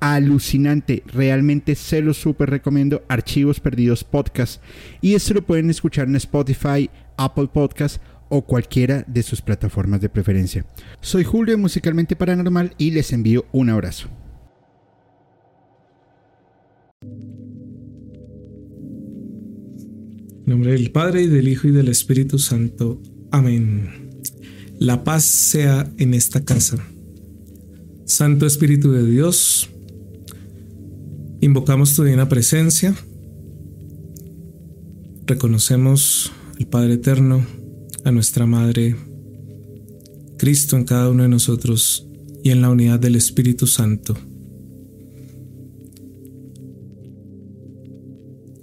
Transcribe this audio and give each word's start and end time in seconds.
alucinante. 0.00 1.02
Realmente 1.06 1.74
se 1.74 2.02
lo 2.02 2.14
súper 2.14 2.50
recomiendo. 2.50 3.02
Archivos 3.08 3.60
Perdidos 3.60 4.04
Podcast. 4.04 4.62
Y 5.00 5.14
esto 5.14 5.34
lo 5.34 5.42
pueden 5.42 5.70
escuchar 5.70 6.08
en 6.08 6.16
Spotify, 6.16 6.90
Apple 7.16 7.48
Podcast 7.52 8.02
o 8.28 8.42
cualquiera 8.44 9.04
de 9.06 9.22
sus 9.22 9.40
plataformas 9.40 10.00
de 10.00 10.08
preferencia. 10.08 10.66
Soy 11.00 11.24
Julio 11.24 11.56
Musicalmente 11.58 12.16
Paranormal 12.16 12.74
y 12.78 12.90
les 12.90 13.12
envío 13.12 13.46
un 13.52 13.70
abrazo. 13.70 14.08
En 20.46 20.52
nombre 20.52 20.72
del 20.72 20.92
Padre 20.92 21.22
y 21.22 21.26
del 21.26 21.48
Hijo 21.48 21.68
y 21.68 21.72
del 21.72 21.88
Espíritu 21.88 22.38
Santo. 22.38 23.02
Amén. 23.32 24.20
La 24.78 25.04
paz 25.04 25.24
sea 25.24 25.90
en 25.98 26.14
esta 26.14 26.44
casa. 26.44 26.78
Santo 28.04 28.46
Espíritu 28.46 28.92
de 28.92 29.04
Dios, 29.04 29.70
Invocamos 31.40 31.94
tu 31.94 32.02
divina 32.02 32.28
presencia. 32.28 32.94
Reconocemos 35.26 36.32
al 36.58 36.66
Padre 36.66 36.94
Eterno, 36.94 37.44
a 38.04 38.10
nuestra 38.10 38.46
Madre, 38.46 38.96
Cristo 40.38 40.76
en 40.76 40.84
cada 40.84 41.10
uno 41.10 41.24
de 41.24 41.28
nosotros 41.28 42.06
y 42.42 42.50
en 42.50 42.62
la 42.62 42.70
unidad 42.70 43.00
del 43.00 43.16
Espíritu 43.16 43.66
Santo. 43.66 44.16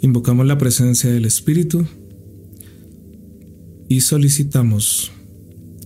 Invocamos 0.02 0.48
la 0.48 0.58
presencia 0.58 1.12
del 1.12 1.26
Espíritu 1.26 1.86
y 3.88 4.02
solicitamos 4.02 5.12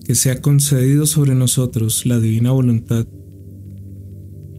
que 0.06 0.16
sea 0.16 0.42
concedido 0.42 1.06
sobre 1.06 1.36
nosotros 1.36 2.06
la 2.06 2.18
divina 2.20 2.52
voluntad 2.52 3.06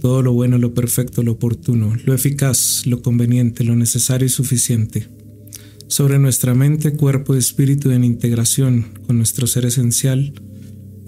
todo 0.01 0.23
lo 0.23 0.33
bueno, 0.33 0.59
lo 0.59 0.75
perfecto, 0.75 1.23
lo 1.23 1.33
oportuno, 1.33 1.97
lo 2.05 2.15
eficaz, 2.15 2.87
lo 2.87 3.03
conveniente, 3.03 3.65
lo 3.65 3.77
necesario 3.77 4.27
y 4.27 4.31
suficiente. 4.31 5.09
Sobre 5.89 6.19
nuestra 6.19 6.55
mente, 6.55 6.93
cuerpo 6.93 7.35
y 7.35 7.39
espíritu 7.39 7.91
en 7.91 8.05
integración 8.05 8.87
con 9.07 9.17
nuestro 9.17 9.47
ser 9.47 9.65
esencial 9.65 10.35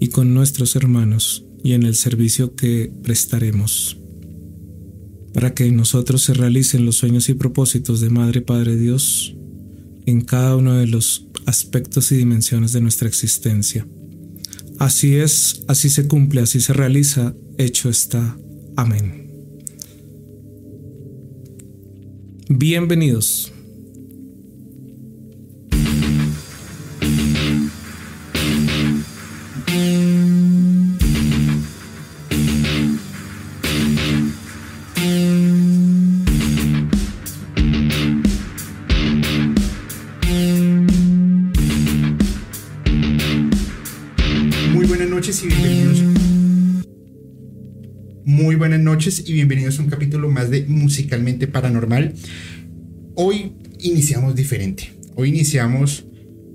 y 0.00 0.08
con 0.08 0.32
nuestros 0.32 0.74
hermanos 0.74 1.44
y 1.62 1.72
en 1.72 1.82
el 1.82 1.94
servicio 1.94 2.54
que 2.56 2.90
prestaremos. 3.02 3.98
Para 5.34 5.54
que 5.54 5.66
en 5.66 5.76
nosotros 5.76 6.22
se 6.22 6.34
realicen 6.34 6.86
los 6.86 6.96
sueños 6.96 7.28
y 7.28 7.34
propósitos 7.34 8.00
de 8.00 8.10
Madre 8.10 8.40
Padre 8.40 8.76
Dios 8.76 9.36
en 10.06 10.22
cada 10.22 10.56
uno 10.56 10.74
de 10.74 10.86
los 10.86 11.26
aspectos 11.46 12.10
y 12.12 12.16
dimensiones 12.16 12.72
de 12.72 12.80
nuestra 12.80 13.06
existencia. 13.06 13.86
Así 14.78 15.16
es, 15.16 15.62
así 15.68 15.90
se 15.90 16.08
cumple, 16.08 16.40
así 16.40 16.60
se 16.60 16.72
realiza, 16.72 17.34
hecho 17.58 17.90
está. 17.90 18.39
Amén. 18.76 19.28
Bienvenidos. 22.48 23.52
Noches 49.00 49.24
y 49.26 49.32
bienvenidos 49.32 49.78
a 49.78 49.82
un 49.82 49.88
capítulo 49.88 50.28
más 50.28 50.50
de 50.50 50.66
Musicalmente 50.68 51.46
Paranormal. 51.46 52.12
Hoy 53.14 53.52
iniciamos 53.78 54.34
diferente. 54.34 54.92
Hoy 55.14 55.30
iniciamos 55.30 56.04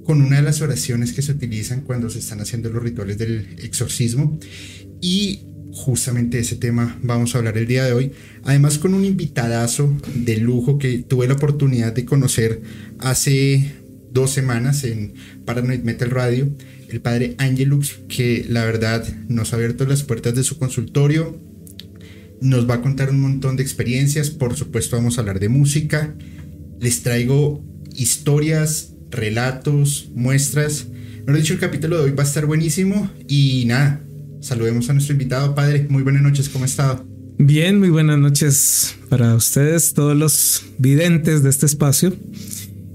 con 0.04 0.22
una 0.22 0.36
de 0.36 0.44
las 0.44 0.62
oraciones 0.62 1.12
que 1.14 1.24
se 1.24 1.32
utilizan 1.32 1.82
cuando 1.82 2.08
se 2.12 2.20
están 2.20 2.42
haciendo 2.42 2.70
los 2.70 2.84
rituales 2.84 3.18
del 3.18 3.48
exorcismo 3.64 4.38
y 5.02 5.40
justamente 5.72 6.38
ese 6.38 6.56
tema 6.56 7.00
vamos 7.02 7.34
a 7.34 7.40
hablar 7.40 7.58
el 7.58 7.66
día 7.66 7.84
de 7.84 7.94
hoy. 7.94 8.12
Además 8.44 8.78
con 8.78 8.94
un 8.94 9.06
invitadazo 9.06 9.98
de 10.14 10.38
lujo 10.38 10.78
que 10.78 11.00
tuve 11.00 11.28
la 11.28 11.34
oportunidad 11.34 11.94
de 11.94 12.06
conocer 12.06 12.62
hace 13.00 13.74
dos 14.12 14.30
semanas 14.30 14.84
en 14.84 15.16
Paranoid 15.46 15.80
Metal 15.80 16.12
Radio, 16.12 16.56
el 16.90 17.02
padre 17.02 17.34
Angelux, 17.40 18.02
que 18.08 18.46
la 18.48 18.66
verdad 18.66 19.04
nos 19.30 19.52
ha 19.52 19.56
abierto 19.56 19.88
las 19.88 20.04
puertas 20.04 20.36
de 20.36 20.44
su 20.44 20.60
consultorio, 20.60 21.55
nos 22.42 22.70
va 22.70 22.76
a 22.76 22.82
contar 22.82 23.10
un 23.10 23.22
montón 23.22 23.56
de 23.56 23.64
experiencias, 23.64 24.30
por 24.30 24.56
supuesto 24.56 24.96
vamos 24.96 25.18
a 25.18 25.22
hablar 25.22 25.40
de 25.40 25.50
música, 25.50 26.16
les 26.80 27.04
traigo 27.04 27.64
historias, 27.96 28.94
relatos, 29.10 30.10
muestras. 30.14 30.88
No 31.26 31.34
lo 31.34 31.38
he 31.38 31.42
dicho, 31.42 31.54
el 31.54 31.60
capítulo 31.60 31.98
de 31.98 32.04
hoy 32.06 32.12
va 32.12 32.24
a 32.24 32.26
estar 32.26 32.46
buenísimo 32.46 33.10
y 33.28 33.66
nada, 33.66 34.02
saludemos 34.42 34.90
a 34.90 34.94
nuestro 34.94 35.14
invitado, 35.14 35.56
padre. 35.56 35.88
Muy 35.90 36.04
buenas 36.04 36.22
noches, 36.22 36.50
¿cómo 36.50 36.66
ha 36.66 36.68
estado? 36.68 37.06
Bien, 37.38 37.80
muy 37.80 37.90
buenas 37.90 38.18
noches 38.18 38.96
para 39.10 39.36
ustedes, 39.36 39.94
todos 39.94 40.16
los 40.16 40.64
videntes 40.78 41.44
de 41.44 41.50
este 41.50 41.66
espacio. 41.66 42.14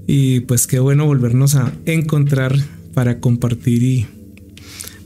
Y 0.07 0.41
pues 0.41 0.67
qué 0.67 0.79
bueno 0.79 1.05
volvernos 1.05 1.55
a 1.55 1.73
encontrar 1.85 2.55
para 2.93 3.19
compartir 3.19 3.83
y 3.83 4.07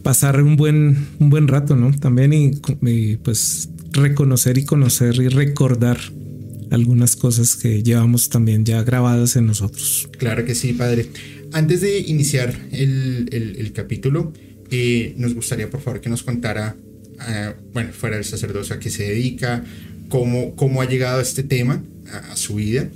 pasar 0.04 0.42
un 0.42 0.56
buen, 0.56 1.08
un 1.20 1.30
buen 1.30 1.48
rato, 1.48 1.76
¿no? 1.76 1.92
También 1.92 2.32
y, 2.32 2.52
y 2.82 3.18
pues 3.18 3.70
reconocer 3.96 4.58
y 4.58 4.66
conocer 4.66 5.16
y 5.16 5.28
recordar 5.30 5.98
algunas 6.72 7.16
cosas 7.16 7.56
que 7.56 7.84
llevamos 7.84 8.30
también 8.30 8.66
ya 8.66 8.84
grabadas 8.84 9.36
en 9.36 9.48
nosotros. 9.48 10.10
Claro 10.18 10.46
que 10.46 10.56
sí, 10.56 10.74
padre. 10.74 11.08
Antes 11.52 11.82
de 11.82 12.00
iniciar 12.00 12.54
el, 12.72 13.72
capítulo, 13.74 14.34
eh, 14.72 15.14
nos 15.18 15.34
gustaría 15.34 15.70
por 15.70 15.82
favor 15.82 16.02
que 16.02 16.10
nos 16.10 16.24
contara, 16.24 16.76
ah, 17.20 17.54
bueno, 17.74 17.92
fuera 17.94 18.18
del 18.18 18.26
sacerdocio 18.26 18.76
a 18.76 18.80
qué 18.80 18.90
se 18.90 19.04
dedica, 19.04 19.64
cómo, 20.10 20.56
cómo 20.56 20.82
ha 20.82 20.86
llegado 20.86 21.22
este 21.22 21.44
tema, 21.44 21.84
a, 22.12 22.36
su 22.36 22.56
vida. 22.56 22.90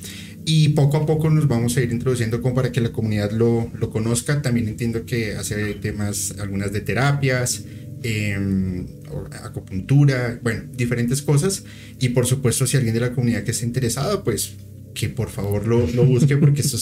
Y 0.46 0.70
poco 0.70 0.98
a 0.98 1.06
poco 1.06 1.30
nos 1.30 1.48
vamos 1.48 1.78
a 1.78 1.82
ir 1.82 1.92
introduciendo 1.92 2.42
para 2.42 2.72
que 2.72 2.82
la 2.82 2.92
comunidad 2.92 3.32
lo, 3.32 3.72
lo 3.80 3.92
conozca. 3.92 4.42
También 4.42 4.68
entiendo 4.68 5.06
que 5.06 5.36
hace 5.36 5.76
temas, 5.76 6.36
algunas 6.40 6.74
de 6.74 6.82
terapias, 6.82 7.64
eh, 8.04 8.86
acupuntura, 9.44 10.40
bueno, 10.42 10.64
diferentes 10.76 11.22
cosas. 11.22 11.64
Y 12.00 12.10
por 12.10 12.26
supuesto, 12.26 12.66
si 12.68 12.78
alguien 12.78 12.94
de 12.94 13.02
la 13.02 13.14
comunidad 13.14 13.44
que 13.44 13.52
esté 13.52 13.66
interesado, 13.66 14.24
pues 14.24 14.56
que 14.94 15.10
por 15.10 15.30
favor 15.30 15.68
lo, 15.68 15.88
lo 15.88 16.06
busque 16.06 16.38
porque 16.38 16.62
esto, 16.62 16.78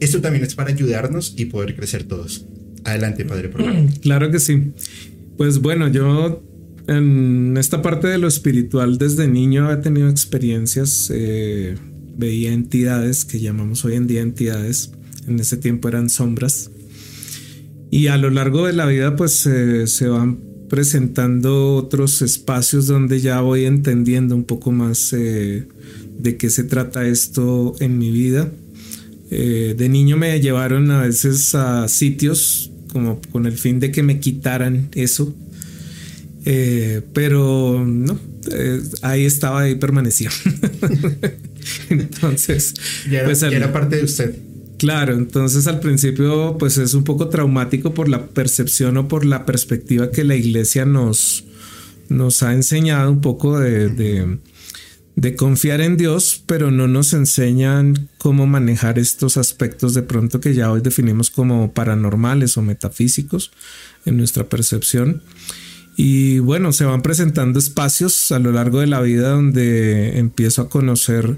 esto 0.00 0.20
también 0.20 0.44
es 0.44 0.54
para 0.54 0.70
ayudarnos 0.70 1.34
y 1.36 1.46
poder 1.46 1.76
crecer 1.76 2.04
todos. 2.04 2.46
Adelante, 2.84 3.24
padre. 3.24 3.50
Claro 4.00 4.30
que 4.30 4.40
sí. 4.40 4.72
Pues 5.36 5.60
bueno, 5.60 5.88
yo 5.88 6.42
en 6.86 7.56
esta 7.56 7.82
parte 7.82 8.08
de 8.08 8.18
lo 8.18 8.28
espiritual 8.28 8.98
desde 8.98 9.28
niño 9.28 9.70
he 9.70 9.76
tenido 9.76 10.08
experiencias, 10.08 11.10
eh, 11.14 11.76
veía 12.16 12.52
entidades 12.52 13.24
que 13.24 13.40
llamamos 13.40 13.84
hoy 13.84 13.94
en 13.94 14.06
día 14.06 14.20
entidades, 14.22 14.92
en 15.26 15.38
ese 15.38 15.56
tiempo 15.56 15.88
eran 15.88 16.10
sombras. 16.10 16.70
Y 17.90 18.08
a 18.08 18.16
lo 18.16 18.30
largo 18.30 18.66
de 18.66 18.72
la 18.72 18.86
vida 18.86 19.16
pues 19.16 19.46
eh, 19.46 19.86
se 19.86 20.08
van 20.08 20.49
presentando 20.70 21.74
otros 21.74 22.22
espacios 22.22 22.86
donde 22.86 23.20
ya 23.20 23.40
voy 23.40 23.64
entendiendo 23.64 24.36
un 24.36 24.44
poco 24.44 24.70
más 24.70 25.12
eh, 25.12 25.66
de 26.18 26.36
qué 26.36 26.48
se 26.48 26.62
trata 26.62 27.06
esto 27.06 27.74
en 27.80 27.98
mi 27.98 28.12
vida. 28.12 28.50
Eh, 29.32 29.74
de 29.76 29.88
niño 29.88 30.16
me 30.16 30.40
llevaron 30.40 30.90
a 30.92 31.02
veces 31.02 31.54
a 31.56 31.88
sitios 31.88 32.70
como 32.92 33.20
con 33.32 33.46
el 33.46 33.58
fin 33.58 33.80
de 33.80 33.90
que 33.90 34.04
me 34.04 34.20
quitaran 34.20 34.88
eso. 34.94 35.34
Eh, 36.44 37.02
pero 37.12 37.84
no, 37.84 38.18
ahí 39.02 39.24
estaba, 39.24 39.62
ahí 39.62 39.74
permanecía. 39.74 40.30
Entonces, 41.90 42.74
ya 43.10 43.24
pues, 43.24 43.42
era 43.42 43.72
parte 43.72 43.96
de 43.96 44.04
usted. 44.04 44.49
Claro, 44.80 45.12
entonces 45.12 45.66
al 45.66 45.78
principio 45.78 46.56
pues 46.58 46.78
es 46.78 46.94
un 46.94 47.04
poco 47.04 47.28
traumático 47.28 47.92
por 47.92 48.08
la 48.08 48.28
percepción 48.28 48.96
o 48.96 49.08
por 49.08 49.26
la 49.26 49.44
perspectiva 49.44 50.10
que 50.10 50.24
la 50.24 50.36
iglesia 50.36 50.86
nos, 50.86 51.44
nos 52.08 52.42
ha 52.42 52.54
enseñado 52.54 53.10
un 53.10 53.20
poco 53.20 53.58
de, 53.58 54.38
de 55.16 55.36
confiar 55.36 55.82
en 55.82 55.98
Dios, 55.98 56.42
pero 56.46 56.70
no 56.70 56.88
nos 56.88 57.12
enseñan 57.12 58.08
cómo 58.16 58.46
manejar 58.46 58.98
estos 58.98 59.36
aspectos 59.36 59.92
de 59.92 60.02
pronto 60.02 60.40
que 60.40 60.54
ya 60.54 60.72
hoy 60.72 60.80
definimos 60.80 61.28
como 61.28 61.74
paranormales 61.74 62.56
o 62.56 62.62
metafísicos 62.62 63.52
en 64.06 64.16
nuestra 64.16 64.48
percepción. 64.48 65.22
Y 65.98 66.38
bueno, 66.38 66.72
se 66.72 66.86
van 66.86 67.02
presentando 67.02 67.58
espacios 67.58 68.32
a 68.32 68.38
lo 68.38 68.50
largo 68.50 68.80
de 68.80 68.86
la 68.86 69.02
vida 69.02 69.32
donde 69.32 70.18
empiezo 70.18 70.62
a 70.62 70.70
conocer 70.70 71.36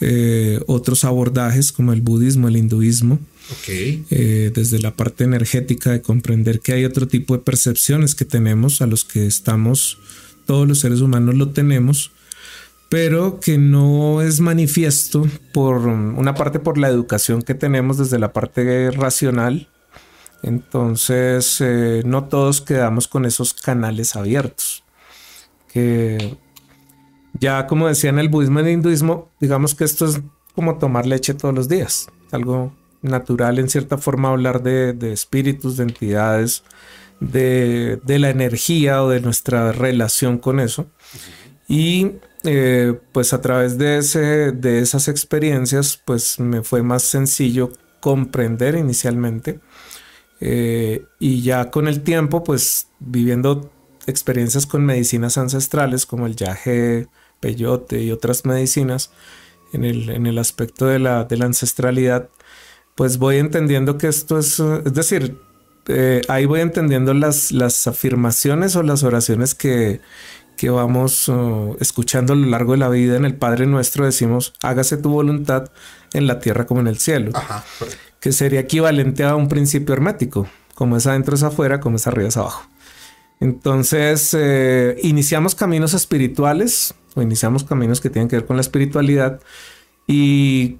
eh, 0.00 0.60
otros 0.66 1.04
abordajes 1.04 1.72
como 1.72 1.92
el 1.92 2.00
budismo, 2.00 2.48
el 2.48 2.56
hinduismo, 2.56 3.18
eh, 3.66 4.50
desde 4.54 4.78
la 4.78 4.96
parte 4.96 5.24
energética 5.24 5.90
de 5.90 6.02
comprender 6.02 6.60
que 6.60 6.72
hay 6.72 6.84
otro 6.84 7.06
tipo 7.06 7.36
de 7.36 7.42
percepciones 7.42 8.14
que 8.14 8.24
tenemos, 8.24 8.80
a 8.80 8.86
los 8.86 9.04
que 9.04 9.26
estamos, 9.26 9.98
todos 10.46 10.66
los 10.66 10.80
seres 10.80 11.00
humanos 11.00 11.34
lo 11.34 11.50
tenemos, 11.50 12.12
pero 12.88 13.38
que 13.40 13.58
no 13.58 14.22
es 14.22 14.40
manifiesto 14.40 15.28
por 15.52 15.86
una 15.86 16.34
parte 16.34 16.58
por 16.58 16.78
la 16.78 16.88
educación 16.88 17.42
que 17.42 17.54
tenemos 17.54 17.98
desde 17.98 18.18
la 18.18 18.32
parte 18.32 18.90
racional. 18.90 19.68
Entonces, 20.42 21.60
eh, 21.60 22.02
no 22.04 22.24
todos 22.24 22.60
quedamos 22.62 23.06
con 23.06 23.26
esos 23.26 23.54
canales 23.54 24.16
abiertos. 24.16 24.82
Que 25.72 26.36
ya 27.38 27.66
como 27.66 27.88
decía 27.88 28.10
en 28.10 28.18
el 28.18 28.28
budismo 28.28 28.60
y 28.60 28.62
el 28.62 28.68
hinduismo, 28.70 29.30
digamos 29.40 29.74
que 29.74 29.84
esto 29.84 30.06
es 30.06 30.20
como 30.54 30.78
tomar 30.78 31.06
leche 31.06 31.34
todos 31.34 31.54
los 31.54 31.68
días, 31.68 32.08
algo 32.32 32.72
natural 33.02 33.58
en 33.58 33.68
cierta 33.68 33.98
forma 33.98 34.30
hablar 34.30 34.62
de, 34.62 35.12
espíritus, 35.12 35.76
de 35.76 35.84
entidades, 35.84 36.64
de, 37.20 38.00
la 38.06 38.30
energía 38.30 39.02
o 39.02 39.08
de 39.08 39.20
nuestra 39.20 39.72
relación 39.72 40.38
con 40.38 40.60
eso. 40.60 40.86
Y 41.68 42.12
eh, 42.44 42.98
pues 43.12 43.32
a 43.32 43.40
través 43.40 43.78
de, 43.78 43.98
ese, 43.98 44.52
de 44.52 44.80
esas 44.80 45.08
experiencias, 45.08 46.00
pues 46.04 46.40
me 46.40 46.62
fue 46.62 46.82
más 46.82 47.02
sencillo 47.02 47.70
comprender 48.00 48.74
inicialmente. 48.74 49.60
Eh, 50.40 51.04
y 51.18 51.42
ya 51.42 51.70
con 51.70 51.86
el 51.86 52.02
tiempo, 52.02 52.42
pues 52.42 52.88
viviendo 52.98 53.70
experiencias 54.06 54.66
con 54.66 54.84
medicinas 54.84 55.38
ancestrales 55.38 56.06
como 56.06 56.26
el 56.26 56.34
yaje, 56.34 57.08
peyote 57.40 58.02
y 58.02 58.12
otras 58.12 58.44
medicinas 58.44 59.10
en 59.72 59.84
el, 59.84 60.10
en 60.10 60.26
el 60.26 60.38
aspecto 60.38 60.86
de 60.86 60.98
la, 60.98 61.24
de 61.24 61.36
la 61.36 61.46
ancestralidad, 61.46 62.28
pues 62.94 63.18
voy 63.18 63.38
entendiendo 63.38 63.98
que 63.98 64.08
esto 64.08 64.38
es, 64.38 64.60
es 64.60 64.94
decir, 64.94 65.38
eh, 65.88 66.20
ahí 66.28 66.44
voy 66.44 66.60
entendiendo 66.60 67.14
las, 67.14 67.52
las 67.52 67.86
afirmaciones 67.86 68.76
o 68.76 68.82
las 68.82 69.02
oraciones 69.02 69.54
que, 69.54 70.00
que 70.56 70.68
vamos 70.68 71.28
uh, 71.28 71.76
escuchando 71.80 72.34
a 72.34 72.36
lo 72.36 72.46
largo 72.46 72.72
de 72.72 72.78
la 72.78 72.88
vida. 72.88 73.16
En 73.16 73.24
el 73.24 73.34
Padre 73.34 73.66
Nuestro 73.66 74.04
decimos, 74.04 74.52
hágase 74.62 74.98
tu 74.98 75.08
voluntad 75.08 75.70
en 76.12 76.26
la 76.26 76.38
tierra 76.38 76.66
como 76.66 76.80
en 76.80 76.88
el 76.88 76.98
cielo, 76.98 77.32
que 78.20 78.32
sería 78.32 78.60
equivalente 78.60 79.24
a 79.24 79.36
un 79.36 79.48
principio 79.48 79.94
hermético, 79.94 80.46
como 80.74 80.96
es 80.98 81.06
adentro 81.06 81.34
es 81.34 81.42
afuera, 81.42 81.80
como 81.80 81.96
es 81.96 82.06
arriba 82.06 82.28
es 82.28 82.36
abajo. 82.36 82.68
Entonces, 83.40 84.36
eh, 84.38 84.98
iniciamos 85.02 85.54
caminos 85.54 85.94
espirituales 85.94 86.94
o 87.14 87.22
iniciamos 87.22 87.64
caminos 87.64 88.00
que 88.00 88.10
tienen 88.10 88.28
que 88.28 88.36
ver 88.36 88.46
con 88.46 88.56
la 88.56 88.62
espiritualidad 88.62 89.40
y 90.06 90.78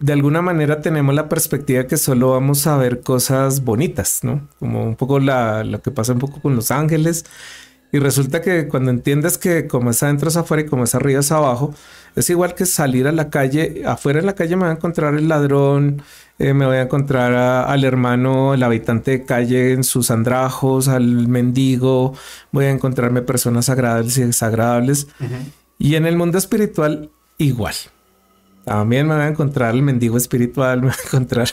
de 0.00 0.12
alguna 0.12 0.42
manera 0.42 0.80
tenemos 0.80 1.14
la 1.14 1.28
perspectiva 1.28 1.86
que 1.86 1.96
solo 1.96 2.30
vamos 2.30 2.66
a 2.66 2.76
ver 2.76 3.00
cosas 3.00 3.64
bonitas, 3.64 4.20
¿no? 4.22 4.48
Como 4.58 4.84
un 4.84 4.96
poco 4.96 5.18
lo 5.18 5.82
que 5.82 5.90
pasa 5.90 6.12
un 6.12 6.20
poco 6.20 6.40
con 6.40 6.54
los 6.54 6.70
ángeles. 6.70 7.24
Y 7.90 7.98
resulta 7.98 8.42
que 8.42 8.68
cuando 8.68 8.90
entiendes 8.90 9.38
que 9.38 9.66
como 9.66 9.90
es 9.90 10.02
adentro 10.02 10.28
es 10.28 10.36
afuera 10.36 10.62
y 10.62 10.66
como 10.66 10.84
es 10.84 10.94
arriba 10.94 11.20
es 11.20 11.32
abajo, 11.32 11.74
es 12.14 12.28
igual 12.30 12.54
que 12.54 12.66
salir 12.66 13.08
a 13.08 13.12
la 13.12 13.30
calle. 13.30 13.82
Afuera 13.86 14.20
en 14.20 14.26
la 14.26 14.34
calle 14.34 14.56
me 14.56 14.64
va 14.64 14.70
a 14.70 14.74
encontrar 14.74 15.14
el 15.14 15.26
ladrón, 15.28 16.02
eh, 16.38 16.54
me 16.54 16.66
voy 16.66 16.76
a 16.76 16.82
encontrar 16.82 17.34
al 17.34 17.84
hermano, 17.84 18.54
el 18.54 18.62
habitante 18.62 19.10
de 19.10 19.24
calle 19.24 19.72
en 19.72 19.82
sus 19.82 20.10
andrajos, 20.10 20.86
al 20.86 21.26
mendigo, 21.26 22.14
voy 22.52 22.66
a 22.66 22.70
encontrarme 22.70 23.22
personas 23.22 23.68
agradables 23.68 24.16
y 24.18 24.22
desagradables. 24.22 25.08
Y 25.78 25.96
en 25.96 26.06
el 26.06 26.16
mundo 26.16 26.38
espiritual, 26.38 27.10
igual. 27.38 27.74
También 28.64 29.08
me 29.08 29.14
voy 29.14 29.24
a 29.24 29.28
encontrar 29.28 29.70
al 29.70 29.82
mendigo 29.82 30.16
espiritual, 30.16 30.80
me 30.82 30.88
voy 30.88 30.96
a 30.96 31.06
encontrar 31.06 31.48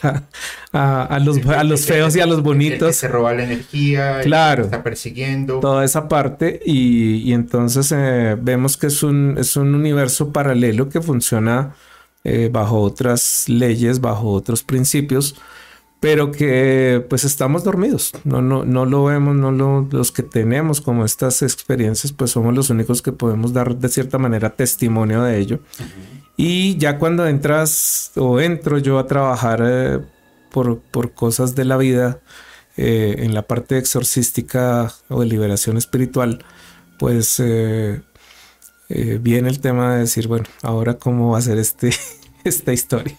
a, 0.73 1.19
los, 1.19 1.43
a 1.47 1.63
los 1.63 1.85
feos 1.85 2.15
y 2.15 2.19
a 2.19 2.25
los 2.25 2.43
bonitos. 2.43 2.89
que 2.89 2.93
se 2.93 3.07
roba 3.07 3.33
la 3.33 3.43
energía, 3.43 4.19
claro, 4.21 4.65
está 4.65 4.83
persiguiendo. 4.83 5.61
Toda 5.61 5.85
esa 5.85 6.07
parte 6.07 6.61
y, 6.65 7.31
entonces 7.33 7.91
eh, 7.95 8.38
vemos 8.39 8.77
que 8.77 8.88
es 8.88 9.01
un, 9.01 9.35
es 9.39 9.55
un 9.55 9.73
universo 9.73 10.31
paralelo 10.33 10.89
que 10.89 11.01
funciona 11.01 11.73
eh, 12.25 12.50
bajo 12.51 12.81
otras 12.81 13.48
leyes, 13.48 14.01
bajo 14.01 14.31
otros 14.31 14.63
principios, 14.63 15.36
pero 16.00 16.31
que 16.31 17.06
pues 17.10 17.24
estamos 17.24 17.63
dormidos, 17.63 18.12
no, 18.25 18.42
no, 18.42 18.66
no 18.66 18.86
lo 18.86 19.06
vemos, 19.06 19.36
no 19.36 19.51
lo, 19.51 19.88
los 19.92 20.12
que 20.12 20.24
tenemos 20.24 20.81
como 20.81 21.06
estas 21.06 21.42
experiencias, 21.42 22.13
pues 22.13 22.31
somos 22.31 22.54
los 22.54 22.69
únicos 22.69 23.01
que 23.01 23.12
podemos 23.12 23.54
dar 23.54 23.77
de 23.77 23.89
cierta 23.89 24.18
manera 24.18 24.56
testimonio 24.56 25.24
de 25.24 25.38
ello. 25.38 25.60
Y 26.38 26.77
ya 26.77 27.00
cuando 27.00 27.27
entras 27.27 28.12
o 28.16 28.39
entro 28.39 28.77
yo 28.77 29.00
a 29.00 29.07
trabajar 29.07 29.63
eh, 29.63 30.00
por, 30.51 30.80
por, 30.80 31.13
cosas 31.13 31.56
de 31.56 31.66
la 31.66 31.77
vida 31.77 32.19
eh, 32.75 33.18
en 33.19 33.33
la 33.33 33.44
parte 33.44 33.77
exorcística 33.77 34.94
o 35.10 35.22
de 35.22 35.27
liberación 35.27 35.77
espiritual, 35.77 36.44
pues 37.00 37.39
eh, 37.39 38.01
viene 38.89 39.49
el 39.49 39.59
tema 39.59 39.95
de 39.95 40.01
decir, 40.01 40.27
bueno, 40.27 40.45
ahora 40.61 40.95
cómo 40.95 41.31
va 41.31 41.39
a 41.39 41.41
ser 41.41 41.57
este, 41.57 41.91
esta 42.43 42.73
historia. 42.73 43.17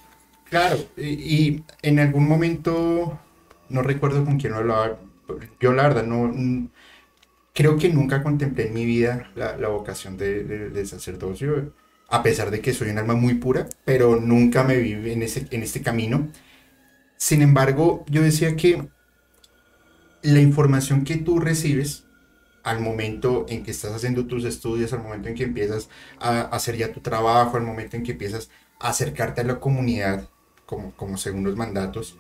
Claro, 0.49 0.79
y, 0.97 1.63
en 1.83 1.99
algún 1.99 2.29
momento, 2.29 3.19
no 3.69 3.83
recuerdo 3.83 4.25
con 4.25 4.39
quién 4.39 4.55
hablaba, 4.55 4.99
yo 5.61 5.73
la 5.73 5.83
verdad 5.85 6.05
no, 6.05 6.71
creo 7.53 7.77
que 7.77 7.89
nunca 7.89 8.23
contemplé 8.23 8.69
en 8.69 8.75
mi 8.75 8.85
vida 8.85 9.31
la, 9.35 9.57
la 9.57 9.69
vocación 9.69 10.17
de, 10.17 10.45
de 10.45 10.87
sacerdocio 10.87 11.73
a 12.09 12.23
pesar 12.23 12.51
de 12.51 12.61
que 12.61 12.73
soy 12.73 12.91
un 12.91 12.99
alma 12.99 13.15
muy 13.15 13.35
pura, 13.35 13.69
pero 13.85 14.17
nunca 14.21 14.65
me 14.65 14.77
vi 14.77 14.93
en, 15.11 15.23
ese, 15.23 15.47
en 15.51 15.63
este 15.63 15.83
camino. 15.83 16.29
Sin 17.17 17.43
embargo, 17.43 18.05
yo 18.09 18.23
decía 18.23 18.57
que 18.57 18.89
la 20.23 20.41
información 20.41 21.05
que 21.05 21.17
tú 21.17 21.39
recibes 21.41 22.06
al 22.67 22.81
momento 22.81 23.47
en 23.49 23.63
que 23.63 23.71
estás 23.71 23.93
haciendo 23.93 24.27
tus 24.27 24.45
estudios, 24.45 24.93
al 24.93 25.03
momento 25.03 25.29
en 25.29 25.35
que 25.35 25.45
empiezas 25.45 25.89
a 26.19 26.43
hacer 26.43 26.77
ya 26.77 26.93
tu 26.93 27.01
trabajo, 27.01 27.57
al 27.57 27.63
momento 27.63 27.97
en 27.97 28.03
que 28.03 28.13
empiezas 28.13 28.51
a 28.81 28.91
acercarte 28.91 29.41
a 29.41 29.45
la 29.45 29.61
comunidad, 29.61 30.29
como, 30.67 31.17
según 31.17 31.45
los 31.45 31.57
mandatos, 31.57 32.19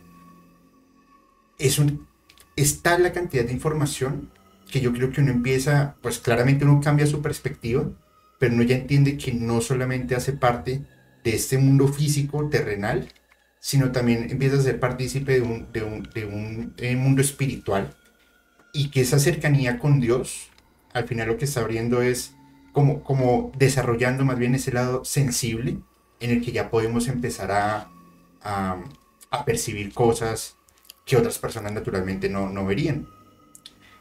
es 1.58 1.78
un, 1.78 2.06
está 2.54 2.98
la 2.98 3.12
cantidad 3.12 3.44
de 3.44 3.52
información 3.52 4.30
que 4.70 4.80
yo 4.80 4.92
creo 4.92 5.10
que 5.10 5.20
uno 5.20 5.32
empieza, 5.32 5.96
pues 6.00 6.18
claramente 6.18 6.64
uno 6.64 6.80
cambia 6.80 7.06
su 7.06 7.20
perspectiva 7.20 7.90
pero 8.38 8.54
uno 8.54 8.62
ya 8.62 8.76
entiende 8.76 9.16
que 9.16 9.32
no 9.32 9.60
solamente 9.60 10.14
hace 10.14 10.32
parte 10.32 10.82
de 11.24 11.34
este 11.34 11.58
mundo 11.58 11.88
físico, 11.88 12.48
terrenal, 12.48 13.08
sino 13.58 13.92
también 13.92 14.30
empieza 14.30 14.56
a 14.56 14.62
ser 14.62 14.78
partícipe 14.78 15.40
de 15.40 15.40
un, 15.40 15.72
de 15.72 15.82
un, 15.82 16.02
de 16.14 16.26
un 16.26 16.74
eh, 16.76 16.96
mundo 16.96 17.20
espiritual 17.22 17.96
y 18.76 18.90
que 18.90 19.00
esa 19.00 19.18
cercanía 19.18 19.78
con 19.78 20.00
Dios, 20.00 20.50
al 20.92 21.08
final 21.08 21.28
lo 21.28 21.38
que 21.38 21.46
está 21.46 21.60
abriendo 21.60 22.02
es 22.02 22.34
como, 22.72 23.02
como 23.02 23.50
desarrollando 23.56 24.24
más 24.24 24.38
bien 24.38 24.54
ese 24.54 24.70
lado 24.70 25.02
sensible 25.04 25.78
en 26.20 26.30
el 26.30 26.44
que 26.44 26.52
ya 26.52 26.70
podemos 26.70 27.08
empezar 27.08 27.50
a, 27.52 27.90
a, 28.42 29.44
percibir 29.46 29.92
cosas 29.92 30.56
que 31.04 31.16
otras 31.16 31.38
personas 31.38 31.72
naturalmente 31.72 32.28
no, 32.28 32.50
no 32.50 32.66
verían. 32.66 33.06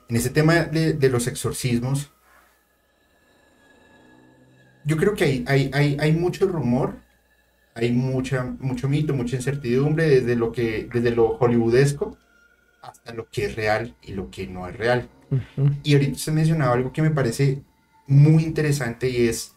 En 0.10 0.16
este 0.16 0.30
tema 0.30 0.66
de, 0.66 0.94
de 0.94 1.10
los 1.10 1.28
exorcismos, 1.28 2.12
yo 4.84 4.98
creo 4.98 5.14
que 5.14 5.24
hay, 5.24 5.46
hay, 5.48 5.72
hay, 5.74 5.98
hay 6.00 6.12
mucho 6.12 6.48
rumor, 6.48 6.98
hay 7.76 7.92
mucha, 7.92 8.44
mucho 8.44 8.90
mito, 8.90 9.14
mucha 9.14 9.38
incertidumbre 9.38 10.08
desde 10.08 10.36
lo, 10.36 10.52
que, 10.52 10.90
desde 10.94 11.12
lo 11.12 11.38
hollywoodesco 11.38 12.18
hasta 12.86 13.14
lo 13.14 13.28
que 13.30 13.46
es 13.46 13.56
real 13.56 13.96
y 14.02 14.14
lo 14.14 14.30
que 14.30 14.48
no 14.48 14.68
es 14.68 14.76
real. 14.78 15.10
Y 15.84 15.94
ahorita 15.94 16.18
se 16.18 16.32
mencionaba 16.32 16.74
algo 16.74 16.94
que 16.94 17.02
me 17.02 17.10
parece 17.10 17.62
muy 18.08 18.44
interesante 18.44 19.10
y 19.10 19.28
es 19.28 19.54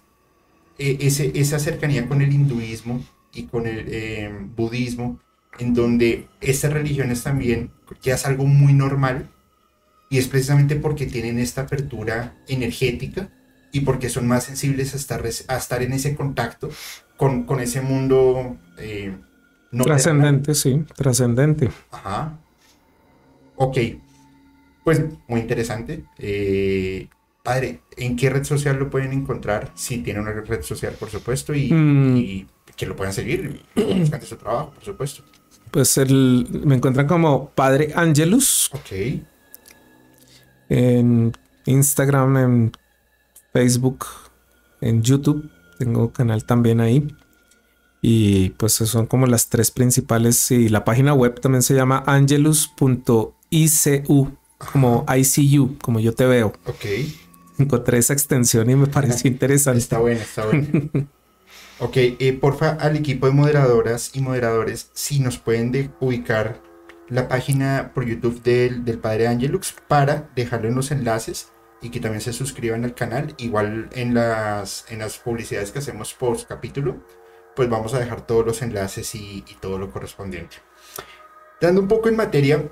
eh, 0.78 0.99
ese, 1.00 1.32
esa 1.35 1.58
cercanía 1.58 2.08
con 2.08 2.23
el 2.23 2.32
hinduismo 2.32 3.04
y 3.32 3.44
con 3.44 3.66
el 3.66 3.85
eh, 3.88 4.32
budismo, 4.56 5.20
en 5.58 5.75
donde 5.75 6.26
estas 6.40 6.73
religiones 6.73 7.23
también 7.23 7.70
ya 8.02 8.14
es 8.14 8.26
algo 8.26 8.44
muy 8.44 8.73
normal 8.73 9.28
y 10.11 10.18
es 10.18 10.26
precisamente 10.28 10.76
porque 10.76 11.06
tienen 11.06 11.38
esta 11.38 11.62
apertura 11.62 12.37
energética 12.49 13.30
y 13.73 13.80
porque 13.80 14.08
son 14.08 14.26
más 14.26 14.44
sensibles 14.44 14.94
a 14.94 14.97
estar, 14.97 15.23
a 15.49 15.56
estar 15.56 15.82
en 15.82 15.92
ese 15.92 16.16
contacto 16.16 16.70
con, 17.16 17.44
con 17.44 17.61
ese 17.61 17.82
mundo 17.82 18.56
eh, 18.78 19.14
no 19.70 19.85
trascendente, 19.85 20.54
sí, 20.54 20.85
trascendente. 20.97 21.68
Ajá. 21.90 22.38
Ok, 23.58 23.76
pues 24.84 25.02
muy 25.26 25.40
interesante. 25.40 26.04
Eh, 26.18 27.08
Padre, 27.42 27.80
¿en 27.96 28.16
qué 28.16 28.30
red 28.30 28.44
social 28.44 28.78
lo 28.78 28.90
pueden 28.90 29.12
encontrar? 29.12 29.70
Si 29.74 29.98
tiene 29.98 30.20
una 30.20 30.32
red 30.32 30.62
social, 30.62 30.94
por 30.98 31.10
supuesto, 31.10 31.54
y, 31.54 31.72
Mm. 31.72 32.16
y 32.16 32.46
que 32.76 32.86
lo 32.86 32.94
puedan 32.94 33.12
seguir, 33.12 33.62
buscan 33.74 34.22
su 34.22 34.36
trabajo, 34.36 34.70
por 34.74 34.84
supuesto. 34.84 35.24
Pues 35.70 35.98
el, 35.98 36.46
me 36.64 36.76
encuentran 36.76 37.06
como 37.06 37.50
Padre 37.50 37.92
Angelus 37.94 38.70
Ok, 38.72 39.20
en 40.68 41.32
Instagram, 41.66 42.36
en 42.36 42.72
Facebook, 43.52 44.06
en 44.80 45.02
YouTube. 45.02 45.50
Tengo 45.78 46.12
canal 46.12 46.44
también 46.44 46.80
ahí. 46.80 47.06
Y 48.00 48.50
pues 48.50 48.74
son 48.74 49.06
como 49.06 49.26
las 49.26 49.48
tres 49.48 49.70
principales. 49.70 50.50
Y 50.50 50.68
la 50.68 50.84
página 50.84 51.14
web 51.14 51.40
también 51.40 51.62
se 51.62 51.74
llama 51.74 52.04
angelus.icu, 53.50 54.36
como 54.72 55.06
ICU, 55.08 55.76
como 55.80 56.00
yo 56.00 56.14
te 56.14 56.26
veo. 56.26 56.52
ok. 56.66 56.84
Encontré 57.58 57.98
esa 57.98 58.12
extensión 58.12 58.70
y 58.70 58.76
me 58.76 58.86
pareció 58.88 59.30
interesante. 59.30 59.78
Está 59.80 59.98
bueno, 59.98 60.20
está 60.20 60.46
bueno. 60.46 60.68
ok, 61.80 61.96
eh, 61.96 62.38
porfa, 62.40 62.70
al 62.70 62.96
equipo 62.96 63.26
de 63.26 63.32
moderadoras 63.32 64.10
y 64.14 64.20
moderadores, 64.20 64.90
si 64.94 65.20
nos 65.20 65.38
pueden 65.38 65.72
de- 65.72 65.90
ubicar 66.00 66.62
la 67.08 67.26
página 67.26 67.92
por 67.94 68.04
YouTube 68.04 68.42
del, 68.42 68.84
del 68.84 68.98
Padre 68.98 69.26
Angelux 69.28 69.74
para 69.88 70.28
dejarlo 70.36 70.68
en 70.68 70.74
los 70.76 70.90
enlaces 70.90 71.48
y 71.80 71.88
que 71.90 72.00
también 72.00 72.20
se 72.20 72.32
suscriban 72.32 72.84
al 72.84 72.94
canal. 72.94 73.34
Igual 73.38 73.88
en 73.92 74.14
las, 74.14 74.84
en 74.90 74.98
las 75.00 75.18
publicidades 75.18 75.70
que 75.72 75.78
hacemos 75.80 76.14
post 76.14 76.46
capítulo, 76.48 76.98
pues 77.56 77.68
vamos 77.68 77.92
a 77.94 77.98
dejar 77.98 78.24
todos 78.26 78.44
los 78.46 78.62
enlaces 78.62 79.14
y, 79.16 79.42
y 79.48 79.54
todo 79.60 79.78
lo 79.78 79.90
correspondiente. 79.90 80.58
Dando 81.60 81.80
un 81.80 81.88
poco 81.88 82.08
en 82.08 82.14
materia, 82.16 82.68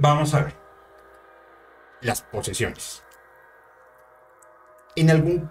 vamos 0.00 0.34
a 0.34 0.44
ver 0.44 0.54
las 2.00 2.22
posesiones. 2.22 3.02
En 4.96 5.10
algún 5.10 5.50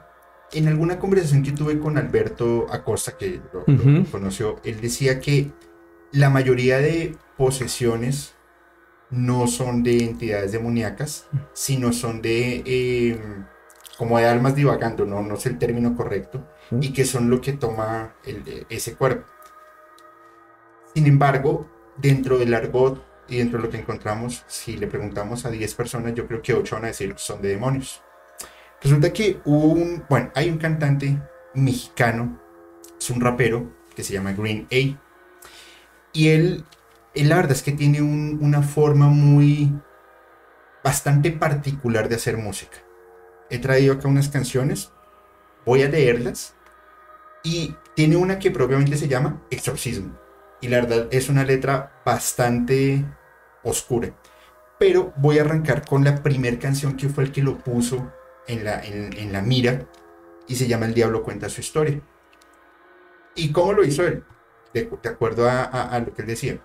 en 0.52 0.68
alguna 0.68 0.98
conversación 0.98 1.44
que 1.44 1.52
tuve 1.52 1.78
con 1.80 2.00
Alberto 2.00 2.66
Acosta, 2.72 3.16
que 3.18 3.40
lo, 3.54 3.66
conoció, 4.12 4.60
él 4.64 4.82
decía 4.82 5.20
que 5.20 5.52
la 6.12 6.32
mayoría 6.32 6.80
de 6.80 7.16
posesiones 7.38 8.34
no 9.12 9.46
son 9.46 9.84
de 9.84 10.04
entidades 10.04 10.52
demoníacas, 10.52 11.28
sino 11.54 11.94
son 11.94 12.24
de 12.24 12.64
eh, 12.66 13.22
como 14.00 14.18
de 14.18 14.26
almas 14.26 14.56
divagando, 14.56 15.06
no, 15.06 15.22
no 15.22 15.36
sé 15.38 15.50
el 15.50 15.60
término 15.60 15.96
correcto, 15.96 16.44
y 16.82 16.94
que 16.94 17.06
son 17.06 17.30
lo 17.30 17.42
que 17.42 17.54
toma 17.54 18.16
el- 18.26 18.66
ese 18.70 18.96
cuerpo. 18.96 19.28
Sin 20.96 21.06
embargo, 21.06 21.68
dentro 21.98 22.40
del 22.40 22.56
argot 22.56 23.04
y 23.30 23.38
dentro 23.38 23.60
de 23.60 23.66
lo 23.66 23.70
que 23.72 23.78
encontramos, 23.78 24.44
si 24.48 24.78
le 24.78 24.88
preguntamos 24.88 25.46
a 25.46 25.52
10 25.52 25.74
personas, 25.76 26.14
yo 26.16 26.28
creo 26.28 26.42
que 26.42 26.54
8 26.54 26.76
van 26.76 26.86
a 26.86 26.88
decir 26.88 27.14
son 27.18 27.42
de 27.42 27.50
demonios. 27.50 28.02
Resulta 28.82 29.14
que 29.14 29.42
un, 29.46 30.06
bueno, 30.10 30.32
hay 30.36 30.50
un 30.50 30.58
cantante 30.58 31.22
mexicano, 31.56 32.40
es 33.00 33.10
un 33.10 33.22
rapero 33.22 33.72
que 33.96 34.04
se 34.04 34.14
llama 34.14 34.34
Green 34.34 34.68
A. 34.72 35.00
Y 36.14 36.30
él, 36.30 36.66
él 37.16 37.30
la 37.30 37.36
verdad 37.38 37.54
es 37.54 37.64
que 37.64 37.72
tiene 37.72 38.02
un- 38.02 38.40
una 38.42 38.62
forma 38.62 39.08
muy, 39.08 39.72
bastante 40.84 41.32
particular 41.32 42.10
de 42.10 42.16
hacer 42.16 42.38
música. 42.38 42.78
He 43.50 43.60
traído 43.60 43.94
acá 43.94 44.08
unas 44.08 44.30
canciones, 44.30 44.92
voy 45.66 45.84
a 45.84 45.90
leerlas. 45.90 46.56
Y 47.44 47.76
tiene 47.96 48.18
una 48.18 48.40
que 48.40 48.52
propiamente 48.52 48.98
se 48.98 49.08
llama 49.08 49.42
Exorcismo. 49.52 50.18
Y 50.62 50.68
la 50.70 50.82
verdad 50.82 51.08
es 51.12 51.30
una 51.30 51.46
letra 51.46 52.02
bastante 52.06 53.06
oscura. 53.64 54.14
Pero 54.78 55.14
voy 55.18 55.40
a 55.40 55.42
arrancar 55.42 55.86
con 55.86 56.04
la 56.04 56.24
primera 56.24 56.58
canción 56.58 56.96
que 56.96 57.10
fue 57.10 57.26
el 57.26 57.32
que 57.32 57.44
lo 57.44 57.58
puso 57.58 58.12
en 58.48 58.64
la, 58.64 58.84
en, 58.84 59.32
la 59.32 59.42
mira 59.42 59.86
y 60.48 60.56
se 60.56 60.68
llama 60.68 60.86
El 60.86 60.94
Diablo 60.94 61.24
cuenta 61.24 61.50
su 61.50 61.62
historia. 61.62 62.02
¿Y 63.36 63.52
cómo 63.52 63.74
lo 63.74 63.84
hizo 63.84 64.04
él? 64.06 64.24
De, 64.74 64.90
de 65.02 65.10
acuerdo 65.10 65.50
a 65.50 66.00
lo 66.06 66.14
que 66.14 66.22
él 66.22 66.28
decía. 66.28 66.60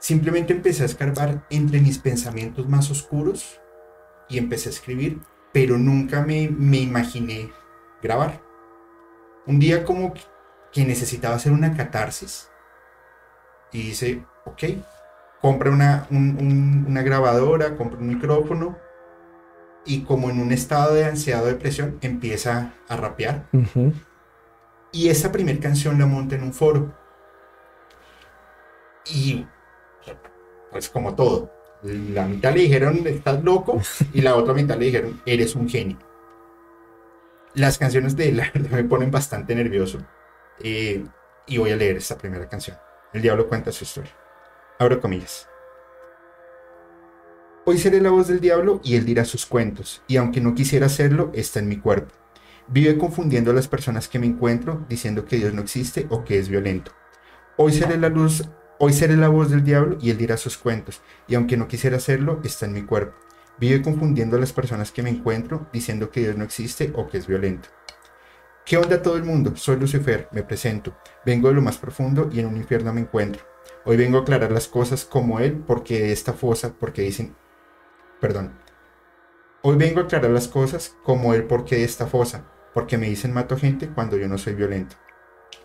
Simplemente 0.00 0.54
empecé 0.54 0.82
a 0.82 0.86
escarbar 0.86 1.46
entre 1.50 1.80
mis 1.80 1.98
pensamientos 1.98 2.66
más 2.66 2.90
oscuros 2.90 3.60
y 4.30 4.38
empecé 4.38 4.70
a 4.70 4.72
escribir, 4.72 5.20
pero 5.52 5.76
nunca 5.76 6.22
me, 6.22 6.48
me 6.48 6.78
imaginé 6.78 7.52
grabar. 8.02 8.40
Un 9.46 9.58
día 9.58 9.84
como 9.84 10.14
que 10.72 10.84
necesitaba 10.86 11.34
hacer 11.34 11.52
una 11.52 11.76
catarsis 11.76 12.48
y 13.72 13.82
dice, 13.82 14.24
ok, 14.46 14.62
compra 15.40 15.70
una, 15.70 16.06
un- 16.10 16.36
un- 16.40 16.84
una 16.88 17.02
grabadora, 17.02 17.76
compra 17.76 17.98
un 17.98 18.08
micrófono 18.08 18.78
y 19.86 20.02
como 20.02 20.30
en 20.30 20.40
un 20.40 20.52
estado 20.52 20.94
de 20.94 21.04
ansiedad 21.06 21.42
o 21.42 21.46
depresión 21.46 21.98
empieza 22.02 22.74
a 22.88 22.96
rapear. 22.96 23.46
Y 24.92 25.08
esa 25.08 25.32
primera 25.32 25.58
canción 25.60 25.98
la 25.98 26.06
monta 26.06 26.34
en 26.34 26.42
un 26.42 26.52
foro. 26.52 26.94
Y 29.12 29.46
pues 30.70 30.88
como 30.88 31.14
todo, 31.14 31.50
la 31.82 32.26
mitad 32.26 32.52
le 32.54 32.60
dijeron 32.60 33.00
estás 33.06 33.42
loco 33.42 33.80
y 34.12 34.20
la 34.22 34.34
otra 34.36 34.54
mitad 34.54 34.76
le 34.78 34.86
dijeron 34.86 35.20
eres 35.26 35.54
un 35.56 35.68
genio. 35.68 35.98
Las 37.54 37.78
canciones 37.78 38.14
de 38.16 38.28
él 38.28 38.36
la 38.36 38.50
verdad, 38.52 38.70
me 38.70 38.84
ponen 38.84 39.10
bastante 39.10 39.54
nervioso. 39.54 39.98
Eh, 40.60 41.04
y 41.46 41.58
voy 41.58 41.70
a 41.70 41.76
leer 41.76 41.96
esta 41.96 42.16
primera 42.18 42.48
canción. 42.48 42.76
El 43.12 43.22
diablo 43.22 43.48
cuenta 43.48 43.72
su 43.72 43.84
historia. 43.84 44.12
Abro 44.80 44.98
comillas. 44.98 45.46
Hoy 47.66 47.76
seré 47.76 48.00
la 48.00 48.08
voz 48.08 48.28
del 48.28 48.40
diablo 48.40 48.80
y 48.82 48.96
él 48.96 49.04
dirá 49.04 49.26
sus 49.26 49.44
cuentos, 49.44 50.02
y 50.08 50.16
aunque 50.16 50.40
no 50.40 50.54
quisiera 50.54 50.86
hacerlo, 50.86 51.30
está 51.34 51.58
en 51.58 51.68
mi 51.68 51.76
cuerpo. 51.76 52.14
Vive 52.66 52.96
confundiendo 52.96 53.50
a 53.50 53.54
las 53.54 53.68
personas 53.68 54.08
que 54.08 54.18
me 54.18 54.24
encuentro, 54.24 54.86
diciendo 54.88 55.26
que 55.26 55.36
Dios 55.36 55.52
no 55.52 55.60
existe 55.60 56.06
o 56.08 56.24
que 56.24 56.38
es 56.38 56.48
violento. 56.48 56.92
Hoy 57.58 57.74
seré 57.74 57.98
la 57.98 58.08
luz, 58.08 58.48
hoy 58.78 58.94
seré 58.94 59.18
la 59.18 59.28
voz 59.28 59.50
del 59.50 59.64
diablo 59.64 59.98
y 60.00 60.08
él 60.08 60.16
dirá 60.16 60.38
sus 60.38 60.56
cuentos, 60.56 61.02
y 61.28 61.34
aunque 61.34 61.58
no 61.58 61.68
quisiera 61.68 61.98
hacerlo, 61.98 62.40
está 62.42 62.64
en 62.64 62.72
mi 62.72 62.82
cuerpo. 62.82 63.18
Vive 63.58 63.82
confundiendo 63.82 64.38
a 64.38 64.40
las 64.40 64.54
personas 64.54 64.92
que 64.92 65.02
me 65.02 65.10
encuentro, 65.10 65.68
diciendo 65.74 66.10
que 66.10 66.20
Dios 66.20 66.36
no 66.38 66.44
existe 66.44 66.90
o 66.96 67.06
que 67.06 67.18
es 67.18 67.26
violento. 67.26 67.68
¿Qué 68.64 68.78
onda 68.78 69.02
todo 69.02 69.16
el 69.16 69.24
mundo? 69.24 69.54
Soy 69.56 69.76
Lucifer, 69.76 70.30
me 70.32 70.42
presento. 70.42 70.96
Vengo 71.26 71.48
de 71.48 71.54
lo 71.54 71.60
más 71.60 71.76
profundo 71.76 72.30
y 72.32 72.40
en 72.40 72.46
un 72.46 72.56
infierno 72.56 72.94
me 72.94 73.02
encuentro. 73.02 73.49
Hoy 73.86 73.96
vengo 73.96 74.18
a 74.18 74.20
aclarar 74.20 74.52
las 74.52 74.68
cosas 74.68 75.06
como 75.06 75.40
él, 75.40 75.64
porque 75.66 76.12
esta 76.12 76.34
fosa, 76.34 76.74
porque 76.78 77.00
dicen, 77.00 77.34
perdón. 78.20 78.52
Hoy 79.62 79.76
vengo 79.76 80.00
a 80.00 80.04
aclarar 80.04 80.30
las 80.30 80.48
cosas 80.48 80.96
como 81.02 81.32
él, 81.32 81.44
porque 81.44 81.82
esta 81.82 82.06
fosa, 82.06 82.44
porque 82.74 82.98
me 82.98 83.08
dicen 83.08 83.32
mato 83.32 83.56
gente 83.56 83.88
cuando 83.88 84.18
yo 84.18 84.28
no 84.28 84.36
soy 84.36 84.54
violento. 84.54 84.96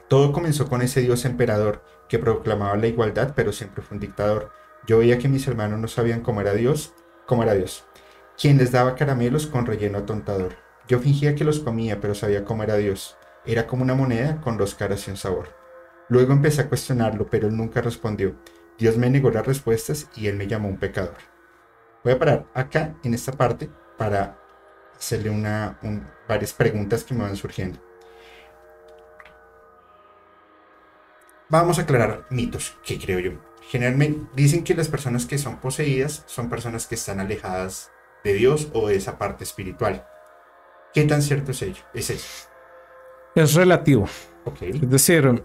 Todo 0.07 0.31
comenzó 0.31 0.69
con 0.69 0.81
ese 0.81 1.01
dios 1.01 1.25
emperador 1.25 1.83
que 2.07 2.17
proclamaba 2.17 2.77
la 2.77 2.87
igualdad, 2.87 3.33
pero 3.35 3.51
siempre 3.51 3.83
fue 3.83 3.95
un 3.95 4.01
dictador. 4.01 4.49
Yo 4.87 4.99
veía 4.99 5.17
que 5.17 5.27
mis 5.27 5.45
hermanos 5.47 5.79
no 5.79 5.89
sabían 5.89 6.21
cómo 6.21 6.39
era 6.39 6.53
Dios, 6.53 6.93
cómo 7.25 7.43
era 7.43 7.53
Dios, 7.53 7.83
quien 8.37 8.57
les 8.57 8.71
daba 8.71 8.95
caramelos 8.95 9.45
con 9.45 9.65
relleno 9.65 9.97
atontador. 9.97 10.55
Yo 10.87 10.99
fingía 10.99 11.35
que 11.35 11.43
los 11.43 11.59
comía, 11.59 11.99
pero 11.99 12.15
sabía 12.15 12.45
cómo 12.45 12.63
era 12.63 12.77
Dios. 12.77 13.17
Era 13.45 13.67
como 13.67 13.83
una 13.83 13.95
moneda 13.95 14.39
con 14.39 14.55
dos 14.55 14.73
caras 14.73 15.05
y 15.07 15.11
un 15.11 15.17
sabor. 15.17 15.64
Luego 16.09 16.33
empecé 16.33 16.61
a 16.61 16.69
cuestionarlo, 16.69 17.25
pero 17.27 17.47
él 17.47 17.57
nunca 17.57 17.81
respondió. 17.81 18.35
Dios 18.77 18.97
me 18.97 19.09
negó 19.09 19.31
las 19.31 19.45
respuestas 19.45 20.09
y 20.15 20.27
él 20.27 20.35
me 20.35 20.47
llamó 20.47 20.67
un 20.67 20.77
pecador. 20.77 21.15
Voy 22.03 22.13
a 22.13 22.19
parar 22.19 22.45
acá, 22.53 22.95
en 23.03 23.13
esta 23.13 23.31
parte, 23.31 23.69
para 23.97 24.37
hacerle 24.95 25.29
una, 25.29 25.79
un- 25.81 26.07
varias 26.27 26.53
preguntas 26.53 27.03
que 27.03 27.13
me 27.13 27.23
van 27.23 27.35
surgiendo. 27.35 27.79
Vamos 31.49 31.77
a 31.79 31.83
aclarar 31.83 32.25
mitos, 32.29 32.77
que 32.83 32.99
creo 32.99 33.19
yo. 33.19 33.31
Generalmente 33.69 34.29
dicen 34.35 34.63
que 34.63 34.75
las 34.75 34.87
personas 34.89 35.25
que 35.25 35.37
son 35.37 35.57
poseídas 35.57 36.23
son 36.27 36.49
personas 36.49 36.87
que 36.87 36.95
están 36.95 37.19
alejadas 37.19 37.91
de 38.23 38.33
Dios 38.33 38.69
o 38.73 38.87
de 38.87 38.95
esa 38.95 39.17
parte 39.17 39.43
espiritual. 39.43 40.07
¿Qué 40.93 41.03
tan 41.03 41.21
cierto 41.21 41.51
es 41.51 41.61
ello? 41.61 41.83
Es 41.93 42.09
eso. 42.09 42.47
Es 43.35 43.53
relativo. 43.53 44.07
Ok. 44.45 44.61
Es 44.61 44.89
decir, 44.89 45.43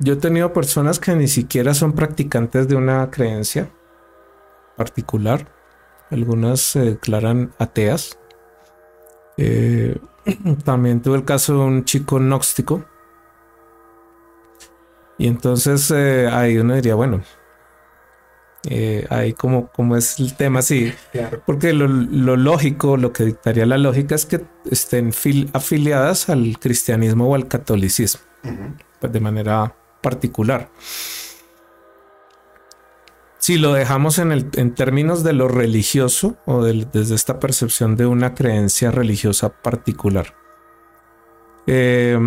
yo 0.00 0.14
he 0.14 0.16
tenido 0.16 0.52
personas 0.52 0.98
que 0.98 1.14
ni 1.14 1.28
siquiera 1.28 1.74
son 1.74 1.92
practicantes 1.92 2.68
de 2.68 2.76
una 2.76 3.10
creencia 3.10 3.70
particular. 4.76 5.46
Algunas 6.10 6.60
se 6.60 6.80
declaran 6.80 7.52
ateas. 7.58 8.18
Eh, 9.36 9.96
también 10.64 11.00
tuve 11.02 11.16
el 11.18 11.24
caso 11.24 11.52
de 11.54 11.58
un 11.60 11.84
chico 11.84 12.16
gnóstico. 12.18 12.84
Y 15.18 15.28
entonces 15.28 15.90
eh, 15.90 16.28
ahí 16.32 16.56
uno 16.56 16.74
diría, 16.74 16.94
bueno, 16.94 17.22
eh, 18.68 19.06
ahí 19.10 19.34
como, 19.34 19.68
como 19.68 19.96
es 19.96 20.18
el 20.18 20.34
tema, 20.34 20.62
sí, 20.62 20.92
Claro. 21.12 21.42
porque 21.44 21.72
lo, 21.74 21.86
lo 21.88 22.36
lógico, 22.36 22.96
lo 22.96 23.12
que 23.12 23.24
dictaría 23.24 23.66
la 23.66 23.76
lógica 23.78 24.14
es 24.14 24.24
que 24.24 24.44
estén 24.70 25.12
fil- 25.12 25.50
afiliadas 25.52 26.30
al 26.30 26.58
cristianismo 26.58 27.28
o 27.28 27.34
al 27.34 27.48
catolicismo, 27.48 28.22
pues 28.98 29.12
de 29.12 29.20
manera 29.20 29.74
particular. 30.00 30.70
si 33.38 33.56
lo 33.56 33.72
dejamos 33.72 34.18
en, 34.18 34.32
el, 34.32 34.50
en 34.54 34.74
términos 34.74 35.24
de 35.24 35.32
lo 35.32 35.48
religioso 35.48 36.36
o 36.44 36.62
desde 36.62 37.14
esta 37.14 37.40
percepción 37.40 37.96
de 37.96 38.06
una 38.06 38.34
creencia 38.34 38.90
religiosa 38.90 39.48
particular. 39.62 40.34
Eh, 41.66 42.18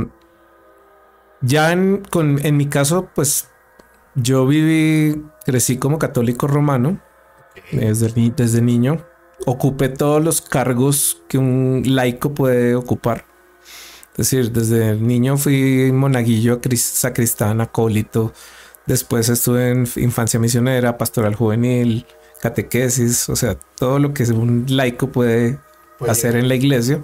ya 1.41 1.71
en, 1.71 2.03
en 2.13 2.57
mi 2.57 2.67
caso, 2.67 3.09
pues 3.13 3.49
yo 4.15 4.45
viví, 4.47 5.21
crecí 5.45 5.77
como 5.77 5.99
católico 5.99 6.47
romano 6.47 6.99
desde, 7.71 8.31
desde 8.31 8.61
niño. 8.61 9.05
Ocupé 9.45 9.89
todos 9.89 10.23
los 10.23 10.41
cargos 10.41 11.21
que 11.27 11.37
un 11.37 11.83
laico 11.85 12.33
puede 12.33 12.75
ocupar. 12.75 13.25
Es 14.13 14.29
decir, 14.29 14.51
desde 14.51 14.95
niño 14.95 15.37
fui 15.37 15.91
monaguillo, 15.91 16.59
sacristán, 16.75 17.61
acólito. 17.61 18.33
Después 18.85 19.29
estuve 19.29 19.71
en 19.71 19.87
infancia 19.95 20.39
misionera, 20.39 20.97
pastoral 20.97 21.35
juvenil, 21.35 22.05
catequesis, 22.41 23.29
o 23.29 23.35
sea, 23.35 23.55
todo 23.55 23.97
lo 23.99 24.13
que 24.13 24.23
un 24.25 24.65
laico 24.67 25.07
puede, 25.07 25.59
hacer 26.07 26.35
en 26.35 26.47
la 26.47 26.55
iglesia. 26.55 27.01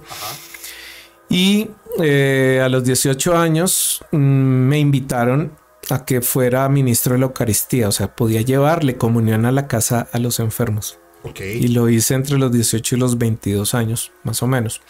Y 1.30 1.70
eh, 2.00 2.62
a 2.64 2.70
los 2.70 2.84
18 2.84 3.38
años 3.38 4.04
mm, 4.12 4.18
me 4.18 4.80
invitaron 4.80 5.54
a 5.90 6.06
que 6.06 6.22
fuera 6.22 6.68
ministro 6.70 7.14
de 7.14 7.20
la 7.20 7.26
Eucaristía, 7.28 7.88
o 7.88 7.92
sea, 7.92 8.16
podía 8.16 8.42
llevarle 8.42 8.98
comunión 8.98 9.46
a 9.46 9.52
la 9.52 9.68
casa 9.68 10.08
a 10.12 10.20
los 10.20 10.40
enfermos. 10.40 11.00
Y 11.38 11.70
lo 11.70 11.90
hice 11.90 12.14
entre 12.14 12.38
los 12.38 12.52
18 12.52 12.96
y 12.96 13.00
los 13.00 13.18
22 13.18 13.74
años, 13.74 14.12
más 14.24 14.42
o 14.42 14.48
menos. 14.48 14.82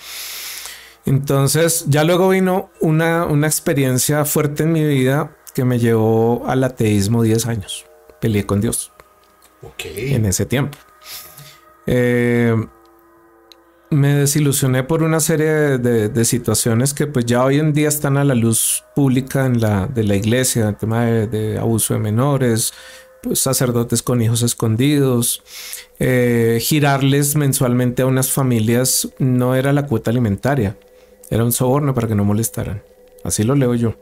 Entonces, 1.10 1.86
ya 1.88 2.04
luego 2.04 2.30
vino 2.30 2.70
una, 2.82 3.26
una 3.26 3.48
experiencia 3.48 4.26
fuerte 4.26 4.62
en 4.62 4.72
mi 4.72 4.86
vida 4.86 5.36
que 5.56 5.66
me 5.66 5.80
llevó 5.80 6.44
al 6.46 6.64
ateísmo 6.64 7.24
10 7.24 7.48
años. 7.48 7.88
Peleé 8.22 8.46
con 8.46 8.62
Dios. 8.62 8.92
En 9.88 10.26
ese 10.26 10.46
tiempo. 10.46 10.78
Eh, 11.88 12.56
me 13.90 14.14
desilusioné 14.14 14.84
por 14.84 15.02
una 15.02 15.20
serie 15.20 15.80
de, 15.80 16.26
situaciones 16.26 16.94
que 16.94 17.08
pues 17.08 17.26
ya 17.26 17.44
hoy 17.44 17.58
en 17.58 17.74
día 17.74 17.88
están 17.88 18.18
a 18.18 18.24
la 18.24 18.36
luz 18.36 18.84
pública 18.96 19.48
en 19.48 19.60
la, 19.60 19.88
de 19.88 20.04
la 20.04 20.16
iglesia, 20.16 20.70
el 20.70 20.78
tema 20.78 21.06
de, 21.06 21.58
abuso 21.58 21.96
de 21.96 22.02
menores, 22.02 22.72
pues, 23.24 23.40
sacerdotes 23.40 24.04
con 24.04 24.22
hijos 24.22 24.44
escondidos, 24.44 25.42
eh, 25.98 26.60
girarles 26.62 27.36
mensualmente 27.36 28.04
a 28.04 28.06
unas 28.06 28.32
familias 28.32 29.10
no 29.18 29.56
era 29.56 29.74
la 29.74 29.88
cuota 29.88 30.12
alimentaria, 30.12 30.78
era 31.30 31.44
un 31.44 31.52
soborno 31.52 31.94
para 31.94 32.08
que 32.08 32.16
no 32.16 32.26
molestaran. 32.26 32.82
Así 33.24 33.44
lo 33.44 33.56
leo 33.56 33.76
yo. 33.76 33.96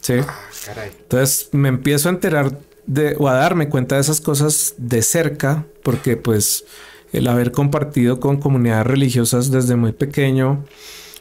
Sí. 0.00 0.14
Ah, 0.26 0.84
Entonces 1.00 1.48
me 1.52 1.68
empiezo 1.68 2.08
a 2.08 2.12
enterar 2.12 2.58
de, 2.86 3.16
o 3.18 3.28
a 3.28 3.34
darme 3.34 3.68
cuenta 3.68 3.96
de 3.96 4.00
esas 4.00 4.20
cosas 4.20 4.74
de 4.76 5.02
cerca, 5.02 5.64
porque 5.82 6.16
pues 6.16 6.64
el 7.12 7.26
haber 7.28 7.52
compartido 7.52 8.20
con 8.20 8.38
comunidades 8.38 8.86
religiosas 8.86 9.50
desde 9.50 9.76
muy 9.76 9.92
pequeño, 9.92 10.64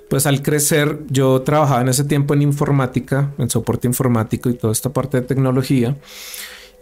pues 0.09 0.25
al 0.25 0.41
crecer 0.41 0.99
yo 1.09 1.41
trabajaba 1.41 1.81
en 1.81 1.89
ese 1.89 2.03
tiempo 2.03 2.33
en 2.33 2.41
informática, 2.41 3.31
en 3.37 3.49
soporte 3.49 3.87
informático 3.87 4.49
y 4.49 4.53
toda 4.53 4.73
esta 4.73 4.91
parte 4.93 5.21
de 5.21 5.27
tecnología. 5.27 5.97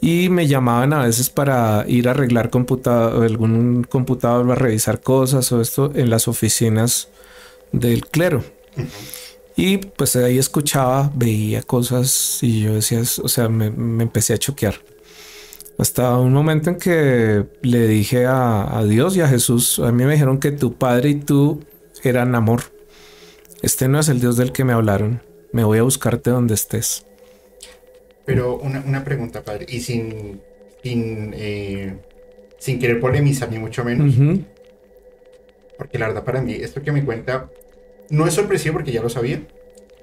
Y 0.01 0.29
me 0.29 0.47
llamaban 0.47 0.93
a 0.93 1.03
veces 1.05 1.29
para 1.29 1.85
ir 1.87 2.07
a 2.07 2.11
arreglar 2.11 2.49
computador, 2.49 3.23
algún 3.23 3.83
computador, 3.83 4.51
a 4.51 4.55
revisar 4.55 5.01
cosas 5.01 5.51
o 5.51 5.61
esto 5.61 5.91
en 5.95 6.09
las 6.09 6.27
oficinas 6.27 7.07
del 7.71 8.05
clero. 8.07 8.43
Y 9.55 9.77
pues 9.77 10.15
ahí 10.15 10.37
escuchaba, 10.37 11.11
veía 11.15 11.63
cosas 11.63 12.39
y 12.41 12.61
yo 12.61 12.75
decía, 12.75 13.01
o 13.01 13.27
sea, 13.29 13.47
me, 13.47 13.71
me 13.71 14.03
empecé 14.03 14.33
a 14.33 14.37
choquear. 14.37 14.75
Hasta 15.77 16.17
un 16.17 16.31
momento 16.31 16.69
en 16.69 16.77
que 16.77 17.45
le 17.61 17.87
dije 17.87 18.25
a, 18.27 18.81
Dios 18.87 19.17
y 19.17 19.21
a 19.21 19.27
Jesús, 19.27 19.79
a 19.79 19.91
mí 19.91 20.05
me 20.05 20.13
dijeron 20.13 20.39
que 20.39 20.51
tu 20.51 20.73
padre 20.73 21.09
y 21.09 21.15
tú 21.15 21.65
eran 22.03 22.33
amor. 22.33 22.61
Este 23.61 23.87
no 23.87 23.99
es 23.99 24.07
el 24.07 24.21
Dios 24.21 24.37
del 24.37 24.51
que 24.51 24.63
me 24.63 24.73
hablaron. 24.73 25.21
Me 25.51 25.63
voy 25.63 25.79
a 25.79 25.83
buscarte 25.83 26.29
donde 26.29 26.53
estés. 26.53 27.05
Pero 28.25 28.57
una, 28.57 29.03
pregunta, 29.03 29.43
padre, 29.43 29.65
y 29.69 29.81
sin, 29.81 30.41
sin, 30.81 31.33
eh, 31.35 31.97
sin 32.57 32.79
querer 32.79 32.99
polemizar 32.99 33.51
ni 33.51 33.59
mucho 33.59 33.83
menos. 33.83 34.15
Porque 35.77 35.99
la 35.99 36.07
verdad 36.07 36.23
para 36.23 36.41
mí, 36.41 36.53
esto 36.53 36.81
que 36.81 36.91
me 36.91 37.03
cuenta 37.03 37.49
no 38.09 38.27
es 38.27 38.33
sorpresivo 38.33 38.73
porque 38.73 38.91
ya 38.91 39.01
lo 39.01 39.09
sabía. 39.09 39.45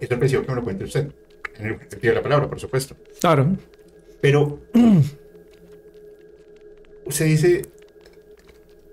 Es 0.01 0.09
sorpresivo 0.09 0.43
que 0.43 0.49
me 0.49 0.57
lo 0.57 0.65
cuente 0.65 0.85
usted. 0.85 1.09
En 1.59 1.67
el 1.67 1.79
sentido 1.79 2.13
de 2.13 2.15
la 2.15 2.23
palabra, 2.23 2.49
por 2.49 2.59
supuesto. 2.59 2.97
Claro. 3.21 3.57
Pero 4.21 4.61
usted 7.07 7.27
dice, 7.27 7.63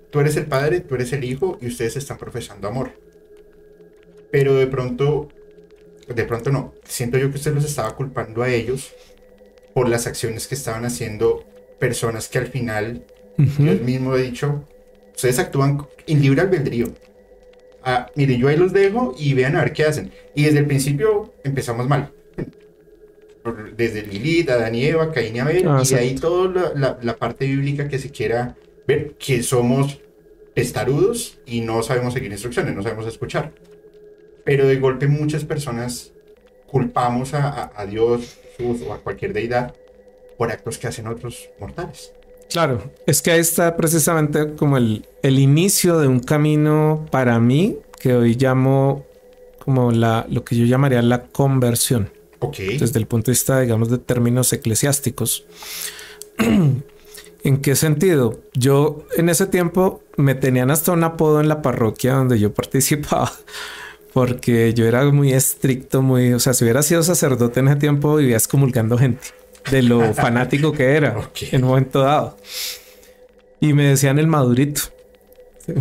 tú 0.09 0.19
eres 0.19 0.35
el 0.37 0.45
padre, 0.45 0.81
tú 0.81 0.95
eres 0.95 1.13
el 1.13 1.23
hijo 1.23 1.57
y 1.61 1.67
ustedes 1.67 1.95
están 1.95 2.17
profesando 2.17 2.67
amor. 2.67 2.91
Pero 4.31 4.55
de 4.55 4.67
pronto, 4.67 5.29
de 6.07 6.23
pronto 6.25 6.51
no, 6.51 6.73
siento 6.83 7.17
yo 7.17 7.29
que 7.29 7.37
usted 7.37 7.53
los 7.53 7.65
estaba 7.65 7.95
culpando 7.95 8.43
a 8.43 8.49
ellos 8.49 8.93
por 9.73 9.89
las 9.89 10.07
acciones 10.07 10.47
que 10.47 10.55
estaban 10.55 10.85
haciendo 10.85 11.45
personas 11.79 12.27
que 12.27 12.37
al 12.37 12.47
final, 12.47 13.05
yo 13.37 13.73
mismo 13.75 14.15
he 14.15 14.21
dicho, 14.21 14.65
ustedes 15.19 15.39
actúan 15.39 15.86
en 16.08 16.21
libre 16.21 16.41
albedrío. 16.41 16.88
Ah, 17.84 18.10
mire, 18.15 18.38
yo 18.38 18.47
ahí 18.47 18.58
los 18.58 18.73
dejo 18.73 19.13
y 19.17 19.34
vean 19.34 19.55
a 19.55 19.63
ver 19.63 19.73
qué 19.73 19.84
hacen. 19.84 20.12
Y 20.36 20.43
desde 20.43 20.60
el 20.60 20.65
principio 20.65 21.34
empezamos 21.43 21.88
mal 21.88 22.12
desde 23.75 24.03
Lilith, 24.03 24.49
Adán 24.49 24.75
y 24.75 24.86
Eva, 24.86 25.12
Caín 25.12 25.36
y 25.36 25.39
Abel, 25.39 25.67
ah, 25.67 25.82
y 25.89 25.93
ahí 25.93 26.15
toda 26.15 26.73
la, 26.75 27.15
parte 27.17 27.45
bíblica 27.45 27.88
que 27.88 27.99
se 27.99 28.10
quiera 28.10 28.55
ver, 28.88 29.13
que 29.13 29.43
somos 29.43 29.99
testarudos 30.53 31.39
y 31.45 31.62
no 31.62 31.82
sabemos 31.84 32.13
seguir 32.13 32.32
instrucciones, 32.32 32.75
no 32.75 32.84
sabemos 32.84 33.08
escuchar. 33.08 33.51
Pero 34.43 34.67
de 34.67 34.77
golpe 34.77 35.08
muchas 35.08 35.45
personas 35.45 36.12
culpamos 36.67 37.34
a, 37.34 37.86
Dios 37.89 38.38
o 38.60 38.93
a 38.93 38.99
cualquier 38.99 39.34
deidad 39.34 39.73
por 40.38 40.51
actos 40.51 40.77
que 40.77 40.88
hacen 40.88 41.08
otros 41.08 41.49
mortales. 41.60 42.13
Claro, 42.49 42.81
es 43.05 43.21
que 43.21 43.31
ahí 43.31 43.39
está 43.39 43.77
precisamente 43.77 44.55
como 44.55 44.77
el, 44.77 45.05
el 45.21 45.38
inicio 45.38 45.99
de 45.99 46.07
un 46.07 46.19
camino 46.19 47.05
para 47.12 47.39
mí 47.39 47.77
que 47.99 48.15
hoy 48.15 48.35
llamo 48.35 49.05
como 49.59 49.91
la, 49.91 50.25
lo 50.29 50.43
que 50.43 50.55
yo 50.55 50.65
llamaría 50.65 51.01
la 51.01 51.27
conversión. 51.27 52.12
Desde 52.57 52.97
el 52.97 53.05
punto 53.05 53.27
de 53.27 53.33
vista, 53.33 53.59
digamos, 53.59 53.89
de 53.89 53.97
términos 53.97 54.51
eclesiásticos. 54.53 55.45
¿En 57.43 57.57
qué 57.62 57.75
sentido? 57.75 58.39
Yo 58.53 59.03
en 59.15 59.29
ese 59.29 59.45
tiempo 59.45 60.01
me 60.15 60.35
tenían 60.35 60.71
hasta 60.71 60.91
un 60.91 61.03
apodo 61.03 61.41
en 61.41 61.49
la 61.49 61.62
parroquia 61.62 62.13
donde 62.13 62.39
yo 62.39 62.53
participaba, 62.55 63.31
porque 64.13 64.73
yo 64.73 64.85
era 64.85 65.05
muy 65.12 65.33
estricto, 65.33 66.01
muy, 66.01 66.33
o 66.33 66.39
sea, 66.39 66.53
si 66.53 66.63
hubiera 66.63 66.81
sido 66.81 67.03
sacerdote 67.03 67.59
en 67.59 67.67
ese 67.67 67.77
tiempo, 67.77 68.15
vivía 68.15 68.38
excomulgando 68.38 68.97
gente 68.97 69.38
de 69.71 69.82
lo 69.84 70.13
fanático 70.13 70.71
que 70.71 70.95
era 70.95 71.15
en 71.51 71.63
un 71.63 71.69
momento 71.69 72.01
dado. 72.01 72.38
Y 73.60 73.73
me 73.73 73.86
decían 73.86 74.19
el 74.19 74.27
madurito. 74.27 74.82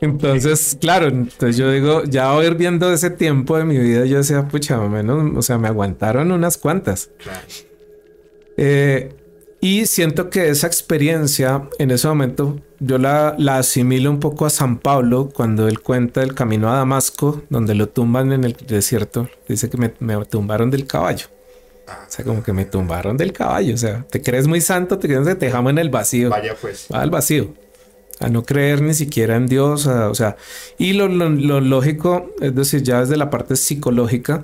Entonces, 0.00 0.76
claro, 0.78 1.08
entonces 1.08 1.56
yo 1.56 1.70
digo, 1.70 2.04
ya 2.04 2.32
ir 2.44 2.54
viendo 2.54 2.92
ese 2.92 3.08
tiempo 3.10 3.56
de 3.56 3.64
mi 3.64 3.78
vida, 3.78 4.04
yo 4.04 4.18
decía, 4.18 4.46
pucha, 4.46 4.78
menos, 4.78 5.36
o 5.36 5.42
sea, 5.42 5.56
me 5.56 5.68
aguantaron 5.68 6.32
unas 6.32 6.58
cuantas. 6.58 7.10
Eh, 8.58 9.14
y 9.60 9.86
siento 9.86 10.28
que 10.28 10.50
esa 10.50 10.66
experiencia 10.66 11.68
en 11.78 11.90
ese 11.90 12.06
momento 12.08 12.60
yo 12.78 12.98
la, 12.98 13.34
la, 13.38 13.58
asimilo 13.58 14.10
un 14.10 14.20
poco 14.20 14.44
a 14.44 14.50
San 14.50 14.78
Pablo 14.78 15.30
cuando 15.32 15.66
él 15.66 15.80
cuenta 15.80 16.22
el 16.22 16.34
camino 16.34 16.70
a 16.70 16.76
Damasco, 16.76 17.42
donde 17.48 17.74
lo 17.74 17.88
tumban 17.88 18.32
en 18.32 18.44
el 18.44 18.52
desierto. 18.52 19.28
Dice 19.48 19.70
que 19.70 19.78
me, 19.78 19.94
me 19.98 20.22
tumbaron 20.26 20.70
del 20.70 20.86
caballo. 20.86 21.26
O 21.86 22.10
sea, 22.10 22.24
como 22.24 22.42
que 22.42 22.52
me 22.52 22.64
tumbaron 22.64 23.16
del 23.16 23.32
caballo. 23.32 23.74
O 23.74 23.78
sea, 23.78 24.04
te 24.10 24.20
crees 24.20 24.46
muy 24.46 24.60
santo, 24.60 24.98
te 24.98 25.06
crees 25.06 25.26
que 25.26 25.34
te 25.34 25.46
dejamos 25.46 25.70
en 25.70 25.78
el 25.78 25.90
vacío. 25.90 26.30
Vaya 26.30 26.54
pues. 26.60 26.88
Va 26.92 27.00
al 27.02 27.10
vacío 27.10 27.52
a 28.18 28.28
no 28.28 28.44
creer 28.44 28.82
ni 28.82 28.94
siquiera 28.94 29.36
en 29.36 29.46
Dios, 29.46 29.86
o 29.86 30.14
sea, 30.14 30.36
y 30.78 30.94
lo, 30.94 31.08
lógico, 31.08 32.30
es 32.40 32.54
decir, 32.54 32.82
ya 32.82 33.00
desde 33.00 33.16
la 33.16 33.30
parte 33.30 33.56
psicológica, 33.56 34.42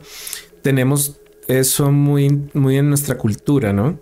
tenemos 0.63 1.21
eso 1.49 1.91
muy, 1.91 2.49
muy 2.53 2.77
en 2.77 2.89
nuestra 2.89 3.17
cultura, 3.17 3.73
¿no? 3.73 3.99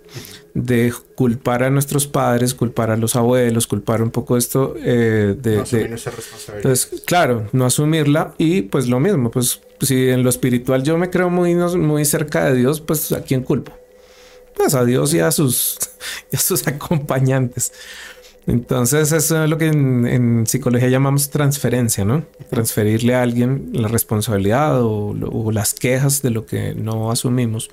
De 0.54 0.92
culpar 1.14 1.62
a 1.62 1.70
nuestros 1.70 2.06
padres, 2.06 2.54
culpar 2.54 2.90
a 2.90 2.96
los 2.96 3.14
abuelos, 3.14 3.66
culpar 3.66 4.02
un 4.02 4.10
poco 4.10 4.36
esto 4.36 4.74
eh, 4.78 5.36
de... 5.40 5.56
No 5.56 5.62
asumir 5.62 5.90
responsabilidad. 5.90 6.56
Entonces, 6.56 7.02
claro, 7.06 7.48
no 7.52 7.66
asumirla 7.66 8.34
y 8.36 8.62
pues 8.62 8.88
lo 8.88 8.98
mismo, 9.00 9.30
pues 9.30 9.60
si 9.80 10.08
en 10.08 10.22
lo 10.22 10.30
espiritual 10.30 10.82
yo 10.82 10.98
me 10.98 11.10
creo 11.10 11.30
muy, 11.30 11.54
muy 11.54 12.04
cerca 12.04 12.46
de 12.46 12.56
Dios, 12.56 12.80
pues 12.80 13.12
¿a 13.12 13.22
quién 13.22 13.42
culpo? 13.42 13.72
Pues 14.56 14.74
a 14.74 14.84
Dios 14.84 15.14
y 15.14 15.20
a 15.20 15.30
sus, 15.30 15.78
y 16.32 16.36
a 16.36 16.40
sus 16.40 16.66
acompañantes. 16.66 17.72
Entonces, 18.46 19.12
eso 19.12 19.44
es 19.44 19.50
lo 19.50 19.58
que 19.58 19.66
en, 19.66 20.46
psicología 20.46 20.88
llamamos 20.88 21.30
transferencia, 21.30 22.04
¿no? 22.04 22.24
Transferirle 22.48 23.14
a 23.14 23.22
alguien 23.22 23.70
la 23.72 23.88
responsabilidad 23.88 24.82
o, 24.82 25.52
las 25.52 25.74
quejas 25.74 26.22
de 26.22 26.30
lo 26.30 26.46
que 26.46 26.74
no 26.74 27.10
asumimos. 27.10 27.70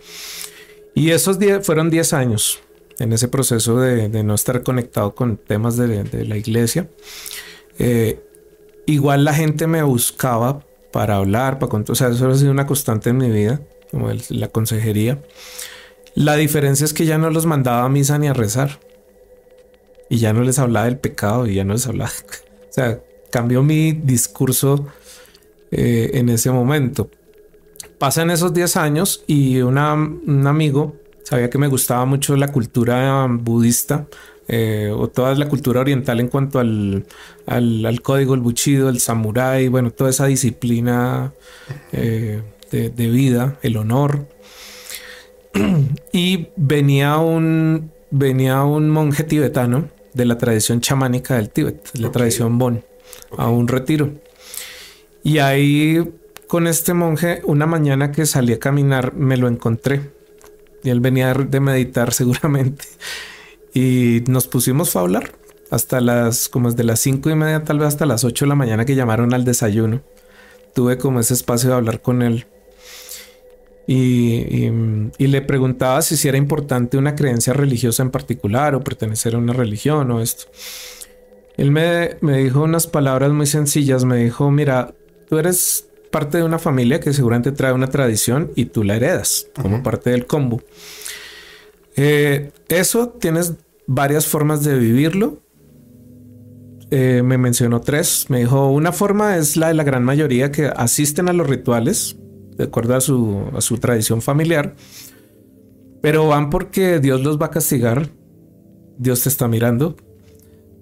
Y 0.93 1.11
esos 1.11 1.37
fueron 1.63 1.89
10 1.89 2.13
años. 2.13 2.59
En 2.99 3.13
ese 3.13 3.27
proceso 3.27 3.79
de, 3.79 4.09
no 4.23 4.33
estar 4.33 4.63
conectado 4.63 5.13
con 5.15 5.37
temas 5.37 5.77
de, 5.77 6.25
la 6.25 6.37
iglesia. 6.37 6.89
Eh, 7.79 8.23
igual 8.85 9.23
la 9.23 9.33
gente 9.33 9.67
me 9.67 9.83
buscaba 9.83 10.65
para 10.91 11.17
hablar, 11.17 11.59
para 11.59 11.69
contar, 11.69 11.91
o 11.91 11.95
sea, 11.95 12.09
eso 12.09 12.27
ha 12.27 12.35
sido 12.35 12.51
una 12.51 12.65
constante 12.65 13.09
en 13.09 13.17
mi 13.17 13.29
vida, 13.29 13.61
como 13.91 14.09
la 14.29 14.47
consejería. 14.47 15.21
La 16.15 16.35
diferencia 16.35 16.85
es 16.85 16.93
que 16.93 17.05
ya 17.05 17.17
no 17.17 17.29
los 17.29 17.45
mandaba 17.45 17.83
a 17.83 17.89
misa 17.89 18.17
ni 18.17 18.27
a 18.27 18.33
rezar. 18.33 18.79
Y 20.09 20.17
ya 20.17 20.33
no 20.33 20.41
les 20.41 20.57
hablaba 20.57 20.85
del 20.85 20.97
pecado 20.97 21.45
y 21.45 21.55
ya 21.55 21.63
no 21.63 21.73
les 21.73 21.85
hablaba. 21.85 22.11
o 22.69 22.73
sea, 22.73 23.01
cambió 23.29 23.61
mi 23.61 23.91
discurso 23.91 24.87
eh, 25.69 26.11
en 26.13 26.29
ese 26.29 26.49
momento. 26.49 27.11
Pasan 27.99 28.31
esos 28.31 28.53
10 28.53 28.77
años 28.77 29.23
y 29.27 29.57
un 29.61 29.77
amigo 29.77 30.95
sabía 31.27 31.49
que 31.49 31.57
me 31.57 31.67
gustaba 31.67 32.05
mucho 32.05 32.37
la 32.37 32.47
cultura 32.47 33.27
budista 33.29 34.07
eh, 34.47 34.93
o 34.95 35.09
toda 35.09 35.35
la 35.35 35.49
cultura 35.49 35.81
oriental 35.81 36.21
en 36.21 36.29
cuanto 36.29 36.57
al, 36.57 37.05
al, 37.45 38.01
código, 38.01 38.33
el 38.33 38.39
buchido, 38.39 38.87
el 38.87 39.01
samurái, 39.01 39.67
bueno, 39.67 39.91
toda 39.91 40.09
esa 40.09 40.25
disciplina 40.27 41.33
eh, 41.91 42.41
de, 42.71 42.89
de, 42.91 43.09
vida, 43.09 43.59
el 43.61 43.75
honor. 43.75 44.25
y 46.13 46.47
venía 46.55 47.17
un, 47.17 47.91
venía 48.09 48.63
un 48.63 48.89
monje 48.89 49.25
tibetano 49.25 49.89
de 50.13 50.23
la 50.23 50.37
tradición 50.37 50.79
chamánica 50.79 51.35
del 51.35 51.49
Tíbet, 51.49 51.89
la 51.99 52.09
tradición 52.09 52.57
Bon, 52.57 52.81
a 53.37 53.49
un 53.49 53.67
retiro. 53.67 54.11
Y 55.25 55.39
ahí 55.39 56.09
con 56.47 56.67
este 56.67 56.93
monje, 56.93 57.41
una 57.43 57.65
mañana 57.65 58.13
que 58.13 58.25
salí 58.25 58.53
a 58.53 58.59
caminar, 58.59 59.13
me 59.13 59.35
lo 59.35 59.49
encontré. 59.49 60.15
Y 60.87 60.89
él 60.89 61.01
venía 61.01 61.33
de 61.33 61.59
meditar 61.59 62.13
seguramente. 62.21 62.85
Y 63.73 64.23
nos 64.29 64.47
pusimos 64.47 64.95
a 64.95 65.01
hablar 65.01 65.33
hasta 65.69 65.99
las, 65.99 66.47
como 66.47 66.71
de 66.71 66.85
las 66.85 67.01
cinco 67.01 67.29
y 67.29 67.35
media, 67.35 67.65
tal 67.65 67.79
vez 67.79 67.89
hasta 67.89 68.05
las 68.05 68.23
ocho 68.23 68.45
de 68.45 68.49
la 68.49 68.55
mañana 68.55 68.85
que 68.85 68.95
llamaron 68.95 69.33
al 69.33 69.43
desayuno. 69.43 70.01
Tuve 70.73 70.97
como 70.97 71.19
ese 71.19 71.33
espacio 71.33 71.71
de 71.71 71.75
hablar 71.75 72.01
con 72.01 72.21
él. 72.21 72.47
Y, 73.85 74.69
le 75.17 75.41
preguntaba 75.41 76.01
si, 76.01 76.15
si 76.15 76.29
era 76.29 76.37
importante 76.37 76.97
una 76.97 77.15
creencia 77.15 77.51
religiosa 77.51 78.01
en 78.01 78.09
particular 78.11 78.73
o 78.73 78.81
pertenecer 78.81 79.35
a 79.35 79.39
una 79.39 79.51
religión 79.51 80.09
o 80.11 80.21
esto. 80.21 80.45
Él 81.57 81.71
me, 81.71 82.15
me 82.21 82.37
dijo 82.37 82.63
unas 82.63 82.87
palabras 82.87 83.33
muy 83.33 83.45
sencillas. 83.45 84.05
Me 84.05 84.23
dijo, 84.23 84.49
mira, 84.51 84.93
tú 85.27 85.37
eres 85.37 85.86
parte 86.11 86.37
de 86.37 86.43
una 86.43 86.59
familia 86.59 86.99
que 86.99 87.13
seguramente 87.13 87.51
trae 87.51 87.73
una 87.73 87.87
tradición 87.87 88.51
y 88.55 88.65
tú 88.65 88.83
la 88.83 88.95
heredas 88.95 89.47
como 89.61 89.83
parte 89.83 90.09
del 90.09 90.25
combo. 90.25 90.61
Eh, 91.95 92.51
eso 92.69 93.09
tienes 93.09 93.53
varias 93.87 94.27
formas 94.27 94.63
de 94.63 94.77
vivirlo. 94.77 95.41
Eh, 96.91 97.21
me 97.23 97.37
mencionó 97.37 97.81
tres. 97.81 98.27
Me 98.29 98.39
dijo, 98.39 98.69
una 98.69 98.91
forma 98.91 99.37
es 99.37 99.57
la 99.57 99.69
de 99.69 99.73
la 99.73 99.83
gran 99.83 100.03
mayoría 100.03 100.51
que 100.51 100.67
asisten 100.67 101.27
a 101.27 101.33
los 101.33 101.47
rituales, 101.47 102.17
de 102.55 102.65
acuerdo 102.65 102.95
a 102.95 103.01
su, 103.01 103.43
a 103.55 103.61
su 103.61 103.77
tradición 103.77 104.21
familiar, 104.21 104.75
pero 106.01 106.27
van 106.27 106.49
porque 106.49 106.99
Dios 106.99 107.21
los 107.21 107.41
va 107.41 107.47
a 107.47 107.51
castigar. 107.51 108.09
Dios 108.97 109.23
te 109.23 109.29
está 109.29 109.47
mirando. 109.47 109.95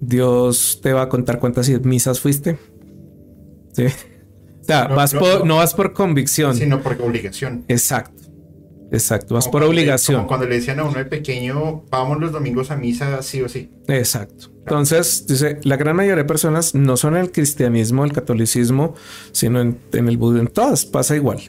Dios 0.00 0.80
te 0.82 0.92
va 0.92 1.02
a 1.02 1.08
contar 1.08 1.38
cuántas 1.38 1.68
misas 1.84 2.20
fuiste. 2.20 2.58
Sí. 3.72 3.86
Sea, 4.66 4.88
no, 4.88 4.96
vas 4.96 5.14
por, 5.14 5.46
no 5.46 5.56
vas 5.56 5.74
por 5.74 5.92
convicción. 5.92 6.56
Sino 6.56 6.82
por 6.82 7.00
obligación. 7.00 7.64
Exacto. 7.68 8.26
Exacto, 8.92 9.34
vas 9.34 9.48
por 9.48 9.62
obligación. 9.62 10.16
como 10.16 10.28
cuando 10.28 10.46
le 10.46 10.56
decían 10.56 10.78
a 10.78 10.84
uno 10.84 10.98
de 10.98 11.06
pequeño, 11.06 11.84
vamos 11.90 12.20
los 12.20 12.32
domingos 12.32 12.70
a 12.70 12.76
misa 12.76 13.20
sí 13.22 13.42
o 13.42 13.48
sí. 13.48 13.70
Exacto. 13.88 14.52
Entonces, 14.60 15.26
dice, 15.26 15.58
la 15.62 15.76
gran 15.76 15.96
mayoría 15.96 16.22
de 16.22 16.24
personas 16.24 16.74
no 16.74 16.96
son 16.96 17.16
el 17.16 17.30
cristianismo, 17.30 18.04
el 18.04 18.12
catolicismo, 18.12 18.94
sino 19.32 19.60
en, 19.60 19.78
el 19.92 20.16
budismo. 20.16 20.48
En 20.48 20.52
todas 20.52 20.86
pasa 20.86 21.14
igual. 21.14 21.40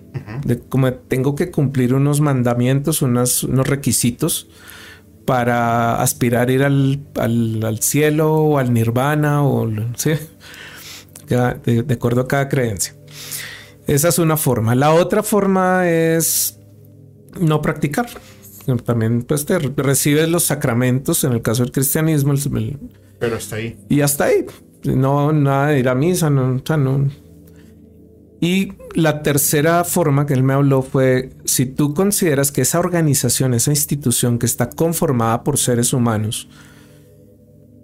de, 0.45 0.59
como 0.59 0.93
tengo 0.93 1.35
que 1.35 1.49
cumplir 1.51 1.93
unos 1.93 2.21
mandamientos, 2.21 3.01
unos 3.01 3.43
requisitos 3.67 4.49
para 5.25 6.01
aspirar 6.01 6.49
a 6.49 6.51
ir 6.51 6.63
al, 6.63 7.01
al, 7.15 7.79
cielo 7.81 8.33
o 8.33 8.57
al 8.59 8.73
nirvana 8.73 9.43
o 9.43 9.69
¿sí? 9.95 10.13
de, 11.27 11.83
de 11.83 11.93
acuerdo 11.93 12.21
a 12.21 12.27
cada 12.27 12.47
creencia. 12.47 12.96
Esa 13.87 14.09
es 14.09 14.19
una 14.19 14.37
forma. 14.37 14.75
La 14.75 14.93
otra 14.93 15.23
forma 15.23 15.89
es 15.89 16.59
no 17.39 17.61
practicar. 17.61 18.07
También 18.83 19.23
pues 19.23 19.45
te 19.45 19.59
recibes 19.59 20.27
los 20.27 20.43
sacramentos, 20.43 21.23
en 21.23 21.31
el 21.31 21.41
caso 21.41 21.63
del 21.63 21.71
cristianismo. 21.71 22.33
Pero 23.19 23.37
hasta 23.37 23.55
ahí. 23.55 23.77
Y 23.87 24.01
hasta 24.01 24.25
ahí. 24.25 24.45
No, 24.83 25.31
nada 25.31 25.67
de 25.67 25.79
ir 25.79 25.87
a 25.87 25.95
misa, 25.95 26.29
no, 26.29 26.61
no. 26.77 27.09
Y 28.39 28.73
la 28.93 29.23
tercera 29.23 29.83
forma 29.83 30.25
que 30.25 30.33
él 30.33 30.43
me 30.43 30.53
habló 30.53 30.81
fue, 30.81 31.31
si 31.45 31.65
tú 31.65 31.93
consideras 31.93 32.51
que 32.51 32.61
esa 32.61 32.79
organización, 32.79 33.53
esa 33.53 33.71
institución 33.71 34.37
que 34.37 34.45
está 34.45 34.69
conformada 34.69 35.43
por 35.43 35.57
seres 35.57 35.93
humanos, 35.93 36.47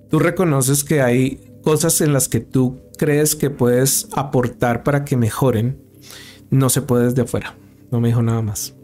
tú 0.09 0.19
reconoces 0.19 0.83
que 0.83 1.01
hay 1.01 1.52
cosas 1.63 2.01
en 2.01 2.13
las 2.13 2.29
que 2.29 2.39
tú 2.39 2.81
crees 2.97 3.35
que 3.35 3.49
puedes 3.49 4.07
aportar 4.13 4.83
para 4.83 5.05
que 5.05 5.17
mejoren, 5.17 5.81
no 6.49 6.69
se 6.69 6.81
puede 6.81 7.05
desde 7.05 7.23
afuera. 7.23 7.55
No 7.91 7.99
me 7.99 8.09
dijo 8.09 8.21
nada 8.21 8.41
más 8.41 8.75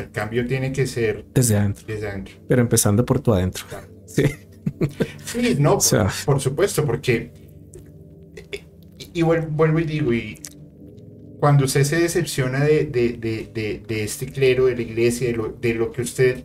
el 0.00 0.10
cambio 0.10 0.46
tiene 0.46 0.72
que 0.72 0.86
ser 0.86 1.24
desde 1.34 1.56
adentro. 1.56 1.84
Desde 1.86 2.08
adentro. 2.08 2.34
Pero 2.48 2.62
empezando 2.62 3.04
por 3.04 3.20
tu 3.20 3.32
adentro. 3.32 3.64
Sí. 4.06 4.22
Sí, 5.24 5.56
no, 5.58 5.78
por, 6.26 6.40
supuesto, 6.40 6.84
porque. 6.86 7.32
Y, 9.12 9.22
vuelvo 9.22 9.78
y 9.78 9.84
digo, 9.84 10.12
y 10.12 10.40
cuando 11.38 11.66
usted 11.66 11.84
se 11.84 12.00
decepciona 12.00 12.64
de, 12.64 12.86
de, 12.86 14.02
este 14.02 14.26
clero, 14.26 14.66
de 14.66 14.76
la 14.76 14.82
iglesia, 14.82 15.26
de 15.26 15.34
lo, 15.34 15.48
de 15.48 15.74
lo 15.74 15.92
que 15.92 16.02
usted. 16.02 16.44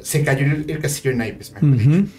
se 0.00 0.24
cayó 0.24 0.46
el, 0.46 0.70
el, 0.70 0.78
castillo 0.78 1.10
de 1.10 1.16
naipes, 1.16 1.52
mejor 1.52 1.76
dicho. 1.76 2.12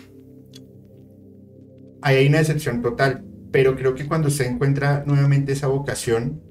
Ahí 2.04 2.18
hay 2.18 2.28
una 2.28 2.40
decepción 2.40 2.82
total. 2.82 3.24
Pero 3.52 3.76
creo 3.76 3.94
que 3.94 4.08
cuando 4.08 4.30
usted 4.30 4.46
encuentra 4.46 5.04
nuevamente 5.06 5.54
esa 5.54 5.68
vocación, 5.68 6.42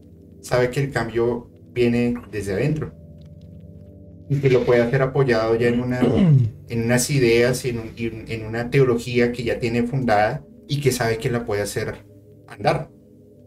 sabe 0.40 0.70
que 0.70 0.80
el 0.80 0.92
cambio 0.92 1.50
viene 1.72 2.14
desde 2.30 2.52
adentro 2.52 2.92
y 4.28 4.36
que 4.36 4.50
lo 4.50 4.64
puede 4.64 4.82
hacer 4.82 5.02
apoyado 5.02 5.54
ya 5.56 5.68
en, 5.68 5.80
una, 5.80 6.00
en 6.68 6.82
unas 6.84 7.10
ideas 7.10 7.64
y 7.64 7.70
en, 7.70 7.92
en, 8.28 8.46
una 8.46 8.70
teología 8.70 9.32
que 9.32 9.42
ya 9.42 9.58
tiene 9.58 9.82
fundada 9.82 10.42
y 10.68 10.80
que 10.80 10.92
sabe 10.92 11.18
que 11.18 11.30
la 11.30 11.44
puede 11.44 11.62
hacer 11.62 12.06
andar. 12.48 12.88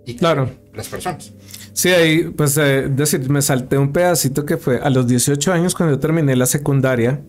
Y 0.05 0.15
claro. 0.15 0.49
Las 0.73 0.87
personas. 0.87 1.33
Sí, 1.73 1.89
ahí, 1.89 2.25
pues, 2.25 2.57
eh, 2.57 2.87
decir, 2.89 3.27
me 3.29 3.41
salté 3.41 3.77
un 3.77 3.91
pedacito 3.91 4.45
que 4.45 4.57
fue 4.57 4.79
a 4.79 4.89
los 4.89 5.07
18 5.07 5.51
años 5.51 5.73
cuando 5.73 5.95
yo 5.95 5.99
terminé 5.99 6.35
la 6.35 6.45
secundaria, 6.45 7.21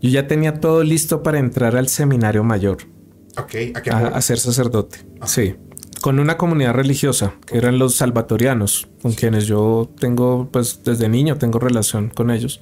yo 0.00 0.10
ya 0.10 0.26
tenía 0.26 0.58
todo 0.60 0.82
listo 0.82 1.22
para 1.22 1.38
entrar 1.38 1.76
al 1.76 1.88
seminario 1.88 2.42
mayor. 2.42 2.78
Ok, 3.38 3.54
¿a, 3.90 4.20
ser 4.20 4.38
sacerdote. 4.38 4.98
Ah. 5.20 5.26
Sí 5.26 5.54
con 6.00 6.20
una 6.20 6.36
comunidad 6.36 6.74
religiosa, 6.74 7.34
que 7.46 7.58
eran 7.58 7.80
los 7.80 7.96
salvatorianos, 7.96 8.86
con 9.02 9.12
quienes 9.12 9.46
yo 9.46 9.90
tengo, 9.98 10.48
pues 10.52 10.80
desde 10.84 11.08
niño 11.08 11.36
tengo 11.36 11.58
relación 11.58 12.10
con 12.10 12.30
ellos. 12.30 12.60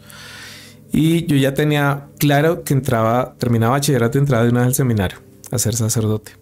Y 0.92 1.26
yo 1.26 1.36
ya 1.36 1.52
tenía 1.52 2.06
claro 2.18 2.64
que 2.64 2.72
entraba, 2.72 3.34
terminaba 3.36 3.72
bachillerato 3.72 4.16
y 4.16 4.20
entraba 4.20 4.44
de 4.44 4.50
una 4.50 4.60
vez 4.60 4.68
al 4.68 4.74
seminario 4.74 5.18
a 5.50 5.58
ser 5.58 5.74
sacerdote. 5.74 6.32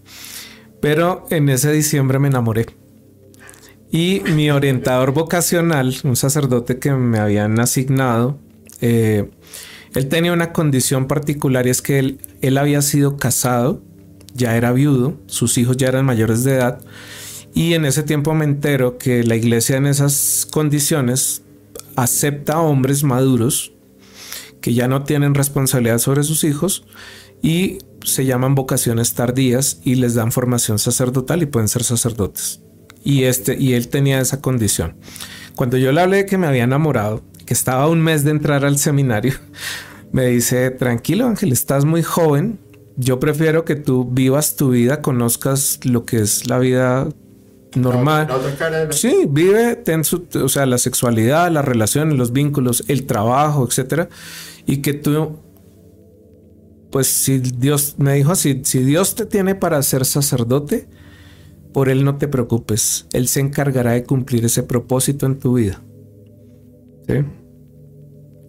Pero 0.81 1.27
en 1.31 1.49
ese 1.49 1.73
diciembre 1.73 2.19
me 2.19 2.29
enamoré. 2.29 2.67
Y 3.91 4.23
mi 4.35 4.51
orientador 4.51 5.13
vocacional, 5.13 5.95
un 6.05 6.17
sacerdote 6.17 6.79
que 6.79 6.93
me 6.93 7.19
habían 7.19 7.59
asignado, 7.61 8.39
eh, 8.81 9.31
él 9.95 10.09
tenía 10.09 10.33
una 10.33 10.53
condición 10.53 11.07
particular 11.07 11.67
y 11.67 11.71
es 11.71 11.83
que 11.83 11.99
él, 11.99 12.21
él 12.41 12.59
había 12.59 12.81
sido 12.81 13.17
casado 13.17 13.83
ya 14.35 14.57
era 14.57 14.73
viudo, 14.73 15.19
sus 15.27 15.59
hijos 15.59 15.77
ya 15.77 15.89
eran 15.89 16.05
mayores 16.05 16.45
de 16.45 16.55
edad 16.55 16.81
y 17.55 17.75
en 17.75 17.85
ese 17.85 18.03
tiempo 18.03 18.35
me 18.35 18.45
entero 18.45 18.97
que 18.99 19.25
la 19.25 19.37
iglesia 19.37 19.77
en 19.77 19.87
esas 19.87 20.47
condiciones 20.51 21.43
acepta 21.97 22.61
hombres 22.61 23.05
maduros 23.05 23.73
que 24.61 24.73
ya 24.73 24.89
no 24.89 25.05
tienen 25.05 25.35
responsabilidad 25.35 25.99
sobre 25.99 26.23
sus 26.23 26.45
hijos 26.45 26.87
y 27.43 27.79
se 28.05 28.25
llaman 28.25 28.55
vocaciones 28.55 29.15
tardías 29.15 29.81
y 29.85 29.97
les 29.97 30.15
dan 30.15 30.33
formación 30.33 30.79
sacerdotal 30.79 31.43
y 31.43 31.47
pueden 31.47 31.69
ser 31.69 31.85
sacerdotes. 31.85 32.61
Y 33.05 33.25
este 33.25 33.59
y 33.59 33.75
él 33.75 33.89
tenía 33.89 34.21
esa 34.21 34.41
condición. 34.41 34.97
Cuando 35.55 35.77
yo 35.77 35.93
le 35.93 36.01
hablé 36.01 36.17
de 36.19 36.27
que 36.27 36.39
me 36.39 36.47
había 36.47 36.65
enamorado, 36.65 37.23
que 37.45 37.53
estaba 37.53 37.89
un 37.89 38.01
mes 38.01 38.25
de 38.25 38.31
entrar 38.31 38.65
al 38.65 38.79
seminario, 38.79 39.35
me 40.13 40.27
dice, 40.27 40.71
"Tranquilo, 40.71 41.27
Ángel, 41.27 41.53
estás 41.53 41.85
muy 41.85 42.03
joven, 42.03 42.61
yo 43.03 43.21
prefiero 43.21 43.65
que 43.65 43.77
tú 43.77 44.09
vivas 44.11 44.57
tu 44.57 44.71
vida, 44.71 45.03
conozcas 45.03 45.81
lo 45.85 46.05
que 46.05 46.19
es 46.19 46.49
la 46.49 46.59
vida 46.59 47.09
normal. 47.75 48.29
Sí, 48.91 49.25
vive, 49.29 49.77
ten 49.77 50.05
su, 50.05 50.27
o 50.43 50.49
sea, 50.49 50.67
la 50.67 50.79
sexualidad, 50.79 51.51
las 51.51 51.65
relaciones, 51.65 52.17
los 52.17 52.33
vínculos, 52.33 52.85
el 52.89 53.07
trabajo, 53.07 53.67
etcétera, 53.67 54.09
y 54.67 54.79
que 54.79 54.95
tú, 54.95 55.39
pues, 56.91 57.07
si 57.07 57.39
Dios 57.39 57.97
me 57.99 58.15
dijo 58.15 58.33
así, 58.33 58.61
si 58.65 58.83
Dios 58.85 59.15
te 59.15 59.27
tiene 59.27 59.55
para 59.55 59.83
ser 59.83 60.05
sacerdote, 60.05 60.87
por 61.73 61.89
él 61.89 62.05
no 62.05 62.19
te 62.19 62.29
preocupes, 62.29 63.07
él 63.13 63.29
se 63.29 63.41
encargará 63.41 63.93
de 63.93 64.05
cumplir 64.05 64.45
ese 64.45 64.63
propósito 64.63 65.27
en 65.27 65.39
tu 65.39 65.55
vida. 65.55 65.81
¿Sí? 67.09 67.25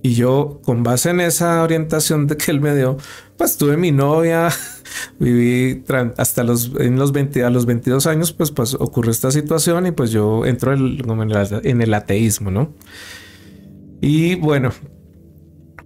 Y 0.06 0.16
yo, 0.16 0.60
con 0.66 0.84
base 0.84 1.12
en 1.12 1.22
esa 1.22 1.64
orientación 1.64 2.28
de 2.28 2.36
que 2.36 2.52
él 2.52 2.60
me 2.60 2.76
dio, 2.76 2.98
pues 3.38 3.56
tuve 3.56 3.78
mi 3.78 3.94
novia, 3.94 4.50
viví 5.20 5.82
hasta 6.18 6.44
los, 6.44 6.74
en 6.78 7.00
los 7.00 7.14
20, 7.14 7.46
a 7.46 7.50
los 7.50 7.66
22 7.66 8.06
años, 8.06 8.34
pues, 8.34 8.52
pues 8.52 8.74
ocurrió 8.74 9.12
esta 9.12 9.32
situación 9.32 9.88
y 9.88 9.92
pues 9.92 10.12
yo 10.12 10.46
entro 10.46 10.74
en, 10.74 11.82
el, 11.82 11.94
ateísmo, 11.94 12.52
¿no? 12.52 12.74
Y 14.02 14.36
bueno, 14.36 14.72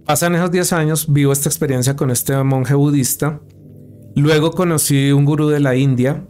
pasan 0.04 0.34
esos 0.34 0.50
10 0.50 0.72
años, 0.72 1.12
vivo 1.12 1.32
esta 1.32 1.48
experiencia 1.48 1.94
con 1.94 2.10
este 2.10 2.42
monje 2.42 2.74
budista. 2.74 3.40
Luego 4.16 4.50
conocí 4.50 5.12
un 5.12 5.26
gurú 5.26 5.48
de 5.48 5.60
la 5.60 5.76
India 5.76 6.26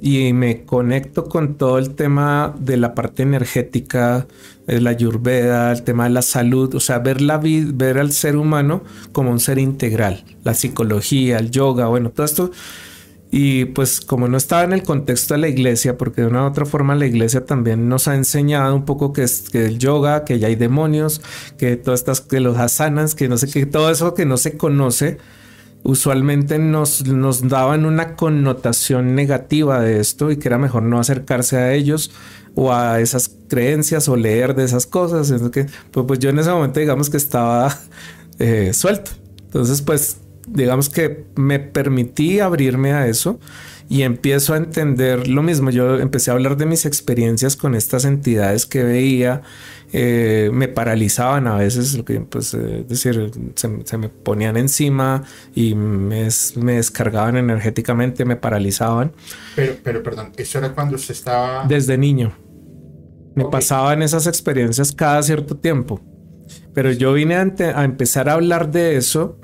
y 0.00 0.32
me 0.32 0.64
conecto 0.64 1.24
con 1.24 1.54
todo 1.54 1.78
el 1.78 1.94
tema 1.94 2.54
de 2.58 2.76
la 2.76 2.94
parte 2.94 3.22
energética, 3.22 4.26
la 4.66 4.90
ayurveda, 4.90 5.72
el 5.72 5.82
tema 5.82 6.04
de 6.04 6.10
la 6.10 6.22
salud, 6.22 6.74
o 6.74 6.80
sea, 6.80 6.98
ver 7.00 7.20
la 7.20 7.38
vida, 7.38 7.70
ver 7.74 7.98
al 7.98 8.12
ser 8.12 8.36
humano 8.36 8.82
como 9.12 9.30
un 9.30 9.40
ser 9.40 9.58
integral, 9.58 10.24
la 10.44 10.54
psicología, 10.54 11.38
el 11.38 11.50
yoga, 11.50 11.86
bueno, 11.86 12.10
todo 12.10 12.24
esto. 12.24 12.50
Y 13.32 13.66
pues 13.66 14.00
como 14.00 14.26
no 14.26 14.36
estaba 14.36 14.64
en 14.64 14.72
el 14.72 14.82
contexto 14.82 15.34
de 15.34 15.40
la 15.40 15.48
iglesia, 15.48 15.96
porque 15.96 16.22
de 16.22 16.26
una 16.26 16.44
u 16.44 16.48
otra 16.48 16.66
forma 16.66 16.96
la 16.96 17.06
iglesia 17.06 17.46
también 17.46 17.88
nos 17.88 18.08
ha 18.08 18.16
enseñado 18.16 18.74
un 18.74 18.84
poco 18.84 19.12
que 19.12 19.22
es 19.22 19.50
que 19.50 19.66
el 19.66 19.78
yoga, 19.78 20.24
que 20.24 20.40
ya 20.40 20.48
hay 20.48 20.56
demonios, 20.56 21.20
que 21.56 21.76
todas 21.76 22.00
estas, 22.00 22.20
que 22.20 22.40
los 22.40 22.56
asanas, 22.58 23.14
que 23.14 23.28
no 23.28 23.38
sé 23.38 23.48
qué, 23.48 23.66
todo 23.66 23.90
eso 23.90 24.14
que 24.14 24.26
no 24.26 24.36
se 24.36 24.56
conoce, 24.56 25.18
usualmente 25.82 26.58
nos, 26.58 27.06
nos 27.06 27.48
daban 27.48 27.86
una 27.86 28.16
connotación 28.16 29.14
negativa 29.14 29.80
de 29.80 30.00
esto 30.00 30.30
y 30.30 30.36
que 30.36 30.48
era 30.48 30.58
mejor 30.58 30.82
no 30.82 30.98
acercarse 30.98 31.56
a 31.56 31.72
ellos 31.72 32.10
o 32.54 32.72
a 32.72 33.00
esas 33.00 33.30
creencias 33.48 34.08
o 34.08 34.16
leer 34.16 34.54
de 34.54 34.64
esas 34.64 34.86
cosas. 34.86 35.32
pues, 35.52 36.06
pues, 36.06 36.18
yo 36.18 36.30
en 36.30 36.38
ese 36.38 36.50
momento 36.50 36.80
digamos 36.80 37.10
que 37.10 37.16
estaba 37.16 37.76
eh, 38.38 38.72
suelto. 38.72 39.12
Entonces 39.44 39.82
pues 39.82 40.18
digamos 40.46 40.88
que 40.88 41.26
me 41.36 41.58
permití 41.58 42.40
abrirme 42.40 42.92
a 42.92 43.06
eso 43.06 43.38
y 43.90 44.02
empiezo 44.02 44.54
a 44.54 44.56
entender 44.56 45.28
lo 45.28 45.42
mismo. 45.42 45.68
Yo 45.68 45.98
empecé 45.98 46.30
a 46.30 46.34
hablar 46.34 46.56
de 46.56 46.64
mis 46.64 46.86
experiencias 46.86 47.56
con 47.56 47.74
estas 47.74 48.06
entidades 48.06 48.64
que 48.64 48.82
veía 48.84 49.42
eh, 49.92 50.50
me 50.52 50.68
paralizaban 50.68 51.48
a 51.48 51.56
veces, 51.56 52.00
pues, 52.28 52.54
eh, 52.54 52.80
es 52.82 52.88
decir, 52.88 53.32
se, 53.56 53.98
me 53.98 54.08
ponían 54.08 54.56
encima 54.56 55.24
y 55.52 55.74
me, 55.74 56.28
descargaban 56.54 57.36
energéticamente, 57.36 58.24
me 58.24 58.36
paralizaban. 58.36 59.12
Pero, 59.56 59.74
pero, 59.82 60.02
perdón, 60.02 60.32
eso 60.36 60.58
era 60.58 60.72
cuando 60.72 60.96
se 60.96 61.12
estaba... 61.12 61.64
Desde 61.66 61.98
niño. 61.98 62.32
Me 63.34 63.46
pasaban 63.46 64.02
esas 64.02 64.28
experiencias 64.28 64.92
cada 64.92 65.22
cierto 65.22 65.56
tiempo. 65.56 66.00
Pero 66.72 66.92
yo 66.92 67.12
vine 67.12 67.34
a, 67.34 67.84
empezar 67.84 68.28
a 68.28 68.34
hablar 68.34 68.70
de 68.70 68.96
eso 68.96 69.40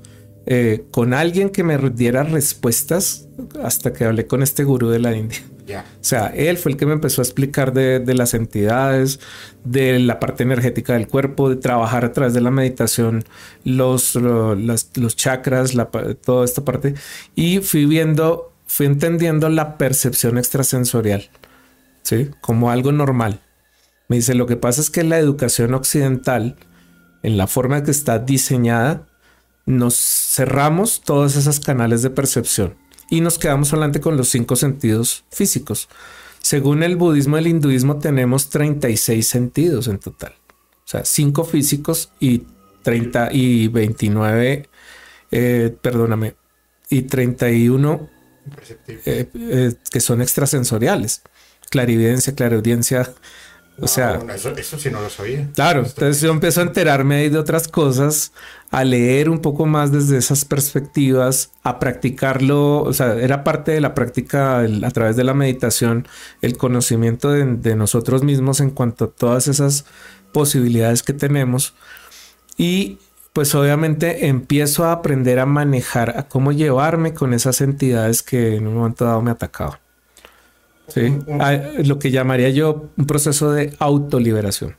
eh, 0.47 0.85
con 0.93 1.13
alguien 1.13 1.51
que 1.51 1.65
me 1.65 1.77
diera 1.91 2.23
respuestas 2.23 3.29
hasta 3.63 3.93
que 3.93 4.05
hablé 4.05 4.29
con 4.29 4.43
este 4.43 4.63
gurú 4.63 4.89
de 4.89 5.01
la 5.01 5.15
India. 5.17 5.41
O 5.75 5.83
sea, 6.01 6.29
él 6.29 6.59
fue 6.59 6.73
el 6.73 6.79
que 6.79 6.87
me 6.87 6.93
empezó 6.93 7.21
a 7.21 7.25
explicar 7.25 7.73
de, 7.73 8.15
las 8.15 8.35
entidades, 8.35 9.19
de 9.65 9.99
la 9.99 10.21
parte 10.21 10.45
energética 10.45 10.93
del 10.93 11.09
cuerpo, 11.09 11.49
de 11.49 11.57
trabajar 11.57 12.05
a 12.05 12.13
través 12.13 12.35
de 12.35 12.41
la 12.41 12.53
meditación, 12.53 13.25
los, 13.65 14.15
los 14.15 15.17
chakras, 15.17 15.75
la, 15.75 15.87
toda 15.87 16.45
esta 16.45 16.65
parte. 16.65 16.95
Y 17.35 17.59
fui 17.59 17.87
viendo, 17.87 18.53
fui 18.67 18.87
entendiendo 18.87 19.49
la 19.49 19.77
percepción 19.77 20.39
extrasensorial, 20.39 21.29
¿sí? 22.03 22.31
Como 22.41 22.71
algo 22.71 22.93
normal. 22.93 23.41
Me 24.09 24.17
dice, 24.17 24.35
lo 24.35 24.47
que 24.47 24.57
pasa 24.57 24.81
es 24.81 24.91
que 24.91 25.03
la 25.03 25.19
educación 25.19 25.75
occidental, 25.75 26.55
en 27.25 27.37
la 27.37 27.49
forma 27.49 27.83
que 27.83 27.91
está 27.91 28.21
diseñada, 28.21 29.09
nos 29.67 29.97
cerramos 29.97 31.03
todos 31.03 31.37
esos 31.37 31.61
canales 31.61 32.03
de 32.03 32.11
percepción 32.11 32.77
y 33.11 33.21
nos 33.21 33.39
quedamos 33.39 33.69
solamente 33.69 34.01
con 34.01 34.17
los 34.17 34.29
cinco 34.29 34.57
sentidos 34.57 35.25
físicos. 35.31 35.89
Según 36.41 36.83
el 36.83 36.97
budismo 36.97 37.37
y 37.37 37.41
el 37.41 37.47
hinduismo 37.49 37.99
tenemos 37.99 38.51
36 38.51 39.27
sentidos 39.27 39.89
en 39.89 39.99
total. 39.99 40.35
O 40.85 40.89
sea, 40.89 41.05
cinco 41.05 41.45
físicos 41.45 42.13
y 42.21 42.45
30 42.83 43.33
y 43.33 43.67
29, 43.69 44.69
eh, 45.33 45.77
perdóname, 45.83 46.37
y 46.89 47.03
31 47.03 48.09
eh, 49.05 49.29
eh, 49.35 49.75
que 49.91 50.01
son 50.01 50.23
extrasensoriales. 50.23 51.23
Clarividencia, 51.69 52.35
clariaudiencia, 52.35 53.13
o 53.79 53.87
sea, 53.89 54.19
eso, 54.35 54.79
sí 54.79 54.91
no 54.91 55.03
lo 55.03 55.11
sabía. 55.11 55.49
Claro, 55.55 55.81
entonces 55.81 56.21
yo 56.23 56.31
empiezo 56.31 56.61
a 56.61 56.65
enterarme 56.65 57.29
de 57.29 57.39
otras 57.39 57.69
cosas, 57.69 58.33
a 58.71 58.85
leer 58.85 59.29
un 59.29 59.41
poco 59.41 59.67
más 59.67 59.93
desde 59.93 60.17
esas 60.17 60.47
perspectivas, 60.47 61.53
a 61.63 61.79
practicarlo, 61.79 62.83
o 62.83 62.93
sea, 62.95 63.15
era 63.15 63.45
parte 63.45 63.73
de 63.73 63.83
la 63.83 63.95
práctica 63.95 64.61
a 64.61 64.91
través 64.93 65.17
de 65.17 65.25
la 65.25 65.35
meditación, 65.35 66.09
el 66.41 66.57
conocimiento 66.57 67.31
de, 67.31 67.77
nosotros 67.77 68.23
mismos 68.23 68.61
en 68.61 68.71
cuanto 68.71 69.07
a 69.07 69.11
todas 69.11 69.47
esas 69.47 69.85
posibilidades 70.33 71.03
que 71.03 71.13
tenemos. 71.13 71.75
Y 72.57 72.99
pues 73.35 73.55
obviamente 73.55 74.29
empiezo 74.29 74.87
a 74.87 74.93
aprender 74.93 75.39
a 75.39 75.45
manejar, 75.45 76.19
a 76.19 76.29
cómo 76.29 76.53
llevarme 76.53 77.13
con 77.13 77.35
esas 77.35 77.61
entidades 77.61 78.23
que 78.23 78.57
en 78.57 78.67
un 78.67 78.77
momento 78.77 79.05
dado 79.05 79.21
me 79.21 79.31
atacaban. 79.31 79.86
Sí, 80.89 81.19
ah, 81.41 81.59
lo 81.85 81.99
que 81.99 82.11
llamaría 82.11 82.51
yo 82.51 82.91
un 82.97 83.07
proceso 83.07 83.53
de 83.53 83.75
autoliberación, 83.79 84.77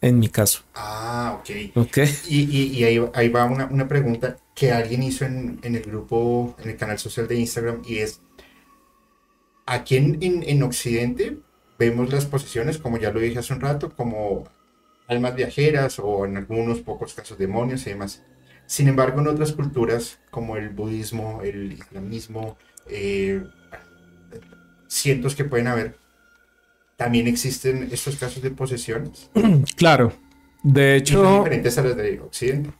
en 0.00 0.18
mi 0.18 0.28
caso. 0.28 0.62
Ah, 0.74 1.38
ok. 1.40 1.76
Ok. 1.76 1.98
Y, 2.28 2.84
ahí, 2.84 3.28
va 3.28 3.44
una, 3.44 3.88
pregunta 3.88 4.36
que 4.54 4.72
alguien 4.72 5.02
hizo 5.02 5.24
en, 5.24 5.58
el 5.62 5.82
grupo, 5.82 6.56
en 6.62 6.70
el 6.70 6.76
canal 6.76 6.98
social 6.98 7.26
de 7.26 7.36
Instagram, 7.36 7.82
y 7.84 7.98
es, 7.98 8.20
aquí 9.66 9.96
en, 9.96 10.18
en, 10.22 10.62
Occidente 10.62 11.38
vemos 11.78 12.12
las 12.12 12.26
posesiones, 12.26 12.78
como 12.78 12.98
ya 12.98 13.10
lo 13.10 13.20
dije 13.20 13.40
hace 13.40 13.54
un 13.54 13.60
rato, 13.60 13.90
como 13.90 14.44
almas 15.08 15.34
viajeras 15.34 15.98
o 15.98 16.24
en 16.24 16.36
algunos 16.36 16.80
pocos 16.80 17.12
casos 17.14 17.38
demonios 17.38 17.86
y 17.86 17.90
demás. 17.90 18.22
Sin 18.66 18.88
embargo, 18.88 19.20
en 19.20 19.28
otras 19.28 19.52
culturas, 19.52 20.20
como 20.30 20.56
el 20.56 20.70
budismo, 20.70 21.42
el 21.42 21.72
islamismo, 21.72 22.56
eh, 22.88 23.42
cientos 24.94 25.34
que 25.34 25.44
pueden 25.44 25.66
haber, 25.66 25.96
también 26.96 27.26
existen 27.26 27.88
estos 27.90 28.16
casos 28.16 28.42
de 28.42 28.50
posesiones. 28.50 29.30
Claro. 29.76 30.12
De 30.62 30.96
hecho. 30.96 31.22
¿Son 31.22 31.38
diferentes 31.38 31.76
a 31.78 31.82
las 31.82 31.96
de 31.96 32.20
Occidente? 32.20 32.70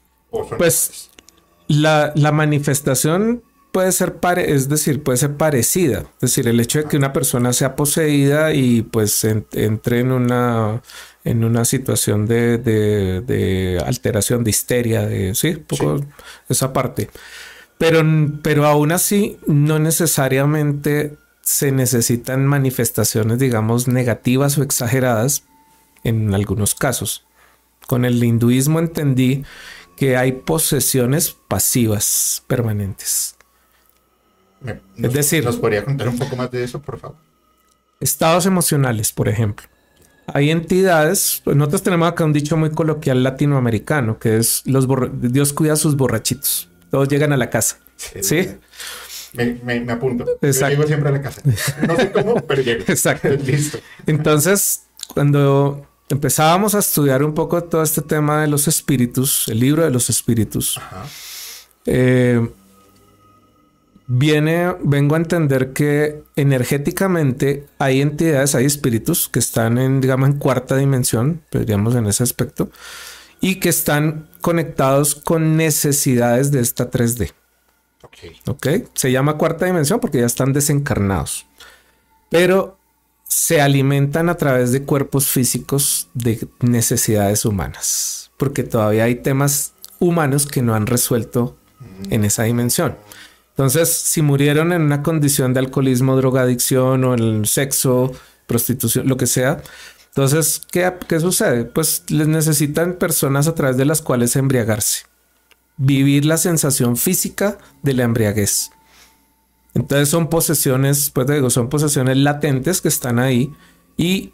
pues 0.58 1.10
la, 1.68 2.12
la, 2.16 2.32
manifestación 2.32 3.44
puede 3.72 3.92
ser, 3.92 4.16
pare 4.16 4.52
es 4.52 4.68
decir, 4.68 5.02
puede 5.02 5.18
ser 5.18 5.36
parecida. 5.36 6.00
Es 6.14 6.30
decir, 6.30 6.48
el 6.48 6.58
hecho 6.58 6.80
de 6.80 6.86
que 6.86 6.96
una 6.96 7.12
persona 7.12 7.52
sea 7.52 7.76
poseída 7.76 8.52
y 8.52 8.82
pues 8.82 9.24
entre 9.24 10.00
en 10.00 10.10
una, 10.10 10.82
en 11.22 11.44
una 11.44 11.64
situación 11.64 12.26
de, 12.26 12.58
de, 12.58 13.20
de, 13.20 13.82
alteración, 13.86 14.42
de 14.42 14.50
histeria, 14.50 15.06
de 15.06 15.34
sí, 15.36 15.52
poco 15.52 16.00
esa 16.48 16.72
parte. 16.72 17.10
Pero, 17.78 18.02
pero 18.42 18.66
aún 18.66 18.90
así, 18.90 19.38
no 19.46 19.78
necesariamente 19.78 21.16
se 21.44 21.72
necesitan 21.72 22.46
manifestaciones, 22.46 23.38
digamos, 23.38 23.86
negativas 23.86 24.58
o 24.58 24.62
exageradas 24.62 25.44
en 26.02 26.34
algunos 26.34 26.74
casos. 26.74 27.26
Con 27.86 28.04
el 28.04 28.22
hinduismo 28.24 28.78
entendí 28.78 29.44
que 29.96 30.16
hay 30.16 30.32
posesiones 30.32 31.36
pasivas 31.48 32.42
permanentes. 32.46 33.36
es 34.96 35.12
decir, 35.12 35.44
¿nos 35.44 35.56
podría 35.56 35.84
contar 35.84 36.08
un 36.08 36.18
poco 36.18 36.34
más 36.34 36.50
de 36.50 36.64
eso, 36.64 36.80
por 36.80 36.98
favor? 36.98 37.18
Estados 38.00 38.46
emocionales, 38.46 39.12
por 39.12 39.28
ejemplo. 39.28 39.68
Hay 40.26 40.50
entidades, 40.50 41.42
nosotros 41.44 41.82
tenemos 41.82 42.08
acá 42.08 42.24
un 42.24 42.32
dicho 42.32 42.56
muy 42.56 42.70
coloquial 42.70 43.22
latinoamericano, 43.22 44.18
que 44.18 44.38
es 44.38 44.62
los 44.64 44.88
Dios 45.20 45.52
cuida 45.52 45.74
a 45.74 45.76
sus 45.76 45.96
borrachitos. 45.96 46.70
Todos 46.90 47.08
llegan 47.08 47.34
a 47.34 47.36
la 47.36 47.50
casa. 47.50 47.78
¿sí? 47.96 48.48
Me, 49.34 49.84
apunto. 49.90 50.24
Exacto. 50.42 50.68
Yo 50.68 50.68
llego 50.68 50.86
siempre 50.86 51.08
a 51.08 51.12
la 51.12 51.22
casa. 51.22 51.42
No 51.86 51.96
sé 51.96 52.12
cómo, 52.12 52.34
pero 52.46 52.62
llego. 52.62 52.84
Exacto. 52.88 53.28
Listo. 53.30 53.78
Entonces, 54.06 54.84
cuando 55.12 55.86
empezábamos 56.08 56.74
a 56.74 56.78
estudiar 56.78 57.22
un 57.24 57.34
poco 57.34 57.64
todo 57.64 57.82
este 57.82 58.02
tema 58.02 58.42
de 58.42 58.48
los 58.48 58.68
espíritus, 58.68 59.48
el 59.48 59.60
libro 59.60 59.82
de 59.82 59.90
los 59.90 60.10
espíritus, 60.10 60.80
eh, 61.86 62.46
viene, 64.06 64.74
vengo 64.82 65.14
a 65.14 65.18
entender 65.18 65.72
que 65.72 66.22
energéticamente 66.36 67.66
hay 67.78 68.00
entidades, 68.00 68.54
hay 68.54 68.66
espíritus 68.66 69.28
que 69.28 69.38
están 69.38 69.78
en, 69.78 70.00
digamos, 70.00 70.28
en 70.28 70.38
cuarta 70.38 70.76
dimensión, 70.76 71.42
digamos 71.50 71.94
en 71.94 72.06
ese 72.06 72.22
aspecto, 72.22 72.70
y 73.40 73.56
que 73.56 73.68
están 73.68 74.28
conectados 74.40 75.14
con 75.14 75.56
necesidades 75.56 76.50
de 76.50 76.60
esta 76.60 76.90
3D. 76.90 77.32
Ok. 78.04 78.18
Ok. 78.46 78.66
Se 78.94 79.10
llama 79.10 79.36
cuarta 79.38 79.66
dimensión 79.66 80.00
porque 80.00 80.18
ya 80.18 80.26
están 80.26 80.52
desencarnados. 80.52 81.46
Pero 82.30 82.78
se 83.28 83.60
alimentan 83.60 84.28
a 84.28 84.36
través 84.36 84.70
de 84.72 84.84
cuerpos 84.84 85.26
físicos 85.26 86.08
de 86.14 86.46
necesidades 86.60 87.44
humanas, 87.44 88.30
porque 88.36 88.62
todavía 88.62 89.04
hay 89.04 89.16
temas 89.16 89.72
humanos 89.98 90.46
que 90.46 90.62
no 90.62 90.74
han 90.74 90.86
resuelto 90.86 91.56
en 92.10 92.24
esa 92.24 92.44
dimensión. 92.44 92.96
Entonces, 93.50 93.92
si 93.92 94.22
murieron 94.22 94.72
en 94.72 94.82
una 94.82 95.02
condición 95.02 95.52
de 95.52 95.60
alcoholismo, 95.60 96.16
drogadicción 96.16 97.04
o 97.04 97.14
el 97.14 97.46
sexo, 97.46 98.12
prostitución, 98.46 99.08
lo 99.08 99.16
que 99.16 99.26
sea, 99.26 99.62
entonces, 100.08 100.60
¿qué, 100.70 100.92
¿qué 101.08 101.18
sucede? 101.18 101.64
Pues 101.64 102.04
les 102.08 102.28
necesitan 102.28 102.94
personas 102.94 103.48
a 103.48 103.54
través 103.54 103.76
de 103.76 103.84
las 103.84 104.00
cuales 104.00 104.36
embriagarse, 104.36 105.06
vivir 105.76 106.24
la 106.24 106.36
sensación 106.36 106.96
física 106.96 107.58
de 107.82 107.94
la 107.94 108.04
embriaguez. 108.04 108.70
Entonces 109.74 110.08
son 110.08 110.28
posesiones, 110.28 111.10
pues 111.10 111.26
digo, 111.26 111.50
son 111.50 111.68
posesiones 111.68 112.16
latentes 112.16 112.80
que 112.80 112.88
están 112.88 113.18
ahí 113.18 113.52
y 113.96 114.32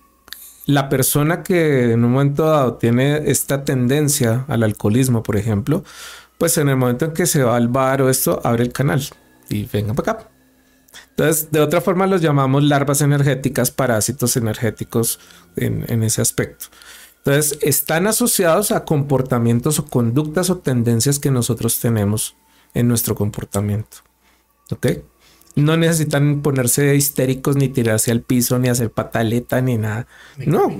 la 0.66 0.88
persona 0.88 1.42
que 1.42 1.92
en 1.92 2.04
un 2.04 2.12
momento 2.12 2.44
dado 2.44 2.74
tiene 2.74 3.30
esta 3.30 3.64
tendencia 3.64 4.44
al 4.48 4.62
alcoholismo, 4.62 5.22
por 5.22 5.36
ejemplo, 5.36 5.82
pues 6.38 6.58
en 6.58 6.68
el 6.68 6.76
momento 6.76 7.06
en 7.06 7.12
que 7.12 7.26
se 7.26 7.42
va 7.42 7.56
al 7.56 7.68
bar 7.68 8.02
o 8.02 8.10
esto, 8.10 8.40
abre 8.44 8.64
el 8.64 8.72
canal 8.72 9.02
y 9.48 9.64
venga 9.64 9.94
para 9.94 10.12
acá. 10.12 10.30
Entonces, 11.10 11.50
de 11.50 11.60
otra 11.60 11.80
forma 11.80 12.06
los 12.06 12.20
llamamos 12.20 12.62
larvas 12.62 13.00
energéticas, 13.00 13.70
parásitos 13.70 14.36
energéticos 14.36 15.20
en, 15.56 15.84
en 15.88 16.02
ese 16.02 16.20
aspecto. 16.22 16.66
Entonces, 17.24 17.58
están 17.60 18.06
asociados 18.06 18.72
a 18.72 18.84
comportamientos 18.84 19.78
o 19.78 19.84
conductas 19.84 20.48
o 20.48 20.58
tendencias 20.58 21.18
que 21.18 21.30
nosotros 21.30 21.78
tenemos 21.78 22.34
en 22.72 22.88
nuestro 22.88 23.14
comportamiento. 23.14 23.98
¿Ok? 24.70 24.86
No 25.56 25.76
necesitan 25.76 26.40
ponerse 26.42 26.94
histéricos 26.96 27.56
ni 27.56 27.68
tirarse 27.68 28.10
al 28.10 28.22
piso 28.22 28.58
ni 28.58 28.68
hacer 28.68 28.90
pataleta 28.90 29.60
ni 29.60 29.76
nada. 29.76 30.06
no. 30.38 30.70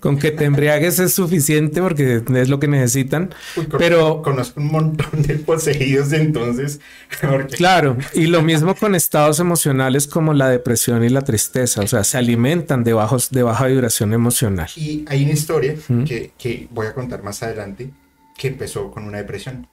Con 0.00 0.18
que 0.18 0.30
te 0.30 0.44
embriagues 0.44 0.98
es 0.98 1.14
suficiente 1.14 1.82
porque 1.82 2.22
es 2.34 2.48
lo 2.48 2.60
que 2.60 2.68
necesitan. 2.68 3.34
pero 3.78 4.22
conozco 4.22 4.60
un 4.60 4.68
montón 4.68 5.22
de 5.22 5.36
poseídos 5.36 6.12
entonces. 6.12 6.80
Claro, 7.56 7.96
y 8.14 8.26
lo 8.26 8.42
mismo 8.42 8.74
con 8.74 8.94
estados 8.94 9.40
emocionales 9.40 10.06
como 10.06 10.34
la 10.34 10.48
depresión 10.48 11.02
y 11.04 11.08
la 11.08 11.22
tristeza. 11.22 11.80
O 11.82 11.86
sea, 11.86 12.04
se 12.04 12.16
alimentan 12.18 12.84
de, 12.84 12.92
bajos, 12.92 13.30
de 13.30 13.42
baja 13.42 13.66
vibración 13.66 14.12
emocional. 14.12 14.68
Y 14.76 15.04
hay 15.08 15.24
una 15.24 15.32
historia 15.32 15.74
que, 16.06 16.32
que 16.38 16.68
voy 16.70 16.86
a 16.86 16.94
contar 16.94 17.22
más 17.22 17.42
adelante 17.42 17.90
que 18.36 18.48
empezó 18.48 18.90
con 18.90 19.04
una 19.04 19.18
depresión. 19.18 19.66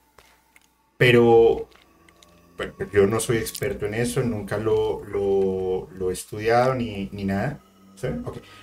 Pero 0.96 1.68
bueno, 2.56 2.72
yo 2.92 3.06
no 3.06 3.20
soy 3.20 3.36
experto 3.36 3.86
en 3.86 3.94
eso, 3.94 4.22
nunca 4.22 4.56
lo, 4.56 5.04
lo, 5.04 6.10
he 6.10 6.12
estudiado 6.12 6.74
ni, 6.74 7.08
ni 7.12 7.24
nada, 7.24 7.60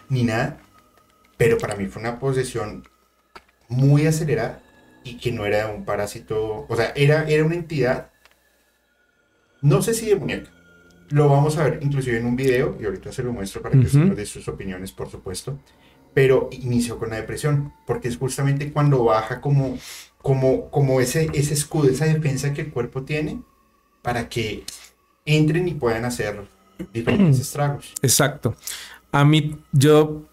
ni 0.09 0.23
nada, 0.23 0.59
pero 1.43 1.57
para 1.57 1.75
mí 1.75 1.87
fue 1.87 2.01
una 2.01 2.19
posesión 2.19 2.87
muy 3.67 4.07
acelerada 4.07 4.63
y 5.03 5.17
que 5.17 5.33
no 5.33 5.45
era 5.45 5.67
un 5.67 5.83
parásito, 5.83 6.65
o 6.69 6.75
sea, 6.77 6.93
era, 6.95 7.27
era 7.27 7.43
una 7.43 7.55
entidad, 7.55 8.11
no 9.61 9.81
sé 9.81 9.93
si 9.93 10.05
demoníaca, 10.05 10.49
lo 11.09 11.27
vamos 11.27 11.57
a 11.57 11.65
ver 11.65 11.79
inclusive 11.81 12.17
en 12.17 12.27
un 12.27 12.37
video 12.37 12.77
y 12.79 12.85
ahorita 12.85 13.11
se 13.11 13.23
lo 13.23 13.33
muestro 13.33 13.61
para 13.61 13.77
que 13.77 13.85
usted 13.87 13.99
nos 13.99 14.15
dé 14.15 14.25
sus 14.25 14.47
opiniones, 14.47 14.93
por 14.93 15.09
supuesto, 15.11 15.59
pero 16.13 16.47
inició 16.53 16.97
con 16.97 17.09
la 17.09 17.17
depresión, 17.17 17.73
porque 17.85 18.07
es 18.07 18.15
justamente 18.15 18.71
cuando 18.71 19.03
baja 19.03 19.41
como, 19.41 19.77
como, 20.21 20.71
como 20.71 21.01
ese, 21.01 21.29
ese 21.33 21.55
escudo, 21.55 21.89
esa 21.89 22.05
defensa 22.05 22.53
que 22.53 22.61
el 22.61 22.71
cuerpo 22.71 23.03
tiene, 23.03 23.41
para 24.01 24.29
que 24.29 24.63
entren 25.25 25.67
y 25.67 25.73
puedan 25.73 26.05
hacer 26.05 26.47
diferentes 26.93 27.41
estragos. 27.41 27.93
Exacto. 28.01 28.55
A 29.11 29.25
mí, 29.25 29.57
yo 29.73 30.23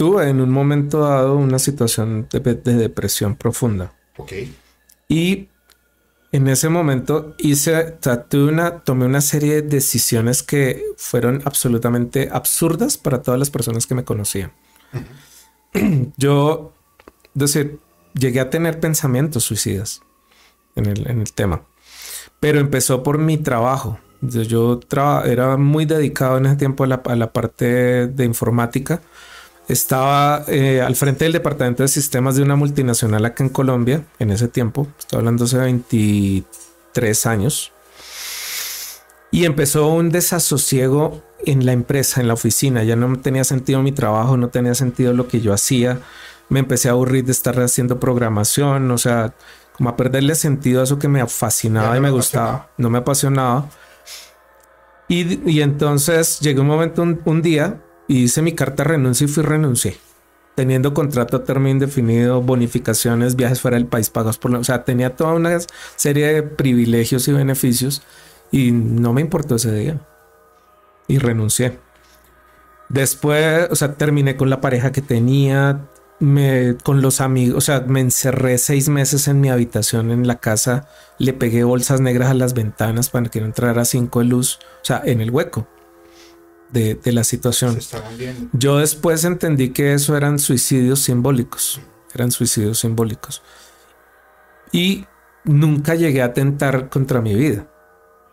tuve 0.00 0.30
en 0.30 0.40
un 0.40 0.50
momento 0.50 1.00
dado 1.00 1.36
una 1.36 1.58
situación 1.58 2.26
de, 2.32 2.40
depresión 2.40 3.36
profunda. 3.36 3.92
Ok. 4.16 4.32
Y 5.10 5.50
en 6.32 6.48
ese 6.48 6.70
momento 6.70 7.34
hice, 7.36 7.98
una, 8.32 8.78
tomé 8.78 9.04
una 9.04 9.20
serie 9.20 9.56
de 9.56 9.62
decisiones 9.62 10.42
que 10.42 10.82
fueron 10.96 11.42
absolutamente 11.44 12.30
absurdas 12.32 12.96
para 12.96 13.20
todas 13.20 13.38
las 13.38 13.50
personas 13.50 13.86
que 13.86 13.94
me 13.94 14.04
conocían. 14.04 14.52
Yo, 16.16 16.72
decir, 17.34 17.78
llegué 18.14 18.40
a 18.40 18.48
tener 18.48 18.80
pensamientos 18.80 19.44
suicidas 19.44 20.00
en 20.76 20.86
el, 20.86 21.10
en 21.10 21.20
el 21.20 21.30
tema 21.34 21.66
pero 22.40 22.58
empezó 22.58 23.02
por 23.02 23.18
mi 23.18 23.36
trabajo. 23.36 23.98
Yo 24.22 24.80
era 25.24 25.56
muy 25.56 25.84
dedicado 25.84 26.38
en 26.38 26.46
ese 26.46 26.56
tiempo 26.56 26.84
a 26.84 26.86
la, 26.86 27.32
parte 27.32 28.06
de 28.08 28.24
informática. 28.24 29.02
Estaba 29.70 30.44
eh, 30.48 30.80
al 30.80 30.96
frente 30.96 31.24
del 31.24 31.32
departamento 31.32 31.84
de 31.84 31.88
sistemas 31.88 32.34
de 32.34 32.42
una 32.42 32.56
multinacional 32.56 33.24
acá 33.24 33.44
en 33.44 33.50
Colombia 33.50 34.04
en 34.18 34.30
ese 34.30 34.48
tiempo. 34.48 34.88
Estoy 34.98 35.18
hablando 35.18 35.44
hace 35.44 35.58
23 35.58 37.26
años. 37.26 37.72
Y 39.30 39.44
empezó 39.44 39.86
un 39.86 40.10
desasosiego 40.10 41.22
en 41.46 41.64
la 41.64 41.72
empresa, 41.72 42.20
en 42.20 42.26
la 42.26 42.34
oficina. 42.34 42.82
Ya 42.82 42.96
no 42.96 43.16
tenía 43.20 43.44
sentido 43.44 43.80
mi 43.80 43.92
trabajo, 43.92 44.36
no 44.36 44.48
tenía 44.48 44.74
sentido 44.74 45.12
lo 45.12 45.28
que 45.28 45.40
yo 45.40 45.52
hacía. 45.52 46.00
Me 46.48 46.58
empecé 46.58 46.88
a 46.88 46.92
aburrir 46.92 47.24
de 47.24 47.32
estar 47.32 47.58
haciendo 47.60 48.00
programación. 48.00 48.90
O 48.90 48.98
sea, 48.98 49.34
como 49.76 49.88
a 49.90 49.96
perderle 49.96 50.34
sentido 50.34 50.80
a 50.80 50.84
eso 50.84 50.98
que 50.98 51.06
me 51.06 51.24
fascinaba 51.28 51.96
y 51.96 52.00
me 52.00 52.10
gustaba, 52.10 52.70
no 52.76 52.90
me 52.90 52.98
apasionaba. 52.98 53.68
Y, 55.10 55.60
entonces 55.60 56.38
llegué 56.38 56.60
un 56.60 56.68
momento, 56.68 57.02
un, 57.02 57.42
día, 57.42 57.80
y 58.10 58.24
hice 58.24 58.42
mi 58.42 58.56
carta 58.56 58.82
renuncia 58.82 59.24
y 59.24 59.28
fui 59.28 59.44
renuncié. 59.44 59.96
Teniendo 60.56 60.92
contrato 60.92 61.36
a 61.36 61.44
término 61.44 61.70
indefinido, 61.70 62.42
bonificaciones, 62.42 63.36
viajes 63.36 63.60
fuera 63.60 63.76
del 63.76 63.86
país 63.86 64.10
pagos 64.10 64.36
por... 64.36 64.52
O 64.52 64.64
sea, 64.64 64.82
tenía 64.82 65.14
toda 65.14 65.34
una 65.34 65.56
serie 65.94 66.26
de 66.34 66.42
privilegios 66.42 67.28
y 67.28 67.32
beneficios 67.32 68.02
y 68.50 68.72
no 68.72 69.12
me 69.12 69.20
importó 69.20 69.54
ese 69.54 69.72
día. 69.72 70.00
Y 71.06 71.18
renuncié. 71.18 71.78
Después, 72.88 73.68
o 73.70 73.76
sea, 73.76 73.94
terminé 73.94 74.36
con 74.36 74.50
la 74.50 74.60
pareja 74.60 74.90
que 74.90 75.02
tenía, 75.02 75.86
me, 76.18 76.78
con 76.82 77.02
los 77.02 77.20
amigos, 77.20 77.58
o 77.58 77.60
sea, 77.60 77.82
me 77.82 78.00
encerré 78.00 78.58
seis 78.58 78.88
meses 78.88 79.28
en 79.28 79.40
mi 79.40 79.50
habitación 79.50 80.10
en 80.10 80.26
la 80.26 80.40
casa, 80.40 80.88
le 81.18 81.32
pegué 81.32 81.62
bolsas 81.62 82.00
negras 82.00 82.30
a 82.30 82.34
las 82.34 82.54
ventanas 82.54 83.08
para 83.08 83.28
que 83.28 83.38
no 83.38 83.46
entrara 83.46 83.84
cinco 83.84 84.18
de 84.18 84.24
luz, 84.24 84.58
o 84.82 84.84
sea, 84.84 85.00
en 85.04 85.20
el 85.20 85.30
hueco 85.30 85.68
de, 86.72 86.98
la 87.04 87.24
situación. 87.24 87.78
Yo 88.52 88.78
después 88.78 89.24
entendí 89.24 89.70
que 89.70 89.94
eso 89.94 90.16
eran 90.16 90.38
suicidios 90.38 91.00
simbólicos, 91.00 91.80
eran 92.14 92.30
suicidios 92.30 92.78
simbólicos. 92.78 93.42
Y 94.72 95.06
nunca 95.44 95.94
llegué 95.94 96.22
a 96.22 96.32
tentar 96.32 96.88
contra 96.88 97.20
mi 97.20 97.34
vida, 97.34 97.66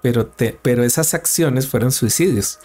pero, 0.02 0.32
pero 0.62 0.84
esas 0.84 1.13
acciones 1.13 1.67
fueron 1.67 1.91
suicidios 1.91 2.60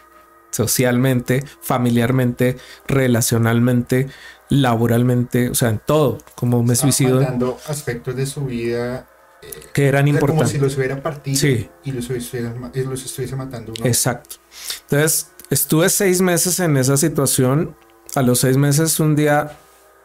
socialmente, 0.53 1.45
familiarmente, 1.63 2.59
relacionalmente, 2.87 4.09
laboralmente, 4.51 5.51
o 5.51 5.55
sea, 5.55 5.71
en 5.71 5.81
todo, 5.85 6.19
como 6.37 6.63
me 6.63 6.77
suicido. 6.77 7.21
dando 7.21 7.59
aspectos 7.67 8.15
de 8.15 8.27
su 8.27 8.45
vida 8.45 9.09
eh, 9.41 9.49
que 9.73 9.87
eran 9.87 10.07
importantes. 10.07 10.53
Como 10.53 10.53
si 10.53 10.59
los 10.59 10.77
hubiera 10.77 11.03
partido 11.03 11.37
sí. 11.37 11.69
y 11.85 11.93
los, 11.93 12.09
estuviese 12.11 13.35
matando. 13.35 13.73
Exacto. 13.83 14.37
Entonces, 14.83 15.32
estuve 15.53 15.91
seis 15.91 16.23
meses 16.23 16.59
en 16.61 16.77
esa 16.77 16.97
situación. 16.97 17.77
A 18.15 18.23
los 18.23 18.41
seis 18.41 18.57
meses, 18.57 18.99
un 19.01 19.15
día, 19.15 19.59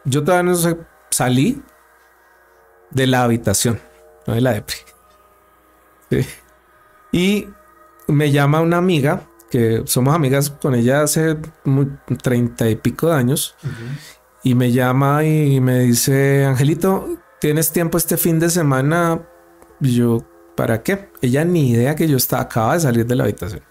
yo 0.04 0.22
todavía 0.24 0.52
no 0.52 0.58
salí 1.10 1.62
de 2.90 3.06
la 3.06 3.22
habitación, 3.22 3.80
no 4.26 4.34
de 4.34 4.40
la 4.40 4.52
depre. 4.52 4.76
Y 7.12 7.48
me 8.06 8.30
llama 8.30 8.60
una 8.60 8.78
amiga, 8.78 9.22
que 9.50 9.82
somos 9.86 10.14
amigas 10.14 10.50
con 10.50 10.74
ella 10.74 11.02
hace 11.02 11.36
treinta 12.22 12.68
y 12.68 12.76
pico 12.76 13.08
de 13.08 13.16
años, 13.16 13.56
y 14.42 14.54
me 14.54 14.72
llama 14.72 15.24
y 15.24 15.60
me 15.60 15.80
dice, 15.80 16.44
Angelito, 16.44 17.18
¿tienes 17.40 17.72
tiempo 17.72 17.98
este 17.98 18.16
fin 18.16 18.38
de 18.38 18.48
semana? 18.48 19.20
Y 19.80 19.96
yo, 19.96 20.24
¿para 20.56 20.82
qué? 20.82 21.10
Ella 21.20 21.44
ni 21.44 21.70
idea 21.70 21.94
que 21.94 22.08
yo 22.08 22.16
estaba, 22.16 22.42
acaba 22.42 22.74
de 22.74 22.80
salir 22.80 23.06
de 23.06 23.16
la 23.16 23.24
habitación. 23.24 23.62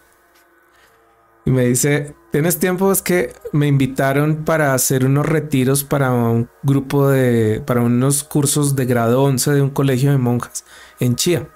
Y 1.48 1.50
me 1.50 1.64
dice, 1.64 2.14
¿tienes 2.30 2.60
tiempo? 2.60 2.92
Es 2.92 3.02
que 3.02 3.32
me 3.54 3.68
invitaron 3.68 4.44
para 4.44 4.74
hacer 4.74 5.06
unos 5.06 5.26
retiros 5.26 5.86
para 5.86 6.12
un 6.12 6.50
grupo 6.62 7.08
de, 7.08 7.64
para 7.66 7.80
unos 7.80 8.26
cursos 8.26 8.76
de 8.76 8.86
grado 8.86 9.24
11 9.24 9.52
de 9.54 9.62
un 9.62 9.70
colegio 9.70 10.12
de 10.12 10.18
monjas 10.18 10.66
en 11.00 11.16
Chía. 11.16 11.48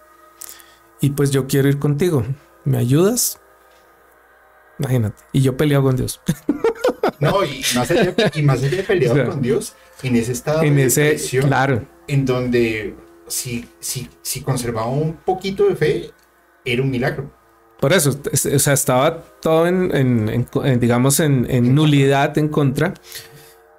Y 1.01 1.09
pues 1.09 1.31
yo 1.31 1.45
quiero 1.45 1.67
ir 1.67 1.77
contigo. 1.77 2.23
¿me 2.63 2.77
ayudas? 2.77 3.41
Imagínate. 4.79 5.21
Y 5.33 5.41
yo 5.41 5.57
peleado 5.57 5.83
con 5.83 5.97
Dios. 5.97 6.21
No, 7.19 7.43
y 7.43 7.61
más 7.75 7.91
allá, 7.91 8.15
y 8.33 8.41
más 8.43 8.63
allá 8.63 8.77
de 8.77 8.83
peleado 8.83 9.25
con 9.29 9.41
Dios, 9.41 9.75
en 10.03 10.15
ese 10.15 10.31
estado 10.31 10.63
en 10.63 10.77
de 10.77 10.85
ese, 10.85 11.39
claro. 11.41 11.85
en 12.07 12.25
donde 12.25 12.95
si, 13.27 13.67
si, 13.81 14.07
si 14.21 14.39
conservaba 14.39 14.87
un 14.89 15.17
poquito 15.17 15.67
de 15.67 15.75
fe, 15.75 16.11
era 16.63 16.81
un 16.81 16.89
milagro. 16.89 17.40
Por 17.81 17.91
eso, 17.93 18.11
o 18.55 18.59
sea, 18.59 18.73
estaba 18.73 19.23
todo 19.41 19.67
en, 19.67 19.93
en- 19.95 20.47
en- 20.63 20.79
digamos, 20.79 21.19
en, 21.19 21.45
en 21.49 21.75
nulidad, 21.75 22.37
en 22.37 22.47
contra. 22.47 22.93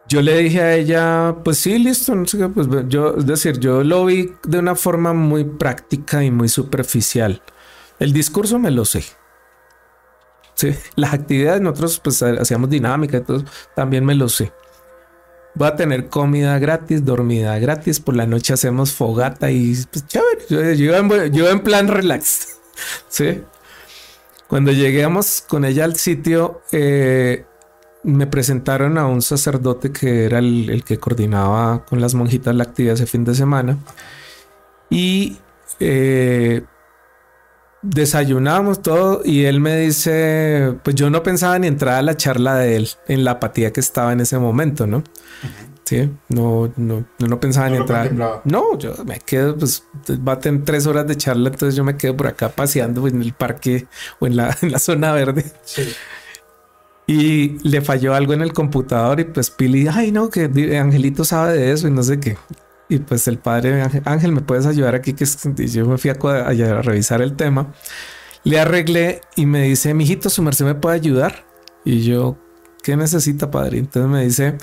Yo 0.08 0.20
le 0.20 0.36
dije 0.38 0.60
a 0.60 0.74
ella, 0.74 1.36
pues 1.44 1.58
sí, 1.58 1.78
listo, 1.78 2.14
no 2.14 2.26
sé 2.26 2.36
qué, 2.36 2.48
pues 2.48 2.66
yo, 2.88 3.14
es 3.16 3.24
decir, 3.26 3.58
yo 3.60 3.82
lo 3.84 4.04
vi 4.04 4.32
de 4.44 4.58
una 4.58 4.74
forma 4.74 5.12
muy 5.14 5.44
práctica 5.44 6.22
y 6.24 6.30
muy 6.30 6.48
superficial. 6.48 7.40
El 8.00 8.12
discurso 8.12 8.58
me 8.58 8.70
lo 8.72 8.84
sé. 8.84 9.04
Sí, 10.54 10.74
las 10.96 11.14
actividades 11.14 11.60
nosotros 11.60 12.00
pues 12.00 12.22
hacíamos 12.22 12.68
dinámica 12.70 13.24
todo, 13.24 13.44
también 13.76 14.04
me 14.04 14.14
lo 14.14 14.28
sé. 14.28 14.52
Voy 15.54 15.68
a 15.68 15.76
tener 15.76 16.08
comida 16.08 16.58
gratis, 16.58 17.04
dormida 17.04 17.58
gratis, 17.58 18.00
por 18.00 18.16
la 18.16 18.26
noche 18.26 18.54
hacemos 18.54 18.92
fogata 18.92 19.50
y 19.50 19.76
pues 19.92 20.06
chévere. 20.06 20.46
Yo, 20.48 20.72
yo 20.72 20.96
en, 20.96 21.32
yo 21.32 21.48
en 21.48 21.60
plan 21.60 21.88
relax. 21.88 22.48
Sí. 23.08 23.40
Cuando 24.52 24.70
llegamos 24.70 25.42
con 25.48 25.64
ella 25.64 25.84
al 25.84 25.96
sitio, 25.96 26.60
eh, 26.72 27.46
me 28.02 28.26
presentaron 28.26 28.98
a 28.98 29.06
un 29.06 29.22
sacerdote 29.22 29.92
que 29.92 30.26
era 30.26 30.40
el, 30.40 30.84
que 30.84 30.98
coordinaba 30.98 31.86
con 31.86 32.02
las 32.02 32.12
monjitas 32.12 32.54
la 32.54 32.64
actividad 32.64 32.92
ese 32.92 33.06
fin 33.06 33.24
de 33.24 33.34
semana. 33.34 33.78
Y 34.90 35.38
eh, 35.80 36.64
desayunamos 37.80 38.82
todo 38.82 39.22
y 39.24 39.46
él 39.46 39.58
me 39.58 39.78
dice, 39.78 40.74
pues 40.84 40.96
yo 40.96 41.08
no 41.08 41.22
pensaba 41.22 41.58
ni 41.58 41.66
entrar 41.66 41.94
a 41.94 42.02
la 42.02 42.18
charla 42.18 42.56
de 42.56 42.76
él 42.76 42.90
en 43.08 43.24
la 43.24 43.30
apatía 43.30 43.72
que 43.72 43.80
estaba 43.80 44.12
en 44.12 44.20
ese 44.20 44.38
momento, 44.38 44.86
¿no? 44.86 45.02
Sí, 45.84 46.08
no, 46.28 46.72
no, 46.76 47.04
no, 47.18 47.26
no 47.26 47.40
pensaba 47.40 47.66
No 47.68 47.74
ni 47.74 47.80
entrar. 47.80 48.42
No, 48.44 48.78
yo 48.78 48.94
me 49.04 49.18
quedo, 49.18 49.56
pues 49.56 49.84
va 50.26 50.32
a 50.34 50.38
tener 50.38 50.64
tres 50.64 50.86
horas 50.86 51.06
de 51.06 51.16
charla, 51.16 51.48
entonces 51.50 51.74
yo 51.74 51.82
me 51.84 51.96
quedo 51.96 52.16
por 52.16 52.28
acá 52.28 52.48
paseando 52.50 53.06
en 53.08 53.20
el 53.20 53.32
parque 53.32 53.86
o 54.20 54.26
en 54.26 54.36
la, 54.36 54.56
en 54.62 54.70
la 54.72 54.78
zona 54.78 55.12
verde. 55.12 55.44
Sí. 55.64 55.82
Y 57.06 57.58
le 57.68 57.80
falló 57.82 58.14
algo 58.14 58.32
en 58.32 58.42
el 58.42 58.52
computador 58.52 59.18
y 59.20 59.24
pues 59.24 59.50
Pili, 59.50 59.88
ay 59.88 60.12
no, 60.12 60.30
que 60.30 60.44
Angelito 60.78 61.24
sabe 61.24 61.54
de 61.58 61.72
eso 61.72 61.88
y 61.88 61.90
no 61.90 62.02
sé 62.02 62.20
qué. 62.20 62.36
Y 62.88 62.98
pues 62.98 63.26
el 63.26 63.38
padre 63.38 63.82
Ángel, 63.82 64.02
Ángel, 64.04 64.32
¿me 64.32 64.40
puedes 64.40 64.66
ayudar 64.66 64.94
aquí? 64.94 65.12
Que 65.14 65.26
yo 65.66 65.86
me 65.86 65.98
fui 65.98 66.10
a- 66.10 66.14
a 66.48 66.82
revisar 66.82 67.20
el 67.22 67.34
tema. 67.34 67.72
Le 68.44 68.60
arreglé 68.60 69.20
y 69.34 69.46
me 69.46 69.62
dice, 69.62 69.94
mijito, 69.94 70.30
su 70.30 70.42
merced 70.42 70.64
me 70.64 70.74
puede 70.74 70.96
ayudar. 70.96 71.44
Y 71.84 72.02
yo, 72.02 72.36
¿qué 72.82 72.96
necesita, 72.96 73.50
padre? 73.50 73.78
Entonces 73.78 74.10
me 74.10 74.24
dice, 74.24 74.58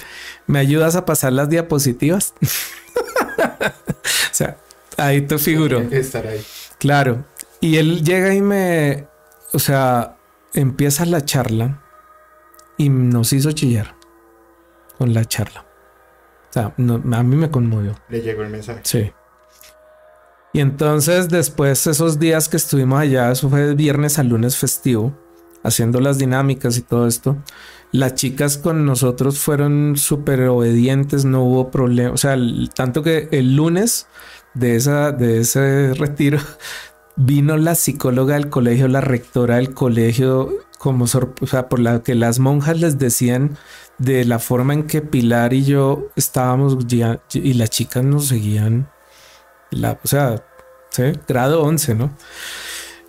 ¿me 0.48 0.60
ayudas 0.60 0.96
a 0.96 1.06
pasar 1.06 1.34
las 1.34 1.50
diapositivas? 1.50 2.34
o 2.42 4.34
sea, 4.34 4.58
ahí 4.98 5.22
te 5.22 5.38
figuro. 5.38 5.88
Que 5.90 6.00
estar 6.00 6.26
ahí. 6.28 6.42
Claro. 6.78 7.26
Y 7.62 7.78
él 7.78 8.04
llega 8.04 8.34
y 8.34 8.42
me, 8.42 9.08
o 9.54 9.60
sea, 9.60 10.18
empieza 10.54 11.06
la 11.06 11.24
charla 11.26 11.82
y 12.78 12.90
nos 12.90 13.34
hizo 13.34 13.52
chillar 13.52 13.96
con 14.98 15.14
la 15.14 15.26
charla. 15.26 15.66
O 16.50 16.54
sea, 16.54 16.74
no- 16.78 16.96
a 17.16 17.24
mí 17.24 17.36
me 17.36 17.52
conmovió. 17.52 17.96
Le 18.10 18.22
llegó 18.22 18.44
el 18.44 18.50
mensaje. 18.50 18.82
Sí. 18.84 19.12
Y 20.52 20.62
entonces 20.62 21.30
después 21.30 21.86
esos 21.86 22.18
días 22.18 22.50
que 22.50 22.58
estuvimos 22.58 23.00
allá, 23.00 23.32
eso 23.32 23.50
fue 23.50 23.62
de 23.62 23.76
viernes 23.76 24.18
a 24.18 24.24
lunes 24.24 24.58
festivo, 24.58 25.16
haciendo 25.64 26.00
las 26.02 26.18
dinámicas 26.18 26.78
y 26.78 26.82
todo 26.82 27.06
esto, 27.08 27.38
las 27.92 28.16
chicas 28.16 28.58
con 28.58 28.86
nosotros 28.86 29.40
fueron 29.40 29.96
súper 29.98 30.42
obedientes, 30.48 31.26
no 31.26 31.44
hubo 31.44 31.72
problema. 31.72 32.12
O 32.12 32.18
sea, 32.18 32.38
tanto 32.76 33.02
que 33.04 33.28
el 33.32 33.56
lunes 33.56 34.08
de, 34.54 34.76
esa, 34.76 35.12
de 35.12 35.40
ese 35.40 35.94
retiro 35.96 36.40
vino 37.16 37.58
la 37.58 37.76
psicóloga 37.76 38.36
del 38.36 38.50
colegio, 38.50 38.88
la 38.88 39.02
rectora 39.02 39.56
del 39.56 39.74
colegio, 39.74 40.54
como 40.78 41.06
o 41.06 41.48
sea, 41.48 41.68
por 41.68 41.80
la 41.80 42.04
que 42.04 42.16
las 42.16 42.40
monjas 42.40 42.80
les 42.80 42.98
decían 43.00 43.58
de 43.98 44.24
la 44.24 44.40
forma 44.40 44.74
en 44.74 44.84
que 44.84 45.02
Pilar 45.02 45.54
y 45.54 45.66
yo 45.66 46.08
estábamos 46.16 46.88
ya- 46.88 47.22
y 47.34 47.54
las 47.54 47.70
chicas 47.70 48.04
nos 48.04 48.28
seguían, 48.28 48.90
la, 49.72 50.00
o 50.04 50.08
sea, 50.08 50.44
grado 51.28 51.62
11, 51.64 51.96
¿no? 51.96 52.12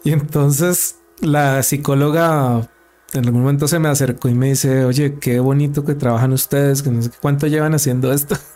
Y 0.05 0.13
entonces 0.13 0.97
la 1.21 1.63
psicóloga 1.63 2.69
en 3.13 3.25
algún 3.25 3.43
momento 3.43 3.67
se 3.67 3.79
me 3.79 3.89
acercó 3.89 4.29
y 4.29 4.35
me 4.35 4.51
dice, 4.51 4.85
oye, 4.85 5.15
qué 5.21 5.41
bonito 5.41 5.85
que 5.85 5.95
trabajan 5.95 6.33
ustedes, 6.33 6.83
que 6.83 6.91
no 6.91 7.03
sé 7.03 7.11
cuánto 7.21 7.47
llevan 7.47 7.75
haciendo 7.75 8.13
esto. 8.13 8.37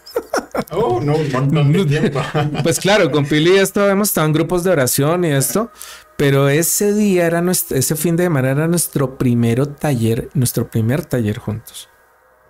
Oh, 0.71 1.01
no, 1.01 1.17
un 1.17 1.33
montón 1.33 1.73
de 1.73 1.85
tiempo. 1.85 2.21
Pues 2.63 2.79
claro, 2.79 3.11
con 3.11 3.27
Pili 3.27 3.55
y 3.55 3.59
esto 3.59 3.89
hemos 3.89 4.09
estado 4.09 4.29
en 4.29 4.33
grupos 4.33 4.63
de 4.63 4.71
oración 4.71 5.25
y 5.25 5.29
esto, 5.29 5.71
pero 6.17 6.49
ese 6.49 6.93
día 6.93 7.27
era 7.27 7.41
nuestro, 7.43 7.77
ese 7.77 7.97
fin 7.97 8.17
de 8.17 8.25
semana 8.25 8.51
era 8.51 8.69
nuestro 8.69 9.19
primero 9.19 9.69
taller, 9.69 10.31
nuestro 10.35 10.71
primer 10.71 11.05
taller 11.05 11.39
juntos. 11.39 11.89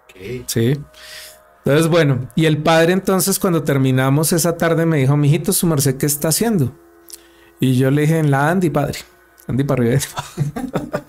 Ok. 0.05 0.45
Sí. 0.47 0.79
Entonces, 1.65 1.89
bueno, 1.89 2.29
y 2.35 2.45
el 2.45 2.59
padre 2.59 2.93
entonces 2.93 3.39
cuando 3.39 3.63
terminamos 3.63 4.33
esa 4.33 4.57
tarde 4.57 4.85
me 4.85 4.99
dijo, 4.99 5.17
mijito, 5.17 5.53
su 5.53 5.67
merced, 5.67 5.97
¿qué 5.97 6.07
está 6.07 6.29
haciendo? 6.29 6.73
Y 7.59 7.77
yo 7.77 7.91
le 7.91 8.03
dije, 8.03 8.19
en 8.19 8.31
la 8.31 8.51
Andy, 8.51 8.69
padre. 8.69 8.99
Andy 9.47 9.65
para 9.65 9.83
arriba. 9.83 10.01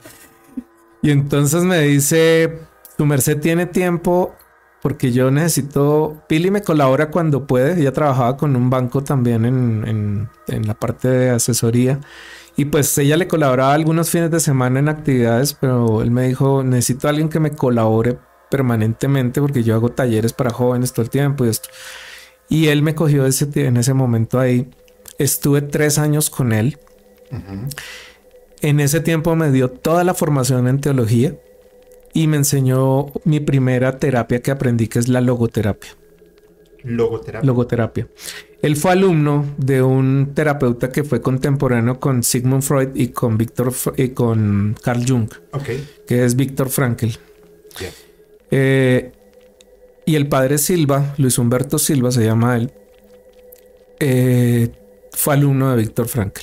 y 1.05 1.11
entonces 1.11 1.63
me 1.63 1.79
dice, 1.81 2.59
su 2.97 3.05
merced 3.05 3.39
tiene 3.39 3.65
tiempo 3.65 4.35
porque 4.81 5.11
yo 5.11 5.31
necesito, 5.31 6.23
Pili 6.27 6.51
me 6.51 6.61
colabora 6.61 7.09
cuando 7.09 7.47
puede, 7.47 7.79
ella 7.79 7.91
trabajaba 7.91 8.37
con 8.37 8.55
un 8.55 8.69
banco 8.69 9.03
también 9.03 9.45
en, 9.45 9.83
en- 9.87 10.29
en 10.47 10.67
la 10.67 10.75
parte 10.75 11.07
de 11.09 11.29
asesoría 11.31 11.99
y 12.55 12.65
pues 12.65 12.97
ella 12.97 13.17
le 13.17 13.27
colaboraba 13.27 13.73
algunos 13.73 14.09
fines 14.09 14.31
de 14.31 14.39
semana 14.39 14.79
en 14.79 14.89
actividades, 14.89 15.53
pero 15.53 16.01
él 16.01 16.11
me 16.11 16.27
dijo, 16.27 16.63
necesito 16.63 17.07
a 17.07 17.09
alguien 17.11 17.29
que 17.29 17.39
me 17.39 17.51
colabore 17.51 18.17
permanentemente 18.51 19.41
porque 19.41 19.63
yo 19.63 19.75
hago 19.75 19.89
talleres 19.91 20.33
para 20.33 20.51
jóvenes 20.51 20.93
todo 20.93 21.03
el 21.03 21.09
tiempo 21.09 21.45
y 21.45 21.49
esto. 21.49 21.69
Y 22.49 22.67
él 22.67 22.81
me 22.83 22.95
cogió 22.95 23.25
ese, 23.25 23.49
en 23.67 23.77
ese 23.77 23.93
momento 23.93 24.39
ahí. 24.39 24.69
Estuve 25.17 25.61
tres 25.63 25.97
años 25.97 26.29
con 26.29 26.53
él. 26.53 26.77
Ujú. 27.31 27.67
En 28.61 28.79
ese 28.79 28.99
tiempo 28.99 29.35
me 29.35 29.51
dio 29.51 29.69
toda 29.69 30.03
la 30.03 30.13
formación 30.13 30.67
en 30.67 30.79
teología 30.79 31.35
y 32.13 32.27
me 32.27 32.37
enseñó 32.37 33.11
mi 33.25 33.39
primera 33.39 33.99
terapia 33.99 34.41
que 34.41 34.51
aprendí, 34.51 34.87
que 34.87 34.99
es 34.99 35.07
la 35.07 35.21
logoterapia. 35.21 35.91
Logoterapia. 36.83 37.45
Logoterapia. 37.45 38.07
Él 38.61 38.75
fue 38.75 38.91
alumno 38.93 39.45
de 39.57 39.81
un 39.83 40.31
terapeuta 40.33 40.91
que 40.91 41.03
fue 41.03 41.21
contemporáneo 41.21 41.99
con 41.99 42.23
Sigmund 42.23 42.63
Freud 42.63 42.89
y 42.95 43.09
con 43.09 43.37
Víctor 43.37 43.73
y 43.97 44.09
con 44.09 44.75
Carl 44.81 45.03
Jung, 45.07 45.29
ok. 45.51 45.69
que 46.07 46.25
es 46.25 46.35
Víctor 46.35 46.69
Frankl. 46.69 47.09
Eh, 48.51 49.11
y 50.05 50.15
el 50.15 50.27
padre 50.27 50.57
Silva, 50.57 51.15
Luis 51.17 51.37
Humberto 51.37 51.77
Silva 51.79 52.11
se 52.11 52.23
llama 52.23 52.55
él, 52.55 52.71
eh, 53.99 54.69
fue 55.11 55.33
alumno 55.33 55.71
de 55.71 55.77
Víctor 55.77 56.07
Frankl. 56.07 56.41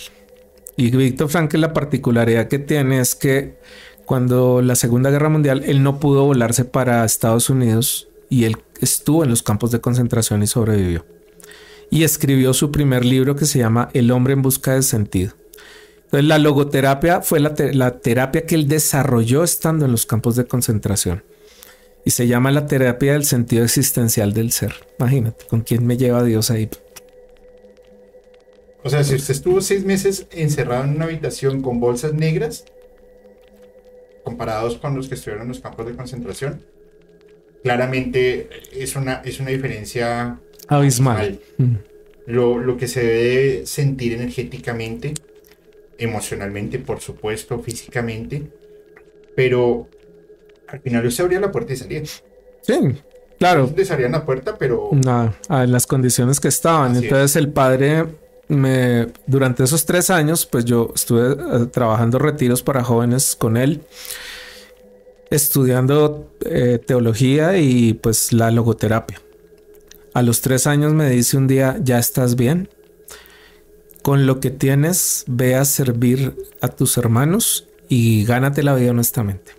Y 0.77 0.91
Víctor 0.91 1.29
Frankl 1.29 1.61
la 1.61 1.73
particularidad 1.73 2.49
que 2.49 2.59
tiene 2.59 3.01
es 3.01 3.15
que 3.15 3.59
cuando 4.05 4.63
la 4.63 4.75
Segunda 4.75 5.11
Guerra 5.11 5.29
Mundial 5.29 5.63
él 5.67 5.83
no 5.83 6.01
pudo 6.01 6.25
volarse 6.25 6.65
para 6.65 7.05
Estados 7.05 7.51
Unidos 7.51 8.09
y 8.29 8.45
él 8.45 8.57
estuvo 8.81 9.25
en 9.25 9.31
los 9.31 9.43
campos 9.43 9.71
de 9.71 9.81
concentración 9.81 10.43
y 10.43 10.47
sobrevivió. 10.47 11.05
Y 11.91 12.05
escribió 12.05 12.55
su 12.55 12.71
primer 12.73 13.05
libro 13.05 13.37
que 13.37 13.45
se 13.45 13.59
llama 13.59 13.91
El 13.93 14.11
hombre 14.11 14.33
en 14.33 14.43
busca 14.43 14.75
de 14.75 14.83
sentido. 14.83 15.35
Entonces 16.05 16.27
la 16.27 16.39
logoterapia 16.39 17.21
fue 17.21 17.41
la, 17.41 17.55
la 17.73 17.99
terapia 18.01 18.47
que 18.47 18.55
él 18.55 18.69
desarrolló 18.69 19.45
estando 19.45 19.85
en 19.85 19.93
los 19.93 20.07
campos 20.07 20.37
de 20.37 20.47
concentración. 20.47 21.23
Y 22.05 22.11
se 22.11 22.27
llama 22.27 22.51
la 22.51 22.67
terapia 22.67 23.13
del 23.13 23.25
sentido 23.25 23.65
existencial 23.65 24.33
del 24.33 24.51
ser. 24.53 24.75
Imagínate, 24.99 25.47
¿con 25.47 25.61
quién 25.61 25.87
me 25.87 25.97
lleva 25.97 26.25
Dios 26.25 26.51
ahí? 26.51 26.69
O 28.85 28.91
sea, 28.91 29.05
si 29.05 29.15
usted 29.15 29.35
estuvo 29.35 29.61
seis 29.61 29.85
meses 29.85 30.27
encerrado 30.31 30.85
en 30.85 30.97
una 30.97 31.05
habitación 31.05 31.63
con 31.63 31.79
bolsas 31.79 32.15
negras, 32.15 32.65
comparados 34.25 34.77
con 34.77 34.97
los 34.97 35.09
que 35.09 35.15
estuvieron 35.15 35.43
en 35.43 35.49
los 35.49 35.61
campos 35.61 35.87
de 35.87 35.95
concentración, 35.95 36.63
claramente 37.63 38.49
es 38.73 38.97
una, 38.97 39.23
es 39.25 39.39
una 39.41 39.51
diferencia 39.51 40.41
Abismal. 40.69 41.39
Mm. 41.59 41.75
lo, 42.27 42.59
lo 42.59 42.77
que 42.77 42.89
se 42.89 43.05
debe 43.05 43.67
sentir 43.67 44.15
energéticamente, 44.15 45.15
emocionalmente, 45.99 46.79
por 46.79 47.01
supuesto, 47.01 47.61
físicamente, 47.61 48.43
pero 49.37 49.89
al 50.67 50.81
final 50.81 51.07
usted 51.07 51.25
abría 51.25 51.41
la 51.41 51.53
puerta 51.53 51.73
y 51.73 51.77
salía. 51.77 52.03
Sí, 52.63 52.75
claro. 53.39 53.73
En 53.77 54.13
la 54.13 54.25
puerta, 54.25 54.57
pero 54.59 54.91
Nada, 54.93 55.35
a 55.49 55.67
las 55.67 55.87
condiciones 55.87 56.41
que 56.41 56.49
estaban. 56.49 56.93
Así 56.93 57.05
Entonces 57.05 57.37
el 57.37 57.53
padre 57.53 58.07
me, 58.49 59.09
durante 59.27 59.65
esos 59.65 59.85
tres 59.87 60.11
años, 60.11 60.47
pues 60.47 60.65
yo 60.65 60.93
estuve 60.95 61.33
eh, 61.33 61.67
trabajando 61.67 62.19
retiros 62.19 62.63
para 62.63 62.85
jóvenes 62.85 63.37
con 63.37 63.57
él, 63.57 63.83
estudiando 65.31 66.31
eh, 66.45 66.79
teología 66.85 67.57
y 67.57 67.95
pues 67.95 68.33
la 68.33 68.51
logoterapia. 68.51 69.21
A 70.15 70.23
los 70.23 70.43
tres 70.43 70.67
años 70.67 70.93
me 70.93 71.09
dice 71.09 71.37
un 71.37 71.47
día, 71.47 71.79
ya 71.83 71.99
estás 71.99 72.37
bien. 72.37 72.69
Con 74.03 74.27
lo 74.27 74.41
que 74.41 74.51
tienes, 74.51 75.25
ve 75.27 75.55
a 75.55 75.65
servir 75.65 76.37
a 76.61 76.69
tus 76.69 76.99
hermanos 76.99 77.69
y 77.89 78.25
gánate 78.25 78.63
la 78.63 78.75
vida 78.75 78.91
honestamente. 78.91 79.53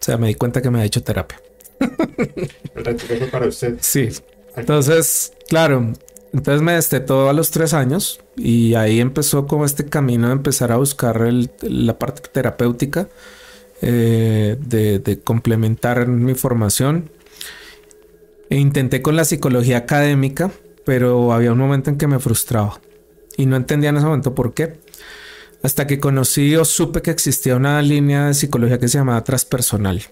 O 0.00 0.04
sea, 0.04 0.16
me 0.16 0.28
di 0.28 0.34
cuenta 0.34 0.62
que 0.62 0.70
me 0.70 0.80
ha 0.80 0.84
hecho 0.84 1.02
terapia. 1.02 1.40
para 3.32 3.46
usted. 3.46 3.76
Sí. 3.80 4.08
Entonces, 4.56 5.32
claro, 5.48 5.92
entonces 6.32 6.62
me 6.62 6.72
destetó 6.72 7.28
a 7.28 7.32
los 7.32 7.50
tres 7.50 7.74
años 7.74 8.20
y 8.36 8.74
ahí 8.74 9.00
empezó 9.00 9.46
como 9.46 9.64
este 9.64 9.86
camino 9.86 10.28
de 10.28 10.34
empezar 10.34 10.72
a 10.72 10.76
buscar 10.76 11.20
la 11.62 11.98
parte 11.98 12.22
terapéutica, 12.30 13.08
eh, 13.80 14.56
de, 14.60 15.20
complementar 15.22 16.06
mi 16.06 16.34
formación. 16.34 17.10
E 18.50 18.56
intenté 18.56 19.02
con 19.02 19.16
la 19.16 19.24
psicología 19.24 19.78
académica, 19.78 20.50
pero 20.84 21.32
había 21.32 21.52
un 21.52 21.58
momento 21.58 21.90
en 21.90 21.98
que 21.98 22.06
me 22.06 22.18
frustraba 22.18 22.80
y 23.36 23.46
no 23.46 23.56
entendía 23.56 23.90
en 23.90 23.98
ese 23.98 24.06
momento 24.06 24.34
por 24.34 24.54
qué. 24.54 24.78
Hasta 25.62 25.86
que 25.86 25.98
conocí 25.98 26.54
o 26.56 26.64
supe 26.64 27.02
que 27.02 27.10
existía 27.10 27.56
una 27.56 27.82
línea 27.82 28.26
de 28.26 28.34
psicología 28.34 28.78
que 28.78 28.88
se 28.88 28.98
llamaba 28.98 29.24
transpersonal 29.24 30.02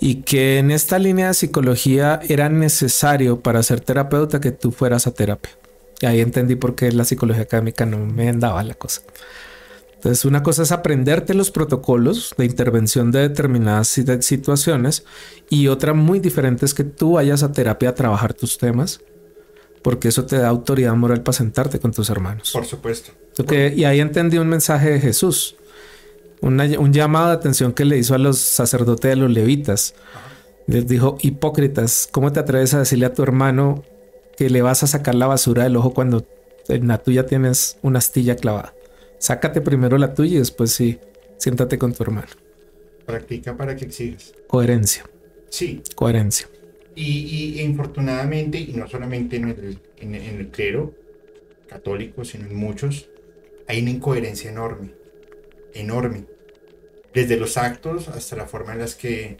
y 0.00 0.22
que 0.22 0.58
en 0.58 0.70
esta 0.70 0.98
línea 0.98 1.28
de 1.28 1.34
psicología 1.34 2.20
era 2.28 2.48
necesario 2.48 3.40
para 3.40 3.62
ser 3.62 3.80
terapeuta 3.80 4.40
que 4.40 4.52
tú 4.52 4.72
fueras 4.72 5.06
a 5.06 5.14
terapia. 5.14 5.52
Y 6.00 6.06
ahí 6.06 6.20
entendí 6.20 6.56
por 6.56 6.74
qué 6.74 6.92
la 6.92 7.04
psicología 7.04 7.44
académica 7.44 7.86
no 7.86 7.98
me 7.98 8.28
andaba 8.28 8.62
la 8.62 8.74
cosa. 8.74 9.02
Entonces, 9.94 10.26
una 10.26 10.42
cosa 10.42 10.62
es 10.62 10.72
aprenderte 10.72 11.32
los 11.32 11.50
protocolos 11.50 12.34
de 12.36 12.44
intervención 12.44 13.10
de 13.10 13.28
determinadas 13.28 13.88
situaciones 13.88 15.04
y 15.48 15.68
otra 15.68 15.94
muy 15.94 16.20
diferente 16.20 16.66
es 16.66 16.74
que 16.74 16.84
tú 16.84 17.12
vayas 17.12 17.42
a 17.42 17.52
terapia 17.52 17.88
a 17.88 17.94
trabajar 17.94 18.34
tus 18.34 18.58
temas, 18.58 19.00
porque 19.82 20.08
eso 20.08 20.26
te 20.26 20.36
da 20.36 20.48
autoridad 20.48 20.94
moral 20.94 21.22
para 21.22 21.38
sentarte 21.38 21.80
con 21.80 21.92
tus 21.92 22.10
hermanos. 22.10 22.50
Por 22.52 22.66
supuesto. 22.66 23.12
y 23.74 23.84
ahí 23.84 24.00
entendí 24.00 24.36
un 24.36 24.48
mensaje 24.48 24.90
de 24.90 25.00
Jesús 25.00 25.56
un 26.40 26.92
llamado 26.92 27.28
de 27.28 27.34
atención 27.34 27.72
que 27.72 27.84
le 27.84 27.98
hizo 27.98 28.14
a 28.14 28.18
los 28.18 28.38
sacerdotes 28.38 29.10
de 29.10 29.16
los 29.16 29.30
levitas. 29.30 29.94
Les 30.66 30.86
dijo, 30.86 31.16
hipócritas, 31.20 32.08
¿cómo 32.10 32.32
te 32.32 32.40
atreves 32.40 32.74
a 32.74 32.80
decirle 32.80 33.06
a 33.06 33.14
tu 33.14 33.22
hermano 33.22 33.84
que 34.36 34.50
le 34.50 34.62
vas 34.62 34.82
a 34.82 34.86
sacar 34.86 35.14
la 35.14 35.26
basura 35.26 35.64
del 35.64 35.76
ojo 35.76 35.94
cuando 35.94 36.26
en 36.68 36.88
la 36.88 36.98
tuya 36.98 37.26
tienes 37.26 37.78
una 37.82 37.98
astilla 37.98 38.36
clavada? 38.36 38.74
Sácate 39.18 39.60
primero 39.60 39.96
la 39.96 40.14
tuya 40.14 40.36
y 40.36 40.38
después 40.38 40.72
sí, 40.72 40.98
siéntate 41.38 41.78
con 41.78 41.92
tu 41.92 42.02
hermano. 42.02 42.28
Practica 43.06 43.56
para 43.56 43.76
que 43.76 43.84
exigas. 43.84 44.34
Coherencia. 44.48 45.08
Sí. 45.48 45.82
Coherencia. 45.94 46.48
Y, 46.96 47.60
infortunadamente, 47.60 48.58
y 48.58 48.72
no 48.72 48.88
solamente 48.88 49.36
en 49.36 49.48
el, 49.48 49.78
en 49.98 50.14
el 50.14 50.48
clero 50.48 50.94
católico, 51.68 52.24
sino 52.24 52.46
en 52.46 52.56
muchos, 52.56 53.08
hay 53.68 53.82
una 53.82 53.90
incoherencia 53.90 54.50
enorme 54.50 54.90
enorme. 55.74 56.24
Desde 57.14 57.36
los 57.36 57.56
actos 57.56 58.08
hasta 58.08 58.36
la 58.36 58.46
forma 58.46 58.72
en 58.72 58.80
las 58.80 58.94
que, 58.94 59.38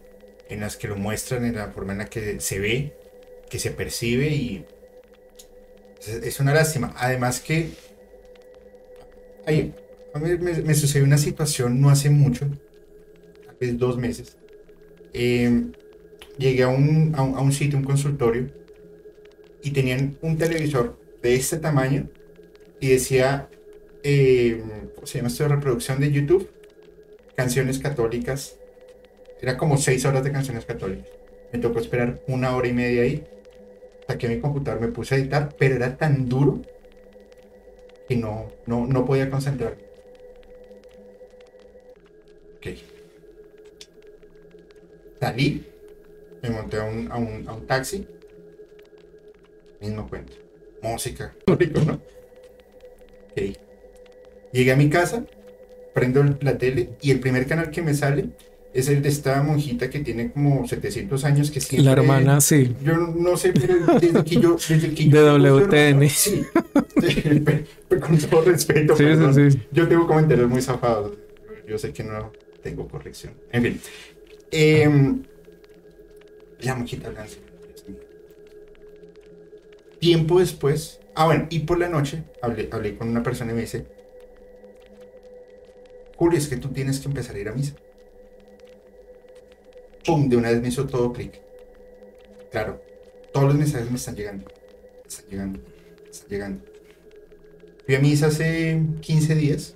en 0.49 0.61
las 0.61 0.77
que 0.77 0.87
lo 0.87 0.95
muestran, 0.95 1.45
en 1.45 1.55
la 1.55 1.71
forma 1.71 1.93
en 1.93 1.99
la 1.99 2.05
que 2.05 2.39
se 2.39 2.59
ve, 2.59 2.95
que 3.49 3.59
se 3.59 3.71
percibe 3.71 4.29
y 4.29 4.65
es 6.07 6.39
una 6.39 6.53
lástima. 6.53 6.93
Además 6.97 7.39
que 7.39 7.69
a 10.13 10.19
mí 10.19 10.37
me, 10.37 10.73
sucedió 10.73 11.05
una 11.05 11.17
situación 11.17 11.79
no 11.79 11.89
hace 11.89 12.09
mucho, 12.09 12.47
vez 13.59 13.77
dos 13.77 13.97
meses. 13.97 14.37
Em, 15.13 15.71
llegué 16.37 16.63
a 16.63 16.67
un, 16.67 17.13
a 17.15 17.21
un, 17.21 17.51
sitio, 17.51 17.77
un 17.77 17.85
consultorio, 17.85 18.47
y 19.63 19.71
tenían 19.71 20.17
un 20.21 20.37
televisor 20.37 20.99
de 21.21 21.35
este 21.35 21.57
tamaño 21.57 22.09
y 22.79 22.89
decía 22.89 23.49
eh, 24.09 24.63
se 25.03 25.17
llama 25.17 25.27
esto 25.27 25.43
de 25.43 25.49
reproducción 25.49 25.99
de 25.99 26.09
YouTube, 26.09 26.49
canciones 27.35 27.77
católicas. 27.77 28.57
Era 29.41 29.57
como 29.57 29.77
seis 29.77 30.05
horas 30.05 30.23
de 30.23 30.31
canciones 30.31 30.63
católicas. 30.63 31.09
Me 31.51 31.59
tocó 31.59 31.79
esperar 31.79 32.21
una 32.27 32.55
hora 32.55 32.69
y 32.69 32.73
media 32.73 33.01
ahí. 33.01 33.25
Saqué 34.07 34.29
mi 34.29 34.39
computador, 34.39 34.79
me 34.79 34.87
puse 34.87 35.15
a 35.15 35.17
editar, 35.17 35.53
pero 35.59 35.75
era 35.75 35.97
tan 35.97 36.29
duro 36.29 36.61
que 38.07 38.15
no, 38.15 38.49
no, 38.65 38.87
no 38.87 39.05
podía 39.05 39.29
concentrarme. 39.29 39.83
Ok. 42.55 42.67
Salí, 45.19 45.67
me 46.41 46.49
monté 46.49 46.77
a 46.77 46.85
un, 46.85 47.11
a 47.11 47.17
un, 47.17 47.47
a 47.49 47.53
un 47.53 47.67
taxi. 47.67 48.07
Mismo 49.81 50.07
cuento. 50.07 50.33
Música, 50.81 51.35
¿no? 51.45 51.53
Ok 53.31 53.66
Llegué 54.57 54.71
a 54.71 54.75
mi 54.75 54.89
casa, 54.89 55.23
prendo 55.93 56.25
la 56.41 56.57
tele 56.57 56.89
y 56.99 57.11
el 57.11 57.19
primer 57.19 57.45
canal 57.45 57.69
que 57.69 57.83
me 57.83 57.93
sale 57.93 58.29
es 58.73 58.89
el 58.89 59.03
de 59.03 59.09
esta 59.09 59.43
monjita 59.43 59.87
que 59.87 59.99
tiene 59.99 60.31
como 60.31 60.67
700 60.67 61.25
años 61.25 61.51
que 61.51 61.61
siempre... 61.61 61.85
La 61.85 61.91
hermana, 61.91 62.41
sí. 62.41 62.75
Yo 62.83 62.97
no 62.97 63.37
sé, 63.37 63.53
pero 63.53 63.99
desde 63.99 64.23
que 64.23 64.41
yo... 64.41 64.55
Desde 64.55 64.95
que 64.95 65.09
de 65.09 65.21
WTN. 65.21 66.09
Sí, 66.09 66.43
con 68.01 68.17
todo 68.17 68.41
respeto, 68.45 68.97
sí, 68.97 69.03
sí, 69.35 69.51
sí. 69.51 69.61
yo 69.71 69.87
tengo 69.87 70.07
comentarios 70.07 70.49
muy 70.49 70.63
zafados. 70.63 71.11
Yo 71.67 71.77
sé 71.77 71.93
que 71.93 72.03
no 72.03 72.31
tengo 72.63 72.87
corrección. 72.87 73.33
En 73.51 73.61
fin. 73.61 73.81
Em, 74.49 75.21
la 76.61 76.73
monjita 76.73 77.11
blanca. 77.11 77.29
Tiempo 79.99 80.39
después... 80.39 80.99
Ah, 81.13 81.25
bueno, 81.25 81.45
y 81.51 81.59
por 81.59 81.77
la 81.77 81.89
noche 81.89 82.23
hablé, 82.41 82.69
hablé 82.71 82.97
con 82.97 83.07
una 83.07 83.21
persona 83.21 83.51
y 83.51 83.55
me 83.55 83.61
dice, 83.61 83.96
Julio, 86.17 86.39
es 86.39 86.47
que 86.47 86.57
tú 86.57 86.69
tienes 86.69 86.99
que 86.99 87.07
empezar 87.07 87.35
a 87.35 87.39
ir 87.39 87.47
a 87.47 87.53
misa. 87.53 87.75
¡Pum! 90.03 90.27
De 90.27 90.35
una 90.35 90.49
vez 90.49 90.61
me 90.61 90.69
hizo 90.69 90.87
todo 90.87 91.13
clic. 91.13 91.39
Claro, 92.51 92.81
todos 93.31 93.47
los 93.47 93.55
mensajes 93.55 93.89
me 93.91 93.97
están 93.97 94.15
llegando. 94.15 94.51
Están 95.07 95.29
llegando. 95.29 95.59
Están 96.09 96.29
llegando. 96.29 96.65
Fui 97.85 97.95
a 97.95 97.99
misa 97.99 98.27
hace 98.27 98.81
15 99.01 99.35
días. 99.35 99.75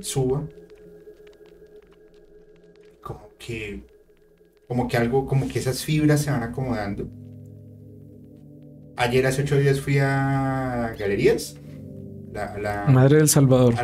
Suba. 0.00 0.46
Como 3.02 3.30
que. 3.38 3.82
Como 4.68 4.88
que 4.88 4.96
algo, 4.98 5.26
como 5.26 5.48
que 5.48 5.58
esas 5.58 5.84
fibras 5.84 6.20
se 6.20 6.30
van 6.30 6.42
acomodando. 6.42 7.08
Ayer 8.96 9.26
hace 9.26 9.42
8 9.42 9.58
días 9.58 9.80
fui 9.80 9.98
a 9.98 10.94
galerías 10.98 11.56
la, 12.36 12.84
Madre 12.88 13.16
del 13.16 13.28
Salvador. 13.28 13.74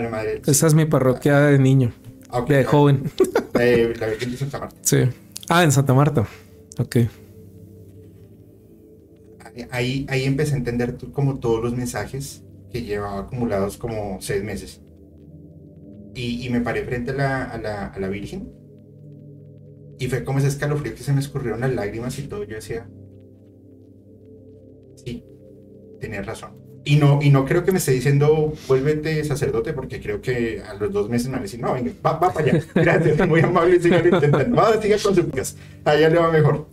Esa 0.47 0.67
es 0.67 0.75
mi 0.75 0.85
parroquia 0.85 1.41
de 1.41 1.59
niño. 1.59 1.93
Ah, 2.31 2.45
de 2.47 2.65
joven. 2.65 3.11
la 3.55 4.07
Virgen 4.07 4.31
de 4.31 4.37
Santa 4.37 4.59
Marta. 4.59 4.77
Sí. 4.83 4.99
Ah, 5.49 5.65
en 5.65 5.73
Santa 5.73 5.95
Marta. 5.95 6.27
Ok. 6.79 6.97
Ahí, 9.71 10.07
ahí 10.09 10.25
empecé 10.25 10.55
a 10.55 10.57
entender 10.57 10.97
como 11.13 11.39
todos 11.39 11.63
los 11.63 11.75
mensajes 11.75 12.43
que 12.71 12.83
llevaba 12.83 13.21
acumulados 13.21 13.77
como 13.77 14.19
seis 14.21 14.43
meses. 14.43 14.81
Y, 16.15 16.49
me 16.51 16.61
paré 16.61 16.85
frente 16.85 17.13
a 17.13 17.15
la, 17.15 17.45
a, 17.45 17.59
la, 17.59 17.87
a 17.87 17.99
la 17.99 18.09
Virgen. 18.09 18.53
Y 19.99 20.09
fue 20.09 20.25
como 20.25 20.39
ese 20.39 20.49
escalofrío 20.49 20.95
que 20.95 21.03
se 21.03 21.13
me 21.13 21.21
escurrieron 21.21 21.61
las 21.61 21.73
lágrimas 21.73 22.19
y 22.19 22.23
todo. 22.23 22.45
Yo 22.45 22.57
decía, 22.57 22.89
sí, 24.97 25.25
tenía 26.01 26.23
razón. 26.23 26.62
Y 26.85 26.97
no, 26.97 27.21
y 27.23 27.31
no 27.31 27.45
creo 27.45 27.65
que 27.65 27.71
me 27.71 27.79
esté 27.79 27.93
diciendo, 27.93 28.53
vuélvete 28.67 29.23
sacerdote, 29.25 29.73
porque 29.73 30.01
creo 30.01 30.21
que 30.21 30.61
a 30.63 30.75
los 30.75 30.93
dos 30.93 31.09
meses 31.09 31.29
me 31.29 31.35
van 31.35 31.41
a 31.41 31.43
decir, 31.43 31.61
no, 31.61 31.75
venga, 31.75 31.93
va, 32.05 32.19
va 32.19 32.33
para 32.33 32.51
allá. 32.51 32.65
Gracias, 32.75 33.29
muy 33.29 33.41
amable, 33.41 33.81
siga 33.81 33.99
intentando. 33.99 34.57
Va, 34.57 34.81
siga 34.83 34.97
con 35.01 35.15
súplicas. 35.15 35.57
Allá 35.85 36.09
le 36.09 36.19
va 36.19 36.33
mejor. 36.33 36.67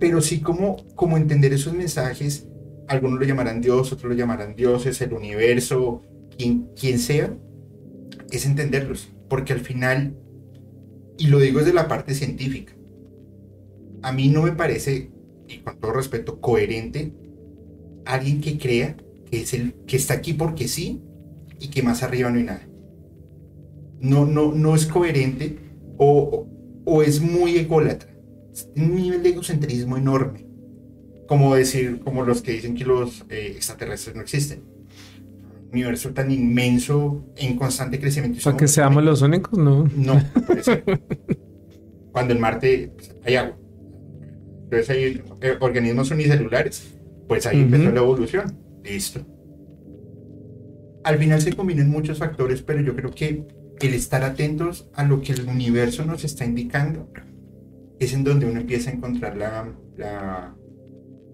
Pero 0.00 0.20
sí 0.20 0.40
como, 0.40 0.84
como 0.96 1.16
entender 1.16 1.52
esos 1.52 1.74
mensajes, 1.74 2.48
algunos 2.88 3.20
lo 3.20 3.24
llamarán 3.24 3.60
Dios, 3.60 3.92
otros 3.92 4.10
lo 4.10 4.18
llamarán 4.18 4.56
dioses, 4.56 5.00
el 5.00 5.12
universo, 5.12 6.02
quien, 6.36 6.68
quien 6.74 6.98
sea, 6.98 7.32
es 8.32 8.46
entenderlos. 8.46 9.12
Porque 9.28 9.52
al 9.52 9.60
final, 9.60 10.16
y 11.18 11.28
lo 11.28 11.38
digo 11.38 11.60
desde 11.60 11.72
la 11.72 11.86
parte 11.86 12.14
científica, 12.14 12.72
a 14.02 14.10
mí 14.10 14.28
no 14.28 14.42
me 14.42 14.52
parece, 14.52 15.12
y 15.46 15.58
con 15.58 15.78
todo 15.78 15.92
respeto, 15.92 16.40
coherente 16.40 17.12
alguien 18.04 18.40
que 18.40 18.58
crea 18.58 18.96
que 19.30 19.40
es 19.42 19.54
el 19.54 19.74
que 19.86 19.96
está 19.96 20.14
aquí 20.14 20.34
porque 20.34 20.68
sí 20.68 21.02
y 21.58 21.68
que 21.68 21.82
más 21.82 22.02
arriba 22.02 22.30
no 22.30 22.38
hay 22.38 22.44
nada. 22.44 22.68
No, 24.00 24.26
no, 24.26 24.52
no 24.52 24.74
es 24.74 24.86
coherente 24.86 25.58
o, 25.96 26.46
o 26.84 27.02
es 27.02 27.20
muy 27.20 27.56
ególatra. 27.56 28.10
un 28.76 28.96
nivel 28.96 29.22
de 29.22 29.30
egocentrismo 29.30 29.96
enorme. 29.96 30.46
como 31.28 31.54
decir, 31.54 32.00
como 32.04 32.24
los 32.24 32.42
que 32.42 32.52
dicen 32.52 32.74
que 32.74 32.84
los 32.84 33.24
eh, 33.30 33.52
extraterrestres 33.56 34.14
no 34.16 34.22
existen. 34.22 34.64
Un 35.68 35.78
universo 35.78 36.10
tan 36.10 36.30
inmenso, 36.30 37.24
en 37.36 37.56
constante 37.56 37.98
crecimiento. 37.98 38.38
Para 38.44 38.56
que 38.58 38.68
seamos 38.68 39.02
los 39.02 39.22
únicos, 39.22 39.58
no. 39.58 39.84
No, 39.96 40.20
Cuando 42.12 42.34
en 42.34 42.40
Marte 42.40 42.92
pues, 42.94 43.16
hay 43.24 43.36
agua. 43.36 43.56
Entonces 44.64 44.90
hay 44.90 45.22
eh, 45.40 45.56
organismos 45.60 46.10
unicelulares, 46.10 46.94
pues 47.28 47.46
ahí 47.46 47.60
empezó 47.60 47.90
la 47.90 48.00
evolución. 48.00 48.58
Listo. 48.84 49.20
Al 51.04 51.18
final 51.18 51.40
se 51.40 51.52
combinan 51.52 51.90
muchos 51.90 52.18
factores, 52.18 52.62
pero 52.62 52.80
yo 52.80 52.94
creo 52.94 53.10
que 53.12 53.44
el 53.80 53.94
estar 53.94 54.22
atentos 54.22 54.88
a 54.94 55.04
lo 55.04 55.20
que 55.20 55.32
el 55.32 55.48
universo 55.48 56.04
nos 56.04 56.24
está 56.24 56.44
indicando 56.44 57.08
es 57.98 58.12
en 58.12 58.24
donde 58.24 58.46
uno 58.46 58.60
empieza 58.60 58.90
a 58.90 58.92
encontrar 58.92 59.36
la, 59.36 59.72
la, 59.96 60.54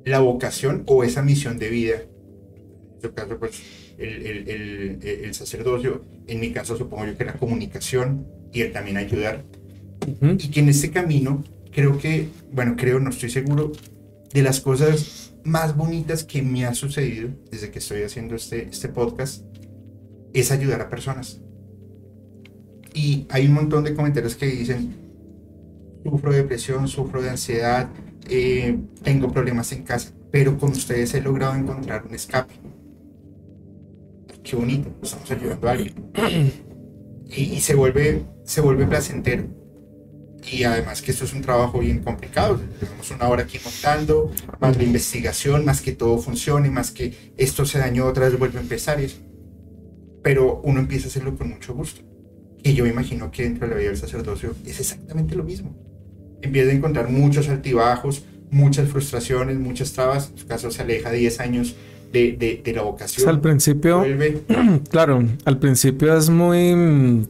la 0.05 0.21
vocación 0.21 0.85
o 0.87 1.05
esa 1.05 1.23
misión 1.23 1.59
de 1.59 1.69
vida. 1.69 1.95
En 1.97 2.95
este 2.97 3.11
caso, 3.13 3.39
pues, 3.39 3.63
el, 3.99 4.27
el, 4.27 4.49
el, 4.49 4.99
el, 5.03 5.35
sacerdocio, 5.35 6.05
en 6.27 6.41
mi 6.41 6.53
caso 6.53 6.77
supongo 6.77 7.07
yo 7.07 7.17
que 7.17 7.25
la 7.25 7.35
comunicación 7.35 8.27
y 8.53 8.63
el 8.63 8.73
también 8.73 8.97
ayudar. 8.97 9.45
Y 10.39 10.49
que 10.51 10.61
en 10.61 10.69
este 10.69 10.91
camino, 10.91 11.45
creo 11.73 11.99
que, 11.99 12.29
bueno, 12.53 12.75
creo, 12.77 13.01
no 13.01 13.11
estoy 13.11 13.31
seguro, 13.31 13.73
de 14.33 14.43
las 14.43 14.61
cosas 14.61 15.28
más 15.45 15.77
bonitas 15.77 16.25
que 16.25 16.43
me 16.43 16.65
ha 16.67 16.75
sucedido 16.75 17.31
desde 17.51 17.71
que 17.71 17.79
estoy 17.79 18.03
haciendo 18.03 18.35
este, 18.35 18.69
este 18.69 18.89
podcast, 18.89 19.45
es 20.33 20.51
ayudar 20.51 20.81
a 20.81 20.89
personas. 20.89 21.41
Y 22.95 23.27
hay 23.31 23.47
un 23.47 23.55
montón 23.55 23.85
de 23.85 23.95
comentarios 23.95 24.35
que 24.35 24.47
dicen, 24.47 24.95
sufro 26.05 26.33
de 26.33 26.39
depresión, 26.39 26.89
sufro 26.89 27.23
de 27.23 27.31
ansiedad, 27.31 27.89
eh, 28.29 28.79
tengo 29.03 29.31
problemas 29.33 29.73
en 29.73 29.85
casa, 29.85 30.13
pero 30.31 30.59
con 30.59 30.71
ustedes 30.71 31.15
he 31.15 31.21
logrado 31.21 31.55
encontrar 31.55 32.05
un 32.07 32.15
escape. 32.15 32.55
Qué 34.43 34.57
bonito, 34.57 34.91
estamos 35.03 35.31
ayudando 35.31 35.69
a 35.69 35.71
alguien. 35.73 35.95
Y, 37.31 37.61
se, 37.61 37.75
vuelve, 37.75 38.25
se 38.45 38.63
vuelve 38.63 38.87
placentero. 38.87 39.45
Y 40.51 40.65
además 40.65 41.03
que 41.03 41.11
esto 41.11 41.25
es 41.25 41.33
un 41.33 41.43
trabajo 41.43 41.79
bien 41.81 42.03
complicado. 42.03 42.61
Tenemos 42.81 43.11
una 43.11 43.29
hora 43.29 43.43
aquí 43.43 43.59
montando, 43.63 44.33
más 44.61 44.77
la 44.77 44.83
investigación, 44.85 45.65
más 45.65 45.81
que 45.81 45.93
todo 45.93 46.19
funcione, 46.19 46.71
más 46.71 46.91
que 46.91 47.33
esto 47.37 47.67
se 47.67 47.79
dañó, 47.79 48.07
otra 48.07 48.29
vez 48.29 48.39
vuelve 48.39 48.59
a 48.59 48.63
empezar. 48.63 49.01
Eso. 49.01 49.19
Pero 50.23 50.61
uno 50.65 50.81
empieza 50.81 51.07
a 51.07 51.09
hacerlo 51.09 51.37
con 51.37 51.51
mucho 51.51 51.75
gusto. 51.75 52.03
Y 52.63 52.75
yo 52.75 52.85
me 52.85 52.91
imagino 52.91 53.31
que 53.31 53.45
dentro 53.45 53.67
de 53.67 53.75
la 53.75 53.79
vida 53.79 53.91
del 53.91 53.99
sacerdocio 53.99 54.55
es 54.65 54.81
exactamente 54.81 55.37
lo 55.37 55.45
mismo 55.45 55.89
empieza 56.43 56.71
a 56.71 56.75
encontrar 56.75 57.11
muchos 57.11 57.49
altibajos, 57.49 58.25
muchas 58.51 58.89
frustraciones, 58.89 59.59
muchas 59.59 59.93
trabas. 59.93 60.31
En 60.31 60.39
su 60.39 60.47
caso 60.47 60.71
se 60.71 60.83
aleja 60.83 61.11
10 61.11 61.41
años 61.41 61.77
de, 62.13 62.61
de, 62.65 62.73
la 62.73 62.83
vocación. 62.83 63.29
al 63.29 63.41
principio, 63.41 64.03
claro, 64.91 65.25
al 65.45 65.59
principio 65.59 66.17
es 66.17 66.31
muy... 66.31 67.27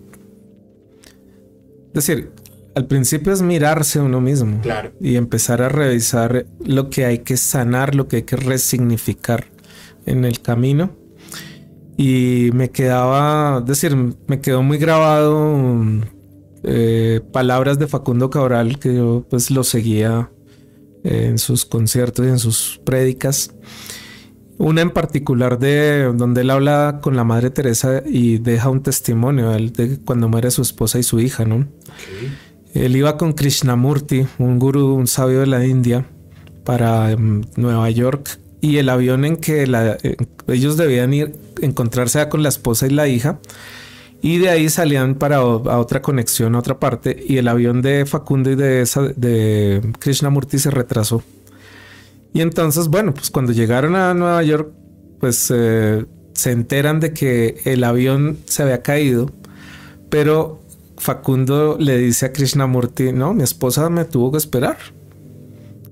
Es 1.88 2.06
decir, 2.06 2.30
al 2.79 2.87
principio 2.87 3.33
es 3.33 3.43
mirarse 3.43 3.99
uno 3.99 4.20
mismo. 4.20 4.61
Claro. 4.61 4.93
Y 5.01 5.16
empezar 5.16 5.62
a 5.62 5.68
revisar 5.68 6.47
lo 6.64 6.91
que 6.91 7.05
hay 7.05 7.18
que 7.18 7.37
sanar, 7.37 7.97
lo 7.97 8.07
que 8.07 8.16
hay 8.16 8.22
que 8.22 8.37
resignificar 8.37 9.47
en 10.07 10.24
el 10.24 10.41
camino. 10.41 10.97
Y 11.97 12.51
me 12.55 12.70
quedaba, 12.70 13.59
es 13.59 13.66
decir, 13.66 13.97
me 14.29 14.41
quedó 14.41 14.62
muy 14.62 14.79
grabado 14.79 15.76
eh, 16.62 17.20
palabras 17.33 17.81
de 17.81 17.89
Facundo 17.89 18.31
Cabral, 18.31 18.79
que 18.79 18.95
yo 18.95 19.26
pues 19.29 19.51
lo 19.51 19.64
seguía 19.64 20.31
en 21.03 21.39
sus 21.39 21.64
conciertos 21.64 22.26
y 22.26 22.29
en 22.29 22.39
sus 22.39 22.81
prédicas. 22.85 23.57
Una 24.57 24.83
en 24.83 24.91
particular 24.91 25.59
de 25.59 26.12
donde 26.14 26.43
él 26.43 26.51
habla 26.51 27.01
con 27.03 27.16
la 27.16 27.24
Madre 27.24 27.51
Teresa 27.51 28.05
y 28.07 28.39
deja 28.39 28.70
un 28.70 28.85
testimonio 28.85 29.51
de 29.51 29.99
cuando 30.05 30.29
muere 30.29 30.53
su 30.53 30.62
esposa 30.62 31.01
y 31.01 31.03
su 31.03 31.18
hija, 31.18 31.45
¿no? 31.45 31.66
Él 32.79 32.95
iba 32.95 33.16
con 33.16 33.33
Krishnamurti, 33.33 34.24
un 34.39 34.59
gurú, 34.61 34.95
un 34.95 35.09
sabio 35.09 35.41
de 35.41 35.47
la 35.47 35.66
India, 35.66 36.07
para 36.64 37.11
em, 37.11 37.43
Nueva 37.57 37.91
York. 37.91 38.39
Y 38.61 38.76
el 38.76 38.89
avión 38.89 39.24
en 39.24 39.37
que 39.37 39.66
ellos 40.47 40.76
debían 40.76 41.12
ir 41.12 41.37
encontrarse 41.61 42.29
con 42.29 42.43
la 42.43 42.49
esposa 42.49 42.87
y 42.87 42.91
la 42.91 43.09
hija. 43.09 43.41
Y 44.22 44.39
de 44.39 44.51
ahí 44.51 44.68
salían 44.68 45.16
para 45.16 45.37
a 45.37 45.79
otra 45.79 46.03
conexión 46.03 46.55
a 46.55 46.61
otra 46.61 46.79
parte. 46.79 47.24
Y 47.26 47.39
el 47.39 47.49
avión 47.49 47.83
de 47.83 48.07
Facundo 48.07 48.51
y 48.51 48.55
de, 48.55 48.83
esa, 48.83 49.03
de 49.03 49.81
Krishnamurti 49.99 50.59
se 50.59 50.70
retrasó. 50.70 51.22
Y 52.33 52.43
entonces, 52.43 52.89
bueno, 52.89 53.12
pues 53.12 53.31
cuando 53.31 53.53
llegaron 53.53 53.97
a 53.97 54.14
Nueva 54.14 54.43
York, 54.45 54.70
pues 55.18 55.53
eh, 55.55 56.05
se 56.33 56.53
enteran 56.53 57.01
de 57.01 57.12
que 57.12 57.61
el 57.64 57.83
avión 57.83 58.39
se 58.45 58.62
había 58.62 58.83
caído, 58.83 59.31
pero 60.11 60.61
Facundo 60.99 61.76
le 61.78 61.99
dice 61.99 62.26
a 62.26 62.32
Krishnamurti, 62.32 63.12
no, 63.12 63.34
mi 63.34 63.42
esposa 63.42 63.88
me 63.88 64.05
tuvo 64.05 64.32
que 64.32 64.38
esperar. 64.38 64.76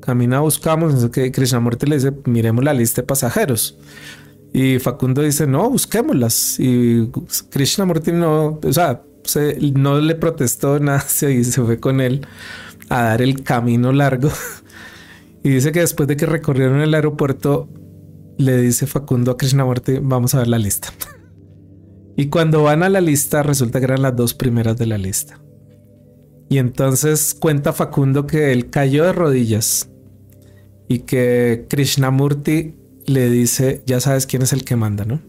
Camina, 0.00 0.40
buscamos, 0.40 1.10
que 1.10 1.32
Krishnamurti 1.32 1.86
le 1.86 1.96
dice, 1.96 2.12
miremos 2.24 2.64
la 2.64 2.74
lista 2.74 3.02
de 3.02 3.06
pasajeros. 3.06 3.78
Y 4.52 4.78
Facundo 4.78 5.22
dice, 5.22 5.46
no, 5.46 5.68
busquémoslas. 5.70 6.58
Y 6.58 7.10
Krishnamurti 7.50 8.12
no, 8.12 8.60
o 8.62 8.72
sea, 8.72 9.02
no 9.74 10.00
le 10.00 10.14
protestó 10.14 10.78
nada 10.78 11.04
y 11.28 11.44
se 11.44 11.62
fue 11.62 11.80
con 11.80 12.00
él 12.00 12.26
a 12.88 13.02
dar 13.02 13.22
el 13.22 13.42
camino 13.42 13.92
largo. 13.92 14.30
y 15.42 15.50
dice 15.50 15.72
que 15.72 15.80
después 15.80 16.08
de 16.08 16.16
que 16.16 16.26
recorrieron 16.26 16.80
el 16.80 16.94
aeropuerto, 16.94 17.68
le 18.38 18.60
dice 18.60 18.86
Facundo 18.86 19.32
a 19.32 19.36
Krishnamurti, 19.36 19.98
vamos 20.00 20.34
a 20.34 20.38
ver 20.38 20.48
la 20.48 20.58
lista. 20.58 20.92
Y 22.16 22.28
cuando 22.28 22.62
van 22.62 22.82
a 22.82 22.88
la 22.88 23.02
lista, 23.02 23.42
resulta 23.42 23.78
que 23.78 23.84
eran 23.84 24.02
las 24.02 24.16
dos 24.16 24.32
primeras 24.32 24.78
de 24.78 24.86
la 24.86 24.96
lista. 24.96 25.38
Y 26.48 26.58
entonces 26.58 27.36
cuenta 27.38 27.72
Facundo 27.72 28.26
que 28.26 28.52
él 28.52 28.70
cayó 28.70 29.04
de 29.04 29.12
rodillas 29.12 29.90
y 30.88 31.00
que 31.00 31.66
Krishnamurti 31.68 32.74
le 33.06 33.28
dice, 33.28 33.82
ya 33.86 34.00
sabes 34.00 34.26
quién 34.26 34.42
es 34.42 34.52
el 34.52 34.64
que 34.64 34.76
manda, 34.76 35.04
¿no? 35.04 35.20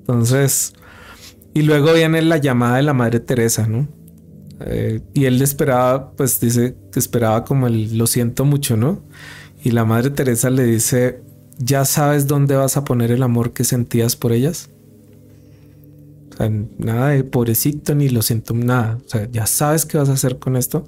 Entonces, 0.00 0.74
y 1.52 1.62
luego 1.62 1.92
viene 1.94 2.22
la 2.22 2.36
llamada 2.36 2.76
de 2.76 2.82
la 2.82 2.94
Madre 2.94 3.20
Teresa, 3.20 3.66
¿no? 3.66 3.88
Eh, 4.60 5.00
y 5.14 5.24
él 5.24 5.42
esperaba, 5.42 6.12
pues 6.12 6.40
dice 6.40 6.76
que 6.92 6.98
esperaba 6.98 7.44
como 7.44 7.66
el 7.66 7.98
lo 7.98 8.06
siento 8.06 8.44
mucho, 8.44 8.76
¿no? 8.76 9.02
Y 9.64 9.72
la 9.72 9.84
Madre 9.84 10.10
Teresa 10.10 10.50
le 10.50 10.64
dice, 10.64 11.22
¿ya 11.58 11.84
sabes 11.84 12.26
dónde 12.26 12.54
vas 12.54 12.76
a 12.76 12.84
poner 12.84 13.10
el 13.10 13.22
amor 13.22 13.52
que 13.52 13.64
sentías 13.64 14.14
por 14.14 14.32
ellas? 14.32 14.70
Nada 16.78 17.08
de 17.08 17.24
pobrecito 17.24 17.94
ni 17.94 18.08
lo 18.08 18.22
siento, 18.22 18.54
nada. 18.54 18.98
O 19.04 19.08
sea, 19.08 19.28
ya 19.30 19.46
sabes 19.46 19.84
qué 19.84 19.98
vas 19.98 20.08
a 20.08 20.12
hacer 20.12 20.38
con 20.38 20.56
esto. 20.56 20.86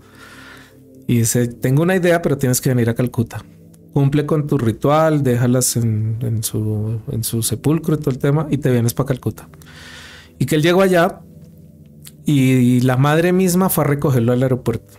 Y 1.06 1.18
dice, 1.18 1.48
tengo 1.48 1.82
una 1.82 1.96
idea, 1.96 2.22
pero 2.22 2.38
tienes 2.38 2.60
que 2.60 2.68
venir 2.68 2.88
a 2.88 2.94
Calcuta 2.94 3.44
cumple 3.92 4.26
con 4.26 4.46
tu 4.46 4.58
ritual, 4.58 5.22
déjalas 5.22 5.76
en, 5.76 6.42
su, 6.42 7.00
en 7.10 7.24
su 7.24 7.42
sepulcro 7.42 7.94
y 7.94 7.98
todo 7.98 8.10
el 8.10 8.18
tema 8.18 8.46
y 8.50 8.58
te 8.58 8.70
vienes 8.70 8.94
para 8.94 9.08
Calcuta. 9.08 9.48
Y 10.38 10.46
que 10.46 10.56
él 10.56 10.62
llegó 10.62 10.82
allá 10.82 11.20
y, 12.24 12.80
la 12.80 12.96
madre 12.96 13.32
misma 13.32 13.68
fue 13.68 13.84
a 13.84 13.86
recogerlo 13.88 14.32
al 14.32 14.42
aeropuerto 14.42 14.94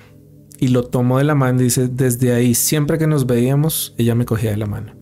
y 0.60 0.68
lo 0.68 0.84
tomó 0.84 1.18
de 1.18 1.24
la 1.24 1.36
mano 1.36 1.62
y 1.62 1.66
dice, 1.66 1.88
desde 1.88 2.34
ahí, 2.34 2.54
siempre 2.54 2.97
que 2.97 3.08
nos 3.08 3.26
veíamos, 3.26 3.95
ella 3.97 4.14
me 4.14 4.26
cogía 4.26 4.52
de 4.52 4.58
la 4.58 4.68
mano. 4.68 4.93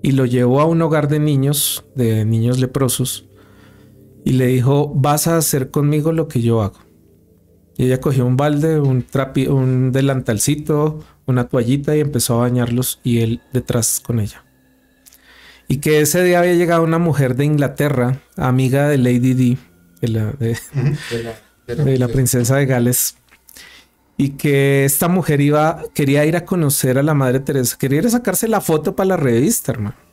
Y 0.00 0.12
lo 0.12 0.26
llevó 0.26 0.60
a 0.60 0.64
un 0.66 0.80
hogar 0.80 1.08
de 1.08 1.18
niños, 1.18 1.84
de 1.96 2.24
niños 2.24 2.60
leprosos, 2.60 3.27
y 4.28 4.32
le 4.32 4.48
dijo, 4.48 4.92
vas 4.94 5.26
a 5.26 5.38
hacer 5.38 5.70
conmigo 5.70 6.12
lo 6.12 6.28
que 6.28 6.42
yo 6.42 6.60
hago. 6.60 6.76
Y 7.78 7.86
ella 7.86 7.98
cogió 7.98 8.26
un 8.26 8.36
balde, 8.36 8.78
un, 8.78 9.02
trapi, 9.02 9.46
un 9.46 9.90
delantalcito, 9.90 11.02
una 11.24 11.48
toallita 11.48 11.96
y 11.96 12.00
empezó 12.00 12.34
a 12.34 12.40
bañarlos 12.40 13.00
y 13.02 13.20
él 13.20 13.40
detrás 13.54 14.02
con 14.04 14.20
ella. 14.20 14.44
Y 15.66 15.78
que 15.78 16.02
ese 16.02 16.22
día 16.22 16.40
había 16.40 16.52
llegado 16.52 16.82
una 16.82 16.98
mujer 16.98 17.36
de 17.36 17.46
Inglaterra, 17.46 18.20
amiga 18.36 18.90
de 18.90 18.98
Lady 18.98 19.32
Di, 19.32 19.58
de 20.02 20.08
la, 20.08 20.32
de, 20.32 21.98
la, 21.98 22.08
princesa 22.08 22.56
de 22.56 22.66
Gales, 22.66 23.16
y 24.18 24.32
que 24.32 24.84
esta 24.84 25.08
mujer 25.08 25.40
iba, 25.40 25.84
quería 25.94 26.26
ir 26.26 26.36
a 26.36 26.44
conocer 26.44 26.98
a 26.98 27.02
la 27.02 27.14
Madre 27.14 27.40
Teresa, 27.40 27.78
quería 27.78 28.00
ir 28.00 28.06
a 28.08 28.10
sacarse 28.10 28.46
la 28.46 28.60
foto 28.60 28.94
para 28.94 29.08
la 29.08 29.16
revista, 29.16 29.72
hermano. 29.72 30.07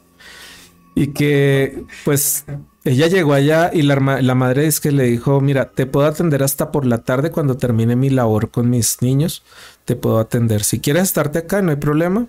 Y 0.96 1.08
que 1.08 1.84
pues 2.06 2.46
ella 2.86 3.08
llegó 3.08 3.34
allá 3.34 3.70
y 3.74 3.82
la, 3.82 3.96
la, 4.22 4.36
madre 4.36 4.68
es 4.68 4.80
que 4.80 4.92
le 4.92 5.04
dijo, 5.04 5.42
mira, 5.42 5.72
te 5.72 5.86
puedo 5.86 6.08
atender 6.08 6.42
hasta 6.42 6.72
por 6.72 6.86
la 6.86 7.00
tarde 7.00 7.32
cuando 7.32 7.58
termine 7.58 7.96
mi 7.96 8.10
labor 8.10 8.50
con 8.50 8.70
mis 8.70 9.02
niños, 9.02 9.44
te 9.84 9.96
puedo 9.96 10.20
atender. 10.20 10.64
Si 10.64 10.80
quieres 10.80 11.04
estarte 11.04 11.40
acá, 11.40 11.62
no 11.62 11.72
hay 11.72 11.78
problema, 11.78 12.28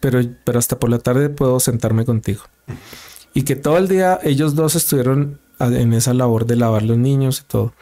pero, 0.00 0.20
pero 0.44 0.58
hasta 0.58 0.78
por 0.78 0.90
la 0.90 1.00
tarde 1.00 1.28
puedo 1.28 1.60
sentarme 1.60 2.04
contigo. 2.04 2.42
Y 3.34 3.42
que 3.42 3.56
todo 3.56 3.76
el 3.76 3.88
día 3.88 4.18
ellos 4.22 4.54
dos 4.54 4.76
estuvieron 4.76 5.40
en 5.58 5.92
esa 5.92 6.14
labor 6.14 6.46
de 6.46 6.56
lavar 6.56 6.82
los 6.82 6.98
niños 6.98 7.42
y 7.44 7.48
todo. 7.48 7.74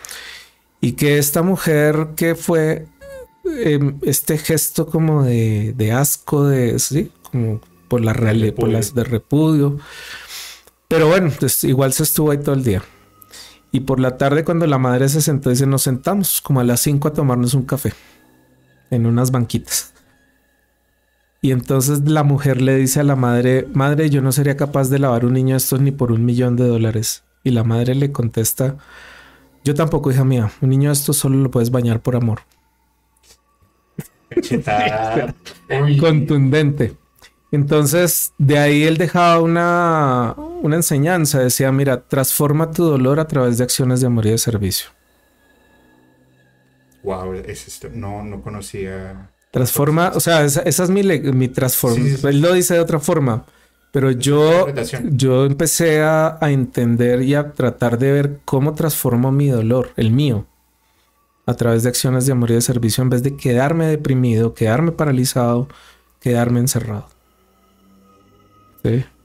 Y 0.80 0.92
que 0.92 1.18
esta 1.18 1.42
mujer 1.42 2.08
que 2.16 2.34
fue, 2.34 2.86
em, 3.44 3.98
este 4.02 4.38
gesto 4.38 4.86
como 4.86 5.22
de, 5.24 5.74
de, 5.76 5.92
asco, 5.92 6.44
de, 6.44 6.78
sí, 6.78 7.10
como 7.30 7.60
por 7.88 8.00
la 8.00 8.12
realidad, 8.12 8.54
por 8.54 8.68
las 8.68 8.94
de 8.94 9.04
repudio. 9.04 9.78
Pero 10.88 11.08
bueno, 11.08 11.30
pues 11.38 11.64
igual 11.64 11.92
se 11.92 12.02
estuvo 12.02 12.30
ahí 12.30 12.38
todo 12.38 12.54
el 12.54 12.64
día. 12.64 12.82
Y 13.72 13.80
por 13.80 13.98
la 13.98 14.16
tarde 14.16 14.44
cuando 14.44 14.66
la 14.66 14.78
madre 14.78 15.08
se 15.08 15.20
sentó, 15.20 15.50
dice, 15.50 15.66
nos 15.66 15.82
sentamos 15.82 16.40
como 16.40 16.60
a 16.60 16.64
las 16.64 16.80
5 16.80 17.08
a 17.08 17.12
tomarnos 17.12 17.54
un 17.54 17.64
café 17.64 17.92
en 18.90 19.06
unas 19.06 19.30
banquitas. 19.30 19.92
Y 21.42 21.50
entonces 21.50 22.08
la 22.08 22.22
mujer 22.22 22.62
le 22.62 22.76
dice 22.76 23.00
a 23.00 23.04
la 23.04 23.16
madre, 23.16 23.68
madre, 23.74 24.08
yo 24.08 24.22
no 24.22 24.32
sería 24.32 24.56
capaz 24.56 24.88
de 24.88 24.98
lavar 24.98 25.24
un 25.26 25.34
niño 25.34 25.56
estos 25.56 25.80
ni 25.80 25.90
por 25.90 26.12
un 26.12 26.24
millón 26.24 26.56
de 26.56 26.66
dólares. 26.66 27.24
Y 27.42 27.50
la 27.50 27.64
madre 27.64 27.94
le 27.94 28.12
contesta, 28.12 28.76
yo 29.64 29.74
tampoco, 29.74 30.10
hija 30.10 30.24
mía, 30.24 30.50
un 30.60 30.70
niño 30.70 30.90
esto 30.90 31.12
solo 31.12 31.36
lo 31.36 31.50
puedes 31.50 31.70
bañar 31.70 32.00
por 32.00 32.16
amor. 32.16 32.40
Contundente. 36.00 36.96
Entonces, 37.54 38.32
de 38.36 38.58
ahí 38.58 38.82
él 38.82 38.96
dejaba 38.96 39.40
una, 39.40 40.34
una 40.62 40.74
enseñanza. 40.74 41.38
Decía, 41.38 41.70
mira, 41.70 42.02
transforma 42.02 42.72
tu 42.72 42.84
dolor 42.84 43.20
a 43.20 43.28
través 43.28 43.58
de 43.58 43.64
acciones 43.64 44.00
de 44.00 44.08
amor 44.08 44.26
y 44.26 44.30
de 44.30 44.38
servicio. 44.38 44.88
Wow, 47.04 47.34
es 47.34 47.68
esto. 47.68 47.88
No, 47.92 48.24
no 48.24 48.42
conocía. 48.42 49.30
Transforma, 49.52 50.10
o 50.14 50.20
sea, 50.20 50.44
esa, 50.44 50.62
es 50.62 50.90
mi, 50.90 51.04
mi 51.04 51.46
transformación. 51.46 52.28
Él 52.28 52.40
lo 52.40 52.52
dice 52.54 52.74
de 52.74 52.80
otra 52.80 52.98
forma, 52.98 53.44
pero 53.92 54.10
yo, 54.10 54.66
yo 55.12 55.44
empecé 55.44 56.02
a, 56.02 56.38
a, 56.40 56.50
entender 56.50 57.22
y 57.22 57.36
a 57.36 57.52
tratar 57.52 57.98
de 57.98 58.10
ver 58.10 58.40
cómo 58.44 58.74
transformo 58.74 59.30
mi 59.30 59.46
dolor, 59.46 59.92
el 59.96 60.10
mío, 60.10 60.44
a 61.46 61.54
través 61.54 61.84
de 61.84 61.90
acciones 61.90 62.26
de 62.26 62.32
amor 62.32 62.50
y 62.50 62.54
de 62.54 62.62
servicio, 62.62 63.02
en 63.02 63.10
vez 63.10 63.22
de 63.22 63.36
quedarme 63.36 63.86
deprimido, 63.86 64.54
quedarme 64.54 64.90
paralizado, 64.90 65.68
quedarme 66.20 66.58
encerrado. 66.58 67.13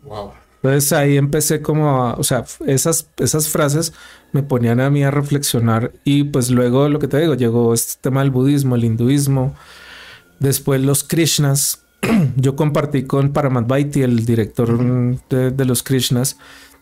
Wow. 0.04 0.32
Entonces 0.62 0.92
ahí 0.92 1.18
empecé 1.18 1.62
como 1.62 2.04
a, 2.04 2.14
o 2.14 2.24
sea, 2.24 2.44
esas, 2.66 3.10
esas 3.18 3.48
frases 3.48 3.94
me 4.34 4.44
ponían 4.44 4.82
a 4.82 4.90
mí 4.90 5.04
a 5.04 5.12
reflexionar 5.12 5.94
y 6.04 6.26
pues 6.26 6.50
luego 6.50 6.90
lo 6.90 7.00
que 7.00 7.08
te 7.08 7.20
digo, 7.20 7.34
llegó 7.36 7.74
este 7.74 7.94
tema 8.02 8.22
del 8.22 8.32
budismo, 8.32 8.76
el 8.76 8.84
hinduismo, 8.84 9.56
después 10.40 10.82
los 10.82 11.04
Krishnas. 11.04 11.86
Yo 12.36 12.56
compartí 12.56 13.04
con 13.04 13.32
Paramat 13.32 13.96
el 13.98 14.26
director 14.26 14.78
de, 15.30 15.52
de, 15.52 15.66
los 15.66 15.82
Krishnas. 15.82 16.38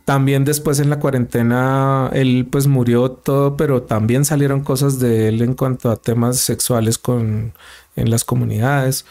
También 0.06 0.44
después 0.46 0.80
en 0.80 0.90
la 0.90 1.00
cuarentena 1.00 2.10
él 2.14 2.48
pues 2.52 2.66
murió 2.66 3.12
todo, 3.12 3.58
pero 3.58 3.84
también 3.84 4.26
salieron 4.26 4.64
cosas 4.64 5.00
de 5.00 5.28
él 5.28 5.42
en 5.42 5.54
cuanto 5.54 5.92
a 5.92 5.98
temas 5.98 6.38
sexuales 6.38 6.98
con, 6.98 7.54
en 7.96 8.10
las 8.10 8.24
comunidades. 8.24 9.06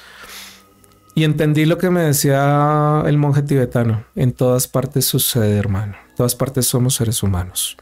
Y 1.16 1.24
entendí 1.24 1.64
lo 1.64 1.78
que 1.78 1.88
me 1.88 2.02
decía 2.02 3.02
el 3.06 3.16
monje 3.16 3.40
tibetano. 3.40 4.04
En 4.14 4.32
todas 4.32 4.68
partes 4.68 5.06
sucede, 5.06 5.56
hermano. 5.56 5.94
En 6.10 6.14
todas 6.14 6.34
partes 6.34 6.66
somos 6.66 6.96
seres 6.96 7.22
humanos. 7.22 7.78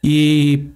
Y, 0.00 0.70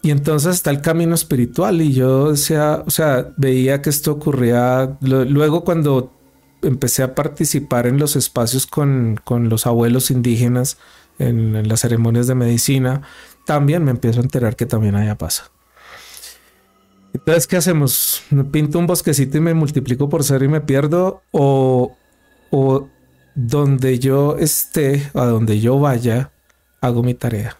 y 0.00 0.10
entonces 0.10 0.54
está 0.54 0.70
el 0.70 0.80
camino 0.80 1.14
espiritual. 1.14 1.82
Y 1.82 1.92
yo 1.92 2.30
decía, 2.30 2.82
o 2.86 2.90
sea, 2.90 3.34
veía 3.36 3.82
que 3.82 3.90
esto 3.90 4.12
ocurría. 4.12 4.96
Luego 5.02 5.62
cuando 5.62 6.10
empecé 6.62 7.02
a 7.02 7.14
participar 7.14 7.86
en 7.86 7.98
los 7.98 8.16
espacios 8.16 8.66
con, 8.66 9.20
con 9.24 9.50
los 9.50 9.66
abuelos 9.66 10.10
indígenas, 10.10 10.78
en, 11.18 11.54
en, 11.54 11.68
las 11.68 11.80
ceremonias 11.80 12.26
de 12.26 12.34
medicina, 12.34 13.02
también 13.44 13.84
me 13.84 13.90
empiezo 13.90 14.20
a 14.20 14.22
enterar 14.22 14.56
que 14.56 14.64
también 14.64 14.94
allá 14.94 15.18
pasa. 15.18 15.50
Entonces, 17.18 17.46
¿qué 17.46 17.56
hacemos? 17.56 18.22
¿Me 18.30 18.44
pinto 18.44 18.78
un 18.78 18.86
bosquecito 18.86 19.38
y 19.38 19.40
me 19.40 19.52
multiplico 19.52 20.08
por 20.08 20.22
cero 20.24 20.44
y 20.44 20.48
me 20.48 20.60
pierdo? 20.60 21.22
¿O, 21.32 21.96
o 22.50 22.88
donde 23.34 23.98
yo 23.98 24.36
esté, 24.38 25.10
a 25.14 25.24
donde 25.26 25.60
yo 25.60 25.78
vaya, 25.78 26.30
hago 26.80 27.02
mi 27.02 27.14
tarea 27.14 27.56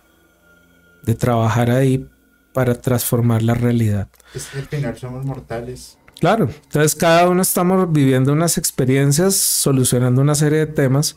de 1.03 1.15
trabajar 1.15 1.71
ahí 1.71 2.09
para 2.55 2.81
transformar 2.81 3.43
la 3.43 3.55
realidad? 3.55 4.09
Es 4.33 4.47
que 4.47 4.59
al 4.59 4.67
final 4.67 4.97
somos 4.97 5.25
mortales. 5.25 5.99
Claro, 6.21 6.49
entonces 6.65 6.95
cada 6.95 7.29
uno 7.29 7.43
estamos 7.43 7.93
viviendo 7.93 8.33
unas 8.33 8.59
experiencias, 8.59 9.35
solucionando 9.35 10.23
una 10.23 10.35
serie 10.35 10.61
de 10.61 10.67
temas 10.67 11.17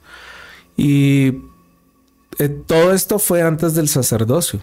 y 0.77 1.41
eh, 2.39 2.49
todo 2.49 2.93
esto 2.93 3.19
fue 3.19 3.41
antes 3.43 3.75
del 3.75 3.87
sacerdocio. 3.87 4.61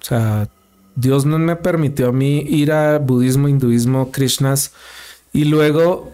O 0.00 0.04
sea, 0.04 0.48
Dios 0.96 1.26
no 1.26 1.38
me 1.38 1.56
permitió 1.56 2.08
a 2.08 2.12
mí 2.12 2.40
ir 2.40 2.72
a 2.72 2.98
budismo, 2.98 3.48
hinduismo, 3.48 4.10
krishnas 4.10 4.72
y 5.32 5.44
luego 5.44 6.12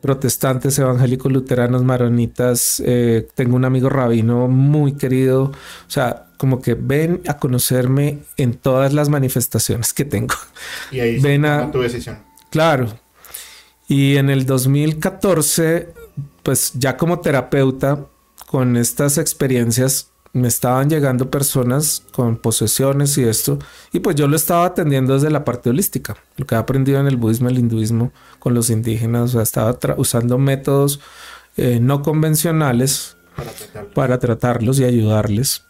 protestantes, 0.00 0.78
evangélicos, 0.78 1.30
luteranos, 1.30 1.84
maronitas. 1.84 2.82
Eh, 2.84 3.28
tengo 3.34 3.56
un 3.56 3.64
amigo 3.64 3.88
rabino 3.88 4.48
muy 4.48 4.94
querido. 4.94 5.44
O 5.44 5.90
sea, 5.90 6.26
como 6.38 6.60
que 6.60 6.74
ven 6.74 7.20
a 7.28 7.38
conocerme 7.38 8.20
en 8.36 8.54
todas 8.54 8.92
las 8.92 9.08
manifestaciones 9.08 9.92
que 9.92 10.04
tengo. 10.04 10.34
Y 10.90 11.00
ahí 11.00 11.20
ven 11.20 11.44
a 11.44 11.70
tu 11.70 11.80
decisión. 11.80 12.18
Claro. 12.50 12.88
Y 13.88 14.16
en 14.16 14.30
el 14.30 14.46
2014, 14.46 15.88
pues 16.42 16.72
ya 16.74 16.96
como 16.96 17.20
terapeuta, 17.20 18.06
con 18.46 18.76
estas 18.76 19.18
experiencias, 19.18 20.09
me 20.32 20.48
estaban 20.48 20.88
llegando 20.88 21.30
personas 21.30 22.04
con 22.12 22.36
posesiones 22.36 23.18
y 23.18 23.24
esto, 23.24 23.58
y 23.92 24.00
pues 24.00 24.16
yo 24.16 24.28
lo 24.28 24.36
estaba 24.36 24.64
atendiendo 24.64 25.14
desde 25.14 25.30
la 25.30 25.44
parte 25.44 25.70
holística, 25.70 26.16
lo 26.36 26.46
que 26.46 26.54
he 26.54 26.58
aprendido 26.58 27.00
en 27.00 27.06
el 27.06 27.16
budismo, 27.16 27.48
el 27.48 27.58
hinduismo, 27.58 28.12
con 28.38 28.54
los 28.54 28.70
indígenas, 28.70 29.22
o 29.22 29.28
sea, 29.28 29.42
estaba 29.42 29.76
usando 29.96 30.38
métodos 30.38 31.00
eh, 31.56 31.80
no 31.80 32.02
convencionales 32.02 33.16
para 33.94 34.18
tratarlos. 34.18 34.78
y 34.78 34.84
ayudarles. 34.84 35.64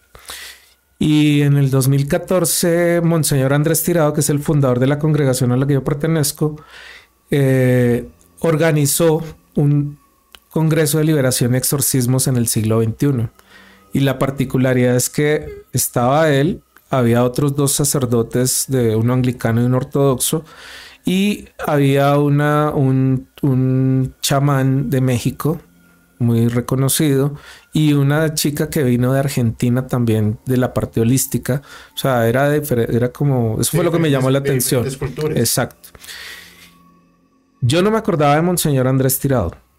Y 0.98 1.40
en 1.40 1.56
el 1.56 1.70
2014, 1.70 3.00
Monseñor 3.02 3.54
Andrés 3.54 3.82
Tirado, 3.82 4.12
que 4.12 4.20
es 4.20 4.28
el 4.28 4.40
fundador 4.40 4.78
de 4.78 4.86
la 4.86 4.98
congregación 4.98 5.50
a 5.52 5.56
la 5.56 5.66
que 5.66 5.72
yo 5.74 5.82
pertenezco, 5.82 6.56
eh, 7.30 8.08
organizó 8.40 9.22
un 9.54 9.98
Congreso 10.50 10.98
de 10.98 11.04
Liberación 11.04 11.54
y 11.54 11.58
Exorcismos 11.58 12.26
en 12.26 12.36
el 12.36 12.48
siglo 12.48 12.82
XXI 12.82 13.30
y 13.92 14.00
la 14.00 14.18
particularidad 14.18 14.96
es 14.96 15.10
que 15.10 15.64
estaba 15.72 16.30
él, 16.30 16.62
había 16.90 17.24
otros 17.24 17.54
dos 17.56 17.72
sacerdotes 17.72 18.66
de 18.68 18.96
uno 18.96 19.12
anglicano 19.12 19.62
y 19.62 19.64
un 19.64 19.74
ortodoxo, 19.74 20.44
y 21.04 21.48
había 21.66 22.18
una, 22.18 22.70
un, 22.70 23.28
un 23.42 24.14
chamán 24.20 24.90
de 24.90 25.00
México 25.00 25.60
muy 26.18 26.48
reconocido 26.48 27.34
y 27.72 27.94
una 27.94 28.34
chica 28.34 28.68
que 28.68 28.82
vino 28.82 29.12
de 29.12 29.20
Argentina 29.20 29.86
también 29.86 30.38
de 30.44 30.58
la 30.58 30.74
parte 30.74 31.00
holística. 31.00 31.62
O 31.94 31.98
sea, 31.98 32.28
era, 32.28 32.54
era 32.54 33.10
como, 33.10 33.58
eso 33.58 33.76
fue 33.76 33.84
lo 33.84 33.90
que 33.90 33.98
me 33.98 34.10
llamó 34.10 34.30
la 34.30 34.40
atención. 34.40 34.86
Exacto. 35.34 35.88
Yo 37.62 37.82
no 37.82 37.90
me 37.90 37.98
acordaba 37.98 38.36
de 38.36 38.42
Monseñor 38.42 38.86
Andrés 38.86 39.18
Tirado 39.18 39.69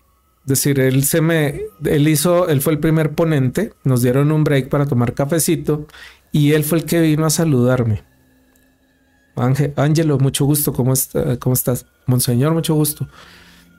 decir, 0.45 0.79
él 0.79 1.03
se 1.03 1.21
me, 1.21 1.61
él 1.85 2.07
hizo, 2.07 2.49
él 2.49 2.61
fue 2.61 2.73
el 2.73 2.79
primer 2.79 3.13
ponente, 3.13 3.73
nos 3.83 4.01
dieron 4.01 4.31
un 4.31 4.43
break 4.43 4.69
para 4.69 4.85
tomar 4.85 5.13
cafecito 5.13 5.87
y 6.31 6.53
él 6.53 6.63
fue 6.63 6.79
el 6.79 6.85
que 6.85 7.01
vino 7.01 7.25
a 7.25 7.29
saludarme. 7.29 8.03
Ángel, 9.35 9.73
Ángelo, 9.75 10.17
mucho 10.19 10.45
gusto, 10.45 10.73
¿cómo, 10.73 10.93
está, 10.93 11.37
¿cómo 11.37 11.53
estás? 11.53 11.85
Monseñor, 12.05 12.53
mucho 12.53 12.73
gusto. 12.75 13.07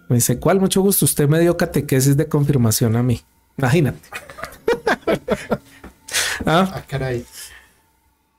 Me 0.08 0.16
dice, 0.16 0.38
¿cuál 0.38 0.60
mucho 0.60 0.80
gusto? 0.82 1.04
Usted 1.04 1.28
me 1.28 1.40
dio 1.40 1.56
catequesis 1.56 2.16
de 2.16 2.26
confirmación 2.26 2.96
a 2.96 3.02
mí. 3.02 3.20
Imagínate. 3.58 4.00
¿Ah? 6.46 6.72
¿Ah? 6.74 6.82
caray. 6.86 7.24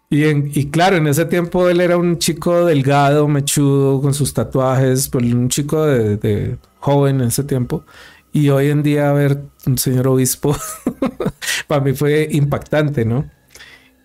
Y, 0.10 0.26
y, 0.28 0.70
claro, 0.70 0.98
en 0.98 1.08
ese 1.08 1.26
tiempo 1.26 1.70
él 1.70 1.82
era 1.82 1.98
un 1.98 2.20
chico 2.20 2.66
delgado, 2.66 3.28
mechudo, 3.28 4.00
con 4.00 4.14
sus 4.14 4.32
tatuajes, 4.34 5.10
pues 5.10 5.34
un 5.34 5.50
chico 5.50 5.84
de, 5.86 6.18
de 6.18 6.58
joven 6.80 7.22
en 7.22 7.30
ese 7.30 7.44
tiempo. 7.44 7.84
Y 8.34 8.50
hoy 8.50 8.72
en 8.72 8.82
día 8.82 9.14
ver 9.14 9.44
un 9.68 9.78
señor 9.78 10.08
obispo 10.08 10.58
para 11.68 11.82
mí 11.82 11.94
fue 11.94 12.28
impactante, 12.32 13.06
¿no? 13.06 13.30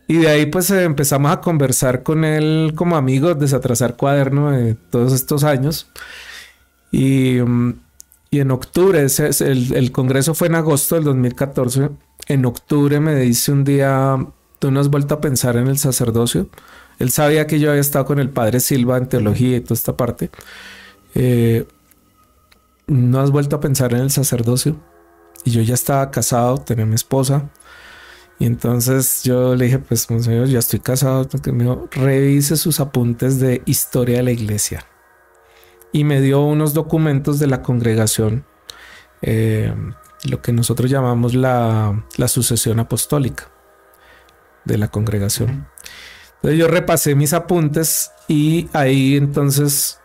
Y 0.06 0.18
de 0.18 0.28
ahí 0.28 0.46
pues 0.46 0.70
empezamos 0.70 1.32
a 1.32 1.40
conversar 1.40 2.02
con 2.02 2.24
él 2.24 2.72
como 2.74 2.96
amigos, 2.96 3.38
desatrasar 3.38 3.96
cuaderno 3.96 4.50
de 4.50 4.74
todos 4.74 5.12
estos 5.12 5.44
años. 5.44 5.90
Y, 6.92 7.40
mm, 7.40 7.74
y 8.30 8.40
en 8.40 8.50
octubre, 8.50 9.06
el, 9.40 9.74
el, 9.74 9.92
congreso 9.92 10.34
fue 10.34 10.48
en 10.48 10.54
agosto 10.56 10.94
del 10.94 11.04
2014, 11.04 11.90
en 12.28 12.44
octubre 12.44 13.00
me 13.00 13.14
dice 13.16 13.52
un 13.52 13.64
día, 13.64 14.16
tú 14.58 14.70
no 14.70 14.80
has 14.80 14.88
vuelto 14.88 15.14
a 15.14 15.20
pensar 15.20 15.56
en 15.56 15.68
el 15.68 15.78
sacerdocio. 15.78 16.48
Él 16.98 17.10
sabía 17.10 17.46
que 17.46 17.60
yo 17.60 17.70
había 17.70 17.80
estado 17.80 18.04
con 18.04 18.18
el 18.18 18.30
padre 18.30 18.60
Silva 18.60 18.98
en 18.98 19.08
teología 19.08 19.56
y 19.56 19.60
toda 19.60 19.74
esta 19.74 19.96
parte. 19.96 20.30
Eh, 21.14 21.66
no 22.88 23.20
has 23.20 23.30
vuelto 23.30 23.56
a 23.56 23.60
pensar 23.60 23.92
en 23.92 24.00
el 24.00 24.10
sacerdocio. 24.10 24.76
Y 25.44 25.50
yo 25.50 25.62
ya 25.62 25.74
estaba 25.74 26.10
casado, 26.10 26.58
tenía 26.58 26.86
mi 26.86 26.94
esposa. 26.94 27.48
Y 28.38 28.46
entonces 28.46 29.22
yo 29.24 29.54
le 29.54 29.66
dije, 29.66 29.78
pues, 29.78 30.10
monseñor, 30.10 30.48
ya 30.48 30.58
estoy 30.58 30.80
casado. 30.80 31.28
me 31.52 31.64
dijo, 31.64 31.88
revise 31.92 32.56
sus 32.56 32.80
apuntes 32.80 33.38
de 33.40 33.62
historia 33.66 34.18
de 34.18 34.22
la 34.24 34.30
iglesia. 34.30 34.84
Y 35.92 36.04
me 36.04 36.20
dio 36.20 36.42
unos 36.42 36.74
documentos 36.74 37.38
de 37.38 37.46
la 37.46 37.62
congregación, 37.62 38.44
eh, 39.22 39.74
lo 40.24 40.42
que 40.42 40.52
nosotros 40.52 40.90
llamamos 40.90 41.34
la, 41.34 42.04
la 42.16 42.28
sucesión 42.28 42.78
apostólica 42.78 43.48
de 44.64 44.78
la 44.78 44.88
congregación. 44.88 45.66
Entonces 46.36 46.58
yo 46.58 46.68
repasé 46.68 47.14
mis 47.14 47.32
apuntes 47.32 48.12
y 48.28 48.68
ahí 48.72 49.16
entonces 49.16 49.98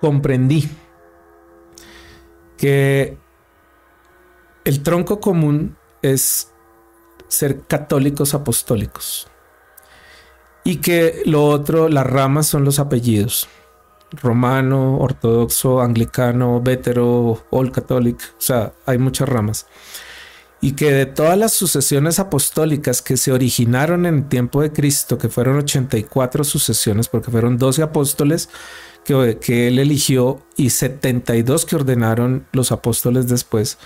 comprendí 0.00 0.68
que 2.56 3.18
el 4.64 4.82
tronco 4.82 5.20
común 5.20 5.76
es 6.02 6.52
ser 7.28 7.62
católicos 7.62 8.34
apostólicos 8.34 9.28
y 10.64 10.76
que 10.76 11.22
lo 11.26 11.44
otro, 11.44 11.88
las 11.88 12.06
ramas 12.06 12.46
son 12.46 12.64
los 12.64 12.78
apellidos. 12.78 13.48
Romano, 14.10 14.98
ortodoxo, 14.98 15.80
anglicano, 15.80 16.60
vétero, 16.60 17.44
all 17.50 17.72
catholic, 17.72 18.20
o 18.38 18.40
sea, 18.40 18.72
hay 18.86 18.98
muchas 18.98 19.28
ramas 19.28 19.66
y 20.60 20.72
que 20.72 20.90
de 20.90 21.06
todas 21.06 21.36
las 21.38 21.52
sucesiones 21.52 22.18
apostólicas 22.18 23.02
que 23.02 23.16
se 23.16 23.32
originaron 23.32 24.06
en 24.06 24.14
el 24.16 24.28
tiempo 24.28 24.62
de 24.62 24.72
Cristo, 24.72 25.18
que 25.18 25.28
fueron 25.28 25.58
84 25.58 26.44
sucesiones, 26.44 27.08
porque 27.08 27.30
fueron 27.30 27.58
12 27.58 27.82
apóstoles 27.82 28.48
que, 29.06 29.38
que, 29.40 29.68
él 29.68 29.78
eligió 29.78 30.42
y 30.56 30.70
72 30.70 31.64
que 31.64 31.76
ordenaron 31.76 32.46
los 32.52 32.72
apóstoles 32.72 33.28
después, 33.28 33.78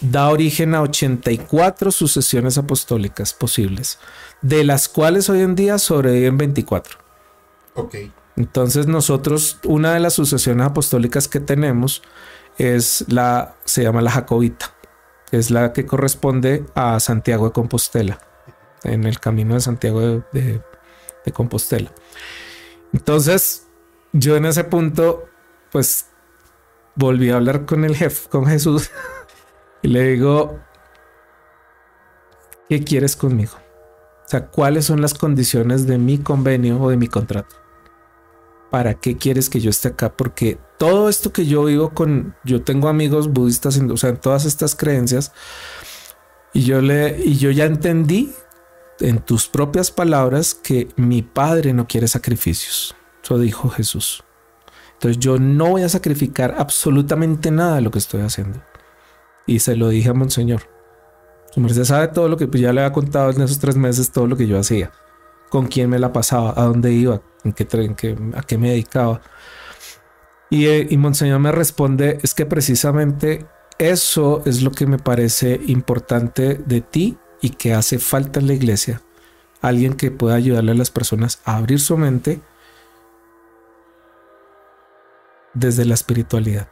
da 0.00 0.30
origen 0.30 0.74
a 0.74 0.82
84 0.82 1.90
sucesiones 1.90 2.58
apostólicas 2.58 3.34
posibles, 3.34 3.98
de 4.42 4.64
las 4.64 4.88
cuales 4.88 5.28
hoy 5.28 5.40
en 5.40 5.54
día 5.54 5.78
sobreviven 5.78 6.38
24. 6.38 6.98
Ok. 7.74 7.96
Entonces 8.36 8.86
nosotros, 8.86 9.58
una 9.64 9.94
de 9.94 10.00
las 10.00 10.14
sucesiones 10.14 10.66
apostólicas 10.66 11.28
que 11.28 11.40
tenemos 11.40 12.02
es 12.58 13.04
la, 13.08 13.56
se 13.64 13.82
llama 13.82 14.02
la 14.02 14.10
Jacobita 14.10 14.76
es 15.30 15.50
la 15.50 15.72
que 15.72 15.86
corresponde 15.86 16.64
a 16.74 17.00
Santiago 17.00 17.46
de 17.46 17.52
Compostela, 17.52 18.20
en 18.84 19.04
el 19.04 19.18
camino 19.18 19.54
de 19.54 19.60
Santiago 19.60 20.00
de, 20.32 20.62
Compostela. 21.32 21.90
Entonces, 22.92 23.65
yo 24.18 24.36
en 24.36 24.46
ese 24.46 24.64
punto, 24.64 25.28
pues 25.70 26.06
volví 26.94 27.30
a 27.30 27.36
hablar 27.36 27.66
con 27.66 27.84
el 27.84 27.96
jefe, 27.96 28.28
con 28.28 28.46
Jesús, 28.46 28.90
y 29.82 29.88
le 29.88 30.02
digo, 30.12 30.60
¿qué 32.68 32.82
quieres 32.84 33.16
conmigo? 33.16 33.54
O 34.24 34.28
sea, 34.28 34.46
¿cuáles 34.48 34.86
son 34.86 35.00
las 35.00 35.14
condiciones 35.14 35.86
de 35.86 35.98
mi 35.98 36.18
convenio 36.18 36.80
o 36.80 36.90
de 36.90 36.96
mi 36.96 37.06
contrato? 37.06 37.56
¿para 38.70 38.94
qué 38.94 39.16
quieres 39.16 39.48
que 39.48 39.60
yo 39.60 39.70
esté 39.70 39.88
acá? 39.88 40.12
Porque 40.16 40.58
todo 40.78 41.08
esto 41.08 41.32
que 41.32 41.46
yo 41.46 41.64
vivo 41.64 41.94
con, 41.94 42.34
yo 42.44 42.62
tengo 42.62 42.88
amigos 42.88 43.32
budistas, 43.32 43.78
o 43.78 43.96
sea, 43.96 44.10
en 44.10 44.18
todas 44.18 44.44
estas 44.44 44.74
creencias, 44.74 45.32
y 46.52 46.64
yo 46.64 46.80
le, 46.80 47.18
y 47.24 47.36
yo 47.36 47.50
ya 47.50 47.64
entendí 47.64 48.32
en 49.00 49.18
tus 49.18 49.48
propias 49.48 49.90
palabras 49.90 50.54
que 50.54 50.88
mi 50.96 51.22
padre 51.22 51.72
no 51.72 51.86
quiere 51.86 52.08
sacrificios. 52.08 52.94
Dijo 53.34 53.68
Jesús. 53.68 54.22
Entonces 54.94 55.18
yo 55.18 55.38
no 55.38 55.70
voy 55.70 55.82
a 55.82 55.88
sacrificar 55.88 56.54
absolutamente 56.56 57.50
nada 57.50 57.76
de 57.76 57.82
lo 57.82 57.90
que 57.90 57.98
estoy 57.98 58.22
haciendo. 58.22 58.62
Y 59.46 59.58
se 59.58 59.76
lo 59.76 59.88
dije 59.88 60.08
a 60.08 60.14
Monseñor. 60.14 60.62
Su 61.52 61.60
merced 61.60 61.84
sabe 61.84 62.08
todo 62.08 62.28
lo 62.28 62.36
que 62.36 62.46
pues, 62.46 62.60
ya 62.62 62.72
le 62.72 62.80
había 62.80 62.92
contado 62.92 63.30
en 63.30 63.42
esos 63.42 63.58
tres 63.58 63.76
meses, 63.76 64.10
todo 64.10 64.26
lo 64.26 64.36
que 64.36 64.46
yo 64.46 64.58
hacía 64.58 64.90
con 65.48 65.66
quién 65.66 65.90
me 65.90 65.98
la 65.98 66.12
pasaba, 66.12 66.52
a 66.56 66.64
dónde 66.64 66.92
iba, 66.92 67.22
en 67.44 67.52
qué, 67.52 67.66
en 67.72 68.34
a 68.36 68.42
qué 68.42 68.58
me 68.58 68.70
dedicaba. 68.70 69.20
Y, 70.50 70.66
eh, 70.66 70.86
y 70.90 70.96
Monseñor 70.96 71.40
me 71.40 71.52
responde, 71.52 72.18
es 72.22 72.34
que 72.34 72.46
precisamente 72.46 73.46
eso 73.78 74.42
es 74.44 74.62
lo 74.62 74.70
que 74.70 74.86
me 74.86 74.98
parece 74.98 75.60
importante 75.66 76.54
de 76.54 76.80
ti 76.80 77.16
y 77.40 77.50
que 77.50 77.74
hace 77.74 77.98
falta 77.98 78.40
en 78.40 78.46
la 78.46 78.54
iglesia. 78.54 79.02
Alguien 79.60 79.94
que 79.94 80.10
pueda 80.10 80.36
ayudarle 80.36 80.72
a 80.72 80.76
las 80.76 80.90
personas 80.90 81.40
a 81.44 81.56
abrir 81.56 81.80
su 81.80 81.96
mente 81.96 82.40
desde 85.56 85.84
la 85.84 85.94
espiritualidad. 85.94 86.68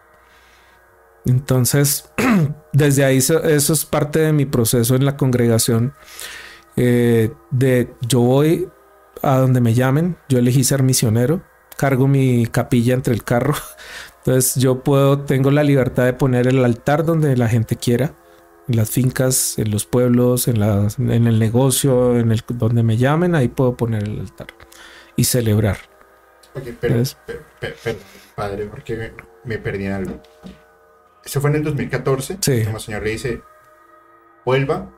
Entonces, 1.24 2.10
desde 2.72 3.04
ahí 3.04 3.18
eso 3.18 3.40
es 3.44 3.84
parte 3.84 4.20
de 4.20 4.32
mi 4.32 4.44
proceso 4.44 4.94
en 4.94 5.04
la 5.04 5.16
congregación 5.16 5.94
eh, 6.76 7.32
de 7.50 7.94
yo 8.06 8.20
voy 8.20 8.68
a 9.22 9.38
donde 9.38 9.60
me 9.60 9.74
llamen, 9.74 10.16
yo 10.28 10.38
elegí 10.38 10.64
ser 10.64 10.82
misionero, 10.82 11.42
cargo 11.76 12.08
mi 12.08 12.46
capilla 12.46 12.94
entre 12.94 13.14
el 13.14 13.24
carro, 13.24 13.54
entonces 14.18 14.60
yo 14.60 14.82
puedo, 14.82 15.20
tengo 15.20 15.50
la 15.50 15.62
libertad 15.62 16.04
de 16.04 16.12
poner 16.12 16.46
el 16.46 16.62
altar 16.64 17.04
donde 17.04 17.36
la 17.36 17.48
gente 17.48 17.76
quiera, 17.76 18.14
en 18.68 18.76
las 18.76 18.90
fincas, 18.90 19.58
en 19.58 19.70
los 19.70 19.86
pueblos, 19.86 20.48
en, 20.48 20.62
en 20.62 21.26
el 21.26 21.38
negocio, 21.38 22.18
en 22.18 22.32
el 22.32 22.42
donde 22.48 22.82
me 22.82 22.96
llamen, 22.96 23.34
ahí 23.34 23.48
puedo 23.48 23.76
poner 23.76 24.04
el 24.04 24.20
altar 24.20 24.48
y 25.16 25.24
celebrar. 25.24 25.78
Oye, 26.54 26.76
pero, 26.80 27.02
padre, 28.34 28.66
porque 28.66 29.12
me, 29.44 29.58
perdí 29.58 29.86
en 29.86 29.92
algo. 29.92 30.22
Eso 31.24 31.40
fue 31.40 31.50
en 31.50 31.56
el 31.56 31.64
2014. 31.64 32.38
Sí. 32.40 32.64
Como 32.64 32.76
el 32.76 32.82
Señor 32.82 33.02
le 33.02 33.10
dice, 33.10 33.42
vuelva, 34.44 34.90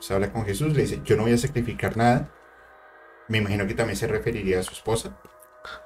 se 0.00 0.14
habla 0.14 0.32
con 0.32 0.44
Jesús, 0.44 0.74
le 0.74 0.82
dice, 0.82 1.00
yo 1.04 1.16
no 1.16 1.22
voy 1.22 1.32
a 1.32 1.38
sacrificar 1.38 1.96
nada. 1.96 2.30
Me 3.28 3.38
imagino 3.38 3.66
que 3.66 3.74
también 3.74 3.96
se 3.96 4.06
referiría 4.06 4.60
a 4.60 4.62
su 4.62 4.72
esposa. 4.72 5.16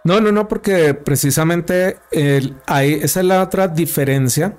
No, 0.05 0.21
no, 0.21 0.33
no, 0.33 0.49
porque 0.49 0.95
precisamente 0.95 1.99
hay, 2.67 2.95
esa 2.95 3.21
es 3.21 3.27
la 3.27 3.43
otra 3.43 3.69
diferencia. 3.69 4.57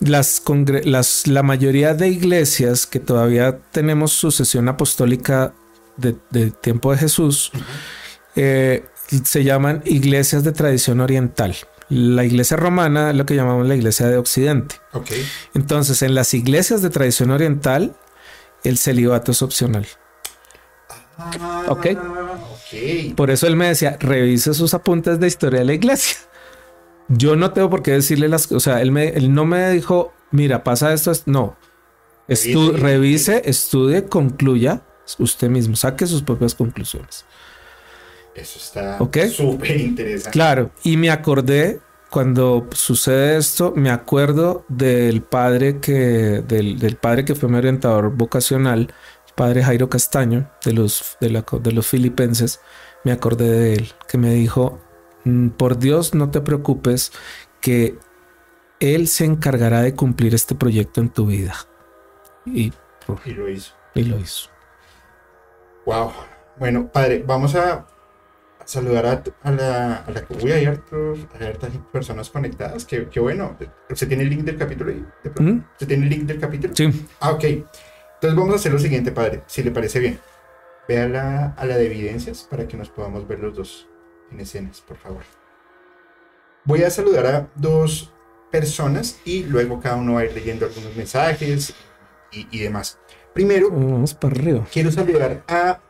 Las, 0.00 0.42
las, 0.84 1.26
la 1.26 1.42
mayoría 1.42 1.94
de 1.94 2.08
iglesias 2.08 2.86
que 2.86 3.00
todavía 3.00 3.58
tenemos 3.70 4.12
sucesión 4.12 4.68
apostólica 4.68 5.52
de, 5.96 6.50
tiempo 6.50 6.92
de 6.92 6.98
Jesús 6.98 7.52
eh, 8.34 8.84
se 9.24 9.44
llaman 9.44 9.82
iglesias 9.84 10.44
de 10.44 10.52
tradición 10.52 11.00
oriental. 11.00 11.54
La 11.92 12.24
iglesia 12.24 12.56
romana 12.56 13.10
es 13.10 13.16
lo 13.16 13.26
que 13.26 13.36
llamamos 13.36 13.66
la 13.66 13.74
iglesia 13.74 14.06
de 14.06 14.16
Occidente. 14.16 14.76
Okay. 14.92 15.26
Entonces, 15.52 16.00
en 16.00 16.14
las 16.14 16.32
iglesias 16.32 16.80
de 16.80 16.88
tradición 16.88 17.30
oriental, 17.30 17.94
el 18.64 18.78
celibato 18.78 19.32
es 19.32 19.42
opcional. 19.42 19.86
Ah, 21.18 21.66
¿Ok? 21.68 21.88
Por 23.14 23.30
eso 23.30 23.46
él 23.46 23.56
me 23.56 23.68
decía, 23.68 23.98
revise 24.00 24.54
sus 24.54 24.72
apuntes 24.72 25.20
de 25.20 25.26
historia 25.26 25.60
de 25.60 25.66
la 25.66 25.74
iglesia. 25.74 26.16
Yo 27.08 27.36
no 27.36 27.52
tengo 27.52 27.68
por 27.68 27.82
qué 27.82 27.90
decirle 27.90 28.26
las 28.26 28.46
cosas. 28.46 28.56
O 28.56 28.60
sea, 28.60 28.80
él, 28.80 28.90
me, 28.90 29.08
él 29.08 29.34
no 29.34 29.44
me 29.44 29.68
dijo, 29.70 30.14
mira, 30.30 30.64
pasa 30.64 30.94
esto. 30.94 31.12
No. 31.26 31.58
revise, 32.26 33.42
estudie, 33.44 34.06
concluya 34.06 34.82
usted 35.18 35.50
mismo, 35.50 35.76
saque 35.76 36.06
sus 36.06 36.22
propias 36.22 36.54
conclusiones. 36.54 37.26
Eso 38.34 38.58
está 38.58 38.98
súper 39.28 39.80
interesante. 39.80 40.30
Claro, 40.30 40.70
y 40.82 40.96
me 40.96 41.10
acordé 41.10 41.80
cuando 42.12 42.68
sucede 42.72 43.38
esto, 43.38 43.72
me 43.74 43.90
acuerdo 43.90 44.66
del 44.68 45.22
padre 45.22 45.80
que, 45.80 46.42
del, 46.46 46.96
padre 47.00 47.24
que 47.24 47.34
fue 47.34 47.48
mi 47.48 47.56
orientador 47.56 48.14
vocacional, 48.14 48.92
padre 49.34 49.62
Jairo 49.62 49.88
Castaño, 49.88 50.50
de 50.62 50.74
los, 50.74 51.16
de, 51.20 51.72
los 51.72 51.86
filipenses, 51.86 52.60
me 53.02 53.12
acordé 53.12 53.50
de 53.50 53.72
él, 53.72 53.92
que 54.08 54.18
me 54.18 54.34
dijo, 54.34 54.78
mm, 55.24 55.48
por 55.50 55.78
Dios 55.78 56.12
no 56.12 56.30
te 56.30 56.42
preocupes, 56.42 57.12
que 57.62 57.96
Él 58.78 59.08
se 59.08 59.24
encargará 59.24 59.80
de 59.80 59.94
cumplir 59.94 60.34
este 60.34 60.54
proyecto 60.54 61.00
en 61.00 61.08
tu 61.08 61.26
vida. 61.26 61.54
Y, 62.44 62.74
y 63.24 63.30
lo 63.30 63.48
hizo. 63.48 63.72
Y 63.94 64.04
lo 64.04 64.18
hizo. 64.18 64.50
Wow. 65.86 66.12
Bueno, 66.58 66.88
padre, 66.92 67.24
vamos 67.26 67.54
a 67.54 67.86
saludar 68.66 69.06
a, 69.42 69.50
la, 69.50 69.96
a 69.96 70.10
la 70.10 70.24
que 70.24 70.52
hay 70.52 70.66
hartos, 70.66 71.18
personas 71.92 72.30
conectadas. 72.30 72.84
Que, 72.84 73.20
bueno. 73.20 73.56
¿Se 73.94 74.06
tiene 74.06 74.24
el 74.24 74.30
link 74.30 74.42
del 74.42 74.56
capítulo 74.58 74.90
ahí? 74.90 75.04
¿Se 75.78 75.86
tiene 75.86 76.04
el 76.04 76.10
link 76.10 76.22
del 76.24 76.38
capítulo? 76.38 76.74
Sí. 76.74 77.06
Ah, 77.20 77.32
ok. 77.32 77.44
Entonces 77.44 78.38
vamos 78.38 78.52
a 78.52 78.56
hacer 78.56 78.72
lo 78.72 78.78
siguiente, 78.78 79.10
padre, 79.10 79.42
si 79.46 79.62
le 79.62 79.70
parece 79.70 79.98
bien. 79.98 80.20
Ve 80.88 81.00
a 81.00 81.08
la, 81.08 81.46
a 81.56 81.66
la 81.66 81.76
de 81.76 81.86
evidencias 81.86 82.46
para 82.48 82.68
que 82.68 82.76
nos 82.76 82.88
podamos 82.88 83.26
ver 83.26 83.40
los 83.40 83.56
dos 83.56 83.88
en 84.30 84.40
escenas, 84.40 84.80
por 84.80 84.96
favor. 84.96 85.22
Voy 86.64 86.82
a 86.84 86.90
saludar 86.90 87.26
a 87.26 87.48
dos 87.56 88.12
personas 88.50 89.18
y 89.24 89.44
luego 89.44 89.80
cada 89.80 89.96
uno 89.96 90.14
va 90.14 90.20
a 90.20 90.24
ir 90.24 90.34
leyendo 90.34 90.66
algunos 90.66 90.94
mensajes 90.94 91.74
y, 92.30 92.46
y 92.50 92.60
demás. 92.60 92.98
Primero, 93.34 93.70
vamos 93.70 94.14
para 94.14 94.34
arriba. 94.34 94.66
quiero 94.72 94.92
saludar 94.92 95.42
a 95.48 95.80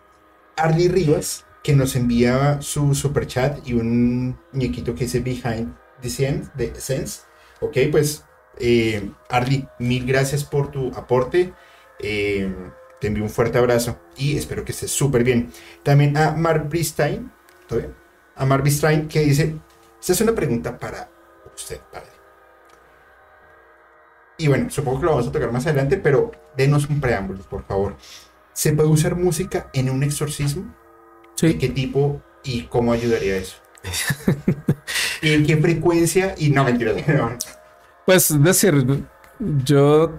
Arlie 0.56 0.88
Rivas, 0.88 1.44
que 1.62 1.74
nos 1.74 1.96
enviaba 1.96 2.60
su 2.60 2.94
super 2.94 3.26
chat 3.26 3.66
y 3.66 3.74
un 3.74 4.38
muñequito 4.52 4.94
que 4.94 5.04
dice 5.04 5.20
Behind 5.20 5.74
the 6.00 6.10
Sense. 6.10 6.50
De 6.54 6.74
sense. 6.80 7.22
Ok, 7.60 7.78
pues 7.90 8.24
eh, 8.58 9.10
Arlie, 9.28 9.68
mil 9.78 10.04
gracias 10.04 10.44
por 10.44 10.70
tu 10.70 10.88
aporte. 10.94 11.52
Eh, 12.00 12.52
te 13.00 13.08
envío 13.08 13.24
un 13.24 13.30
fuerte 13.30 13.58
abrazo 13.58 13.98
y 14.16 14.36
espero 14.36 14.64
que 14.64 14.72
estés 14.72 14.90
súper 14.90 15.24
bien. 15.24 15.50
También 15.82 16.16
a 16.16 16.32
Mark 16.32 16.68
Bristein, 16.68 17.32
a 18.36 18.46
Mark 18.46 18.64
que 19.08 19.20
dice, 19.20 19.56
esta 20.00 20.12
es 20.12 20.20
una 20.20 20.34
pregunta 20.34 20.78
para 20.78 21.08
usted, 21.54 21.80
padre. 21.92 22.10
Y 24.38 24.48
bueno, 24.48 24.70
supongo 24.70 25.00
que 25.00 25.06
lo 25.06 25.12
vamos 25.12 25.28
a 25.28 25.32
tocar 25.32 25.52
más 25.52 25.66
adelante, 25.66 25.96
pero 25.96 26.32
denos 26.56 26.88
un 26.88 27.00
preámbulo, 27.00 27.42
por 27.42 27.64
favor. 27.64 27.96
¿Se 28.52 28.72
puede 28.72 28.88
usar 28.88 29.16
música 29.16 29.70
en 29.72 29.90
un 29.90 30.02
exorcismo? 30.02 30.74
Sí. 31.42 31.54
qué 31.58 31.68
tipo 31.68 32.22
y 32.44 32.62
cómo 32.62 32.92
ayudaría 32.92 33.36
eso? 33.36 33.56
¿Y 35.22 35.32
en 35.32 35.44
qué 35.44 35.56
frecuencia? 35.56 36.34
Y 36.38 36.50
no, 36.50 36.64
mentira. 36.64 36.94
Pues 38.04 38.32
es 38.32 38.42
decir, 38.42 38.84
yo 39.64 40.12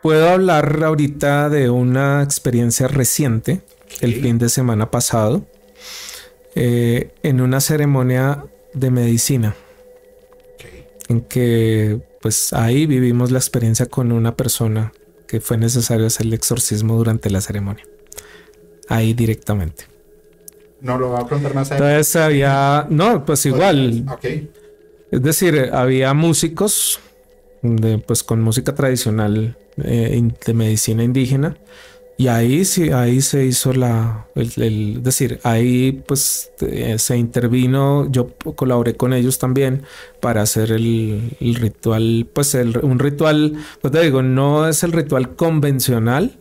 puedo 0.00 0.28
hablar 0.28 0.80
ahorita 0.84 1.48
de 1.48 1.68
una 1.68 2.22
experiencia 2.22 2.86
reciente, 2.86 3.62
el 4.00 4.14
fin 4.22 4.38
de 4.38 4.48
semana 4.48 4.92
pasado, 4.92 5.44
eh, 6.54 7.12
en 7.24 7.40
una 7.40 7.60
ceremonia 7.60 8.44
de 8.74 8.90
medicina, 8.92 9.56
en 11.08 11.20
que 11.22 12.00
pues 12.22 12.52
ahí 12.52 12.86
vivimos 12.86 13.32
la 13.32 13.38
experiencia 13.38 13.86
con 13.86 14.12
una 14.12 14.36
persona 14.36 14.92
que 15.26 15.40
fue 15.40 15.58
necesario 15.58 16.06
hacer 16.06 16.26
el 16.26 16.34
exorcismo 16.34 16.96
durante 16.96 17.28
la 17.28 17.40
ceremonia, 17.40 17.84
ahí 18.88 19.14
directamente. 19.14 19.93
No 20.84 20.98
lo 20.98 21.10
va 21.10 21.22
a 21.22 21.26
contar 21.26 21.52
más 21.54 21.72
adelante. 21.72 21.92
Entonces 21.92 22.16
había, 22.16 22.86
no, 22.88 23.24
pues 23.24 23.44
igual. 23.46 24.04
Ok. 24.08 24.24
Es 25.10 25.22
decir, 25.22 25.70
había 25.72 26.14
músicos 26.14 27.00
de, 27.62 27.98
pues 27.98 28.22
con 28.22 28.40
música 28.40 28.74
tradicional 28.74 29.56
eh, 29.82 30.30
de 30.46 30.54
medicina 30.54 31.02
indígena 31.02 31.56
y 32.16 32.28
ahí 32.28 32.64
sí, 32.64 32.90
ahí 32.90 33.20
se 33.20 33.44
hizo 33.44 33.72
la, 33.72 34.28
el, 34.36 35.02
decir, 35.02 35.40
ahí 35.42 36.04
pues 36.06 36.52
eh, 36.60 36.96
se 36.98 37.16
intervino, 37.16 38.08
yo 38.08 38.28
colaboré 38.54 38.94
con 38.94 39.12
ellos 39.12 39.40
también 39.40 39.82
para 40.20 40.42
hacer 40.42 40.70
el, 40.70 41.32
ritual, 41.40 42.28
pues 42.32 42.54
el, 42.54 42.78
un 42.78 43.00
ritual, 43.00 43.54
pues 43.80 43.92
te 43.92 44.00
digo, 44.00 44.22
no 44.22 44.68
es 44.68 44.84
el 44.84 44.92
ritual 44.92 45.34
convencional, 45.34 46.38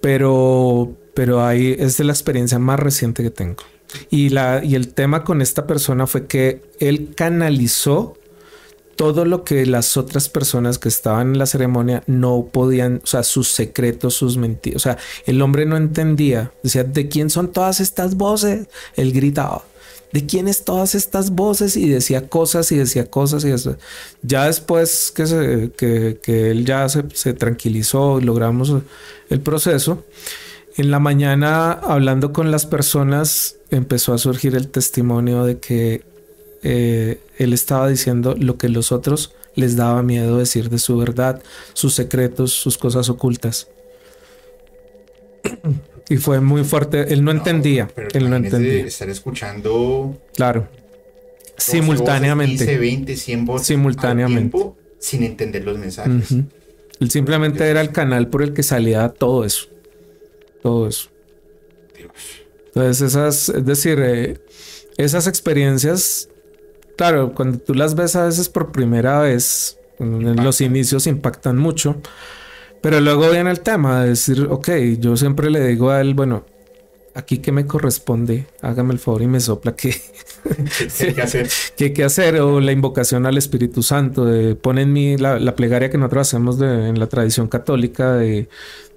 pero, 0.00 0.92
pero 1.14 1.44
ahí 1.44 1.76
es 1.78 1.96
de 1.96 2.04
la 2.04 2.12
experiencia 2.12 2.58
más 2.58 2.78
reciente 2.78 3.22
que 3.22 3.30
tengo. 3.30 3.62
Y, 4.10 4.28
la, 4.28 4.64
y 4.64 4.74
el 4.74 4.92
tema 4.94 5.24
con 5.24 5.42
esta 5.42 5.66
persona 5.66 6.06
fue 6.06 6.26
que 6.26 6.62
él 6.78 7.12
canalizó 7.16 8.16
todo 9.00 9.24
lo 9.24 9.44
que 9.44 9.64
las 9.64 9.96
otras 9.96 10.28
personas 10.28 10.78
que 10.78 10.90
estaban 10.90 11.28
en 11.28 11.38
la 11.38 11.46
ceremonia 11.46 12.02
no 12.06 12.50
podían, 12.52 13.00
o 13.02 13.06
sea, 13.06 13.22
sus 13.22 13.48
secretos, 13.48 14.12
sus 14.12 14.36
mentiras, 14.36 14.76
o 14.76 14.78
sea, 14.80 14.98
el 15.24 15.40
hombre 15.40 15.64
no 15.64 15.78
entendía, 15.78 16.52
decía, 16.62 16.84
¿de 16.84 17.08
quién 17.08 17.30
son 17.30 17.50
todas 17.50 17.80
estas 17.80 18.16
voces? 18.16 18.68
Él 18.96 19.12
gritaba, 19.12 19.64
¿de 20.12 20.26
quién 20.26 20.48
es 20.48 20.64
todas 20.64 20.94
estas 20.94 21.30
voces? 21.30 21.78
Y 21.78 21.88
decía 21.88 22.28
cosas 22.28 22.70
y 22.72 22.76
decía 22.76 23.10
cosas 23.10 23.42
y 23.46 23.50
eso. 23.50 23.78
Ya 24.20 24.44
después 24.44 25.10
que, 25.16 25.26
se, 25.26 25.70
que, 25.76 26.50
él 26.50 26.66
ya 26.66 26.86
se, 26.90 27.04
se 27.14 27.32
tranquilizó 27.32 28.20
y 28.20 28.24
logramos 28.24 28.70
el 29.30 29.40
proceso, 29.40 30.04
en 30.76 30.90
la 30.90 30.98
mañana 30.98 31.72
hablando 31.72 32.32
con 32.32 32.50
las 32.50 32.66
personas 32.66 33.56
empezó 33.70 34.12
a 34.12 34.18
surgir 34.18 34.54
el 34.54 34.68
testimonio 34.68 35.44
de 35.44 35.58
que 35.58 36.02
eh, 36.62 37.20
él 37.38 37.52
estaba 37.52 37.88
diciendo 37.88 38.34
lo 38.38 38.56
que 38.56 38.68
los 38.68 38.92
otros 38.92 39.32
les 39.54 39.76
daba 39.76 40.02
miedo 40.02 40.38
decir 40.38 40.70
de 40.70 40.78
su 40.78 40.96
verdad, 40.96 41.42
sus 41.72 41.94
secretos, 41.94 42.52
sus 42.52 42.78
cosas 42.78 43.08
ocultas. 43.08 43.68
y 46.08 46.16
fue 46.16 46.40
muy 46.40 46.64
fuerte. 46.64 47.12
Él 47.12 47.24
no, 47.24 47.30
entendía. 47.30 47.90
Él 48.12 48.30
no 48.30 48.36
entendía. 48.36 48.84
Estar 48.84 49.08
escuchando. 49.08 50.18
Claro. 50.34 50.68
Simultáneamente. 51.56 52.64
15, 52.64 52.78
20, 52.78 53.16
100 53.16 53.44
voces 53.44 53.66
Simultáneamente. 53.66 54.58
sin 54.98 55.24
entender 55.24 55.64
los 55.64 55.78
mensajes. 55.78 56.32
Él 57.00 57.10
simplemente 57.10 57.66
era 57.68 57.80
el 57.80 57.92
canal 57.92 58.28
por 58.28 58.42
el 58.42 58.52
que 58.52 58.62
salía 58.62 59.08
todo 59.08 59.44
eso. 59.44 59.68
Todo 60.62 60.88
eso. 60.88 61.08
Entonces, 62.66 63.00
esas, 63.00 63.48
es 63.48 63.64
decir, 63.64 63.98
eh, 64.00 64.40
esas 64.96 65.26
experiencias 65.26 66.30
claro, 67.00 67.32
cuando 67.34 67.56
tú 67.56 67.72
las 67.72 67.94
ves 67.94 68.14
a 68.14 68.26
veces 68.26 68.50
por 68.50 68.72
primera 68.72 69.20
vez, 69.20 69.78
en 69.98 70.36
los 70.36 70.60
inicios 70.60 71.06
impactan 71.06 71.56
mucho, 71.56 71.96
pero 72.82 73.00
luego 73.00 73.30
viene 73.30 73.50
el 73.50 73.60
tema 73.60 74.02
de 74.02 74.10
decir, 74.10 74.46
ok, 74.50 74.68
yo 74.98 75.16
siempre 75.16 75.48
le 75.48 75.66
digo 75.66 75.88
a 75.88 76.02
él, 76.02 76.12
bueno, 76.12 76.44
aquí 77.14 77.38
que 77.38 77.52
me 77.52 77.64
corresponde, 77.66 78.48
hágame 78.60 78.92
el 78.92 78.98
favor 78.98 79.22
y 79.22 79.28
me 79.28 79.40
sopla 79.40 79.74
que 79.74 79.92
¿Qué 80.98 81.06
hay 81.06 81.14
que 81.14 81.22
hacer? 81.22 81.48
¿Qué 81.78 81.84
hay 81.84 81.92
que 81.94 82.04
hacer? 82.04 82.38
O 82.38 82.60
la 82.60 82.72
invocación 82.72 83.24
al 83.24 83.38
Espíritu 83.38 83.82
Santo, 83.82 84.26
de 84.26 84.54
pon 84.54 84.76
en 84.76 84.92
mí 84.92 85.16
la, 85.16 85.56
plegaria 85.56 85.88
que 85.88 85.96
nosotros 85.96 86.28
hacemos 86.28 86.60
en 86.60 86.98
la 86.98 87.06
tradición 87.06 87.48
católica 87.48 88.12
de, 88.12 88.50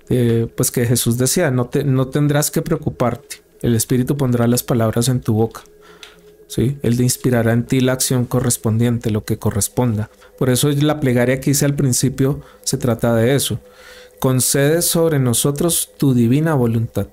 pues 0.08 0.72
que 0.72 0.86
Jesús 0.86 1.18
decía, 1.18 1.52
no, 1.52 1.68
te, 1.68 1.84
no 1.84 2.08
tendrás 2.08 2.52
que 2.52 2.62
preocuparte, 2.62 3.38
el 3.62 3.76
Espíritu 3.76 4.18
pondrá 4.18 4.48
las 4.48 4.64
palabras 4.64 5.08
en 5.08 5.22
tu 5.22 5.34
boca. 5.34 5.62
¿sí? 6.48 6.78
Él 6.84 7.00
inspirará 7.02 7.54
en 7.54 7.66
ti 7.66 7.82
la 7.82 7.94
acción 7.94 8.26
correspondiente, 8.26 9.10
lo 9.10 9.24
que 9.24 9.40
corresponda. 9.40 10.10
Por 10.38 10.50
eso 10.50 10.70
la 10.70 11.00
plegaria 11.00 11.40
que 11.40 11.52
hice 11.52 11.66
al 11.66 11.76
principio 11.76 12.42
se 12.64 12.78
trata 12.78 13.16
de 13.16 13.36
eso. 13.36 13.60
Concede 14.20 14.82
sobre 14.82 15.20
nosotros 15.20 15.92
tu 15.98 16.14
divina 16.14 16.54
voluntad. 16.54 17.08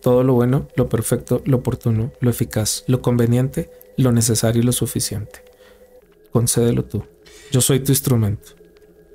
Todo 0.00 0.22
lo 0.22 0.34
bueno, 0.34 0.68
lo 0.76 0.88
perfecto, 0.88 1.42
lo 1.46 1.58
oportuno, 1.58 2.12
lo 2.20 2.30
eficaz, 2.30 2.84
lo 2.86 3.02
conveniente, 3.02 3.70
lo 3.96 4.12
necesario 4.12 4.62
y 4.62 4.64
lo 4.64 4.72
suficiente. 4.72 5.42
Concédelo 6.30 6.84
tú. 6.84 7.02
Yo 7.50 7.60
soy 7.60 7.80
tu 7.80 7.92
instrumento. 7.92 8.52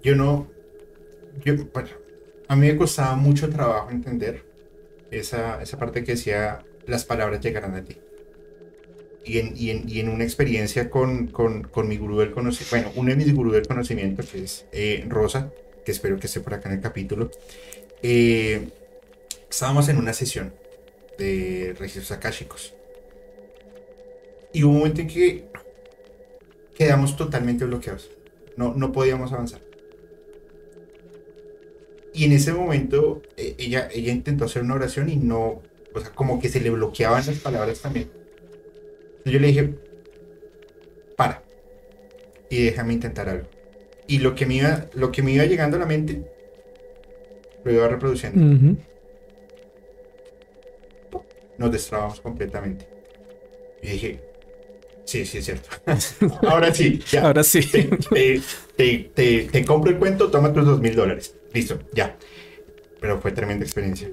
Yo 0.04 0.16
no. 0.16 0.48
Yo, 1.46 1.54
a 2.52 2.56
mí 2.58 2.68
me 2.68 2.76
costaba 2.76 3.16
mucho 3.16 3.50
trabajo 3.50 3.92
entender 3.92 4.44
esa, 5.10 5.62
esa 5.62 5.80
parte 5.80 6.04
que 6.04 6.12
decía 6.12 6.60
las 6.86 7.06
palabras 7.06 7.40
llegarán 7.40 7.76
a 7.76 7.84
ti 7.86 7.96
y 9.24 9.38
en, 9.38 9.54
y 9.56 9.70
en, 9.70 9.88
y 9.88 10.02
en 10.02 10.10
una 10.10 10.26
experiencia 10.26 10.90
con, 10.90 11.28
con, 11.28 11.64
con, 11.64 11.88
mi 11.88 11.96
gurú 11.96 12.20
del 12.20 12.32
conocimiento, 12.32 12.76
bueno, 12.76 12.92
uno 12.98 13.12
de 13.12 13.16
mis 13.16 13.34
gurús 13.34 13.54
del 13.54 13.66
conocimiento, 13.66 14.22
que 14.30 14.44
es 14.44 14.66
eh, 14.74 15.06
Rosa, 15.08 15.54
que 15.86 15.94
espero 15.94 16.20
que 16.20 16.28
esté 16.28 16.42
por 16.42 16.54
acá 16.54 16.68
en 16.68 16.76
el 16.76 16.82
capítulo, 16.82 17.32
eh, 18.04 18.68
estábamos 19.50 19.88
en 19.88 19.98
una 19.98 20.12
sesión 20.12 20.54
de 21.18 21.74
registros 21.80 22.12
akáshicos. 22.12 22.74
Y 24.52 24.66
hubo 24.66 24.74
un 24.74 24.80
momento 24.80 25.00
en 25.00 25.08
que 25.08 25.46
quedamos 26.76 27.16
totalmente 27.16 27.64
bloqueados. 27.64 28.10
No, 28.58 28.74
no 28.74 28.92
podíamos 28.92 29.32
avanzar. 29.32 29.71
Y 32.14 32.26
en 32.26 32.34
ese 32.34 32.54
momento 32.54 33.22
eh, 33.38 33.56
ella, 33.58 33.88
ella 33.92 34.12
intentó 34.12 34.46
hacer 34.46 34.64
una 34.64 34.76
oración 34.76 35.10
y 35.10 35.16
no, 35.16 35.62
o 35.94 36.00
sea, 36.00 36.12
como 36.12 36.40
que 36.40 36.50
se 36.50 36.60
le 36.60 36.70
bloqueaban 36.70 37.26
las 37.26 37.38
palabras 37.40 37.80
también. 37.82 38.10
Yo 39.26 39.40
le 39.40 39.48
dije, 39.48 39.74
para. 41.16 41.44
Y 42.50 42.64
déjame 42.64 42.94
intentar 42.94 43.30
algo. 43.30 43.48
Y 44.08 44.20
lo 44.20 44.36
que 44.36 44.46
me 44.46 44.56
iba, 44.56 44.88
lo 44.94 45.12
que 45.12 45.22
me 45.22 45.32
iba 45.32 45.46
llegando 45.46 45.78
a 45.78 45.80
la 45.80 45.86
mente, 45.86 46.24
lo 47.64 47.72
iba 47.72 47.88
reproduciendo. 47.88 48.78
Nos 51.58 51.72
destrabamos 51.72 52.20
completamente. 52.20 52.88
Y 53.82 53.88
dije, 53.88 54.20
sí, 55.06 55.26
sí 55.26 55.38
es 55.38 55.46
cierto. 55.46 55.70
Ahora 56.48 56.74
sí, 56.74 57.00
ya. 57.10 57.28
Ahora 57.28 57.44
sí. 57.44 57.62
Te, 58.76 59.12
te, 59.14 59.66
compro 59.66 59.92
el 59.92 59.98
cuento, 59.98 60.30
toma 60.30 60.52
tus 60.52 60.66
dos 60.66 60.82
mil 60.82 60.96
dólares. 60.96 61.36
Listo, 61.54 61.80
ya. 61.94 62.18
Pero 63.00 63.20
fue 63.20 63.32
tremenda 63.32 63.66
experiencia. 63.66 64.10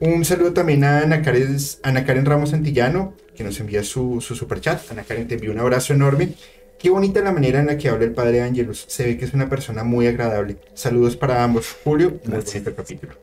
Un 0.00 0.24
saludo 0.24 0.52
también 0.52 0.84
a 0.84 1.00
Ana 1.00 1.22
Karen, 1.22 1.56
Ana 1.82 2.04
Karen 2.04 2.24
Ramos 2.24 2.52
Antillano, 2.52 3.14
que 3.34 3.42
nos 3.42 3.58
envía 3.58 3.82
su, 3.82 4.20
su 4.20 4.36
super 4.36 4.60
chat. 4.60 4.80
Ana 4.90 5.02
Karen 5.02 5.26
te 5.26 5.34
envía 5.34 5.50
un 5.50 5.58
abrazo 5.58 5.92
enorme. 5.92 6.34
Qué 6.78 6.90
bonita 6.90 7.20
la 7.20 7.32
manera 7.32 7.58
en 7.58 7.66
la 7.66 7.76
que 7.76 7.88
habla 7.88 8.04
el 8.04 8.12
padre 8.12 8.40
Ángelus. 8.40 8.84
Se 8.86 9.04
ve 9.04 9.18
que 9.18 9.24
es 9.24 9.34
una 9.34 9.48
persona 9.48 9.82
muy 9.82 10.06
agradable. 10.06 10.58
Saludos 10.74 11.16
para 11.16 11.42
ambos. 11.42 11.76
Julio, 11.82 12.20
gracias. 12.24 12.64
el 12.64 12.74
capítulo. 12.74 13.14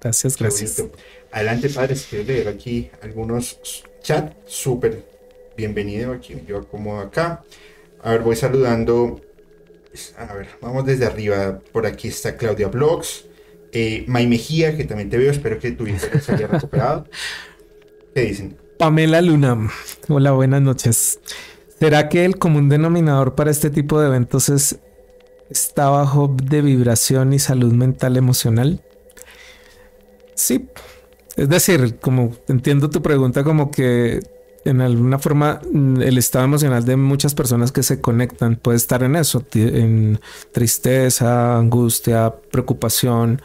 Gracias, 0.00 0.38
gracias. 0.38 0.82
Adelante, 1.30 1.68
padre, 1.68 1.96
si 1.96 2.08
quieres 2.08 2.26
leer 2.26 2.48
aquí 2.48 2.90
algunos 3.02 3.84
chats, 4.02 4.34
súper 4.46 5.04
bienvenido. 5.56 6.12
Aquí 6.12 6.34
yo 6.46 6.58
acomodo 6.58 7.00
acá. 7.00 7.44
A 8.02 8.12
ver, 8.12 8.22
voy 8.22 8.36
saludando. 8.36 9.20
A 10.18 10.32
ver, 10.34 10.48
vamos 10.60 10.84
desde 10.84 11.06
arriba. 11.06 11.60
Por 11.72 11.86
aquí 11.86 12.08
está 12.08 12.36
Claudia 12.36 12.68
Blogs. 12.68 13.26
Eh, 13.72 14.04
May 14.06 14.26
Mejía, 14.26 14.76
que 14.76 14.84
también 14.84 15.10
te 15.10 15.18
veo, 15.18 15.30
espero 15.30 15.58
que 15.58 15.72
tu 15.72 15.86
hijo 15.86 16.06
se 16.20 16.32
haya 16.32 16.46
recuperado. 16.46 17.06
¿Qué 18.14 18.20
dicen? 18.22 18.56
Pamela 18.78 19.20
Luna, 19.20 19.68
hola, 20.08 20.32
buenas 20.32 20.62
noches. 20.62 21.18
¿Será 21.78 22.08
que 22.08 22.24
el 22.24 22.38
común 22.38 22.68
denominador 22.68 23.34
para 23.34 23.50
este 23.50 23.70
tipo 23.70 24.00
de 24.00 24.06
eventos 24.06 24.48
es 24.48 24.78
está 25.50 25.90
bajo 25.90 26.34
de 26.42 26.62
vibración 26.62 27.32
y 27.32 27.38
salud 27.38 27.72
mental 27.72 28.16
emocional? 28.16 28.82
sí, 30.34 30.68
es 31.36 31.48
decir, 31.48 31.98
como 32.00 32.32
entiendo 32.48 32.90
tu 32.90 33.02
pregunta 33.02 33.44
como 33.44 33.70
que 33.70 34.20
en 34.64 34.80
alguna 34.80 35.18
forma 35.18 35.60
mm, 35.70 36.00
el 36.00 36.18
estado 36.18 36.44
emocional 36.44 36.84
de 36.84 36.96
muchas 36.96 37.34
personas 37.34 37.72
que 37.72 37.82
se 37.82 38.00
conectan 38.00 38.56
puede 38.56 38.76
estar 38.76 39.02
en 39.02 39.16
eso, 39.16 39.44
en 39.54 40.20
tristeza, 40.52 41.56
angustia, 41.56 42.34
preocupación. 42.50 43.42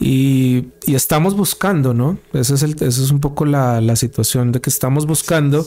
Y, 0.00 0.68
estamos 0.86 1.36
buscando, 1.36 1.92
¿no? 1.92 2.18
Esa 2.32 2.54
es, 2.54 2.62
el, 2.62 2.74
es 2.80 3.10
un 3.10 3.20
poco 3.20 3.44
la, 3.44 3.94
situación 3.96 4.50
de 4.50 4.60
que 4.60 4.70
estamos 4.70 5.06
buscando 5.06 5.66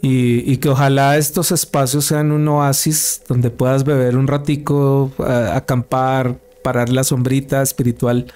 y, 0.00 0.56
que 0.58 0.68
ojalá 0.68 1.18
estos 1.18 1.50
espacios 1.50 2.04
sean 2.04 2.30
un 2.30 2.46
oasis 2.48 3.22
donde 3.28 3.50
puedas 3.50 3.84
beber 3.84 4.16
un 4.16 4.28
ratico, 4.28 5.10
acampar, 5.18 6.38
parar 6.62 6.90
la 6.90 7.02
sombrita 7.02 7.60
espiritual 7.60 8.32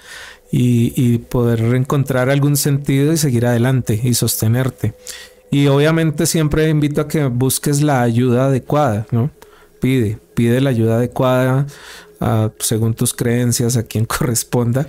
y, 0.51 0.93
y 0.97 1.19
poder 1.19 1.61
encontrar 1.77 2.29
algún 2.29 2.57
sentido 2.57 3.13
y 3.13 3.17
seguir 3.17 3.47
adelante 3.47 4.01
y 4.03 4.15
sostenerte. 4.15 4.95
Y 5.51 5.67
obviamente 5.67 6.27
siempre 6.27 6.69
invito 6.69 7.01
a 7.01 7.09
que 7.09 7.27
busques 7.27 7.83
la 7.83 8.03
ayuda 8.03 8.47
adecuada, 8.47 9.07
¿no? 9.11 9.31
Pide, 9.81 10.19
pide 10.35 10.61
la 10.61 10.71
ayuda 10.71 10.97
adecuada 10.97 11.67
ah, 12.21 12.51
según 12.59 12.95
tus 12.95 13.15
creencias, 13.15 13.77
a 13.77 13.83
quien 13.83 14.05
corresponda. 14.07 14.87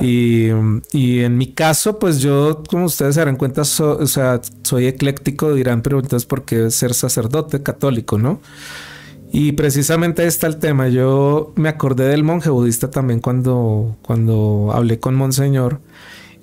Y, 0.00 0.50
en 0.50 1.36
mi 1.36 1.52
caso, 1.52 1.98
pues 1.98 2.20
yo, 2.20 2.62
como 2.68 2.84
ustedes 2.84 3.14
se 3.14 3.20
darán 3.20 3.36
cuenta, 3.36 3.62
o 3.62 4.06
sea, 4.06 4.40
soy 4.62 4.86
ecléctico, 4.86 5.52
dirán, 5.52 5.82
pero 5.82 5.98
entonces, 5.98 6.26
¿por 6.26 6.44
qué 6.44 6.70
ser 6.70 6.94
sacerdote 6.94 7.62
católico, 7.62 8.18
no? 8.18 8.40
Y 9.32 9.52
precisamente 9.52 10.22
ahí 10.22 10.28
está 10.28 10.46
el 10.46 10.58
tema. 10.58 10.88
Yo 10.88 11.52
me 11.56 11.68
acordé 11.68 12.08
del 12.08 12.24
monje 12.24 12.50
budista 12.50 12.90
también 12.90 13.20
cuando, 13.20 13.96
cuando 14.02 14.70
hablé 14.72 15.00
con 15.00 15.16
Monseñor 15.16 15.80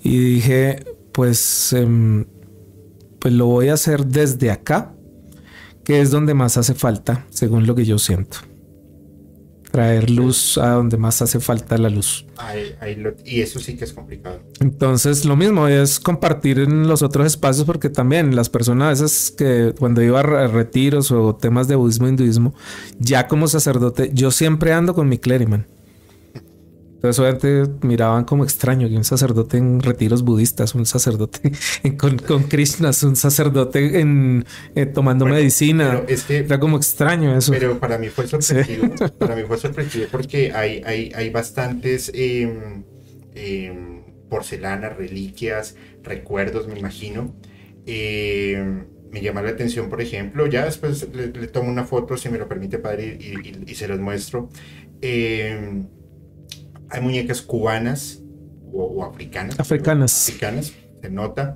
y 0.03 0.20
dije, 0.20 0.84
pues 1.12 1.74
em, 1.74 2.26
pues 3.26 3.34
lo 3.34 3.47
voy 3.47 3.69
a 3.69 3.73
hacer 3.73 4.05
desde 4.05 4.51
acá, 4.51 4.93
que 5.84 5.99
es 5.99 6.11
donde 6.11 6.36
más 6.36 6.57
hace 6.57 6.76
falta, 6.76 7.26
según 7.32 7.65
lo 7.65 7.73
que 7.73 7.84
yo 7.84 7.97
siento. 7.97 8.38
Traer 9.71 10.11
luz 10.11 10.59
a 10.59 10.73
donde 10.73 10.97
más 10.97 11.23
hace 11.23 11.39
falta 11.39 11.76
la 11.80 11.89
luz. 11.89 12.28
y 13.26 13.41
eso 13.41 13.59
sí 13.59 13.78
que 13.78 13.86
es 13.86 13.93
complicado. 13.93 14.41
Entonces, 14.59 15.26
lo 15.26 15.36
mismo 15.36 15.67
es 15.67 15.99
compartir 15.99 16.59
en 16.59 16.88
los 16.88 17.01
otros 17.01 17.26
espacios, 17.26 17.65
porque 17.65 17.89
también 17.89 18.36
las 18.36 18.51
personas 18.51 18.86
a 18.86 18.89
veces 19.05 19.34
que 19.36 19.73
cuando 19.80 20.03
iba 20.03 20.19
a 20.19 20.45
retiros 20.45 21.11
o 21.11 21.36
temas 21.36 21.67
de 21.67 21.73
budismo, 21.73 22.07
hinduismo, 22.07 22.53
ya 22.99 23.28
como 23.28 23.47
sacerdote, 23.47 24.11
yo 24.13 24.30
siempre 24.30 24.71
ando 24.71 24.93
con 24.93 25.09
mi 25.09 25.17
clériman. 25.17 25.65
Entonces 27.06 27.20
obviamente 27.20 27.86
miraban 27.86 28.24
como 28.24 28.43
extraño 28.43 28.89
que 28.89 28.95
un 28.95 29.03
sacerdote 29.03 29.58
en 29.58 29.80
retiros 29.80 30.24
budistas, 30.24 30.74
un 30.74 30.88
sacerdote 30.88 31.51
con, 31.99 32.18
con 32.18 32.43
Krishna, 32.45 32.89
un 33.03 33.16
sacerdote 33.16 33.99
en, 33.99 34.43
eh, 34.74 34.88
tomando 34.88 35.28
medicina. 35.28 36.01
Era 36.30 36.60
como 36.60 36.78
extraño 36.78 37.38
eso. 37.38 37.51
Pero 37.51 37.80
para 37.80 37.99
mí 37.99 38.08
fue 38.08 38.28
sorpresivo. 38.28 38.89
Para 39.20 39.36
mí 39.36 39.43
fue 39.47 39.58
sorpresivo 39.58 40.08
porque 40.12 40.51
hay, 40.51 40.82
hay, 40.84 41.12
hay 41.16 41.30
bastantes 41.30 42.12
em, 42.16 42.84
em, 43.36 44.01
porcelanas, 44.28 44.97
reliquias, 44.97 45.76
recuerdos, 46.01 46.68
me 46.68 46.80
imagino. 46.80 47.36
Em, 47.86 48.86
me 49.12 49.22
llama 49.22 49.43
la 49.43 49.51
atención, 49.51 49.89
por 49.89 50.01
ejemplo, 50.01 50.47
ya 50.47 50.66
después 50.66 51.08
le, 51.14 51.30
tomo 51.47 51.70
una 51.70 51.86
foto, 51.86 52.18
si 52.18 52.30
me 52.30 52.39
lo 52.39 52.47
permite, 52.47 52.80
padre, 52.80 53.16
y, 53.22 53.72
y 53.72 53.76
se 53.76 53.88
los 53.88 53.99
muestro. 53.99 54.49
Eh, 55.01 55.86
hay 56.90 57.02
muñecas 57.02 57.42
cubanas 57.42 58.22
o, 58.72 59.04
africanas. 59.04 59.60
Africanas. 59.60 60.30
Africanas, 60.30 60.74
se 61.02 61.10
nota. 61.10 61.56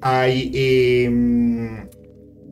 Hay 0.00 0.50
em, 0.54 1.88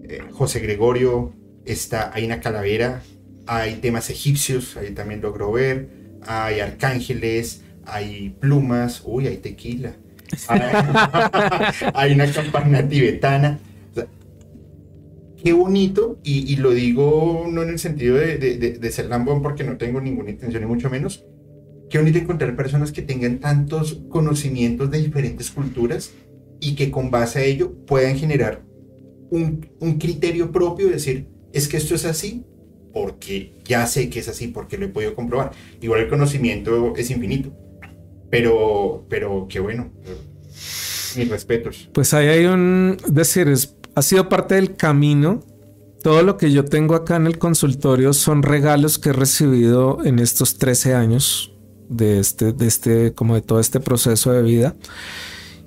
eh, 0.05 0.23
José 0.33 0.61
Gregorio, 0.61 1.33
está, 1.65 2.13
hay 2.15 2.25
una 2.25 2.41
calavera, 2.41 3.03
hay 3.47 3.77
temas 3.77 4.11
egipcios, 4.11 4.77
ahí 4.77 4.93
también 4.93 5.21
logro 5.21 5.53
ver, 5.53 5.89
hay 6.27 6.61
arcángeles, 6.61 7.63
hay 7.85 8.35
plumas, 8.41 9.03
uy, 9.05 9.29
hay 9.29 9.37
tequila. 9.39 9.93
Hay, 11.95 12.13
una 12.15 12.33
campana 12.33 12.89
tibetana. 12.89 13.61
qué 15.43 15.53
bonito, 15.53 16.19
y, 16.25 16.57
lo 16.57 16.71
digo 16.71 17.47
no 17.49 17.63
en 17.63 17.71
el 17.71 17.79
sentido 17.79 18.17
de, 18.17 18.37
de 18.37 18.91
ser 18.91 19.07
lambón 19.07 19.41
porque 19.41 19.63
no 19.63 19.77
tengo 19.77 20.01
ninguna 20.01 20.31
intención 20.31 20.63
ni 20.63 20.69
mucho 20.69 20.91
menos, 20.91 21.25
Qué 21.89 21.99
bonito 21.99 22.19
encontrar 22.19 22.57
personas 22.57 22.91
que 22.91 23.03
tengan 23.03 23.39
tantos 23.39 24.01
conocimientos 24.09 24.91
de 24.91 24.99
diferentes 24.99 25.51
culturas 25.51 26.13
y 26.61 26.75
que 26.75 26.91
con 26.91 27.11
base 27.11 27.39
a 27.39 27.45
ello 27.45 27.73
puedan 27.87 28.17
generar 28.17 28.63
un, 29.31 29.69
un 29.79 29.99
criterio 29.99 30.51
propio, 30.51 30.89
decir, 30.89 31.29
es 31.53 31.69
que 31.69 31.77
esto 31.77 31.95
es 31.95 32.05
así 32.05 32.45
porque 32.93 33.53
ya 33.65 33.87
sé 33.87 34.09
que 34.09 34.21
es 34.21 34.29
así, 34.29 34.49
porque 34.49 34.79
lo 34.79 34.87
he 34.87 34.89
podido 34.89 35.15
comprobar. 35.15 35.53
Igual 35.81 36.01
el 36.01 36.09
conocimiento 36.09 36.95
es 36.97 37.11
infinito, 37.11 37.53
pero, 38.31 39.05
pero 39.09 39.47
qué 39.49 39.61
bueno. 39.61 39.93
Mis 41.17 41.29
respetos. 41.29 41.89
Pues 41.93 42.15
ahí 42.15 42.29
hay 42.29 42.47
un, 42.47 42.97
decir, 43.09 43.49
es, 43.49 43.77
ha 43.95 44.03
sido 44.03 44.29
parte 44.29 44.55
del 44.55 44.77
camino. 44.77 45.45
Todo 46.03 46.23
lo 46.23 46.37
que 46.37 46.51
yo 46.51 46.65
tengo 46.65 46.95
acá 46.95 47.17
en 47.17 47.27
el 47.27 47.39
consultorio 47.39 48.13
son 48.13 48.43
regalos 48.43 48.99
que 48.99 49.11
he 49.11 49.13
recibido 49.13 49.99
en 50.05 50.19
estos 50.19 50.57
13 50.57 50.95
años 50.95 51.56
de 51.89 52.19
este, 52.21 52.53
de 52.53 52.67
este, 52.67 53.13
como 53.15 53.35
de 53.35 53.43
todo 53.43 53.61
este 53.61 53.81
proceso 53.81 54.33
de 54.33 54.43
vida. 54.43 54.75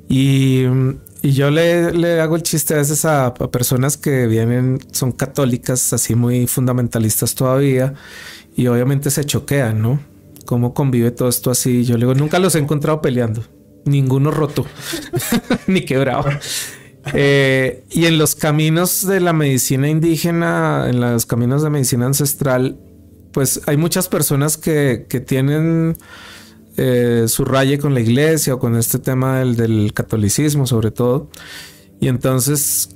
Y, 0.08 0.64
y 1.22 1.32
yo 1.34 1.52
le, 1.52 1.92
le, 1.92 2.20
hago 2.20 2.36
el 2.36 2.44
chiste 2.44 2.74
a 2.74 2.78
veces 2.78 3.06
a, 3.06 3.34
personas 3.34 3.98
que 3.98 4.26
vienen, 4.28 4.80
son 4.92 5.12
católicas, 5.12 5.94
así 5.94 6.16
muy 6.16 6.48
fundamentalistas 6.48 7.36
todavía, 7.36 7.94
y 8.56 8.68
obviamente 8.68 9.12
se 9.12 9.24
choquean, 9.24 9.82
¿no? 9.82 10.00
¿Cómo 10.46 10.74
convive 10.74 11.12
todo 11.12 11.30
esto 11.30 11.52
así? 11.52 11.84
Yo 11.84 11.96
le 11.96 12.06
digo, 12.06 12.16
nunca 12.16 12.40
los 12.40 12.56
he 12.56 12.60
encontrado 12.60 13.02
peleando, 13.02 13.44
ninguno 13.86 14.32
roto, 14.32 14.66
ni 15.68 15.82
quebrado. 15.82 16.26
Eh, 17.14 17.84
y 17.90 18.06
en 18.06 18.18
los 18.18 18.36
caminos 18.36 19.06
de 19.06 19.20
la 19.20 19.34
medicina 19.34 19.90
indígena, 19.90 20.88
en 20.90 21.00
los 21.00 21.26
caminos 21.26 21.62
de 21.64 21.70
medicina 21.70 22.06
ancestral, 22.06 22.78
pues 23.32 23.62
hay 23.68 23.78
muchas 23.78 24.08
personas 24.08 24.58
que, 24.58 25.06
tienen 25.26 25.98
eh, 26.78 27.26
su 27.28 27.46
raye 27.46 27.78
con 27.78 27.94
la 27.94 28.00
iglesia 28.00 28.56
o 28.56 28.60
con 28.60 28.76
este 28.76 29.00
tema 29.00 29.40
del, 29.40 29.94
catolicismo 29.94 30.66
sobre 30.66 30.92
todo. 30.92 31.30
Y 32.00 32.08
entonces 32.08 32.96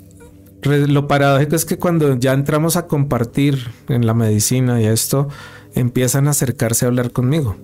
lo 0.63 1.07
paradójico 1.07 1.55
es 1.55 1.65
que 1.65 1.77
cuando 1.77 2.17
ya 2.17 2.33
entramos 2.33 2.77
a 2.77 2.87
compartir 2.87 3.59
en 3.89 4.05
la 4.05 4.13
medicina 4.13 4.81
y 4.81 4.85
esto, 4.85 5.27
empiezan 5.75 6.27
a 6.27 6.31
acercarse 6.31 6.85
a 6.85 6.87
hablar 6.87 7.11
conmigo. 7.11 7.57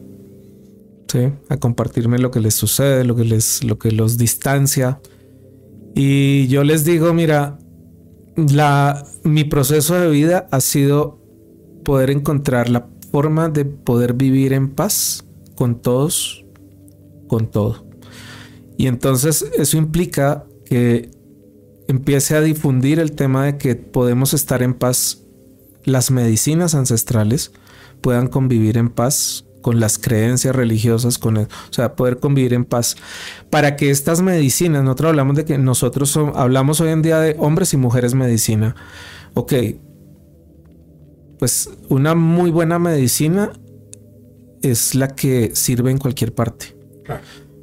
¿sí? 1.08 1.32
A 1.48 1.58
compartirme 1.58 2.20
lo 2.20 2.32
que 2.32 2.42
les 2.42 2.56
sucede, 2.56 3.06
lo 3.06 3.16
que, 3.16 3.24
les, 3.24 3.64
lo 3.64 3.80
que 3.80 3.92
los 3.92 4.18
distancia. 4.18 5.00
Y 5.96 6.48
yo 6.48 6.64
les 6.64 6.84
digo, 6.84 7.14
mira, 7.14 7.58
la, 8.36 9.06
mi 9.24 9.44
proceso 9.44 9.96
de 9.96 10.10
vida 10.10 10.48
ha 10.52 10.62
sido 10.62 11.19
poder 11.84 12.10
encontrar 12.10 12.70
la 12.70 12.88
forma 13.12 13.50
de 13.50 13.66
poder 13.66 14.14
vivir 14.14 14.54
en 14.54 14.70
paz 14.70 15.26
con 15.56 15.82
todos, 15.82 16.46
con 17.28 17.50
todo. 17.50 17.86
Y 18.78 18.88
entonces 18.88 19.46
eso 19.58 19.78
implica 19.78 20.46
que 20.66 21.12
empiece 21.88 22.36
a 22.36 22.42
difundir 22.42 23.00
el 23.00 23.14
tema 23.14 23.46
de 23.46 23.58
que 23.58 23.76
podemos 23.76 24.34
estar 24.34 24.62
en 24.62 24.74
paz, 24.74 25.24
las 25.84 26.12
medicinas 26.12 26.76
ancestrales 26.76 27.52
puedan 28.02 28.28
convivir 28.28 28.78
en 28.78 28.90
paz 28.90 29.46
con 29.62 29.80
las 29.80 29.98
creencias 29.98 30.56
religiosas, 30.56 31.18
con 31.18 31.38
o 31.38 31.48
sea, 31.72 31.96
poder 31.96 32.20
convivir 32.20 32.54
en 32.54 32.64
paz. 32.66 32.96
Para 33.50 33.76
que 33.76 33.90
estas 33.90 34.22
medicinas, 34.22 34.84
nosotros 34.84 35.10
hablamos 35.10 35.36
de 35.36 35.46
que 35.46 35.58
nosotros 35.58 36.18
hablamos 36.36 36.80
hoy 36.80 36.90
en 36.90 37.02
día 37.02 37.20
de 37.20 37.36
hombres 37.40 37.74
y 37.74 37.78
mujeres 37.78 38.14
medicina. 38.14 38.76
Ok, 39.34 39.54
pues 41.40 41.70
una 41.88 42.14
muy 42.14 42.52
buena 42.52 42.78
medicina 42.78 43.54
es 44.62 44.94
la 44.94 45.08
que 45.16 45.52
sirve 45.56 45.90
en 45.90 45.98
cualquier 45.98 46.36
parte. 46.36 46.76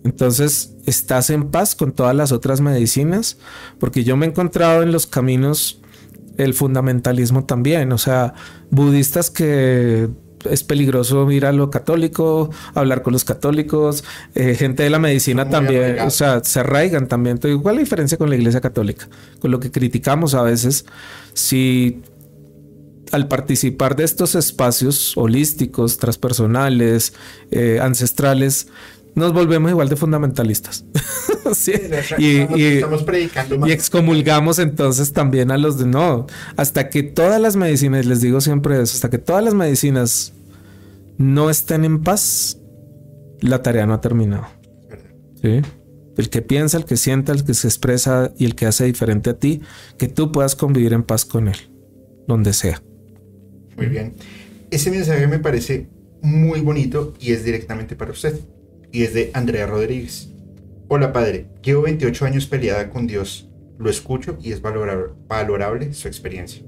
Entonces, 0.03 0.75
estás 0.87 1.31
en 1.31 1.51
paz 1.51 1.75
con 1.75 1.93
todas 1.93 2.17
las 2.17 2.33
otras 2.33 2.61
medicinas, 2.61 3.39
porque 3.79 4.03
yo 4.03 4.17
me 4.17 4.27
he 4.27 4.29
encontrado 4.31 4.83
en 4.83 4.93
los 4.93 5.07
caminos 5.07 5.81
el 6.39 6.55
fundamentalismo 6.55 7.45
también, 7.45 7.93
o 7.93 7.99
sea, 7.99 8.35
budistas 8.71 9.31
que 9.31 10.09
es 10.51 10.63
peligroso 10.63 11.31
ir 11.31 11.45
a 11.47 11.53
lo 11.53 11.71
católico, 11.71 12.51
hablar 12.75 13.03
con 13.03 13.13
los 13.13 13.25
católicos, 13.25 14.05
eh, 14.35 14.55
gente 14.55 14.83
de 14.83 14.91
la 14.91 14.99
medicina 14.99 15.49
también, 15.49 16.01
o 16.01 16.11
sea, 16.11 16.43
se 16.45 16.61
arraigan 16.61 17.09
también. 17.09 17.37
Entonces, 17.37 17.61
¿Cuál 17.61 17.75
es 17.75 17.79
la 17.79 17.85
diferencia 17.85 18.19
con 18.19 18.31
la 18.31 18.37
iglesia 18.37 18.61
católica? 18.61 19.09
Con 19.41 19.51
lo 19.51 19.61
que 19.61 19.71
criticamos 19.71 20.35
a 20.35 20.43
veces, 20.43 20.87
si 21.35 22.03
al 23.13 23.29
participar 23.29 23.97
de 23.97 24.05
estos 24.05 24.35
espacios 24.35 25.17
holísticos, 25.17 25.99
transpersonales, 25.99 27.13
eh, 27.51 27.79
ancestrales, 27.81 28.69
nos 29.17 29.33
volvemos 29.33 29.71
igual 29.71 29.89
de 29.89 29.97
fundamentalistas. 29.97 30.85
sí. 31.55 31.73
y, 32.19 32.37
estamos, 32.63 33.03
predicando 33.03 33.67
y 33.67 33.73
excomulgamos 33.73 34.59
entonces 34.59 35.13
también 35.13 35.51
a 35.51 35.57
los 35.57 35.79
de 35.79 35.87
no, 35.87 36.27
hasta 36.57 36.91
que 36.91 37.03
todas 37.03 37.41
las 37.41 37.57
medicinas, 37.57 38.05
les 38.05 38.21
digo 38.21 38.41
siempre 38.41 38.81
eso, 38.81 38.95
hasta 38.95 39.09
que 39.09 39.19
todas 39.19 39.43
las 39.43 39.55
medicinas 39.55 40.35
no 41.17 41.49
estén 41.49 41.85
en 41.85 42.03
paz, 42.03 42.59
la 43.41 43.63
tarea 43.63 43.87
no 43.87 43.95
ha 43.95 44.01
terminado. 44.03 44.47
¿Sí? 45.41 45.63
El 46.17 46.31
que 46.31 46.43
piensa, 46.43 46.77
el 46.77 46.85
que 46.85 46.97
sienta, 46.97 47.33
el 47.33 47.45
que 47.45 47.55
se 47.55 47.69
expresa 47.69 48.33
y 48.39 48.45
el 48.45 48.55
que 48.55 48.67
hace 48.67 48.85
diferente 48.85 49.31
a 49.31 49.39
ti, 49.39 49.63
que 49.99 50.09
tú 50.09 50.33
puedas 50.33 50.57
convivir 50.57 50.93
en 50.93 51.03
paz 51.03 51.25
con 51.25 51.49
él, 51.49 51.71
donde 52.27 52.53
sea. 52.53 52.83
Muy 53.77 53.87
bien. 53.87 54.15
Ese 54.71 54.91
mensaje 54.91 55.27
me 55.27 55.39
parece 55.39 55.89
muy 56.23 56.61
bonito 56.61 57.15
y 57.21 57.33
es 57.33 57.45
directamente 57.45 57.95
para 57.95 58.11
usted. 58.11 58.41
Y 58.91 59.03
es 59.03 59.15
de 59.15 59.31
Andrea 59.35 59.67
Rodríguez. 59.67 60.31
Hola 60.89 61.13
padre, 61.13 61.49
llevo 61.63 61.83
28 61.83 62.25
años 62.25 62.47
peleada 62.47 62.91
con 62.91 63.07
Dios. 63.07 63.51
Lo 63.79 63.91
escucho 63.91 64.39
y 64.41 64.53
es 64.53 64.63
valorable, 64.63 65.93
su 65.93 66.09
experiencia. 66.09 66.65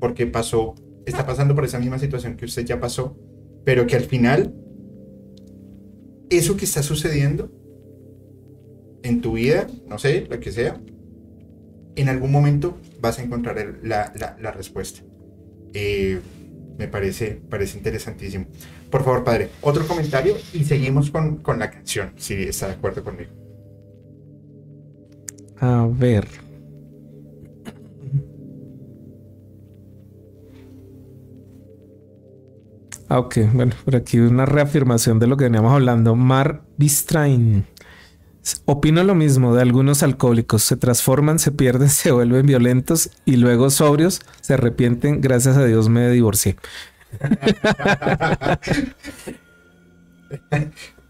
Porque 0.00 0.26
pasó, 0.26 0.74
está 1.04 1.26
pasando 1.26 1.54
por 1.54 1.64
esa 1.64 1.78
misma 1.78 1.98
situación 1.98 2.36
que 2.36 2.46
usted 2.46 2.64
ya 2.64 2.80
pasó, 2.80 3.16
pero 3.64 3.86
que 3.86 3.96
al 3.96 4.04
final, 4.04 4.54
eso 6.30 6.56
que 6.56 6.64
está 6.64 6.82
sucediendo 6.82 7.50
en 9.02 9.20
tu 9.20 9.32
vida, 9.32 9.66
no 9.88 9.98
sé, 9.98 10.26
la 10.30 10.40
que 10.40 10.52
sea, 10.52 10.80
en 11.96 12.08
algún 12.08 12.30
momento 12.30 12.78
vas 13.00 13.18
a 13.18 13.22
encontrar 13.22 13.80
la, 13.82 14.52
respuesta. 14.52 15.02
Eh, 15.74 16.20
me 16.78 16.88
parece, 16.88 17.40
parece 17.48 17.78
interesantísimo. 17.78 18.46
Por 18.90 19.04
favor, 19.04 19.24
padre, 19.24 19.50
otro 19.60 19.86
comentario 19.86 20.36
y 20.52 20.64
seguimos 20.64 21.10
con, 21.10 21.38
con 21.38 21.58
la 21.58 21.70
canción, 21.70 22.12
si 22.16 22.34
está 22.34 22.68
de 22.68 22.74
acuerdo 22.74 23.02
conmigo. 23.04 23.30
A 25.60 25.88
ver. 25.90 26.26
Ah, 33.10 33.20
ok, 33.20 33.38
bueno, 33.54 33.72
por 33.84 33.96
aquí 33.96 34.18
una 34.18 34.44
reafirmación 34.44 35.18
de 35.18 35.26
lo 35.26 35.36
que 35.36 35.44
veníamos 35.44 35.72
hablando. 35.72 36.14
Mar 36.14 36.62
Bistrain. 36.76 37.64
Opino 38.64 39.04
lo 39.04 39.14
mismo 39.14 39.54
de 39.54 39.62
algunos 39.62 40.02
alcohólicos. 40.02 40.62
Se 40.62 40.76
transforman, 40.76 41.38
se 41.38 41.52
pierden, 41.52 41.88
se 41.90 42.10
vuelven 42.10 42.46
violentos 42.46 43.10
y 43.24 43.36
luego 43.36 43.70
sobrios 43.70 44.20
se 44.40 44.54
arrepienten. 44.54 45.20
Gracias 45.20 45.56
a 45.56 45.64
Dios 45.64 45.88
me 45.88 46.10
divorcié. 46.10 46.56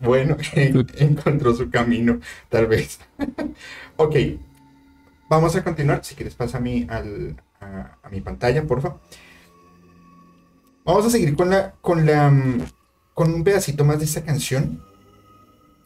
bueno, 0.00 0.36
encontró 0.54 1.54
su 1.54 1.70
camino, 1.70 2.20
tal 2.48 2.66
vez. 2.66 3.00
ok, 3.96 4.16
vamos 5.28 5.56
a 5.56 5.64
continuar. 5.64 6.04
Si 6.04 6.14
quieres, 6.14 6.34
pasa 6.34 6.58
a, 6.58 6.60
mí 6.60 6.86
al, 6.88 7.40
a, 7.60 8.08
mi 8.10 8.20
pantalla, 8.20 8.64
por 8.64 8.80
favor. 8.80 9.00
Vamos 10.84 11.06
a 11.06 11.10
seguir 11.10 11.36
con 11.36 11.50
la, 11.50 11.74
con 11.80 12.06
la, 12.06 12.32
con 13.12 13.34
un 13.34 13.44
pedacito 13.44 13.84
más 13.84 13.98
de 13.98 14.06
esta 14.06 14.22
canción 14.22 14.87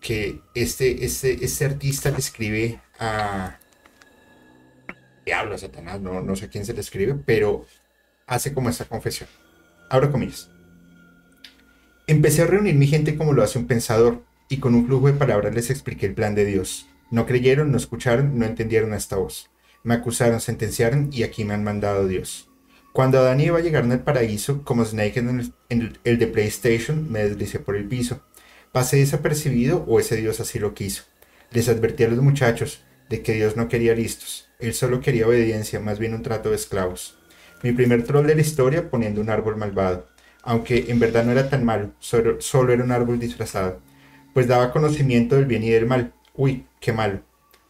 que 0.02 0.40
este, 0.54 1.04
este, 1.04 1.44
este 1.44 1.64
artista 1.64 2.10
le 2.10 2.18
escribe 2.18 2.80
a 2.98 3.58
Diablo, 5.24 5.56
Satanás, 5.56 6.00
no, 6.00 6.20
no 6.20 6.36
sé 6.36 6.48
quién 6.48 6.66
se 6.66 6.74
le 6.74 6.80
escribe, 6.80 7.14
pero 7.14 7.64
hace 8.26 8.52
como 8.52 8.68
esta 8.68 8.84
confesión. 8.84 9.28
Abro 9.88 10.10
comillas. 10.10 10.50
Empecé 12.06 12.42
a 12.42 12.46
reunir 12.46 12.74
mi 12.74 12.88
gente 12.88 13.16
como 13.16 13.32
lo 13.32 13.42
hace 13.42 13.58
un 13.58 13.66
pensador, 13.68 14.24
y 14.48 14.58
con 14.58 14.74
un 14.74 14.86
flujo 14.86 15.06
de 15.06 15.14
palabras 15.14 15.54
les 15.54 15.70
expliqué 15.70 16.06
el 16.06 16.14
plan 16.14 16.34
de 16.34 16.44
Dios. 16.44 16.86
No 17.10 17.24
creyeron, 17.24 17.70
no 17.70 17.78
escucharon, 17.78 18.38
no 18.38 18.44
entendieron 18.44 18.92
esta 18.92 19.16
voz. 19.16 19.50
Me 19.82 19.94
acusaron, 19.94 20.40
sentenciaron, 20.40 21.08
y 21.10 21.22
aquí 21.22 21.44
me 21.44 21.54
han 21.54 21.64
mandado 21.64 22.06
Dios. 22.06 22.50
Cuando 22.92 23.18
Adán 23.18 23.40
y 23.40 23.46
Eva 23.46 23.60
llegaron 23.60 23.92
al 23.92 24.02
paraíso, 24.02 24.62
como 24.64 24.84
Snake 24.84 25.20
en 25.20 25.40
el, 25.40 25.52
en 25.70 25.98
el 26.04 26.18
de 26.18 26.26
PlayStation, 26.26 27.10
me 27.10 27.26
deslicé 27.26 27.60
por 27.60 27.76
el 27.76 27.88
piso. 27.88 28.20
Pasé 28.72 28.96
desapercibido 28.96 29.84
o 29.86 30.00
ese 30.00 30.16
Dios 30.16 30.40
así 30.40 30.58
lo 30.58 30.72
quiso. 30.72 31.02
Les 31.50 31.68
advertí 31.68 32.04
a 32.04 32.08
los 32.08 32.22
muchachos 32.22 32.82
de 33.10 33.20
que 33.20 33.34
Dios 33.34 33.54
no 33.54 33.68
quería 33.68 33.94
listos. 33.94 34.48
Él 34.60 34.72
solo 34.72 35.02
quería 35.02 35.26
obediencia, 35.26 35.78
más 35.78 35.98
bien 35.98 36.14
un 36.14 36.22
trato 36.22 36.48
de 36.48 36.56
esclavos. 36.56 37.18
Mi 37.62 37.72
primer 37.72 38.04
troll 38.04 38.26
de 38.26 38.34
la 38.34 38.40
historia 38.40 38.88
poniendo 38.88 39.20
un 39.20 39.28
árbol 39.28 39.58
malvado. 39.58 40.08
Aunque 40.42 40.86
en 40.88 40.98
verdad 41.00 41.22
no 41.26 41.32
era 41.32 41.50
tan 41.50 41.66
malo, 41.66 41.92
solo, 41.98 42.40
solo 42.40 42.72
era 42.72 42.82
un 42.82 42.92
árbol 42.92 43.18
disfrazado. 43.18 43.82
Pues 44.32 44.48
daba 44.48 44.72
conocimiento 44.72 45.36
del 45.36 45.44
bien 45.44 45.64
y 45.64 45.68
del 45.68 45.84
mal. 45.84 46.14
Uy, 46.32 46.64
qué 46.80 46.94
malo. 46.94 47.20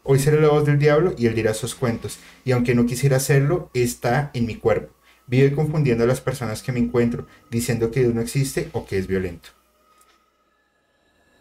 Hoy 0.05 0.21
seré 0.21 0.41
la 0.41 0.51
voz 0.51 0.65
del 0.65 0.79
diablo 0.79 1.17
y 1.19 1.27
él 1.27 1.35
dirá 1.35 1.53
sus 1.53 1.75
cuentos. 1.75 2.21
Y 2.45 2.53
aunque 2.53 2.77
no 2.77 2.87
quisiera 2.87 3.17
hacerlo, 3.17 3.71
está 3.75 4.31
en 4.35 4.47
mi 4.47 4.55
cuerpo. 4.55 4.95
Vive 5.27 5.53
confundiendo 5.53 6.05
a 6.05 6.07
las 6.07 6.21
personas 6.21 6.63
que 6.63 6.71
me 6.71 6.79
encuentro, 6.79 7.27
diciendo 7.51 7.91
que 7.91 8.01
Dios 8.01 8.15
no 8.15 8.21
existe 8.21 8.69
o 8.71 8.87
que 8.87 8.99
es 8.99 9.09
violento 9.09 9.51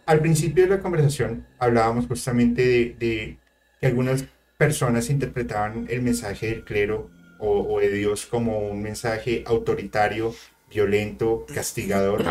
al 0.06 0.20
principio 0.20 0.64
de 0.64 0.70
la 0.70 0.80
conversación 0.80 1.46
hablábamos 1.60 2.08
justamente 2.08 2.96
de, 3.00 3.38
que 3.80 3.88
algunas 3.88 4.26
personas 4.58 5.10
interpretaban 5.10 5.88
el 5.90 6.02
mensaje 6.02 6.48
del 6.48 6.64
clero 6.64 7.10
o, 7.40 7.80
de 7.80 7.90
Dios 7.92 8.28
como 8.28 8.60
un 8.60 8.84
mensaje 8.84 9.44
autoritario, 9.48 10.36
violento, 10.70 11.48
castigador, 11.52 12.24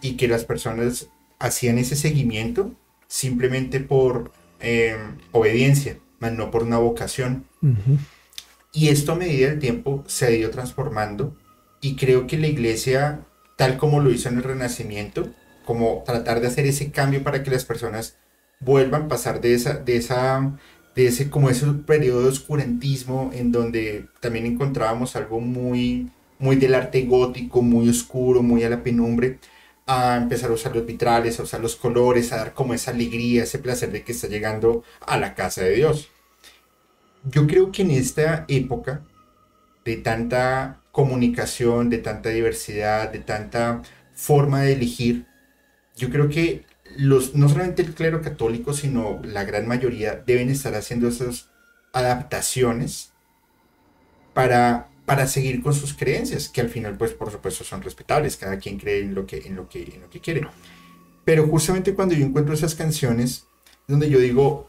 y 0.00 0.16
que 0.16 0.26
las 0.26 0.46
personas 0.46 1.08
hacían 1.38 1.76
ese 1.76 1.96
seguimiento 1.96 2.72
simplemente 3.06 3.80
por 3.80 4.32
em, 4.60 5.18
obediencia, 5.32 5.98
más 6.18 6.32
no 6.32 6.50
por 6.50 6.62
una 6.62 6.78
vocación. 6.78 7.44
Y 8.72 8.88
esto 8.88 9.12
a 9.12 9.16
medida 9.16 9.50
del 9.50 9.58
tiempo 9.58 10.02
se 10.06 10.26
ha 10.26 10.30
ido 10.30 10.50
transformando 10.50 11.36
y 11.80 11.96
creo 11.96 12.26
que 12.26 12.38
la 12.38 12.46
iglesia, 12.46 13.20
tal 13.56 13.76
como 13.76 14.00
lo 14.00 14.10
hizo 14.10 14.30
en 14.30 14.38
el 14.38 14.42
Renacimiento, 14.42 15.28
como 15.64 16.02
tratar 16.04 16.40
de 16.40 16.48
hacer 16.48 16.66
ese 16.66 16.90
cambio 16.90 17.22
para 17.22 17.42
que 17.42 17.50
las 17.50 17.64
personas 17.64 18.16
vuelvan 18.60 19.04
a 19.04 19.08
pasar 19.08 19.40
de 19.40 19.54
esa, 19.54 19.74
de 19.74 19.96
esa, 19.96 20.56
de 20.94 21.06
ese, 21.06 21.30
como 21.30 21.50
ese 21.50 21.66
periodo 21.86 22.22
de 22.22 22.28
oscurantismo 22.28 23.30
en 23.34 23.52
donde 23.52 24.08
también 24.20 24.46
encontrábamos 24.46 25.16
algo 25.16 25.40
muy, 25.40 26.10
muy 26.38 26.56
del 26.56 26.74
arte 26.74 27.02
gótico, 27.02 27.62
muy 27.62 27.88
oscuro, 27.88 28.42
muy 28.42 28.64
a 28.64 28.70
la 28.70 28.82
penumbre, 28.82 29.38
a 29.86 30.16
empezar 30.16 30.50
a 30.50 30.54
usar 30.54 30.74
los 30.74 30.86
vitrales, 30.86 31.38
a 31.38 31.42
usar 31.42 31.60
los 31.60 31.76
colores, 31.76 32.32
a 32.32 32.36
dar 32.36 32.54
como 32.54 32.74
esa 32.74 32.90
alegría, 32.92 33.42
ese 33.44 33.58
placer 33.58 33.92
de 33.92 34.02
que 34.02 34.12
está 34.12 34.28
llegando 34.28 34.82
a 35.00 35.18
la 35.18 35.34
casa 35.34 35.62
de 35.62 35.74
Dios. 35.74 36.10
Yo 37.24 37.46
creo 37.46 37.72
que 37.72 37.82
en 37.82 37.90
esta 37.90 38.44
época 38.48 39.02
de 39.84 39.96
tanta 39.96 40.80
comunicación, 40.92 41.90
de 41.90 41.98
tanta 41.98 42.30
diversidad, 42.30 43.10
de 43.10 43.18
tanta 43.18 43.82
forma 44.14 44.62
de 44.62 44.74
elegir, 44.74 45.26
yo 45.96 46.10
creo 46.10 46.28
que 46.28 46.64
los, 46.96 47.34
no 47.34 47.48
solamente 47.48 47.82
el 47.82 47.94
clero 47.94 48.22
católico, 48.22 48.72
sino 48.72 49.20
la 49.24 49.44
gran 49.44 49.66
mayoría 49.66 50.22
deben 50.26 50.50
estar 50.50 50.74
haciendo 50.74 51.08
esas 51.08 51.48
adaptaciones 51.92 53.12
para, 54.32 54.88
para 55.06 55.26
seguir 55.26 55.62
con 55.62 55.74
sus 55.74 55.94
creencias, 55.94 56.48
que 56.48 56.60
al 56.60 56.68
final, 56.68 56.96
pues, 56.96 57.12
por 57.12 57.30
supuesto, 57.30 57.64
son 57.64 57.82
respetables, 57.82 58.36
cada 58.36 58.58
quien 58.58 58.78
cree 58.78 59.00
en 59.02 59.14
lo 59.14 59.26
que, 59.26 59.38
en 59.38 59.56
lo 59.56 59.68
que, 59.68 59.82
en 59.82 60.02
lo 60.02 60.10
que 60.10 60.20
quiere. 60.20 60.46
Pero 61.24 61.46
justamente 61.46 61.94
cuando 61.94 62.14
yo 62.14 62.24
encuentro 62.24 62.54
esas 62.54 62.74
canciones, 62.74 63.46
donde 63.86 64.10
yo 64.10 64.18
digo, 64.18 64.68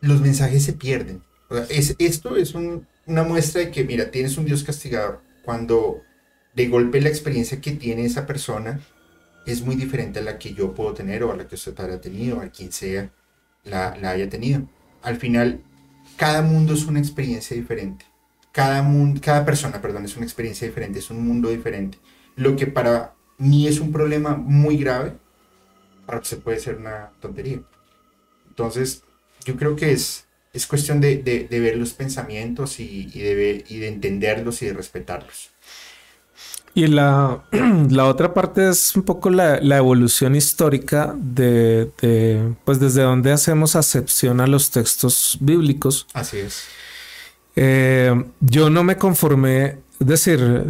los 0.00 0.20
mensajes 0.20 0.64
se 0.64 0.74
pierden. 0.74 1.22
es, 1.68 1.96
esto 1.98 2.36
es 2.36 2.54
una 2.54 3.22
muestra 3.22 3.62
de 3.62 3.70
que, 3.70 3.84
mira, 3.84 4.10
tienes 4.10 4.36
un 4.36 4.44
Dios 4.44 4.62
castigador. 4.62 5.22
Cuando 5.44 6.02
de 6.54 6.68
golpe 6.68 7.00
la 7.00 7.08
experiencia 7.08 7.60
que 7.60 7.72
tiene 7.72 8.04
esa 8.04 8.26
persona 8.26 8.80
es 9.46 9.62
muy 9.62 9.76
diferente 9.76 10.20
a 10.20 10.22
la 10.22 10.38
que 10.38 10.54
yo 10.54 10.74
puedo 10.74 10.94
tener 10.94 11.24
o 11.24 11.32
a 11.32 11.36
la 11.36 11.48
que 11.48 11.56
usted 11.56 11.78
haya 11.80 12.00
tenido, 12.00 12.40
a 12.40 12.48
quien 12.48 12.72
sea 12.72 13.10
la, 13.64 13.92
haya 13.92 14.28
tenido. 14.28 14.68
Al 15.02 15.16
final, 15.16 15.62
cada 16.16 16.42
mundo 16.42 16.74
es 16.74 16.86
una 16.86 17.00
experiencia 17.00 17.56
diferente. 17.56 18.04
Cada, 18.52 18.82
mundo, 18.82 19.20
cada 19.22 19.44
persona, 19.44 19.80
perdón, 19.80 20.04
es 20.04 20.16
una 20.16 20.26
experiencia 20.26 20.66
diferente, 20.66 20.98
es 20.98 21.10
un 21.10 21.26
mundo 21.26 21.48
diferente. 21.48 21.98
Lo 22.36 22.54
que 22.54 22.66
para 22.66 23.14
mí 23.38 23.66
es 23.66 23.80
un 23.80 23.92
problema 23.92 24.36
muy 24.36 24.76
grave, 24.76 25.14
para 26.06 26.20
usted 26.20 26.38
puede 26.38 26.60
ser 26.60 26.76
una 26.76 27.12
tontería. 27.20 27.62
Entonces, 28.48 29.02
yo 29.44 29.56
creo 29.56 29.74
que 29.74 29.92
es, 29.92 30.26
es 30.52 30.66
cuestión 30.66 31.00
de, 31.00 31.16
de, 31.16 31.60
ver 31.60 31.76
los 31.76 31.94
pensamientos 31.94 32.78
y, 32.78 33.10
y, 33.12 33.20
de, 33.20 33.64
y 33.68 33.78
de 33.78 33.88
entenderlos 33.88 34.62
y 34.62 34.66
de 34.66 34.74
respetarlos. 34.74 35.51
Y 36.74 36.86
la, 36.86 37.42
la, 37.90 38.06
otra 38.06 38.32
parte 38.32 38.68
es 38.68 38.96
un 38.96 39.02
poco 39.02 39.30
la, 39.30 39.60
la 39.60 39.76
evolución 39.76 40.34
histórica 40.34 41.14
de, 41.16 41.90
de, 42.00 42.54
pues 42.64 42.80
desde 42.80 43.02
donde 43.02 43.32
hacemos 43.32 43.76
acepción 43.76 44.40
a 44.40 44.46
los 44.46 44.70
textos 44.70 45.36
bíblicos. 45.40 46.06
Así 46.14 46.38
es. 46.38 46.64
Eh, 47.56 48.24
yo 48.40 48.70
no 48.70 48.84
me 48.84 48.96
conformé, 48.96 49.78
es 50.00 50.06
decir, 50.06 50.64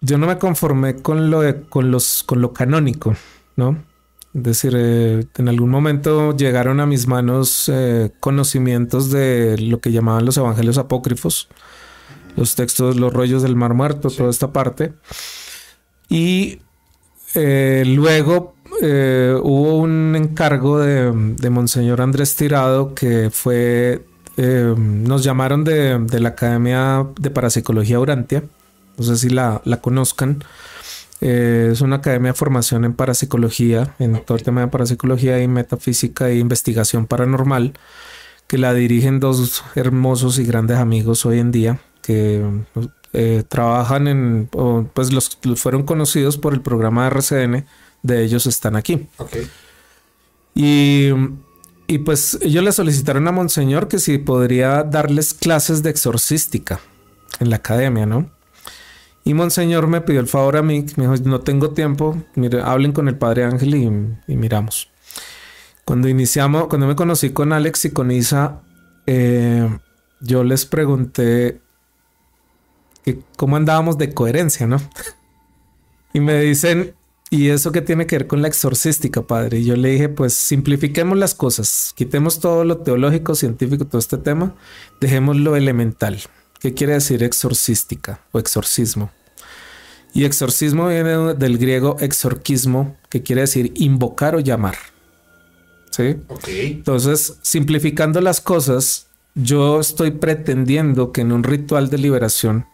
yo 0.00 0.18
no 0.18 0.26
me 0.26 0.38
conformé 0.38 0.96
con 0.96 1.30
lo, 1.30 1.42
con 1.68 1.90
los, 1.90 2.24
con 2.24 2.40
lo 2.40 2.52
canónico, 2.52 3.14
¿no? 3.56 3.84
Es 4.34 4.42
decir, 4.42 4.74
eh, 4.76 5.26
en 5.36 5.48
algún 5.48 5.70
momento 5.70 6.36
llegaron 6.36 6.80
a 6.80 6.86
mis 6.86 7.06
manos 7.06 7.70
eh, 7.72 8.12
conocimientos 8.20 9.10
de 9.10 9.56
lo 9.58 9.80
que 9.80 9.90
llamaban 9.90 10.24
los 10.24 10.36
evangelios 10.36 10.78
apócrifos, 10.78 11.48
los 12.38 12.54
textos, 12.54 12.96
los 12.96 13.12
rollos 13.12 13.42
del 13.42 13.56
Mar 13.56 13.74
Muerto, 13.74 14.10
toda 14.10 14.30
esta 14.30 14.52
parte. 14.52 14.92
Y 16.08 16.60
eh, 17.34 17.84
luego 17.86 18.54
hubo 18.80 19.78
un 19.78 20.14
encargo 20.16 20.78
de, 20.78 21.50
Monseñor 21.50 22.00
Andrés 22.00 22.36
Tirado 22.36 22.94
que 22.94 23.30
fue, 23.30 24.04
nos 24.36 25.24
llamaron 25.24 25.64
de, 25.64 26.20
la 26.20 26.28
Academia 26.30 27.06
de 27.18 27.30
Parapsicología 27.30 27.98
Urantia, 27.98 28.44
no 28.96 29.04
sé 29.04 29.16
si 29.16 29.30
la, 29.30 29.60
la 29.64 29.80
conozcan. 29.80 30.44
Eh, 31.20 31.70
es 31.72 31.80
una 31.80 31.96
academia 31.96 32.32
de 32.32 32.38
formación 32.38 32.84
en 32.84 32.94
parapsicología, 32.94 33.94
en 33.98 34.24
todo 34.24 34.38
el 34.38 34.44
tema 34.44 34.60
de 34.60 34.68
parapsicología 34.68 35.42
y 35.42 35.48
metafísica 35.48 36.28
e 36.28 36.38
investigación 36.38 37.06
paranormal, 37.06 37.72
que 38.46 38.58
la 38.58 38.72
dirigen 38.72 39.20
dos 39.20 39.64
hermosos 39.74 40.38
y 40.38 40.44
grandes 40.44 40.78
amigos 40.78 41.26
hoy 41.26 41.40
en 41.40 41.50
día 41.50 41.80
que 42.08 42.42
eh, 43.12 43.44
trabajan 43.46 44.08
en, 44.08 44.48
pues 44.94 45.12
los, 45.12 45.38
fueron 45.56 45.82
conocidos 45.82 46.38
por 46.38 46.54
el 46.54 46.62
programa 46.62 47.02
de 47.02 47.08
RCN, 47.08 47.66
de 48.02 48.24
ellos 48.24 48.46
están 48.46 48.76
aquí. 48.76 49.08
Y, 50.54 51.10
y 51.86 51.98
pues 51.98 52.38
ellos 52.40 52.64
le 52.64 52.72
solicitaron 52.72 53.28
a 53.28 53.32
Monseñor 53.32 53.88
que 53.88 53.98
si 53.98 54.16
podría 54.16 54.84
darles 54.84 55.34
clases 55.34 55.82
de 55.82 55.90
exorcística 55.90 56.80
en 57.40 57.50
la 57.50 57.56
academia, 57.56 58.06
¿no? 58.06 58.30
Y 59.22 59.34
Monseñor 59.34 59.86
me 59.86 60.00
pidió 60.00 60.20
el 60.20 60.28
favor 60.28 60.56
a 60.56 60.62
mí, 60.62 60.86
me 60.96 61.06
dijo, 61.06 61.22
no 61.28 61.40
tengo 61.40 61.72
tiempo, 61.72 62.16
mire, 62.36 62.62
hablen 62.62 62.92
con 62.92 63.06
el 63.08 63.18
Padre 63.18 63.44
Ángel 63.44 63.74
y, 63.74 64.34
miramos. 64.34 64.88
Cuando 65.84 66.08
iniciamos, 66.08 66.68
cuando 66.68 66.86
me 66.86 66.96
conocí 66.96 67.34
con 67.34 67.52
Alex 67.52 67.84
y 67.84 67.90
con 67.90 68.10
Isa, 68.10 68.62
eh, 69.06 69.68
yo 70.20 70.42
les 70.44 70.64
pregunté 70.64 71.60
que 73.12 73.22
cómo 73.36 73.56
andábamos 73.56 73.96
de 73.96 74.12
coherencia, 74.12 74.66
¿no? 74.66 74.80
y 76.12 76.20
me 76.20 76.40
dicen, 76.40 76.94
¿y 77.30 77.48
eso 77.48 77.72
qué 77.72 77.80
tiene 77.80 78.06
que 78.06 78.18
ver 78.18 78.26
con 78.26 78.42
la 78.42 78.48
exorcística, 78.48 79.22
padre? 79.22 79.60
Y 79.60 79.64
yo 79.64 79.76
le 79.76 79.90
dije, 79.90 80.08
pues 80.08 80.34
simplifiquemos 80.34 81.16
las 81.16 81.34
cosas, 81.34 81.92
quitemos 81.96 82.40
todo 82.40 82.64
lo 82.64 82.78
teológico, 82.78 83.34
científico, 83.34 83.86
todo 83.86 83.98
este 83.98 84.18
tema, 84.18 84.54
dejemos 85.00 85.36
lo 85.36 85.56
elemental. 85.56 86.20
¿Qué 86.60 86.74
quiere 86.74 86.94
decir 86.94 87.22
exorcística 87.22 88.20
o 88.32 88.38
exorcismo? 88.38 89.10
Y 90.12 90.24
exorcismo 90.24 90.88
viene 90.88 91.34
del 91.34 91.58
griego 91.58 91.96
exorquismo, 92.00 92.96
que 93.08 93.22
quiere 93.22 93.42
decir 93.42 93.72
invocar 93.76 94.34
o 94.34 94.40
llamar. 94.40 94.76
¿Sí? 95.90 96.16
Entonces, 96.46 97.38
simplificando 97.42 98.20
las 98.20 98.40
cosas, 98.40 99.07
yo 99.42 99.78
estoy 99.78 100.10
pretendiendo 100.10 101.12
que 101.12 101.20
en 101.20 101.32
un 101.32 101.44
ritual 101.44 101.90
de 101.90 101.98
liberación, 101.98 102.66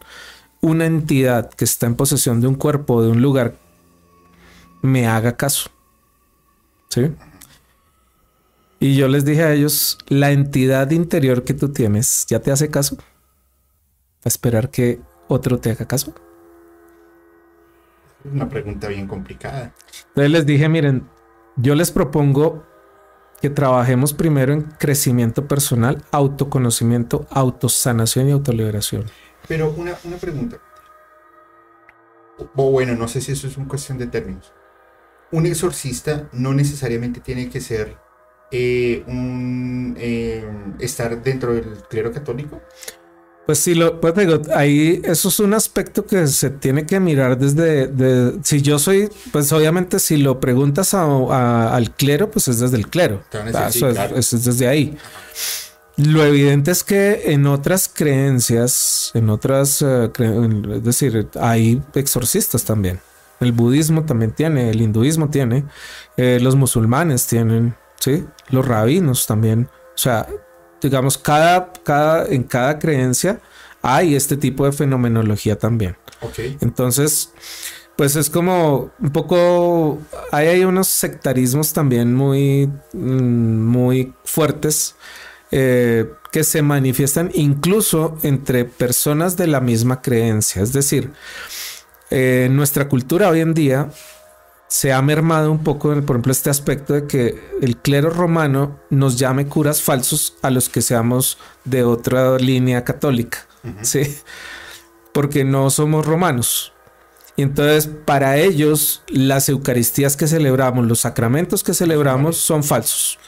una 0.61 0.85
entidad 0.85 1.51
que 1.51 1.63
está 1.63 1.85
en 1.85 1.95
posesión 1.95 2.41
de 2.41 2.47
un 2.47 2.55
cuerpo 2.55 2.95
o 2.95 3.01
de 3.03 3.09
un 3.09 3.21
lugar 3.21 3.55
me 4.81 5.07
haga 5.07 5.37
caso. 5.37 5.69
¿Sí? 6.89 7.11
Y 8.79 8.95
yo 8.95 9.07
les 9.07 9.25
dije 9.25 9.43
a 9.43 9.53
ellos, 9.53 9.97
la 10.07 10.31
entidad 10.31 10.89
interior 10.91 11.43
que 11.43 11.53
tú 11.53 11.71
tienes 11.71 12.25
ya 12.27 12.39
te 12.39 12.51
hace 12.51 12.69
caso. 12.69 12.97
A 14.23 14.27
esperar 14.27 14.71
que 14.71 14.99
otro 15.27 15.59
te 15.59 15.71
haga 15.71 15.87
caso. 15.87 16.13
Una 18.23 18.49
pregunta 18.49 18.87
bien 18.87 19.07
complicada. 19.07 19.73
Entonces 20.09 20.31
les 20.31 20.45
dije, 20.47 20.67
miren, 20.67 21.07
yo 21.57 21.75
les 21.75 21.91
propongo 21.91 22.63
que 23.41 23.49
trabajemos 23.49 24.13
primero 24.13 24.53
en 24.53 24.61
crecimiento 24.61 25.47
personal, 25.47 26.03
autoconocimiento, 26.11 27.27
autosanación 27.29 28.29
y 28.29 28.31
autoliberación. 28.31 29.05
Pero 29.47 29.73
una, 29.77 29.95
pregunta. 30.19 30.57
O 32.55 32.71
bueno, 32.71 32.95
no 32.95 33.07
sé 33.07 33.21
si 33.21 33.31
eso 33.31 33.47
es 33.47 33.57
una 33.57 33.67
cuestión 33.67 33.97
de 33.97 34.07
términos. 34.07 34.51
Un 35.31 35.45
exorcista 35.45 36.29
no 36.33 36.53
necesariamente 36.53 37.19
tiene 37.19 37.49
que 37.49 37.61
ser 37.61 37.97
eh, 38.51 39.03
un 39.07 39.95
eh, 39.99 40.45
estar 40.79 41.21
dentro 41.21 41.53
del 41.53 41.83
clero 41.89 42.11
católico. 42.11 42.61
Pues 43.45 43.59
sí, 43.59 43.75
lo, 43.75 44.01
pues 44.01 44.15
digo, 44.15 44.41
ahí 44.55 45.01
eso 45.03 45.29
es 45.29 45.39
un 45.39 45.53
aspecto 45.53 46.05
que 46.05 46.25
se 46.27 46.49
tiene 46.49 46.85
que 46.85 46.99
mirar 46.99 47.37
desde, 47.37 47.87
de, 47.87 48.39
si 48.43 48.61
yo 48.61 48.79
soy, 48.79 49.09
pues 49.31 49.51
obviamente 49.51 49.99
si 49.99 50.17
lo 50.17 50.39
preguntas 50.39 50.95
al 50.95 51.91
clero, 51.95 52.31
pues 52.31 52.47
es 52.47 52.59
desde 52.59 52.77
el 52.77 52.87
clero. 52.87 53.23
eso 53.67 53.89
es, 53.89 54.43
desde 54.43 54.67
ahí. 54.67 54.97
Lo 55.97 56.25
evidente 56.25 56.71
es 56.71 56.83
que 56.83 57.31
en 57.31 57.45
otras 57.45 57.87
creencias, 57.87 59.11
en 59.13 59.29
otras, 59.29 59.81
eh, 59.81 60.09
es 60.73 60.83
decir, 60.83 61.29
hay 61.39 61.81
exorcistas 61.93 62.65
también. 62.65 62.99
El 63.39 63.51
budismo 63.51 64.05
también 64.05 64.31
tiene, 64.31 64.71
el 64.71 64.81
hinduismo 64.81 65.29
tiene, 65.29 65.65
eh, 66.17 66.39
los 66.41 66.55
musulmanes 66.55 67.27
tienen, 67.27 67.75
sí, 67.99 68.25
los 68.49 68.67
rabinos 68.67 69.27
también. 69.27 69.69
O 69.93 69.97
sea, 69.97 70.27
digamos, 70.89 71.17
cada, 71.17 71.71
cada, 71.83 72.25
en 72.27 72.43
cada 72.43 72.79
creencia 72.79 73.39
hay 73.81 74.15
este 74.15 74.37
tipo 74.37 74.65
de 74.65 74.71
fenomenología 74.71 75.57
también. 75.57 75.95
Entonces, 76.59 77.31
pues 77.95 78.15
es 78.15 78.29
como 78.29 78.91
un 78.99 79.11
poco, 79.11 79.99
hay, 80.31 80.47
hay 80.47 80.63
unos 80.63 80.87
sectarismos 80.87 81.71
también 81.73 82.13
muy, 82.13 82.67
mm, 82.93 83.59
muy 83.67 84.13
fuertes 84.23 84.95
eh, 85.51 86.09
que 86.31 86.43
se 86.43 86.61
manifiestan 86.61 87.29
incluso 87.33 88.17
entre 88.23 88.65
personas 88.65 89.37
de 89.37 89.47
la 89.47 89.61
misma 89.61 90.01
creencia. 90.01 90.61
Es 90.61 90.73
decir, 90.73 91.11
en 92.09 92.55
nuestra 92.55 92.89
cultura 92.89 93.29
hoy 93.29 93.41
en 93.41 93.53
día 93.53 93.89
se 94.67 94.91
ha 94.91 95.01
mermado 95.01 95.51
un 95.51 95.63
poco, 95.63 95.89
por 96.01 96.15
ejemplo, 96.15 96.31
este 96.31 96.49
aspecto 96.49 96.93
de 96.93 97.07
que 97.07 97.41
el 97.61 97.77
clero 97.77 98.09
romano 98.09 98.79
nos 98.89 99.17
llame 99.17 99.47
curas 99.47 99.81
falsos 99.81 100.35
a 100.41 100.49
los 100.49 100.69
que 100.69 100.81
seamos 100.81 101.37
de 101.63 101.83
otra 101.83 102.37
línea 102.37 102.83
católica, 102.83 103.45
¿sí? 103.81 104.17
Porque 105.13 105.43
no 105.43 105.69
somos 105.69 106.05
romanos. 106.05 106.73
Y 107.37 107.43
entonces, 107.43 107.89
para 108.05 108.37
ellos, 108.37 109.03
las 109.07 109.49
Eucaristías 109.49 110.15
que 110.15 110.27
celebramos, 110.27 110.85
los 110.85 111.01
sacramentos 111.01 111.63
que 111.63 111.73
celebramos 111.73 112.37
son 112.37 112.63
falsos, 112.63 113.19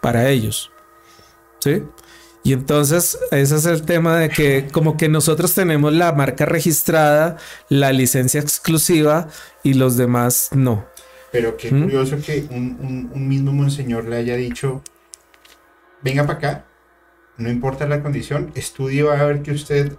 para 0.00 0.28
ellos, 0.28 0.70
¿sí? 1.60 1.82
Y 2.46 2.52
entonces 2.52 3.18
ese 3.32 3.56
es 3.56 3.66
el 3.66 3.82
tema 3.82 4.18
de 4.18 4.28
que 4.28 4.68
como 4.70 4.96
que 4.96 5.08
nosotros 5.08 5.52
tenemos 5.52 5.92
la 5.92 6.12
marca 6.12 6.46
registrada, 6.46 7.38
la 7.68 7.92
licencia 7.92 8.40
exclusiva 8.40 9.26
y 9.64 9.74
los 9.74 9.96
demás 9.96 10.50
no. 10.52 10.86
Pero 11.32 11.56
qué 11.56 11.70
curioso 11.70 12.18
que 12.24 12.46
un, 12.48 13.10
mismo 13.28 13.52
monseñor 13.52 14.04
le 14.04 14.14
haya 14.14 14.36
dicho, 14.36 14.80
venga 16.02 16.24
para 16.24 16.38
acá, 16.38 16.66
no 17.36 17.50
importa 17.50 17.88
la 17.88 18.00
condición, 18.00 18.52
estudie, 18.54 19.02
va 19.02 19.18
a 19.18 19.24
ver 19.24 19.42
que 19.42 19.50
usted 19.50 19.94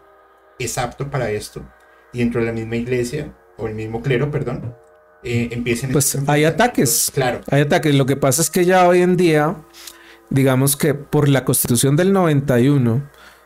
es 0.57 0.77
apto 0.77 1.11
para 1.11 1.29
esto. 1.29 1.69
Y 2.13 2.19
dentro 2.19 2.39
de 2.39 2.47
la 2.47 2.53
misma 2.53 2.77
iglesia, 2.77 3.35
o 3.57 3.67
el 3.67 3.75
mismo 3.75 4.01
clero, 4.01 4.31
perdón, 4.31 4.73
eh, 5.21 5.49
empiecen... 5.51 5.91
Pues 5.91 6.17
hay 6.25 6.45
ataques. 6.45 7.11
Claro. 7.13 7.41
Hay 7.51 7.63
ataques. 7.63 7.93
Lo 7.93 8.05
que 8.05 8.15
pasa 8.15 8.41
es 8.41 8.49
que 8.49 8.63
ya 8.63 8.87
hoy 8.87 9.01
en 9.01 9.17
día 9.17 9.57
digamos 10.29 10.75
que 10.75 10.93
por 10.93 11.29
la 11.29 11.45
constitución 11.45 11.95
del 11.95 12.13
91, 12.13 13.03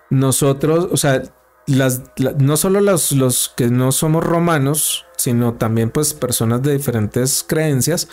nosotros, 0.09 0.87
o 0.91 0.97
sea, 0.97 1.23
las, 1.67 2.01
no 2.37 2.57
solo 2.57 2.81
los, 2.81 3.11
los, 3.11 3.53
que 3.55 3.67
no 3.67 3.91
somos 3.91 4.23
romanos, 4.23 5.05
sino 5.15 5.53
también 5.53 5.91
pues 5.91 6.13
personas 6.13 6.63
de 6.63 6.73
diferentes 6.73 7.45
creencias, 7.47 8.07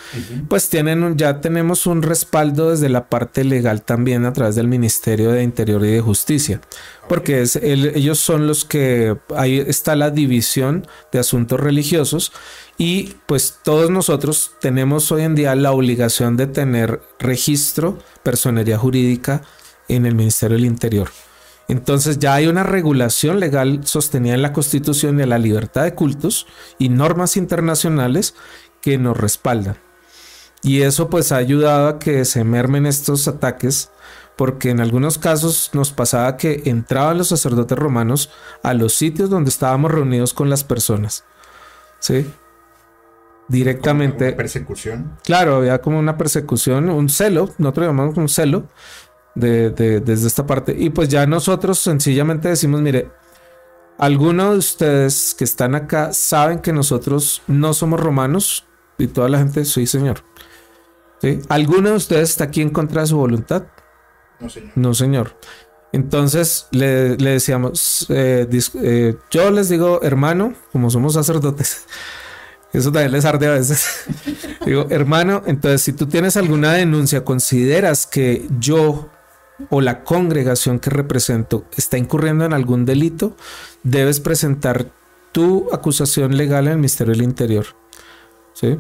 pues 0.49 0.69
tienen 0.69 1.17
ya 1.17 1.41
tenemos 1.41 1.87
un 1.87 2.03
respaldo 2.03 2.71
desde 2.71 2.91
la 2.91 3.09
parte 3.09 3.45
legal 3.45 3.83
también 3.83 4.27
a 4.27 4.33
través 4.33 4.55
del 4.55 4.69
Ministerio 4.69 5.33
de 5.33 5.43
Interior 5.43 5.85
y 5.85 5.93
de 5.93 6.01
Justicia, 6.01 6.61
porque 7.09 7.41
es, 7.41 7.57
ellos 7.57 8.19
son 8.19 8.47
los 8.47 8.65
que 8.67 9.17
ahí 9.35 9.59
está 9.59 9.97
la 9.97 10.11
división 10.11 10.87
de 11.11 11.19
asuntos 11.19 11.59
religiosos 11.59 12.33
y 12.77 13.15
pues 13.27 13.59
todos 13.65 13.91
nosotros 13.91 14.53
tenemos 14.61 15.11
hoy 15.11 15.23
en 15.23 15.35
día 15.35 15.55
la 15.55 15.73
obligación 15.73 16.37
de 16.37 16.47
tener 16.47 17.01
registro, 17.19 17.99
personería 18.29 18.77
jurídica 18.77 19.41
en 19.89 20.05
el 20.05 20.15
Ministerio 20.15 20.59
del 20.59 20.67
Interior. 20.67 21.09
Entonces 21.67 22.19
ya 22.19 22.35
hay 22.35 22.47
una 22.47 22.63
regulación 22.63 23.41
legal 23.41 23.81
sostenida 23.87 24.35
en 24.35 24.43
la 24.43 24.53
Constitución 24.53 25.17
de 25.17 25.25
la 25.25 25.39
libertad 25.39 25.85
de 25.85 25.95
cultos 25.95 26.47
y 26.79 26.91
normas 26.91 27.39
internacionales 27.39 28.35
que 28.83 28.99
nos 28.99 29.17
respaldan. 29.17 29.79
Y 30.63 30.83
eso 30.83 31.09
pues 31.09 31.33
ha 31.33 31.39
ayudado 31.39 31.89
a 31.89 31.99
que 31.99 32.27
se 32.27 32.45
mermen 32.45 32.85
estos 32.85 33.27
ataques 33.29 33.89
porque 34.37 34.69
en 34.69 34.81
algunos 34.81 35.17
casos 35.17 35.71
nos 35.73 35.91
pasaba 35.91 36.37
que 36.37 36.65
entraban 36.67 37.17
los 37.17 37.29
sacerdotes 37.29 37.79
romanos 37.79 38.29
a 38.63 38.75
los 38.75 38.93
sitios 38.93 39.31
donde 39.31 39.49
estábamos 39.49 39.91
reunidos 39.91 40.35
con 40.35 40.51
las 40.51 40.65
personas 40.65 41.25
¿sí? 41.99 42.31
Directamente. 43.49 44.33
persecución. 44.33 45.17
Claro, 45.25 45.57
había 45.57 45.81
como 45.81 45.99
una 45.99 46.17
persecución, 46.17 46.91
un 46.91 47.09
celo, 47.09 47.51
nosotros 47.59 47.87
llamamos 47.87 48.17
un 48.17 48.29
celo 48.29 48.69
de, 49.35 49.71
desde 49.71 50.27
esta 50.27 50.47
parte. 50.47 50.75
Y 50.79 50.91
pues 50.91 51.09
ya 51.09 51.27
nosotros 51.27 51.79
sencillamente 51.79 52.49
decimos, 52.49 52.81
mire, 52.81 53.09
algunos 53.97 54.53
de 54.53 54.59
ustedes 54.59 55.35
que 55.37 55.45
están 55.45 55.75
acá 55.75 56.13
saben 56.13 56.61
que 56.61 56.73
nosotros 56.73 57.43
no 57.47 57.73
somos 57.73 58.01
romanos 58.01 58.67
y 58.99 59.07
toda 59.09 59.29
la 59.29 59.39
gente, 59.39 59.65
sí, 59.65 59.87
señor. 59.87 60.23
¿Sí? 61.21 61.41
¿Alguno 61.49 61.91
de 61.91 61.97
ustedes 61.97 62.31
está 62.31 62.45
aquí 62.45 62.63
en 62.63 62.71
contra 62.71 63.01
de 63.01 63.09
su 63.09 63.17
voluntad? 63.17 63.65
No, 64.41 64.49
señor. 64.49 64.73
No, 64.77 64.95
señor. 64.95 65.37
Entonces 65.93 66.67
le, 66.71 67.17
decíamos, 67.17 68.07
eh, 68.11 68.47
eh, 68.83 69.17
yo 69.31 69.51
les 69.51 69.69
digo, 69.69 70.03
hermano, 70.03 70.55
como 70.71 70.91
somos 70.91 71.15
sacerdotes, 71.15 71.87
eso 72.73 72.93
también 72.93 73.13
les 73.13 73.25
arde 73.25 73.47
a 73.47 73.53
veces. 73.53 74.05
digo, 74.67 74.87
hermano, 74.91 75.43
entonces 75.47 75.83
si 75.83 75.93
tú 75.93 76.07
tienes 76.07 76.37
alguna 76.37 76.73
denuncia, 76.73 77.25
consideras 77.25 78.07
que 78.07 78.47
yo 78.59 79.11
o 79.71 79.81
la 79.81 80.05
congregación 80.05 80.79
que 80.79 80.91
represento 80.91 81.65
está 81.77 81.99
incurriendo 81.99 82.45
en 82.45 82.53
algún 82.53 82.85
delito, 82.85 83.37
debes 83.83 84.21
presentar 84.21 84.87
tu 85.33 85.69
acusación 85.73 86.37
legal 86.37 86.67
en 86.67 86.73
el 86.73 86.79
Ministerio 86.79 87.13
del 87.13 87.23
Interior. 87.23 87.67
¿Sí? 88.55 88.79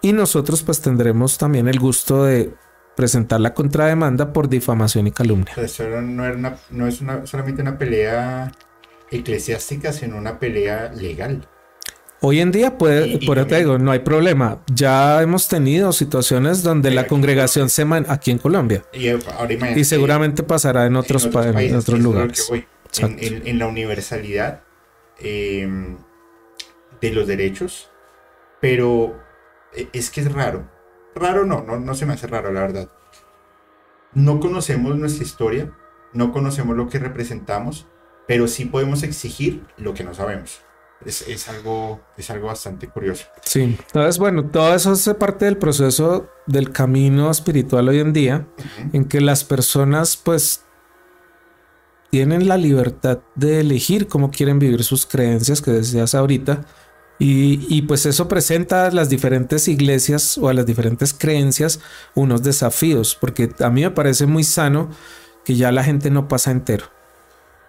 Y 0.00 0.12
nosotros 0.12 0.62
pues 0.62 0.80
tendremos 0.80 1.38
también 1.38 1.68
el 1.68 1.78
gusto 1.78 2.24
de 2.24 2.54
presentar 2.94 3.40
la 3.40 3.54
contrademanda 3.54 4.32
por 4.32 4.48
difamación 4.48 5.06
y 5.06 5.12
calumnia. 5.12 5.54
Eso 5.56 5.84
no, 6.00 6.56
no 6.70 6.86
es 6.86 7.02
solamente 7.24 7.62
una 7.62 7.78
pelea 7.78 8.52
eclesiástica, 9.10 9.92
sino 9.92 10.16
una 10.16 10.38
pelea 10.38 10.92
legal. 10.92 11.46
Hoy 12.20 12.40
en 12.40 12.50
día 12.50 12.76
puede, 12.78 13.24
por 13.24 13.38
eso 13.38 13.46
te 13.46 13.58
digo, 13.58 13.78
no 13.78 13.92
hay 13.92 14.00
problema. 14.00 14.60
Ya 14.74 15.22
hemos 15.22 15.46
tenido 15.46 15.92
situaciones 15.92 16.64
donde 16.64 16.90
la 16.90 17.06
congregación 17.06 17.68
se 17.68 17.84
man 17.84 18.06
aquí 18.08 18.32
en 18.32 18.38
Colombia. 18.38 18.82
Y, 18.92 19.84
seguramente 19.84 20.42
pasará 20.42 20.86
en 20.86 20.96
otros, 20.96 21.26
en 21.26 21.76
otros, 21.76 22.00
lugares. 22.00 22.50
En, 22.98 23.58
la 23.58 23.66
universalidad 23.68 24.62
em, 25.20 25.96
de 27.00 27.10
los 27.12 27.28
derechos, 27.28 27.90
pero 28.60 29.16
e, 29.72 29.88
es 29.92 30.10
que 30.10 30.22
es 30.22 30.32
raro. 30.32 30.68
Raro 31.14 31.46
no, 31.46 31.62
no, 31.62 31.78
no 31.78 31.94
se 31.94 32.04
me 32.04 32.14
hace 32.14 32.26
raro, 32.26 32.52
la 32.52 32.62
verdad. 32.62 32.90
No 34.12 34.40
conocemos 34.40 34.96
nuestra 34.96 35.24
historia, 35.24 35.72
no 36.12 36.32
conocemos 36.32 36.76
lo 36.76 36.88
que 36.88 36.98
representamos, 36.98 37.86
pero 38.26 38.48
sí 38.48 38.64
podemos 38.64 39.04
exigir 39.04 39.62
lo 39.76 39.94
que 39.94 40.02
no 40.02 40.14
sabemos. 40.14 40.62
Es, 41.04 41.48
algo, 41.48 42.00
es 42.16 42.28
algo 42.30 42.48
bastante 42.48 42.88
curioso. 42.88 43.26
Sí, 43.42 43.62
entonces 43.62 44.18
bueno, 44.18 44.44
todo 44.46 44.74
eso 44.74 44.90
hace 44.90 45.14
parte 45.14 45.44
del 45.44 45.56
proceso 45.56 46.28
del 46.46 46.72
camino 46.72 47.30
espiritual 47.30 47.88
hoy 47.88 48.00
en 48.00 48.12
día, 48.12 48.46
en 48.92 49.04
que 49.04 49.20
las 49.20 49.44
personas 49.44 50.16
pues 50.16 50.64
tienen 52.10 52.48
la 52.48 52.56
libertad 52.56 53.20
de 53.36 53.60
elegir 53.60 54.08
cómo 54.08 54.30
quieren 54.30 54.58
vivir 54.58 54.82
sus 54.82 55.06
creencias, 55.06 55.62
que 55.62 55.70
decías 55.70 56.14
ahorita, 56.14 56.62
y, 57.20 57.66
y, 57.68 57.82
pues 57.82 58.06
eso 58.06 58.28
presenta 58.28 58.86
a 58.86 58.90
las 58.92 59.08
diferentes 59.08 59.66
iglesias 59.66 60.38
o 60.38 60.48
a 60.48 60.54
las 60.54 60.66
diferentes 60.66 61.12
creencias 61.12 61.80
unos 62.14 62.44
desafíos, 62.44 63.16
porque 63.20 63.50
a 63.58 63.70
mí 63.70 63.82
me 63.82 63.90
parece 63.90 64.26
muy 64.26 64.44
sano 64.44 64.88
que 65.44 65.56
ya 65.56 65.72
la 65.72 65.82
gente 65.82 66.10
no 66.10 66.28
pasa 66.28 66.52
entero. 66.52 66.97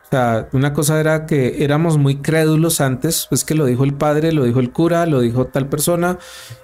O 0.09 0.11
sea, 0.11 0.49
una 0.53 0.73
cosa 0.73 0.99
era 0.99 1.27
que 1.27 1.63
éramos 1.63 1.99
muy 1.99 2.15
crédulos 2.15 2.81
antes, 2.81 3.27
pues 3.29 3.45
que 3.45 3.53
lo 3.53 3.65
dijo 3.65 3.83
el 3.83 3.93
padre, 3.93 4.31
lo 4.31 4.43
dijo 4.43 4.59
el 4.59 4.71
cura, 4.71 5.05
lo 5.05 5.19
dijo 5.21 5.45
tal 5.45 5.69
persona, 5.69 6.17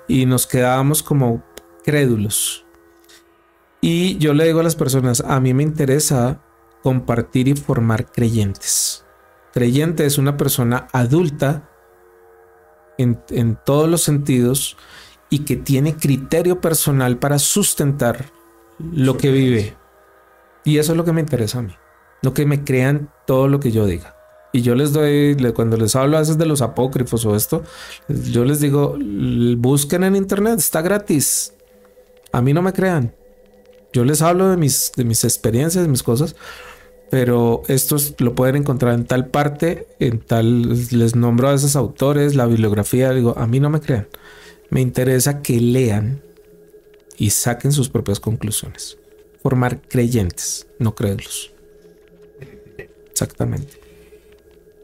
y 0.08 0.26
nos 0.26 0.48
quedábamos 0.48 1.04
como 1.04 1.44
crédulos. 1.84 2.66
Y 3.82 4.18
yo 4.18 4.34
le 4.34 4.46
digo 4.46 4.62
a 4.62 4.64
las 4.64 4.76
personas, 4.76 5.22
a 5.22 5.40
mí 5.40 5.54
me 5.54 5.62
interesa 5.62 6.42
compartir 6.82 7.48
y 7.48 7.56
formar 7.56 8.12
creyentes. 8.12 9.06
Creyente 9.54 10.08
es 10.08 10.18
una 10.18 10.38
persona 10.38 10.88
adulta 10.92 11.70
en, 12.98 13.22
en 13.30 13.60
todos 13.64 13.88
los 13.88 14.02
sentidos 14.02 14.76
y 15.30 15.40
que 15.46 15.56
tiene 15.56 15.98
criterio 15.98 16.62
personal 16.62 17.20
para 17.20 17.38
sustentar 17.38 18.26
lo 18.80 19.18
que 19.18 19.30
vive. 19.30 19.78
Y 20.64 20.80
eso 20.80 20.94
es 20.94 20.98
lo 20.98 21.06
que 21.06 21.14
me 21.14 21.22
interesa 21.22 21.60
a 21.60 21.62
mí 21.62 21.76
no 22.26 22.34
que 22.34 22.46
me 22.46 22.64
crean 22.64 23.10
todo 23.26 23.48
lo 23.48 23.60
que 23.60 23.72
yo 23.72 23.86
diga. 23.86 24.16
Y 24.56 24.62
yo 24.62 24.74
les 24.74 24.94
doy, 24.94 25.36
cuando 25.54 25.76
les 25.76 25.98
hablo 25.98 26.16
a 26.16 26.22
veces 26.22 26.38
de 26.38 26.46
los 26.46 26.62
apócrifos 26.62 27.26
o 27.26 27.36
esto, 27.36 27.64
yo 28.08 28.46
les 28.46 28.62
digo, 28.62 28.98
busquen 29.58 30.06
en 30.06 30.16
internet, 30.16 30.60
está 30.60 30.82
gratis. 30.82 31.54
A 32.32 32.42
mí 32.42 32.54
no 32.54 32.62
me 32.62 32.72
crean. 32.72 33.14
Yo 33.92 34.06
les 34.06 34.22
hablo 34.22 34.50
de 34.50 34.56
mis, 34.56 34.94
de 34.96 35.04
mis 35.04 35.26
experiencias, 35.26 35.84
de 35.84 35.90
mis 35.90 36.04
cosas, 36.04 36.36
pero 37.10 37.64
esto 37.68 37.98
lo 38.20 38.34
pueden 38.36 38.56
encontrar 38.56 38.94
en 38.94 39.06
tal 39.06 39.28
parte, 39.28 39.88
en 40.00 40.20
tal, 40.20 40.70
les 40.70 41.16
nombro 41.16 41.50
a 41.50 41.54
esos 41.54 41.76
autores, 41.76 42.36
la 42.36 42.46
bibliografía, 42.46 43.12
digo, 43.12 43.34
a 43.38 43.48
mí 43.48 43.60
no 43.60 43.70
me 43.70 43.82
crean. 43.82 44.08
Me 44.70 44.82
interesa 44.82 45.42
que 45.42 45.60
lean 45.60 46.22
y 47.18 47.30
saquen 47.30 47.72
sus 47.72 47.90
propias 47.90 48.20
conclusiones. 48.20 48.98
Formar 49.42 49.82
creyentes, 49.82 50.68
no 50.80 50.96
creerlos. 50.96 51.55
Exactamente. 53.16 53.78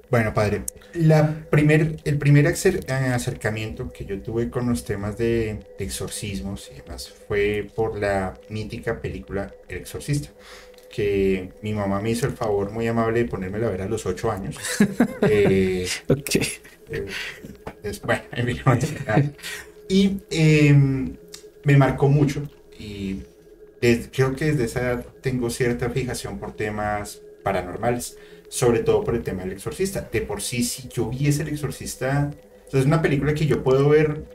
Bueno, 0.10 0.34
padre, 0.34 0.64
la 0.94 1.46
primer, 1.50 1.98
el 2.06 2.18
primer 2.18 2.48
acercamiento 2.48 3.92
que 3.92 4.06
yo 4.06 4.22
tuve 4.22 4.50
con 4.50 4.70
los 4.70 4.86
temas 4.86 5.18
de, 5.18 5.60
exorcismos 5.80 6.72
y 6.72 6.80
demás 6.80 7.14
fue 7.28 7.70
por 7.76 8.00
la 8.00 8.34
mítica 8.48 9.02
película 9.02 9.54
El 9.68 9.80
Exorcista, 9.80 10.30
que 10.90 11.52
mi 11.62 11.74
mamá 11.74 12.00
me 12.00 12.12
hizo 12.12 12.26
el 12.26 12.32
favor 12.32 12.72
muy 12.72 12.88
amable 12.88 13.24
de 13.24 13.30
ponérmela 13.30 13.68
a 13.68 13.72
ver 13.72 13.82
a 13.82 13.90
los 13.90 14.06
ocho 14.06 14.32
años. 14.32 14.56
eh, 15.24 15.86
ok. 16.08 16.36
Eh, 16.90 17.08
bueno, 18.06 18.22
y 19.90 20.22
em, 20.30 21.18
me 21.66 21.76
marcó 21.76 22.08
mucho 22.08 22.50
y 22.80 23.24
creo 24.14 24.38
que 24.38 24.46
desde 24.46 24.64
esa 24.64 24.80
edad 24.80 25.06
tengo 25.20 25.50
cierta 25.50 25.90
fijación 25.90 26.40
por 26.40 26.54
temas 26.54 27.22
paranormales, 27.44 28.18
sobre 28.50 28.80
todo 28.80 29.04
por 29.04 29.16
el 29.16 29.24
tema 29.24 29.44
del 29.44 29.54
exorcista. 29.54 30.10
De 30.12 30.22
por 30.22 30.42
sí, 30.42 30.64
si 30.64 30.88
yo 30.88 31.10
viese 31.10 31.44
el 31.44 31.50
exorcista, 31.50 32.32
es 32.72 32.86
una 32.86 33.02
película 33.02 33.34
que 33.34 33.46
yo 33.46 33.64
puedo 33.64 33.90
ver 33.90 34.26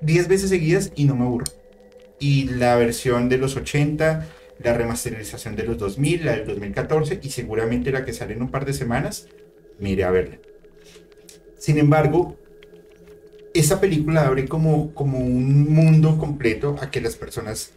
10 0.00 0.28
veces 0.28 0.50
seguidas 0.50 0.92
y 0.94 1.04
no 1.04 1.16
me 1.16 1.24
aburro. 1.24 1.46
Y 2.18 2.48
la 2.48 2.76
versión 2.76 3.28
de 3.28 3.38
los 3.38 3.56
80, 3.56 4.28
la 4.58 4.74
remasterización 4.74 5.56
de 5.56 5.64
los 5.64 5.78
2000, 5.78 6.24
la 6.24 6.32
del 6.32 6.46
2014 6.46 7.20
y 7.22 7.30
seguramente 7.30 7.92
la 7.92 8.04
que 8.04 8.12
sale 8.12 8.34
en 8.34 8.42
un 8.42 8.50
par 8.50 8.64
de 8.64 8.72
semanas, 8.72 9.28
mire 9.78 10.04
a 10.04 10.10
verla. 10.10 10.38
Sin 11.58 11.78
embargo, 11.78 12.36
esa 13.54 13.80
película 13.80 14.26
abre 14.26 14.46
como, 14.46 14.92
como 14.94 15.18
un 15.18 15.72
mundo 15.72 16.18
completo 16.18 16.76
a 16.80 16.90
que 16.90 17.00
las 17.00 17.16
personas 17.16 17.72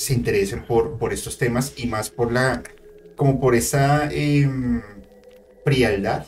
se 0.00 0.14
interesen 0.14 0.62
por, 0.62 0.96
por 0.96 1.12
estos 1.12 1.36
temas 1.36 1.74
y 1.76 1.86
más 1.86 2.08
por 2.08 2.32
la, 2.32 2.62
como 3.16 3.38
por 3.38 3.54
esa 3.54 4.10
em, 4.10 4.80
frialdad 5.62 6.24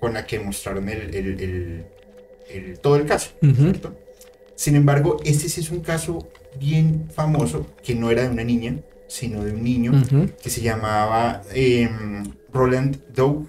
con 0.00 0.14
la 0.14 0.26
que 0.26 0.40
mostraron 0.40 0.88
el, 0.88 1.86
todo 2.82 2.96
el 2.96 3.06
caso. 3.06 3.30
Sin 4.56 4.74
embargo, 4.74 5.18
este 5.24 5.48
sí 5.48 5.60
es 5.60 5.70
un 5.70 5.78
caso 5.78 6.28
bien 6.58 7.08
famoso 7.14 7.68
que 7.84 7.94
no 7.94 8.10
era 8.10 8.22
de 8.22 8.30
una 8.30 8.42
niña, 8.42 8.80
sino 9.06 9.44
de 9.44 9.52
un 9.52 9.62
niño 9.62 9.92
que 10.42 10.50
se 10.50 10.60
llamaba 10.60 11.42
em, 11.52 12.24
Roland 12.52 12.96
Doe, 13.14 13.46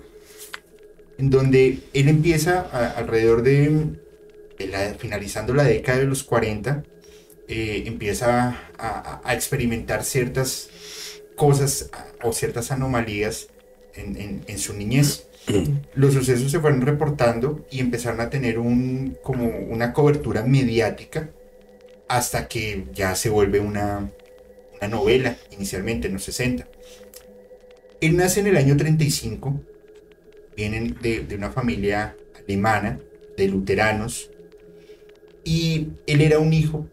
en 1.18 1.32
donde 1.32 1.80
él 1.92 2.08
empieza 2.08 2.62
alrededor 2.96 3.42
de, 3.42 3.96
finalizando 5.00 5.56
la 5.56 5.64
década 5.64 5.98
de 5.98 6.06
los 6.06 6.24
40, 6.24 6.84
eh, 7.48 7.84
empieza 7.86 8.58
a, 8.78 9.34
experimentar 9.34 10.04
ciertas 10.04 10.70
cosas 11.36 11.92
o 12.24 12.34
ciertas 12.34 12.72
anomalías 12.72 13.50
en, 13.94 14.58
su 14.58 14.74
niñez. 14.74 15.28
Los 15.94 16.14
sucesos 16.14 16.52
se 16.52 16.60
fueron 16.60 16.82
reportando 16.82 17.66
y 17.70 17.80
empezaron 17.80 18.20
a 18.20 18.30
tener 18.30 18.58
un, 18.58 19.18
como 19.22 19.48
una 19.48 19.94
cobertura 19.94 20.44
mediática 20.44 21.30
hasta 22.08 22.48
que 22.48 22.86
ya 22.94 23.16
se 23.16 23.30
vuelve 23.30 23.60
una, 23.60 24.12
una 24.78 24.88
novela 24.88 25.38
inicialmente 25.52 26.08
en 26.08 26.14
los 26.14 26.24
60. 26.24 26.68
Él 28.02 28.18
nace 28.18 28.40
en 28.40 28.48
el 28.48 28.58
año 28.58 28.76
35, 28.76 29.62
vienen 30.56 30.98
de, 31.02 31.22
de 31.22 31.36
una 31.36 31.52
familia 31.52 32.16
alemana, 32.44 33.00
de 33.38 33.48
luteranos, 33.48 34.32
y 35.44 35.90
él 36.08 36.22
era 36.22 36.40
un 36.40 36.52
hijo 36.52 36.88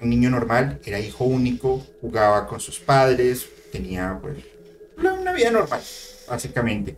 un 0.00 0.10
niño 0.10 0.30
normal, 0.30 0.80
era 0.84 0.98
hijo 1.00 1.24
único, 1.24 1.84
jugaba 2.00 2.46
con 2.46 2.60
sus 2.60 2.78
padres, 2.78 3.46
tenía 3.72 4.18
pues 4.20 4.36
una 4.96 5.32
vida 5.32 5.50
normal, 5.50 5.80
básicamente. 6.28 6.96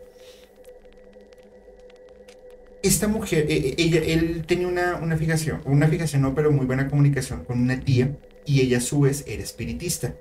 esta 2.83 3.09
mujer, 3.09 3.47
eh, 3.49 3.57
eh, 3.57 3.75
ella, 3.79 4.03
él 4.03 4.45
tenía 4.47 4.69
una, 4.69 4.97
una 4.97 5.17
fijación, 5.17 5.61
una 5.65 5.89
fijación 5.89 6.23
no, 6.23 6.35
pero 6.35 6.51
muy 6.51 6.67
buena 6.67 6.89
comunicación 6.89 7.45
con 7.45 7.61
una 7.61 7.81
tía 7.81 8.17
y 8.47 8.61
ella 8.61 8.79
a 8.79 8.81
su 8.81 9.01
vez 9.01 9.25
era 9.27 9.43
espiritista. 9.43 10.15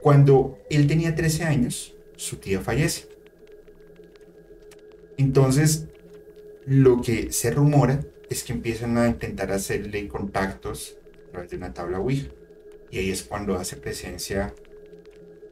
Cuando 0.00 0.58
él 0.70 0.86
tenía 0.86 1.14
13 1.14 1.44
años, 1.44 1.94
su 2.16 2.36
tía 2.36 2.60
fallece. 2.60 3.08
Entonces, 5.16 5.86
lo 6.64 7.00
que 7.00 7.32
se 7.32 7.50
rumora 7.50 8.04
es 8.28 8.42
que 8.42 8.52
empiezan 8.52 8.98
a 8.98 9.08
intentar 9.08 9.52
hacerle 9.52 10.08
contactos 10.08 10.96
a 11.28 11.30
través 11.32 11.50
de 11.50 11.56
una 11.56 11.72
tabla 11.72 11.98
Ouija. 11.98 12.28
Y 12.90 12.98
ahí 12.98 13.10
es 13.10 13.22
cuando 13.22 13.56
hace 13.56 13.76
presencia 13.76 14.54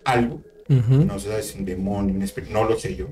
algo. 0.04 0.40
No 0.68 1.18
sé 1.18 1.30
si 1.30 1.50
es 1.50 1.54
un 1.56 1.64
demonio, 1.64 2.14
un 2.14 2.22
espíritu, 2.22 2.52
no 2.52 2.64
lo 2.64 2.78
sé 2.78 2.96
yo. 2.96 3.08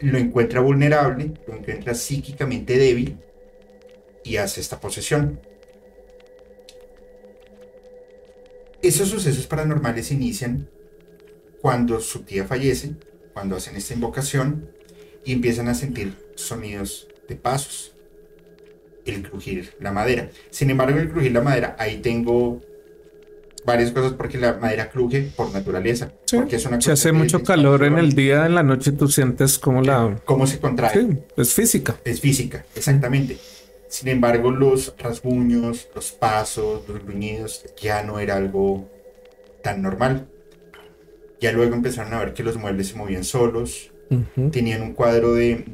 Lo 0.00 0.18
encuentra 0.18 0.60
vulnerable, 0.60 1.32
lo 1.46 1.54
encuentra 1.54 1.94
psíquicamente 1.94 2.76
débil 2.76 3.18
y 4.24 4.36
hace 4.36 4.60
esta 4.60 4.78
posesión. 4.78 5.40
Esos 8.82 9.08
sucesos 9.08 9.46
paranormales 9.46 10.12
inician 10.12 10.68
cuando 11.60 12.00
su 12.00 12.20
tía 12.20 12.44
fallece, 12.44 12.94
cuando 13.32 13.56
hacen 13.56 13.74
esta 13.74 13.94
invocación 13.94 14.70
y 15.24 15.32
empiezan 15.32 15.68
a 15.68 15.74
sentir 15.74 16.14
sonidos 16.36 17.07
de 17.28 17.36
pasos, 17.36 17.94
el 19.04 19.22
crujir 19.28 19.74
la 19.80 19.92
madera. 19.92 20.30
Sin 20.50 20.70
embargo, 20.70 20.98
el 20.98 21.10
crujir 21.10 21.32
la 21.32 21.42
madera, 21.42 21.76
ahí 21.78 21.98
tengo 21.98 22.60
varias 23.64 23.90
cosas 23.90 24.14
porque 24.14 24.38
la 24.38 24.54
madera 24.54 24.90
cruje 24.90 25.30
por 25.36 25.52
naturaleza. 25.52 26.10
porque 26.32 26.56
es 26.56 26.64
una 26.64 26.80
se 26.80 26.92
hace 26.92 27.12
mucho 27.12 27.42
calor 27.42 27.84
en 27.84 27.98
el 27.98 28.14
día, 28.14 28.46
en 28.46 28.54
la 28.54 28.62
noche 28.62 28.92
tú 28.92 29.08
sientes 29.08 29.58
como 29.58 29.82
la... 29.82 30.18
¿Cómo 30.24 30.46
se 30.46 30.58
contrae? 30.58 30.92
Sí, 30.92 31.18
es 31.36 31.52
física. 31.52 31.96
Es 32.04 32.20
física, 32.20 32.64
exactamente. 32.74 33.36
Sin 33.88 34.08
embargo, 34.08 34.50
los 34.50 34.94
rasguños, 34.98 35.88
los 35.94 36.12
pasos, 36.12 36.86
los 36.88 37.04
gruñidos 37.04 37.64
ya 37.80 38.02
no 38.02 38.18
era 38.18 38.36
algo 38.36 38.88
tan 39.62 39.82
normal. 39.82 40.28
Ya 41.40 41.52
luego 41.52 41.74
empezaron 41.74 42.12
a 42.14 42.18
ver 42.18 42.34
que 42.34 42.42
los 42.42 42.56
muebles 42.56 42.88
se 42.88 42.96
movían 42.96 43.24
solos, 43.24 43.90
tenían 44.50 44.82
un 44.82 44.94
cuadro 44.94 45.34
de, 45.34 45.64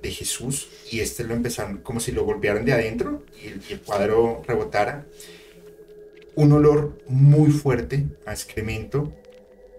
de, 0.00 0.10
Jesús 0.10 0.68
y 0.90 1.00
este 1.00 1.24
lo 1.24 1.34
empezaron 1.34 1.78
como 1.78 1.98
si 1.98 2.12
lo 2.12 2.24
golpearan 2.24 2.64
de 2.64 2.72
adentro 2.72 3.24
y 3.42 3.72
el, 3.72 3.80
cuadro 3.80 4.42
rebotara. 4.46 5.06
Un 6.34 6.52
olor 6.52 6.98
muy 7.08 7.50
fuerte 7.50 8.04
a 8.24 8.32
excremento, 8.32 9.12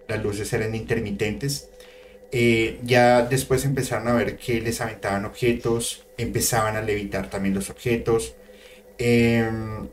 las 0.08 0.22
luces 0.22 0.52
eran 0.54 0.76
intermitentes. 0.76 1.70
Eh, 2.32 2.80
ya 2.84 3.24
después 3.24 3.64
empezaron 3.64 4.08
a 4.08 4.14
ver 4.14 4.38
que 4.38 4.60
les 4.60 4.82
aventaban 4.82 5.26
objetos, 5.26 6.06
empezaban 6.18 6.76
a 6.76 6.82
levitar 6.82 7.30
también 7.30 7.56
los 7.56 7.70
objetos. 7.70 8.36
Em, 8.98 9.88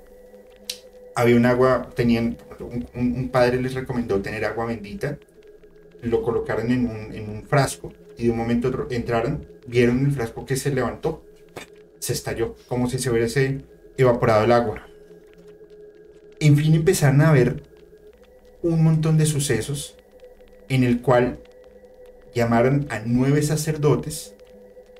había 1.14 1.36
un 1.36 1.46
agua, 1.46 1.90
tenían, 1.94 2.36
un, 2.94 3.28
padre 3.30 3.60
les 3.62 3.74
recomendó 3.74 4.20
tener 4.20 4.44
agua 4.44 4.66
bendita 4.66 5.18
lo 6.02 6.22
colocaron 6.22 6.70
en 6.70 6.86
un, 6.86 7.12
en 7.12 7.28
un 7.28 7.42
frasco 7.44 7.92
y 8.20 8.24
de 8.24 8.30
un 8.30 8.36
momento 8.36 8.68
otro 8.68 8.86
entraron, 8.90 9.46
vieron 9.66 10.04
el 10.04 10.12
frasco 10.12 10.44
que 10.44 10.56
se 10.56 10.74
levantó, 10.74 11.24
se 11.98 12.12
estalló, 12.12 12.54
como 12.68 12.88
si 12.88 12.98
se 12.98 13.10
hubiese 13.10 13.64
evaporado 13.96 14.44
el 14.44 14.52
agua. 14.52 14.86
En 16.38 16.56
fin, 16.56 16.74
empezaron 16.74 17.22
a 17.22 17.32
ver 17.32 17.62
un 18.62 18.84
montón 18.84 19.16
de 19.16 19.24
sucesos 19.24 19.96
en 20.68 20.84
el 20.84 21.00
cual 21.00 21.40
llamaron 22.34 22.86
a 22.90 23.00
nueve 23.04 23.42
sacerdotes 23.42 24.34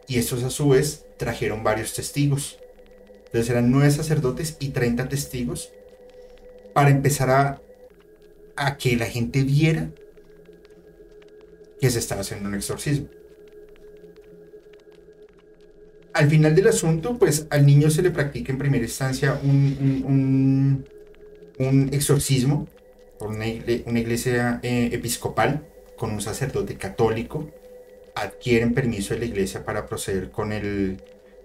y 0.09 0.19
estos 0.19 0.43
a 0.43 0.51
su 0.51 0.71
vez 0.71 1.05
trajeron 1.19 1.63
varios 1.63 1.93
testigos. 1.93 2.59
Entonces 3.27 3.51
eran 3.51 3.71
nueve 3.71 3.91
sacerdotes 3.91 4.57
y 4.61 4.71
30 4.71 5.09
testigos 5.11 5.71
para 6.73 6.89
empezar 6.89 7.31
a, 7.31 7.61
a 8.57 8.77
que 8.79 8.97
la 8.97 9.07
gente 9.07 9.43
viera 9.43 9.91
que 11.81 11.91
se 11.91 11.99
estaba 11.99 12.21
haciendo 12.21 12.49
un 12.49 12.55
exorcismo. 12.55 13.09
Al 16.13 16.29
final 16.29 16.55
del 16.55 16.69
asunto, 16.69 17.19
pues 17.19 17.47
al 17.51 17.65
niño 17.65 17.89
se 17.89 18.03
le 18.03 18.11
practica 18.11 18.53
en 18.53 18.59
primera 18.59 18.85
instancia 18.85 19.41
un, 19.43 20.85
un, 21.59 21.89
exorcismo 21.93 22.69
por 23.19 23.29
una, 23.29 23.47
iglesia 23.47 24.61
eh, 24.63 24.91
episcopal 24.93 25.67
con 25.97 26.11
un 26.11 26.21
sacerdote 26.21 26.77
católico. 26.77 27.51
Adquieren 28.15 28.75
permiso 28.75 29.15
de 29.15 29.21
la 29.21 29.27
iglesia 29.27 29.65
para 29.65 29.87
proceder 29.87 30.31
con 30.31 30.53
el, 30.53 31.01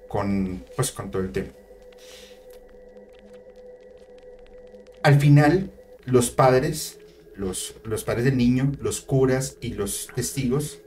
con, 0.08 0.66
pues, 0.76 0.92
con 0.92 1.12
todo 1.12 1.22
el 1.22 1.32
tema. 1.32 1.50
Al 5.04 5.20
final, 5.20 5.72
los 6.06 6.32
padres 6.32 6.98
los, 7.38 7.76
padres 8.06 8.26
del 8.26 8.38
niño, 8.38 8.72
los 8.80 9.02
curas 9.02 9.58
y 9.62 9.74
los 9.74 10.10
testigos 10.14 10.82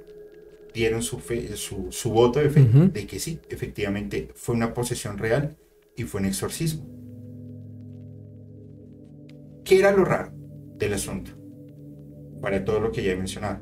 dieron 0.74 1.02
su, 1.02 1.18
fe, 1.18 1.56
su, 1.56 2.10
voto 2.10 2.40
de 2.40 2.50
fe 2.50 2.62
de 2.62 3.06
que 3.06 3.18
sí, 3.18 3.40
efectivamente 3.48 4.30
fue 4.34 4.54
una 4.54 4.74
posesión 4.74 5.18
real 5.18 5.56
y 5.96 6.04
fue 6.04 6.20
un 6.20 6.26
exorcismo. 6.26 6.86
¿Qué 9.64 9.78
era 9.78 9.92
lo 9.92 10.04
raro 10.04 10.32
del 10.78 10.94
asunto? 10.94 11.32
Para 12.40 12.64
todo 12.64 12.80
lo 12.80 12.92
que 12.92 13.02
ya 13.02 13.12
he 13.12 13.16
mencionado. 13.16 13.60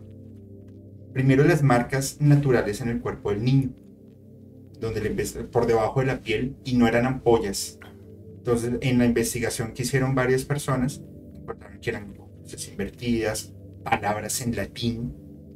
Primero 1.13 1.45
las 1.45 1.63
marcas 1.63 2.19
naturales 2.21 2.81
en 2.81 2.89
el 2.89 3.01
cuerpo 3.01 3.31
del 3.31 3.43
niño, 3.43 3.71
donde 4.79 5.01
le 5.01 5.11
por 5.45 5.67
debajo 5.67 6.01
de 6.01 6.07
la 6.07 6.21
piel 6.21 6.57
y 6.65 6.77
no 6.77 6.87
eran 6.87 7.07
ampollas. 7.07 7.79
Entonces, 8.37 8.75
en 8.83 8.99
la 8.99 9.07
investigación 9.07 9.73
que 9.73 9.83
hicieron 9.83 10.15
varias 10.15 10.45
personas, 10.45 11.03
encontraron 11.35 11.81
que 11.81 11.91
eran 11.91 12.15
invertidas, 12.69 13.53
palabras 13.85 14.41
en 14.41 14.57
latín, 14.57 15.15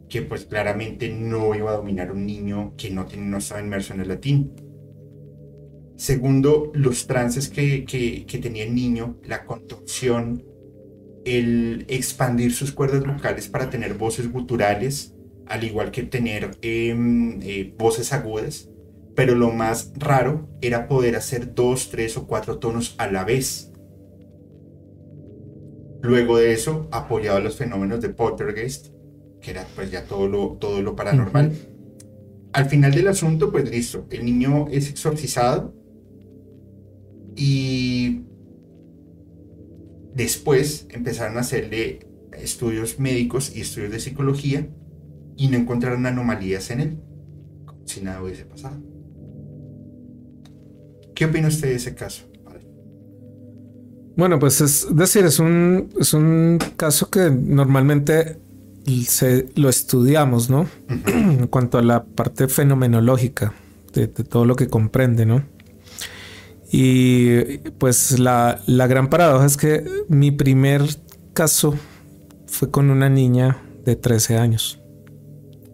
que 0.09 0.23
pues 0.23 0.45
claramente 0.45 1.09
no 1.09 1.55
iba 1.55 1.71
a 1.71 1.77
dominar 1.77 2.11
un 2.11 2.27
niño 2.27 2.75
que 2.77 2.91
no, 2.91 3.07
tiene, 3.07 3.27
no 3.27 3.39
estaba 3.39 3.61
inmerso 3.61 3.95
en 3.95 4.01
el 4.01 4.09
latín. 4.09 4.53
Segundo, 5.97 6.73
los 6.75 7.07
trances 7.07 7.49
que, 7.49 7.85
que, 7.85 8.39
tenía 8.39 8.65
el 8.65 8.75
niño, 8.75 9.19
la 9.25 9.45
contorsión, 9.45 10.43
el 11.25 11.85
expandir 11.89 12.53
sus 12.53 12.73
cuerdas 12.73 13.05
vocales 13.05 13.49
para 13.49 13.69
tener 13.69 13.95
voces 13.95 14.33
guturales, 14.33 15.15
al 15.47 15.63
igual 15.65 15.91
que 15.91 16.03
tener 16.05 16.57
em, 16.63 17.41
eh, 17.43 17.75
voces 17.77 18.13
agudas, 18.13 18.71
pero 19.15 19.35
lo 19.35 19.51
más 19.51 19.93
raro 19.97 20.49
era 20.63 20.89
poder 20.89 21.17
hacer 21.17 21.55
dos, 21.55 21.91
tres 21.91 22.17
o 22.17 22.27
cuatro 22.27 22.59
tonos 22.59 22.95
a 22.97 23.07
la 23.07 23.25
vez. 23.25 23.70
Luego 26.03 26.39
de 26.39 26.53
eso, 26.53 26.89
apoyado 26.91 27.37
a 27.39 27.41
los 27.41 27.57
fenómenos 27.57 28.01
de 28.01 28.09
poltergeist, 28.09 28.89
que 29.41 29.51
era 29.51 29.67
pues 29.75 29.91
ya 29.91 30.05
todo 30.05 30.29
lo, 30.29 30.57
todo 30.59 30.83
lo 30.83 30.97
paranormal. 30.97 31.53
Al 32.53 32.67
final 32.67 32.93
del 32.93 33.09
asunto, 33.09 33.51
pues 33.53 33.71
listo, 33.71 34.07
el 34.11 34.25
niño 34.25 34.67
es 34.71 34.89
exorcizado 34.89 35.75
y 37.37 38.23
después 40.15 40.87
empezaron 40.91 41.37
a 41.37 41.41
hacerle 41.41 42.01
estudios 42.33 42.99
médicos 42.99 43.55
y 43.55 43.61
estudios 43.61 43.93
de 43.93 44.01
psicología 44.01 44.69
y 45.37 45.49
no 45.49 45.57
encontraron 45.57 46.07
anomalías 46.07 46.71
en 46.71 46.81
él, 46.81 46.99
como 47.67 47.87
si 47.87 48.01
nada 48.01 48.23
hubiese 48.23 48.45
pasado. 48.45 48.81
¿Qué 51.15 51.27
opina 51.27 51.49
usted 51.49 51.69
de 51.69 51.75
ese 51.77 51.95
caso? 51.95 52.30
Bueno, 54.17 54.39
pues 54.39 54.61
es 54.61 54.87
decir, 54.95 55.25
es 55.25 55.39
un, 55.39 55.89
es 55.99 56.15
un 56.15 56.59
caso 56.77 57.11
que 57.11 57.31
normalmente 57.31 58.39
se, 59.07 59.49
lo 59.55 59.69
estudiamos, 59.69 60.51
¿no? 60.51 60.69
en 60.89 61.47
cuanto 61.47 61.79
a 61.79 61.83
la 61.83 62.05
parte 62.05 62.49
fenomenológica 62.49 63.55
de, 63.93 64.09
todo 64.09 64.45
lo 64.45 64.57
que 64.57 64.69
comprende, 64.69 65.27
¿no? 65.27 65.45
Y 66.73 67.59
pues 67.79 68.19
la, 68.21 68.61
la, 68.67 68.87
gran 68.87 69.11
paradoja 69.11 69.45
es 69.45 69.57
que 69.57 69.85
mi 70.09 70.31
primer 70.31 70.83
caso 71.33 71.75
fue 72.47 72.71
con 72.71 72.91
una 72.91 73.09
niña 73.09 73.61
de 73.85 73.97
13 73.97 74.39
años. 74.39 74.81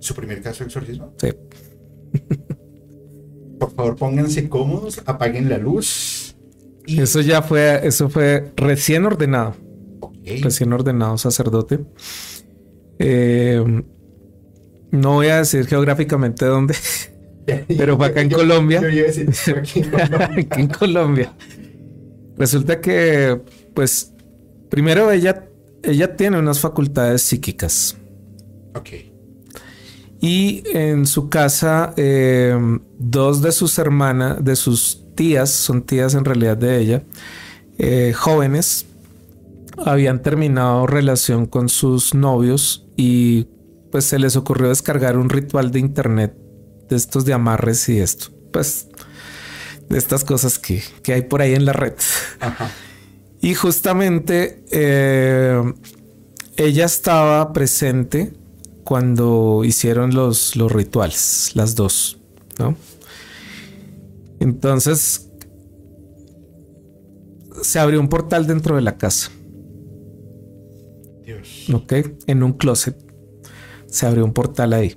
¿Su 0.01 0.15
primer 0.15 0.41
caso 0.41 0.61
de 0.61 0.69
exorcismo? 0.69 1.13
Sí. 1.21 1.29
Por 3.59 3.75
favor, 3.75 3.97
pónganse 3.97 4.49
cómodos, 4.49 5.03
apaguen 5.05 5.51
la 5.51 5.59
luz 5.59 6.26
eso 6.87 7.21
ya 7.21 7.43
fue, 7.43 7.87
eso 7.87 8.09
fue 8.09 8.53
recién 8.57 9.05
ordenado. 9.05 9.57
Recién 10.43 10.73
ordenado 10.73 11.17
sacerdote. 11.19 11.81
Eh, 12.99 13.63
no 14.91 15.13
voy 15.15 15.29
a 15.29 15.39
decir 15.39 15.67
geográficamente 15.67 16.47
dónde, 16.47 16.75
pero 17.69 17.97
fue 17.97 18.07
acá 18.07 18.23
en 18.23 18.31
Colombia. 18.31 18.81
aquí 18.81 20.51
en 20.61 20.69
Colombia. 20.79 21.33
Resulta 22.37 22.81
que, 22.81 23.41
pues, 23.75 24.13
primero 24.69 25.11
ella, 25.11 25.49
ella 25.83 26.17
tiene 26.17 26.39
unas 26.39 26.61
facultades 26.61 27.23
psíquicas. 27.23 27.97
Ok. 28.75 28.89
Y 30.21 30.63
en 30.73 31.07
su 31.07 31.29
casa, 31.29 31.93
eh, 31.97 32.59
dos 32.99 33.43
de 33.43 33.53
sus 33.53 33.79
hermanas, 33.79 34.43
de 34.45 34.57
sus 34.57 35.06
tías, 35.17 35.51
son 35.51 35.83
tías 35.83 36.15
en 36.15 36.25
realidad 36.25 36.57
de 36.57 36.79
ella, 36.79 37.03
eh, 37.79 38.13
jóvenes, 38.15 38.87
habían 39.85 40.23
terminado 40.23 40.87
relación 40.87 41.47
con 41.47 41.69
sus 41.69 42.15
novios 42.15 42.87
y 42.97 43.49
pues 43.91 44.05
se 44.05 44.19
les 44.19 44.37
ocurrió 44.37 44.69
descargar 44.69 45.19
un 45.19 45.29
ritual 45.29 45.71
de 45.71 45.81
internet 45.81 46.37
de 46.89 46.97
estos 46.97 47.25
de 47.25 47.33
amarres 47.33 47.89
y 47.89 47.99
esto. 47.99 48.29
Pues 48.53 48.89
de 49.89 49.99
estas 49.99 50.25
cosas 50.25 50.59
que, 50.59 50.83
hay 51.13 51.23
por 51.23 51.43
ahí 51.43 51.55
en 51.55 51.65
la 51.65 51.73
red. 51.73 51.95
Y 53.41 53.55
justamente 53.55 54.65
eh, 54.71 55.63
ella 56.57 56.85
estaba 56.87 57.53
presente 57.53 58.33
cuando 58.85 59.63
hicieron 59.65 60.15
los, 60.15 60.57
los 60.57 60.73
rituales, 60.73 61.53
las 61.55 61.75
dos, 61.75 62.19
¿no? 62.59 62.77
Entonces 64.41 65.31
se 67.63 67.79
abrió 67.79 68.01
un 68.01 68.09
portal 68.09 68.47
dentro 68.47 68.77
de 68.77 68.83
la 68.83 68.97
casa. 68.97 69.31
Dios. 71.25 71.69
Ok, 71.73 71.93
en 72.27 72.43
un 72.43 72.53
closet. 72.53 72.97
Se 73.87 74.07
abrió 74.07 74.25
un 74.25 74.33
portal 74.33 74.73
ahí. 74.73 74.97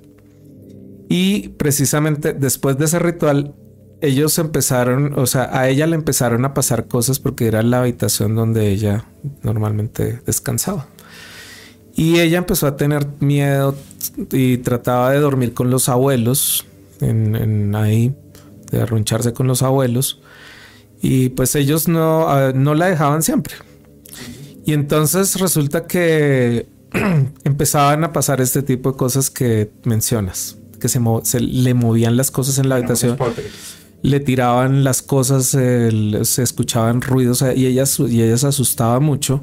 Y 1.08 1.48
precisamente 1.48 2.32
después 2.34 2.78
de 2.78 2.84
ese 2.84 2.98
ritual, 2.98 3.54
ellos 4.00 4.38
empezaron, 4.38 5.18
o 5.18 5.26
sea, 5.26 5.50
a 5.52 5.68
ella 5.68 5.86
le 5.86 5.96
empezaron 5.96 6.44
a 6.44 6.54
pasar 6.54 6.86
cosas 6.86 7.18
porque 7.18 7.46
era 7.46 7.62
la 7.62 7.80
habitación 7.80 8.34
donde 8.34 8.68
ella 8.70 9.04
normalmente 9.42 10.20
descansaba. 10.24 10.86
Y 11.94 12.20
ella 12.20 12.38
empezó 12.38 12.66
a 12.66 12.76
tener 12.76 13.06
miedo 13.20 13.74
y 14.32 14.58
trataba 14.58 15.10
de 15.10 15.18
dormir 15.18 15.52
con 15.52 15.70
los 15.70 15.88
abuelos, 15.88 16.64
en, 17.00 17.74
ahí, 17.74 18.14
de 18.70 18.80
arruncharse 18.80 19.32
con 19.32 19.46
los 19.46 19.62
abuelos. 19.62 20.20
Y 21.02 21.30
pues 21.30 21.54
ellos 21.54 21.88
no, 21.88 22.52
no 22.52 22.74
la 22.74 22.86
dejaban 22.86 23.22
siempre. 23.22 23.54
Y 24.64 24.72
entonces 24.72 25.40
resulta 25.40 25.86
que 25.86 26.66
empezaban 27.44 28.04
a 28.04 28.12
pasar 28.12 28.40
este 28.40 28.62
tipo 28.62 28.92
de 28.92 28.98
cosas 28.98 29.30
que 29.30 29.70
mencionas, 29.84 30.58
que 30.78 30.88
se, 30.88 31.00
se 31.22 31.40
le 31.40 31.74
movían 31.74 32.16
las 32.16 32.30
cosas 32.30 32.58
en 32.58 32.68
la 32.68 32.76
habitación 32.76 33.16
le 34.02 34.20
tiraban 34.20 34.84
las 34.84 35.02
cosas, 35.02 35.46
se 35.46 36.42
escuchaban 36.42 37.02
ruidos 37.02 37.42
y 37.54 37.66
ella, 37.66 37.84
y 38.08 38.22
ella 38.22 38.36
se 38.36 38.46
asustaba 38.46 39.00
mucho. 39.00 39.42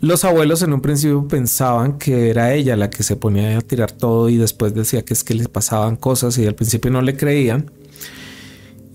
Los 0.00 0.24
abuelos 0.24 0.62
en 0.62 0.72
un 0.74 0.82
principio 0.82 1.26
pensaban 1.26 1.98
que 1.98 2.28
era 2.28 2.52
ella 2.52 2.76
la 2.76 2.90
que 2.90 3.02
se 3.02 3.16
ponía 3.16 3.56
a 3.56 3.62
tirar 3.62 3.90
todo 3.90 4.28
y 4.28 4.36
después 4.36 4.74
decía 4.74 5.02
que 5.02 5.14
es 5.14 5.24
que 5.24 5.34
les 5.34 5.48
pasaban 5.48 5.96
cosas 5.96 6.36
y 6.36 6.46
al 6.46 6.54
principio 6.54 6.90
no 6.90 7.00
le 7.00 7.16
creían. 7.16 7.70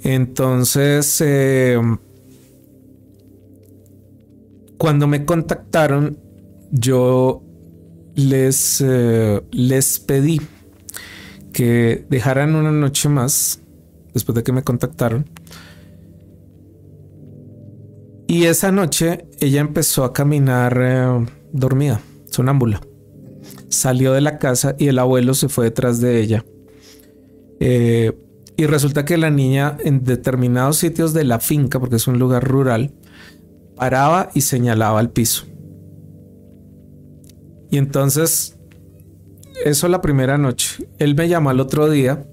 Entonces, 0.04 1.22
em, 1.22 1.98
cuando 4.78 5.08
me 5.08 5.26
contactaron, 5.26 6.18
yo 6.72 7.44
les, 8.16 8.84
eh, 8.86 9.42
les 9.52 10.00
pedí 10.00 10.42
que 11.54 12.06
dejaran 12.10 12.56
una 12.56 12.72
noche 12.72 13.10
más 13.10 13.62
después 14.14 14.36
de 14.36 14.44
que 14.44 14.52
me 14.52 14.64
contactaron. 14.64 15.26
Y 18.28 18.46
esa 18.46 18.72
noche 18.72 19.26
ella 19.40 19.60
empezó 19.60 20.04
a 20.04 20.14
caminar 20.14 20.78
eh, 20.80 21.26
dormida, 21.52 22.02
sonámbula. 22.30 22.80
Salió 23.70 24.14
de 24.14 24.22
la 24.22 24.38
casa 24.38 24.76
y 24.78 24.88
el 24.88 25.00
abuelo 25.00 25.34
se 25.34 25.50
fue 25.50 25.66
detrás 25.66 26.00
de 26.00 26.22
ella. 26.22 26.46
Eh, 27.60 28.14
y 28.60 28.66
resulta 28.66 29.06
que 29.06 29.16
la 29.16 29.30
niña 29.30 29.78
en 29.86 30.04
determinados 30.04 30.76
sitios 30.76 31.14
de 31.14 31.24
la 31.24 31.40
finca, 31.40 31.80
porque 31.80 31.96
es 31.96 32.08
un 32.08 32.20
lugar 32.20 32.44
rural, 32.46 32.92
paraba 33.78 34.32
y 34.36 34.42
señalaba 34.42 35.00
al 35.00 35.12
piso. 35.12 35.46
Y 37.72 37.78
entonces, 37.78 38.58
eso 39.64 39.88
la 39.88 40.02
primera 40.02 40.38
noche. 40.38 40.86
Él 40.98 41.16
me 41.16 41.30
llamó 41.30 41.52
al 41.52 41.62
otro 41.62 41.90
día 41.90 42.28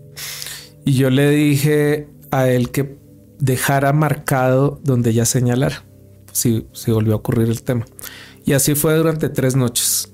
y 0.84 0.94
yo 0.94 1.10
le 1.10 1.30
dije 1.30 2.08
a 2.32 2.48
él 2.48 2.72
que 2.72 2.98
dejara 3.38 3.92
marcado 3.92 4.80
donde 4.82 5.10
ella 5.10 5.26
señalara, 5.26 5.84
si, 6.32 6.66
si 6.72 6.90
volvió 6.90 7.12
a 7.12 7.16
ocurrir 7.18 7.50
el 7.50 7.62
tema. 7.62 7.86
Y 8.44 8.54
así 8.54 8.74
fue 8.74 8.96
durante 8.96 9.28
tres 9.28 9.54
noches. 9.54 10.12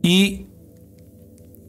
Y 0.00 0.46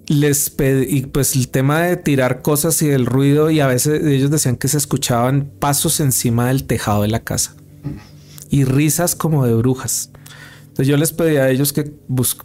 les 0.07 0.49
pedí, 0.49 1.05
pues 1.05 1.35
el 1.35 1.49
tema 1.49 1.81
de 1.81 1.97
tirar 1.97 2.41
cosas 2.41 2.81
y 2.81 2.89
el 2.89 3.05
ruido, 3.05 3.49
y 3.49 3.59
a 3.59 3.67
veces 3.67 4.03
ellos 4.05 4.31
decían 4.31 4.57
que 4.57 4.67
se 4.67 4.77
escuchaban 4.77 5.51
pasos 5.59 5.99
encima 5.99 6.47
del 6.47 6.65
tejado 6.65 7.03
de 7.03 7.07
la 7.07 7.23
casa 7.23 7.55
y 8.49 8.65
risas 8.65 9.15
como 9.15 9.45
de 9.45 9.53
brujas. 9.55 10.11
Entonces 10.61 10.87
yo 10.87 10.97
les 10.97 11.11
pedí 11.11 11.37
a 11.37 11.49
ellos 11.49 11.73
que, 11.73 11.83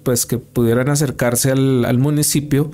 pues, 0.02 0.26
que 0.26 0.38
pudieran 0.38 0.88
acercarse 0.90 1.50
al, 1.50 1.98
municipio 1.98 2.70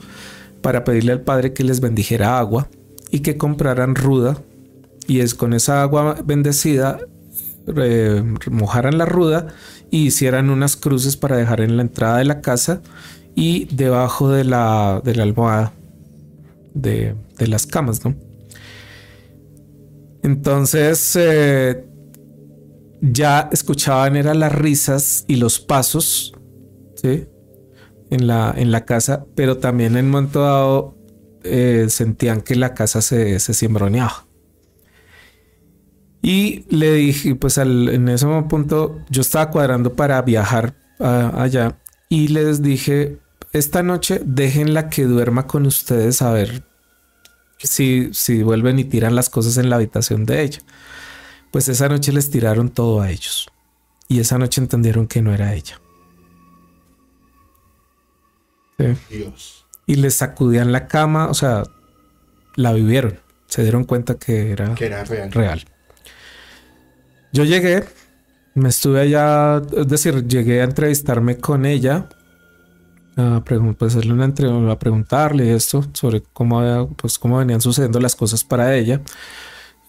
para 0.63 0.85
pedirle 0.85 1.13
al 1.13 1.21
Padre 1.21 1.53
que 1.53 1.65
les 1.65 1.81
bendijera 1.81 2.39
agua 2.39 2.69
y 3.11 3.21
que 3.21 3.37
compraran 3.37 3.95
ruda 3.95 4.43
y 5.07 5.21
es 5.21 5.35
con 5.35 5.53
esa 5.53 5.83
agua 5.83 6.17
bendecida 6.25 6.99
mojaran 8.51 8.99
la 8.99 9.07
ruda 9.07 9.49
y 9.91 10.07
hicieran 10.07 10.51
unas 10.51 10.77
cruces 10.77 11.17
para 11.17 11.37
dejar 11.37 11.61
en 11.61 11.77
la 11.77 11.83
entrada 11.83 12.19
de 12.19 12.25
la 12.25 12.41
casa 12.41 12.83
y 13.35 13.67
debajo 13.67 14.31
de 14.31 14.45
la, 14.45 15.01
de 15.05 15.15
la 15.15 15.23
almohada 15.25 15.73
de, 16.75 17.15
las 17.39 17.67
camas, 17.67 18.05
¿no? 18.05 18.15
Entonces 20.23 21.17
eh, 21.17 21.85
ya 23.01 23.49
escuchaban 23.53 24.17
eran 24.17 24.41
las 24.41 24.53
risas 24.53 25.25
y 25.29 25.37
los 25.37 25.61
pasos, 25.61 26.33
¿sí? 26.95 27.27
en 28.11 28.27
la, 28.27 28.55
en 28.57 28.71
la 28.71 28.85
casa, 28.85 29.27
pero 29.35 29.59
también 29.59 29.97
en 29.97 30.07
un 30.07 30.11
momento 30.13 30.41
dado 30.43 30.95
eh, 31.43 31.87
sentían 31.89 32.41
que 32.41 32.55
la 32.55 32.75
casa 32.75 33.03
se, 33.03 33.39
se 33.41 33.55
cimbroneaba. 33.55 34.27
Y 36.23 36.65
le 36.75 36.95
dije, 36.95 37.35
pues 37.35 37.59
en 37.59 38.09
ese 38.09 38.27
punto 38.49 38.99
yo 39.11 39.21
estaba 39.21 39.51
cuadrando 39.51 39.95
para 39.95 40.23
viajar 40.23 40.75
allá 40.99 41.79
y 42.09 42.29
les 42.29 42.63
dije, 42.63 43.19
esta 43.55 43.83
noche 43.83 44.21
déjenla 44.25 44.91
que 44.91 45.05
duerma 45.05 45.47
con 45.47 45.65
ustedes 45.65 46.21
a 46.23 46.33
ver 46.33 46.65
si, 47.59 48.13
si 48.13 48.43
vuelven 48.43 48.81
y 48.81 48.85
tiran 48.85 49.15
las 49.15 49.31
cosas 49.31 49.57
en 49.57 49.71
la 49.71 49.77
habitación 49.77 50.27
de 50.27 50.43
ella. 50.43 50.59
Pues 51.53 51.69
esa 51.69 51.89
noche 51.89 52.13
les 52.13 52.31
tiraron 52.31 52.69
todo 52.69 53.01
a 53.01 53.11
ellos. 53.11 53.49
Y 54.09 54.19
esa 54.19 54.39
noche 54.39 54.61
entendieron 54.61 55.07
que 55.07 55.23
no 55.23 55.33
era 55.33 55.55
ella. 55.55 55.81
Y 59.87 59.95
les 59.95 60.15
sacudían 60.15 60.73
la 60.73 60.89
cama, 60.89 61.29
o 61.29 61.35
sea, 61.35 61.63
la 62.57 62.73
vivieron. 62.73 63.21
Se 63.47 63.63
dieron 63.63 63.85
cuenta 63.85 64.17
que 64.17 64.51
era, 64.51 64.75
real. 64.75 65.65
Yo 67.33 67.45
llegué, 67.45 67.85
me 68.55 68.69
estuve 68.69 69.01
allá, 69.01 69.63
es 69.77 69.89
decir, 69.89 70.27
llegué 70.27 70.61
a 70.61 70.65
entrevistarme 70.65 71.39
con 71.39 71.67
ella, 71.67 72.09
a, 73.17 73.43
pues, 73.79 73.95
una 73.95 74.73
a 74.73 74.79
preguntarle 74.79 75.55
esto 75.55 75.85
sobre 75.93 76.23
cómo, 76.33 76.89
pues, 76.97 77.19
cómo 77.19 77.39
venían 77.39 77.61
sucediendo 77.61 78.01
las 78.01 78.17
cosas 78.17 78.45
para 78.45 78.75
ella. 78.75 79.01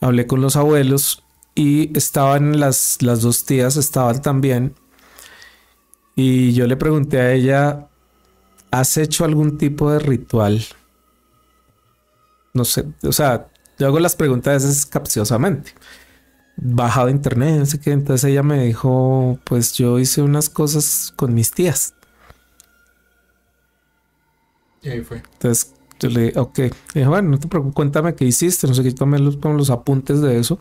Hablé 0.02 0.28
con 0.28 0.42
los 0.42 0.56
abuelos 0.56 1.24
y 1.56 1.96
estaban 1.98 2.60
las, 2.60 3.02
las 3.02 3.22
dos 3.22 3.46
tías, 3.46 3.78
estaban 3.78 4.22
también. 4.22 4.76
Y 6.16 6.54
yo 6.54 6.68
le 6.68 6.78
pregunté 6.78 7.20
a 7.20 7.34
ella 7.34 7.90
¿Has 8.76 8.98
hecho 8.98 9.24
algún 9.24 9.58
tipo 9.58 9.90
de 9.90 10.00
ritual? 10.00 10.62
No 12.54 12.66
sé, 12.66 12.84
o 13.04 13.14
sea, 13.14 13.48
yo 13.80 13.88
hago 13.88 14.02
las 14.02 14.18
preguntas 14.18 14.52
a 14.52 14.68
veces 14.68 14.86
capciosamente. 14.86 15.72
Bajado 16.58 17.08
internet, 17.08 17.58
no 17.58 17.66
sé 17.66 17.80
qué. 17.80 17.94
Entonces 17.94 18.30
ella 18.30 18.44
me 18.44 18.66
dijo, 18.66 19.40
pues 19.46 19.74
yo 19.76 19.98
hice 19.98 20.22
unas 20.22 20.50
cosas 20.50 21.14
con 21.16 21.34
mis 21.34 21.52
tías. 21.52 21.94
Y 24.86 24.90
ahí 24.90 25.02
fue. 25.02 25.18
Entonces 25.34 25.74
yo 26.00 26.10
le 26.10 26.22
dije, 26.28 26.40
ok. 26.40 26.60
dije, 26.94 27.08
bueno, 27.08 27.30
no 27.30 27.40
te 27.40 27.48
preocupes, 27.48 27.76
cuéntame 27.76 28.16
qué 28.16 28.26
hiciste. 28.26 28.68
No 28.68 28.74
sé 28.74 28.84
qué, 28.84 28.94
los, 29.20 29.38
los 29.44 29.70
apuntes 29.70 30.22
de 30.22 30.40
eso. 30.40 30.60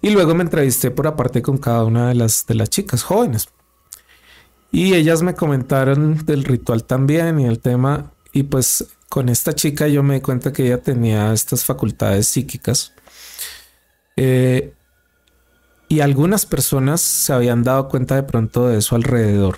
Y 0.00 0.10
luego 0.10 0.34
me 0.34 0.44
entrevisté 0.44 0.90
por 0.90 1.06
aparte 1.06 1.42
con 1.42 1.58
cada 1.58 1.84
una 1.84 2.08
de 2.08 2.14
las, 2.14 2.46
de 2.46 2.54
las 2.54 2.70
chicas 2.70 3.02
jóvenes. 3.02 3.48
Y 4.70 4.94
ellas 4.94 5.22
me 5.22 5.34
comentaron 5.34 6.24
del 6.24 6.44
ritual 6.44 6.84
también 6.84 7.40
y 7.40 7.46
el 7.46 7.58
tema. 7.58 8.12
Y 8.32 8.44
pues 8.44 8.86
con 9.08 9.28
esta 9.28 9.54
chica 9.54 9.88
yo 9.88 10.02
me 10.02 10.14
di 10.14 10.20
cuenta 10.20 10.52
que 10.52 10.66
ella 10.66 10.82
tenía 10.82 11.32
estas 11.32 11.64
facultades 11.64 12.28
psíquicas. 12.28 12.92
Eh, 14.16 14.74
y 15.88 16.00
algunas 16.00 16.44
personas 16.44 17.00
se 17.00 17.32
habían 17.32 17.64
dado 17.64 17.88
cuenta 17.88 18.14
de 18.14 18.22
pronto 18.22 18.68
de 18.68 18.78
eso 18.78 18.94
alrededor. 18.94 19.56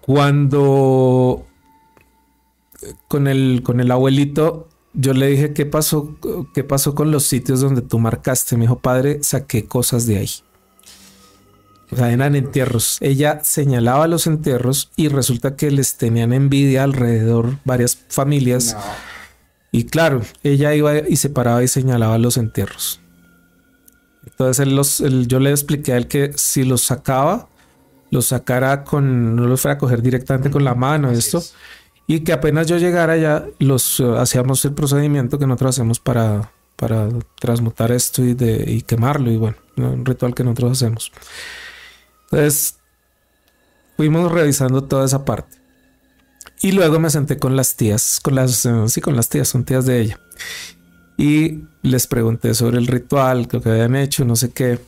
Cuando 0.00 1.46
con 3.08 3.28
el, 3.28 3.62
con 3.62 3.80
el 3.80 3.90
abuelito, 3.90 4.68
yo 4.94 5.14
le 5.14 5.26
dije, 5.26 5.52
¿qué 5.52 5.66
pasó, 5.66 6.16
¿qué 6.54 6.64
pasó 6.64 6.94
con 6.94 7.10
los 7.10 7.24
sitios 7.24 7.60
donde 7.60 7.82
tú 7.82 7.98
marcaste? 7.98 8.56
Me 8.56 8.62
dijo, 8.62 8.78
padre, 8.78 9.22
saqué 9.22 9.64
cosas 9.64 10.06
de 10.06 10.18
ahí. 10.18 10.30
O 11.90 11.96
sea, 11.96 12.10
eran 12.10 12.34
entierros. 12.34 12.96
Ella 13.00 13.40
señalaba 13.42 14.06
los 14.06 14.26
entierros 14.26 14.90
y 14.96 15.08
resulta 15.08 15.56
que 15.56 15.70
les 15.70 15.98
tenían 15.98 16.32
envidia 16.32 16.84
alrededor 16.84 17.58
varias 17.64 17.98
familias. 18.08 18.76
Y 19.72 19.84
claro, 19.84 20.22
ella 20.42 20.74
iba 20.74 20.96
y 21.06 21.16
se 21.16 21.28
paraba 21.28 21.62
y 21.62 21.68
señalaba 21.68 22.18
los 22.18 22.38
entierros. 22.38 23.00
Entonces 24.24 24.66
él 24.66 24.74
los, 24.74 25.02
yo 25.26 25.38
le 25.40 25.50
expliqué 25.50 25.92
a 25.92 25.96
él 25.96 26.08
que 26.08 26.32
si 26.36 26.64
los 26.64 26.82
sacaba, 26.82 27.48
los 28.10 28.26
sacara 28.26 28.84
con, 28.84 29.36
no 29.36 29.46
los 29.46 29.60
fuera 29.60 29.74
a 29.74 29.78
coger 29.78 30.00
directamente 30.00 30.50
con 30.50 30.64
la 30.64 30.74
mano, 30.74 31.10
esto. 31.10 31.42
Y 32.06 32.20
que 32.20 32.32
apenas 32.32 32.66
yo 32.66 32.78
llegara 32.78 33.16
ya, 33.16 33.46
los 33.58 34.00
eh, 34.00 34.04
hacíamos 34.18 34.64
el 34.64 34.74
procedimiento 34.74 35.38
que 35.38 35.46
nosotros 35.46 35.76
hacemos 35.76 36.00
para, 36.00 36.50
para 36.76 37.08
transmutar 37.40 37.92
esto 37.92 38.24
y, 38.24 38.34
de, 38.34 38.64
y 38.66 38.82
quemarlo. 38.82 39.30
Y 39.30 39.36
bueno, 39.36 39.56
un 39.76 40.04
ritual 40.04 40.34
que 40.34 40.44
nosotros 40.44 40.72
hacemos. 40.72 41.12
Entonces, 42.24 42.76
fuimos 43.96 44.30
revisando 44.32 44.82
toda 44.84 45.04
esa 45.04 45.24
parte. 45.24 45.62
Y 46.60 46.72
luego 46.72 47.00
me 47.00 47.10
senté 47.10 47.38
con 47.38 47.56
las 47.56 47.76
tías, 47.76 48.20
con 48.22 48.36
las, 48.36 48.64
eh, 48.66 48.88
sí, 48.88 49.00
con 49.00 49.16
las 49.16 49.28
tías, 49.28 49.48
son 49.48 49.64
tías 49.64 49.84
de 49.84 50.00
ella. 50.00 50.20
Y 51.18 51.64
les 51.82 52.06
pregunté 52.06 52.54
sobre 52.54 52.78
el 52.78 52.86
ritual, 52.86 53.48
lo 53.50 53.60
que 53.60 53.68
habían 53.68 53.96
hecho, 53.96 54.24
no 54.24 54.36
sé 54.36 54.52
qué. 54.52 54.78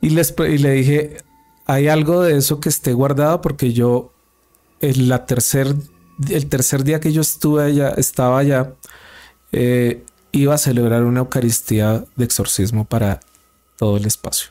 Y, 0.00 0.10
les, 0.10 0.34
y 0.38 0.58
le 0.58 0.72
dije, 0.72 1.18
¿hay 1.66 1.88
algo 1.88 2.22
de 2.22 2.38
eso 2.38 2.60
que 2.60 2.68
esté 2.70 2.92
guardado? 2.92 3.40
Porque 3.40 3.72
yo, 3.72 4.14
en 4.80 5.08
la 5.08 5.26
tercer, 5.26 5.74
el 6.30 6.48
tercer 6.48 6.84
día 6.84 7.00
que 7.00 7.12
yo 7.12 7.20
estuve 7.20 7.64
allá, 7.64 7.90
estaba 7.90 8.38
allá, 8.38 8.74
eh, 9.52 10.04
iba 10.32 10.54
a 10.54 10.58
celebrar 10.58 11.04
una 11.04 11.20
Eucaristía 11.20 12.04
de 12.16 12.24
exorcismo 12.24 12.84
para 12.84 13.20
todo 13.76 13.96
el 13.96 14.06
espacio. 14.06 14.50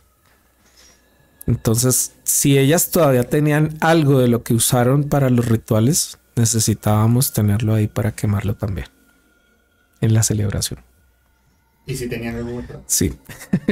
Entonces, 1.46 2.14
si 2.24 2.58
ellas 2.58 2.92
todavía 2.92 3.24
tenían 3.24 3.78
algo 3.80 4.20
de 4.20 4.28
lo 4.28 4.44
que 4.44 4.54
usaron 4.54 5.06
para 5.06 5.30
los 5.30 5.48
rituales, 5.48 6.18
necesitábamos 6.36 7.34
tenerlo 7.34 7.74
ahí 7.74 7.88
para 7.88 8.12
quemarlo 8.14 8.56
también 8.56 8.88
en 10.02 10.14
la 10.14 10.24
celebración. 10.24 10.82
¿Y 11.86 11.96
si 11.96 12.10
tenían 12.10 12.36
algo 12.36 12.62
Sí. 12.86 13.14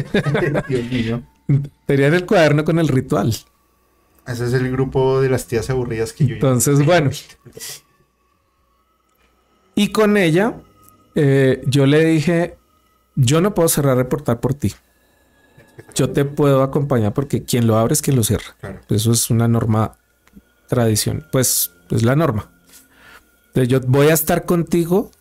Tenían 1.86 2.14
el 2.14 2.26
cuaderno 2.26 2.64
con 2.64 2.80
el 2.80 2.88
ritual. 2.88 3.36
Ese 4.26 4.46
es 4.46 4.54
el 4.54 4.72
grupo 4.72 5.22
de 5.22 5.30
las 5.30 5.46
tías 5.46 5.70
aburridas 5.70 6.14
que 6.14 6.26
yo. 6.26 6.36
Entonces, 6.36 6.84
bueno. 6.84 7.12
Y 9.76 9.90
con 9.90 10.18
ella, 10.18 10.56
eh, 11.16 11.62
yo 11.68 11.86
le 11.86 12.04
dije, 12.06 12.58
yo 13.16 13.42
no 13.42 13.54
puedo 13.54 13.70
cerrar 13.70 13.98
reportar 13.98 14.40
por 14.40 14.54
ti. 14.54 14.74
Yo 15.94 16.10
te 16.10 16.26
puedo 16.26 16.64
acompañar 16.64 17.14
porque 17.14 17.44
quien 17.44 17.68
lo 17.68 17.78
abre 17.78 17.94
es 17.94 18.02
quien 18.02 18.16
lo 18.16 18.24
cierra. 18.24 18.56
Eso 18.90 19.12
es 19.12 19.30
una 19.30 19.48
norma 19.48 19.98
tradición. 20.68 21.26
Pues 21.32 21.72
es 21.92 22.04
la 22.04 22.16
norma. 22.16 22.52
Entonces 23.48 23.68
yo 23.70 23.82
voy 23.82 24.08
a 24.08 24.14
estar 24.14 24.46
contigo 24.46 25.12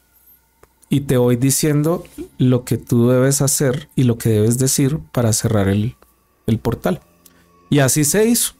y 0.89 1.02
te 1.02 1.16
voy 1.16 1.36
diciendo 1.36 2.05
lo 2.39 2.64
que 2.64 2.78
tú 2.78 3.09
debes 3.09 3.43
hacer 3.43 3.89
y 3.97 4.05
lo 4.05 4.18
que 4.18 4.28
debes 4.28 4.59
decir 4.59 4.98
para 5.12 5.32
cerrar 5.32 5.68
el, 5.68 5.97
el 6.47 6.59
portal. 6.59 7.01
Y 7.70 7.81
así 7.81 8.05
se 8.05 8.24
hizo. 8.26 8.55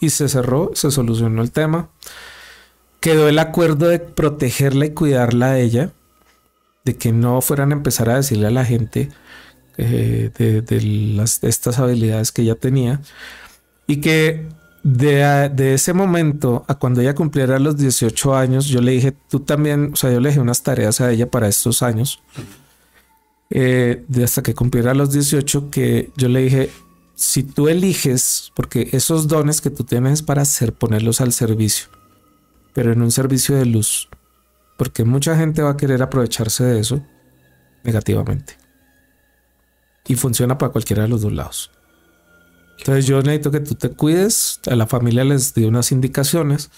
Y 0.00 0.10
se 0.10 0.28
cerró, 0.28 0.70
se 0.74 0.90
solucionó 0.90 1.42
el 1.42 1.50
tema. 1.50 1.90
Quedó 3.08 3.26
el 3.26 3.38
acuerdo 3.38 3.88
de 3.88 4.00
protegerla 4.00 4.84
y 4.84 4.90
cuidarla 4.90 5.52
a 5.52 5.58
ella, 5.58 5.92
de 6.84 6.96
que 6.98 7.10
no 7.10 7.40
fueran 7.40 7.70
a 7.70 7.74
empezar 7.74 8.10
a 8.10 8.16
decirle 8.16 8.48
a 8.48 8.50
la 8.50 8.66
gente 8.66 9.08
eh, 9.78 10.30
de, 10.36 10.82
las, 11.16 11.42
estas 11.42 11.78
habilidades 11.78 12.32
que 12.32 12.42
ella 12.42 12.56
tenía. 12.56 13.00
Y 13.86 14.02
que 14.02 14.46
de, 14.82 15.50
de, 15.54 15.72
ese 15.72 15.94
momento 15.94 16.66
a 16.68 16.74
cuando 16.74 17.00
ella 17.00 17.14
cumpliera 17.14 17.58
los 17.58 17.78
18 17.78 18.36
años, 18.36 18.66
yo 18.66 18.82
le 18.82 18.92
dije, 18.92 19.14
tú 19.30 19.40
también, 19.40 19.92
o 19.94 19.96
sea, 19.96 20.12
yo 20.12 20.20
le 20.20 20.28
dije 20.28 20.42
unas 20.42 20.62
tareas 20.62 21.00
a 21.00 21.10
ella 21.10 21.30
para 21.30 21.48
estos 21.48 21.82
años. 21.82 22.20
Eh, 23.48 24.04
de 24.06 24.22
hasta 24.22 24.42
que 24.42 24.54
cumpliera 24.54 24.92
los 24.92 25.12
18, 25.12 25.70
que 25.70 26.10
yo 26.14 26.28
le 26.28 26.42
dije, 26.42 26.70
si 27.14 27.42
tú 27.42 27.68
eliges, 27.68 28.52
porque 28.54 28.90
esos 28.92 29.28
dones 29.28 29.62
que 29.62 29.70
tú 29.70 29.84
tienes 29.84 30.20
para 30.20 30.42
hacer, 30.42 30.74
ponerlos 30.74 31.22
al 31.22 31.32
servicio, 31.32 31.88
pero 32.72 32.92
en 32.92 33.02
un 33.02 33.10
servicio 33.10 33.56
de 33.56 33.66
luz, 33.66 34.08
porque 34.76 35.04
mucha 35.04 35.36
gente 35.36 35.62
va 35.62 35.70
a 35.70 35.76
querer 35.76 36.02
aprovecharse 36.02 36.64
de 36.64 36.80
eso 36.80 37.04
negativamente. 37.84 38.56
Y 40.06 40.14
funciona 40.14 40.56
para 40.56 40.72
cualquiera 40.72 41.02
de 41.02 41.08
los 41.08 41.22
dos 41.22 41.32
lados. 41.32 41.70
Entonces 42.78 43.06
yo 43.06 43.20
necesito 43.22 43.50
que 43.50 43.60
tú 43.60 43.74
te 43.74 43.90
cuides, 43.90 44.60
a 44.70 44.76
la 44.76 44.86
familia 44.86 45.24
les 45.24 45.52
di 45.52 45.64
unas 45.64 45.92
indicaciones 45.92 46.70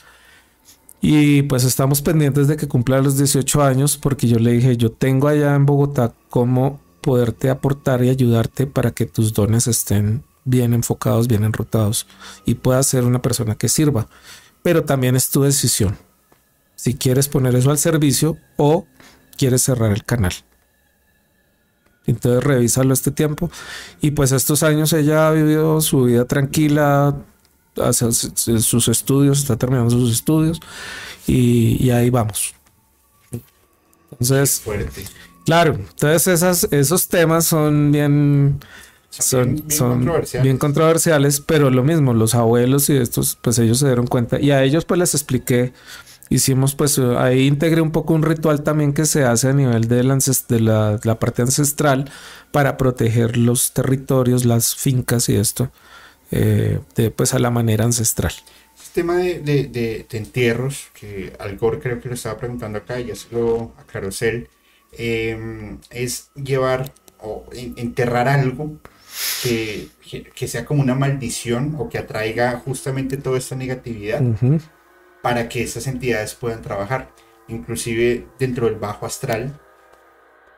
y 1.03 1.43
pues 1.43 1.65
estamos 1.65 2.03
pendientes 2.03 2.49
de 2.49 2.57
que 2.57 2.69
cumpla 2.69 3.01
los 3.01 3.17
18 3.17 3.63
años 3.63 3.97
porque 3.97 4.27
yo 4.27 4.39
le 4.39 4.53
dije, 4.53 4.77
yo 4.77 4.91
tengo 4.91 5.29
allá 5.29 5.55
en 5.55 5.67
Bogotá 5.67 6.15
cómo 6.29 6.81
poderte 7.01 7.51
aportar 7.51 8.05
y 8.05 8.11
ayudarte 8.11 8.67
para 8.67 8.91
que 8.91 9.07
tus 9.07 9.33
dones 9.33 9.67
estén 9.67 10.25
bien 10.45 10.75
enfocados, 10.75 11.29
bien 11.29 11.45
enrutados 11.45 12.07
y 12.45 12.55
puedas 12.55 12.87
ser 12.87 13.05
una 13.05 13.23
persona 13.23 13.55
que 13.55 13.69
sirva. 13.69 14.09
Pero 14.63 14.85
también 14.85 15.17
es 15.17 15.31
tu 15.31 15.43
decisión. 15.43 15.97
Si 16.77 16.95
quieres 16.95 17.29
poner 17.29 17.55
eso 17.55 17.71
al 17.71 17.79
servicio 17.79 18.37
o 18.57 18.87
quieres 19.37 19.63
cerrar 19.63 19.93
el 19.93 20.05
canal. 20.05 20.33
Entonces 22.07 22.43
revísalo 22.43 22.93
este 22.93 23.11
tiempo. 23.11 23.51
Y 24.01 24.13
pues 24.13 24.33
estos 24.33 24.63
años 24.63 24.93
ella 24.93 25.29
ha 25.29 25.33
vivido 25.33 25.81
su 25.81 26.05
vida 26.05 26.25
tranquila, 26.25 27.17
hace 27.77 28.13
sus 28.13 28.89
estudios, 28.89 29.39
está 29.41 29.57
terminando 29.57 29.91
sus 29.91 30.13
estudios 30.13 30.61
y, 31.27 31.91
ahí 31.91 32.11
vamos. 32.11 32.55
Entonces, 34.13 34.63
claro, 35.45 35.75
entonces 35.75 36.27
esas, 36.27 36.65
esos 36.73 37.09
temas 37.09 37.47
son 37.47 37.93
bien, 37.93 38.61
son, 39.11 39.63
bien, 40.43 40.57
controversiales. 40.59 41.41
pero 41.41 41.71
lo 41.71 41.83
mismo, 41.83 42.15
los 42.15 42.35
abuelos 42.35 42.89
y 42.89 42.97
estos, 42.97 43.37
pues 43.41 43.59
ellos 43.59 43.79
se 43.79 43.87
dieron 43.87 44.07
cuenta 44.07 44.41
y 44.41 44.53
a 44.53 44.63
ellos 44.63 44.85
pues 44.85 44.99
les 44.99 45.15
expliqué 45.15 45.73
hicimos 46.31 46.77
pues 46.77 46.99
ahí 46.99 47.47
integré 47.47 47.83
un 47.83 47.91
poco 47.91 48.15
un 48.15 48.23
ritual 48.23 48.63
también 48.63 48.95
que 48.95 49.05
se 49.05 49.25
hace 49.25 49.49
a 49.49 49.53
nivel 49.53 49.89
de 49.89 50.05
la, 50.05 50.17
de 50.49 50.61
la, 50.61 51.19
parte 51.19 51.43
ancestral 51.43 52.11
para 52.53 52.77
proteger 52.77 53.37
los 53.37 53.73
territorios, 53.73 54.45
las 54.47 54.75
fincas 54.75 55.29
y 55.29 55.37
esto, 55.37 55.71
eh, 56.31 56.79
de, 56.95 57.11
pues 57.11 57.35
a 57.35 57.39
la 57.41 57.51
manera 57.51 57.85
ancestral. 57.85 58.33
Este 58.77 59.03
tema 59.03 59.17
de, 59.17 59.41
de, 59.41 60.07
entierros, 60.13 60.89
que 60.95 61.33
Algor 61.39 61.81
creo 61.81 62.01
que 62.01 62.09
lo 62.09 62.15
estaba 62.15 62.39
preguntando 62.39 62.79
acá, 62.79 62.99
ya 63.01 63.15
se 63.15 63.27
lo 63.35 63.75
aclaró 63.79 64.11
Cel, 64.11 64.49
em, 64.93 65.79
es 65.91 66.31
llevar 66.35 66.93
o 67.19 67.45
enterrar 67.53 68.29
algo 68.29 68.79
que, 69.43 69.89
que, 70.35 70.49
sea 70.49 70.65
como 70.65 70.83
una 70.83 70.95
maldición 70.95 71.77
o 71.79 71.89
que 71.89 71.99
atraiga 71.99 72.57
justamente 72.65 73.17
toda 73.17 73.39
esta 73.39 73.57
negatividad 73.57 74.23
para 75.23 75.49
que 75.49 75.63
esas 75.63 75.87
entidades 75.87 76.35
puedan 76.35 76.63
trabajar. 76.63 77.11
Inclusive 77.49 78.27
dentro 78.39 78.67
del 78.67 78.77
bajo 78.77 79.07
astral, 79.07 79.59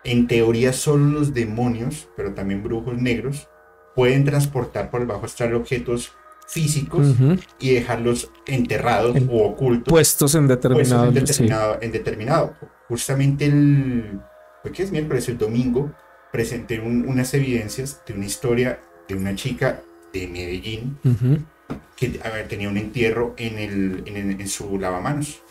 en 0.04 0.26
teoría 0.26 0.72
solo 0.72 1.06
los 1.06 1.34
demonios, 1.34 2.08
pero 2.16 2.34
también 2.34 2.62
brujos 2.62 3.00
negros, 3.00 3.48
pueden 3.94 4.24
transportar 4.24 4.90
por 4.90 5.00
el 5.00 5.06
bajo 5.06 5.26
astral 5.26 5.54
objetos 5.54 6.12
físicos 6.48 7.14
y 7.58 7.74
dejarlos 7.74 8.30
enterrados 8.46 9.16
o 9.30 9.44
ocultos. 9.44 9.90
Puestos 9.90 10.34
en 10.34 10.48
determinado, 10.48 11.78
en 11.80 11.92
determinado, 11.92 12.54
Justamente 12.88 13.46
el, 13.46 14.20
¿qué 14.74 14.82
es 14.82 14.92
miércoles? 14.92 15.26
El 15.30 15.38
domingo 15.38 15.92
presenté 16.32 16.80
unas 16.80 17.32
evidencias 17.34 18.02
de 18.06 18.14
una 18.14 18.24
historia 18.24 18.80
de 19.06 19.14
una 19.14 19.34
chica 19.34 19.82
de 20.12 20.26
Medellín 20.26 20.98
que 21.96 22.08
tenía 22.48 22.68
un 22.68 22.78
entierro 22.78 23.34
en, 23.36 23.58
el, 23.58 24.02
en, 24.06 24.48
su 24.48 24.78
lavamanos. 24.78 25.42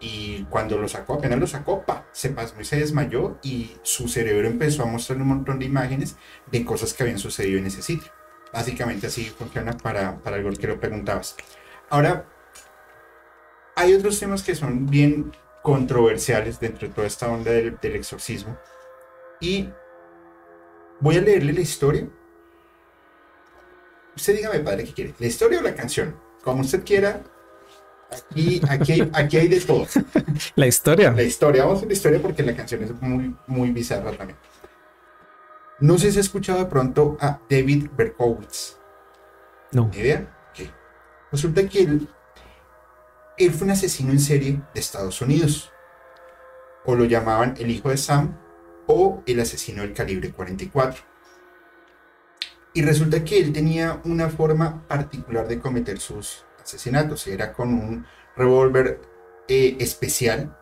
Y 0.00 0.44
cuando 0.50 0.78
lo 0.78 0.86
sacó, 0.88 1.14
apenas 1.14 1.38
lo 1.38 1.46
sacó, 1.46 1.84
pa, 1.84 2.06
se 2.12 2.30
pasó 2.30 2.54
y 2.60 2.64
se 2.64 2.76
desmayó 2.76 3.38
y 3.42 3.72
su 3.82 4.08
cerebro 4.08 4.46
empezó 4.46 4.82
a 4.82 4.86
mostrar 4.86 5.20
un 5.20 5.28
montón 5.28 5.58
de 5.58 5.64
imágenes 5.64 6.16
de 6.50 6.64
cosas 6.64 6.94
que 6.94 7.02
habían 7.02 7.18
sucedido 7.18 7.58
en 7.58 7.66
ese 7.66 7.82
sitio. 7.82 8.12
Básicamente 8.52 9.08
así 9.08 9.24
funciona 9.24 9.76
para, 9.76 10.18
para 10.18 10.36
algo 10.36 10.50
que 10.50 10.66
lo 10.66 10.78
preguntabas. 10.78 11.36
Ahora, 11.90 12.26
hay 13.74 13.94
otros 13.94 14.18
temas 14.18 14.42
que 14.42 14.54
son 14.54 14.86
bien 14.86 15.32
controversiales 15.62 16.60
dentro 16.60 16.88
de 16.88 16.94
toda 16.94 17.06
esta 17.06 17.28
onda 17.28 17.50
del, 17.50 17.78
del 17.80 17.96
exorcismo. 17.96 18.56
Y 19.40 19.68
voy 21.00 21.16
a 21.16 21.20
leerle 21.20 21.52
la 21.52 21.60
historia 21.60 22.08
Usted 24.18 24.34
dígame, 24.34 24.58
padre, 24.58 24.82
¿qué 24.82 24.92
quiere? 24.92 25.14
¿La 25.20 25.28
historia 25.28 25.60
o 25.60 25.62
la 25.62 25.76
canción? 25.76 26.16
Como 26.42 26.62
usted 26.62 26.84
quiera, 26.84 27.22
Aquí, 28.10 28.60
aquí, 28.68 28.92
hay, 28.92 29.10
aquí 29.12 29.36
hay 29.36 29.48
de 29.48 29.60
todo. 29.60 29.86
La 30.56 30.66
historia. 30.66 31.12
La 31.12 31.22
historia, 31.22 31.64
vamos 31.64 31.84
a 31.84 31.86
la 31.86 31.92
historia 31.92 32.20
porque 32.20 32.42
la 32.42 32.56
canción 32.56 32.82
es 32.82 33.00
muy, 33.00 33.36
muy 33.46 33.70
bizarra 33.70 34.10
también. 34.12 34.36
No 35.78 35.98
sé 35.98 36.10
si 36.10 36.18
has 36.18 36.26
escuchado 36.26 36.58
de 36.58 36.64
pronto 36.64 37.16
a 37.20 37.38
David 37.48 37.90
Berkowitz. 37.96 38.78
No. 39.70 39.88
¿Ni 39.92 39.98
idea? 39.98 40.34
Ok. 40.50 40.68
Resulta 41.30 41.68
que 41.68 41.82
él, 41.82 42.08
él 43.36 43.50
fue 43.52 43.66
un 43.66 43.72
asesino 43.72 44.10
en 44.10 44.18
serie 44.18 44.60
de 44.74 44.80
Estados 44.80 45.20
Unidos. 45.20 45.70
O 46.86 46.96
lo 46.96 47.04
llamaban 47.04 47.54
el 47.58 47.70
hijo 47.70 47.90
de 47.90 47.98
Sam 47.98 48.36
o 48.88 49.22
el 49.26 49.38
asesino 49.38 49.82
del 49.82 49.92
calibre 49.92 50.32
44. 50.32 51.04
Y 52.72 52.82
resulta 52.82 53.22
que 53.22 53.38
él 53.38 53.52
tenía 53.52 54.00
una 54.04 54.28
forma 54.28 54.86
particular 54.88 55.46
de 55.46 55.60
cometer 55.60 56.00
sus 56.00 56.44
asesinatos. 56.60 57.26
Era 57.26 57.52
con 57.52 57.72
un 57.72 58.06
revólver 58.36 59.00
eh, 59.46 59.76
especial 59.78 60.56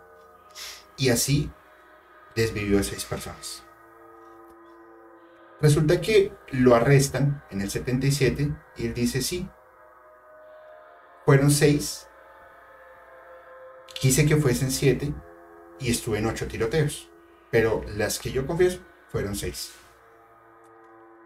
y 0.97 1.09
así 1.09 1.51
desvivió 2.35 2.81
a 2.81 2.82
seis 2.82 3.05
personas. 3.05 3.62
Resulta 5.61 6.01
que 6.01 6.32
lo 6.51 6.74
arrestan 6.74 7.43
en 7.51 7.61
el 7.62 7.70
77 7.70 8.51
y 8.77 8.86
él 8.86 8.94
dice 8.94 9.23
sí. 9.23 9.48
Fueron 11.24 11.51
seis. 11.51 12.07
Quise 13.94 14.27
que 14.27 14.36
fuesen 14.36 14.70
siete 14.70 15.15
y 15.78 15.90
estuve 15.90 16.19
en 16.19 16.27
ocho 16.27 16.47
tiroteos. 16.47 17.11
Pero 17.57 17.83
las 17.97 18.19
que 18.19 18.31
yo 18.31 18.47
confieso 18.47 18.81
fueron 19.09 19.35
seis. 19.35 19.73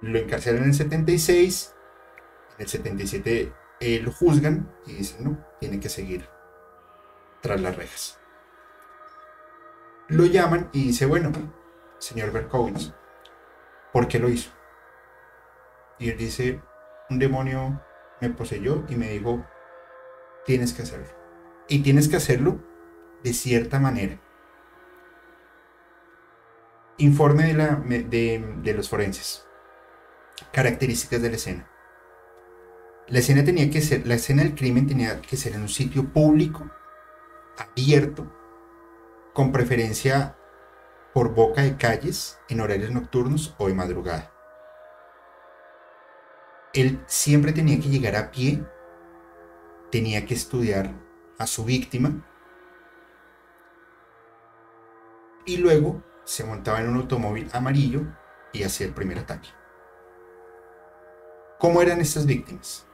Lo 0.00 0.16
encarcelan 0.16 0.62
en 0.62 0.68
el 0.68 0.74
76. 0.76 1.74
En 2.54 2.62
el 2.62 2.68
77 2.68 3.52
eh, 3.80 4.00
lo 4.00 4.12
juzgan 4.12 4.72
y 4.86 4.92
dicen 4.92 5.24
no, 5.24 5.44
tiene 5.58 5.80
que 5.80 5.88
seguir 5.88 6.28
tras 7.42 7.60
las 7.60 7.74
rejas. 7.74 8.20
Lo 10.06 10.24
llaman 10.24 10.70
y 10.72 10.84
dice, 10.84 11.04
bueno, 11.04 11.32
señor 11.98 12.30
Berkowitz, 12.30 12.92
¿por 13.92 14.06
qué 14.06 14.20
lo 14.20 14.28
hizo? 14.28 14.52
Y 15.98 16.10
él 16.10 16.16
dice, 16.16 16.60
un 17.08 17.18
demonio 17.18 17.82
me 18.20 18.30
poseyó 18.30 18.84
y 18.88 18.94
me 18.94 19.10
dijo, 19.10 19.44
tienes 20.46 20.74
que 20.74 20.82
hacerlo. 20.82 21.08
Y 21.66 21.80
tienes 21.82 22.08
que 22.08 22.18
hacerlo 22.18 22.60
de 23.24 23.32
cierta 23.32 23.80
manera. 23.80 24.20
Informe 27.00 27.44
de, 27.44 27.54
la, 27.54 27.76
de, 27.76 28.74
los 28.74 28.90
forenses. 28.90 29.46
Características 30.52 31.22
de 31.22 31.30
la 31.30 31.36
escena. 31.36 31.70
La 33.08 33.20
escena 33.20 33.42
tenía 33.42 33.70
que 33.70 33.80
ser, 33.80 34.06
la 34.06 34.16
escena 34.16 34.42
del 34.42 34.54
crimen 34.54 34.86
tenía 34.86 35.18
que 35.22 35.38
ser 35.38 35.54
en 35.54 35.62
un 35.62 35.70
sitio 35.70 36.12
público, 36.12 36.70
abierto, 37.56 38.30
con 39.32 39.50
preferencia 39.50 40.36
por 41.14 41.34
boca 41.34 41.62
de 41.62 41.78
calles 41.78 42.38
en 42.50 42.60
horarios 42.60 42.90
nocturnos 42.90 43.54
o 43.56 43.68
de 43.68 43.74
madrugada. 43.74 44.30
Él 46.74 47.02
siempre 47.06 47.54
tenía 47.54 47.80
que 47.80 47.88
llegar 47.88 48.14
a 48.14 48.30
pie, 48.30 48.62
tenía 49.90 50.26
que 50.26 50.34
estudiar 50.34 50.92
a 51.38 51.46
su 51.46 51.64
víctima 51.64 52.26
y 55.46 55.56
luego 55.56 56.09
se 56.30 56.44
montaba 56.44 56.80
en 56.80 56.88
un 56.88 56.94
automóvil 56.94 57.50
amarillo 57.52 58.02
y 58.52 58.62
hacía 58.62 58.86
el 58.86 58.94
primer 58.94 59.18
ataque. 59.18 59.48
¿Cómo 61.58 61.82
eran 61.82 62.00
estas 62.00 62.24
víctimas? 62.24 62.86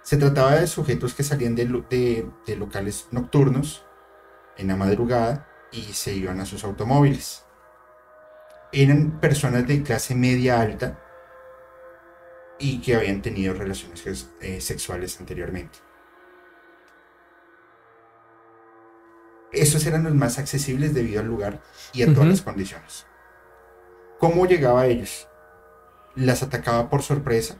Se 0.00 0.16
trataba 0.16 0.52
de 0.52 0.66
sujetos 0.66 1.12
que 1.12 1.24
salían 1.24 1.54
de, 1.54 1.66
locales 2.56 3.08
nocturnos 3.10 3.84
en 4.56 4.68
la 4.68 4.76
madrugada 4.76 5.46
y 5.72 5.82
se 5.92 6.14
iban 6.14 6.40
a 6.40 6.46
sus 6.46 6.64
automóviles. 6.64 7.44
Eran 8.72 9.20
personas 9.20 9.66
de 9.66 9.82
clase 9.82 10.14
media 10.14 10.58
alta 10.58 10.98
y 12.58 12.80
que 12.80 12.96
habían 12.96 13.20
tenido 13.20 13.52
relaciones 13.52 14.30
eh, 14.40 14.62
sexuales 14.62 15.20
anteriormente. 15.20 15.80
Esos 19.52 19.84
eran 19.86 20.04
los 20.04 20.14
más 20.14 20.38
accesibles 20.38 20.94
debido 20.94 21.20
al 21.20 21.26
lugar 21.26 21.60
y 21.92 22.02
a 22.02 22.12
todas 22.12 22.28
las 22.28 22.42
condiciones. 22.42 23.06
¿Cómo 24.18 24.46
llegaba 24.46 24.82
a 24.82 24.86
ellos? 24.86 25.28
Las 26.14 26.42
atacaba 26.42 26.88
por 26.88 27.02
sorpresa 27.02 27.56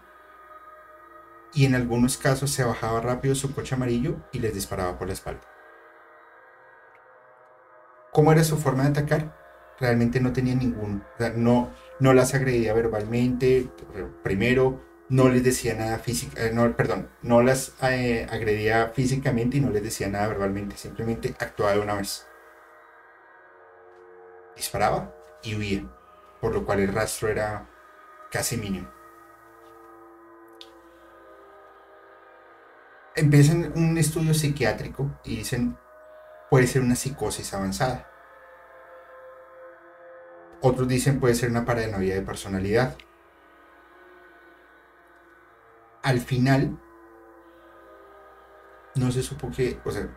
y 1.54 1.66
en 1.66 1.74
algunos 1.74 2.16
casos 2.16 2.50
se 2.50 2.64
bajaba 2.64 3.00
rápido 3.00 3.34
su 3.34 3.54
coche 3.54 3.74
amarillo 3.74 4.16
y 4.32 4.38
les 4.38 4.54
disparaba 4.54 4.98
por 4.98 5.08
la 5.08 5.12
espalda. 5.12 5.42
¿Cómo 8.10 8.32
era 8.32 8.44
su 8.44 8.56
forma 8.56 8.84
de 8.84 8.90
atacar? 8.90 9.36
Realmente 9.80 10.20
no 10.20 10.32
tenía 10.32 10.54
ningún, 10.54 11.02
no, 11.36 11.70
no 11.98 12.12
las 12.12 12.34
agredía 12.34 12.72
verbalmente, 12.74 13.68
primero, 14.22 14.80
no 15.12 15.28
les 15.28 15.44
decía 15.44 15.74
nada 15.74 15.98
físico, 15.98 16.32
eh, 16.38 16.52
no, 16.54 16.74
perdón, 16.74 17.10
no 17.20 17.42
las 17.42 17.74
eh, 17.82 18.26
agredía 18.30 18.92
físicamente 18.94 19.58
y 19.58 19.60
no 19.60 19.68
les 19.68 19.82
decía 19.82 20.08
nada 20.08 20.28
verbalmente, 20.28 20.78
simplemente 20.78 21.34
actuaba 21.38 21.74
de 21.74 21.80
una 21.80 21.96
vez. 21.96 22.26
Disparaba 24.56 25.14
y 25.42 25.54
huía, 25.54 25.84
por 26.40 26.54
lo 26.54 26.64
cual 26.64 26.80
el 26.80 26.94
rastro 26.94 27.28
era 27.28 27.68
casi 28.30 28.56
mínimo. 28.56 28.90
Empiezan 33.14 33.70
un 33.76 33.98
estudio 33.98 34.32
psiquiátrico 34.32 35.10
y 35.24 35.36
dicen, 35.36 35.76
puede 36.48 36.66
ser 36.66 36.80
una 36.80 36.96
psicosis 36.96 37.52
avanzada. 37.52 38.10
Otros 40.62 40.88
dicen 40.88 41.20
puede 41.20 41.34
ser 41.34 41.50
una 41.50 41.66
paranoia 41.66 42.14
de 42.14 42.22
personalidad. 42.22 42.96
Al 46.02 46.20
final, 46.20 46.78
no 48.94 49.10
se 49.10 49.22
supo 49.22 49.50
que, 49.50 49.80
o 49.84 49.90
sea, 49.90 50.08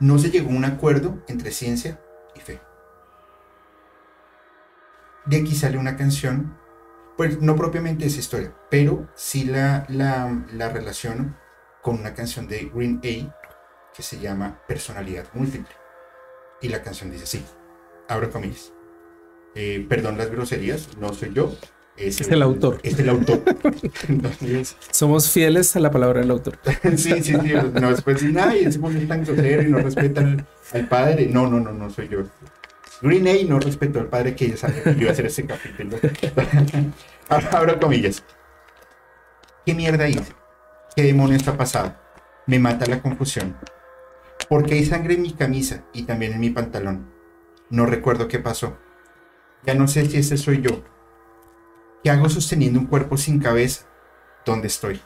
no 0.00 0.18
se 0.18 0.30
llegó 0.30 0.50
a 0.50 0.54
un 0.54 0.64
acuerdo 0.64 1.22
entre 1.28 1.50
ciencia 1.50 2.00
y 2.34 2.40
fe. 2.40 2.60
De 5.26 5.38
aquí 5.38 5.54
sale 5.54 5.78
una 5.78 5.96
canción, 5.96 6.56
pues 7.16 7.40
no 7.40 7.56
propiamente 7.56 8.06
esa 8.06 8.20
historia, 8.20 8.54
pero 8.70 9.08
sí 9.14 9.44
la, 9.44 9.84
la, 9.88 10.44
la 10.52 10.68
relaciono 10.70 11.36
con 11.82 12.00
una 12.00 12.14
canción 12.14 12.48
de 12.48 12.70
Green 12.74 13.00
A 13.04 13.34
que 13.94 14.02
se 14.02 14.18
llama 14.18 14.60
Personalidad 14.66 15.26
Múltiple. 15.34 15.74
Y 16.60 16.68
la 16.68 16.82
canción 16.82 17.10
dice 17.10 17.24
así, 17.24 17.44
abro 18.08 18.30
comillas. 18.30 18.72
Eh, 19.54 19.84
perdón 19.88 20.18
las 20.18 20.30
groserías, 20.30 20.96
no 20.98 21.12
soy 21.12 21.32
yo. 21.32 21.52
Es, 21.98 22.20
el, 22.30 22.42
autor. 22.42 22.78
Es 22.84 22.98
el 22.98 23.08
autor. 23.08 23.42
Somos 24.92 25.30
fieles 25.30 25.74
a 25.74 25.80
la 25.80 25.90
palabra 25.90 26.20
del 26.20 26.30
autor. 26.30 26.58
sí, 26.96 27.22
sí, 27.22 27.22
sí. 27.22 27.52
No, 27.80 27.90
después 27.90 28.22
de 28.22 28.28
nada, 28.28 28.56
y 28.56 28.70
se 28.70 28.78
pone 28.78 29.04
tan 29.06 29.24
grosero 29.24 29.62
y 29.62 29.66
no 29.66 29.78
respeta 29.78 30.20
al, 30.72 30.88
padre. 30.88 31.26
No, 31.26 31.48
no, 31.48 31.58
no, 31.58 31.72
no 31.72 31.90
soy 31.90 32.08
yo. 32.08 32.20
Green 33.02 33.26
A 33.26 33.48
no 33.48 33.58
respetó 33.58 34.00
al 34.00 34.06
padre 34.06 34.34
que 34.34 34.46
ella 34.46 34.56
sabe 34.56 34.82
que 34.82 34.90
iba 34.90 35.10
a 35.10 35.12
hacer 35.12 35.26
ese 35.26 35.44
capítulo. 35.44 35.96
Abro 37.28 37.80
comillas. 37.80 38.22
¿Qué 39.66 39.74
mierda 39.74 40.08
hice? 40.08 40.32
¿Qué 40.94 41.02
demonio 41.02 41.36
está 41.36 41.56
pasado? 41.56 41.94
Me 42.46 42.58
mata 42.58 42.86
la 42.86 43.02
confusión. 43.02 43.56
Porque 44.48 44.74
hay 44.74 44.84
sangre 44.84 45.14
en 45.14 45.22
mi 45.22 45.32
camisa 45.32 45.84
y 45.92 46.04
también 46.04 46.32
en 46.32 46.40
mi 46.40 46.50
pantalón. 46.50 47.10
No 47.70 47.86
recuerdo 47.86 48.28
qué 48.28 48.38
pasó. 48.38 48.78
Ya 49.66 49.74
no 49.74 49.88
sé 49.88 50.06
si 50.06 50.18
ese 50.18 50.36
soy 50.36 50.62
yo. 50.62 50.82
¿Qué 52.02 52.10
hago 52.10 52.28
sosteniendo 52.28 52.78
un 52.78 52.86
cuerpo 52.86 53.16
sin 53.16 53.40
cabeza? 53.40 53.84
¿Dónde 54.46 54.68
estoy? 54.68 55.00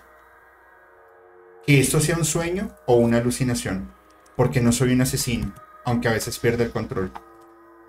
Que 1.66 1.80
esto 1.80 2.00
sea 2.00 2.18
un 2.18 2.26
sueño 2.26 2.68
o 2.86 2.96
una 2.96 3.16
alucinación, 3.16 3.90
porque 4.36 4.60
no 4.60 4.72
soy 4.72 4.92
un 4.92 5.00
asesino, 5.00 5.54
aunque 5.86 6.08
a 6.08 6.12
veces 6.12 6.38
pierda 6.38 6.64
el 6.64 6.70
control. 6.70 7.10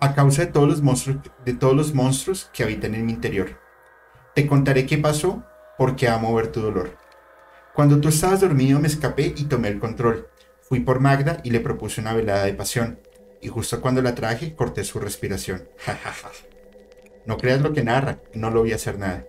A 0.00 0.14
causa 0.14 0.46
de 0.46 0.52
todos 0.52 0.68
los 0.68 0.80
monstruos, 0.80 1.18
de 1.44 1.52
todos 1.52 1.76
los 1.76 1.92
monstruos 1.92 2.50
que 2.54 2.62
habitan 2.62 2.94
en 2.94 3.04
mi 3.04 3.12
interior. 3.12 3.60
Te 4.34 4.46
contaré 4.46 4.86
qué 4.86 4.96
pasó, 4.96 5.44
porque 5.76 6.08
amo 6.08 6.34
ver 6.34 6.50
tu 6.50 6.62
dolor. 6.62 6.96
Cuando 7.74 8.00
tú 8.00 8.08
estabas 8.08 8.40
dormido 8.40 8.80
me 8.80 8.88
escapé 8.88 9.34
y 9.36 9.44
tomé 9.44 9.68
el 9.68 9.80
control. 9.80 10.28
Fui 10.62 10.80
por 10.80 11.00
Magda 11.00 11.40
y 11.44 11.50
le 11.50 11.60
propuse 11.60 12.00
una 12.00 12.14
velada 12.14 12.44
de 12.44 12.54
pasión, 12.54 13.00
y 13.42 13.48
justo 13.48 13.82
cuando 13.82 14.00
la 14.00 14.14
traje 14.14 14.54
corté 14.54 14.82
su 14.82 14.98
respiración. 14.98 15.68
No 17.26 17.38
creas 17.38 17.62
lo 17.62 17.72
que 17.72 17.84
narra, 17.84 18.18
no 18.34 18.50
lo 18.50 18.62
vi 18.62 18.72
hacer 18.72 18.98
nada. 18.98 19.26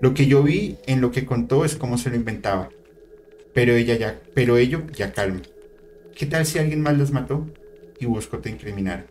Lo 0.00 0.14
que 0.14 0.26
yo 0.26 0.42
vi 0.42 0.78
en 0.86 1.00
lo 1.00 1.10
que 1.10 1.26
contó 1.26 1.64
es 1.64 1.76
cómo 1.76 1.98
se 1.98 2.10
lo 2.10 2.16
inventaba. 2.16 2.70
Pero 3.52 3.74
ella 3.74 3.96
ya, 3.96 4.20
pero 4.34 4.56
ello 4.56 4.82
ya 4.92 5.12
calma. 5.12 5.42
¿Qué 6.14 6.26
tal 6.26 6.46
si 6.46 6.58
alguien 6.58 6.80
más 6.80 6.98
las 6.98 7.10
mató? 7.10 7.46
Y 7.98 8.06
busco 8.06 8.38
te 8.38 8.50
incriminar. 8.50 9.06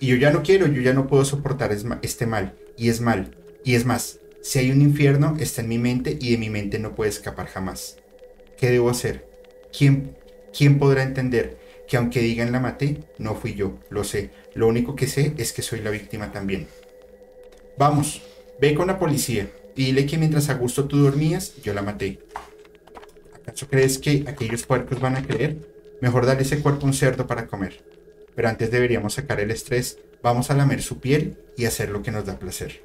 Y 0.00 0.08
yo 0.08 0.16
ya 0.16 0.30
no 0.30 0.42
quiero, 0.42 0.66
yo 0.66 0.82
ya 0.82 0.92
no 0.92 1.06
puedo 1.06 1.24
soportar 1.24 1.72
este 2.02 2.26
mal. 2.26 2.54
Y 2.76 2.88
es 2.88 3.00
mal. 3.00 3.36
Y 3.64 3.74
es 3.74 3.86
más, 3.86 4.20
si 4.42 4.58
hay 4.58 4.70
un 4.70 4.82
infierno, 4.82 5.36
está 5.40 5.62
en 5.62 5.68
mi 5.68 5.78
mente 5.78 6.18
y 6.20 6.32
de 6.32 6.38
mi 6.38 6.50
mente 6.50 6.78
no 6.78 6.94
puede 6.94 7.10
escapar 7.10 7.46
jamás. 7.46 7.96
¿Qué 8.58 8.70
debo 8.70 8.90
hacer? 8.90 9.26
¿Quién, 9.76 10.16
¿quién 10.56 10.78
podrá 10.78 11.02
entender 11.02 11.58
que 11.88 11.96
aunque 11.96 12.20
digan 12.20 12.52
la 12.52 12.60
maté, 12.60 12.98
no 13.18 13.34
fui 13.34 13.54
yo, 13.54 13.78
lo 13.90 14.04
sé. 14.04 14.30
Lo 14.54 14.68
único 14.68 14.96
que 14.96 15.06
sé 15.06 15.34
es 15.36 15.52
que 15.52 15.62
soy 15.62 15.80
la 15.80 15.90
víctima 15.90 16.32
también. 16.32 16.66
Vamos, 17.76 18.22
ve 18.60 18.72
con 18.74 18.86
la 18.86 19.00
policía 19.00 19.50
y 19.74 19.86
dile 19.86 20.06
que 20.06 20.16
mientras 20.16 20.48
a 20.48 20.54
gusto 20.54 20.84
tú 20.84 20.98
dormías, 20.98 21.54
yo 21.62 21.74
la 21.74 21.82
maté. 21.82 22.20
¿Acaso 23.34 23.66
crees 23.68 23.98
que 23.98 24.24
aquellos 24.28 24.64
puercos 24.64 25.00
van 25.00 25.16
a 25.16 25.26
creer? 25.26 25.56
Mejor 26.00 26.24
darle 26.24 26.42
ese 26.42 26.60
cuerpo 26.60 26.86
un 26.86 26.94
cerdo 26.94 27.26
para 27.26 27.48
comer. 27.48 27.84
Pero 28.36 28.48
antes 28.48 28.70
deberíamos 28.70 29.14
sacar 29.14 29.40
el 29.40 29.50
estrés, 29.50 29.98
vamos 30.22 30.50
a 30.50 30.54
lamer 30.54 30.82
su 30.82 31.00
piel 31.00 31.36
y 31.56 31.64
hacer 31.64 31.90
lo 31.90 32.02
que 32.02 32.12
nos 32.12 32.26
da 32.26 32.38
placer. 32.38 32.84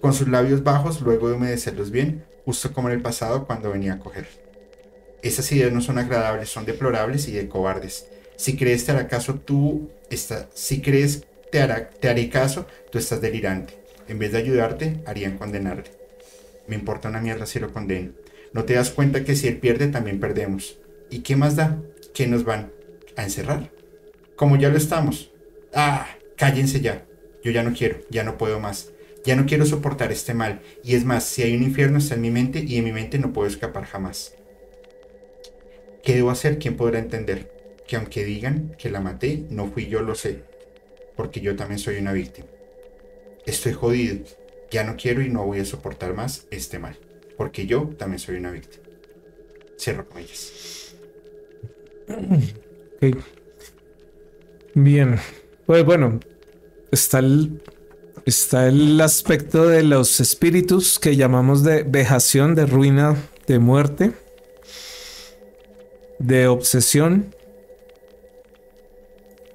Con 0.00 0.12
sus 0.12 0.28
labios 0.28 0.62
bajos, 0.62 1.00
luego 1.00 1.28
de 1.28 1.34
humedecerlos 1.34 1.90
bien, 1.90 2.24
justo 2.44 2.72
como 2.72 2.88
en 2.88 2.94
el 2.94 3.02
pasado 3.02 3.44
cuando 3.44 3.72
venía 3.72 3.94
a 3.94 3.98
coger. 3.98 4.28
Esas 5.22 5.50
ideas 5.50 5.72
no 5.72 5.80
son 5.80 5.98
agradables, 5.98 6.48
son 6.48 6.64
deplorables 6.64 7.26
y 7.26 7.32
de 7.32 7.48
cobardes. 7.48 8.06
Si 8.36 8.56
crees 8.56 8.84
te 8.84 8.92
hará 8.92 9.08
caso, 9.08 9.34
tú 9.34 9.90
estás, 10.10 10.46
si 10.54 10.80
crees 10.80 11.24
te, 11.50 11.60
hará, 11.60 11.90
te 11.90 12.08
haré 12.08 12.28
caso, 12.28 12.66
tú 12.92 12.98
estás 12.98 13.20
delirante. 13.20 13.85
En 14.08 14.18
vez 14.18 14.32
de 14.32 14.38
ayudarte, 14.38 15.00
harían 15.06 15.36
condenarle. 15.36 15.90
Me 16.66 16.76
importa 16.76 17.08
una 17.08 17.20
mierda 17.20 17.46
si 17.46 17.58
lo 17.58 17.72
condeno. 17.72 18.12
No 18.52 18.64
te 18.64 18.74
das 18.74 18.90
cuenta 18.90 19.24
que 19.24 19.36
si 19.36 19.48
él 19.48 19.58
pierde, 19.58 19.88
también 19.88 20.20
perdemos. 20.20 20.78
¿Y 21.10 21.20
qué 21.20 21.36
más 21.36 21.56
da? 21.56 21.82
¿Qué 22.14 22.26
nos 22.26 22.44
van 22.44 22.72
a 23.16 23.24
encerrar? 23.24 23.70
Como 24.36 24.56
ya 24.56 24.68
lo 24.68 24.76
estamos. 24.76 25.30
Ah, 25.74 26.08
cállense 26.36 26.80
ya. 26.80 27.04
Yo 27.42 27.50
ya 27.50 27.62
no 27.62 27.72
quiero, 27.72 27.98
ya 28.10 28.24
no 28.24 28.38
puedo 28.38 28.60
más. 28.60 28.90
Ya 29.24 29.36
no 29.36 29.46
quiero 29.46 29.66
soportar 29.66 30.12
este 30.12 30.34
mal. 30.34 30.60
Y 30.84 30.94
es 30.94 31.04
más, 31.04 31.24
si 31.24 31.42
hay 31.42 31.56
un 31.56 31.62
infierno 31.62 31.98
está 31.98 32.14
en 32.14 32.20
mi 32.20 32.30
mente 32.30 32.64
y 32.66 32.76
en 32.76 32.84
mi 32.84 32.92
mente 32.92 33.18
no 33.18 33.32
puedo 33.32 33.48
escapar 33.48 33.84
jamás. 33.84 34.34
¿Qué 36.02 36.14
debo 36.14 36.30
hacer? 36.30 36.58
¿Quién 36.58 36.76
podrá 36.76 37.00
entender? 37.00 37.52
Que 37.86 37.96
aunque 37.96 38.24
digan 38.24 38.74
que 38.78 38.90
la 38.90 39.00
maté, 39.00 39.44
no 39.50 39.66
fui 39.66 39.88
yo, 39.88 40.02
lo 40.02 40.14
sé. 40.14 40.42
Porque 41.16 41.40
yo 41.40 41.56
también 41.56 41.78
soy 41.78 41.98
una 41.98 42.12
víctima. 42.12 42.46
Estoy 43.46 43.72
jodido. 43.72 44.18
Ya 44.70 44.84
no 44.84 44.96
quiero 44.96 45.22
y 45.22 45.28
no 45.28 45.44
voy 45.44 45.60
a 45.60 45.64
soportar 45.64 46.14
más 46.14 46.46
este 46.50 46.78
mal. 46.78 46.96
Porque 47.36 47.66
yo 47.66 47.90
también 47.96 48.18
soy 48.18 48.36
una 48.36 48.50
víctima. 48.50 48.84
Cierro 49.78 50.08
comillas. 50.08 50.94
Ok. 52.08 53.16
Bien. 54.74 55.18
Pues 55.64 55.84
bueno, 55.84 56.20
está 56.90 57.20
el, 57.20 57.62
está 58.24 58.68
el 58.68 59.00
aspecto 59.00 59.66
de 59.66 59.82
los 59.82 60.20
espíritus 60.20 60.98
que 60.98 61.16
llamamos 61.16 61.62
de 61.62 61.82
vejación, 61.82 62.54
de 62.54 62.66
ruina, 62.66 63.16
de 63.46 63.58
muerte 63.58 64.12
de 66.18 66.48
obsesión, 66.48 67.34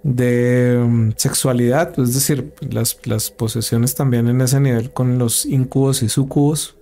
de 0.03 0.81
um, 0.83 1.11
sexualidad, 1.15 1.97
es 1.99 2.13
decir, 2.13 2.53
las, 2.69 2.97
las, 3.05 3.29
posesiones 3.29 3.93
también 3.93 4.27
en 4.27 4.41
ese 4.41 4.59
nivel 4.59 4.91
con 4.91 5.19
los 5.19 5.45
incubos 5.45 6.01
y 6.01 6.09
sucubos, 6.09 6.75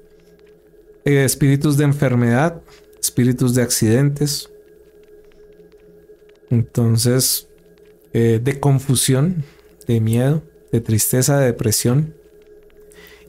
eh, 1.06 1.24
espíritus 1.24 1.78
de 1.78 1.84
enfermedad, 1.84 2.62
espíritus 3.00 3.56
de 3.56 3.62
accidentes, 3.62 4.50
entonces 6.50 7.48
eh, 8.14 8.40
de 8.41 8.60
confusión, 8.60 9.44
de 9.88 10.00
miedo, 10.00 10.44
de 10.72 10.82
tristeza, 10.82 11.38
de 11.38 11.48
depresión. 11.48 12.16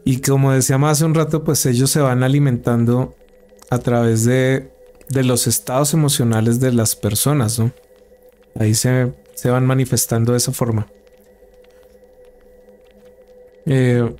Y 0.04 0.20
como 0.20 0.52
decíamos 0.52 0.90
hace 0.90 1.04
un 1.04 1.14
rato, 1.14 1.44
pues 1.44 1.66
ellos 1.66 1.90
se 1.90 2.00
van 2.00 2.22
alimentando 2.22 3.14
a 3.70 3.78
través 3.78 4.24
de 4.24 4.70
de 5.10 5.24
los 5.24 5.46
estados 5.46 5.92
emocionales 5.92 6.60
de 6.60 6.72
las 6.72 6.96
personas, 6.96 7.58
¿no? 7.58 7.72
Ahí 8.58 8.74
se, 8.74 9.12
van 9.48 9.64
manifestando 9.66 10.32
de 10.32 10.38
esa 10.38 10.52
forma. 10.52 10.86
Eh, 13.66 14.14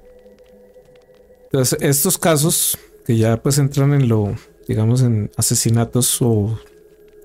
entonces, 1.45 1.79
estos 1.83 2.17
casos 2.17 2.79
que 3.05 3.17
ya 3.17 3.43
pues 3.43 3.59
entran 3.59 3.93
en 3.93 4.09
lo, 4.09 4.35
digamos, 4.69 5.03
en 5.03 5.31
asesinatos 5.37 6.23
o 6.23 6.59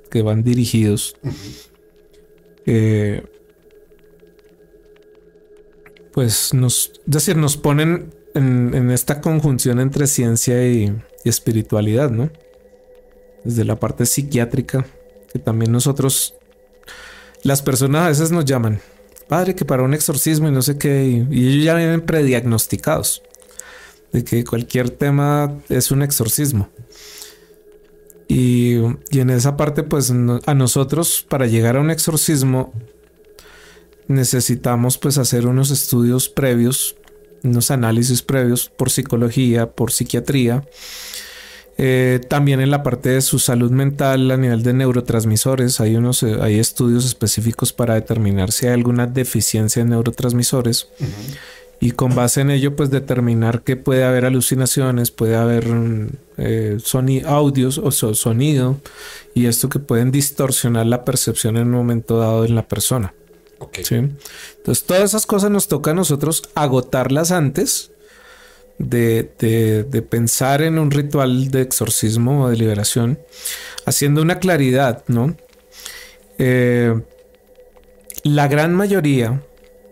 que 0.10 0.22
van 0.24 0.44
dirigidos, 0.44 1.16
eh, 2.66 3.24
pues 6.12 6.54
nos, 6.54 6.92
es 6.96 7.02
decir, 7.06 7.38
nos 7.38 7.58
ponen 7.58 8.14
en, 8.34 8.90
esta 8.92 9.22
conjunción 9.22 9.80
entre 9.80 10.08
ciencia 10.08 10.68
y 10.68 10.94
espiritualidad, 11.24 12.10
¿no? 12.10 12.30
desde 13.46 13.64
la 13.64 13.80
parte 13.80 14.06
psiquiátrica, 14.06 14.86
que 15.32 15.40
también 15.40 15.72
nosotros, 15.72 16.34
las 17.46 17.62
personas 17.62 18.02
a 18.02 18.10
veces 18.10 18.32
nos 18.32 18.44
llaman, 18.44 18.82
padre, 19.28 19.54
que 19.54 19.66
para 19.66 19.84
un 19.84 19.94
exorcismo 19.94 20.48
y 20.48 20.52
no 20.52 20.64
sé 20.64 20.80
qué, 20.80 21.06
y, 21.32 21.48
ellos 21.48 21.64
ya 21.64 21.76
vienen 21.76 22.02
prediagnosticados 22.02 23.22
de 24.12 24.24
que 24.24 24.44
cualquier 24.44 24.90
tema 24.90 25.54
es 25.70 25.92
un 25.92 26.02
exorcismo. 26.02 26.70
Y, 28.28 28.78
y, 29.12 29.20
en 29.20 29.30
esa 29.30 29.56
parte, 29.56 29.84
pues 29.84 30.10
a 30.12 30.54
nosotros 30.56 31.24
para 31.30 31.46
llegar 31.46 31.78
a 31.78 31.82
un 31.82 31.92
exorcismo 31.92 32.74
necesitamos 34.08 34.98
pues 34.98 35.20
hacer 35.20 35.46
unos 35.46 35.70
estudios 35.70 36.30
previos, 36.30 36.96
unos 37.44 37.70
análisis 37.70 38.24
previos 38.24 38.72
por 38.76 38.90
psicología, 38.90 39.70
por 39.72 39.92
psiquiatría, 39.92 40.68
eh, 41.78 42.22
también 42.30 42.62
en 42.62 42.72
la 42.72 42.84
parte 42.84 43.10
de 43.10 43.22
su 43.22 43.38
salud 43.38 43.70
mental 43.70 44.32
a 44.32 44.38
nivel 44.38 44.64
de 44.64 44.74
neurotransmisores, 44.74 45.82
hay, 45.82 45.96
unos, 45.98 46.24
eh, 46.24 46.38
hay 46.42 46.60
estudios 46.60 47.06
específicos 47.06 47.74
para 47.74 47.96
determinar 47.96 48.52
si 48.52 48.68
hay 48.68 48.74
alguna 48.74 49.08
deficiencia 49.08 49.82
en 49.82 49.90
neurotransmisores. 49.90 50.88
Y 51.82 51.92
con 51.92 52.16
base 52.16 52.40
en 52.40 52.52
ello, 52.52 52.78
pues 52.78 52.90
determinar 52.90 53.62
que 53.62 53.76
puede 53.76 54.06
haber 54.06 54.24
alucinaciones, 54.24 55.12
puede 55.12 55.36
haber 55.36 55.68
eh, 56.38 56.78
audios 57.26 57.78
o 57.78 57.92
sonido, 57.92 58.78
y 59.34 59.48
esto 59.48 59.68
que 59.68 59.80
pueden 59.80 60.12
distorsionar 60.12 60.86
la 60.86 61.04
percepción 61.04 61.58
en 61.58 61.68
un 61.68 61.74
momento 61.74 62.18
dado 62.18 62.46
en 62.46 62.56
la 62.56 62.66
persona. 62.66 63.14
Entonces, 64.58 64.86
todas 64.86 65.04
esas 65.04 65.26
cosas 65.26 65.52
nos 65.52 65.68
toca 65.68 65.92
a 65.92 65.94
nosotros 65.94 66.44
agotarlas 66.56 67.32
antes 67.32 67.92
de, 68.78 70.06
pensar 70.10 70.62
en 70.62 70.80
un 70.80 70.92
ritual 70.92 71.50
de 71.50 71.62
exorcismo 71.62 72.44
o 72.44 72.50
de 72.50 72.58
liberación, 72.58 73.20
haciendo 73.86 74.22
una 74.22 74.40
claridad, 74.40 75.04
¿no? 75.08 75.36
Eh, 76.38 77.02
la 78.24 78.48
gran 78.48 78.74
mayoría 78.74 79.44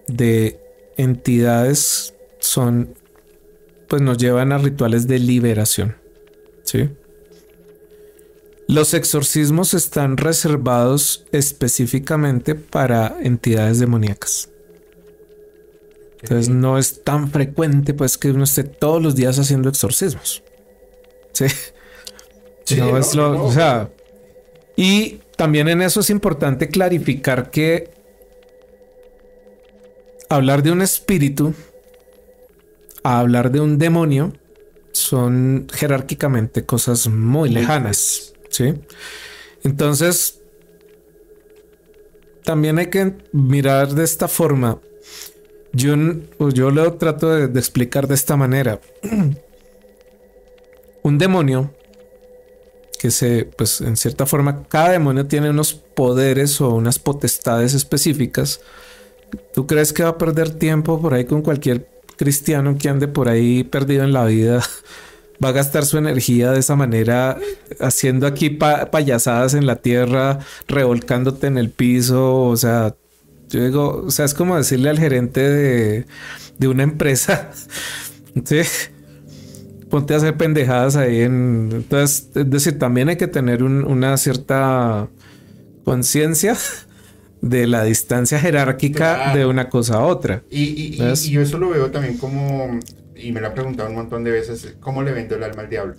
de 0.08 0.60
entidades 0.98 2.14
son, 2.40 2.96
pues 3.88 4.02
nos 4.02 4.18
llevan 4.18 4.52
a 4.52 4.58
rituales 4.58 5.08
de 5.08 5.20
liberación, 5.20 5.96
¿sí? 6.64 6.90
Los 8.68 8.94
exorcismos 8.94 9.74
están 9.74 10.18
reservados 10.18 11.26
específicamente 11.32 12.56
para 12.56 13.18
entidades 13.22 13.80
demoníacas. 13.80 14.53
Entonces 16.24 16.48
no 16.48 16.78
es 16.78 17.04
tan 17.04 17.30
frecuente 17.30 17.94
pues 17.94 18.18
que 18.18 18.32
uno 18.32 18.46
esté 18.46 18.64
todos 18.64 19.04
los 19.04 19.14
días 19.14 19.38
haciendo 19.38 19.68
exorcismos. 19.68 20.42
Sí. 21.34 21.46
no, 22.78 22.98
es 22.98 23.14
lo, 23.14 23.44
o 23.44 23.52
sea, 23.52 23.90
y 24.78 25.20
también 25.36 25.68
en 25.68 25.82
eso 25.82 26.00
es 26.00 26.10
importante 26.10 26.70
clarificar 26.70 27.52
que 27.52 27.92
hablar 30.30 30.64
de 30.64 30.72
un 30.72 30.82
espíritu 30.82 31.54
a 33.04 33.20
hablar 33.20 33.52
de 33.52 33.60
un 33.60 33.78
demonio 33.78 34.32
son 34.94 35.68
jerárquicamente 35.74 36.66
cosas 36.66 37.10
muy 37.10 37.50
lejanas, 37.50 38.34
¿sí? 38.50 38.76
Entonces, 39.66 40.40
también 42.46 42.78
hay 42.78 42.88
que 42.88 43.14
mirar 43.34 43.90
de 43.94 44.06
esta 44.06 44.30
forma 44.30 44.80
yo, 45.74 45.96
pues 46.38 46.54
yo 46.54 46.70
lo 46.70 46.94
trato 46.94 47.30
de, 47.30 47.60
explicar 47.60 48.08
de 48.08 48.14
esta 48.14 48.38
manera. 48.38 48.80
Un 51.02 51.18
demonio 51.18 51.72
que 53.00 53.12
se, 53.12 53.50
pues 53.58 53.82
en 53.82 53.98
cierta 53.98 54.26
forma, 54.26 54.64
cada 54.70 54.92
demonio 54.92 55.26
tiene 55.26 55.50
unos 55.50 55.74
poderes 55.74 56.62
o 56.62 56.70
unas 56.70 57.00
potestades 57.00 57.74
específicas. 57.74 58.62
¿Tú 59.54 59.68
crees 59.68 59.92
que 59.92 60.04
va 60.04 60.10
a 60.10 60.18
perder 60.18 60.52
tiempo 60.52 61.02
por 61.02 61.14
ahí 61.14 61.26
con 61.26 61.42
cualquier 61.42 61.90
cristiano 62.16 62.78
que 62.78 62.88
ande 62.88 63.10
por 63.10 63.28
ahí 63.28 63.66
perdido 63.66 64.06
en 64.06 64.14
la 64.14 64.24
vida? 64.24 64.62
Va 65.44 65.50
a 65.50 65.54
gastar 65.54 65.84
su 65.84 65.98
energía 65.98 66.52
de 66.52 66.60
esa 66.60 66.78
manera, 66.78 67.38
haciendo 67.82 68.28
aquí 68.28 68.52
payasadas 68.52 69.56
en 69.56 69.66
la 69.66 69.78
tierra, 69.78 70.40
revolcándote 70.70 71.48
en 71.48 71.58
el 71.58 71.70
piso, 71.70 72.44
o 72.44 72.56
sea, 72.56 72.96
yo 73.54 73.64
digo, 73.64 74.04
o 74.08 74.12
sea, 74.12 74.26
es 74.26 74.34
como 74.34 74.58
decirle 74.58 74.90
al 74.90 75.00
gerente 75.00 75.42
de, 75.42 76.06
de 76.58 76.68
una 76.68 76.84
empresa, 76.84 77.52
¿sí? 78.46 78.62
ponte 79.94 80.16
a 80.16 80.18
hacer 80.18 80.36
pendejadas 80.38 80.96
ahí 80.96 81.22
en... 81.22 81.70
Entonces, 81.72 82.32
es 82.34 82.50
decir, 82.50 82.80
también 82.80 83.10
hay 83.10 83.16
que 83.16 83.28
tener 83.28 83.62
una 83.62 84.18
cierta 84.18 85.08
conciencia 85.84 86.58
de 87.42 87.68
la 87.68 87.84
distancia 87.84 88.40
jerárquica 88.40 89.36
de 89.36 89.46
una 89.46 89.70
cosa 89.70 89.98
a 89.98 90.06
otra. 90.08 90.42
Y, 90.50 90.98
yo 91.30 91.42
eso 91.42 91.60
lo 91.60 91.70
veo 91.70 91.92
también 91.92 92.18
como, 92.18 92.80
y 93.16 93.32
me 93.32 93.40
lo 93.40 93.50
ha 93.50 93.54
preguntado 93.54 93.88
un 93.90 93.96
montón 93.96 94.24
de 94.24 94.32
veces, 94.32 94.76
¿cómo 94.80 95.04
le 95.04 95.12
vendo 95.12 95.36
el 95.36 95.44
alma 95.44 95.62
al 95.62 95.70
diablo? 95.70 95.94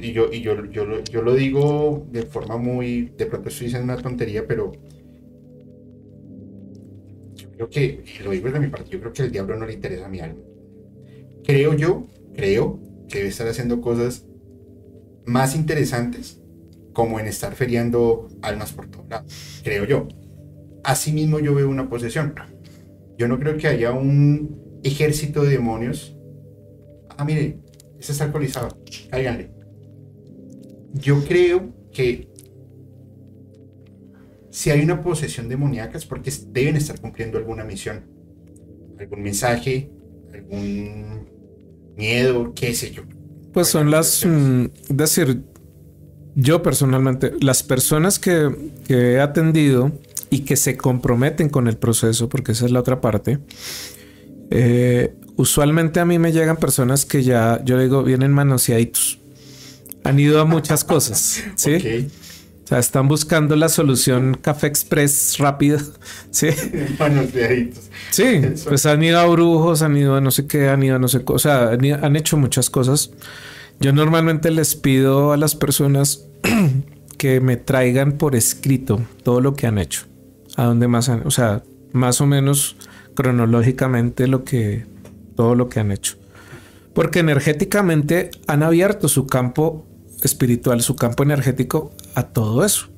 Y, 0.00 0.12
yo, 0.12 0.32
y 0.32 0.40
yo, 0.42 0.64
yo, 0.66 0.84
lo, 0.84 1.02
yo 1.02 1.20
lo 1.22 1.34
digo 1.34 2.06
de 2.12 2.22
forma 2.22 2.58
muy, 2.58 3.12
de 3.18 3.26
pronto 3.26 3.48
estoy 3.48 3.66
diciendo 3.66 3.92
una 3.92 4.00
tontería, 4.00 4.46
pero 4.46 4.70
yo 4.70 4.93
creo 7.56 7.70
que, 7.70 8.04
lo 8.22 8.30
digo 8.30 8.50
de 8.50 8.60
mi 8.60 8.68
parte, 8.68 8.90
yo 8.90 9.00
creo 9.00 9.12
que 9.12 9.22
el 9.22 9.30
diablo 9.30 9.56
no 9.56 9.66
le 9.66 9.74
interesa 9.74 10.06
a 10.06 10.08
mi 10.08 10.20
alma. 10.20 10.40
Creo 11.44 11.74
yo, 11.74 12.06
creo 12.34 12.80
que 13.08 13.18
debe 13.18 13.30
estar 13.30 13.46
haciendo 13.46 13.80
cosas 13.80 14.26
más 15.26 15.54
interesantes 15.54 16.40
como 16.92 17.18
en 17.18 17.26
estar 17.26 17.54
feriando 17.54 18.28
almas 18.42 18.72
por 18.72 18.88
todos 18.88 19.08
lados, 19.08 19.60
creo 19.62 19.84
yo. 19.84 20.08
Asimismo 20.84 21.38
yo 21.40 21.54
veo 21.54 21.68
una 21.68 21.88
posesión. 21.88 22.34
Yo 23.16 23.28
no 23.28 23.38
creo 23.38 23.56
que 23.56 23.68
haya 23.68 23.92
un 23.92 24.80
ejército 24.82 25.42
de 25.42 25.50
demonios. 25.50 26.16
Ah, 27.16 27.24
mire, 27.24 27.58
ese 27.98 28.12
está 28.12 28.24
alcoholizado, 28.24 28.68
cáiganle. 29.10 29.50
Yo 30.92 31.24
creo 31.24 31.72
que 31.92 32.28
si 34.54 34.70
hay 34.70 34.82
una 34.82 35.02
posesión 35.02 35.48
demoníaca 35.48 35.98
es 35.98 36.06
porque 36.06 36.32
deben 36.52 36.76
estar 36.76 37.00
cumpliendo 37.00 37.38
alguna 37.38 37.64
misión, 37.64 38.04
algún 39.00 39.20
mensaje, 39.20 39.90
algún 40.32 41.28
miedo, 41.96 42.52
qué 42.54 42.72
sé 42.72 42.92
yo. 42.92 43.02
Pues 43.52 43.66
son 43.66 43.90
las, 43.90 44.24
mm, 44.24 44.66
decir, 44.90 45.42
yo 46.36 46.62
personalmente, 46.62 47.32
las 47.40 47.64
personas 47.64 48.20
que, 48.20 48.48
he 48.86 49.18
atendido 49.18 49.90
y 50.30 50.42
que 50.42 50.54
se 50.54 50.76
comprometen 50.76 51.48
con 51.48 51.66
el 51.66 51.76
proceso, 51.76 52.28
porque 52.28 52.52
esa 52.52 52.66
es 52.66 52.70
la 52.70 52.78
otra 52.78 53.00
parte, 53.00 53.40
eh, 54.52 55.16
usualmente 55.34 55.98
a 55.98 56.04
mí 56.04 56.20
me 56.20 56.30
llegan 56.30 56.58
personas 56.58 57.04
que 57.04 57.24
ya, 57.24 57.60
yo 57.64 57.76
digo, 57.76 58.04
vienen 58.04 58.30
manoseaditos. 58.30 59.18
Han 60.04 60.20
ido 60.20 60.40
a 60.40 60.44
muchas 60.44 60.84
cosas, 60.84 61.42
¿sí? 61.56 62.08
O 62.64 62.66
sea, 62.66 62.78
están 62.78 63.08
buscando 63.08 63.56
la 63.56 63.68
solución 63.68 64.38
café 64.40 64.66
express 64.66 65.36
rápida, 65.38 65.78
¿sí? 66.30 66.48
Manoseaditos. 66.98 67.90
Sí, 68.10 68.40
pues 68.66 68.86
han 68.86 69.02
ido 69.02 69.18
a 69.18 69.26
brujos, 69.26 69.82
han 69.82 69.96
ido 69.96 70.16
a 70.16 70.20
no 70.22 70.30
sé 70.30 70.46
qué, 70.46 70.68
han 70.70 70.82
ido 70.82 70.96
a 70.96 70.98
no 70.98 71.08
sé 71.08 71.24
qué, 71.24 71.32
o 71.32 71.38
sea, 71.38 71.72
han 71.72 72.16
hecho 72.16 72.38
muchas 72.38 72.70
cosas. 72.70 73.10
Yo 73.80 73.92
normalmente 73.92 74.50
les 74.50 74.76
pido 74.76 75.32
a 75.32 75.36
las 75.36 75.54
personas 75.54 76.24
que 77.18 77.40
me 77.40 77.58
traigan 77.58 78.12
por 78.12 78.34
escrito 78.34 79.00
todo 79.22 79.42
lo 79.42 79.54
que 79.54 79.66
han 79.66 79.78
hecho. 79.78 80.06
A 80.56 80.64
dónde 80.64 80.88
más 80.88 81.10
han, 81.10 81.26
o 81.26 81.30
sea, 81.30 81.62
más 81.92 82.20
o 82.22 82.26
menos 82.26 82.76
cronológicamente 83.14 84.26
lo 84.26 84.44
que 84.44 84.86
todo 85.36 85.54
lo 85.54 85.68
que 85.68 85.80
han 85.80 85.92
hecho. 85.92 86.16
Porque 86.94 87.18
energéticamente 87.18 88.30
han 88.46 88.62
abierto 88.62 89.08
su 89.08 89.26
campo 89.26 89.86
espiritual, 90.24 90.80
su 90.80 90.96
campo 90.96 91.22
energético 91.22 91.92
a 92.14 92.24
todo 92.24 92.64
eso. 92.64 92.88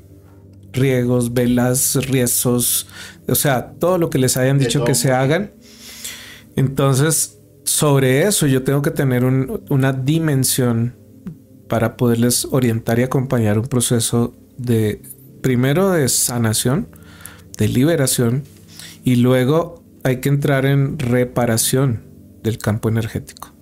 Riegos, 0.72 1.34
velas, 1.34 1.96
riezos, 2.06 2.86
o 3.28 3.34
sea, 3.34 3.72
todo 3.72 3.98
lo 3.98 4.10
que 4.10 4.18
les 4.18 4.36
hayan 4.36 4.58
dicho 4.58 4.84
que 4.84 4.94
se 4.94 5.12
hagan. 5.12 5.52
Entonces, 6.54 7.38
sobre 7.64 8.22
eso 8.22 8.46
yo 8.46 8.62
tengo 8.62 8.82
que 8.82 8.90
tener 8.90 9.24
una 9.24 9.92
dimensión 9.92 10.96
para 11.68 11.96
poderles 11.96 12.46
orientar 12.50 12.98
y 12.98 13.02
acompañar 13.02 13.58
un 13.58 13.66
proceso 13.66 14.34
de, 14.56 15.02
primero 15.42 15.90
de 15.90 16.08
sanación, 16.08 16.88
de 17.58 17.68
liberación, 17.68 18.44
y 19.02 19.16
luego 19.16 19.82
hay 20.04 20.20
que 20.20 20.28
entrar 20.28 20.66
en 20.66 20.98
reparación 20.98 22.04
del 22.42 22.58
campo 22.58 22.88
energético. 22.88 23.55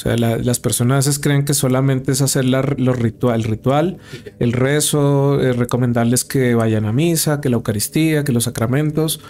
O 0.00 0.02
sea, 0.02 0.16
las 0.16 0.60
personas 0.60 0.94
a 0.94 0.96
veces 0.96 1.18
creen 1.18 1.44
que 1.44 1.52
solamente 1.52 2.12
es 2.12 2.22
hacer 2.22 2.46
la, 2.46 2.62
lo 2.62 2.94
ritual, 2.94 3.40
el 3.40 3.44
ritual, 3.44 3.98
el 4.38 4.54
rezo, 4.54 5.38
eh, 5.42 5.52
recomendarles 5.52 6.24
que 6.24 6.54
vayan 6.54 6.86
a 6.86 6.92
misa, 6.92 7.42
que 7.42 7.50
la 7.50 7.56
Eucaristía, 7.56 8.24
que 8.24 8.32
los 8.32 8.44
sacramentos 8.44 9.20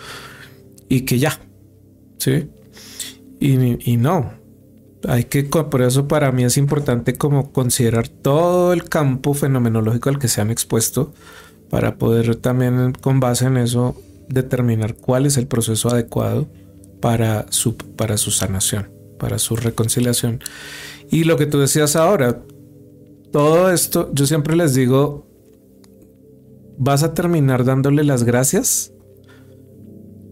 y 0.89 1.01
que 1.01 1.19
ya. 1.19 1.41
¿Sí? 2.19 2.49
Y, 3.41 3.97
no, 3.97 4.33
hay 5.09 5.25
que, 5.25 5.43
por 5.43 5.83
eso 5.83 6.07
para 6.07 6.31
mí 6.31 6.45
es 6.45 6.57
importante 6.57 7.15
como 7.15 7.51
considerar 7.51 8.07
todo 8.07 8.73
el 8.73 8.85
campo 8.85 9.35
fenomenológico 9.35 10.09
al 10.09 10.21
que 10.21 10.29
se 10.29 10.41
han 10.41 10.53
expuesto 10.53 11.13
para 11.69 11.97
poder 11.97 12.37
también 12.37 12.93
con 12.93 13.19
base 13.19 13.47
en 13.47 13.57
eso 13.57 14.01
determinar 14.29 14.95
cuál 14.95 15.27
es 15.27 15.37
el 15.37 15.49
proceso 15.49 15.89
adecuado 15.89 16.47
para 17.01 17.47
su, 17.51 17.77
para 17.77 18.17
su 18.19 18.31
sanación, 18.31 18.91
para 19.21 19.39
su 19.39 19.55
reconciliación. 19.55 20.41
Y 21.11 21.25
lo 21.25 21.37
que 21.37 21.47
tú 21.47 21.61
decías 21.61 21.95
ahora, 21.95 22.43
todo 23.31 23.71
esto, 23.71 24.11
yo 24.13 24.27
siempre 24.27 24.57
les 24.57 24.75
digo, 24.75 25.29
vas 26.79 27.05
a 27.05 27.15
terminar 27.15 27.65
dándole 27.65 28.03
las 28.03 28.25
gracias 28.25 28.93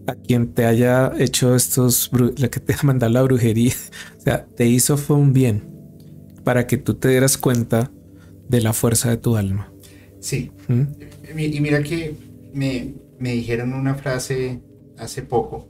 a 0.07 0.15
quien 0.15 0.53
te 0.53 0.65
haya 0.65 1.13
hecho 1.17 1.55
estos, 1.55 2.09
la 2.37 2.49
que 2.49 2.59
te 2.59 2.73
ha 2.73 2.79
mandado 2.83 3.13
la 3.13 3.21
brujería, 3.21 3.73
o 4.17 4.21
sea, 4.21 4.45
te 4.45 4.65
hizo 4.65 4.97
fue 4.97 5.15
un 5.15 5.31
bien 5.31 5.69
para 6.43 6.65
que 6.65 6.77
tú 6.77 6.95
te 6.95 7.09
dieras 7.09 7.37
cuenta 7.37 7.91
de 8.47 8.61
la 8.61 8.73
fuerza 8.73 9.09
de 9.11 9.17
tu 9.17 9.37
alma. 9.37 9.71
Sí. 10.19 10.51
¿Mm? 10.67 10.83
Y 11.37 11.59
mira 11.61 11.83
que 11.83 12.15
me, 12.53 12.95
me, 13.19 13.33
dijeron 13.33 13.73
una 13.73 13.93
frase 13.93 14.59
hace 14.97 15.21
poco. 15.21 15.69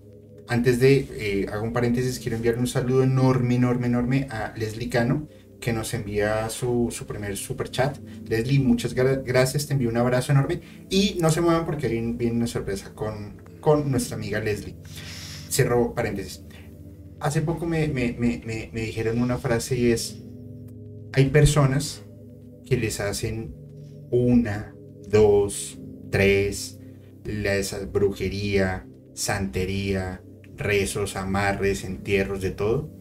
Antes 0.50 0.80
de, 0.80 1.08
eh, 1.12 1.46
hago 1.52 1.64
un 1.64 1.74
paréntesis, 1.74 2.18
quiero 2.18 2.36
enviarle 2.36 2.62
un 2.62 2.68
saludo 2.68 3.04
enorme, 3.04 3.54
enorme, 3.54 3.86
enorme 3.86 4.28
a 4.32 4.52
Leslie 4.58 4.90
Cano, 4.90 5.28
que 5.62 5.74
nos 5.74 5.94
envía 5.94 6.50
su, 6.50 6.90
su 6.90 7.06
primer 7.06 7.38
super 7.38 7.70
chat. 7.70 8.00
Leslie, 8.28 8.60
muchas 8.60 8.96
gracias, 8.96 9.68
te 9.68 9.74
envío 9.74 9.90
un 9.90 9.98
abrazo 9.98 10.32
enorme. 10.32 10.62
Y 10.90 11.18
no 11.22 11.30
se 11.30 11.42
muevan 11.42 11.68
porque 11.68 11.88
viene 11.88 12.32
una 12.32 12.48
sorpresa 12.48 12.96
con, 12.96 13.44
con 13.62 13.92
nuestra 13.92 14.16
amiga 14.16 14.40
Leslie. 14.40 14.76
Cierro 15.52 15.94
paréntesis. 15.94 16.42
Hace 17.20 17.44
poco 17.44 17.68
me, 17.68 17.88
me, 17.88 18.16
me, 18.18 18.42
me, 18.74 18.82
dijeron 18.82 19.22
una 19.22 19.38
frase 19.38 19.78
y 19.78 19.92
es, 19.92 20.24
hay 21.14 21.26
personas 21.26 22.02
que 22.66 22.76
les 22.76 23.00
hacen 23.00 23.54
una, 24.10 24.74
dos, 25.08 25.78
tres, 26.10 26.80
esa 27.24 27.86
brujería, 27.86 28.88
santería, 29.14 30.24
rezos, 30.60 31.16
amarres, 31.16 31.84
entierros, 31.84 32.42
de 32.42 32.52
todo, 32.52 32.92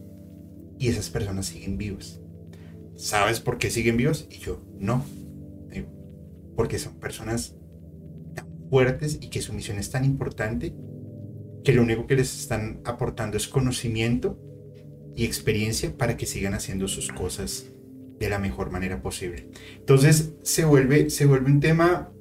y 0.79 0.87
esas 0.87 1.09
personas 1.09 1.45
siguen 1.45 1.77
vivas. 1.77 2.19
¿Sabes 2.95 3.39
por 3.39 3.57
qué 3.57 3.69
siguen 3.69 3.97
vivas? 3.97 4.27
Y 4.29 4.39
yo, 4.39 4.61
no. 4.79 5.05
Porque 6.55 6.79
son 6.79 6.99
personas 6.99 7.55
fuertes 8.69 9.19
y 9.21 9.29
que 9.29 9.41
su 9.41 9.53
misión 9.53 9.77
es 9.77 9.89
tan 9.89 10.05
importante 10.05 10.73
que 11.63 11.73
lo 11.73 11.81
único 11.81 12.07
que 12.07 12.15
les 12.15 12.39
están 12.39 12.81
aportando 12.85 13.37
es 13.37 13.47
conocimiento 13.47 14.39
y 15.15 15.25
experiencia 15.25 15.95
para 15.97 16.17
que 16.17 16.25
sigan 16.25 16.53
haciendo 16.53 16.87
sus 16.87 17.09
cosas 17.09 17.65
de 18.19 18.29
la 18.29 18.39
mejor 18.39 18.71
manera 18.71 19.01
posible. 19.01 19.49
Entonces 19.77 20.33
se 20.43 20.65
vuelve, 20.65 21.09
se 21.09 21.25
vuelve 21.25 21.51
un 21.51 21.59
tema, 21.59 22.11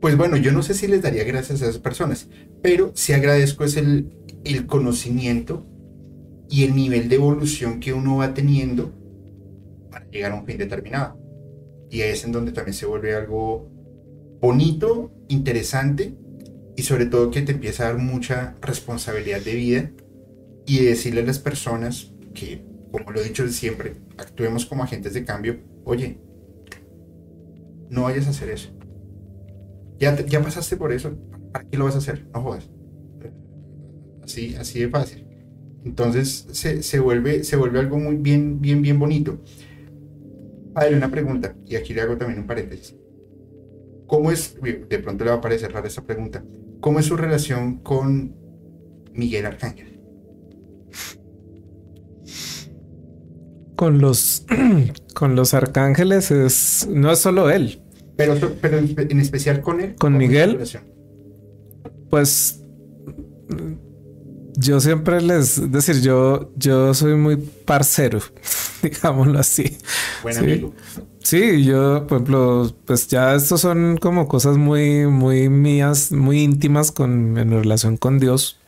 pues 0.00 0.16
bueno, 0.16 0.36
yo 0.36 0.52
no 0.52 0.62
sé 0.62 0.74
si 0.74 0.86
les 0.86 1.02
daría 1.02 1.24
gracias 1.24 1.60
a 1.60 1.66
esas 1.66 1.78
personas, 1.78 2.28
pero 2.62 2.92
sí 2.94 3.12
agradezco 3.12 3.64
es 3.64 3.76
el, 3.76 4.10
conocimiento 4.66 5.66
y 6.48 6.64
el 6.64 6.74
nivel 6.74 7.08
de 7.08 7.16
evolución 7.16 7.80
que 7.80 7.92
uno 7.92 8.16
va 8.16 8.32
teniendo 8.32 8.92
para 9.90 10.08
llegar 10.10 10.32
a 10.32 10.36
un 10.36 10.46
fin 10.46 10.56
determinado. 10.56 11.18
Y 11.90 12.00
ahí 12.00 12.12
es 12.12 12.24
en 12.24 12.32
donde 12.32 12.52
también 12.52 12.74
se 12.74 12.86
vuelve 12.86 13.14
algo 13.14 13.68
bonito, 14.40 15.12
interesante 15.28 16.14
y 16.76 16.82
sobre 16.82 17.06
todo 17.06 17.30
que 17.30 17.42
te 17.42 17.52
empieza 17.52 17.84
a 17.84 17.92
dar 17.92 17.98
mucha 17.98 18.56
responsabilidad 18.62 19.42
de 19.42 19.54
vida 19.54 19.90
y 20.66 20.84
decirle 20.84 21.20
a 21.20 21.26
las 21.26 21.38
personas 21.38 22.12
que, 22.32 22.64
como 22.90 23.10
lo 23.10 23.20
he 23.20 23.24
dicho 23.24 23.46
siempre, 23.48 23.96
actuemos 24.16 24.64
como 24.64 24.82
agentes 24.82 25.12
de 25.12 25.24
cambio, 25.24 25.58
oye, 25.84 26.18
no 27.90 28.04
vayas 28.04 28.26
a 28.26 28.30
hacer 28.30 28.50
eso. 28.50 28.79
Ya, 30.00 30.42
pasaste 30.42 30.78
por 30.78 30.92
eso, 30.92 31.14
¿para 31.52 31.68
qué 31.68 31.76
lo 31.76 31.84
vas 31.84 31.94
a 31.94 31.98
hacer? 31.98 32.26
No 32.32 32.40
jodas. 32.40 32.70
Así, 34.22 34.54
así 34.54 34.80
de 34.80 34.88
fácil. 34.88 35.26
Entonces 35.84 36.46
se, 36.52 36.82
se, 36.82 36.98
vuelve, 37.00 37.44
se 37.44 37.56
vuelve 37.56 37.80
algo 37.80 37.98
muy 37.98 38.16
bien, 38.16 38.62
bien, 38.62 38.80
bien 38.80 38.98
bonito. 38.98 39.38
Padre, 40.72 40.96
una 40.96 41.10
pregunta, 41.10 41.54
y 41.66 41.76
aquí 41.76 41.92
le 41.92 42.00
hago 42.00 42.16
también 42.16 42.40
un 42.40 42.46
paréntesis. 42.46 42.96
¿Cómo 44.06 44.30
es, 44.30 44.56
de 44.60 44.98
pronto 45.00 45.24
le 45.24 45.30
va 45.30 45.36
a 45.36 45.40
parecer 45.40 45.70
rara 45.70 45.86
esta 45.86 46.02
pregunta, 46.02 46.42
cómo 46.80 46.98
es 46.98 47.06
su 47.06 47.16
relación 47.16 47.76
con 47.76 48.34
Miguel 49.12 49.44
Arcángel? 49.44 50.00
Con 53.76 53.98
los, 53.98 54.46
con 55.14 55.36
los 55.36 55.52
arcángeles 55.52 56.30
es, 56.30 56.88
no 56.90 57.12
es 57.12 57.18
solo 57.18 57.50
él. 57.50 57.82
Pero, 58.16 58.36
pero 58.60 58.78
en 58.78 59.20
especial 59.20 59.60
con 59.60 59.80
él. 59.80 59.94
Con 59.96 60.16
Miguel. 60.16 60.58
Pues 62.10 62.60
yo 64.56 64.80
siempre 64.80 65.20
les 65.22 65.70
decir, 65.70 66.00
yo, 66.02 66.52
yo 66.56 66.92
soy 66.92 67.14
muy 67.14 67.36
parcero, 67.36 68.20
digámoslo 68.82 69.38
así. 69.38 69.78
Buen 70.22 70.36
amigo. 70.36 70.74
Sí, 71.22 71.64
yo, 71.64 72.06
por 72.06 72.18
ejemplo, 72.18 72.74
pues 72.84 73.08
ya 73.08 73.34
estos 73.34 73.60
son 73.60 73.96
como 73.98 74.28
cosas 74.28 74.56
muy, 74.56 75.06
muy 75.06 75.48
mías, 75.48 76.12
muy 76.12 76.40
íntimas 76.40 76.92
con, 76.92 77.38
en 77.38 77.50
relación 77.50 77.96
con 77.96 78.18
Dios, 78.18 78.58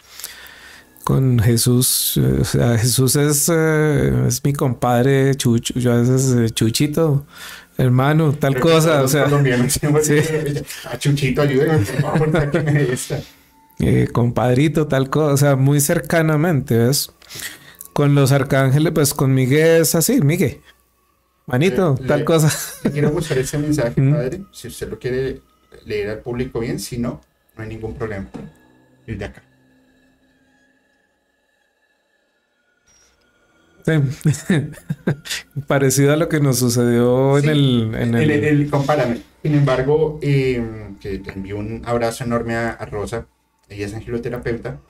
con 1.05 1.39
Jesús. 1.41 2.19
O 2.41 2.45
sea, 2.45 2.79
Jesús 2.79 3.17
es, 3.17 3.51
eh, 3.53 4.27
es 4.27 4.43
mi 4.45 4.53
compadre 4.53 5.35
Chucho, 5.35 5.75
yo 5.79 5.93
a 5.93 5.97
veces 5.97 6.35
eh, 6.37 6.51
Chuchito, 6.51 7.27
hermano, 7.79 8.33
tal 8.33 8.59
cosa. 8.61 9.03
O 9.03 9.09
sea, 9.09 9.29
sí. 10.03 10.17
a 10.85 10.99
Chuchito, 10.99 11.43
ayúdenme, 11.43 11.79
por 11.79 12.31
favor, 12.33 12.51
eh, 13.81 14.09
compadrito, 14.13 14.87
tal 14.87 15.11
cosa, 15.11 15.33
o 15.33 15.37
sea, 15.37 15.57
muy 15.57 15.81
cercanamente, 15.81 16.77
¿ves? 16.77 17.13
Con 17.93 18.15
los 18.15 18.31
arcángeles, 18.31 18.93
pues 18.93 19.13
con 19.13 19.35
Miguel 19.35 19.83
es 19.83 19.95
así, 19.95 20.21
Miguel. 20.21 20.61
Manito, 21.47 21.99
tal 22.07 22.25
cosa. 22.25 22.51
quiero 22.93 23.11
buscar 23.11 23.39
ese 23.39 23.59
mensaje, 23.59 24.01
padre. 24.01 24.45
Si 24.53 24.69
usted 24.69 24.89
lo 24.89 24.99
quiere 24.99 25.41
leer 25.85 26.11
al 26.11 26.19
público 26.21 26.61
bien, 26.61 26.79
si 26.79 26.99
no, 26.99 27.21
no 27.57 27.63
hay 27.63 27.69
ningún 27.69 27.95
problema. 27.95 28.29
Ir 29.07 29.19
de 29.19 29.25
acá. 29.25 29.43
Parecido 35.67 36.13
a 36.13 36.17
lo 36.17 36.29
que 36.29 36.41
nos 36.41 36.59
sucedió 36.59 37.39
en 37.39 37.49
el. 37.49 37.95
En 37.95 38.15
el... 38.15 38.71
compárame. 38.71 39.23
Sin 39.43 39.55
embargo, 39.55 40.19
eh, 40.23 40.95
que 41.01 41.19
te 41.19 41.33
envío 41.33 41.57
un 41.59 41.83
abrazo 41.85 42.25
enorme 42.25 42.55
a 42.55 42.85
Rosa 42.85 43.27
ella 43.73 43.87
es 43.87 43.95
angeloterapeuta, 43.95 44.81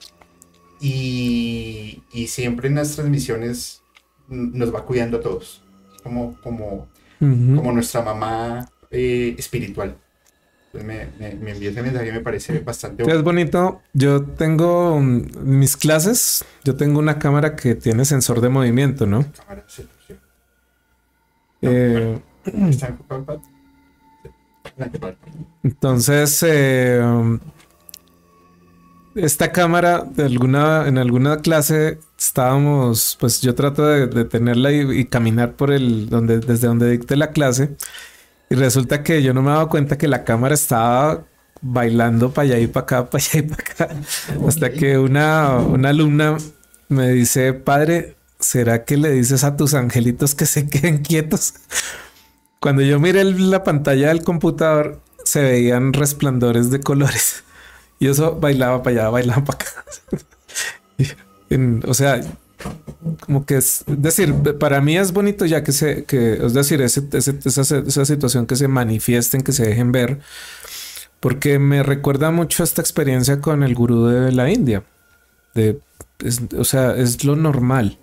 y, 0.79 2.03
y 2.11 2.27
siempre 2.27 2.67
en 2.67 2.75
las 2.75 2.95
transmisiones 2.95 3.81
nos 4.27 4.73
va 4.73 4.85
cuidando 4.85 5.17
a 5.17 5.21
todos, 5.21 5.63
como, 6.03 6.39
como, 6.41 6.89
como 7.19 7.71
nuestra 7.71 8.01
mamá 8.01 8.69
eh, 8.91 9.35
espiritual. 9.37 9.97
Me, 10.73 11.07
me, 11.19 11.51
envió 11.51 11.69
ese 11.69 11.81
mensaje 11.81 12.11
me 12.11 12.21
parece 12.21 12.59
bastante 12.59 13.03
Es 13.03 13.21
bonito. 13.21 13.81
Yo 13.93 14.23
tengo 14.23 14.99
mis 14.99 15.77
clases, 15.77 16.43
yo 16.63 16.75
tengo 16.75 16.99
una 16.99 17.19
cámara 17.19 17.55
que 17.55 17.75
tiene 17.75 18.05
sensor 18.05 18.41
de 18.41 18.49
movimiento, 18.49 19.05
¿no? 19.05 19.25
Cámara, 19.37 19.63
sí, 19.67 19.87
sí. 20.07 20.15
Eh, 21.61 22.19
¿Está 22.69 22.87
enfocado 22.87 23.41
Entonces, 25.63 26.43
eh, 26.47 27.01
esta 29.15 29.51
cámara, 29.51 30.03
de 30.03 30.23
alguna, 30.23 30.87
en 30.87 30.97
alguna 30.97 31.37
clase 31.37 31.99
estábamos, 32.17 33.15
pues 33.19 33.41
yo 33.41 33.53
trato 33.53 33.85
de, 33.85 34.25
tenerla 34.25 34.71
y, 34.71 35.05
caminar 35.05 35.53
por 35.53 35.71
el, 35.71 36.09
donde, 36.09 36.39
desde 36.39 36.67
donde 36.67 36.89
dicté 36.89 37.15
la 37.15 37.31
clase. 37.31 37.75
Y 38.53 38.55
resulta 38.55 39.01
que 39.01 39.23
yo 39.23 39.33
no 39.33 39.41
me 39.41 39.49
daba 39.49 39.67
cuenta 39.67 39.97
que 39.97 40.07
la 40.07 40.23
cámara 40.23 40.53
estaba 40.53 41.25
bailando 41.59 42.31
para 42.31 42.49
allá 42.49 42.59
y 42.59 42.67
para 42.67 42.83
acá, 42.83 43.09
para 43.09 43.23
allá 43.23 43.39
y 43.39 43.41
para 43.41 43.63
acá. 43.63 43.89
Hasta 44.47 44.71
que 44.71 44.99
una, 44.99 45.57
una 45.57 45.89
alumna 45.89 46.37
me 46.87 47.09
dice, 47.09 47.53
padre, 47.53 48.15
¿será 48.39 48.85
que 48.85 48.95
le 48.95 49.09
dices 49.09 49.43
a 49.43 49.57
tus 49.57 49.73
angelitos 49.73 50.35
que 50.35 50.45
se 50.45 50.69
queden 50.69 50.99
quietos? 50.99 51.55
Cuando 52.59 52.83
yo 52.83 52.99
miré 52.99 53.23
la 53.23 53.63
pantalla 53.63 54.09
del 54.09 54.23
computador, 54.23 55.01
se 55.23 55.41
veían 55.41 55.91
resplandores 55.91 56.69
de 56.69 56.79
colores. 56.79 57.43
Y 57.97 58.07
eso 58.07 58.39
bailaba 58.39 58.83
para 58.83 58.97
allá, 58.97 59.09
bailaba 59.09 59.43
para 59.45 59.57
acá. 59.57 59.83
o 61.87 61.93
sea, 61.95 62.21
como 63.19 63.45
que 63.45 63.57
es, 63.57 63.83
decir, 63.87 64.33
para 64.59 64.81
mí 64.81 64.97
es 64.97 65.11
bonito 65.11 65.45
ya 65.45 65.63
que 65.63 65.71
se, 65.71 66.05
que, 66.05 66.45
es 66.45 66.53
decir, 66.53 66.81
esa, 66.81 67.01
esa, 67.13 68.05
situación 68.05 68.45
que 68.45 68.55
se 68.55 68.67
manifiesten, 68.67 69.41
que 69.41 69.51
se 69.51 69.65
dejen 69.65 69.91
ver, 69.91 70.19
porque 71.19 71.59
me 71.59 71.83
recuerda 71.83 72.31
mucho 72.31 72.63
esta 72.63 72.81
experiencia 72.81 73.41
con 73.41 73.63
el 73.63 73.75
gurú 73.75 74.05
de 74.05 74.31
la 74.31 74.49
India. 74.49 74.83
De, 75.53 75.79
o 76.57 76.63
sea, 76.63 76.95
es 76.95 77.23
lo 77.23 77.35
normal. 77.35 77.99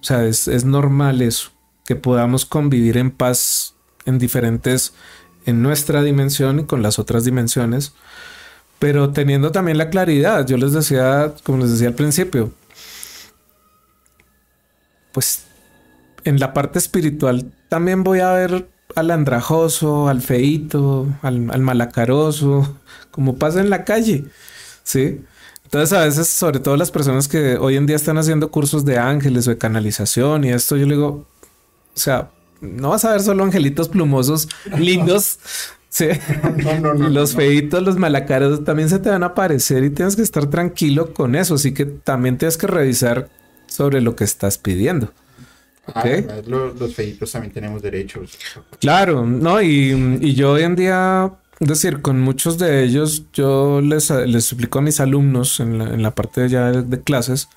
O 0.00 0.04
sea, 0.04 0.24
es, 0.24 0.48
es 0.48 0.64
normal 0.64 1.22
eso, 1.22 1.50
que 1.86 1.96
podamos 1.96 2.44
convivir 2.44 2.98
en 2.98 3.10
paz 3.10 3.74
en 4.04 4.18
diferentes, 4.18 4.92
en 5.46 5.62
nuestra 5.62 6.02
dimensión 6.02 6.60
y 6.60 6.64
con 6.64 6.82
las 6.82 6.98
otras 6.98 7.24
dimensiones 7.24 7.94
pero 8.84 9.10
teniendo 9.12 9.50
también 9.50 9.78
la 9.78 9.88
claridad. 9.88 10.46
Yo 10.46 10.58
les 10.58 10.72
decía, 10.72 11.32
como 11.42 11.58
les 11.58 11.70
decía 11.70 11.88
al 11.88 11.94
principio, 11.94 12.52
pues 15.14 15.44
en 16.24 16.38
la 16.40 16.52
parte 16.52 16.78
espiritual 16.78 17.50
también 17.70 18.02
voy 18.04 18.20
a 18.20 18.32
ver 18.32 18.68
al 18.96 19.10
andrajoso, 19.10 20.08
al 20.08 20.20
feito, 20.20 21.06
al, 21.22 21.50
al 21.50 21.60
malacaroso, 21.62 22.76
como 23.10 23.36
pasa 23.36 23.60
en 23.60 23.70
la 23.70 23.84
calle, 23.84 24.24
¿sí? 24.82 25.22
Entonces 25.64 25.96
a 25.96 26.04
veces, 26.04 26.28
sobre 26.28 26.58
todo 26.60 26.76
las 26.76 26.90
personas 26.90 27.26
que 27.28 27.56
hoy 27.56 27.76
en 27.76 27.86
día 27.86 27.96
están 27.96 28.18
haciendo 28.18 28.50
cursos 28.50 28.84
de 28.84 28.98
ángeles 28.98 29.46
o 29.46 29.50
de 29.50 29.58
canalización 29.58 30.44
y 30.44 30.50
esto, 30.50 30.76
yo 30.76 30.86
le 30.86 30.94
digo, 30.96 31.08
o 31.94 31.98
sea, 31.98 32.30
no 32.60 32.90
vas 32.90 33.04
a 33.04 33.12
ver 33.12 33.22
solo 33.22 33.44
angelitos 33.44 33.88
plumosos 33.88 34.48
lindos, 34.78 35.38
Sí. 35.88 36.08
los 37.08 37.36
feitos, 37.36 37.80
los 37.84 37.96
malacaros 37.98 38.64
también 38.64 38.88
se 38.88 38.98
te 38.98 39.10
van 39.10 39.22
a 39.22 39.26
aparecer 39.26 39.84
y 39.84 39.90
tienes 39.90 40.16
que 40.16 40.22
estar 40.22 40.46
tranquilo 40.50 41.14
con 41.14 41.36
eso. 41.36 41.54
Así 41.54 41.72
que 41.72 41.84
también 41.86 42.36
tienes 42.36 42.56
que 42.56 42.66
revisar 42.66 43.28
sobre 43.74 44.00
lo 44.00 44.16
que 44.16 44.24
estás 44.24 44.58
pidiendo. 44.58 45.12
Ah, 45.94 46.04
los, 46.46 46.94
feitos 46.94 47.32
también 47.32 47.52
tenemos 47.52 47.82
derechos. 47.82 48.38
Claro, 48.80 49.26
no, 49.26 49.60
y, 49.60 50.34
yo 50.34 50.52
hoy 50.52 50.62
en 50.62 50.76
día, 50.76 51.30
es 51.60 51.68
decir, 51.68 52.00
con 52.00 52.20
muchos 52.20 52.56
de 52.56 52.84
ellos, 52.84 53.24
yo 53.34 53.80
les, 53.82 54.08
les 54.10 54.52
explico 54.52 54.78
a 54.78 54.82
mis 54.82 55.00
alumnos 55.00 55.60
en 55.60 55.78
la, 55.78 55.84
en 55.92 56.02
la 56.02 56.14
parte 56.14 56.48
ya 56.48 56.70
de 56.72 57.00
clases, 57.02 57.48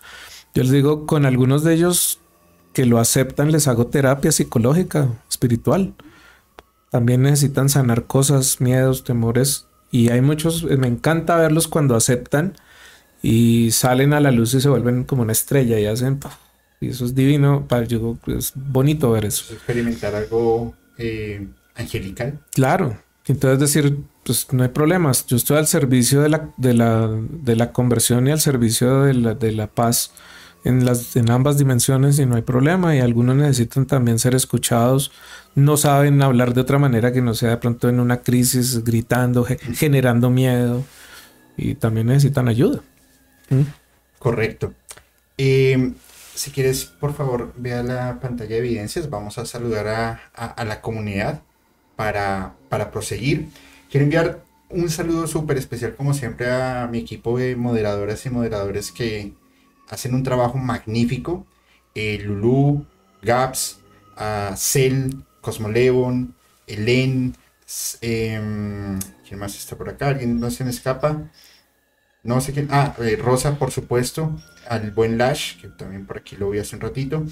yo 0.54 0.64
les 0.64 0.72
digo, 0.72 1.06
con 1.06 1.26
algunos 1.26 1.64
de 1.64 1.74
ellos 1.74 2.20
que 2.74 2.86
lo 2.86 3.00
aceptan, 3.00 3.52
les 3.52 3.68
hago 3.68 3.88
terapia 3.88 4.32
psicológica, 4.32 5.08
espiritual 5.30 5.94
también 6.90 7.22
necesitan 7.22 7.70
sanar 7.70 8.06
cosas, 8.06 8.62
miedos, 8.62 9.04
temores. 9.04 9.68
Y 9.92 10.10
hay 10.10 10.22
muchos, 10.22 10.64
me 10.64 10.88
encanta 10.88 11.36
verlos 11.36 11.68
cuando 11.68 11.96
aceptan 11.96 12.56
y 13.22 13.72
salen 13.72 14.14
a 14.14 14.20
la 14.20 14.32
luz 14.32 14.54
y 14.54 14.62
se 14.62 14.70
vuelven 14.70 15.04
como 15.04 15.22
una 15.24 15.32
estrella 15.32 15.80
y 15.80 15.86
hacen... 15.86 16.20
Y 16.80 16.90
eso 16.90 17.06
es 17.06 17.16
divino, 17.16 17.66
para 17.68 17.86
yo, 17.86 18.18
es 18.28 18.54
bonito 18.56 19.10
ver 19.12 19.26
eso. 19.26 19.52
Experimentar 19.52 20.14
algo 20.14 20.76
eh, 21.00 21.48
angelical. 21.76 22.40
Claro. 22.52 22.98
Entonces 23.26 23.60
decir, 23.60 23.98
pues 24.24 24.48
no 24.52 24.64
hay 24.64 24.70
problemas. 24.70 25.26
Yo 25.26 25.38
estoy 25.38 25.58
al 25.58 25.68
servicio 25.68 26.22
de 26.22 26.30
la, 26.30 26.50
de 26.58 26.74
la, 26.74 27.10
de 27.10 27.56
la 27.56 27.72
conversión 27.72 28.28
y 28.28 28.32
al 28.32 28.40
servicio 28.40 29.02
de 29.02 29.14
la, 29.16 29.34
de 29.34 29.52
la 29.54 29.68
paz 29.68 30.12
en, 30.64 30.86
las, 30.86 31.16
en 31.16 31.32
ambas 31.32 31.58
dimensiones 31.58 32.20
y 32.20 32.26
no 32.26 32.36
hay 32.36 32.44
problema. 32.44 32.96
Y 32.96 33.00
algunos 33.00 33.36
necesitan 33.36 33.86
también 33.88 34.20
ser 34.20 34.36
escuchados. 34.36 35.12
No 35.56 35.78
saben 35.78 36.22
hablar 36.22 36.54
de 36.54 36.62
otra 36.62 36.78
manera 36.78 37.12
que 37.12 37.22
no 37.22 37.34
sea 37.34 37.50
de 37.50 37.58
pronto 37.58 37.90
en 37.90 38.00
una 38.00 38.22
crisis, 38.22 38.84
gritando, 38.84 39.46
generando 39.74 40.30
miedo. 40.30 40.84
Y 41.58 41.74
también 41.74 42.08
necesitan 42.08 42.48
ayuda. 42.48 42.82
¿Mm? 43.50 43.62
Correcto. 44.20 44.74
Em, 45.38 45.96
si 46.36 46.52
quieres, 46.52 46.86
por 46.86 47.14
favor, 47.14 47.54
vea 47.58 47.84
la 47.84 48.20
pantalla 48.20 48.52
de 48.52 48.58
evidencias. 48.60 49.10
Vamos 49.10 49.38
a 49.38 49.46
saludar 49.46 49.88
a, 49.88 50.20
a, 50.34 50.66
la 50.66 50.82
comunidad 50.82 51.42
para, 51.96 52.56
para 52.70 52.92
proseguir. 52.92 53.50
Quiero 53.90 54.04
enviar 54.06 54.44
un 54.70 54.90
saludo 54.90 55.28
súper 55.28 55.58
especial, 55.58 55.96
como 55.96 56.14
siempre, 56.14 56.52
a 56.52 56.88
mi 56.92 57.00
equipo 57.00 57.38
de 57.38 57.56
moderadoras 57.56 58.26
y 58.26 58.30
moderadores 58.30 58.92
que, 58.92 59.34
hacen 59.90 60.14
un 60.14 60.24
trabajo 60.24 60.58
magnífico. 60.58 61.46
Eh, 61.96 62.20
Lulu, 62.24 62.86
Gaps, 63.22 63.80
uh, 64.18 64.56
Cell, 64.56 65.10
Cosmoleon, 65.42 66.36
Elen, 66.68 67.36
em, 68.02 69.00
¿quién 69.28 69.40
más 69.40 69.56
está 69.56 69.76
por 69.78 69.90
acá? 69.90 70.10
¿Alguien 70.10 70.40
no 70.40 70.52
se 70.52 70.64
me 70.64 70.70
escapa? 70.70 71.30
No 72.28 72.42
sé 72.42 72.52
quién. 72.52 72.68
Ah, 72.72 72.94
eh, 73.00 73.16
Rosa, 73.16 73.58
por 73.58 73.72
supuesto. 73.72 74.36
Al 74.68 74.92
buen 74.92 75.18
Lash, 75.18 75.62
que 75.62 75.70
también 75.70 76.06
por 76.06 76.18
aquí 76.18 76.36
lo 76.36 76.50
vi 76.50 76.60
hace 76.60 76.76
un 76.76 76.82
ratito. 76.82 77.24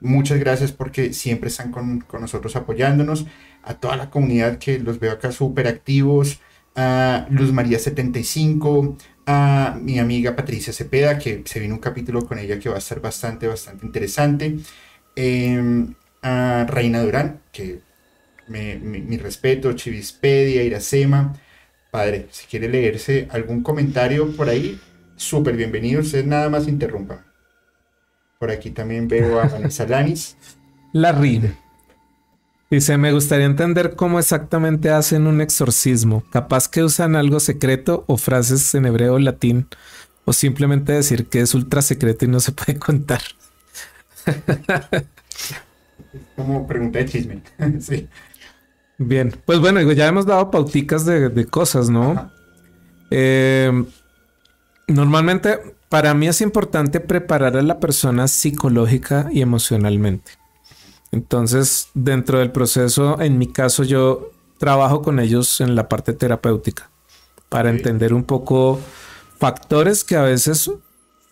Muchas 0.00 0.40
gracias 0.40 0.72
porque 0.72 1.12
siempre 1.12 1.48
están 1.50 1.70
con, 1.70 2.00
con 2.00 2.20
nosotros 2.20 2.56
apoyándonos. 2.56 3.26
A 3.62 3.74
toda 3.74 3.96
la 3.96 4.10
comunidad 4.10 4.58
que 4.58 4.80
los 4.80 4.98
veo 4.98 5.12
acá 5.12 5.30
súper 5.30 5.68
activos. 5.68 6.40
A 6.74 7.28
Luz 7.30 7.52
María 7.52 7.78
75, 7.78 8.96
a 9.26 9.78
mi 9.80 10.00
amiga 10.00 10.34
Patricia 10.34 10.72
Cepeda, 10.72 11.16
que 11.16 11.44
se 11.44 11.60
viene 11.60 11.72
un 11.74 11.80
capítulo 11.80 12.26
con 12.26 12.40
ella 12.40 12.58
que 12.58 12.68
va 12.68 12.78
a 12.78 12.80
ser 12.80 12.98
bastante, 12.98 13.46
bastante 13.46 13.86
interesante. 13.86 14.56
Em, 15.14 15.94
a 16.22 16.66
Reina 16.68 17.00
Durán, 17.02 17.40
que 17.52 17.82
mi 18.48 19.16
respeto, 19.16 19.72
Chivispedia, 19.74 20.64
Iracema. 20.64 21.32
Padre, 21.94 22.26
si 22.32 22.46
quiere 22.46 22.68
leerse 22.68 23.28
algún 23.30 23.62
comentario 23.62 24.32
por 24.32 24.48
ahí, 24.48 24.80
súper 25.14 25.54
bienvenido. 25.54 26.00
Usted 26.00 26.26
nada 26.26 26.48
más 26.48 26.66
interrumpa. 26.66 27.24
Por 28.40 28.50
aquí 28.50 28.70
también 28.70 29.06
veo 29.06 29.38
a 29.38 29.46
Vanessa 29.46 29.86
Lanis. 29.88 30.36
La 30.92 31.12
RIN. 31.12 31.56
Dice, 32.68 32.98
me 32.98 33.12
gustaría 33.12 33.46
entender 33.46 33.94
cómo 33.94 34.18
exactamente 34.18 34.90
hacen 34.90 35.28
un 35.28 35.40
exorcismo. 35.40 36.24
Capaz 36.32 36.66
que 36.66 36.82
usan 36.82 37.14
algo 37.14 37.38
secreto 37.38 38.02
o 38.08 38.16
frases 38.16 38.74
en 38.74 38.86
hebreo 38.86 39.14
o 39.14 39.18
latín. 39.20 39.68
O 40.24 40.32
simplemente 40.32 40.94
decir 40.94 41.28
que 41.28 41.42
es 41.42 41.54
ultra 41.54 41.80
secreto 41.80 42.24
y 42.24 42.28
no 42.28 42.40
se 42.40 42.50
puede 42.50 42.76
contar. 42.76 43.22
Como 46.34 46.66
pregunta 46.66 46.98
de 46.98 47.04
chisme. 47.06 47.42
sí. 47.80 48.08
Bien, 48.98 49.34
pues 49.44 49.58
bueno, 49.58 49.80
ya 49.92 50.06
hemos 50.06 50.26
dado 50.26 50.50
pauticas 50.50 51.04
de, 51.04 51.46
cosas, 51.46 51.90
¿no? 51.90 52.30
Eh, 53.10 53.84
normalmente 54.86 55.74
para 55.88 56.14
mí 56.14 56.28
es 56.28 56.40
importante 56.40 57.00
preparar 57.00 57.56
a 57.56 57.62
la 57.62 57.80
persona 57.80 58.28
psicológica 58.28 59.28
y 59.32 59.42
emocionalmente. 59.42 60.32
Entonces, 61.10 61.88
dentro 61.94 62.38
del 62.38 62.50
proceso, 62.50 63.20
en 63.20 63.38
mi 63.38 63.46
caso, 63.46 63.84
yo 63.84 64.32
trabajo 64.58 65.02
con 65.02 65.20
ellos 65.20 65.60
en 65.60 65.74
la 65.74 65.88
parte 65.88 66.12
terapéutica 66.12 66.90
para 67.48 67.70
entender 67.70 68.14
un 68.14 68.24
poco 68.24 68.80
factores 69.38 70.02
que 70.02 70.16
a 70.16 70.22
veces 70.22 70.70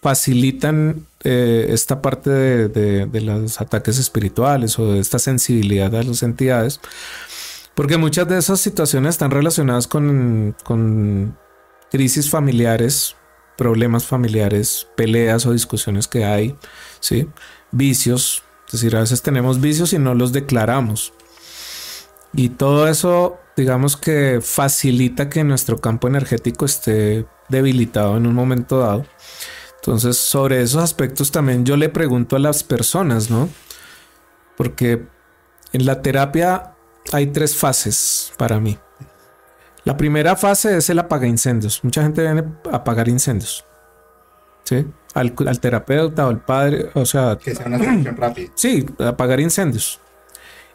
facilitan 0.00 1.06
eh, 1.24 1.66
esta 1.70 2.02
parte 2.02 2.30
de, 2.30 3.06
de, 3.06 3.20
los 3.20 3.60
ataques 3.60 3.98
espirituales 3.98 4.78
o 4.78 4.92
de 4.92 5.00
esta 5.00 5.18
sensibilidad 5.18 5.94
a 5.94 6.02
las 6.02 6.22
entidades 6.22 6.80
porque 7.74 7.96
muchas 7.96 8.28
de 8.28 8.38
esas 8.38 8.60
situaciones 8.60 9.14
están 9.14 9.30
relacionadas 9.30 9.86
con, 9.86 11.36
crisis 11.90 12.30
familiares, 12.30 13.16
problemas 13.56 14.06
familiares, 14.06 14.88
peleas 14.96 15.44
o 15.46 15.52
discusiones 15.52 16.08
que 16.08 16.24
hay, 16.24 16.56
¿sí? 17.00 17.28
Vicios. 17.70 18.42
Es 18.66 18.72
decir, 18.72 18.96
a 18.96 19.00
veces 19.00 19.22
tenemos 19.22 19.60
vicios 19.60 19.92
y 19.92 19.98
no 19.98 20.14
los 20.14 20.32
declaramos. 20.32 21.12
Y 22.32 22.50
todo 22.50 22.88
eso, 22.88 23.38
digamos 23.56 23.98
que 23.98 24.40
facilita 24.42 25.28
que 25.28 25.44
nuestro 25.44 25.80
campo 25.82 26.08
energético 26.08 26.64
esté 26.64 27.26
debilitado 27.50 28.16
en 28.16 28.26
un 28.26 28.34
momento 28.34 28.78
dado. 28.78 29.04
Entonces, 29.76 30.16
sobre 30.16 30.62
esos 30.62 30.82
aspectos 30.82 31.30
también 31.30 31.66
yo 31.66 31.76
le 31.76 31.88
pregunto 31.88 32.36
a 32.36 32.38
las 32.38 32.62
personas, 32.62 33.30
¿no? 33.30 33.50
Porque 34.56 35.06
en 35.72 35.84
la 35.84 36.00
terapia 36.00 36.71
hay 37.10 37.28
tres 37.28 37.56
fases 37.56 38.32
para 38.36 38.60
mí. 38.60 38.78
La 39.84 39.96
primera 39.96 40.36
fase 40.36 40.76
es 40.76 40.88
el 40.90 40.98
apaga 41.00 41.26
incendios. 41.26 41.82
Mucha 41.82 42.02
gente 42.02 42.22
viene 42.22 42.44
a 42.70 42.76
apagar 42.76 43.08
incendios. 43.08 43.64
¿Sí? 44.64 44.86
Al, 45.14 45.34
terapeuta 45.60 46.26
o 46.26 46.30
al 46.30 46.44
padre, 46.44 46.90
o 46.94 47.04
sea... 47.04 47.36
Que 47.36 47.54
sea 47.54 47.66
una 47.66 47.78
solución 47.78 48.16
rápida. 48.16 48.52
Sí, 48.54 48.86
apagar 48.98 49.40
incendios. 49.40 50.00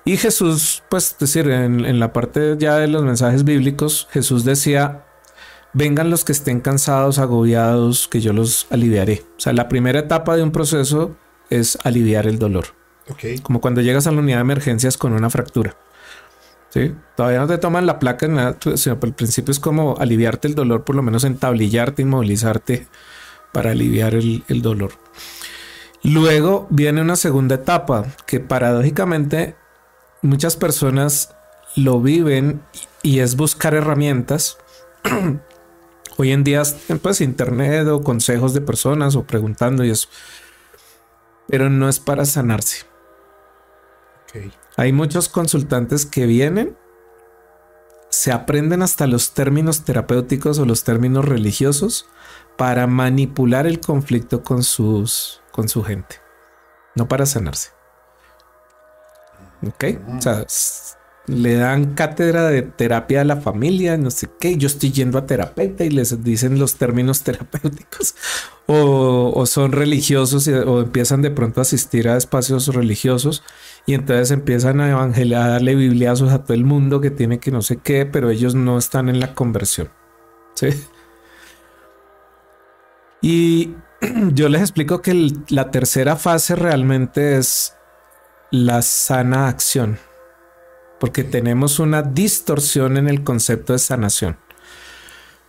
Y 0.04 0.18
Jesús, 0.18 0.84
pues 0.90 1.16
decir, 1.20 1.50
en, 1.50 1.86
en 1.86 2.00
la 2.00 2.14
parte 2.14 2.56
ya 2.60 2.76
de 2.76 2.88
los 2.88 3.04
mensajes 3.04 3.44
bíblicos, 3.44 4.08
Jesús 4.12 4.44
decía, 4.44 5.06
vengan 5.74 6.10
los 6.10 6.26
que 6.26 6.34
estén 6.34 6.60
cansados, 6.60 7.18
agobiados, 7.20 8.08
que 8.08 8.20
yo 8.20 8.34
los 8.34 8.68
aliviaré. 8.70 9.24
O 9.38 9.40
sea, 9.40 9.54
la 9.54 9.70
primera 9.70 10.00
etapa 10.00 10.36
de 10.36 10.44
un 10.44 10.52
proceso 10.52 11.16
es 11.50 11.78
aliviar 11.84 12.28
el 12.28 12.40
dolor. 12.40 12.66
Okay. 13.10 13.40
Como 13.40 13.62
cuando 13.62 13.82
llegas 13.82 14.06
a 14.08 14.12
la 14.12 14.20
unidad 14.20 14.38
de 14.38 14.42
emergencias 14.42 14.98
con 14.98 15.14
una 15.14 15.30
fractura. 15.30 15.78
¿Sí? 16.78 16.96
Todavía 17.16 17.40
no 17.40 17.48
te 17.48 17.58
toman 17.58 17.86
la 17.86 18.00
placa, 18.00 18.28
nada, 18.28 18.58
sino 18.76 19.00
al 19.02 19.14
principio 19.14 19.52
es 19.52 19.60
como 19.60 19.98
aliviarte 19.98 20.48
el 20.48 20.56
dolor, 20.56 20.84
por 20.84 20.96
lo 20.96 21.02
menos 21.02 21.24
entablillarte, 21.24 22.04
inmovilizarte 22.04 22.88
para 23.52 23.72
aliviar 23.72 24.14
el, 24.14 24.62
dolor. 24.62 24.92
Luego 26.04 26.68
viene 26.70 27.02
una 27.02 27.16
segunda 27.16 27.56
etapa 27.56 28.06
que 28.28 28.40
paradójicamente 28.40 29.56
muchas 30.22 30.56
personas 30.56 31.36
lo 31.76 32.02
viven 32.02 32.62
y 33.02 33.20
es 33.20 33.36
buscar 33.36 33.74
herramientas. 33.74 34.58
Hoy 36.18 36.32
en 36.32 36.44
día, 36.44 36.64
pues 37.02 37.22
internet 37.22 37.88
o 37.88 38.02
consejos 38.02 38.54
de 38.54 38.62
personas 38.62 39.16
o 39.16 39.24
preguntando 39.24 39.84
y 39.84 39.92
eso. 39.92 40.08
Pero 41.48 41.70
no 41.70 41.90
es 41.90 42.00
para 42.00 42.26
sanarse. 42.26 42.86
Hay 44.78 44.94
muchos 44.94 45.28
consultantes 45.28 46.06
que 46.06 46.28
vienen, 46.28 46.78
se 48.10 48.32
aprenden 48.32 48.84
hasta 48.84 49.08
los 49.08 49.34
términos 49.34 49.84
terapéuticos 49.84 50.60
o 50.60 50.66
los 50.66 50.84
términos 50.84 51.26
religiosos 51.26 52.08
para 52.58 52.86
manipular 52.86 53.66
el 53.66 53.80
conflicto 53.80 54.44
con, 54.44 54.64
sus, 54.64 55.42
con 55.52 55.68
su 55.68 55.84
gente, 55.84 56.18
no 56.96 57.08
para 57.08 57.26
sanarse. 57.26 57.72
¿Ok? 59.66 59.84
O 60.16 60.22
sea, 60.22 60.46
le 61.28 61.56
dan 61.56 61.94
cátedra 61.94 62.48
de 62.48 62.62
terapia 62.62 63.22
a 63.22 63.26
la 63.26 63.38
familia, 63.38 63.98
no 63.98 64.12
sé 64.12 64.30
qué, 64.40 64.58
yo 64.58 64.68
estoy 64.68 64.92
yendo 64.92 65.18
a 65.18 65.26
terapeuta 65.26 65.84
y 65.84 65.90
les 65.90 66.24
dicen 66.24 66.58
los 66.58 66.76
términos 66.76 67.22
terapéuticos 67.24 68.16
o, 68.66 69.46
son 69.46 69.72
religiosos 69.72 70.48
o 70.48 70.82
empiezan 70.82 71.22
de 71.22 71.32
pronto 71.32 71.62
a 71.62 71.64
asistir 71.64 72.08
a 72.08 72.18
espacios 72.18 72.68
religiosos 72.68 73.44
y 73.88 73.96
entonces 73.96 74.30
empiezan 74.30 74.80
a 74.82 74.92
evangelizar, 74.92 75.42
a 75.42 75.48
darle 75.54 75.74
bibliazos 75.74 76.32
a 76.32 76.44
todo 76.44 76.54
el 76.54 76.66
mundo 76.66 77.02
que 77.02 77.10
tiene 77.10 77.40
que 77.40 77.50
no 77.50 77.64
sé 77.64 77.78
qué, 77.78 78.06
pero 78.06 78.30
ellos 78.30 78.54
no 78.54 78.78
están 78.78 79.10
en 79.10 79.20
la 79.20 79.34
conversión. 79.34 79.90
¿sí? 80.54 80.68
Y 83.24 83.74
yo 84.34 84.50
les 84.50 84.62
explico 84.62 85.02
que 85.02 85.32
la 85.50 85.72
tercera 85.72 86.16
fase 86.18 86.56
realmente 86.56 87.38
es 87.38 87.74
la 88.52 88.84
sana 88.84 89.48
acción 89.48 89.98
porque 91.00 91.24
tenemos 91.24 91.80
una 91.80 92.02
distorsión 92.02 92.98
en 92.98 93.08
el 93.08 93.24
concepto 93.24 93.74
de 93.74 93.80
sanación. 93.80 94.38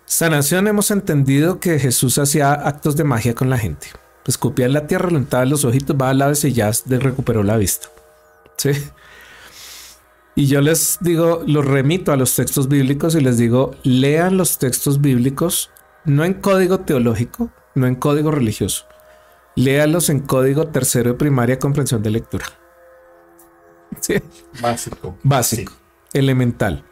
Sanación 0.04 0.68
hemos 0.68 0.90
entendido 0.90 1.60
que 1.60 1.78
Jesús 1.78 2.18
hacía 2.18 2.52
actos 2.52 2.96
de 2.96 3.04
magia 3.04 3.34
con 3.34 3.50
la 3.50 3.58
gente. 3.58 3.88
Escupía 4.26 4.66
en 4.66 4.74
la 4.74 4.86
tierra, 4.86 5.08
levantaba 5.08 5.44
los 5.46 5.64
ojitos, 5.64 5.96
va 6.00 6.10
a 6.10 6.14
la 6.14 6.26
vez 6.26 6.44
y 6.44 6.52
ya 6.52 6.70
recuperó 6.86 7.42
la 7.42 7.56
vista. 7.56 7.88
¿Sí? 8.58 8.70
Y 10.38 10.46
yo 10.46 10.60
les 10.60 10.98
digo, 11.00 11.42
los 11.46 11.64
remito 11.64 12.12
a 12.12 12.16
los 12.16 12.36
textos 12.36 12.68
bíblicos 12.68 13.16
y 13.16 13.20
les 13.20 13.38
digo, 13.38 13.72
lean 13.82 14.36
los 14.36 14.58
textos 14.58 15.00
bíblicos, 15.00 15.72
no 16.04 16.24
en 16.24 16.34
código 16.34 16.78
teológico, 16.78 17.50
no 17.74 17.88
en 17.88 17.96
código 17.96 18.30
religioso. 18.30 18.86
Léalos 19.56 20.10
en 20.10 20.20
código 20.20 20.68
tercero 20.68 21.10
de 21.10 21.18
primaria 21.18 21.58
comprensión 21.58 22.04
de 22.04 22.10
lectura. 22.10 22.46
Básico. 24.62 25.18
Básico. 25.24 25.72
Elemental. 26.12 26.84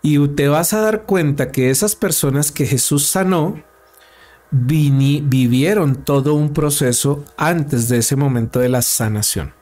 Y 0.00 0.28
te 0.28 0.46
vas 0.46 0.72
a 0.72 0.80
dar 0.80 1.02
cuenta 1.02 1.50
que 1.50 1.70
esas 1.70 1.96
personas 1.96 2.52
que 2.52 2.66
Jesús 2.66 3.04
sanó 3.06 3.60
vivieron 4.52 6.04
todo 6.04 6.34
un 6.34 6.52
proceso 6.52 7.24
antes 7.36 7.88
de 7.88 7.98
ese 7.98 8.14
momento 8.14 8.60
de 8.60 8.68
la 8.68 8.82
sanación. 8.82 9.54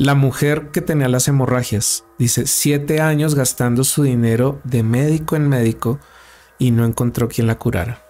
La 0.00 0.14
mujer 0.14 0.70
que 0.70 0.80
tenía 0.80 1.10
las 1.10 1.28
hemorragias, 1.28 2.06
dice, 2.18 2.46
siete 2.46 3.02
años 3.02 3.34
gastando 3.34 3.84
su 3.84 4.02
dinero 4.02 4.58
de 4.64 4.82
médico 4.82 5.36
en 5.36 5.46
médico 5.46 6.00
y 6.58 6.70
no 6.70 6.86
encontró 6.86 7.28
quien 7.28 7.46
la 7.46 7.58
curara. 7.58 8.02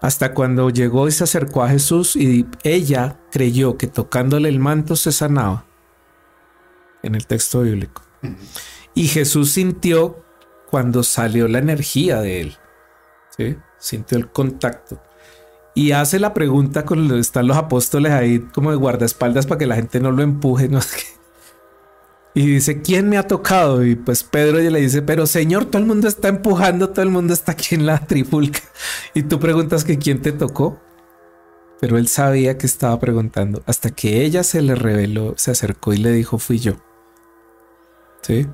Hasta 0.00 0.34
cuando 0.34 0.68
llegó 0.70 1.06
y 1.06 1.12
se 1.12 1.22
acercó 1.22 1.62
a 1.62 1.68
Jesús 1.68 2.16
y 2.16 2.48
ella 2.64 3.20
creyó 3.30 3.78
que 3.78 3.86
tocándole 3.86 4.48
el 4.48 4.58
manto 4.58 4.96
se 4.96 5.12
sanaba 5.12 5.66
en 7.04 7.14
el 7.14 7.28
texto 7.28 7.60
bíblico. 7.60 8.02
Y 8.92 9.06
Jesús 9.06 9.52
sintió 9.52 10.24
cuando 10.68 11.04
salió 11.04 11.46
la 11.46 11.58
energía 11.58 12.20
de 12.20 12.40
él. 12.40 12.56
¿sí? 13.36 13.56
Sintió 13.78 14.18
el 14.18 14.32
contacto. 14.32 15.00
Y 15.76 15.92
hace 15.92 16.18
la 16.18 16.32
pregunta 16.32 16.86
con 16.86 17.18
están 17.18 17.46
los 17.46 17.56
apóstoles 17.58 18.10
ahí 18.10 18.38
como 18.54 18.70
de 18.70 18.78
guardaespaldas 18.78 19.46
para 19.46 19.58
que 19.58 19.66
la 19.66 19.74
gente 19.76 20.00
no 20.00 20.10
lo 20.10 20.22
empuje. 20.22 20.70
No 20.70 20.80
Y 22.34 22.46
dice, 22.46 22.80
¿quién 22.80 23.10
me 23.10 23.18
ha 23.18 23.26
tocado? 23.26 23.84
Y 23.84 23.94
pues 23.94 24.24
Pedro 24.24 24.58
le 24.58 24.80
dice, 24.80 25.02
pero 25.02 25.26
Señor, 25.26 25.66
todo 25.66 25.78
el 25.78 25.86
mundo 25.86 26.08
está 26.08 26.28
empujando, 26.28 26.88
todo 26.90 27.02
el 27.02 27.10
mundo 27.10 27.34
está 27.34 27.52
aquí 27.52 27.74
en 27.74 27.84
la 27.84 27.98
trifulca. 28.06 28.60
Y 29.12 29.24
tú 29.24 29.38
preguntas 29.38 29.84
que 29.84 29.98
quién 29.98 30.22
te 30.22 30.32
tocó. 30.32 30.80
Pero 31.78 31.98
él 31.98 32.08
sabía 32.08 32.56
que 32.56 32.66
estaba 32.66 32.98
preguntando. 32.98 33.62
Hasta 33.66 33.90
que 33.90 34.22
ella 34.22 34.44
se 34.44 34.62
le 34.62 34.76
reveló, 34.76 35.34
se 35.36 35.50
acercó 35.50 35.92
y 35.92 35.98
le 35.98 36.10
dijo, 36.10 36.38
fui 36.38 36.58
yo. 36.58 36.76
¿Sí? 38.22 38.46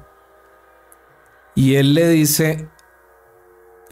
Y 1.55 1.77
él 1.77 1.95
le 1.95 2.09
dice, 2.09 2.69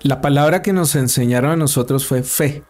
la 0.03 0.21
palabra 0.21 0.63
que 0.63 0.73
nos 0.73 0.97
enseñaron 0.97 1.53
a 1.53 1.57
nosotros 1.57 2.09
fue 2.09 2.25
fe. 2.25 2.65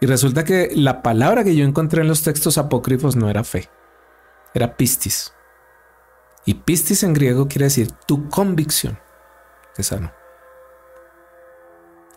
Y 0.00 0.06
resulta 0.06 0.44
que 0.44 0.70
la 0.74 1.02
palabra 1.02 1.42
que 1.42 1.56
yo 1.56 1.64
encontré 1.64 2.02
en 2.02 2.08
los 2.08 2.22
textos 2.22 2.58
apócrifos 2.58 3.16
no 3.16 3.30
era 3.30 3.44
fe, 3.44 3.70
era 4.54 4.76
pistis. 4.76 5.32
Y 6.44 6.54
pistis 6.54 7.02
en 7.02 7.14
griego 7.14 7.48
quiere 7.48 7.64
decir 7.64 7.90
tu 8.06 8.28
convicción 8.28 8.98
de 9.76 9.82
sano. 9.82 10.12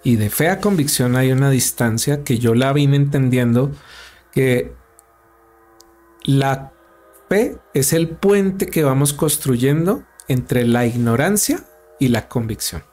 Y 0.03 0.15
de 0.15 0.30
fe 0.30 0.49
a 0.49 0.60
convicción 0.60 1.15
hay 1.15 1.31
una 1.31 1.49
distancia 1.49 2.23
que 2.23 2.38
yo 2.38 2.53
la 2.53 2.72
vine 2.73 2.95
entendiendo 2.95 3.72
que 4.31 4.73
la 6.23 6.72
fe 7.27 7.57
es 7.73 7.93
el 7.93 8.10
puente 8.10 8.68
que 8.68 8.84
vamos 8.84 9.14
construyendo 9.14 10.03
entre 10.27 10.65
la 10.65 10.85
ignorancia 10.85 11.64
y 11.99 12.10
la 12.10 12.27
convicción. 12.30 12.84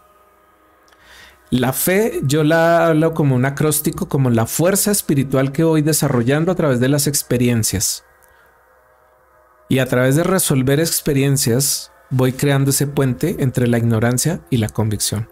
La 1.51 1.73
fe 1.73 2.21
yo 2.25 2.43
la 2.43 2.87
hablo 2.87 3.15
como 3.15 3.37
un 3.37 3.45
acróstico, 3.45 4.09
como 4.09 4.31
la 4.31 4.47
fuerza 4.47 4.91
espiritual 4.91 5.53
que 5.53 5.63
voy 5.63 5.83
desarrollando 5.83 6.51
a 6.51 6.57
través 6.57 6.81
de 6.81 6.89
las 6.89 7.07
experiencias. 7.07 8.05
Y 9.69 9.79
a 9.79 9.87
través 9.87 10.17
de 10.17 10.25
resolver 10.25 10.81
experiencias 10.81 11.93
voy 12.11 12.33
creando 12.33 12.71
ese 12.71 12.87
puente 12.87 13.37
entre 13.39 13.69
la 13.69 13.79
ignorancia 13.79 14.41
y 14.51 14.57
la 14.57 14.69
convicción. 14.69 15.29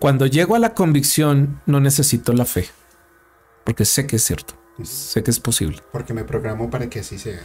Cuando 0.00 0.26
llego 0.26 0.54
a 0.54 0.60
la 0.60 0.74
convicción 0.74 1.60
no 1.66 1.80
necesito 1.80 2.32
la 2.32 2.44
fe, 2.44 2.68
porque 3.64 3.84
sé 3.84 4.06
que 4.06 4.16
es 4.16 4.24
cierto, 4.24 4.54
sé 4.82 5.22
que 5.22 5.30
es 5.30 5.40
posible. 5.40 5.82
Porque 5.92 6.14
me 6.14 6.24
programo 6.24 6.70
para 6.70 6.88
que 6.88 7.00
así 7.00 7.18
sea. 7.18 7.40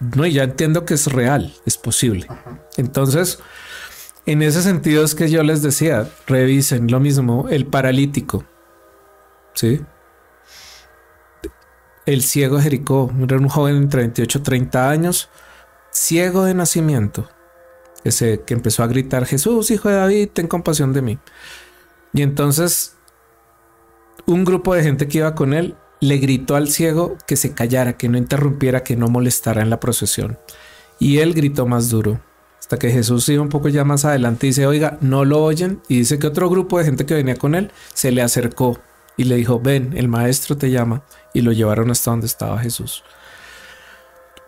No, 0.00 0.24
y 0.24 0.32
ya 0.32 0.44
entiendo 0.44 0.86
que 0.86 0.94
es 0.94 1.12
real, 1.12 1.54
es 1.66 1.76
posible. 1.76 2.26
Entonces, 2.78 3.38
en 4.26 4.42
ese 4.42 4.62
sentido 4.62 5.04
es 5.04 5.14
que 5.14 5.30
yo 5.30 5.42
les 5.42 5.62
decía, 5.62 6.08
revisen 6.26 6.90
lo 6.90 7.00
mismo, 7.00 7.48
el 7.48 7.66
paralítico, 7.66 8.44
¿sí? 9.54 9.80
El 12.06 12.22
ciego 12.22 12.60
Jericó, 12.60 13.10
era 13.22 13.36
un 13.36 13.48
joven 13.48 13.76
entre 13.76 14.02
28 14.02 14.38
y 14.38 14.42
30 14.42 14.90
años, 14.90 15.28
ciego 15.90 16.44
de 16.44 16.54
nacimiento, 16.54 17.28
ese 18.04 18.42
que 18.42 18.54
empezó 18.54 18.82
a 18.82 18.86
gritar, 18.86 19.26
Jesús, 19.26 19.70
hijo 19.70 19.88
de 19.88 19.96
David, 19.96 20.30
ten 20.32 20.48
compasión 20.48 20.92
de 20.92 21.02
mí. 21.02 21.18
Y 22.12 22.22
entonces 22.22 22.96
un 24.26 24.44
grupo 24.44 24.74
de 24.74 24.82
gente 24.82 25.08
que 25.08 25.18
iba 25.18 25.34
con 25.34 25.54
él 25.54 25.76
le 26.00 26.18
gritó 26.18 26.56
al 26.56 26.68
ciego 26.68 27.16
que 27.26 27.36
se 27.36 27.52
callara, 27.52 27.96
que 27.96 28.08
no 28.08 28.16
interrumpiera, 28.16 28.82
que 28.82 28.96
no 28.96 29.08
molestara 29.08 29.60
en 29.62 29.70
la 29.70 29.80
procesión. 29.80 30.38
Y 30.98 31.18
él 31.18 31.34
gritó 31.34 31.66
más 31.66 31.90
duro. 31.90 32.20
Hasta 32.60 32.78
que 32.78 32.90
Jesús 32.90 33.28
iba 33.28 33.42
un 33.42 33.48
poco 33.48 33.68
ya 33.68 33.84
más 33.84 34.04
adelante 34.04 34.46
y 34.46 34.50
dice, 34.50 34.66
oiga, 34.66 34.98
no 35.00 35.24
lo 35.24 35.42
oyen. 35.42 35.80
Y 35.88 35.98
dice 35.98 36.18
que 36.18 36.28
otro 36.28 36.48
grupo 36.48 36.78
de 36.78 36.84
gente 36.84 37.06
que 37.06 37.14
venía 37.14 37.34
con 37.34 37.54
él 37.54 37.72
se 37.94 38.12
le 38.12 38.22
acercó 38.22 38.78
y 39.16 39.24
le 39.24 39.36
dijo, 39.36 39.58
ven, 39.58 39.94
el 39.96 40.08
maestro 40.08 40.56
te 40.56 40.70
llama. 40.70 41.02
Y 41.34 41.40
lo 41.40 41.52
llevaron 41.52 41.90
hasta 41.90 42.10
donde 42.10 42.26
estaba 42.26 42.58
Jesús. 42.58 43.02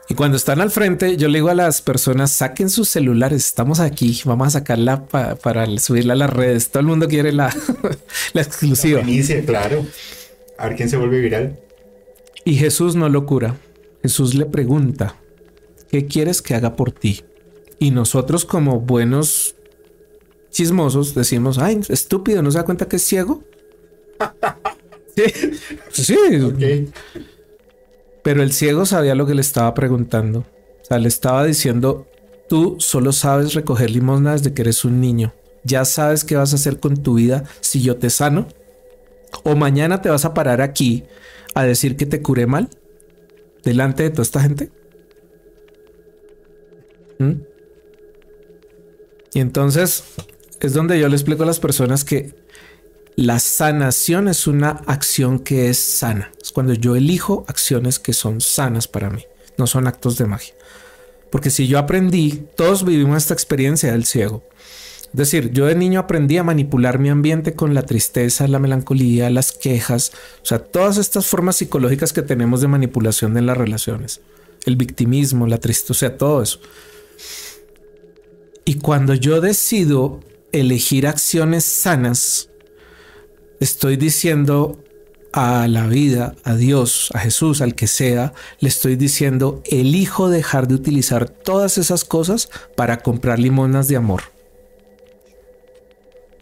Y 0.08 0.14
cuando 0.14 0.36
están 0.36 0.60
al 0.60 0.70
frente, 0.70 1.16
yo 1.16 1.28
le 1.28 1.38
digo 1.38 1.48
a 1.48 1.54
las 1.54 1.80
personas, 1.80 2.32
saquen 2.32 2.68
sus 2.68 2.88
celulares, 2.88 3.46
estamos 3.46 3.80
aquí, 3.80 4.20
vamos 4.24 4.48
a 4.48 4.50
sacarla 4.50 5.06
para 5.06 5.66
subirla 5.78 6.12
a 6.12 6.16
las 6.16 6.30
redes. 6.30 6.70
Todo 6.70 6.80
el 6.80 6.86
mundo 6.86 7.08
quiere 7.08 7.32
la, 7.32 7.54
la 8.34 8.42
exclusiva. 8.42 9.00
Inicia, 9.00 9.44
claro. 9.44 9.86
A 10.58 10.68
ver 10.68 10.76
quién 10.76 10.90
se 10.90 10.96
vuelve 10.96 11.20
viral. 11.20 11.58
Y 12.44 12.56
Jesús 12.56 12.94
no 12.94 13.08
lo 13.08 13.24
cura. 13.24 13.56
Jesús 14.02 14.34
le 14.34 14.46
pregunta, 14.46 15.16
¿qué 15.90 16.06
quieres 16.06 16.42
que 16.42 16.54
haga 16.54 16.76
por 16.76 16.92
ti? 16.92 17.22
Y 17.82 17.90
nosotros 17.90 18.44
como 18.44 18.78
buenos 18.78 19.56
chismosos 20.50 21.16
decimos, 21.16 21.58
ay, 21.58 21.80
estúpido, 21.88 22.40
¿no 22.40 22.52
se 22.52 22.58
da 22.58 22.64
cuenta 22.64 22.86
que 22.86 22.94
es 22.94 23.02
ciego? 23.02 23.42
sí, 25.16 25.24
sí. 25.90 26.16
Okay. 26.40 26.92
Pero 28.22 28.40
el 28.44 28.52
ciego 28.52 28.86
sabía 28.86 29.16
lo 29.16 29.26
que 29.26 29.34
le 29.34 29.40
estaba 29.40 29.74
preguntando. 29.74 30.46
O 30.80 30.84
sea, 30.84 31.00
le 31.00 31.08
estaba 31.08 31.44
diciendo, 31.44 32.06
tú 32.48 32.76
solo 32.78 33.10
sabes 33.10 33.52
recoger 33.52 33.90
limosna 33.90 34.34
desde 34.34 34.54
que 34.54 34.62
eres 34.62 34.84
un 34.84 35.00
niño. 35.00 35.34
Ya 35.64 35.84
sabes 35.84 36.22
qué 36.22 36.36
vas 36.36 36.52
a 36.52 36.56
hacer 36.56 36.78
con 36.78 37.02
tu 37.02 37.14
vida 37.14 37.42
si 37.62 37.82
yo 37.82 37.96
te 37.96 38.10
sano. 38.10 38.46
O 39.42 39.56
mañana 39.56 40.00
te 40.00 40.08
vas 40.08 40.24
a 40.24 40.34
parar 40.34 40.60
aquí 40.60 41.02
a 41.52 41.64
decir 41.64 41.96
que 41.96 42.06
te 42.06 42.22
curé 42.22 42.46
mal 42.46 42.68
delante 43.64 44.04
de 44.04 44.10
toda 44.10 44.22
esta 44.22 44.40
gente. 44.40 44.70
¿Mm? 47.18 47.50
Y 49.34 49.40
entonces 49.40 50.04
es 50.60 50.72
donde 50.74 50.98
yo 50.98 51.08
le 51.08 51.16
explico 51.16 51.42
a 51.42 51.46
las 51.46 51.60
personas 51.60 52.04
que 52.04 52.34
la 53.16 53.38
sanación 53.38 54.28
es 54.28 54.46
una 54.46 54.70
acción 54.86 55.38
que 55.38 55.68
es 55.68 55.78
sana. 55.78 56.32
Es 56.40 56.52
cuando 56.52 56.72
yo 56.72 56.96
elijo 56.96 57.44
acciones 57.48 57.98
que 57.98 58.12
son 58.12 58.40
sanas 58.40 58.88
para 58.88 59.10
mí, 59.10 59.24
no 59.58 59.66
son 59.66 59.86
actos 59.86 60.16
de 60.16 60.26
magia. 60.26 60.54
Porque 61.30 61.50
si 61.50 61.66
yo 61.66 61.78
aprendí, 61.78 62.46
todos 62.56 62.84
vivimos 62.84 63.16
esta 63.16 63.34
experiencia 63.34 63.92
del 63.92 64.04
ciego. 64.04 64.44
Es 65.12 65.16
decir, 65.16 65.50
yo 65.52 65.66
de 65.66 65.74
niño 65.74 66.00
aprendí 66.00 66.38
a 66.38 66.42
manipular 66.42 66.98
mi 66.98 67.10
ambiente 67.10 67.54
con 67.54 67.74
la 67.74 67.82
tristeza, 67.82 68.48
la 68.48 68.58
melancolía, 68.58 69.28
las 69.28 69.52
quejas, 69.52 70.12
o 70.42 70.46
sea, 70.46 70.58
todas 70.58 70.96
estas 70.96 71.26
formas 71.26 71.56
psicológicas 71.56 72.14
que 72.14 72.22
tenemos 72.22 72.62
de 72.62 72.68
manipulación 72.68 73.36
en 73.36 73.44
las 73.44 73.58
relaciones. 73.58 74.22
El 74.64 74.76
victimismo, 74.76 75.46
la 75.46 75.58
tristeza, 75.58 75.92
o 75.92 75.94
sea, 75.94 76.16
todo 76.16 76.42
eso. 76.42 76.60
Y 78.72 78.76
cuando 78.76 79.12
yo 79.12 79.42
decido 79.42 80.20
elegir 80.50 81.06
acciones 81.06 81.62
sanas, 81.62 82.48
estoy 83.60 83.98
diciendo 83.98 84.82
a 85.34 85.68
la 85.68 85.86
vida, 85.86 86.36
a 86.42 86.54
Dios, 86.54 87.10
a 87.12 87.18
Jesús, 87.18 87.60
al 87.60 87.74
que 87.74 87.86
sea, 87.86 88.32
le 88.60 88.70
estoy 88.70 88.96
diciendo, 88.96 89.62
elijo 89.66 90.30
dejar 90.30 90.68
de 90.68 90.76
utilizar 90.76 91.28
todas 91.28 91.76
esas 91.76 92.06
cosas 92.06 92.48
para 92.74 93.00
comprar 93.00 93.38
limonas 93.38 93.88
de 93.88 93.96
amor. 93.96 94.22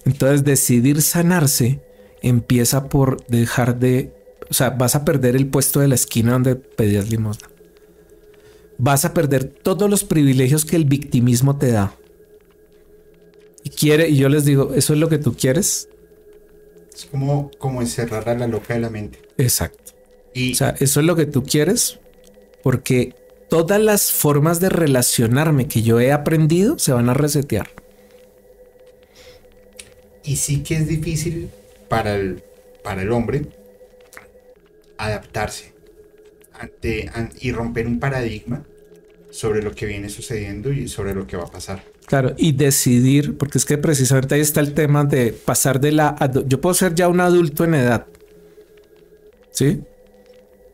Entonces 0.05 0.45
decidir 0.45 1.03
sanarse 1.03 1.83
empieza 2.23 2.89
por 2.89 3.27
dejar 3.27 3.81
de, 3.81 4.15
o 4.49 4.55
sea, 4.55 4.71
vas 4.71 4.95
a 4.95 5.05
perder 5.05 5.35
el 5.35 5.49
puesto 5.49 5.81
de 5.81 5.89
la 5.89 5.97
esquina 5.97 6.35
donde 6.35 6.55
pedías 6.55 7.11
limosna. 7.11 7.51
Vas 8.79 9.05
a 9.05 9.15
perder 9.15 9.47
todos 9.47 9.91
los 9.91 10.05
privilegios 10.05 10.65
que 10.65 10.77
el 10.77 10.85
victimismo 10.85 11.59
te 11.59 11.73
da. 11.73 11.97
Y 13.63 13.71
quiere, 13.71 14.09
y 14.09 14.17
yo 14.17 14.29
les 14.29 14.45
digo, 14.45 14.73
¿eso 14.75 14.95
es 14.95 14.99
lo 14.99 15.09
que 15.09 15.19
tú 15.19 15.35
quieres? 15.35 15.89
Es 16.95 17.07
como, 17.07 17.51
como 17.59 17.81
encerrar 17.81 18.29
a 18.29 18.35
la 18.35 18.47
loca 18.47 18.75
de 18.75 18.81
la 18.81 18.91
mente. 18.91 19.21
Exacto. 19.39 19.93
Y, 20.35 20.53
o 20.53 20.55
sea, 20.55 20.75
eso 20.81 21.01
es 21.01 21.07
lo 21.07 21.17
que 21.17 21.27
tú 21.27 21.43
quieres, 21.43 21.99
porque 22.63 23.15
todas 23.49 23.81
las 23.81 24.13
formas 24.13 24.61
de 24.61 24.69
relacionarme 24.69 25.67
que 25.69 25.83
yo 25.83 26.01
he 26.01 26.13
aprendido 26.13 26.79
se 26.79 26.93
van 26.93 27.09
a 27.09 27.15
resetear. 27.15 27.69
Y 30.25 30.37
sí 30.37 30.63
que 30.63 30.77
es 30.77 30.87
difícil 30.87 31.51
para 31.89 32.15
el, 32.15 32.43
para 32.85 33.03
el 33.03 33.11
hombre 33.13 33.47
adaptarse 34.97 35.73
ante, 36.53 37.11
y 37.41 37.53
romper 37.53 37.87
un 37.87 37.99
paradigma 37.99 38.65
sobre 39.31 39.63
lo 39.63 39.73
que 39.75 39.87
viene 39.87 40.09
sucediendo 40.09 40.73
y 40.73 40.89
sobre 40.89 41.15
lo 41.15 41.27
que 41.27 41.37
va 41.37 41.45
a 41.45 41.51
pasar. 41.51 41.83
Claro, 42.11 42.35
y 42.37 42.51
decidir, 42.51 43.39
porque 43.39 43.59
es 43.59 43.65
que 43.65 43.79
precisamente 43.79 44.35
ahí 44.35 44.41
está 44.41 44.59
el 44.59 44.75
tema 44.75 45.05
de 45.05 45.33
pasar 45.33 45.79
de 45.79 45.93
la... 45.93 46.17
Yo 46.45 46.61
puedo 46.61 46.75
ser 46.75 46.97
ya 46.97 47.07
un 47.07 47.21
adulto 47.21 47.63
en 47.63 47.75
edad, 47.75 48.09
¿sí? 49.53 49.83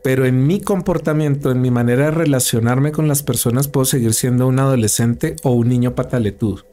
Pero 0.01 0.25
en 0.25 0.47
mi 0.47 0.61
comportamiento, 0.61 1.51
en 1.51 1.61
mi 1.61 1.69
manera 1.69 2.05
de 2.05 2.11
relacionarme 2.11 2.91
con 2.91 3.07
las 3.07 3.21
personas, 3.21 3.67
puedo 3.67 3.85
seguir 3.85 4.15
siendo 4.15 4.47
un 4.47 4.57
adolescente 4.57 5.35
o 5.43 5.51
un 5.51 5.69
niño 5.69 5.93
pataletudo. 5.93 6.65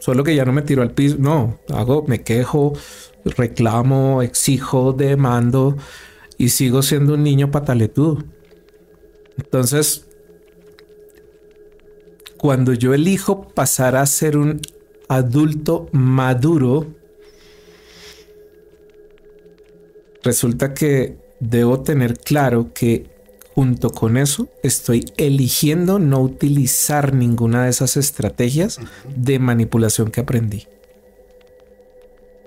Solo 0.00 0.24
que 0.24 0.34
ya 0.34 0.44
no 0.44 0.52
me 0.52 0.62
tiro 0.62 0.82
al 0.82 0.90
piso, 0.90 1.14
no, 1.20 1.60
hago, 1.68 2.04
me 2.08 2.22
quejo, 2.22 2.72
reclamo, 3.24 4.22
exijo, 4.22 4.92
demando 4.92 5.76
y 6.36 6.48
sigo 6.48 6.82
siendo 6.82 7.14
un 7.14 7.22
niño 7.22 7.52
pataletudo. 7.52 8.24
Entonces, 9.36 10.08
cuando 12.44 12.74
yo 12.74 12.92
elijo 12.92 13.48
pasar 13.48 13.96
a 13.96 14.04
ser 14.04 14.36
un 14.36 14.60
adulto 15.08 15.88
maduro, 15.92 16.86
resulta 20.22 20.74
que 20.74 21.16
debo 21.40 21.80
tener 21.80 22.18
claro 22.18 22.74
que 22.74 23.06
junto 23.54 23.88
con 23.88 24.18
eso 24.18 24.50
estoy 24.62 25.06
eligiendo 25.16 25.98
no 25.98 26.20
utilizar 26.20 27.14
ninguna 27.14 27.64
de 27.64 27.70
esas 27.70 27.96
estrategias 27.96 28.78
de 29.16 29.38
manipulación 29.38 30.10
que 30.10 30.20
aprendí. 30.20 30.66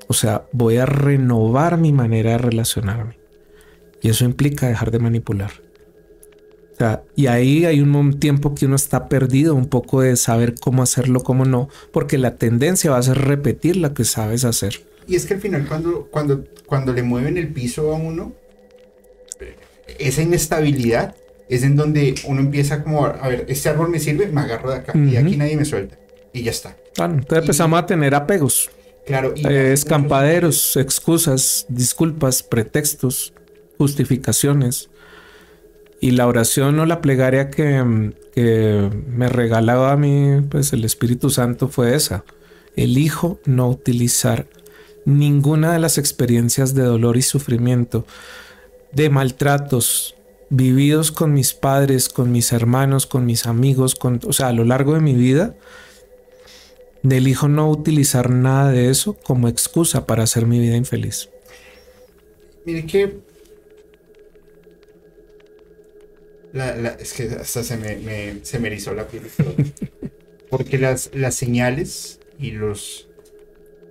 O 0.06 0.14
sea, 0.14 0.45
voy 0.52 0.78
a 0.78 0.86
renovar 0.86 1.80
mi 1.80 1.91
manera 1.91 2.34
de 2.34 2.38
relacionarme. 2.38 3.18
Y 4.03 4.10
eso 4.10 4.26
implica 4.26 4.68
dejar 4.68 4.91
de 4.91 4.99
manipular 4.99 5.66
y 7.16 7.28
ahí 7.28 7.66
hay 7.66 7.82
un 7.82 8.20
tiempo 8.20 8.54
que 8.54 8.66
uno 8.66 8.76
está 8.76 9.10
perdido 9.10 9.56
un 9.56 9.68
poco 9.68 10.02
de 10.02 10.16
saber 10.16 10.56
cómo 10.60 10.84
hacerlo, 10.84 11.22
cómo 11.22 11.45
no, 11.45 11.70
porque 11.91 12.18
la 12.18 12.36
tendencia 12.36 12.91
va 12.91 12.98
a 12.98 13.04
ser 13.04 13.18
repetir 13.18 13.78
lo 13.78 13.94
que 13.94 14.04
sabes 14.04 14.45
hacer. 14.45 14.86
Y 15.08 15.16
es 15.16 15.26
que 15.26 15.36
al 15.36 15.41
final 15.41 15.68
cuando, 15.68 16.08
cuando, 16.12 16.44
cuando 16.66 16.94
le 16.94 17.02
mueven 17.02 17.38
el 17.38 17.48
piso 17.48 17.94
a 17.94 17.98
uno, 17.98 18.34
esa 19.98 20.22
inestabilidad 20.22 21.16
es 21.49 21.64
en 21.64 21.76
donde 21.76 22.14
uno 22.26 22.41
empieza 22.41 22.84
como, 22.84 23.06
a 23.06 23.28
ver, 23.28 23.45
este 23.48 23.70
árbol 23.70 23.90
me 23.90 23.99
sirve, 23.99 24.28
me 24.28 24.41
agarro 24.41 24.70
de 24.70 24.78
acá 24.78 24.94
y 24.98 25.16
aquí 25.16 25.38
nadie 25.38 25.56
me 25.56 25.66
suelta. 25.66 25.98
Y 26.34 26.44
ya 26.44 26.52
está. 26.52 26.76
entonces 26.98 27.40
empezamos 27.40 27.80
a 27.80 27.86
tener 27.86 28.14
apegos. 28.14 28.70
Claro. 29.06 29.34
Y 29.36 29.48
eh, 29.48 29.72
escampaderos, 29.72 30.76
excusas, 30.76 31.66
disculpas, 31.70 32.44
pretextos, 32.44 33.34
justificaciones. 33.78 34.90
Y 35.99 36.11
la 36.11 36.28
oración 36.28 36.80
o 36.80 36.86
la 36.86 37.02
plegaria 37.02 37.49
que, 37.49 38.14
que 38.34 38.90
me 39.10 39.30
regalaba 39.30 39.91
a 39.91 39.98
mí, 39.98 40.41
pues 40.49 40.74
el 40.74 40.86
Espíritu 40.86 41.30
Santo 41.30 41.68
fue 41.68 41.95
esa. 41.95 42.24
Elijo 42.76 43.40
no 43.45 43.69
utilizar 43.69 44.48
ninguna 45.06 45.74
de 45.74 45.80
las 45.80 45.98
experiencias 45.98 46.76
de 46.76 46.84
dolor 46.84 47.18
y 47.18 47.22
sufrimiento, 47.22 48.06
de 48.91 49.10
maltratos 49.10 50.15
vividos 50.49 51.11
con 51.11 51.34
mis 51.34 51.53
padres, 51.53 52.10
con 52.10 52.32
mis 52.32 52.52
hermanos, 52.52 53.07
con 53.07 53.26
mis 53.26 53.45
amigos, 53.45 53.95
o 54.02 54.34
sea, 54.34 54.48
a 54.48 54.53
lo 54.53 54.65
largo 54.65 54.94
de 54.94 55.02
mi 55.02 55.14
vida, 55.14 55.56
elijo 57.15 57.48
no 57.48 57.69
utilizar 57.69 58.30
nada 58.30 58.72
de 58.72 58.90
eso 58.90 59.14
como 59.14 59.48
excusa 59.48 60.06
para 60.06 60.24
hacer 60.24 60.45
mi 60.45 60.60
vida 60.60 60.76
infeliz. 60.76 61.30
Mire 62.65 62.86
que 62.86 63.19
es 66.60 67.14
que 67.14 67.24
hasta 67.24 67.64
se 67.64 67.78
me, 67.78 68.44
se 68.44 68.60
me 68.60 68.68
erizó 68.68 68.94
la 68.94 69.08
piel. 69.08 69.24
Porque 70.50 70.78
las, 70.78 71.12
las 71.14 71.36
señales 71.36 72.20
y 72.40 72.52
los 72.52 73.08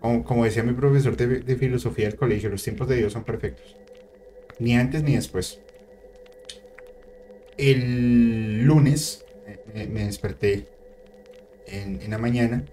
como, 0.00 0.44
decía 0.44 0.62
mi 0.62 0.72
profesor 0.72 1.16
de, 1.16 1.56
filosofía 1.56 2.06
del 2.06 2.16
colegio, 2.16 2.48
los 2.48 2.62
tiempos 2.62 2.88
de 2.88 2.96
Dios 2.96 3.12
son 3.12 3.24
perfectos. 3.24 3.76
Ni 4.58 4.76
antes 4.76 5.02
ni 5.02 5.14
después. 5.14 5.60
El 7.56 8.64
lunes 8.64 9.24
me, 9.74 10.04
desperté 10.04 10.68
en, 11.66 12.10
la 12.10 12.18
mañana 12.18 12.64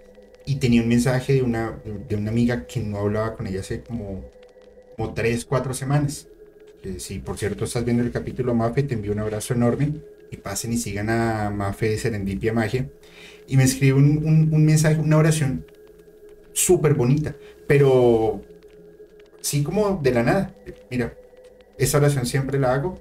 y 0.45 0.57
tenía 0.57 0.81
un 0.81 0.89
mensaje 0.89 1.33
de 1.33 1.41
una, 1.41 1.79
de 2.07 2.15
una 2.15 2.29
amiga 2.29 2.65
que 2.67 2.81
no 2.81 2.99
hablaba 2.99 3.35
con 3.35 3.47
ella 3.47 3.61
hace 3.61 3.81
como, 3.81 4.29
como 4.95 5.13
3, 5.13 5.45
4 5.45 5.73
semanas. 5.73 6.27
Si 6.97 7.19
por 7.19 7.37
cierto 7.37 7.65
estás 7.65 7.85
viendo 7.85 8.03
el 8.03 8.11
capítulo 8.11 8.53
Mafe, 8.53 8.83
te 8.83 8.93
envío 8.93 9.11
un 9.11 9.19
abrazo 9.19 9.53
enorme 9.53 9.93
y 10.31 10.37
pasen 10.37 10.73
y 10.73 10.77
sigan 10.77 11.09
a 11.09 11.49
Mafe 11.49 11.97
Serendipia 11.97 12.53
Magia. 12.53 12.89
Y 13.47 13.57
me 13.57 13.63
escribe 13.63 13.97
un, 13.97 14.49
un 14.51 14.65
mensaje, 14.65 14.99
una 14.99 15.17
oración 15.17 15.65
súper 16.53 16.93
bonita, 16.93 17.35
pero 17.67 18.41
sí 19.41 19.63
como 19.63 19.99
de 20.01 20.11
la 20.11 20.23
nada. 20.23 20.55
Mira, 20.89 21.13
esa 21.77 21.97
oración 21.97 22.25
siempre 22.25 22.59
la 22.59 22.73
hago, 22.73 22.99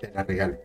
te 0.00 0.10
la 0.12 0.24
regalo. 0.24 0.58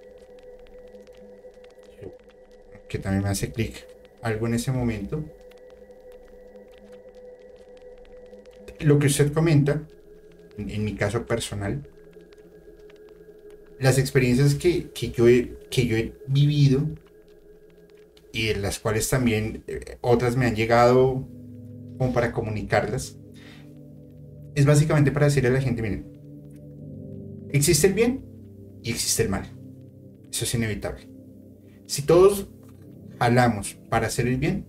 Que 2.87 2.97
también 2.97 3.23
me 3.23 3.29
hace 3.29 3.51
clic 3.51 3.85
algo 4.21 4.47
en 4.47 4.55
ese 4.55 4.71
momento. 4.71 5.23
Lo 8.79 8.97
que 8.97 9.07
usted 9.07 9.31
comenta, 9.33 9.83
en, 10.67 10.83
mi 10.83 10.95
caso 10.95 11.25
personal, 11.25 11.87
las 13.79 13.97
experiencias 13.97 14.55
que, 14.55 14.89
yo, 15.15 15.27
he, 15.27 15.57
que 15.69 15.87
yo 15.87 15.95
he 15.95 16.13
vivido 16.27 16.87
y 18.31 18.49
en 18.49 18.61
las 18.61 18.79
cuales 18.79 19.09
también 19.09 19.63
eh, 19.67 19.97
otras 20.01 20.35
me 20.35 20.45
han 20.45 20.55
llegado 20.55 21.27
como 21.97 22.13
para 22.13 22.31
comunicarlas, 22.31 23.17
es 24.55 24.65
básicamente 24.65 25.11
para 25.11 25.27
decirle 25.27 25.49
a 25.49 25.53
la 25.53 25.61
gente, 25.61 25.81
miren, 25.81 26.05
existe 27.51 27.87
el 27.87 27.93
bien 27.93 28.25
y 28.83 28.91
existe 28.91 29.23
el 29.23 29.29
mal. 29.29 29.45
Eso 30.31 30.45
es 30.45 30.53
inevitable. 30.53 31.09
Si 31.87 32.03
todos 32.03 32.47
hablamos 33.19 33.73
para 33.89 34.07
hacer 34.07 34.27
el 34.27 34.37
bien, 34.37 34.65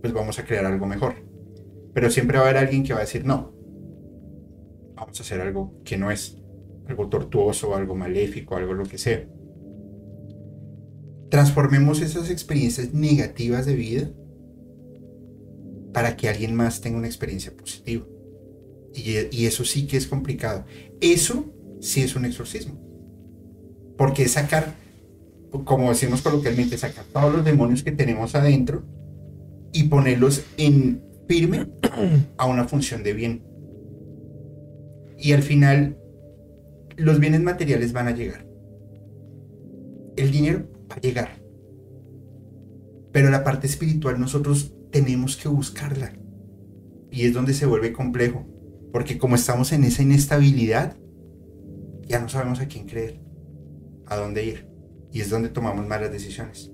pues 0.00 0.12
vamos 0.12 0.38
a 0.38 0.44
crear 0.44 0.64
algo 0.64 0.86
mejor. 0.86 1.14
Pero 1.92 2.10
siempre 2.10 2.38
va 2.38 2.44
a 2.44 2.48
haber 2.48 2.62
alguien 2.62 2.84
que 2.84 2.92
va 2.92 3.00
a 3.00 3.02
decir, 3.02 3.24
no, 3.24 3.52
vamos 5.00 5.18
a 5.18 5.22
hacer 5.22 5.40
algo 5.40 5.80
que 5.84 5.96
no 5.96 6.10
es, 6.10 6.36
algo 6.86 7.08
tortuoso, 7.08 7.74
algo 7.74 7.94
maléfico, 7.94 8.56
algo 8.56 8.74
lo 8.74 8.84
que 8.84 8.98
sea. 8.98 9.26
Transformemos 11.30 12.00
esas 12.00 12.30
experiencias 12.30 12.92
negativas 12.92 13.64
de 13.64 13.76
vida 13.76 14.10
para 15.92 16.16
que 16.16 16.28
alguien 16.28 16.54
más 16.54 16.80
tenga 16.80 16.98
una 16.98 17.06
experiencia 17.06 17.56
positiva. 17.56 18.04
Y, 18.92 19.46
eso 19.46 19.64
sí 19.64 19.86
que 19.86 19.96
es 19.96 20.06
complicado. 20.06 20.64
Eso 21.00 21.46
sí 21.80 22.02
es 22.02 22.14
un 22.14 22.24
exorcismo. 22.24 22.78
Porque 23.96 24.24
es 24.24 24.32
sacar, 24.32 24.74
como 25.64 25.88
decimos 25.88 26.22
coloquialmente, 26.22 26.76
sacar 26.76 27.04
todos 27.12 27.32
los 27.32 27.44
demonios 27.44 27.82
que 27.82 27.92
tenemos 27.92 28.34
adentro 28.34 28.82
y 29.72 29.84
ponerlos 29.84 30.42
en 30.56 31.02
firme 31.28 31.68
a 32.36 32.46
una 32.46 32.66
función 32.66 33.02
de 33.02 33.12
bien. 33.12 33.49
Y 35.20 35.32
al 35.32 35.42
final, 35.42 35.98
los 36.96 37.20
bienes 37.20 37.42
materiales 37.42 37.92
van 37.92 38.08
a 38.08 38.12
llegar. 38.12 38.46
El 40.16 40.32
dinero 40.32 40.66
va 40.90 40.96
a 40.96 41.00
llegar. 41.00 41.42
Pero 43.12 43.28
la 43.28 43.44
parte 43.44 43.66
espiritual 43.66 44.18
nosotros 44.18 44.72
tenemos 44.90 45.36
que 45.36 45.48
buscarla. 45.48 46.14
Y 47.10 47.26
es 47.26 47.34
donde 47.34 47.52
se 47.52 47.66
vuelve 47.66 47.92
complejo, 47.92 48.46
porque 48.92 49.18
como 49.18 49.34
estamos 49.34 49.72
en 49.72 49.84
esa 49.84 50.02
inestabilidad, 50.02 50.96
ya 52.06 52.18
no 52.18 52.28
sabemos 52.30 52.60
a 52.60 52.66
quién 52.66 52.86
creer, 52.86 53.20
a 54.06 54.16
dónde 54.16 54.44
ir, 54.44 54.68
y 55.12 55.20
es 55.20 55.28
donde 55.28 55.50
tomamos 55.50 55.86
malas 55.86 56.12
decisiones. 56.12 56.72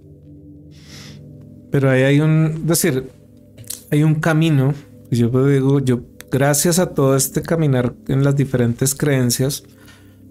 Pero 1.72 1.90
ahí 1.90 2.02
hay 2.02 2.20
un, 2.20 2.64
decir, 2.66 3.10
hay 3.90 4.02
un 4.02 4.14
camino, 4.16 4.72
yo 5.10 5.46
digo, 5.48 5.80
yo 5.80 6.15
gracias 6.30 6.78
a 6.78 6.94
todo 6.94 7.16
este 7.16 7.42
caminar 7.42 7.94
en 8.08 8.24
las 8.24 8.36
diferentes 8.36 8.94
creencias, 8.94 9.62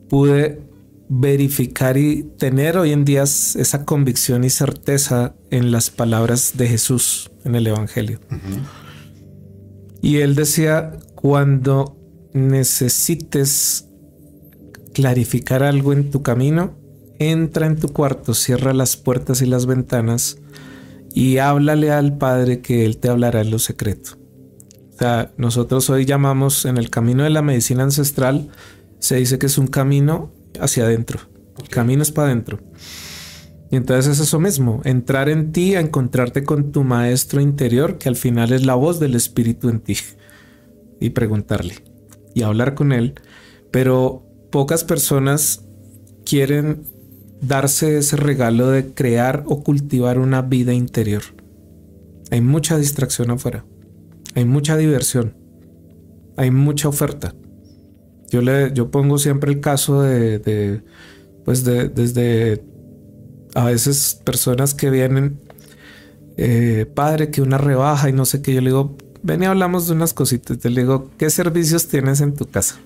pude 0.09 0.61
verificar 1.07 1.97
y 1.97 2.23
tener 2.37 2.77
hoy 2.77 2.91
en 2.91 3.05
día 3.05 3.23
esa 3.23 3.85
convicción 3.85 4.43
y 4.43 4.49
certeza 4.49 5.35
en 5.51 5.71
las 5.71 5.89
palabras 5.89 6.53
de 6.55 6.67
Jesús 6.67 7.31
en 7.43 7.55
el 7.55 7.67
Evangelio. 7.67 8.19
Y 10.01 10.17
él 10.17 10.35
decía, 10.35 10.97
cuando 11.15 11.97
necesites 12.33 13.87
clarificar 14.93 15.63
algo 15.63 15.93
en 15.93 16.09
tu 16.09 16.21
camino, 16.23 16.75
entra 17.19 17.67
en 17.67 17.77
tu 17.77 17.89
cuarto, 17.89 18.33
cierra 18.33 18.73
las 18.73 18.97
puertas 18.97 19.41
y 19.41 19.45
las 19.45 19.65
ventanas 19.65 20.37
y 21.13 21.37
háblale 21.37 21.91
al 21.91 22.17
Padre 22.17 22.59
que 22.59 22.85
Él 22.85 22.97
te 22.97 23.07
hablará 23.07 23.41
en 23.41 23.49
lo 23.49 23.57
secreto. 23.57 24.17
O 24.95 24.97
sea, 24.97 25.33
nosotros 25.37 25.89
hoy 25.89 26.05
llamamos 26.05 26.63
en 26.63 26.77
el 26.77 26.89
camino 26.89 27.23
de 27.23 27.29
la 27.29 27.41
medicina 27.41 27.83
ancestral, 27.83 28.49
se 28.99 29.17
dice 29.17 29.37
que 29.37 29.47
es 29.47 29.57
un 29.57 29.67
camino 29.67 30.31
hacia 30.59 30.85
adentro. 30.85 31.19
El 31.61 31.67
camino 31.67 32.01
es 32.01 32.11
para 32.11 32.29
adentro. 32.29 32.59
Y 33.69 33.75
entonces 33.75 34.07
es 34.07 34.19
eso 34.21 34.39
mismo, 34.39 34.81
entrar 34.85 35.27
en 35.27 35.51
ti 35.51 35.75
a 35.75 35.81
encontrarte 35.81 36.45
con 36.45 36.71
tu 36.71 36.85
maestro 36.85 37.41
interior, 37.41 37.97
que 37.97 38.07
al 38.07 38.15
final 38.15 38.53
es 38.53 38.65
la 38.65 38.75
voz 38.75 39.01
del 39.01 39.15
espíritu 39.15 39.67
en 39.67 39.81
ti, 39.81 39.97
y 41.01 41.09
preguntarle 41.09 41.83
y 42.33 42.43
hablar 42.43 42.73
con 42.73 42.93
él. 42.93 43.15
Pero 43.71 44.23
pocas 44.49 44.85
personas 44.85 45.65
quieren 46.25 46.83
darse 47.41 47.97
ese 47.97 48.15
regalo 48.15 48.69
de 48.69 48.93
crear 48.93 49.43
o 49.47 49.61
cultivar 49.61 50.19
una 50.19 50.41
vida 50.41 50.73
interior. 50.73 51.23
Hay 52.31 52.39
mucha 52.39 52.77
distracción 52.77 53.31
afuera, 53.31 53.65
hay 54.35 54.45
mucha 54.45 54.77
diversión, 54.77 55.33
hay 56.37 56.51
mucha 56.51 56.89
oferta. 56.89 57.33
Yo, 58.29 58.41
le, 58.41 58.73
yo 58.73 58.91
pongo 58.91 59.17
siempre 59.17 59.51
el 59.51 59.61
caso 59.61 60.01
de, 60.01 60.83
pues 61.45 61.63
de, 61.63 61.89
desde 61.89 62.63
a 63.53 63.65
veces 63.65 64.19
personas 64.23 64.73
que 64.73 64.89
vienen, 64.89 65.39
eh, 66.37 66.85
padre, 66.93 67.31
que 67.31 67.41
una 67.41 67.57
rebaja 67.57 68.09
y 68.09 68.13
no 68.13 68.25
sé 68.25 68.41
qué, 68.41 68.53
yo 68.53 68.61
le 68.61 68.71
digo, 68.71 68.97
ven 69.23 69.43
y 69.43 69.45
hablamos 69.45 69.87
de 69.87 69.93
unas 69.93 70.13
cositas. 70.13 70.59
Te 70.59 70.69
digo, 70.69 71.09
¿qué 71.17 71.29
servicios 71.29 71.87
tienes 71.87 72.19
en 72.19 72.33
tu 72.33 72.45
casa? 72.45 72.77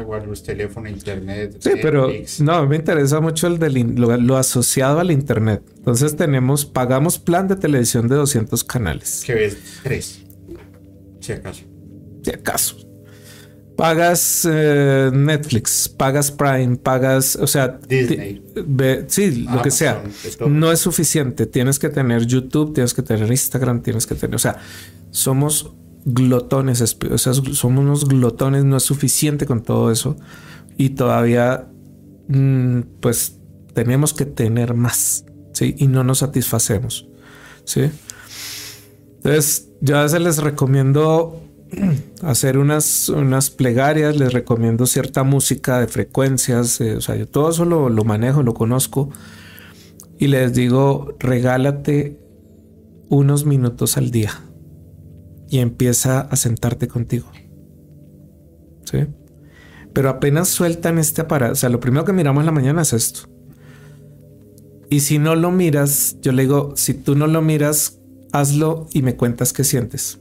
Igual 0.00 0.26
los 0.26 0.42
teléfono, 0.42 0.88
internet. 0.88 1.56
Sí, 1.60 1.70
pero 1.80 2.10
no, 2.40 2.66
me 2.66 2.76
interesa 2.76 3.20
mucho 3.20 3.46
el 3.46 3.58
del 3.58 3.94
lo, 3.96 4.36
asociado 4.36 5.00
al 5.00 5.10
internet. 5.10 5.62
Entonces 5.76 6.16
tenemos, 6.16 6.66
pagamos 6.66 7.18
plan 7.18 7.48
de 7.48 7.56
televisión 7.56 8.08
de 8.08 8.16
200 8.16 8.64
canales. 8.64 9.22
¿Qué 9.24 9.34
ves? 9.34 9.56
Tres. 9.82 10.22
Si 11.20 11.32
acaso. 11.32 11.64
Si 12.22 12.30
acaso 12.30 12.88
pagas 13.78 14.44
eh, 14.50 15.08
Netflix, 15.12 15.88
pagas 15.88 16.32
Prime, 16.32 16.78
pagas, 16.78 17.36
o 17.36 17.46
sea, 17.46 17.78
Disney. 17.88 18.42
sí, 19.06 19.46
lo 19.48 19.62
que 19.62 19.70
sea. 19.70 20.02
No 20.48 20.72
es 20.72 20.80
suficiente. 20.80 21.46
Tienes 21.46 21.78
que 21.78 21.88
tener 21.88 22.26
YouTube, 22.26 22.74
tienes 22.74 22.92
que 22.92 23.02
tener 23.02 23.30
Instagram, 23.30 23.80
tienes 23.80 24.04
que 24.04 24.16
tener, 24.16 24.34
o 24.34 24.40
sea, 24.40 24.56
somos 25.12 25.72
glotones, 26.08 26.80
o 27.10 27.18
sea, 27.18 27.34
somos 27.34 27.84
unos 27.84 28.08
glotones, 28.08 28.64
no 28.64 28.76
es 28.76 28.82
suficiente 28.82 29.46
con 29.46 29.62
todo 29.62 29.90
eso. 29.90 30.16
Y 30.76 30.90
todavía 30.90 31.68
mm, 32.28 32.80
pues 33.00 33.38
tenemos 33.74 34.14
que 34.14 34.24
tener 34.24 34.74
más, 34.74 35.24
¿sí? 35.52 35.74
Y 35.78 35.86
no 35.86 36.04
nos 36.04 36.18
satisfacemos, 36.18 37.08
¿sí? 37.64 37.90
Entonces, 39.16 39.68
yo 39.80 39.98
a 39.98 40.02
veces 40.02 40.20
les 40.20 40.38
recomiendo 40.38 41.42
hacer 42.22 42.58
unas, 42.58 43.08
unas 43.08 43.50
plegarias, 43.50 44.16
les 44.16 44.32
recomiendo 44.32 44.86
cierta 44.86 45.24
música 45.24 45.80
de 45.80 45.88
frecuencias, 45.88 46.80
eh, 46.80 46.96
o 46.96 47.00
sea, 47.00 47.16
yo 47.16 47.28
todo 47.28 47.50
eso 47.50 47.64
lo, 47.64 47.88
lo 47.90 48.04
manejo, 48.04 48.42
lo 48.42 48.54
conozco, 48.54 49.10
y 50.18 50.28
les 50.28 50.54
digo, 50.54 51.14
regálate 51.18 52.18
unos 53.08 53.44
minutos 53.44 53.96
al 53.96 54.10
día 54.10 54.32
y 55.48 55.58
empieza 55.58 56.20
a 56.20 56.36
sentarte 56.36 56.88
contigo. 56.88 57.30
¿Sí? 58.84 59.06
Pero 59.92 60.10
apenas 60.10 60.48
sueltan 60.48 60.98
este 60.98 61.22
aparato, 61.22 61.52
o 61.52 61.56
sea, 61.56 61.68
lo 61.68 61.80
primero 61.80 62.04
que 62.04 62.12
miramos 62.12 62.42
en 62.42 62.46
la 62.46 62.52
mañana 62.52 62.82
es 62.82 62.92
esto. 62.92 63.28
Y 64.90 65.00
si 65.00 65.18
no 65.18 65.34
lo 65.34 65.50
miras, 65.50 66.16
yo 66.22 66.32
le 66.32 66.42
digo, 66.42 66.72
si 66.76 66.94
tú 66.94 67.14
no 67.14 67.26
lo 67.26 67.42
miras, 67.42 68.00
hazlo 68.32 68.86
y 68.92 69.02
me 69.02 69.16
cuentas 69.16 69.52
qué 69.52 69.64
sientes. 69.64 70.20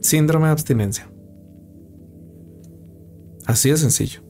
Síndrome 0.00 0.46
de 0.46 0.52
abstinencia. 0.52 1.10
Así 3.46 3.70
de 3.70 3.76
sencillo. 3.76 4.22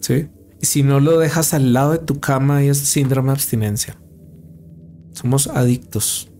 ¿Sí? 0.00 0.28
Y 0.60 0.66
si 0.66 0.82
no 0.82 1.00
lo 1.00 1.18
dejas 1.18 1.54
al 1.54 1.72
lado 1.72 1.92
de 1.92 1.98
tu 1.98 2.20
cama, 2.20 2.62
es 2.62 2.78
síndrome 2.78 3.28
de 3.28 3.32
abstinencia. 3.32 4.00
Somos 5.12 5.48
adictos. 5.48 6.30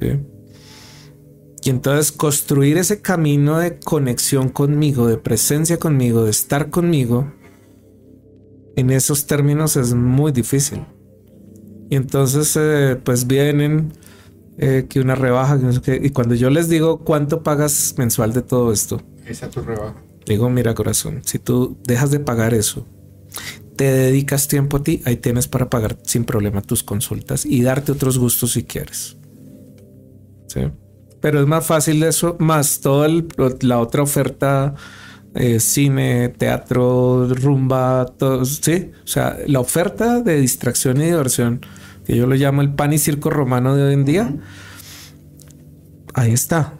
¿Sí? 0.00 0.20
Y 1.64 1.70
entonces 1.70 2.12
construir 2.12 2.76
ese 2.76 3.00
camino 3.00 3.58
de 3.58 3.78
conexión 3.78 4.50
conmigo, 4.50 5.06
de 5.06 5.16
presencia 5.16 5.78
conmigo, 5.78 6.24
de 6.24 6.30
estar 6.30 6.68
conmigo, 6.68 7.32
en 8.76 8.90
esos 8.90 9.26
términos 9.26 9.76
es 9.76 9.94
muy 9.94 10.30
difícil. 10.30 10.84
Y 11.88 11.96
entonces 11.96 12.54
eh, 12.60 13.00
pues 13.02 13.26
vienen 13.26 13.92
eh, 14.58 14.84
que 14.90 15.00
una 15.00 15.14
rebaja, 15.14 15.58
y 16.02 16.10
cuando 16.10 16.34
yo 16.34 16.50
les 16.50 16.68
digo 16.68 16.98
cuánto 16.98 17.42
pagas 17.42 17.94
mensual 17.96 18.34
de 18.34 18.42
todo 18.42 18.70
esto. 18.70 19.00
Esa 19.26 19.48
tu 19.48 19.62
rebaja. 19.62 19.96
Digo, 20.26 20.50
mira 20.50 20.74
corazón, 20.74 21.22
si 21.24 21.38
tú 21.38 21.78
dejas 21.84 22.10
de 22.10 22.20
pagar 22.20 22.52
eso, 22.52 22.86
te 23.76 23.84
dedicas 23.84 24.48
tiempo 24.48 24.76
a 24.76 24.82
ti, 24.82 25.00
ahí 25.06 25.16
tienes 25.16 25.48
para 25.48 25.70
pagar 25.70 25.96
sin 26.02 26.24
problema 26.24 26.60
tus 26.60 26.82
consultas 26.82 27.46
y 27.46 27.62
darte 27.62 27.92
otros 27.92 28.18
gustos 28.18 28.52
si 28.52 28.64
quieres. 28.64 29.16
¿Sí? 30.46 30.60
Pero 31.24 31.40
es 31.40 31.46
más 31.46 31.64
fácil 31.64 32.02
eso, 32.02 32.36
más 32.38 32.80
toda 32.80 33.08
la 33.62 33.80
otra 33.80 34.02
oferta 34.02 34.74
eh, 35.34 35.58
cine, 35.58 36.28
teatro, 36.28 37.26
rumba, 37.30 38.12
todo, 38.18 38.44
sí. 38.44 38.90
O 39.02 39.06
sea, 39.06 39.38
la 39.46 39.60
oferta 39.60 40.20
de 40.20 40.38
distracción 40.38 41.00
y 41.00 41.06
diversión, 41.06 41.62
que 42.04 42.14
yo 42.14 42.26
lo 42.26 42.34
llamo 42.34 42.60
el 42.60 42.74
pan 42.74 42.92
y 42.92 42.98
circo 42.98 43.30
romano 43.30 43.74
de 43.74 43.84
hoy 43.84 43.94
en 43.94 44.04
día, 44.04 44.36
ahí 46.12 46.32
está. 46.32 46.74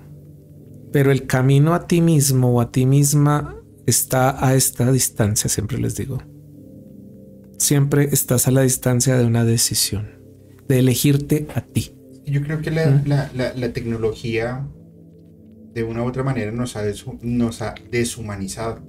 Pero 0.92 1.10
el 1.10 1.26
camino 1.26 1.72
a 1.72 1.86
ti 1.86 2.02
mismo 2.02 2.50
o 2.50 2.60
a 2.60 2.70
ti 2.70 2.84
misma 2.84 3.56
está 3.86 4.46
a 4.46 4.54
esta 4.54 4.92
distancia, 4.92 5.48
siempre 5.48 5.78
les 5.78 5.96
digo. 5.96 6.18
Siempre 7.56 8.10
estás 8.12 8.46
a 8.46 8.50
la 8.50 8.60
distancia 8.60 9.16
de 9.16 9.24
una 9.24 9.46
decisión, 9.46 10.10
de 10.68 10.80
elegirte 10.80 11.48
a 11.54 11.62
ti. 11.62 11.93
Yo 12.26 12.42
creo 12.42 12.60
que 12.60 12.70
la, 12.70 13.30
la 13.34 13.72
tecnología 13.72 14.66
de 15.74 15.82
una 15.82 16.02
u 16.02 16.06
otra 16.06 16.22
manera 16.22 16.52
nos 16.52 16.76
ha, 16.76 16.84
nos 17.22 17.60
ha 17.60 17.74
deshumanizado. 17.90 18.80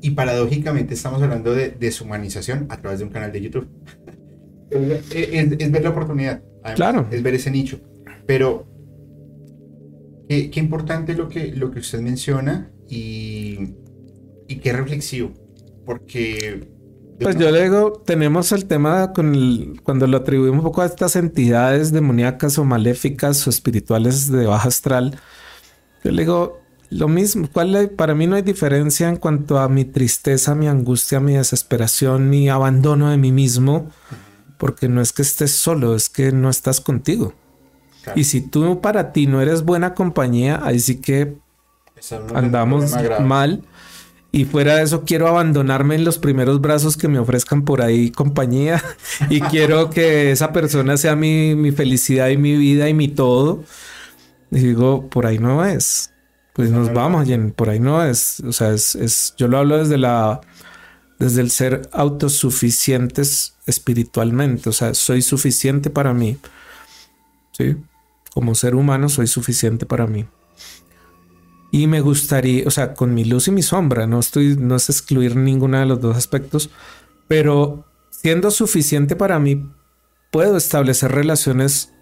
Y 0.00 0.12
paradójicamente 0.12 0.94
estamos 0.94 1.20
hablando 1.22 1.54
de 1.54 1.70
deshumanización 1.70 2.66
a 2.70 2.80
través 2.80 3.00
de 3.00 3.04
un 3.04 3.10
canal 3.10 3.32
de 3.32 3.40
YouTube. 3.40 3.68
es, 4.70 5.72
ver 5.72 5.82
la 5.82 5.90
oportunidad. 5.90 6.42
claro. 6.74 7.06
Es 7.10 7.22
ver 7.22 7.34
ese 7.34 7.50
nicho. 7.50 7.80
Pero 8.26 8.66
qué, 10.28 10.50
qué, 10.50 10.60
importante 10.60 11.14
lo 11.14 11.28
que, 11.28 11.52
lo 11.52 11.70
que 11.70 11.80
usted 11.80 12.00
menciona 12.00 12.70
y, 12.88 13.74
y 14.48 14.56
qué 14.56 14.72
reflexivo. 14.72 15.32
Porque... 15.84 16.68
Pues 17.20 17.36
yo 17.36 17.50
le 17.50 17.62
digo, 17.62 18.02
tenemos 18.04 18.52
el 18.52 18.64
tema 18.64 19.12
con 19.12 19.34
el, 19.34 19.80
cuando 19.82 20.06
lo 20.06 20.18
atribuimos 20.18 20.58
un 20.58 20.64
poco 20.64 20.82
a 20.82 20.86
estas 20.86 21.14
entidades 21.14 21.92
demoníacas 21.92 22.58
o 22.58 22.64
maléficas 22.64 23.46
o 23.46 23.50
espirituales 23.50 24.30
de 24.30 24.46
baja 24.46 24.68
astral 24.68 25.20
yo 26.04 26.10
le 26.10 26.22
digo 26.22 26.60
lo 26.90 27.08
mismo. 27.08 27.48
¿Cuál 27.52 27.90
para 27.96 28.14
mí 28.14 28.26
no 28.26 28.36
hay 28.36 28.42
diferencia 28.42 29.08
en 29.08 29.16
cuanto 29.16 29.58
a 29.58 29.68
mi 29.68 29.84
tristeza, 29.84 30.54
mi 30.54 30.68
angustia, 30.68 31.20
mi 31.20 31.34
desesperación, 31.34 32.28
mi 32.28 32.48
abandono 32.48 33.10
de 33.10 33.16
mí 33.16 33.32
mismo, 33.32 33.90
porque 34.58 34.88
no 34.88 35.00
es 35.00 35.12
que 35.12 35.22
estés 35.22 35.52
solo, 35.52 35.94
es 35.94 36.08
que 36.08 36.32
no 36.32 36.50
estás 36.50 36.80
contigo. 36.80 37.34
Y 38.16 38.24
si 38.24 38.40
tú 38.40 38.80
para 38.80 39.12
ti 39.12 39.26
no 39.26 39.40
eres 39.40 39.62
buena 39.62 39.94
compañía, 39.94 40.60
ahí 40.62 40.80
sí 40.80 41.00
que 41.00 41.36
andamos 42.34 42.92
mal. 43.20 43.62
Y 44.34 44.46
fuera 44.46 44.76
de 44.76 44.84
eso, 44.84 45.04
quiero 45.04 45.28
abandonarme 45.28 45.94
en 45.94 46.04
los 46.04 46.18
primeros 46.18 46.62
brazos 46.62 46.96
que 46.96 47.06
me 47.06 47.18
ofrezcan 47.18 47.66
por 47.66 47.82
ahí 47.82 48.10
compañía. 48.10 48.82
y 49.30 49.40
quiero 49.42 49.90
que 49.90 50.32
esa 50.32 50.54
persona 50.54 50.96
sea 50.96 51.14
mi, 51.14 51.54
mi 51.54 51.70
felicidad 51.70 52.30
y 52.30 52.38
mi 52.38 52.56
vida 52.56 52.88
y 52.88 52.94
mi 52.94 53.08
todo. 53.08 53.62
Y 54.50 54.58
digo, 54.58 55.08
por 55.10 55.26
ahí 55.26 55.38
no 55.38 55.66
es. 55.66 56.12
Pues 56.54 56.70
nos 56.70 56.92
vamos, 56.92 57.28
por 57.56 57.68
ahí 57.68 57.78
no 57.78 58.02
es. 58.02 58.40
O 58.40 58.52
sea, 58.52 58.72
es, 58.72 59.34
yo 59.36 59.48
lo 59.48 59.58
hablo 59.58 59.76
desde 59.78 59.98
la, 59.98 60.40
desde 61.18 61.42
el 61.42 61.50
ser 61.50 61.88
autosuficientes 61.92 63.54
espiritualmente. 63.66 64.70
O 64.70 64.72
sea, 64.72 64.94
soy 64.94 65.20
suficiente 65.20 65.90
para 65.90 66.14
mí. 66.14 66.38
Sí. 67.52 67.76
Como 68.32 68.54
ser 68.54 68.74
humano 68.74 69.10
soy 69.10 69.26
suficiente 69.26 69.84
para 69.84 70.06
mí. 70.06 70.26
Y 71.72 71.88
me 71.88 72.00
gustaría, 72.00 72.68
o 72.68 72.70
sea, 72.70 72.94
con 72.94 73.14
mi 73.14 73.24
luz 73.24 73.48
y 73.48 73.50
mi 73.50 73.62
sombra, 73.62 74.06
no 74.06 74.20
estoy, 74.20 74.56
no 74.56 74.76
es 74.76 74.90
excluir 74.90 75.34
ninguno 75.34 75.80
de 75.80 75.86
los 75.86 76.00
dos 76.00 76.16
aspectos, 76.16 76.70
pero 77.28 77.86
siendo 78.10 78.50
suficiente 78.50 79.16
para 79.16 79.38
mí, 79.38 79.68
puedo 80.30 80.56
establecer 80.56 81.12
relaciones 81.12 81.92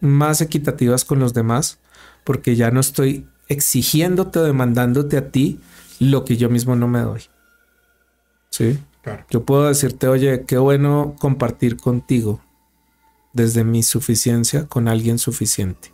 más 0.00 0.40
equitativas 0.40 1.04
con 1.04 1.20
los 1.20 1.34
demás, 1.34 1.78
porque 2.24 2.56
ya 2.56 2.70
no 2.70 2.80
estoy 2.80 3.28
exigiéndote 3.48 4.38
o 4.38 4.44
demandándote 4.44 5.18
a 5.18 5.30
ti 5.30 5.60
lo 6.00 6.24
que 6.24 6.36
yo 6.36 6.48
mismo 6.48 6.74
no 6.74 6.88
me 6.88 7.00
doy. 7.00 7.20
Sí. 8.50 8.78
Yo 9.30 9.44
puedo 9.44 9.68
decirte, 9.68 10.08
oye, 10.08 10.44
qué 10.46 10.58
bueno 10.58 11.16
compartir 11.18 11.76
contigo 11.76 12.40
desde 13.32 13.64
mi 13.64 13.82
suficiencia 13.82 14.66
con 14.66 14.88
alguien 14.88 15.18
suficiente. 15.18 15.92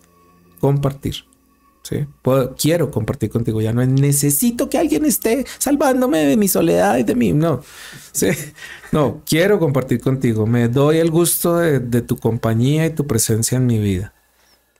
Compartir. 0.60 1.27
Sí. 1.88 2.06
quiero 2.60 2.90
compartir 2.90 3.30
contigo. 3.30 3.62
Ya 3.62 3.72
no 3.72 3.84
necesito 3.86 4.68
que 4.68 4.76
alguien 4.76 5.06
esté 5.06 5.46
salvándome 5.58 6.18
de 6.18 6.36
mi 6.36 6.46
soledad 6.46 6.98
y 6.98 7.02
de 7.02 7.14
mí. 7.14 7.32
No. 7.32 7.62
Sí. 8.12 8.28
No, 8.92 9.22
quiero 9.26 9.58
compartir 9.58 10.00
contigo. 10.00 10.46
Me 10.46 10.68
doy 10.68 10.98
el 10.98 11.10
gusto 11.10 11.56
de, 11.56 11.80
de 11.80 12.02
tu 12.02 12.16
compañía 12.16 12.84
y 12.86 12.90
tu 12.90 13.06
presencia 13.06 13.56
en 13.56 13.66
mi 13.66 13.78
vida. 13.78 14.12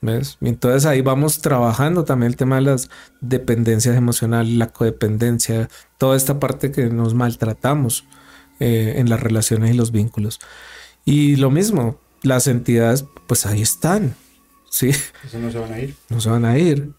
¿Ves? 0.00 0.38
entonces 0.40 0.86
ahí 0.86 1.00
vamos 1.00 1.40
trabajando 1.40 2.04
también 2.04 2.30
el 2.30 2.36
tema 2.36 2.56
de 2.56 2.62
las 2.62 2.88
dependencias 3.20 3.96
emocionales, 3.96 4.52
la 4.54 4.68
codependencia, 4.68 5.68
toda 5.98 6.16
esta 6.16 6.38
parte 6.38 6.70
que 6.70 6.86
nos 6.86 7.14
maltratamos 7.14 8.04
eh, 8.60 8.94
en 8.98 9.08
las 9.10 9.18
relaciones 9.18 9.72
y 9.72 9.76
los 9.76 9.90
vínculos. 9.90 10.38
Y 11.04 11.34
lo 11.36 11.50
mismo, 11.50 11.98
las 12.22 12.46
entidades, 12.46 13.06
pues 13.26 13.44
ahí 13.44 13.60
están. 13.60 14.14
Sí. 14.70 14.90
Eso 14.90 15.38
no 15.40 15.50
se 15.50 15.58
van 15.58 15.72
a 15.72 15.80
ir. 15.80 15.94
No 16.08 16.20
se 16.20 16.30
van 16.30 16.44
a 16.44 16.58
ir. 16.58 16.92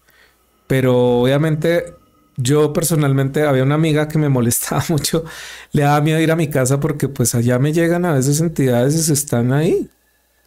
Pero 0.70 1.22
obviamente 1.22 1.94
yo 2.36 2.72
personalmente 2.72 3.42
había 3.42 3.64
una 3.64 3.74
amiga 3.74 4.06
que 4.06 4.18
me 4.18 4.28
molestaba 4.28 4.84
mucho, 4.88 5.24
le 5.72 5.82
daba 5.82 6.00
miedo 6.00 6.20
ir 6.20 6.30
a 6.30 6.36
mi 6.36 6.48
casa 6.48 6.78
porque 6.78 7.08
pues 7.08 7.34
allá 7.34 7.58
me 7.58 7.72
llegan 7.72 8.04
a 8.04 8.12
veces 8.12 8.40
entidades 8.40 9.08
y 9.08 9.12
están 9.12 9.52
ahí. 9.52 9.90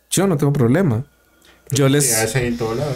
Yo 0.09 0.25
no 0.25 0.37
tengo 0.37 0.53
problema. 0.53 1.05
Yo 1.71 1.89
les... 1.89 2.33
en 2.35 2.57
todo 2.57 2.73
lado. 2.73 2.95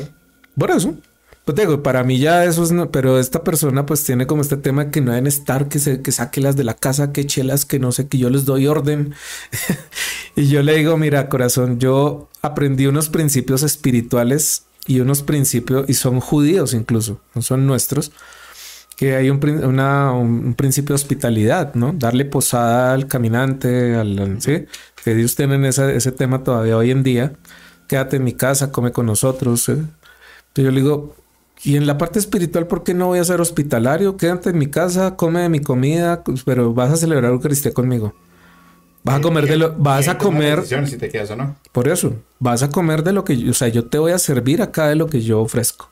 Por 0.57 0.71
eso. 0.71 0.95
Pues 1.43 1.57
digo, 1.57 1.83
para 1.83 2.05
mí 2.05 2.17
ya 2.17 2.45
eso 2.45 2.63
es, 2.63 2.71
no, 2.71 2.91
pero 2.91 3.19
esta 3.19 3.43
persona 3.43 3.85
pues 3.85 4.05
tiene 4.05 4.25
como 4.25 4.41
este 4.41 4.55
tema 4.55 4.89
que 4.89 5.01
no 5.01 5.11
deben 5.11 5.27
estar, 5.27 5.67
que 5.67 5.79
se, 5.79 6.01
que 6.01 6.13
saque 6.13 6.39
las 6.39 6.55
de 6.55 6.63
la 6.63 6.75
casa, 6.75 7.11
que 7.11 7.25
chelas, 7.25 7.65
que 7.65 7.77
no 7.77 7.91
sé, 7.91 8.07
que 8.07 8.17
yo 8.17 8.29
les 8.29 8.45
doy 8.45 8.67
orden. 8.67 9.13
y 10.37 10.47
yo 10.47 10.63
le 10.63 10.77
digo, 10.77 10.95
mira, 10.95 11.27
corazón, 11.27 11.77
yo 11.77 12.29
aprendí 12.41 12.85
unos 12.87 13.09
principios 13.09 13.63
espirituales 13.63 14.66
y 14.87 14.99
unos 15.01 15.23
principios, 15.23 15.85
y 15.87 15.93
son 15.93 16.19
judíos 16.19 16.73
incluso, 16.73 17.21
no 17.35 17.41
son 17.41 17.67
nuestros, 17.67 18.11
que 18.95 19.15
hay 19.15 19.29
un, 19.29 19.39
un 19.43 20.53
principio 20.55 20.89
de 20.89 20.95
hospitalidad, 20.95 21.75
¿no? 21.75 21.93
Darle 21.93 22.25
posada 22.25 22.93
al 22.93 23.07
caminante, 23.07 23.95
al, 23.95 24.41
¿sí? 24.41 24.65
Que 25.03 25.13
Dios 25.15 25.35
tienen 25.35 25.65
ese 25.65 26.11
tema 26.11 26.43
todavía 26.43 26.77
hoy 26.77 26.91
en 26.91 27.03
día 27.03 27.33
quédate 27.87 28.17
en 28.17 28.23
mi 28.23 28.33
casa, 28.33 28.71
come 28.71 28.91
con 28.91 29.05
nosotros. 29.05 29.67
Entonces 29.69 29.95
yo 30.55 30.71
le 30.71 30.81
digo, 30.81 31.15
Y 31.63 31.77
en 31.77 31.87
la 31.87 31.97
parte 31.97 32.19
espiritual, 32.19 32.67
¿por 32.67 32.83
qué 32.83 32.93
no 32.93 33.07
voy 33.07 33.19
a 33.19 33.23
ser 33.23 33.41
hospitalario? 33.41 34.17
Quédate 34.17 34.51
en 34.51 34.59
mi 34.59 34.67
casa, 34.69 35.15
come 35.15 35.41
de 35.41 35.49
mi 35.49 35.61
comida, 35.61 36.23
pues, 36.23 36.43
pero 36.43 36.73
vas 36.73 36.91
a 36.93 36.97
celebrar 36.97 37.31
Eucaristía 37.31 37.73
conmigo. 37.73 38.13
Vas 39.07 39.19
a 39.19 39.21
comer 39.21 39.47
de 39.47 39.55
lo, 39.55 39.73
vas 39.73 40.09
a 40.09 40.17
comer. 40.17 40.63
Si 40.65 40.97
te 40.97 41.07
quedas 41.07 41.31
o 41.31 41.37
no. 41.37 41.55
Por 41.71 41.87
eso, 41.87 42.21
vas 42.39 42.61
a 42.61 42.69
comer 42.69 43.03
de 43.03 43.13
lo 43.13 43.23
que 43.23 43.37
yo, 43.37 43.51
o 43.51 43.53
sea, 43.53 43.69
yo 43.69 43.85
te 43.85 43.97
voy 43.99 44.11
a 44.11 44.19
servir 44.19 44.61
acá 44.61 44.89
de 44.89 44.95
lo 44.95 45.07
que 45.07 45.21
yo 45.21 45.39
ofrezco. 45.39 45.89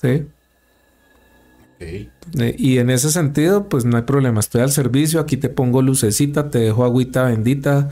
¿Sí? 0.00 0.26
Eh, 1.78 2.08
y 2.58 2.78
en 2.78 2.88
ese 2.88 3.10
sentido, 3.10 3.68
pues 3.68 3.84
no 3.84 3.98
hay 3.98 4.04
problema. 4.04 4.40
Estoy 4.40 4.62
al 4.62 4.70
servicio, 4.70 5.20
aquí 5.20 5.36
te 5.36 5.50
pongo 5.50 5.82
lucecita, 5.82 6.48
te 6.48 6.60
dejo 6.60 6.82
agüita 6.82 7.24
bendita, 7.24 7.90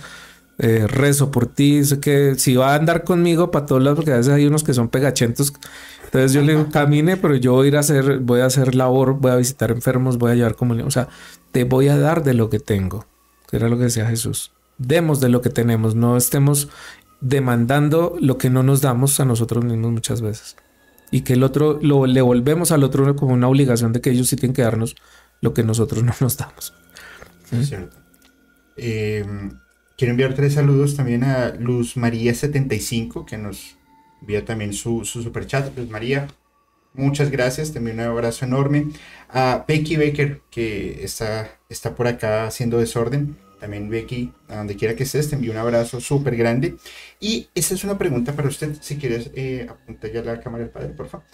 eh, 0.58 0.86
rezo 0.86 1.30
por 1.30 1.46
ti. 1.46 1.84
Sé 1.84 2.00
que 2.00 2.36
si 2.36 2.56
va 2.56 2.72
a 2.72 2.76
andar 2.76 3.04
conmigo 3.04 3.50
para 3.50 3.66
todos 3.66 3.82
lados, 3.82 3.96
porque 3.96 4.12
a 4.12 4.16
veces 4.16 4.32
hay 4.32 4.46
unos 4.46 4.64
que 4.64 4.72
son 4.72 4.88
pegachentos. 4.88 5.52
Entonces 6.04 6.32
yo 6.32 6.40
le 6.40 6.54
digo, 6.54 6.70
camine, 6.70 7.18
pero 7.18 7.36
yo 7.36 7.52
voy 7.52 7.66
a 7.66 7.68
ir 7.68 7.76
a 7.76 7.80
hacer, 7.80 8.20
voy 8.20 8.40
a 8.40 8.46
hacer 8.46 8.74
labor, 8.74 9.18
voy 9.20 9.32
a 9.32 9.36
visitar 9.36 9.70
enfermos, 9.72 10.16
voy 10.16 10.30
a 10.32 10.34
llevar 10.36 10.54
comunión. 10.54 10.88
O 10.88 10.90
sea, 10.90 11.08
te 11.52 11.64
voy 11.64 11.88
a 11.88 11.98
dar 11.98 12.24
de 12.24 12.32
lo 12.32 12.48
que 12.48 12.60
tengo. 12.60 13.04
Era 13.52 13.68
lo 13.68 13.76
que 13.76 13.84
decía 13.84 14.06
Jesús. 14.06 14.52
Demos 14.78 15.20
de 15.20 15.28
lo 15.28 15.40
que 15.40 15.50
tenemos, 15.50 15.94
no 15.94 16.16
estemos 16.16 16.68
demandando 17.20 18.16
lo 18.20 18.39
que 18.39 18.50
no 18.50 18.62
nos 18.62 18.81
damos 18.81 19.18
a 19.20 19.24
nosotros 19.24 19.64
mismos 19.64 19.92
muchas 19.92 20.20
veces 20.20 20.56
y 21.14 21.20
que 21.20 21.34
el 21.34 21.44
otro 21.44 21.78
lo 21.81 22.06
le 22.06 22.20
volvemos 22.23 22.73
al 22.73 22.82
otro 22.82 23.14
como 23.14 23.34
una 23.34 23.48
obligación 23.48 23.92
de 23.92 24.00
que 24.00 24.10
ellos 24.10 24.28
sí 24.28 24.34
tienen 24.34 24.52
que 24.52 24.62
darnos 24.62 24.97
lo 25.40 25.55
que 25.55 25.62
nosotros 25.62 26.02
no 26.02 26.12
nos 26.20 26.36
damos. 26.36 26.74
Cierto. 27.44 27.97
Em, 28.76 29.52
quiero 29.97 30.10
enviar 30.10 30.34
tres 30.34 30.55
saludos 30.55 30.97
también 30.97 31.23
a 31.23 31.50
Luz 31.50 31.97
María 31.97 32.34
75 32.34 33.24
que 33.26 33.39
nos 33.39 33.76
envía 34.20 34.44
también 34.44 34.73
su, 34.73 35.05
su 35.05 35.23
super 35.23 35.47
chat. 35.47 35.76
Luz 35.78 35.89
María, 35.89 36.26
muchas 36.94 37.31
gracias, 37.31 37.73
también 37.73 38.00
un 38.00 38.06
abrazo 38.06 38.44
enorme. 38.44 38.89
A 39.28 39.64
Becky 39.66 39.97
Baker 39.97 40.40
que 40.50 41.05
está, 41.05 41.58
está 41.68 41.94
por 41.94 42.06
acá 42.06 42.47
haciendo 42.47 42.78
desorden. 42.78 43.36
También 43.60 43.89
Becky, 43.89 44.32
a 44.48 44.56
donde 44.56 44.76
quiera 44.76 44.94
que 44.94 45.05
estés, 45.05 45.31
te 45.31 45.36
envío 45.36 45.52
un 45.52 45.58
abrazo 45.58 46.00
súper 46.00 46.36
grande. 46.36 46.76
Y 47.20 47.48
esa 47.55 47.74
es 47.74 47.84
una 47.84 47.97
pregunta 47.97 48.32
para 48.34 48.48
usted, 48.48 48.76
si 48.81 48.97
quieres 48.97 49.31
eh, 49.34 49.66
apuntar 49.68 50.12
ya 50.12 50.23
la 50.23 50.40
cámara 50.40 50.64
del 50.64 50.73
padre, 50.73 50.89
por 50.90 51.08
favor. 51.08 51.26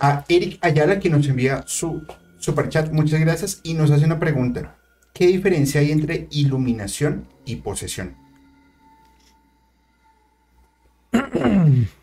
A 0.00 0.24
Eric 0.28 0.58
Ayala, 0.62 0.98
que 0.98 1.10
nos 1.10 1.26
envía 1.28 1.64
su 1.66 2.06
super 2.38 2.68
chat, 2.68 2.90
muchas 2.90 3.20
gracias, 3.20 3.60
y 3.64 3.74
nos 3.74 3.90
hace 3.90 4.04
una 4.06 4.18
pregunta. 4.18 4.78
¿Qué 5.12 5.26
diferencia 5.26 5.80
hay 5.80 5.90
entre 5.92 6.28
iluminación 6.30 7.28
y 7.44 7.56
posesión? 7.56 8.16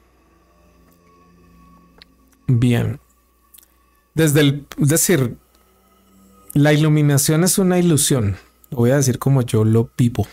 Bien. 2.47 2.99
Desde 4.13 4.41
el, 4.41 4.67
es 4.81 4.89
decir, 4.89 5.37
la 6.53 6.73
iluminación 6.73 7.43
es 7.43 7.57
una 7.57 7.79
ilusión. 7.79 8.37
Voy 8.71 8.91
a 8.91 8.97
decir 8.97 9.19
como 9.19 9.41
yo 9.41 9.63
lo 9.63 9.91
vivo, 9.97 10.27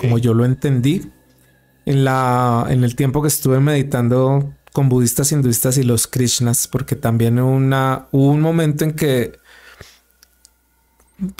como 0.00 0.18
yo 0.18 0.34
lo 0.34 0.44
entendí. 0.44 1.10
En, 1.84 2.04
la, 2.04 2.66
en 2.68 2.82
el 2.82 2.96
tiempo 2.96 3.22
que 3.22 3.28
estuve 3.28 3.60
meditando 3.60 4.52
con 4.72 4.88
budistas, 4.88 5.30
hinduistas 5.30 5.78
y 5.78 5.84
los 5.84 6.08
krishnas, 6.08 6.66
porque 6.66 6.96
también 6.96 7.38
una, 7.38 8.08
hubo 8.10 8.30
un 8.30 8.40
momento 8.40 8.84
en 8.84 8.92
que 8.92 9.38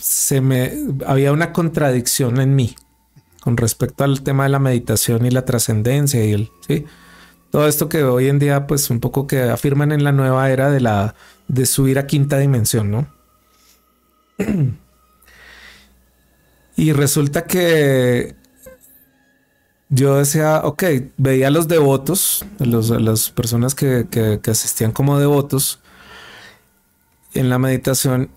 se 0.01 0.41
me 0.41 0.73
había 1.05 1.33
una 1.33 1.53
contradicción 1.53 2.41
en 2.41 2.55
mí 2.55 2.77
con 3.41 3.57
respecto 3.57 4.05
al 4.05 4.23
tema 4.23 4.45
de 4.45 4.49
la 4.51 4.59
meditación 4.59 5.27
y 5.27 5.31
la 5.31 5.45
trascendencia 5.45 6.25
y 6.25 6.33
el 6.33 6.51
sí 6.67 6.87
todo 7.57 7.69
esto 7.69 7.89
que 7.89 8.05
hoy 8.05 8.29
en 8.29 8.39
día 8.39 8.67
pues 8.67 8.91
un 8.91 9.01
poco 9.01 9.27
que 9.27 9.41
afirman 9.45 9.91
en 9.91 10.05
la 10.05 10.13
nueva 10.13 10.51
era 10.51 10.71
de 10.71 10.79
la 10.79 11.15
de 11.49 11.65
subir 11.65 11.99
a 11.99 12.07
quinta 12.07 12.37
dimensión, 12.37 12.91
¿no? 12.91 13.07
Y 16.77 16.93
resulta 16.93 17.47
que 17.47 18.37
yo 19.89 20.19
decía, 20.19 20.61
ok, 20.65 20.85
veía 21.17 21.47
a 21.47 21.51
los 21.51 21.67
devotos, 21.67 22.45
a, 22.61 22.67
las 22.67 23.31
personas 23.31 23.75
que, 23.75 24.07
asistían 24.47 24.93
como 24.93 25.19
devotos 25.19 25.79
en 27.33 27.49
la 27.49 27.59
meditación 27.59 28.29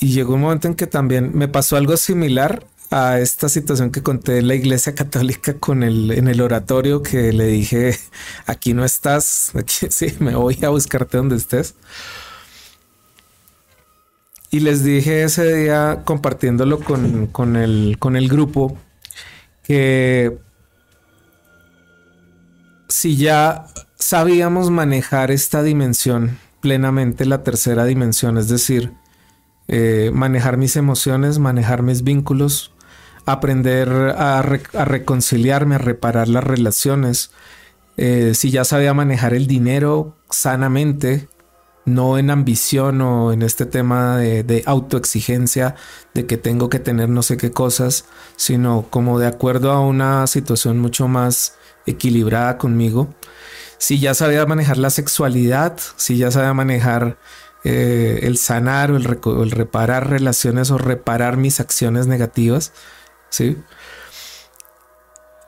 y 0.00 0.08
llegó 0.08 0.34
un 0.34 0.40
momento 0.40 0.66
en 0.66 0.74
que 0.74 0.88
también 0.88 1.30
me 1.32 1.46
pasó 1.46 1.76
algo 1.76 1.96
similar 1.96 2.66
a 2.94 3.18
esta 3.18 3.48
situación 3.48 3.90
que 3.90 4.04
conté 4.04 4.38
en 4.38 4.46
la 4.46 4.54
iglesia 4.54 4.94
católica 4.94 5.54
con 5.54 5.82
el 5.82 6.12
en 6.12 6.28
el 6.28 6.40
oratorio 6.40 7.02
que 7.02 7.32
le 7.32 7.46
dije 7.46 7.98
aquí 8.46 8.72
no 8.72 8.84
estás, 8.84 9.50
aquí 9.56 9.86
sí, 9.90 10.14
me 10.20 10.36
voy 10.36 10.58
a 10.64 10.68
buscarte 10.68 11.16
donde 11.16 11.36
estés. 11.36 11.74
Y 14.50 14.60
les 14.60 14.84
dije 14.84 15.24
ese 15.24 15.52
día, 15.52 16.02
compartiéndolo 16.04 16.78
con, 16.78 17.56
el, 17.56 17.98
con 17.98 18.14
el 18.14 18.28
grupo, 18.28 18.78
que 19.64 20.38
si 22.88 23.16
ya 23.16 23.66
sabíamos 23.96 24.70
manejar 24.70 25.32
esta 25.32 25.64
dimensión 25.64 26.38
plenamente, 26.60 27.24
la 27.24 27.42
tercera 27.42 27.84
dimensión, 27.84 28.38
es 28.38 28.48
decir, 28.48 28.92
eh, 29.66 30.12
manejar 30.14 30.56
mis 30.56 30.76
emociones, 30.76 31.40
manejar 31.40 31.82
mis 31.82 32.04
vínculos, 32.04 32.73
aprender 33.26 33.88
a, 34.16 34.42
reconciliarme, 34.42 35.76
a 35.76 35.78
reparar 35.78 36.28
las 36.28 36.44
relaciones, 36.44 37.30
eh, 37.96 38.32
si 38.34 38.50
ya 38.50 38.64
sabía 38.64 38.94
manejar 38.94 39.34
el 39.34 39.46
dinero 39.46 40.14
sanamente, 40.30 41.28
no 41.84 42.18
en 42.18 42.30
ambición 42.30 43.00
o 43.02 43.32
en 43.32 43.42
este 43.42 43.66
tema 43.66 44.16
de, 44.16 44.62
autoexigencia 44.66 45.74
de 46.14 46.26
que 46.26 46.36
tengo 46.36 46.68
que 46.68 46.78
tener 46.78 47.08
no 47.08 47.22
sé 47.22 47.36
qué 47.36 47.50
cosas, 47.50 48.06
sino 48.36 48.86
como 48.90 49.18
de 49.18 49.26
acuerdo 49.26 49.70
a 49.70 49.80
una 49.80 50.26
situación 50.26 50.78
mucho 50.78 51.08
más 51.08 51.56
equilibrada 51.86 52.58
conmigo. 52.58 53.08
Si 53.78 53.98
ya 54.00 54.14
sabía 54.14 54.46
manejar 54.46 54.78
la 54.78 54.90
sexualidad, 54.90 55.76
si 55.96 56.16
ya 56.16 56.30
sabía 56.30 56.54
manejar 56.54 57.18
eh, 57.64 58.20
el 58.22 58.38
sanar 58.38 58.90
o 58.90 58.96
el, 58.96 59.06
el, 59.06 59.50
reparar 59.50 60.08
relaciones 60.08 60.70
o 60.70 60.78
reparar 60.78 61.36
mis 61.36 61.60
acciones 61.60 62.06
negativas, 62.06 62.72
¿sí? 63.34 63.56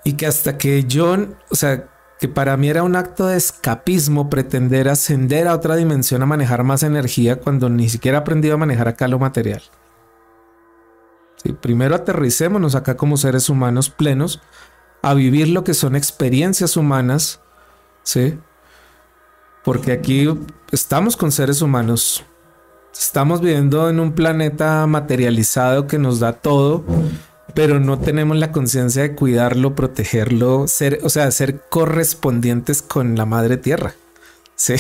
Y 0.02 0.15
que 0.15 0.26
hasta 0.26 0.58
que 0.58 0.84
yo, 0.84 1.16
o 1.50 1.55
sea, 1.55 1.89
que 2.18 2.26
para 2.26 2.56
mí 2.56 2.68
era 2.68 2.82
un 2.82 2.97
acto 2.97 3.26
de 3.26 3.36
escapismo 3.36 4.28
pretender 4.28 4.89
ascender 4.89 5.47
a 5.47 5.55
otra 5.55 5.76
dimensión 5.76 6.20
a 6.23 6.26
manejar 6.26 6.65
más 6.65 6.82
energía 6.82 7.36
cuando 7.36 7.68
ni 7.68 7.89
siquiera 7.89 8.18
he 8.18 8.20
aprendido 8.20 8.55
a 8.55 8.58
manejar 8.58 8.89
acá 8.89 9.06
lo 9.06 9.20
material. 9.20 9.62
Sí, 11.36 11.52
primero 11.52 11.94
aterricémonos 11.94 12.74
acá 12.74 12.97
como 12.97 13.16
seres 13.16 13.48
humanos 13.48 13.89
plenos 13.89 14.40
a 15.02 15.15
vivir 15.15 15.48
lo 15.48 15.62
que 15.62 15.74
son 15.74 15.94
experiencias 15.94 16.76
humanas, 16.76 17.40
¿sí? 18.02 18.36
Porque 19.62 19.92
aquí 19.92 20.28
estamos 20.73 21.16
con 21.16 21.31
seres 21.31 21.62
humanos. 21.62 22.24
Estamos 22.92 23.40
viviendo 23.40 23.89
en 23.90 24.00
un 24.00 24.12
planeta 24.12 24.84
materializado 24.89 25.86
que 25.86 25.98
nos 25.98 26.18
da 26.18 26.32
todo 26.32 26.84
pero 27.55 27.81
no 27.81 27.99
tenemos 27.99 28.36
la 28.36 28.52
conciencia 28.52 29.02
de 29.02 29.15
cuidarlo, 29.15 29.75
protegerlo, 29.75 30.66
ser, 30.66 31.00
o 31.02 31.08
sea, 31.08 31.31
ser 31.31 31.60
correspondientes 31.68 32.83
con 32.83 33.16
la 33.16 33.26
madre 33.26 33.57
tierra. 33.57 33.94
Sí. 34.57 34.75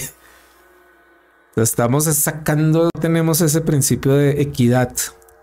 Estamos 1.54 2.04
sacando, 2.04 2.90
tenemos 3.00 3.40
ese 3.40 3.60
principio 3.60 4.14
de 4.14 4.42
equidad 4.42 4.92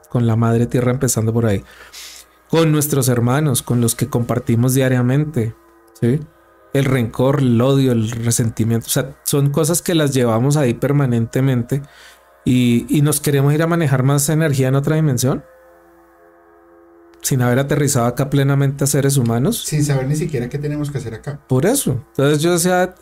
con 0.10 0.28
la 0.28 0.36
madre 0.36 0.68
tierra 0.68 0.92
empezando 0.92 1.34
por 1.34 1.46
ahí. 1.46 1.64
Con 2.50 2.72
nuestros 2.72 3.08
hermanos, 3.10 3.64
con 3.64 3.82
los 3.82 3.96
que 3.96 4.10
compartimos 4.10 4.76
diariamente. 4.76 5.56
Sí. 6.00 6.20
El 6.74 6.86
rencor, 6.86 7.40
el 7.40 7.60
odio, 7.62 7.94
el 7.94 8.12
resentimiento. 8.12 8.88
O 8.88 8.90
sea, 8.90 9.16
son 9.24 9.50
cosas 9.50 9.82
que 9.82 9.96
las 9.96 10.14
llevamos 10.14 10.56
ahí 10.56 10.76
permanentemente 10.76 11.82
y, 12.46 12.86
y 12.96 13.02
nos 13.02 13.22
queremos 13.22 13.54
ir 13.54 13.64
a 13.64 13.68
manejar 13.68 14.04
más 14.04 14.30
energía 14.30 14.68
en 14.68 14.76
otra 14.76 14.96
dimensión 14.96 15.44
sin 17.24 17.42
haber 17.42 17.58
aterrizado 17.58 18.06
acá 18.06 18.30
plenamente 18.30 18.84
a 18.84 18.88
seres 18.88 19.18
humanos. 19.18 19.64
Sin 19.64 19.84
saber 19.84 20.08
ni 20.08 20.16
siquiera 20.16 20.50
qué 20.50 20.60
tenemos 20.60 20.92
que 20.92 20.98
hacer 21.00 21.16
acá. 21.16 21.40
Por 21.48 21.66
eso. 21.66 22.04
Entonces 22.10 22.44
yo 22.44 22.52
decía, 22.52 22.94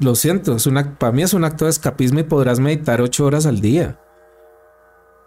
lo 0.00 0.14
siento, 0.16 0.56
es 0.56 0.66
una, 0.66 0.98
para 0.98 1.12
mí 1.12 1.22
es 1.22 1.32
un 1.34 1.44
acto 1.44 1.64
de 1.64 1.70
escapismo 1.70 2.18
y 2.18 2.24
podrás 2.24 2.58
meditar 2.58 3.00
ocho 3.00 3.24
horas 3.24 3.46
al 3.46 3.60
día. 3.60 4.00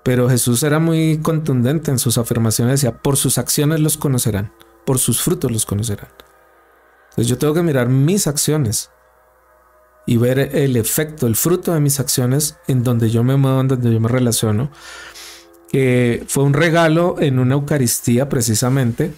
Pero 0.04 0.30
Jesús 0.30 0.62
era 0.64 0.80
muy 0.80 1.20
contundente 1.20 1.90
en 1.90 2.00
sus 2.00 2.18
afirmaciones, 2.18 2.82
decía, 2.82 3.02
por 3.02 3.16
sus 3.18 3.38
acciones 3.38 3.80
los 3.80 3.98
conocerán, 3.98 4.52
por 4.86 5.00
sus 5.00 5.22
frutos 5.22 5.52
los 5.52 5.66
conocerán. 5.66 6.10
Entonces 7.10 7.28
yo 7.28 7.38
tengo 7.38 7.54
que 7.54 7.64
mirar 7.64 7.88
mis 7.88 8.28
acciones 8.28 8.92
y 10.06 10.18
ver 10.18 10.40
el 10.40 10.76
efecto, 10.76 11.28
el 11.28 11.36
fruto 11.36 11.74
de 11.74 11.80
mis 11.80 12.00
acciones 12.00 12.58
en 12.68 12.84
donde 12.84 13.10
yo 13.10 13.24
me 13.24 13.38
muevo, 13.38 13.62
en 13.62 13.70
donde 13.70 13.92
yo 13.92 14.00
me 14.00 14.08
relaciono 14.08 14.70
que 15.72 16.24
fue 16.28 16.44
un 16.44 16.54
regalo 16.54 17.16
en 17.20 17.40
una 17.40 17.56
Eucaristía 17.56 18.30
precisamente, 18.30 19.14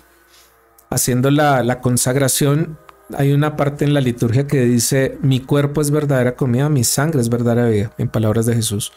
haciendo 0.90 1.30
la, 1.32 1.82
consagración 1.82 2.78
hay 3.18 3.34
una 3.34 3.56
parte 3.56 3.86
en 3.86 3.94
la 3.94 4.02
liturgia 4.02 4.46
que 4.46 4.62
dice, 4.62 5.18
mi 5.22 5.40
cuerpo 5.40 5.82
es 5.82 5.90
verdadera 5.90 6.36
comida, 6.36 6.70
mi 6.70 6.84
sangre 6.84 7.22
es 7.22 7.30
verdadera 7.30 7.68
vida, 7.68 7.92
en 7.98 8.08
palabras 8.08 8.46
de 8.46 8.54
Jesús. 8.54 8.92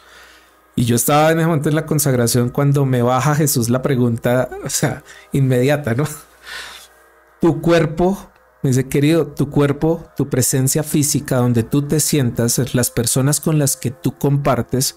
Y 0.75 0.85
yo 0.85 0.95
estaba 0.95 1.31
en 1.31 1.39
ese 1.39 1.47
momento 1.47 1.69
en 1.69 1.75
la 1.75 1.85
consagración 1.85 2.49
cuando 2.49 2.85
me 2.85 3.01
baja 3.01 3.35
Jesús 3.35 3.69
la 3.69 3.81
pregunta, 3.81 4.49
o 4.63 4.69
sea, 4.69 5.03
inmediata, 5.31 5.93
¿no? 5.95 6.05
Tu 7.41 7.59
cuerpo, 7.59 8.31
me 8.61 8.69
dice, 8.69 8.87
querido, 8.87 9.27
tu 9.27 9.49
cuerpo, 9.49 10.05
tu 10.15 10.29
presencia 10.29 10.81
física, 10.81 11.37
donde 11.37 11.63
tú 11.63 11.81
te 11.81 11.99
sientas, 11.99 12.73
las 12.73 12.89
personas 12.89 13.41
con 13.41 13.59
las 13.59 13.75
que 13.75 13.91
tú 13.91 14.17
compartes, 14.17 14.95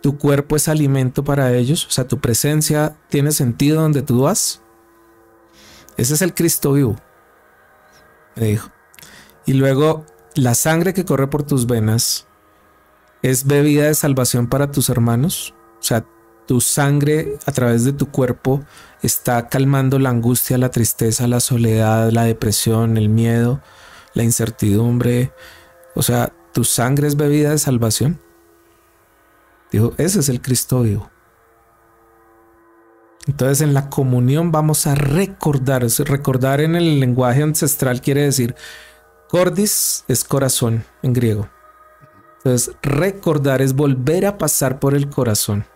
tu 0.00 0.18
cuerpo 0.18 0.56
es 0.56 0.68
alimento 0.68 1.24
para 1.24 1.52
ellos, 1.52 1.86
o 1.86 1.90
sea, 1.90 2.06
tu 2.06 2.20
presencia 2.20 2.96
tiene 3.08 3.32
sentido 3.32 3.82
donde 3.82 4.02
tú 4.02 4.22
vas. 4.22 4.62
Ese 5.96 6.14
es 6.14 6.22
el 6.22 6.34
Cristo 6.34 6.72
vivo, 6.72 6.96
me 8.34 8.46
dijo. 8.46 8.70
Y 9.46 9.54
luego, 9.54 10.04
la 10.34 10.54
sangre 10.54 10.92
que 10.92 11.04
corre 11.04 11.28
por 11.28 11.42
tus 11.42 11.66
venas 11.66 12.26
es 13.22 13.46
bebida 13.46 13.84
de 13.84 13.94
salvación 13.94 14.48
para 14.48 14.70
tus 14.70 14.90
hermanos. 14.90 15.54
O 15.80 15.82
sea, 15.82 16.04
tu 16.46 16.60
sangre 16.60 17.38
a 17.46 17.52
través 17.52 17.84
de 17.84 17.92
tu 17.92 18.10
cuerpo 18.10 18.64
está 19.02 19.48
calmando 19.48 19.98
la 19.98 20.10
angustia, 20.10 20.58
la 20.58 20.70
tristeza, 20.70 21.26
la 21.26 21.40
soledad, 21.40 22.10
la 22.10 22.24
depresión, 22.24 22.96
el 22.96 23.08
miedo, 23.08 23.60
la 24.14 24.22
incertidumbre. 24.22 25.32
O 25.94 26.02
sea, 26.02 26.32
tu 26.52 26.64
sangre 26.64 27.08
es 27.08 27.16
bebida 27.16 27.50
de 27.50 27.58
salvación. 27.58 28.20
Dijo, 29.72 29.94
ese 29.98 30.20
es 30.20 30.28
el 30.28 30.40
Cristo 30.40 30.82
vivo. 30.82 31.10
Entonces 33.26 33.60
en 33.60 33.74
la 33.74 33.90
comunión 33.90 34.52
vamos 34.52 34.86
a 34.86 34.94
recordar, 34.94 35.84
recordar 36.04 36.60
en 36.60 36.76
el 36.76 37.00
lenguaje 37.00 37.42
ancestral 37.42 38.00
quiere 38.00 38.22
decir, 38.22 38.54
cordis 39.28 40.04
es 40.06 40.22
corazón 40.22 40.84
en 41.02 41.12
griego. 41.12 41.48
Entonces 42.38 42.74
recordar 42.82 43.62
es 43.62 43.74
volver 43.74 44.26
a 44.26 44.38
pasar 44.38 44.78
por 44.78 44.94
el 44.94 45.08
corazón. 45.08 45.66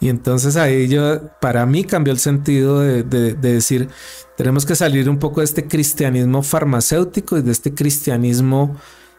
Y 0.00 0.08
entonces 0.08 0.56
ahí 0.56 0.88
yo, 0.88 1.28
para 1.40 1.64
mí 1.64 1.84
cambió 1.84 2.12
el 2.12 2.18
sentido 2.18 2.80
de, 2.80 3.04
decir, 3.04 3.88
tenemos 4.36 4.66
que 4.66 4.74
salir 4.74 5.08
un 5.08 5.18
poco 5.18 5.40
de 5.40 5.44
este 5.44 5.66
cristianismo 5.68 6.42
farmacéutico 6.42 7.38
y 7.38 7.42
de 7.42 7.52
este 7.52 7.72
cristianismo 7.72 8.76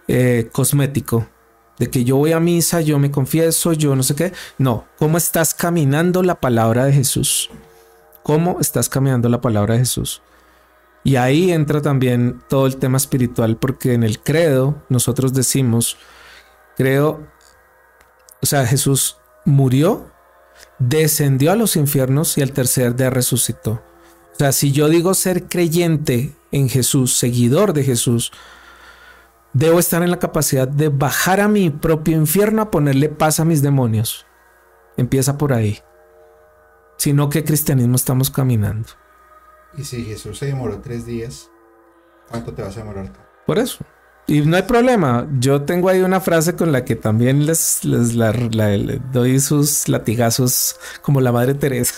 eh, 0.07 0.49
cosmético 0.51 1.27
de 1.79 1.89
que 1.89 2.03
yo 2.03 2.17
voy 2.17 2.31
a 2.31 2.39
misa, 2.39 2.81
yo 2.81 2.99
me 2.99 3.11
confieso, 3.11 3.73
yo 3.73 3.95
no 3.95 4.03
sé 4.03 4.15
qué. 4.15 4.33
No, 4.57 4.85
¿cómo 4.97 5.17
estás 5.17 5.53
caminando 5.53 6.23
la 6.23 6.39
palabra 6.39 6.85
de 6.85 6.93
Jesús? 6.93 7.49
¿Cómo 8.23 8.59
estás 8.59 8.89
caminando 8.89 9.29
la 9.29 9.41
palabra 9.41 9.73
de 9.73 9.81
Jesús? 9.81 10.21
Y 11.03 11.17
ahí 11.17 11.51
entra 11.51 11.81
también 11.81 12.41
todo 12.49 12.65
el 12.65 12.77
tema 12.77 12.97
espiritual, 12.97 13.57
porque 13.57 13.93
en 13.93 14.03
el 14.03 14.19
credo 14.19 14.83
nosotros 14.89 15.33
decimos, 15.33 15.97
creo, 16.75 17.27
o 18.41 18.45
sea, 18.45 18.65
Jesús 18.65 19.17
murió, 19.45 20.11
descendió 20.79 21.51
a 21.51 21.55
los 21.55 21.75
infiernos 21.75 22.37
y 22.37 22.41
al 22.41 22.53
tercer 22.53 22.95
día 22.95 23.11
resucitó. 23.11 23.83
O 24.33 24.37
sea, 24.37 24.51
si 24.51 24.71
yo 24.71 24.89
digo 24.89 25.13
ser 25.13 25.43
creyente 25.43 26.35
en 26.51 26.69
Jesús, 26.69 27.15
seguidor 27.15 27.73
de 27.73 27.83
Jesús, 27.83 28.31
Debo 29.55 29.79
estar 29.79 30.03
en 30.03 30.11
la 30.11 30.19
capacidad 30.19 30.67
de 30.67 30.89
bajar 30.89 31.39
a 31.39 31.47
mi 31.47 31.69
propio 31.69 32.17
infierno 32.17 32.61
a 32.61 32.69
ponerle 32.69 33.07
paz 33.07 33.39
a 33.39 33.45
mis 33.45 33.61
demonios. 33.61 34.25
Empieza 34.97 35.37
por 35.37 35.53
ahí. 35.53 35.79
Si 36.97 37.13
no, 37.13 37.29
¿qué 37.29 37.45
cristianismo 37.45 37.95
estamos 37.95 38.29
caminando? 38.29 38.89
Y 39.77 39.85
si 39.85 40.03
Jesús 40.03 40.39
se 40.39 40.47
demoró 40.47 40.81
tres 40.81 41.05
días, 41.05 41.49
¿cuánto 42.29 42.53
te 42.53 42.63
vas 42.63 42.75
a 42.75 42.81
demorar 42.81 43.13
Por 43.45 43.57
eso. 43.57 43.77
Y 44.27 44.41
no 44.41 44.57
hay 44.57 44.63
problema. 44.63 45.25
Yo 45.39 45.61
tengo 45.61 45.87
ahí 45.87 46.01
una 46.01 46.19
frase 46.19 46.57
con 46.57 46.73
la 46.73 46.83
que 46.83 46.97
también 46.97 47.45
les, 47.45 47.85
les 47.85 48.13
doy 49.13 49.39
sus 49.39 49.87
latigazos 49.87 50.77
como 51.01 51.21
la 51.21 51.31
Madre 51.31 51.53
Teresa. 51.53 51.95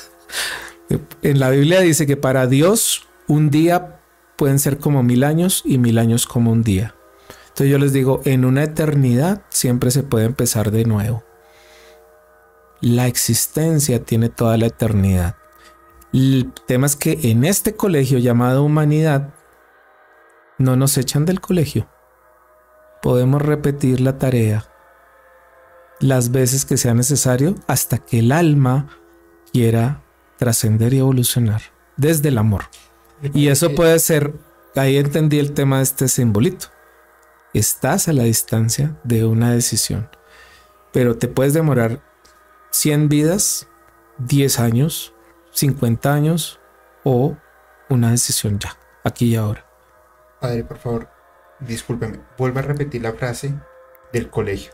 En 1.24 1.40
la 1.40 1.50
Biblia 1.50 1.82
dice 1.82 2.06
que 2.06 2.18
para 2.18 2.45
Dios 2.45 3.08
un 3.26 3.50
día 3.50 4.00
pueden 4.36 4.60
ser 4.60 4.77
como 4.77 5.02
mil 5.02 5.24
años 5.24 5.64
y 5.66 5.80
mil 5.80 5.98
años 5.98 6.27
como 6.27 6.52
un 6.52 6.61
día. 6.61 6.94
Entonces 7.58 7.72
yo 7.72 7.80
les 7.80 7.92
digo, 7.92 8.22
en 8.24 8.45
una 8.45 8.61
eternidad 8.64 9.42
siempre 9.50 9.90
se 9.90 10.03
puede 10.03 10.26
empezar 10.26 10.69
de 10.69 10.86
nuevo. 10.86 11.24
La 12.82 13.08
existencia 13.08 14.03
tiene 14.03 14.30
toda 14.30 14.58
la 14.58 14.68
eternidad. 14.68 15.38
El 16.14 16.53
tema 16.68 16.86
es 16.86 16.95
que 16.95 17.18
en 17.24 17.44
este 17.44 17.76
colegio 17.76 18.19
llamado 18.19 18.64
humanidad 18.64 19.34
no 20.60 20.76
nos 20.76 21.00
echan 21.00 21.26
del 21.26 21.42
colegio. 21.42 21.90
Podemos 23.02 23.42
repetir 23.42 24.02
la 24.02 24.19
tarea 24.19 24.69
las 26.00 26.30
veces 26.30 26.64
que 26.64 26.77
sea 26.77 26.94
necesario 26.94 27.56
hasta 27.66 27.98
que 27.98 28.19
el 28.19 28.34
alma 28.34 28.88
quiera 29.52 30.03
trascender 30.38 30.94
y 30.94 31.00
evolucionar 31.00 31.64
desde 31.95 32.30
el 32.30 32.38
amor. 32.38 32.66
Y 33.34 33.48
eso 33.48 33.74
puede 33.74 33.98
ser, 33.98 34.36
ahí 34.76 34.98
entendí 34.98 35.40
el 35.40 35.53
tema 35.53 35.77
de 35.77 35.84
este 35.86 36.08
simbolito 36.08 36.76
estás 37.53 38.08
a 38.08 38.14
la 38.14 38.24
distancia 38.24 38.98
de 39.03 39.26
una 39.26 39.51
decisión. 39.51 40.09
Pero 40.92 41.17
te 41.17 41.27
puedes 41.27 41.53
demorar 41.53 42.01
100 42.72 43.09
vidas, 43.09 43.67
10 44.19 44.59
años, 44.59 45.14
50 45.51 46.14
años 46.14 46.59
o 47.03 47.38
una 47.90 48.11
decisión 48.11 48.59
ya, 48.59 48.77
aquí 49.03 49.27
y 49.27 49.35
ahora. 49.35 49.66
Padre, 50.40 50.64
por 50.64 50.77
favor, 50.77 51.09
discúlpeme, 51.59 52.19
vuelva 52.38 52.61
a 52.61 52.66
repetir 52.66 53.01
la 53.01 53.14
frase 53.14 53.53
del 54.14 54.30
colegio. 54.30 54.72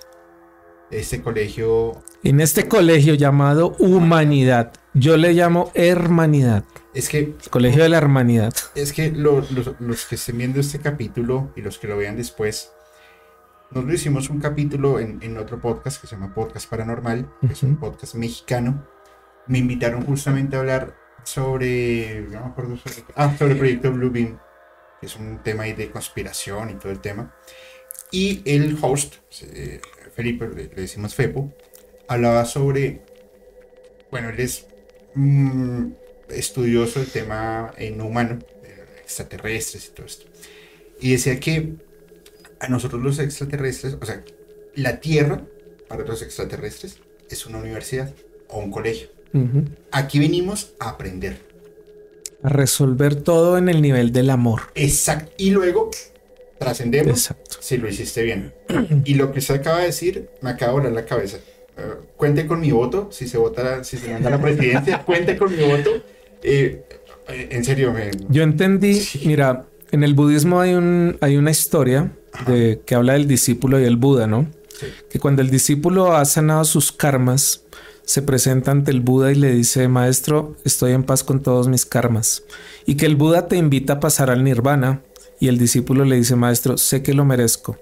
Este 0.94 1.22
colegio... 1.22 2.04
En 2.24 2.40
este 2.40 2.68
colegio 2.68 3.16
llamado 3.16 3.76
humanidad, 3.80 4.74
yo 4.94 5.18
le 5.18 5.34
llamo 5.34 5.72
hermanidad. 5.74 6.64
Es 6.94 7.10
que... 7.10 7.36
Colegio 7.50 7.82
de 7.82 7.90
la 7.90 7.98
Hermanidad. 7.98 8.54
Es 8.76 8.94
que 8.94 9.12
los, 9.12 9.48
que 10.08 10.16
estén 10.16 10.38
viendo 10.38 10.60
este 10.60 10.80
capítulo 10.80 11.52
y 11.56 11.62
los 11.62 11.80
que 11.80 11.88
lo 11.88 11.98
vean 11.98 12.16
después, 12.16 12.72
nosotros 13.72 13.96
hicimos 13.96 14.30
un 14.30 14.40
capítulo 14.40 15.00
en, 15.00 15.38
otro 15.38 15.60
podcast 15.60 16.00
que 16.00 16.08
se 16.08 16.16
llama 16.16 16.34
Podcast 16.34 16.70
Paranormal, 16.70 17.28
que 17.42 17.54
es 17.54 17.64
un 17.64 17.78
podcast 17.78 18.14
mexicano. 18.14 18.88
Me 19.48 19.58
invitaron 19.58 20.06
justamente 20.06 20.56
a 20.56 20.60
hablar 20.60 20.96
sobre, 21.24 22.22
no 22.30 22.42
me 22.42 22.46
acuerdo 22.46 22.78
sobre, 22.78 23.04
ah, 23.16 23.36
sobre 23.36 23.54
el 23.54 23.58
proyecto 23.58 23.92
Bluebeam, 23.92 24.38
que 25.00 25.08
es 25.08 25.16
un 25.16 25.42
tema 25.42 25.64
ahí 25.64 25.74
de 25.74 25.90
conspiración 25.90 26.70
y 26.70 26.74
todo 26.76 26.92
el 26.92 27.00
tema. 27.00 27.34
Y 28.12 28.44
el 28.46 28.78
host, 28.80 29.16
eh, 29.42 29.82
Felipe, 30.16 30.48
le, 30.48 30.68
decimos 30.68 31.16
Fepo, 31.16 31.52
hablaba 32.08 32.46
sobre, 32.46 33.02
bueno, 34.12 34.30
él 34.30 34.40
es 34.40 34.68
estudioso 36.30 37.00
del 37.00 37.10
tema 37.10 37.74
en 37.78 38.02
humano, 38.02 38.40
extraterrestres 39.02 39.88
y 39.88 39.92
todo 39.92 40.06
esto. 40.06 40.26
Y 41.00 41.12
decía 41.12 41.40
que 41.40 41.74
a 42.60 42.68
nosotros 42.68 43.02
los 43.02 43.20
extraterrestres, 43.20 43.98
o 44.00 44.06
sea, 44.06 44.24
la 44.76 45.00
Tierra 45.00 45.46
para 45.88 46.04
los 46.04 46.22
extraterrestres 46.22 46.98
es 47.30 47.46
una 47.46 47.58
universidad 47.58 48.14
o 48.48 48.60
un 48.60 48.72
colegio. 48.72 49.10
Aquí 49.92 50.20
venimos 50.20 50.74
a 50.80 50.90
aprender. 50.90 51.42
A 52.44 52.50
resolver 52.50 53.16
todo 53.16 53.58
en 53.58 53.68
el 53.68 53.82
nivel 53.82 54.12
del 54.12 54.30
amor. 54.30 54.62
Exacto. 54.76 55.32
Y 55.38 55.50
luego 55.50 55.90
trascendemos 56.64 57.34
si 57.60 57.78
lo 57.78 57.88
hiciste 57.88 58.24
bien. 58.24 58.54
y 59.06 59.16
lo 59.16 59.32
que 59.32 59.42
se 59.42 59.54
acaba 59.54 59.80
de 59.80 59.86
decir 59.88 60.30
me 60.42 60.52
acaba 60.52 60.72
de 60.72 60.78
volar 60.80 60.94
la 60.94 61.06
cabeza. 61.06 61.38
Eh, 61.78 61.82
cuente 62.18 62.46
con 62.48 62.62
mi 62.62 62.72
voto, 62.72 63.10
si 63.12 63.28
se 63.28 63.38
vota, 63.38 63.84
si 63.84 63.98
se 63.98 64.12
manda 64.12 64.30
la 64.30 64.42
presidencia, 64.42 65.00
cuente 65.06 65.38
con 65.38 65.56
mi 65.56 65.64
voto. 65.64 65.92
Eh, 66.42 66.84
en 67.28 67.64
serio, 67.64 67.94
me... 67.94 68.12
Yo 68.30 68.44
entendí, 68.44 69.02
mira, 69.26 69.66
en 69.92 70.04
el 70.04 70.14
budismo 70.14 70.60
hay, 70.60 70.74
un, 70.74 71.18
hay 71.22 71.38
una 71.38 71.52
historia 71.52 72.12
de, 72.48 72.82
que 72.86 72.96
habla 72.96 73.14
del 73.14 73.28
discípulo 73.28 73.80
y 73.80 73.86
el 73.86 73.96
Buda, 73.98 74.28
¿no? 74.28 74.48
Que 75.10 75.20
cuando 75.20 75.42
el 75.42 75.50
discípulo 75.50 76.16
ha 76.16 76.26
sanado 76.26 76.66
sus 76.66 76.92
karmas, 76.92 77.64
se 78.04 78.22
presenta 78.22 78.72
ante 78.72 78.92
el 78.92 79.00
Buda 79.00 79.32
y 79.32 79.36
le 79.36 79.54
dice, 79.54 79.88
maestro, 79.88 80.58
estoy 80.66 80.92
en 80.92 81.04
paz 81.04 81.24
con 81.24 81.42
todos 81.42 81.70
mis 81.70 81.86
karmas. 81.86 82.44
Y 82.86 82.96
que 82.96 83.06
el 83.06 83.16
Buda 83.16 83.48
te 83.48 83.56
invita 83.56 83.94
a 83.94 84.00
pasar 84.02 84.30
al 84.30 84.44
nirvana 84.44 85.02
y 85.44 85.50
el 85.50 85.58
discípulo 85.58 86.06
le 86.06 86.16
dice, 86.16 86.38
maestro, 86.38 86.78
sé 86.78 87.04
que 87.04 87.14
lo 87.14 87.26
merezco, 87.26 87.78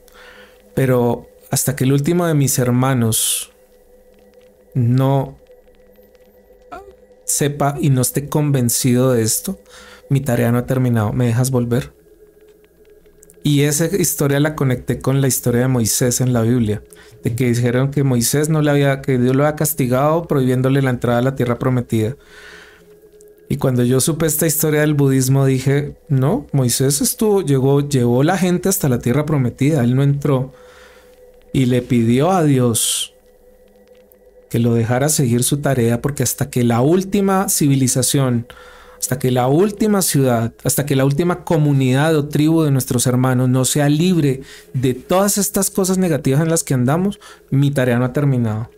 pero 0.74 1.28
hasta 1.52 1.76
que 1.76 1.84
el 1.84 1.94
último 1.94 2.26
de 2.26 2.34
mis 2.34 2.58
hermanos 2.58 3.52
no 4.74 5.38
sepa 7.24 7.76
y 7.80 7.92
no 7.92 8.02
esté 8.02 8.30
convencido 8.30 9.12
de 9.14 9.22
esto, 9.22 9.60
mi 10.10 10.22
tarea 10.22 10.52
no 10.52 10.58
ha 10.58 10.66
terminado. 10.66 11.14
¿Me 11.14 11.28
dejas 11.28 11.52
volver? 11.52 11.94
Y 13.44 13.62
esa 13.62 13.86
historia 13.96 14.40
la 14.40 14.56
conecté 14.56 14.98
con 14.98 15.22
la 15.22 15.28
historia 15.28 15.62
de 15.62 15.68
Moisés 15.68 16.20
en 16.20 16.34
la 16.34 16.42
Biblia, 16.42 16.82
de 17.24 17.36
que 17.36 17.50
dijeron 17.50 17.92
que 17.92 18.04
Moisés 18.04 18.50
no 18.50 18.64
le 18.64 18.72
había, 18.72 19.04
que 19.04 19.20
Dios 19.20 19.36
lo 19.36 19.44
había 19.46 19.56
castigado 19.56 20.24
prohibiéndole 20.24 20.82
la 20.82 20.90
entrada 20.90 21.20
a 21.20 21.22
la 21.22 21.36
tierra 21.36 21.60
prometida. 21.60 22.16
Y 23.52 23.58
cuando 23.58 23.84
yo 23.84 24.00
supe 24.00 24.28
esta 24.28 24.48
historia 24.48 24.80
del 24.80 24.94
budismo 24.94 25.46
dije, 25.46 25.98
no, 26.08 26.48
Moisés 26.54 27.02
estuvo, 27.02 27.42
llegó, 27.42 27.82
llevó 27.82 28.24
la 28.24 28.38
gente 28.38 28.70
hasta 28.70 28.88
la 28.88 29.00
tierra 29.00 29.26
prometida, 29.26 29.84
él 29.84 29.94
no 29.94 30.04
entró 30.04 30.54
y 31.52 31.66
le 31.66 31.82
pidió 31.82 32.32
a 32.32 32.46
Dios 32.46 33.14
que 34.50 34.60
lo 34.60 34.74
dejara 34.74 35.10
seguir 35.10 35.44
su 35.44 35.58
tarea 35.58 36.02
porque 36.02 36.24
hasta 36.24 36.50
que 36.50 36.64
la 36.64 36.80
última 36.80 37.50
civilización, 37.50 38.48
hasta 38.98 39.20
que 39.20 39.32
la 39.32 39.50
última 39.50 40.02
ciudad, 40.02 40.54
hasta 40.64 40.86
que 40.86 40.96
la 40.96 41.04
última 41.04 41.44
comunidad 41.44 42.16
o 42.16 42.30
tribu 42.30 42.64
de 42.64 42.72
nuestros 42.72 43.06
hermanos 43.06 43.50
no 43.50 43.66
sea 43.66 43.90
libre 43.90 44.44
de 44.74 44.94
todas 44.94 45.38
estas 45.38 45.70
cosas 45.70 45.98
negativas 45.98 46.40
en 46.40 46.50
las 46.50 46.64
que 46.64 46.74
andamos, 46.74 47.20
mi 47.50 47.70
tarea 47.70 48.00
no 48.00 48.06
ha 48.06 48.14
terminado. 48.14 48.70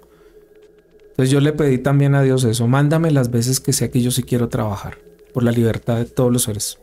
Entonces 1.14 1.30
yo 1.30 1.42
le 1.42 1.54
pedí 1.54 1.78
también 1.78 2.16
a 2.16 2.24
Dios 2.24 2.44
eso, 2.44 2.66
mándame 2.66 3.12
las 3.12 3.30
veces 3.30 3.60
que 3.60 3.72
sea 3.72 3.92
que 3.92 4.02
yo 4.02 4.10
sí 4.10 4.24
quiero 4.24 4.50
trabajar 4.50 4.98
por 5.32 5.44
la 5.44 5.52
libertad 5.52 5.98
de 5.98 6.06
todos 6.06 6.34
los 6.34 6.42
seres. 6.42 6.80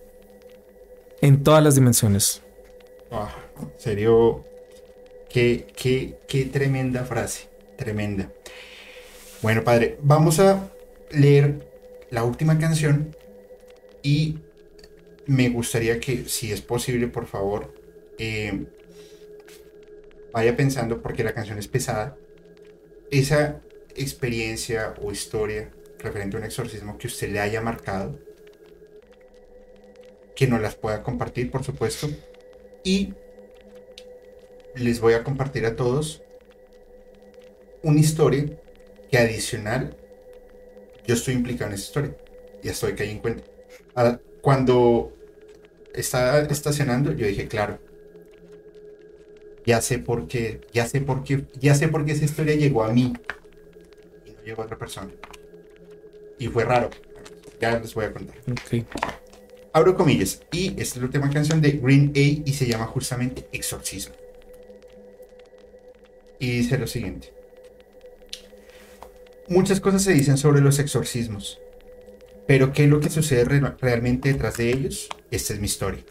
En 1.20 1.42
todas 1.42 1.64
las 1.64 1.74
dimensiones. 1.74 2.40
Ah, 3.10 3.34
serio, 3.76 4.44
qué, 5.28 5.66
qué, 5.76 6.20
qué 6.28 6.44
tremenda 6.44 7.02
frase, 7.02 7.48
tremenda. 7.76 8.30
Bueno, 9.42 9.64
padre, 9.64 9.98
vamos 10.00 10.38
a 10.38 10.70
leer 11.10 11.68
la 12.10 12.22
última 12.22 12.56
canción 12.56 13.16
y 14.00 14.38
me 15.26 15.48
gustaría 15.48 15.98
que, 15.98 16.26
si 16.26 16.52
es 16.52 16.60
posible, 16.60 17.08
por 17.08 17.26
favor, 17.26 17.74
eh, 18.16 18.64
vaya 20.32 20.56
pensando, 20.56 21.02
porque 21.02 21.24
la 21.24 21.34
canción 21.34 21.58
es 21.58 21.66
pesada, 21.66 22.16
esa 23.10 23.60
experiencia 24.02 24.94
o 25.02 25.12
historia 25.12 25.70
referente 25.98 26.36
a 26.36 26.40
un 26.40 26.46
exorcismo 26.46 26.98
que 26.98 27.06
usted 27.06 27.30
le 27.30 27.40
haya 27.40 27.60
marcado, 27.60 28.18
que 30.34 30.46
nos 30.46 30.60
las 30.60 30.74
pueda 30.74 31.02
compartir, 31.02 31.50
por 31.50 31.64
supuesto, 31.64 32.08
y 32.82 33.14
les 34.74 35.00
voy 35.00 35.14
a 35.14 35.24
compartir 35.24 35.66
a 35.66 35.76
todos 35.76 36.22
una 37.82 38.00
historia 38.00 38.46
que 39.10 39.18
adicional 39.18 39.96
yo 41.06 41.14
estoy 41.14 41.34
implicado 41.34 41.70
en 41.70 41.74
esa 41.74 41.84
historia. 41.84 42.16
Ya 42.62 42.70
estoy 42.70 42.94
que 42.94 43.02
hay 43.02 43.10
en 43.10 43.18
cuenta. 43.18 43.42
cuando 44.42 45.12
estaba 45.92 46.38
estacionando, 46.40 47.12
yo 47.12 47.26
dije, 47.26 47.48
claro, 47.48 47.78
ya 49.66 49.80
sé 49.80 49.98
por 49.98 50.28
qué, 50.28 50.60
ya 50.72 50.86
sé 50.86 51.00
por 51.00 51.24
qué, 51.24 51.46
ya 51.58 51.74
sé 51.74 51.88
por 51.88 52.04
qué 52.04 52.12
esa 52.12 52.24
historia 52.24 52.54
llegó 52.54 52.84
a 52.84 52.92
mí 52.92 53.12
y 53.12 53.39
llegó 54.44 54.62
otra 54.62 54.78
persona. 54.78 55.10
Y 56.38 56.48
fue 56.48 56.64
raro. 56.64 56.90
Ya 57.60 57.78
les 57.78 57.94
voy 57.94 58.06
a 58.06 58.12
contar. 58.12 58.36
Ok. 58.50 58.84
Abro 59.72 59.96
comillas. 59.96 60.42
Y 60.52 60.68
esta 60.70 60.82
es 60.82 60.96
la 60.96 61.04
última 61.04 61.30
canción 61.30 61.60
de 61.60 61.72
Green 61.72 62.12
A 62.14 62.18
y 62.18 62.52
se 62.52 62.66
llama 62.66 62.86
justamente 62.86 63.48
Exorcismo. 63.52 64.14
Y 66.38 66.50
dice 66.58 66.78
lo 66.78 66.86
siguiente. 66.86 67.34
Muchas 69.48 69.80
cosas 69.80 70.02
se 70.02 70.12
dicen 70.12 70.38
sobre 70.38 70.60
los 70.60 70.78
exorcismos, 70.78 71.60
pero 72.46 72.72
¿qué 72.72 72.84
es 72.84 72.88
lo 72.88 73.00
que 73.00 73.10
sucede 73.10 73.44
realmente 73.44 74.32
detrás 74.32 74.56
de 74.56 74.70
ellos? 74.70 75.08
Esta 75.30 75.54
es 75.54 75.58
mi 75.58 75.66
historia. 75.66 76.04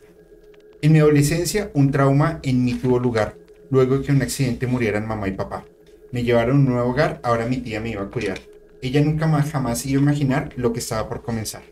En 0.82 0.92
mi 0.92 1.00
adolescencia, 1.00 1.72
un 1.74 1.90
trauma 1.90 2.42
en 2.44 2.64
mí 2.66 2.74
tuvo 2.74 3.00
lugar, 3.00 3.38
luego 3.70 3.98
de 3.98 4.06
que 4.06 4.12
un 4.12 4.22
accidente 4.22 4.68
murieran 4.68 5.08
mamá 5.08 5.30
y 5.30 5.32
papá. 5.32 5.66
Me 6.12 6.24
llevaron 6.24 6.58
a 6.58 6.60
un 6.60 6.66
nuevo 6.66 6.90
hogar, 6.90 7.20
ahora 7.24 7.46
mi 7.46 7.58
tía 7.58 7.80
me 7.80 7.90
iba 7.90 8.02
a 8.02 8.10
cuidar. 8.10 8.40
Ella 8.82 9.02
nunca 9.02 9.28
más 9.28 9.52
jamás 9.52 9.86
iba 9.86 10.00
a 10.00 10.04
imaginar 10.04 10.54
lo 10.56 10.74
que 10.74 10.80
estaba 10.80 11.08
por 11.08 11.22
comenzar. 11.22 11.64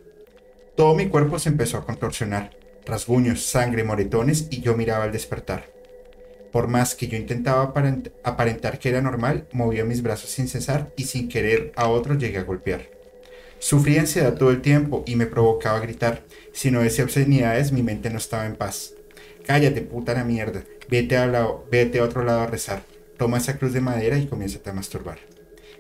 Todo 0.76 0.94
mi 0.94 1.08
cuerpo 1.08 1.40
se 1.40 1.50
empezó 1.50 1.78
a 1.78 1.86
contorsionar, 1.86 2.52
rasguños, 2.86 3.44
sangre, 3.44 3.84
moretones 3.84 4.48
y 4.52 4.62
yo 4.62 4.78
miraba 4.78 5.06
al 5.06 5.12
despertar. 5.12 5.66
Por 6.52 6.68
más 6.68 6.96
que 6.96 7.08
yo 7.08 7.18
intentaba 7.18 7.74
aparentar 8.24 8.80
que 8.80 8.90
era 8.90 9.02
normal, 9.02 9.48
movía 9.52 9.86
mis 9.86 10.02
brazos 10.02 10.30
sin 10.30 10.48
cesar 10.48 10.92
y 10.96 11.06
sin 11.06 11.30
querer 11.30 11.72
a 11.76 11.88
otro 11.88 12.16
llegué 12.16 12.38
a 12.38 12.44
golpear. 12.44 12.90
Sufría 13.60 14.02
ansiedad 14.02 14.36
todo 14.36 14.52
el 14.52 14.62
tiempo 14.62 15.04
y 15.08 15.16
me 15.16 15.26
provocaba 15.26 15.80
gritar. 15.80 16.24
Si 16.54 16.70
no 16.70 16.82
decía 16.82 17.04
obscenidades, 17.06 17.72
mi 17.72 17.82
mente 17.82 18.10
no 18.10 18.18
estaba 18.18 18.46
en 18.46 18.56
paz. 18.56 18.94
Cállate, 19.46 19.82
puta 19.82 20.14
la 20.14 20.24
mierda. 20.24 20.64
Vete 20.90 21.18
a, 21.18 21.26
lado, 21.26 21.66
vete 21.72 22.00
a 22.00 22.04
otro 22.04 22.24
lado 22.24 22.42
a 22.42 22.48
rezar. 22.48 22.84
Toma 23.18 23.38
esa 23.38 23.58
cruz 23.58 23.74
de 23.74 23.82
madera 23.82 24.18
y 24.18 24.28
comienza 24.28 24.60
a 24.66 24.74
masturbar. 24.74 25.20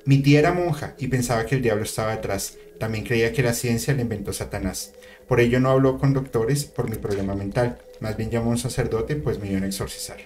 Mi 0.06 0.20
tía 0.20 0.40
era 0.40 0.54
monja 0.54 0.96
y 0.98 1.08
pensaba 1.08 1.46
que 1.46 1.56
el 1.56 1.62
diablo 1.62 1.84
estaba 1.84 2.16
detrás. 2.16 2.58
También 2.80 3.04
creía 3.04 3.34
que 3.34 3.44
la 3.44 3.54
ciencia 3.54 3.94
la 3.94 4.02
inventó 4.02 4.34
Satanás. 4.34 4.94
Por 5.28 5.40
ello 5.40 5.60
no 5.60 5.70
habló 5.70 5.98
con 5.98 6.14
doctores 6.14 6.66
por 6.66 6.90
mi 6.90 6.96
problema 6.96 7.36
mental. 7.36 7.78
Más 8.00 8.16
bien 8.16 8.30
llamó 8.30 8.48
a 8.48 8.54
un 8.54 8.58
sacerdote 8.58 9.16
pues 9.16 9.40
me 9.40 9.50
iban 9.50 9.64
a 9.64 9.68
exorcizar. 9.68 10.18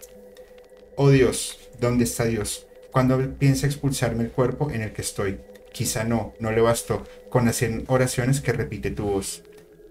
Oh 0.95 1.09
Dios, 1.09 1.57
¿dónde 1.79 2.03
está 2.03 2.25
Dios? 2.25 2.67
Cuando 2.91 3.17
piensa 3.39 3.65
expulsarme 3.65 4.25
el 4.25 4.31
cuerpo 4.31 4.69
en 4.71 4.81
el 4.81 4.93
que 4.93 5.01
estoy? 5.01 5.39
Quizá 5.71 6.03
no, 6.03 6.33
no 6.39 6.51
le 6.51 6.61
bastó 6.61 7.03
con 7.29 7.47
hacer 7.47 7.83
oraciones 7.87 8.41
que 8.41 8.53
repite 8.53 8.91
tu 8.91 9.05
voz. 9.05 9.43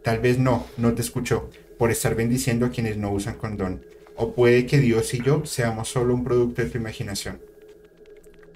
Tal 0.02 0.20
vez 0.20 0.38
no, 0.38 0.66
no 0.76 0.94
te 0.94 1.02
escuchó, 1.02 1.50
por 1.78 1.90
estar 1.90 2.14
bendiciendo 2.14 2.66
a 2.66 2.70
quienes 2.70 2.96
no 2.96 3.10
usan 3.10 3.38
condón. 3.38 3.84
O 4.22 4.34
puede 4.34 4.66
que 4.66 4.76
Dios 4.76 5.14
y 5.14 5.22
yo 5.22 5.46
seamos 5.46 5.88
solo 5.88 6.12
un 6.12 6.24
producto 6.24 6.60
de 6.60 6.68
tu 6.68 6.76
imaginación. 6.76 7.40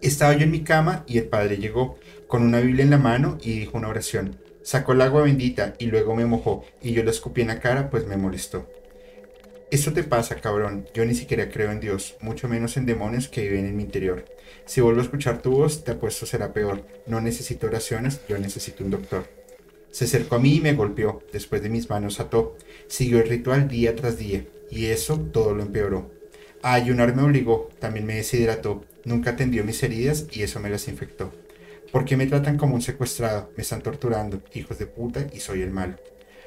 Estaba 0.02 0.34
yo 0.34 0.42
en 0.42 0.50
mi 0.50 0.62
cama 0.62 1.04
y 1.06 1.16
el 1.16 1.24
padre 1.24 1.56
llegó, 1.56 1.98
con 2.26 2.42
una 2.42 2.60
Biblia 2.60 2.84
en 2.84 2.90
la 2.90 2.98
mano 2.98 3.38
y 3.40 3.60
dijo 3.60 3.78
una 3.78 3.88
oración. 3.88 4.36
Sacó 4.62 4.92
el 4.92 5.00
agua 5.00 5.22
bendita 5.22 5.72
y 5.78 5.86
luego 5.86 6.14
me 6.14 6.26
mojó 6.26 6.66
y 6.82 6.92
yo 6.92 7.02
la 7.02 7.12
escupí 7.12 7.40
en 7.40 7.46
la 7.46 7.60
cara 7.60 7.88
pues 7.88 8.06
me 8.06 8.18
molestó. 8.18 8.68
Eso 9.70 9.94
te 9.94 10.04
pasa, 10.04 10.36
cabrón. 10.36 10.86
Yo 10.92 11.06
ni 11.06 11.14
siquiera 11.14 11.48
creo 11.48 11.72
en 11.72 11.80
Dios, 11.80 12.16
mucho 12.20 12.46
menos 12.46 12.76
en 12.76 12.84
demonios 12.84 13.28
que 13.28 13.48
viven 13.48 13.64
en 13.64 13.74
mi 13.74 13.84
interior. 13.84 14.26
Si 14.66 14.82
vuelvo 14.82 15.00
a 15.00 15.04
escuchar 15.04 15.40
tu 15.40 15.52
voz, 15.52 15.82
te 15.82 15.92
apuesto 15.92 16.26
será 16.26 16.52
peor. 16.52 16.86
No 17.06 17.22
necesito 17.22 17.68
oraciones, 17.68 18.20
yo 18.28 18.36
necesito 18.36 18.84
un 18.84 18.90
doctor. 18.90 19.30
Se 19.90 20.04
acercó 20.04 20.34
a 20.34 20.40
mí 20.40 20.56
y 20.56 20.60
me 20.60 20.74
golpeó. 20.74 21.22
Después 21.32 21.62
de 21.62 21.70
mis 21.70 21.88
manos 21.88 22.20
ató. 22.20 22.54
Siguió 22.86 23.20
el 23.20 23.30
ritual 23.30 23.66
día 23.66 23.96
tras 23.96 24.18
día, 24.18 24.44
y 24.74 24.86
eso 24.86 25.18
todo 25.20 25.54
lo 25.54 25.62
empeoró. 25.62 26.10
A 26.62 26.74
ayunar 26.74 27.14
me 27.14 27.22
obligó, 27.22 27.70
también 27.78 28.06
me 28.06 28.16
deshidrató. 28.16 28.84
Nunca 29.04 29.30
atendió 29.30 29.64
mis 29.64 29.82
heridas 29.82 30.26
y 30.32 30.42
eso 30.42 30.58
me 30.60 30.70
las 30.70 30.88
infectó. 30.88 31.32
¿Por 31.92 32.04
qué 32.04 32.16
me 32.16 32.26
tratan 32.26 32.58
como 32.58 32.74
un 32.74 32.82
secuestrado? 32.82 33.52
Me 33.56 33.62
están 33.62 33.82
torturando, 33.82 34.42
hijos 34.52 34.78
de 34.78 34.86
puta, 34.86 35.26
y 35.32 35.38
soy 35.38 35.62
el 35.62 35.70
malo. 35.70 35.94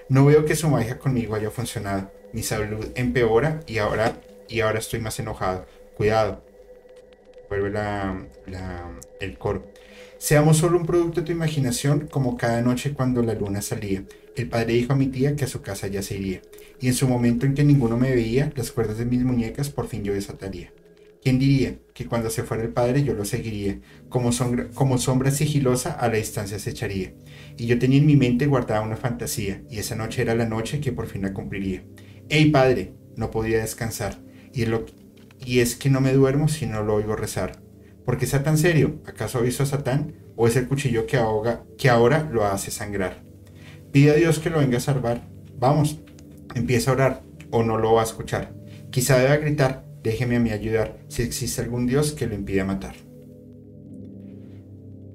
No 0.09 0.25
veo 0.25 0.43
que 0.43 0.56
su 0.56 0.67
magia 0.67 0.99
conmigo 0.99 1.35
haya 1.35 1.51
funcionado 1.51 2.11
mi 2.33 2.43
salud 2.43 2.85
empeora 2.95 3.61
y 3.65 3.77
ahora, 3.77 4.19
y 4.49 4.59
ahora 4.59 4.80
estoy 4.80 4.99
más 4.99 5.19
enojado. 5.19 5.65
Cuidado. 5.95 6.43
Vuelve 7.49 7.69
la, 7.69 8.27
el 9.22 9.38
coro. 9.38 9.64
Seamos 10.17 10.57
solo 10.57 10.77
un 10.77 10.85
producto 10.85 11.22
de 11.22 11.27
tu 11.27 11.31
imaginación, 11.31 12.07
como 12.07 12.35
cada 12.35 12.61
noche 12.61 12.93
cuando 12.93 13.23
la 13.23 13.35
luna 13.35 13.61
salía. 13.61 14.03
El 14.35 14.49
padre 14.49 14.73
dijo 14.73 14.93
a 14.93 14.95
mi 14.97 15.07
tía 15.07 15.35
que 15.35 15.45
a 15.45 15.47
su 15.47 15.61
casa 15.61 15.88
ya 15.88 16.01
se 16.01 16.15
iría, 16.15 16.41
y 16.80 16.88
en 16.88 16.93
su 16.93 17.07
momento 17.07 17.45
en 17.45 17.53
que 17.53 17.64
ninguno 17.64 17.97
me 17.97 18.14
veía, 18.14 18.51
las 18.56 18.72
cuerdas 18.72 18.97
de 18.97 19.06
mis 19.06 19.23
muñecas 19.23 19.69
por 19.69 19.88
fin 19.88 20.03
yo 20.03 20.14
desataría. 20.14 20.72
¿Quién 21.22 21.39
diría 21.39 21.77
que 21.93 22.06
cuando 22.06 22.30
se 22.30 22.43
fuera 22.43 22.64
el 22.64 22.69
padre 22.69 23.03
yo 23.03 23.14
lo 23.14 23.25
seguiría? 23.25 23.80
Como 24.07 24.31
sombra, 24.31 25.31
sigilosa 25.31 25.91
a 25.91 26.07
la 26.07 26.17
distancia 26.17 26.59
se 26.59 26.69
echaría. 26.69 27.14
Y 27.57 27.65
yo 27.65 27.80
tenía 27.80 27.97
en 27.97 28.06
mi 28.06 28.15
mente 28.15 28.45
guardada 28.45 28.81
una 28.81 28.95
fantasía, 28.95 29.61
y 29.69 29.80
esa 29.80 29.95
noche 29.95 30.22
era 30.22 30.35
la 30.35 30.45
noche 30.45 30.80
que 30.80 30.93
por 30.93 31.07
fin 31.07 31.23
la 31.23 31.33
cumpliría. 31.33 31.83
Hey 32.30 32.51
padre, 32.51 32.93
no 33.15 33.31
podía 33.31 33.59
descansar. 33.59 34.19
Y, 34.53 34.65
lo, 34.65 34.85
y 35.45 35.59
es 35.59 35.75
que 35.75 35.89
no 35.89 35.99
me 35.99 36.14
duermo 36.14 36.47
si 36.47 36.65
no 36.65 36.83
lo 36.83 36.95
oigo 36.95 37.15
rezar. 37.15 37.59
¿Por 38.06 38.17
qué 38.17 38.25
está 38.25 38.43
tan 38.43 38.57
serio? 38.57 39.01
¿Acaso 39.06 39.41
visto 39.41 39.64
a 39.64 39.65
Satán? 39.65 40.14
¿O 40.38 40.47
es 40.47 40.56
el 40.56 40.67
cuchillo 40.67 41.07
que, 41.07 41.17
ahoga, 41.17 41.65
que 41.77 41.89
ahora 41.89 42.30
lo 42.31 42.45
hace 42.45 42.72
sangrar? 42.72 43.23
Pide 43.91 44.11
a 44.11 44.15
Dios 44.15 44.39
que 44.39 44.49
lo 44.49 44.59
venga 44.59 44.77
a 44.77 44.81
salvar. 44.81 45.27
Vamos, 45.59 45.99
empieza 46.58 46.92
a 46.92 46.94
orar 46.94 47.22
o 47.52 47.64
no 47.64 47.77
lo 47.77 47.94
va 47.94 48.02
a 48.02 48.06
escuchar. 48.06 48.53
Quizá 48.90 49.18
deba 49.18 49.38
gritar, 49.38 49.86
déjeme 50.03 50.38
a 50.38 50.40
mí 50.40 50.52
ayudar, 50.52 50.98
si 51.08 51.24
existe 51.24 51.61
algún 51.61 51.88
Dios 51.88 52.14
que 52.14 52.27
lo 52.27 52.36
impida 52.36 52.66
matar. 52.66 52.95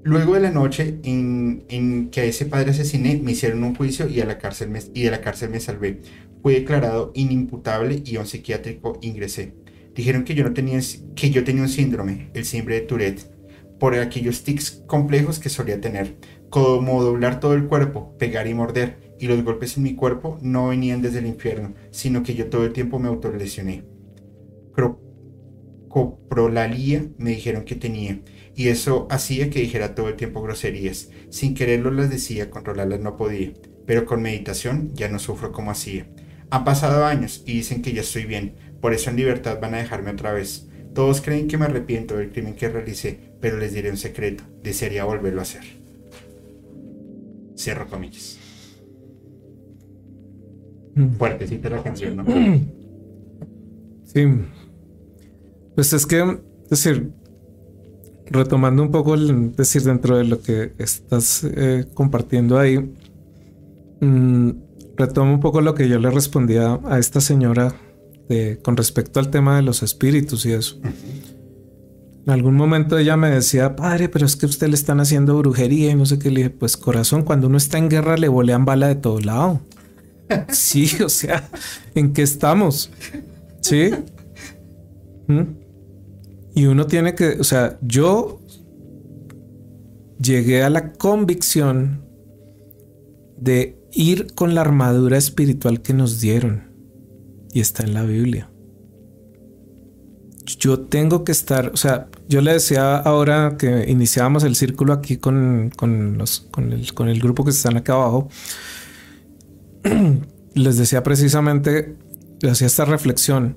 Luego 0.05 0.35
de 0.35 0.41
la 0.41 0.51
noche 0.51 0.99
en, 1.05 2.09
que 2.11 2.21
a 2.23 2.25
ese 2.25 2.47
padre 2.47 2.73
asesiné, 2.73 3.21
me 3.23 3.33
hicieron 3.33 3.63
un 3.63 3.77
juicio 3.77 4.09
y, 4.09 4.17
la 4.17 4.39
cárcel 4.39 4.69
me, 4.69 4.81
de 4.81 5.11
la 5.11 5.21
cárcel 5.21 5.51
me 5.51 5.61
salvé. 5.61 6.01
Fui 6.43 6.55
declarado 6.55 7.13
inimputable 7.15 8.03
y 8.05 8.17
a 8.17 8.21
un 8.21 8.27
psiquiátrico 8.27 8.99
ingresé. 9.01 9.55
Dijeron 9.95 10.25
que 10.25 10.35
yo, 10.35 10.43
no 10.43 10.53
tenía, 10.53 10.81
que 11.15 11.31
yo 11.31 11.45
tenía 11.45 11.63
un 11.63 11.69
síndrome, 11.69 12.31
el 12.35 12.45
síndrome 12.45 12.81
de 12.81 12.87
Tourette, 12.87 13.31
por 13.79 13.95
aquellos 13.95 14.43
tics 14.43 14.83
complejos 14.87 15.39
que 15.39 15.49
solía 15.49 15.81
tener, 15.81 16.17
como 16.51 17.03
doblar 17.03 17.39
todo 17.39 17.55
el 17.55 17.67
cuerpo, 17.67 18.17
pegar 18.19 18.49
y 18.49 18.55
morder, 18.55 19.12
y 19.23 19.29
los 19.29 19.45
golpes 19.45 19.77
en 19.77 19.85
mi 19.85 19.95
cuerpo 19.95 20.37
no 20.43 20.67
venían 20.67 21.01
desde 21.01 21.21
el 21.21 21.27
infierno, 21.27 21.75
sino 21.93 22.25
que 22.25 22.35
yo 22.35 22.51
todo 22.51 22.65
el 22.65 22.73
tiempo 22.73 22.99
me 22.99 23.07
autolesioné. 23.07 23.85
Coprolalía 25.89 27.07
me 27.19 27.31
dijeron 27.31 27.65
que 27.65 27.77
tenía, 27.77 28.21
y 28.57 28.67
eso 28.67 29.07
hacía 29.11 29.49
que 29.49 29.61
dijera 29.61 29.95
todo 29.95 30.09
el 30.09 30.17
tiempo 30.17 30.43
groserías. 30.43 31.11
Sin 31.31 31.55
quererlo 31.55 31.93
las 31.93 32.11
decía, 32.11 32.51
controlarlas 32.51 32.99
no 32.99 33.17
podía. 33.17 33.53
pero 33.87 34.07
con 34.07 34.23
meditación 34.23 34.91
ya 34.95 35.09
no 35.09 35.21
sufro 35.21 35.53
como 35.53 35.71
hacía. 35.71 36.07
Han 36.51 36.65
pasado 36.65 37.05
años 37.05 37.45
y 37.47 37.53
dicen 37.53 37.81
que 37.81 37.93
ya 37.93 38.01
estoy 38.01 38.25
bien, 38.25 38.55
por 38.81 38.93
eso 38.93 39.11
en 39.11 39.17
libertad 39.17 39.61
van 39.61 39.75
a 39.75 39.79
dejarme 39.79 40.11
otra 40.11 40.33
vez. 40.33 40.67
Todos 40.95 41.21
creen 41.21 41.47
que 41.47 41.59
me 41.59 41.67
arrepiento 41.67 42.17
del 42.17 42.33
crimen 42.33 42.57
que 42.57 42.69
realicé, 42.69 43.21
pero 43.41 43.57
les 43.57 43.73
diré 43.73 43.89
un 43.91 43.99
secreto, 43.99 44.43
desearía 44.65 45.05
volverlo 45.05 45.39
a 45.39 45.43
hacer. 45.43 45.63
Cierro 47.57 47.87
comillas. 47.89 48.42
Mm. 50.95 51.09
Fuertecita 51.19 51.71
la 51.71 51.83
canción, 51.83 52.17
¿no? 52.17 52.25
Sí. 54.05 54.27
Pues 55.75 55.95
es 55.95 56.05
que, 56.05 56.21
es 56.65 56.69
decir, 56.69 57.13
retomando 58.27 58.83
un 58.83 58.91
poco, 58.91 59.15
el, 59.15 59.53
decir, 59.53 59.83
dentro 59.83 60.19
de 60.19 60.25
lo 60.25 60.43
que 60.43 60.73
estás 60.77 61.45
eh, 61.45 61.87
compartiendo 61.95 62.59
ahí, 62.59 62.95
mm, 64.01 64.51
retomo 64.97 65.33
un 65.33 65.41
poco 65.41 65.63
lo 65.63 65.75
que 65.75 65.89
yo 65.89 65.99
le 65.99 66.11
respondía 66.11 66.79
a 66.85 66.99
esta 66.99 67.23
señora 67.23 67.75
de, 68.29 68.59
con 68.63 68.77
respecto 68.77 69.19
al 69.19 69.31
tema 69.31 69.57
de 69.57 69.63
los 69.63 69.83
espíritus 69.83 70.45
y 70.45 70.53
eso. 70.53 70.79
En 72.25 72.33
algún 72.33 72.55
momento 72.55 72.99
ella 72.99 73.17
me 73.17 73.31
decía, 73.31 73.75
padre, 73.75 74.09
pero 74.09 74.27
es 74.27 74.37
que 74.37 74.47
usted 74.47 74.69
le 74.69 74.75
están 74.75 75.01
haciendo 75.01 75.37
brujería 75.39 75.91
y 75.91 75.95
no 75.97 76.07
sé 76.07 76.19
qué. 76.19 76.31
Le 76.31 76.37
dije, 76.37 76.51
pues 76.51 76.77
corazón, 76.77 77.23
cuando 77.23 77.49
uno 77.49 77.57
está 77.57 77.79
en 77.79 77.89
guerra 77.89 78.17
le 78.17 78.29
volean 78.29 78.65
bala 78.65 78.89
de 78.89 78.95
todo 78.95 79.21
lado. 79.21 79.61
Sí, 80.51 81.03
o 81.03 81.09
sea, 81.09 81.49
¿en 81.95 82.13
qué 82.13 82.23
estamos? 82.23 82.91
Sí. 83.61 83.91
¿Mm? 85.27 85.43
Y 86.55 86.67
uno 86.67 86.87
tiene 86.87 87.15
que, 87.15 87.41
o 87.41 87.45
sea, 87.45 87.79
yo 87.81 88.41
llegué 90.21 90.63
a 90.63 90.71
la 90.71 90.93
convicción 90.93 92.03
de 93.39 93.79
ir 93.93 94.35
con 94.35 94.55
la 94.55 94.61
armadura 94.61 95.19
espiritual 95.19 95.83
que 95.83 95.95
nos 95.95 96.21
dieron. 96.21 96.71
Y 97.53 97.61
está 97.61 97.83
en 97.83 97.95
la 97.95 98.05
Biblia. 98.05 98.49
Yo 100.59 100.81
tengo 100.81 101.25
que 101.25 101.33
estar, 101.33 101.71
o 101.73 101.77
sea, 101.77 102.09
yo 102.29 102.41
le 102.41 102.53
decía 102.53 102.97
ahora 102.97 103.57
que 103.59 103.85
iniciábamos 103.89 104.45
el 104.45 104.57
círculo 104.57 104.93
aquí 104.93 105.17
con, 105.17 105.71
los, 106.19 106.41
con, 106.51 106.73
el, 106.73 106.93
con 106.95 107.09
el 107.09 107.21
grupo 107.21 107.45
que 107.45 107.51
están 107.51 107.77
acá 107.77 107.95
abajo, 107.95 108.29
les 110.55 110.77
decía 110.77 111.03
precisamente, 111.03 111.97
hacía 112.43 112.67
esta 112.67 112.85
reflexión, 112.85 113.57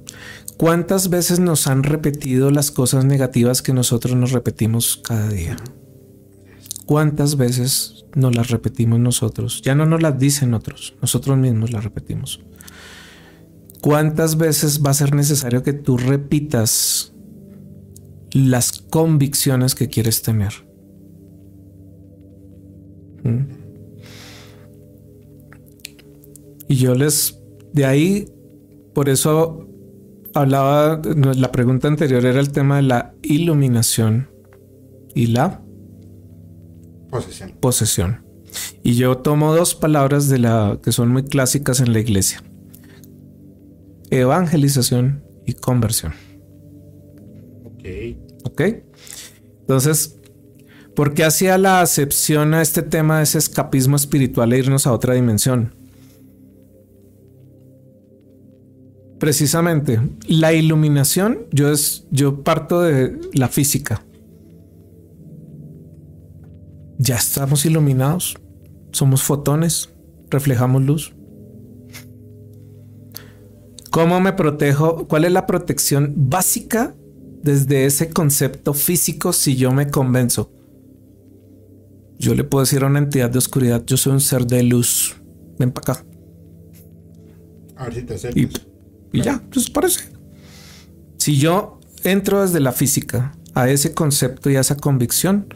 ¿Cuántas 0.57 1.09
veces 1.09 1.39
nos 1.39 1.67
han 1.67 1.83
repetido 1.83 2.49
las 2.49 2.71
cosas 2.71 3.03
negativas 3.03 3.61
que 3.61 3.73
nosotros 3.73 4.15
nos 4.15 4.31
repetimos 4.31 5.01
cada 5.03 5.27
día? 5.27 5.57
¿Cuántas 6.85 7.35
veces 7.35 8.05
nos 8.15 8.35
las 8.35 8.51
repetimos 8.51 8.99
nosotros? 8.99 9.61
Ya 9.63 9.75
no 9.75 9.85
nos 9.85 10.01
las 10.01 10.17
dicen 10.17 10.53
otros, 10.53 10.95
nosotros 11.01 11.37
mismos 11.37 11.73
las 11.73 11.83
repetimos. 11.83 12.39
¿Cuántas 13.81 14.37
veces 14.37 14.81
va 14.83 14.91
a 14.91 14.93
ser 14.93 15.13
necesario 15.13 15.61
que 15.61 15.73
tú 15.73 15.97
repitas 15.97 17.13
las 18.31 18.71
convicciones 18.79 19.75
que 19.75 19.89
quieres 19.89 20.21
tener? 20.21 20.53
¿Mm? 23.23 23.64
Y 26.67 26.75
yo 26.75 26.95
les, 26.95 27.39
de 27.73 27.85
ahí, 27.85 28.27
por 28.93 29.09
eso 29.09 29.67
hablaba, 30.33 31.01
la 31.03 31.51
pregunta 31.51 31.87
anterior 31.87 32.25
era 32.25 32.39
el 32.39 32.51
tema 32.51 32.77
de 32.77 32.83
la 32.83 33.13
iluminación 33.21 34.29
y 35.13 35.27
la 35.27 35.61
posesión. 37.09 37.51
posesión. 37.59 38.25
Y 38.83 38.95
yo 38.95 39.17
tomo 39.17 39.53
dos 39.55 39.75
palabras 39.75 40.29
de 40.29 40.39
la 40.39 40.79
que 40.83 40.91
son 40.91 41.09
muy 41.09 41.23
clásicas 41.23 41.79
en 41.79 41.93
la 41.93 41.99
iglesia. 41.99 42.43
Evangelización 44.09 45.23
y 45.45 45.53
conversión. 45.53 46.13
Ok. 47.65 47.83
Ok. 48.43 48.61
Entonces, 49.61 50.19
¿por 50.95 51.13
qué 51.13 51.23
hacía 51.23 51.57
la 51.57 51.81
acepción 51.81 52.53
a 52.53 52.61
este 52.61 52.81
tema 52.81 53.17
de 53.17 53.23
ese 53.23 53.37
escapismo 53.37 53.95
espiritual 53.95 54.53
e 54.53 54.59
irnos 54.59 54.85
a 54.87 54.93
otra 54.93 55.15
dimensión? 55.15 55.73
Precisamente, 59.19 59.99
la 60.27 60.53
iluminación, 60.53 61.45
yo, 61.51 61.71
es, 61.71 62.05
yo 62.11 62.43
parto 62.43 62.81
de 62.81 63.17
la 63.33 63.47
física. 63.47 64.03
Ya 66.97 67.15
estamos 67.15 67.65
iluminados, 67.65 68.35
somos 68.91 69.23
fotones, 69.23 69.89
reflejamos 70.29 70.83
luz. 70.83 71.13
¿Cómo 73.91 74.19
me 74.19 74.33
protejo? 74.33 75.07
¿Cuál 75.07 75.23
es 75.23 75.31
la 75.31 75.45
protección 75.45 76.13
básica 76.17 76.93
desde 77.41 77.85
ese 77.85 78.09
concepto 78.09 78.73
físico 78.73 79.31
si 79.31 79.55
yo 79.55 79.71
me 79.71 79.89
convenzo? 79.89 80.51
Yo 82.17 82.35
le 82.35 82.43
puedo 82.43 82.63
decir 82.63 82.83
a 82.83 82.87
una 82.87 82.99
entidad 82.99 83.29
de 83.29 83.37
oscuridad, 83.37 83.83
yo 83.85 83.95
soy 83.95 84.13
un 84.13 84.21
ser 84.21 84.45
de 84.45 84.63
luz. 84.63 85.15
Ven 85.57 85.71
para 85.71 85.93
acá. 85.93 86.05
A 87.77 87.85
ver 87.85 87.93
si 87.93 88.03
te 88.03 88.39
y 88.39 88.49
ya, 89.21 89.41
pues 89.51 89.69
parece. 89.69 90.09
Si 91.17 91.37
yo 91.37 91.79
entro 92.03 92.41
desde 92.41 92.59
la 92.59 92.71
física 92.71 93.35
a 93.53 93.69
ese 93.69 93.93
concepto 93.93 94.49
y 94.49 94.55
a 94.55 94.61
esa 94.61 94.77
convicción, 94.77 95.47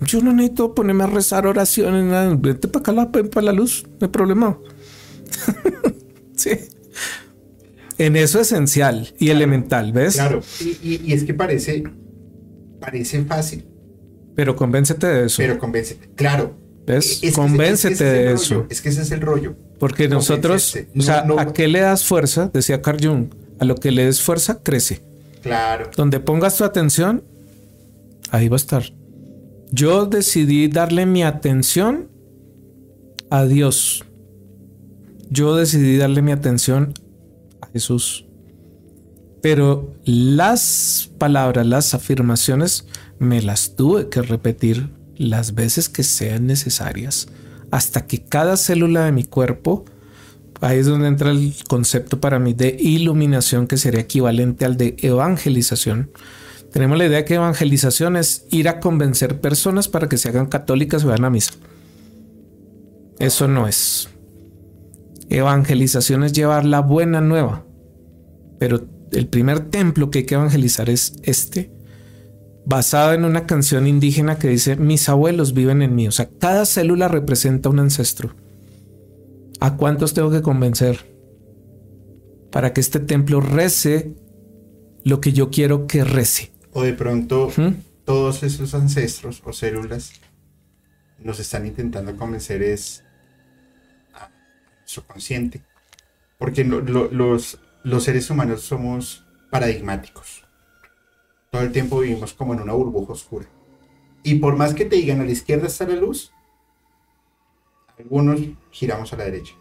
yo 0.00 0.20
no 0.22 0.32
necesito 0.32 0.74
ponerme 0.74 1.04
a 1.04 1.08
rezar 1.08 1.46
oraciones, 1.46 2.40
vete 2.40 2.68
para 2.68 2.80
acá 2.80 2.92
la, 2.92 3.10
para 3.10 3.46
la 3.46 3.52
luz, 3.52 3.84
no 4.00 4.06
hay 4.06 4.08
problema. 4.08 4.58
sí. 6.36 6.50
En 7.98 8.16
eso 8.16 8.40
esencial 8.40 9.14
y 9.18 9.28
elemental, 9.28 9.92
¿ves? 9.92 10.14
Claro, 10.14 10.40
y, 10.82 11.12
es 11.12 11.24
que 11.24 11.34
parece, 11.34 11.84
parece 12.80 13.24
fácil. 13.24 13.66
Pero 14.34 14.56
convéncete 14.56 15.06
de 15.06 15.26
eso. 15.26 15.36
Pero 15.36 15.58
convéncete, 15.58 16.08
claro. 16.14 16.56
¿Ves? 16.86 17.20
convéncete 17.34 18.04
de 18.04 18.32
eso. 18.32 18.66
Es 18.70 18.80
que 18.80 18.88
ese 18.88 19.02
es 19.02 19.10
el 19.10 19.20
rollo. 19.20 19.54
Porque 19.80 20.08
nosotros, 20.08 20.76
o 20.94 21.00
sea, 21.00 21.24
¿a 21.38 21.52
qué 21.54 21.66
le 21.66 21.80
das 21.80 22.04
fuerza? 22.04 22.50
Decía 22.52 22.82
Carl 22.82 22.98
Jung, 23.02 23.28
a 23.58 23.64
lo 23.64 23.76
que 23.76 23.90
le 23.90 24.04
des 24.04 24.20
fuerza, 24.20 24.62
crece. 24.62 25.00
Claro. 25.40 25.90
Donde 25.96 26.20
pongas 26.20 26.58
tu 26.58 26.64
atención, 26.64 27.24
ahí 28.30 28.48
va 28.48 28.56
a 28.56 28.58
estar. 28.58 28.84
Yo 29.72 30.04
decidí 30.04 30.68
darle 30.68 31.06
mi 31.06 31.22
atención 31.22 32.08
a 33.30 33.46
Dios. 33.46 34.04
Yo 35.30 35.56
decidí 35.56 35.96
darle 35.96 36.20
mi 36.20 36.32
atención 36.32 36.92
a 37.62 37.68
Jesús. 37.68 38.26
Pero 39.40 39.94
las 40.04 41.10
palabras, 41.16 41.66
las 41.66 41.94
afirmaciones, 41.94 42.86
me 43.18 43.40
las 43.40 43.76
tuve 43.76 44.10
que 44.10 44.20
repetir 44.20 44.90
las 45.16 45.54
veces 45.54 45.88
que 45.88 46.02
sean 46.02 46.46
necesarias 46.46 47.28
hasta 47.70 48.06
que 48.06 48.22
cada 48.22 48.56
célula 48.56 49.04
de 49.04 49.12
mi 49.12 49.24
cuerpo, 49.24 49.84
ahí 50.60 50.78
es 50.78 50.86
donde 50.86 51.08
entra 51.08 51.30
el 51.30 51.54
concepto 51.68 52.20
para 52.20 52.38
mí 52.38 52.52
de 52.52 52.76
iluminación 52.78 53.66
que 53.66 53.76
sería 53.76 54.00
equivalente 54.00 54.64
al 54.64 54.76
de 54.76 54.96
evangelización. 54.98 56.10
Tenemos 56.72 56.98
la 56.98 57.06
idea 57.06 57.24
que 57.24 57.34
evangelización 57.34 58.16
es 58.16 58.46
ir 58.50 58.68
a 58.68 58.80
convencer 58.80 59.40
personas 59.40 59.88
para 59.88 60.08
que 60.08 60.16
se 60.16 60.28
hagan 60.28 60.46
católicas 60.46 61.04
o 61.04 61.08
vayan 61.08 61.24
a 61.24 61.30
misa. 61.30 61.52
Eso 63.18 63.48
no 63.48 63.66
es. 63.66 64.08
Evangelización 65.28 66.24
es 66.24 66.32
llevar 66.32 66.64
la 66.64 66.80
buena 66.80 67.20
nueva. 67.20 67.64
Pero 68.58 68.86
el 69.12 69.26
primer 69.26 69.60
templo 69.70 70.10
que 70.10 70.20
hay 70.20 70.26
que 70.26 70.34
evangelizar 70.34 70.88
es 70.90 71.14
este, 71.22 71.72
basado 72.64 73.12
en 73.12 73.24
una 73.24 73.46
canción 73.46 73.86
indígena 73.86 74.38
que 74.38 74.48
dice, 74.48 74.76
mis 74.76 75.08
abuelos 75.08 75.54
viven 75.54 75.82
en 75.82 75.94
mí. 75.94 76.08
O 76.08 76.12
sea, 76.12 76.28
cada 76.38 76.66
célula 76.66 77.08
representa 77.08 77.68
un 77.68 77.80
ancestro. 77.80 78.34
¿A 79.60 79.76
cuántos 79.76 80.14
tengo 80.14 80.30
que 80.30 80.42
convencer 80.42 81.06
para 82.50 82.72
que 82.72 82.80
este 82.80 82.98
templo 83.00 83.40
rece 83.40 84.14
lo 85.04 85.20
que 85.20 85.32
yo 85.32 85.50
quiero 85.50 85.86
que 85.86 86.04
rece? 86.04 86.52
O 86.72 86.82
de 86.82 86.94
pronto 86.94 87.50
todos 88.04 88.42
esos 88.42 88.74
ancestros 88.74 89.42
o 89.44 89.52
células 89.52 90.12
nos 91.18 91.40
están 91.40 91.66
intentando 91.66 92.16
convencer 92.16 92.62
es 92.62 93.04
a 94.14 94.30
su 94.84 95.04
consciente. 95.04 95.62
Porque 96.38 96.64
los, 96.64 97.58
los 97.82 98.04
seres 98.04 98.30
humanos 98.30 98.62
somos 98.62 99.26
paradigmáticos 99.50 100.44
todo 101.50 101.62
el 101.62 101.72
tiempo 101.72 102.00
vivimos 102.00 102.32
como 102.32 102.54
en 102.54 102.60
una 102.60 102.72
burbuja 102.72 103.12
oscura. 103.12 103.46
Y 104.22 104.36
por 104.36 104.56
más 104.56 104.74
que 104.74 104.84
te 104.84 104.96
digan 104.96 105.20
a 105.20 105.24
la 105.24 105.30
izquierda 105.30 105.66
está 105.66 105.86
la 105.86 105.96
luz, 105.96 106.32
algunos 107.98 108.40
giramos 108.70 109.12
a 109.12 109.16
la 109.16 109.24
derecha. 109.24 109.54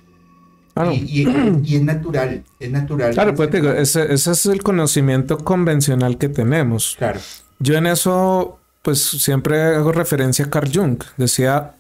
Y, 0.93 1.75
es 1.75 1.81
natural, 1.81 2.43
es 2.59 2.71
natural. 2.71 3.13
Claro, 3.13 3.35
pues 3.35 3.51
digo, 3.51 3.69
ese, 3.69 4.13
es 4.13 4.45
el 4.45 4.63
conocimiento 4.63 5.37
convencional 5.37 6.17
que 6.17 6.29
tenemos. 6.29 6.95
Claro. 6.97 7.19
Yo 7.59 7.75
en 7.75 7.87
eso, 7.87 8.59
pues 8.81 9.01
siempre 9.01 9.61
hago 9.61 9.91
referencia 9.91 10.45
a 10.45 10.49
Carl 10.49 10.71
Jung. 10.73 11.03
Decía, 11.17 11.75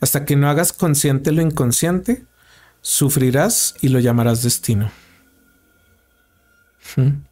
Hasta 0.00 0.24
que 0.24 0.36
no 0.36 0.48
hagas 0.48 0.72
consciente 0.72 1.32
lo 1.32 1.42
inconsciente, 1.42 2.24
sufrirás 2.80 3.74
y 3.82 3.88
lo 3.88 3.98
llamarás 3.98 4.42
destino. 4.42 4.90
¿Mm? 6.96 7.27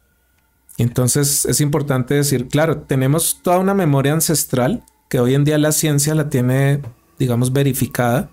Entonces 0.77 1.45
es 1.45 1.59
importante 1.59 2.13
decir, 2.13 2.47
claro, 2.47 2.79
tenemos 2.81 3.39
toda 3.41 3.59
una 3.59 3.73
memoria 3.73 4.13
ancestral 4.13 4.83
que 5.09 5.19
hoy 5.19 5.33
en 5.33 5.43
día 5.43 5.57
la 5.57 5.71
ciencia 5.71 6.13
la 6.13 6.29
tiene, 6.29 6.81
digamos, 7.17 7.51
verificada 7.51 8.29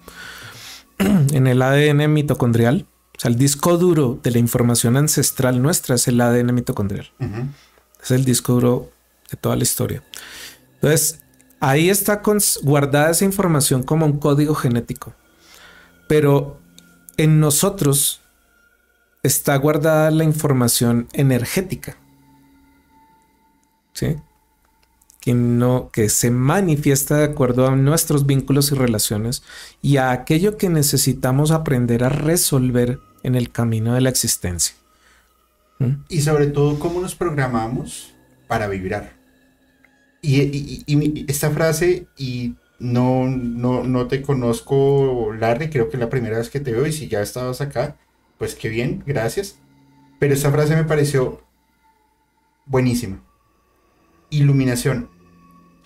en 0.98 1.46
el 1.46 1.62
ADN 1.62 2.12
mitocondrial. 2.12 2.86
O 3.16 3.20
sea, 3.20 3.30
el 3.30 3.38
disco 3.38 3.78
duro 3.78 4.18
de 4.22 4.30
la 4.30 4.38
información 4.38 4.96
ancestral 4.96 5.62
nuestra 5.62 5.94
es 5.94 6.08
el 6.08 6.20
ADN 6.20 6.54
mitocondrial. 6.54 7.10
Es 8.02 8.10
el 8.10 8.24
disco 8.24 8.54
duro 8.54 8.90
de 9.30 9.36
toda 9.36 9.56
la 9.56 9.62
historia. 9.62 10.02
Entonces, 10.74 11.20
ahí 11.60 11.88
está 11.88 12.22
guardada 12.62 13.10
esa 13.10 13.24
información 13.24 13.84
como 13.84 14.04
un 14.04 14.18
código 14.18 14.54
genético. 14.54 15.14
Pero 16.08 16.60
en 17.16 17.40
nosotros 17.40 18.20
está 19.22 19.56
guardada 19.56 20.10
la 20.10 20.24
información 20.24 21.08
energética. 21.12 21.96
¿Sí? 23.94 24.16
Que, 25.20 25.32
no, 25.32 25.88
que 25.90 26.10
se 26.10 26.30
manifiesta 26.30 27.16
de 27.16 27.24
acuerdo 27.24 27.66
a 27.66 27.76
nuestros 27.76 28.26
vínculos 28.26 28.70
y 28.70 28.74
relaciones 28.74 29.42
y 29.80 29.96
a 29.96 30.10
aquello 30.10 30.58
que 30.58 30.68
necesitamos 30.68 31.50
aprender 31.50 32.04
a 32.04 32.10
resolver 32.10 33.00
en 33.22 33.34
el 33.34 33.50
camino 33.50 33.94
de 33.94 34.02
la 34.02 34.10
existencia. 34.10 34.76
¿Mm? 35.78 36.04
Y 36.10 36.20
sobre 36.20 36.48
todo, 36.48 36.78
cómo 36.78 37.00
nos 37.00 37.14
programamos 37.14 38.14
para 38.46 38.68
vibrar. 38.68 39.14
Y, 40.20 41.24
esta 41.28 41.50
frase, 41.50 42.06
y 42.16 42.54
no, 42.78 43.26
no, 43.26 43.82
no 43.82 44.06
te 44.06 44.22
conozco, 44.22 45.32
Larry, 45.38 45.70
creo 45.70 45.88
que 45.88 45.96
es 45.96 46.00
la 46.00 46.10
primera 46.10 46.38
vez 46.38 46.50
que 46.50 46.60
te 46.60 46.72
veo, 46.72 46.86
y 46.86 46.92
si 46.92 47.08
ya 47.08 47.20
estabas 47.20 47.60
acá, 47.60 47.96
pues 48.38 48.54
qué 48.54 48.68
bien, 48.68 49.02
gracias. 49.06 49.58
Pero 50.18 50.34
esta 50.34 50.50
frase 50.50 50.76
me 50.76 50.84
pareció 50.84 51.42
buenísima. 52.66 53.22
Iluminación. 54.30 55.08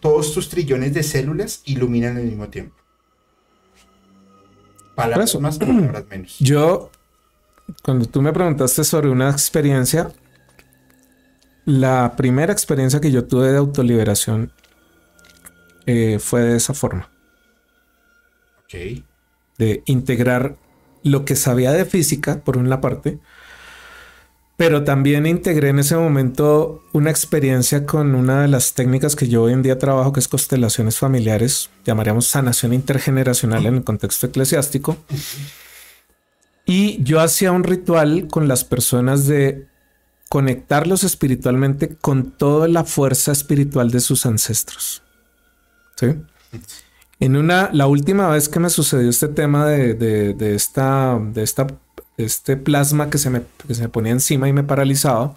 Todos 0.01 0.33
tus 0.33 0.49
trillones 0.49 0.95
de 0.95 1.03
células 1.03 1.63
iluminan 1.65 2.17
al 2.17 2.25
mismo 2.25 2.49
tiempo. 2.49 2.77
Palabras 4.95 5.39
más, 5.41 5.59
palabras 5.59 6.05
menos. 6.09 6.37
Yo, 6.41 6.91
cuando 7.83 8.07
tú 8.07 8.23
me 8.23 8.33
preguntaste 8.33 8.85
sobre 8.85 9.09
una 9.09 9.31
experiencia, 9.31 10.13
la 11.65 12.15
primera 12.17 12.53
experiencia 12.53 13.01
que 13.01 13.11
yo 13.11 13.27
tuve 13.27 13.53
de 13.53 13.59
autoliberación 13.59 14.53
eh, 15.85 16.19
fue 16.19 16.41
de 16.41 16.57
esa 16.57 16.73
forma. 16.73 17.11
Ok. 18.65 19.05
De 19.59 19.83
integrar 19.85 20.57
lo 21.03 21.25
que 21.27 21.37
sabía 21.37 21.73
de 21.73 21.85
física, 21.85 22.41
por 22.43 22.57
una 22.57 22.81
parte, 22.81 23.19
pero 24.59 24.83
también 24.83 25.25
integré 25.25 25.69
en 25.69 25.79
ese 25.79 25.95
momento 25.95 26.83
una 26.93 27.11
experiencia 27.11 27.87
con 27.87 28.17
una 28.17 28.43
de 28.43 28.49
las 28.49 28.75
técnicas 28.75 29.15
que 29.15 29.29
yo 29.29 29.45
hoy 29.45 29.53
en 29.53 29.63
día 29.63 29.79
trabajo, 29.79 30.13
que 30.13 30.19
es 30.19 30.27
constelaciones 30.27 30.99
familiares, 30.99 31.71
llamaríamos 31.85 32.27
sanación 32.27 32.73
intergeneracional 32.73 33.67
en 33.67 33.77
el 33.77 33.85
contexto 33.85 34.27
eclesiástico. 34.27 34.97
Y 36.67 37.01
yo 37.05 37.21
hacía 37.21 37.53
un 37.53 37.63
ritual 37.63 38.27
con 38.29 38.49
las 38.49 38.65
personas 38.65 39.29
de 39.29 39.69
conectarlos 40.29 41.05
espiritualmente 41.05 41.95
con 41.95 42.33
toda 42.33 42.67
la 42.67 42.83
fuerza 42.83 43.31
espiritual 43.31 43.93
de 43.93 44.01
sus 44.01 44.27
ancestros. 44.27 45.05
¿Sí? 45.95 46.09
En 47.21 47.37
una, 47.37 47.71
la 47.73 47.87
última 47.87 48.29
vez 48.29 48.49
que 48.49 48.59
me 48.59 48.71
sucedió 48.71 49.09
este 49.09 49.29
tema 49.29 49.69
de, 49.69 49.95
de, 49.95 50.55
esta, 50.57 51.17
de 51.33 51.45
esta, 51.45 51.69
este 52.19 52.57
plasma 52.57 53.11
que 53.11 53.17
se, 53.17 53.31
me, 53.31 53.43
que 53.67 53.75
se 53.75 53.83
me 53.83 53.89
ponía 53.89 54.13
encima 54.13 54.49
y 54.49 54.53
me 54.53 54.65
paralizaba, 54.65 55.35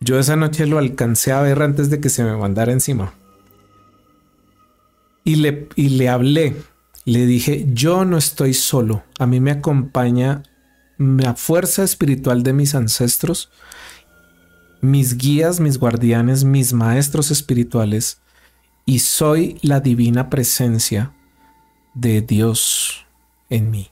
yo 0.00 0.18
esa 0.18 0.36
noche 0.36 0.66
lo 0.66 0.78
alcancé 0.78 1.32
a 1.32 1.42
ver 1.42 1.60
antes 1.62 1.90
de 1.90 2.00
que 2.00 2.08
se 2.08 2.24
me 2.24 2.36
mandara 2.36 2.72
encima. 2.72 3.12
Y 5.24 5.36
le, 5.36 5.68
y 5.74 5.90
le 5.90 6.08
hablé, 6.08 6.56
le 7.04 7.26
dije, 7.26 7.66
yo 7.72 8.04
no 8.04 8.16
estoy 8.16 8.54
solo, 8.54 9.02
a 9.18 9.26
mí 9.26 9.40
me 9.40 9.50
acompaña 9.50 10.42
la 10.98 11.34
fuerza 11.34 11.82
espiritual 11.82 12.42
de 12.42 12.52
mis 12.52 12.74
ancestros, 12.74 13.50
mis 14.80 15.16
guías, 15.16 15.60
mis 15.60 15.78
guardianes, 15.78 16.44
mis 16.44 16.72
maestros 16.72 17.30
espirituales, 17.30 18.20
y 18.86 19.00
soy 19.00 19.58
la 19.62 19.80
divina 19.80 20.28
presencia 20.30 21.14
de 21.94 22.20
Dios 22.20 23.06
en 23.48 23.70
mí. 23.70 23.90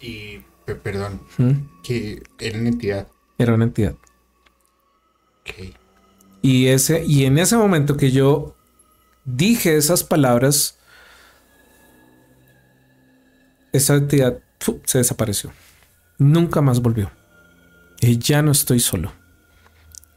Y, 0.00 0.40
perdón, 0.74 1.20
¿Mm? 1.38 1.82
que 1.82 2.22
era 2.38 2.58
una 2.58 2.68
entidad. 2.68 3.08
Era 3.38 3.54
una 3.54 3.64
entidad. 3.64 3.94
Okay. 5.42 5.74
Y, 6.42 6.66
ese, 6.66 7.04
y 7.04 7.24
en 7.24 7.38
ese 7.38 7.56
momento 7.56 7.96
que 7.96 8.10
yo 8.10 8.56
dije 9.24 9.76
esas 9.76 10.02
palabras, 10.02 10.78
esa 13.72 13.94
entidad 13.94 14.40
se 14.84 14.98
desapareció. 14.98 15.52
Nunca 16.18 16.62
más 16.62 16.80
volvió. 16.80 17.10
Y 18.00 18.18
ya 18.18 18.42
no 18.42 18.52
estoy 18.52 18.80
solo. 18.80 19.12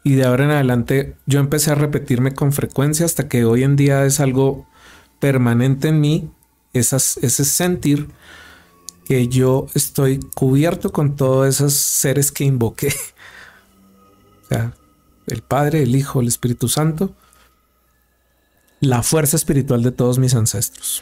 Y 0.04 0.16
de 0.16 0.26
ahora 0.26 0.46
en 0.46 0.52
adelante 0.52 1.16
yo 1.26 1.40
empecé 1.40 1.72
a 1.72 1.76
repetirme 1.76 2.34
con 2.34 2.54
frecuencia 2.54 3.06
hasta 3.06 3.28
que 3.28 3.44
hoy 3.46 3.64
en 3.64 3.76
día 3.76 4.06
es 4.06 4.20
algo 4.20 4.68
permanente 5.20 5.90
en 5.90 6.00
mí, 6.00 6.32
esas, 6.74 7.18
ese 7.18 7.44
sentir 7.44 8.08
que 9.10 9.28
yo 9.28 9.66
estoy 9.74 10.20
cubierto 10.36 10.92
con 10.92 11.16
todos 11.16 11.48
esos 11.48 11.74
seres 11.74 12.32
que 12.32 12.44
invoqué. 12.44 12.90
o 14.44 14.48
sea, 14.50 14.76
el 15.26 15.42
Padre, 15.42 15.82
el 15.82 15.96
Hijo, 15.96 16.22
el 16.22 16.28
Espíritu 16.28 16.68
Santo, 16.68 17.16
la 18.80 19.02
fuerza 19.02 19.36
espiritual 19.36 19.82
de 19.82 19.92
todos 19.92 20.20
mis 20.20 20.36
ancestros, 20.36 21.02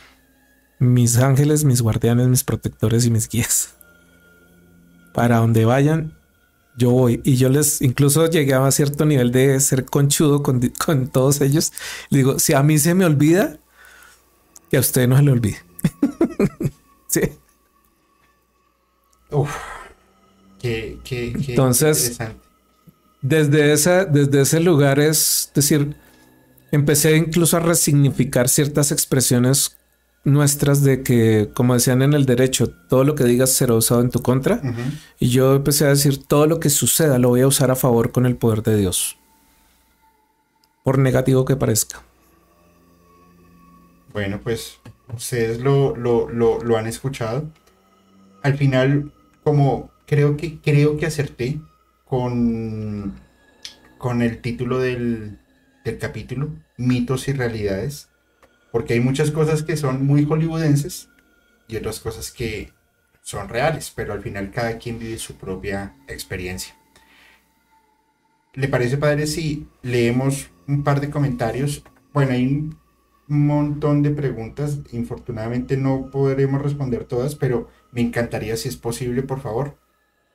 mis 0.79 1.17
ángeles, 1.17 1.65
mis 1.65 1.81
guardianes, 1.81 2.29
mis 2.29 2.45
protectores 2.45 3.05
y 3.05 3.11
mis 3.11 3.27
guías. 3.27 3.75
Para 5.13 5.39
donde 5.39 5.65
vayan, 5.65 6.17
yo 6.77 6.91
voy. 6.91 7.19
Y 7.25 7.35
yo 7.35 7.49
les 7.49 7.81
incluso 7.81 8.25
llegué 8.29 8.53
a 8.53 8.71
cierto 8.71 9.05
nivel 9.05 9.33
de 9.33 9.59
ser 9.59 9.83
conchudo 9.83 10.43
con, 10.43 10.61
todos 11.11 11.41
ellos. 11.41 11.73
digo, 12.09 12.39
si 12.39 12.53
a 12.53 12.63
mí 12.63 12.79
se 12.79 12.93
me 12.93 13.03
olvida, 13.03 13.59
que 14.71 14.77
a 14.77 14.79
usted 14.79 15.09
no 15.09 15.17
se 15.17 15.23
le 15.23 15.31
olvide. 15.31 15.57
sí. 17.07 17.19
Uf, 19.31 19.55
qué, 20.59 20.99
Entonces, 21.47 22.17
desde, 23.21 23.73
esa, 23.73 24.05
desde 24.05 24.41
ese 24.41 24.59
lugar 24.59 24.99
es 24.99 25.51
decir, 25.53 25.95
empecé 26.71 27.17
incluso 27.17 27.57
a 27.57 27.59
resignificar 27.59 28.49
ciertas 28.49 28.91
expresiones 28.91 29.77
nuestras 30.27 30.83
de 30.83 31.03
que, 31.03 31.49
como 31.53 31.73
decían 31.73 32.01
en 32.01 32.13
el 32.13 32.25
derecho, 32.25 32.69
todo 32.89 33.05
lo 33.05 33.15
que 33.15 33.23
digas 33.23 33.51
será 33.51 33.75
usado 33.75 34.01
en 34.01 34.09
tu 34.09 34.21
contra. 34.21 34.61
Y 35.19 35.29
yo 35.29 35.55
empecé 35.55 35.85
a 35.85 35.89
decir, 35.89 36.25
todo 36.25 36.47
lo 36.47 36.59
que 36.59 36.69
suceda 36.69 37.17
lo 37.17 37.29
voy 37.29 37.41
a 37.41 37.47
usar 37.47 37.71
a 37.71 37.75
favor 37.75 38.11
con 38.11 38.25
el 38.25 38.35
poder 38.35 38.61
de 38.61 38.75
Dios. 38.75 39.17
Por 40.83 40.99
negativo 40.99 41.45
que 41.45 41.55
parezca. 41.55 42.03
Bueno, 44.11 44.41
pues 44.43 44.79
ustedes 45.15 45.61
lo, 45.61 45.95
lo, 45.95 46.77
han 46.77 46.87
escuchado. 46.87 47.49
Al 48.43 48.57
final, 48.57 49.13
como 49.47 49.91
creo 50.05 50.35
que, 50.35 50.59
creo 50.59 50.97
que 50.97 51.05
acerté 51.05 51.61
con, 52.03 53.17
con 53.97 54.21
el 54.21 54.41
título 54.41 54.79
del, 54.79 55.39
del 55.85 55.97
capítulo, 55.99 56.49
mitos 56.75 57.29
y 57.29 57.31
realidades 57.31 58.09
porque 58.73 58.95
hay 58.95 58.99
muchas 58.99 59.31
cosas 59.31 59.63
que 59.63 59.77
son 59.77 60.05
muy 60.05 60.25
hollywoodenses 60.25 61.07
y 61.69 61.77
otras 61.77 62.01
cosas 62.01 62.29
que 62.29 62.73
son 63.21 63.47
reales, 63.47 63.93
pero 63.95 64.11
al 64.11 64.21
final 64.21 64.51
cada 64.51 64.79
quien 64.79 64.99
vive 64.99 65.17
su 65.17 65.37
propia 65.37 65.95
experiencia. 66.09 66.75
¿Le 68.53 68.67
parece, 68.67 68.97
padre, 68.97 69.27
si 69.27 69.69
leemos 69.81 70.49
un 70.67 70.83
par 70.83 70.99
de 70.99 71.09
comentarios? 71.09 71.85
Bueno, 72.11 72.33
hay 72.33 72.47
un 72.47 72.77
montón 73.29 74.03
de 74.03 74.09
preguntas. 74.09 74.79
Infortunadamente 74.91 75.77
no 75.77 76.11
podremos 76.11 76.61
responder 76.61 77.05
todas, 77.05 77.35
pero 77.35 77.69
me 77.91 78.01
encantaría, 78.01 78.57
si 78.57 78.69
es 78.69 78.77
posible, 78.77 79.23
por 79.23 79.41
favor, 79.41 79.77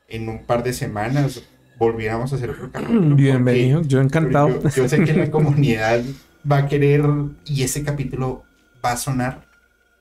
en 0.09 0.29
un 0.29 0.45
par 0.45 0.63
de 0.63 0.73
semanas 0.73 1.43
volviéramos 1.79 2.33
a 2.33 2.37
hacer 2.37 2.51
otro 2.51 2.71
capítulo. 2.73 3.17
Bienvenido, 3.17 3.83
yo 3.83 4.01
encantado. 4.01 4.63
yo, 4.71 4.89
sé 4.89 5.05
que 5.05 5.13
la 5.13 5.31
comunidad 5.31 6.03
va 6.51 6.59
a 6.59 6.69
querer 6.69 7.05
y 7.45 7.63
ese 7.63 7.83
capítulo 7.83 8.45
va 8.85 8.93
a 8.93 8.97
sonar 8.97 9.47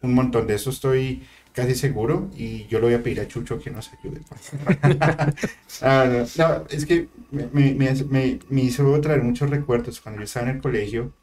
un 0.01 0.13
montón. 0.13 0.47
De 0.47 0.55
eso 0.55 0.69
estoy 0.69 1.23
casi 1.53 1.75
seguro 1.75 2.29
y 2.35 2.65
yo 2.67 2.79
le 2.79 2.85
voy 2.85 2.93
a 2.93 3.03
pedir 3.03 3.21
a 3.21 3.27
Chucho 3.27 3.59
que 3.59 3.71
nos 3.71 3.91
ayude. 3.93 4.21
Ah, 5.83 6.25
no, 6.37 6.65
es 6.69 6.85
que 6.85 7.07
me, 7.31 8.61
hizo 8.61 9.01
traer 9.01 9.23
muchos 9.23 9.49
recuerdos. 9.49 9.99
Cuando 9.99 10.19
yo 10.19 10.25
estaba 10.25 10.49
en 10.49 10.57
el 10.57 10.61
colegio, 10.61 11.13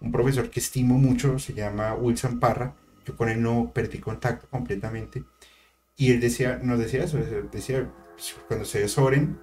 un 0.00 0.10
profesor 0.10 0.50
que 0.50 0.58
estimo 0.58 0.98
mucho 0.98 1.38
se 1.38 1.54
llama 1.54 1.94
Wilson 1.94 2.40
Parra, 2.40 2.74
yo 3.06 3.16
con 3.16 3.28
él 3.28 3.40
no 3.40 3.70
perdí 3.72 3.98
contacto 3.98 4.48
completamente. 4.50 5.22
Y 6.00 6.12
él 6.12 6.20
decía, 6.20 6.60
nos 6.62 6.78
decía 6.78 7.02
eso, 7.02 7.18
decía, 7.50 7.90
pues, 8.14 8.36
cuando 8.46 8.64
se 8.64 8.78
desoren, 8.78 9.40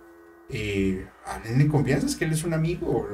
eh, 0.50 1.06
hablen 1.26 1.58
de 1.58 1.68
confianza, 1.68 2.08
es 2.08 2.16
que 2.16 2.24
él 2.24 2.32
es 2.32 2.46
un 2.46 2.54
amigo. 2.54 3.10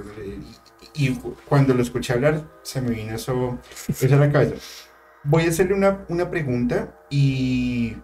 Y, 0.93 1.17
cuando 1.49 1.73
lo 1.73 1.81
escuché 1.81 2.13
hablar, 2.13 2.47
se 2.61 2.81
me 2.81 2.91
vino 2.91 3.15
eso, 3.15 3.57
eso 3.87 4.15
a 4.15 4.19
la 4.19 4.31
cabeza. 4.31 4.55
Voy 5.23 5.45
a 5.45 5.49
hacerle 5.49 5.73
una, 5.73 6.05
una 6.07 6.29
pregunta 6.29 7.03
y 7.09 7.95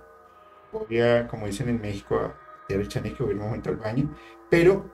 voy 0.72 1.00
a, 1.02 1.28
como 1.28 1.46
dicen 1.46 1.70
en 1.70 1.82
México, 1.82 2.16
a 2.18 2.66
tirar 2.68 2.82
el 2.82 2.88
chaneque, 2.88 3.24
voy 3.24 3.34
un 3.34 3.42
momento 3.42 3.70
al 3.70 3.78
baño. 3.78 4.16
Pero 4.50 4.92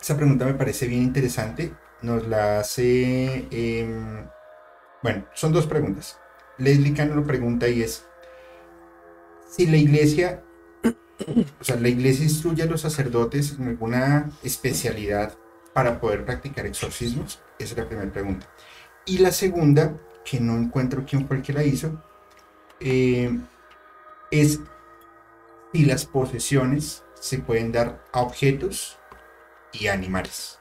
esa 0.00 0.16
pregunta 0.16 0.44
me 0.44 0.54
parece 0.54 0.86
bien 0.86 1.02
interesante. 1.02 1.74
Nos 2.02 2.28
la 2.28 2.60
hace. 2.60 3.48
Em, 3.50 4.24
bueno, 5.02 5.26
son 5.34 5.52
dos 5.52 5.66
preguntas. 5.66 6.20
Leslie 6.58 6.94
Cano 6.94 7.16
lo 7.16 7.24
pregunta 7.24 7.68
y 7.68 7.82
es: 7.82 8.05
si 9.56 9.66
la 9.66 9.76
iglesia 9.76 10.42
o 11.60 11.64
sea, 11.64 11.76
la 11.76 11.88
iglesia 11.88 12.24
instruye 12.24 12.62
a 12.62 12.66
los 12.66 12.82
sacerdotes 12.82 13.56
en 13.58 13.68
alguna 13.68 14.30
especialidad 14.42 15.34
para 15.72 16.00
poder 16.00 16.24
practicar 16.24 16.66
exorcismos. 16.66 17.40
Esa 17.58 17.72
es 17.72 17.78
la 17.78 17.88
primera 17.88 18.12
pregunta. 18.12 18.46
Y 19.04 19.18
la 19.18 19.32
segunda, 19.32 19.96
que 20.24 20.40
no 20.40 20.56
encuentro 20.56 21.04
quién 21.08 21.26
fue 21.26 21.36
el 21.36 21.42
que 21.42 21.52
la 21.52 21.64
hizo, 21.64 22.02
eh, 22.80 23.38
es 24.30 24.60
si 25.72 25.84
las 25.84 26.04
posesiones 26.04 27.04
se 27.18 27.38
pueden 27.38 27.72
dar 27.72 28.04
a 28.12 28.20
objetos 28.20 28.98
y 29.72 29.88
animales. 29.88 30.58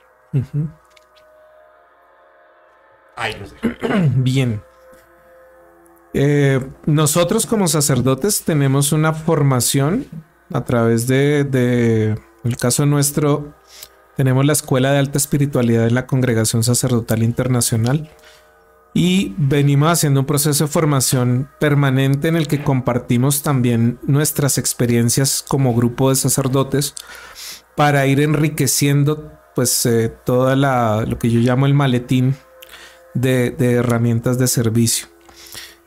Ahí 3.16 3.36
los 3.40 3.54
dejo. 3.54 3.68
Bien. 4.16 4.62
Eh, 6.18 6.66
nosotros 6.86 7.46
como 7.46 7.68
sacerdotes 7.68 8.44
tenemos 8.46 8.94
una 8.94 9.12
formación 9.12 10.08
a 10.54 10.64
través 10.64 11.08
de, 11.08 11.44
de, 11.44 12.18
el 12.46 12.56
caso 12.56 12.86
nuestro, 12.86 13.54
tenemos 14.16 14.46
la 14.46 14.54
Escuela 14.54 14.94
de 14.94 15.00
Alta 15.00 15.18
Espiritualidad 15.18 15.88
en 15.88 15.94
la 15.94 16.08
Congregación 16.08 16.64
Sacerdotal 16.64 17.22
Internacional 17.22 18.10
y 18.94 19.36
venimos 19.38 19.92
haciendo 19.92 20.22
un 20.22 20.26
proceso 20.26 20.64
de 20.64 20.72
formación 20.72 21.50
permanente 21.60 22.30
en 22.30 22.38
el 22.38 22.48
que 22.48 22.64
compartimos 22.64 23.44
también 23.44 24.00
nuestras 24.04 24.58
experiencias 24.58 25.44
como 25.46 25.76
grupo 25.76 26.12
de 26.12 26.16
sacerdotes 26.16 26.96
para 27.76 28.08
ir 28.08 28.22
enriqueciendo 28.22 29.34
pues 29.54 29.86
eh, 29.86 30.14
toda 30.24 30.56
la, 30.56 31.04
lo 31.06 31.20
que 31.20 31.30
yo 31.30 31.42
llamo 31.42 31.66
el 31.66 31.74
maletín 31.74 32.38
de, 33.16 33.52
de 33.52 33.74
herramientas 33.74 34.38
de 34.38 34.48
servicio. 34.48 35.08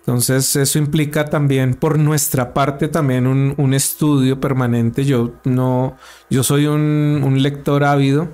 Entonces 0.09 0.57
eso 0.57 0.79
implica 0.79 1.27
también 1.27 1.75
por 1.75 1.99
nuestra 1.99 2.55
parte 2.55 2.89
también 2.89 3.27
un, 3.27 3.75
estudio 3.75 4.41
permanente. 4.41 5.05
Yo 5.05 5.35
no, 5.45 5.99
yo 6.31 6.43
soy 6.43 6.67
un, 6.67 7.43
lector 7.43 7.85
ávido. 7.85 8.31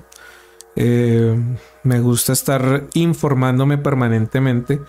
Eh, 0.77 1.37
me 1.83 1.99
gusta 1.99 2.31
estar 2.31 2.85
informándome 2.93 3.77
permanentemente. 3.77 4.79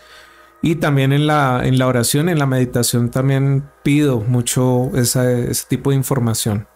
Y 0.62 0.76
también 0.76 1.12
en 1.12 1.26
la, 1.26 1.62
en 1.64 1.76
la 1.76 1.88
oración, 1.88 2.28
en 2.28 2.38
la 2.38 2.46
meditación 2.46 3.10
también 3.10 3.64
pido 3.82 4.20
mucho 4.20 4.92
ese 4.94 5.50
tipo 5.68 5.90
de 5.90 5.96
información. 5.96 6.68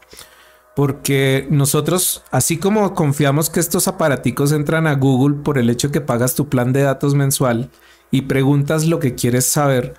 Porque 0.74 1.46
nosotros, 1.50 2.24
así 2.32 2.56
como 2.56 2.96
confiamos 2.96 3.48
que 3.48 3.60
estos 3.60 3.86
aparaticos 3.86 4.50
entran 4.50 4.88
a 4.88 4.94
Google 4.96 5.36
por 5.44 5.56
el 5.56 5.70
hecho 5.70 5.92
que 5.92 6.00
pagas 6.00 6.34
tu 6.34 6.48
plan 6.48 6.72
de 6.72 6.82
datos 6.82 7.14
mensual, 7.14 7.70
y 8.10 8.22
preguntas 8.22 8.86
lo 8.86 8.98
que 8.98 9.14
quieres 9.14 9.46
saber, 9.46 9.94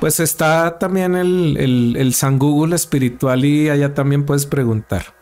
pues 0.00 0.20
está 0.20 0.78
también 0.78 1.14
el, 1.14 1.96
el, 1.96 2.14
San 2.14 2.38
Google 2.38 2.74
espiritual 2.74 3.44
y 3.44 3.68
allá 3.68 3.94
también 3.94 4.24
puedes 4.24 4.46
preguntar. 4.46 5.14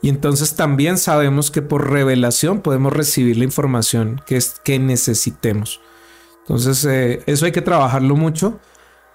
Y 0.00 0.08
entonces 0.08 0.54
también 0.54 0.98
sabemos 0.98 1.50
que 1.50 1.62
por 1.62 1.90
revelación 1.90 2.60
podemos 2.60 2.92
recibir 2.92 3.36
la 3.36 3.44
información 3.44 4.20
que, 4.26 4.36
es, 4.36 4.56
que 4.64 4.78
necesitemos. 4.78 5.80
Entonces 6.40 6.84
eh, 6.84 7.22
eso 7.26 7.44
hay 7.44 7.52
que 7.52 7.62
trabajarlo 7.62 8.16
mucho. 8.16 8.60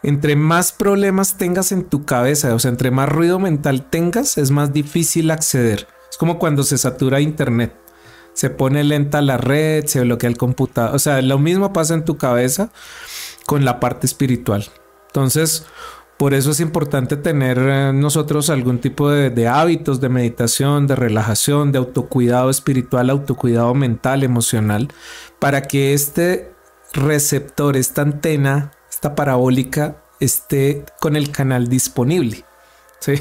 Entre 0.04 0.36
más 0.36 0.72
problemas 0.72 1.38
tengas 1.38 1.72
en 1.72 1.84
tu 1.84 2.06
cabeza, 2.06 2.54
o 2.54 2.60
sea, 2.60 2.70
entre 2.70 2.92
más 2.92 3.10
ruido 3.10 3.40
mental 3.40 3.90
tengas, 3.90 4.38
es 4.38 4.52
más 4.52 4.72
difícil 4.72 5.32
acceder. 5.32 5.88
Es 6.10 6.18
como 6.18 6.40
cuando 6.40 6.64
se 6.64 6.78
satura 6.78 7.20
Internet 7.20 7.74
se 8.38 8.52
pone 8.52 8.84
lenta 8.84 9.20
la 9.24 9.38
red, 9.38 9.88
se 9.88 10.02
bloquea 10.02 10.30
el 10.30 10.38
computador. 10.38 10.96
O 10.96 11.00
sea, 11.00 11.24
lo 11.24 11.40
mismo 11.40 11.74
pasa 11.74 11.96
en 11.96 12.06
tu 12.06 12.18
cabeza 12.18 12.70
con 13.48 13.66
la 13.66 13.80
parte 13.80 14.06
espiritual. 14.06 14.70
Entonces, 15.08 15.66
por 16.18 16.36
eso 16.36 16.52
es 16.52 16.60
importante 16.60 17.18
tener 17.18 17.58
eh, 17.58 17.94
nosotros 17.94 18.52
algún 18.52 18.78
tipo 18.78 19.10
de, 19.10 19.48
hábitos 19.48 20.02
de 20.02 20.10
meditación, 20.10 20.86
de 20.86 20.96
relajación, 20.96 21.72
de 21.72 21.80
autocuidado 21.80 22.52
espiritual, 22.52 23.10
autocuidado 23.10 23.74
mental, 23.74 24.22
emocional, 24.22 24.90
para 25.40 25.64
que 25.64 25.96
este 25.96 26.52
receptor, 26.94 27.76
esta 27.76 28.04
antena, 28.04 28.72
esta 28.88 29.16
parabólica, 29.16 30.04
esté 30.20 30.86
con 31.00 31.16
el 31.16 31.32
canal 31.32 31.70
disponible. 31.70 32.46
¿sí? 33.00 33.14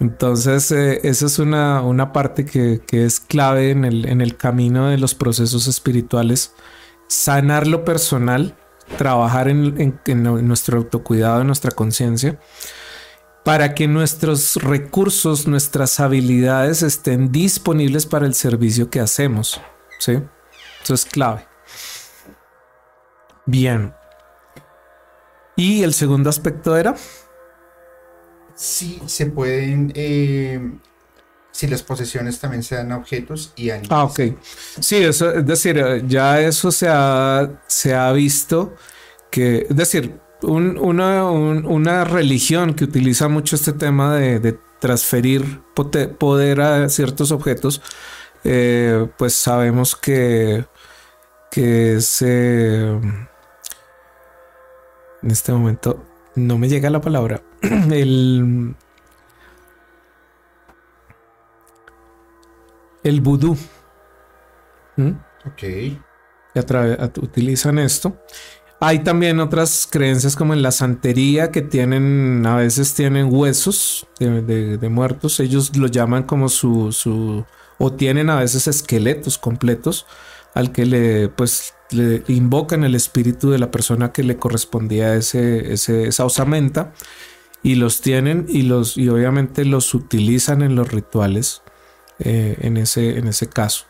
Entonces, 0.00 0.72
eh, 0.72 1.00
esa 1.04 1.26
es 1.26 1.38
una, 1.38 2.12
parte 2.12 2.46
que, 2.46 2.80
es 2.90 3.20
clave 3.20 3.70
en 3.70 3.84
el, 3.84 4.06
en 4.06 4.22
el 4.22 4.36
camino 4.36 4.88
de 4.88 4.96
los 4.96 5.14
procesos 5.14 5.66
espirituales. 5.68 6.54
Sanar 7.06 7.66
lo 7.66 7.84
personal, 7.84 8.56
trabajar 8.96 9.48
en, 9.48 10.00
nuestro 10.48 10.78
autocuidado, 10.78 11.42
en 11.42 11.46
nuestra 11.46 11.70
conciencia, 11.70 12.40
para 13.44 13.74
que 13.74 13.88
nuestros 13.88 14.56
recursos, 14.56 15.46
nuestras 15.46 16.00
habilidades 16.00 16.82
estén 16.82 17.30
disponibles 17.30 18.06
para 18.06 18.24
el 18.24 18.34
servicio 18.34 18.88
que 18.88 19.00
hacemos. 19.00 19.60
¿sí? 19.98 20.18
Eso 20.82 20.94
es 20.94 21.04
clave. 21.04 21.46
Bien. 23.44 23.94
Y 25.56 25.82
el 25.82 25.92
segundo 25.92 26.30
aspecto 26.30 26.74
era 26.74 26.94
si 28.60 29.00
se 29.06 29.24
pueden, 29.24 29.90
eh, 29.94 30.60
si 31.50 31.66
las 31.66 31.82
posesiones 31.82 32.38
también 32.40 32.62
se 32.62 32.74
dan 32.74 32.92
a 32.92 32.98
objetos 32.98 33.54
y 33.56 33.70
animales. 33.70 33.90
Ah, 33.90 34.04
ok. 34.04 34.20
Sí, 34.80 34.96
eso, 34.96 35.32
es 35.32 35.46
decir, 35.46 36.04
ya 36.06 36.38
eso 36.42 36.70
se 36.70 36.86
ha, 36.86 37.62
se 37.66 37.94
ha 37.94 38.12
visto 38.12 38.74
que, 39.30 39.66
es 39.70 39.74
decir, 39.74 40.20
una, 40.42 42.04
religión 42.04 42.74
que 42.74 42.84
utiliza 42.84 43.28
mucho 43.28 43.56
este 43.56 43.72
tema 43.72 44.16
de, 44.16 44.58
transferir 44.78 45.60
poder 46.18 46.60
a 46.60 46.88
ciertos 46.90 47.32
objetos, 47.32 47.80
eh, 48.44 49.06
pues 49.16 49.34
sabemos 49.34 49.96
que, 49.96 50.66
que 51.50 52.00
se... 52.00 52.80
En 55.22 55.30
este 55.30 55.52
momento 55.52 56.04
no 56.34 56.56
me 56.56 56.68
llega 56.68 56.88
la 56.88 57.02
palabra. 57.02 57.42
el. 57.90 58.74
El 63.02 63.20
vudú. 63.20 63.56
¿Mm? 64.96 65.12
Ok. 65.46 65.62
utilizan 67.22 67.78
esto. 67.78 68.16
Hay 68.82 69.00
también 69.00 69.40
otras 69.40 69.86
creencias 69.90 70.36
como 70.36 70.54
en 70.54 70.62
la 70.62 70.70
santería 70.70 71.50
que 71.50 71.60
tienen, 71.60 72.46
a 72.46 72.56
veces 72.56 72.94
tienen 72.94 73.28
huesos 73.30 74.06
de, 74.18 74.88
muertos. 74.90 75.38
Ellos 75.40 75.76
lo 75.76 75.86
llaman 75.86 76.22
como 76.22 76.48
su, 76.48 76.90
su, 76.92 77.44
o 77.78 77.92
tienen 77.92 78.30
a 78.30 78.36
veces 78.36 78.66
esqueletos 78.68 79.36
completos 79.36 80.06
al 80.54 80.72
que 80.72 80.86
le, 80.86 81.28
pues, 81.28 81.74
le 81.90 82.22
invocan 82.28 82.84
el 82.84 82.94
espíritu 82.94 83.50
de 83.50 83.58
la 83.58 83.70
persona 83.70 84.12
que 84.12 84.22
le 84.22 84.38
correspondía 84.38 85.14
ese, 85.14 85.72
esa 85.74 86.24
osamenta 86.24 86.94
y 87.62 87.74
los 87.74 88.00
tienen 88.00 88.46
y 88.48 88.62
los 88.62 88.96
y 88.96 89.08
obviamente 89.08 89.64
los 89.64 89.94
utilizan 89.94 90.62
en 90.62 90.74
los 90.76 90.90
rituales 90.90 91.62
eh, 92.18 92.56
en, 92.60 92.76
ese, 92.76 93.18
en 93.18 93.28
ese 93.28 93.48
caso. 93.48 93.86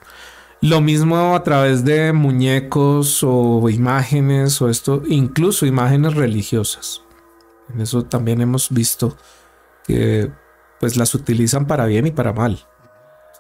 Lo 0.61 0.81
mismo 0.81 1.35
a 1.35 1.43
través 1.43 1.85
de 1.85 2.13
muñecos 2.13 3.23
o 3.23 3.69
imágenes 3.71 4.61
o 4.61 4.69
esto, 4.69 5.03
incluso 5.07 5.67
imágenes 5.67 6.15
religiosas. 6.15 7.03
En 7.73 7.81
eso 7.81 8.05
también 8.05 8.41
hemos 8.41 8.69
visto 8.71 9.17
que 9.87 10.31
pues 10.79 10.97
las 10.97 11.15
utilizan 11.15 11.67
para 11.67 11.87
bien 11.87 12.07
y 12.07 12.11
para 12.11 12.33
mal. 12.33 12.67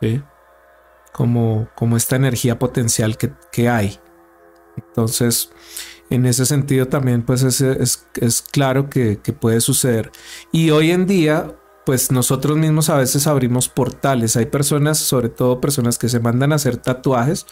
¿sí? 0.00 0.22
Como, 1.12 1.68
como 1.74 1.96
esta 1.96 2.16
energía 2.16 2.58
potencial 2.58 3.16
que, 3.18 3.32
que 3.52 3.68
hay. 3.68 3.98
Entonces, 4.76 5.50
en 6.10 6.26
ese 6.26 6.44
sentido 6.44 6.86
también 6.88 7.22
pues 7.22 7.42
es, 7.42 7.60
es, 7.60 8.42
claro 8.50 8.90
que, 8.90 9.18
puede 9.38 9.60
suceder. 9.60 10.10
Y 10.52 10.70
hoy 10.70 10.90
en 10.90 11.06
día 11.06 11.54
pues 11.86 12.12
nosotros 12.12 12.58
mismos 12.58 12.90
a 12.90 12.96
veces 12.96 13.26
abrimos 13.26 13.68
portales. 13.68 14.36
Hay 14.36 14.46
personas, 14.46 14.98
sobre 14.98 15.28
todo 15.28 15.60
personas 15.60 15.98
que 15.98 16.08
se 16.08 16.20
mandan 16.20 16.52
a 16.52 16.56
hacer 16.56 16.76
tatuajes 16.76 17.46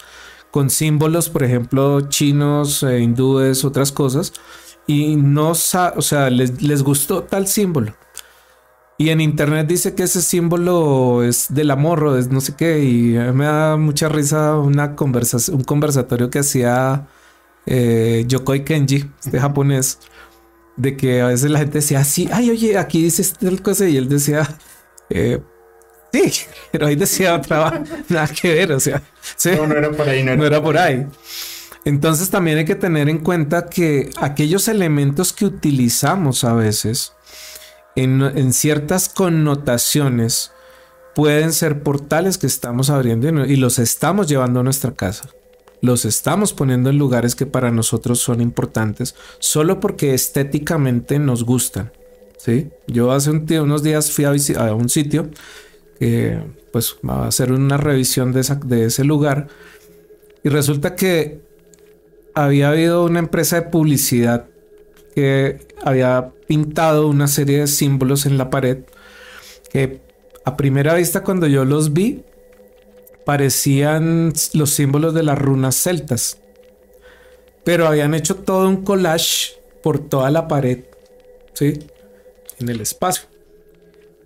con 0.51 0.71
símbolos, 0.71 1.29
por 1.29 1.43
ejemplo, 1.45 2.03
chinos, 2.09 2.83
eh, 2.83 3.01
hindúes, 3.01 3.65
otras 3.65 3.93
cosas. 3.93 4.33
y 4.87 5.17
no, 5.17 5.51
o 5.51 5.55
sea, 5.55 6.31
les, 6.31 6.63
les 6.63 6.83
gustó 6.83 7.23
tal 7.23 7.47
símbolo. 7.47 7.95
Y 9.01 9.11
en 9.11 9.21
internet 9.21 9.69
dice 9.69 9.95
que 9.95 10.03
ese 10.03 10.21
símbolo 10.21 11.23
es 11.23 11.47
del 11.51 11.71
amor 11.71 12.03
o 12.03 12.19
es 12.19 12.29
no 12.31 12.41
sé 12.41 12.57
qué. 12.57 12.83
Y 12.85 13.13
me 13.33 13.45
da 13.45 13.77
mucha 13.77 14.09
risa 14.09 14.57
una 14.57 14.97
conversación, 14.97 15.59
un 15.59 15.65
conversatorio 15.65 16.31
que 16.31 16.41
hacía 16.41 17.07
eh, 17.67 18.25
Yokoi 18.27 18.65
Kenji, 18.65 19.05
este 19.25 19.39
japonés, 19.41 19.99
de 20.77 20.97
que 20.97 21.21
a 21.21 21.27
veces 21.27 21.51
la 21.51 21.59
gente 21.59 21.79
decía 21.79 22.01
así, 22.01 22.29
ay, 22.33 22.51
oye, 22.51 22.79
aquí 22.79 23.03
dice 23.03 23.25
tal 23.39 23.61
cosa. 23.63 23.89
Y 23.89 23.97
él 23.97 24.09
decía, 24.09 24.49
eh, 25.11 25.41
sí, 26.13 26.33
pero 26.73 26.87
ahí 26.87 26.97
decía 26.97 27.35
otra, 27.35 27.83
nada 28.09 28.29
que 28.29 28.55
ver. 28.55 28.73
O 28.73 28.81
sea, 28.81 29.03
no, 29.57 29.67
no 29.67 29.77
era 29.77 29.91
por 29.91 30.09
ahí, 30.09 30.23
no 30.23 30.45
era 30.45 30.63
por 30.63 30.79
ahí. 30.79 31.07
Entonces 31.85 32.31
también 32.31 32.59
hay 32.59 32.65
que 32.65 32.75
tener 32.75 33.09
en 33.09 33.19
cuenta 33.19 33.67
que 33.67 34.11
aquellos 34.21 34.69
elementos 34.69 35.33
que 35.33 35.47
utilizamos 35.47 36.45
a 36.45 36.53
veces, 36.53 37.15
en, 37.97 38.53
ciertas 38.53 39.09
connotaciones 39.09 40.53
pueden 41.15 41.53
ser 41.53 41.83
portales 41.83 42.39
que 42.39 42.47
estamos 42.47 42.91
abriendo 42.91 43.45
y 43.45 43.57
los 43.57 43.79
estamos 43.79 44.29
llevando 44.29 44.61
a 44.61 44.63
nuestra 44.63 44.93
casa. 44.93 45.29
Los 45.81 46.05
estamos 46.05 46.53
poniendo 46.53 46.91
en 46.91 46.99
lugares 46.99 47.35
que 47.35 47.47
para 47.47 47.71
nosotros 47.71 48.19
son 48.19 48.41
importantes 48.41 49.15
solo 49.39 49.81
porque 49.81 50.15
estéticamente 50.15 51.19
nos 51.19 51.45
gustan. 51.45 51.93
¿sí? 52.37 52.69
Yo 52.87 53.13
hace 53.13 53.31
unos 53.31 53.83
días 53.83 54.11
fui 54.11 54.25
a, 54.25 54.33
un 54.75 54.89
sitio 54.89 55.31
que 55.99 56.41
pues 56.73 56.97
va 57.09 57.25
a 57.25 57.29
hacer 57.29 57.53
una 57.53 57.77
revisión 57.77 58.33
de 58.33 58.85
ese 58.85 59.05
lugar 59.05 59.49
y 60.43 60.49
resulta 60.49 60.95
que 60.95 61.41
había 62.35 62.71
habido 62.71 63.05
una 63.05 63.19
empresa 63.19 63.57
de 63.57 63.63
publicidad 63.63 64.47
que 65.15 65.67
había 65.83 66.31
pintado 66.47 67.09
una 67.09 67.27
serie 67.27 67.59
de 67.61 67.67
símbolos 67.67 68.27
en 68.27 68.39
la 68.39 68.51
pared 68.51 68.85
que 69.73 70.01
a 70.45 70.57
primera 70.57 70.95
vista 70.95 71.25
cuando 71.25 71.47
yo 71.47 71.65
los 71.65 71.93
vi 71.93 72.23
parecían 73.29 74.33
los 74.55 74.71
símbolos 74.71 75.13
de 75.13 75.23
las 75.23 75.39
runas 75.39 75.77
celtas. 75.77 76.39
Pero 77.63 77.87
habían 77.87 78.15
hecho 78.15 78.37
todo 78.37 78.67
un 78.67 78.85
collage 78.85 79.61
por 79.83 79.99
toda 79.99 80.31
la 80.31 80.49
pared, 80.49 80.85
¿sí? 81.53 81.79
En 82.59 82.71
el 82.71 82.81
espacio. 82.81 83.29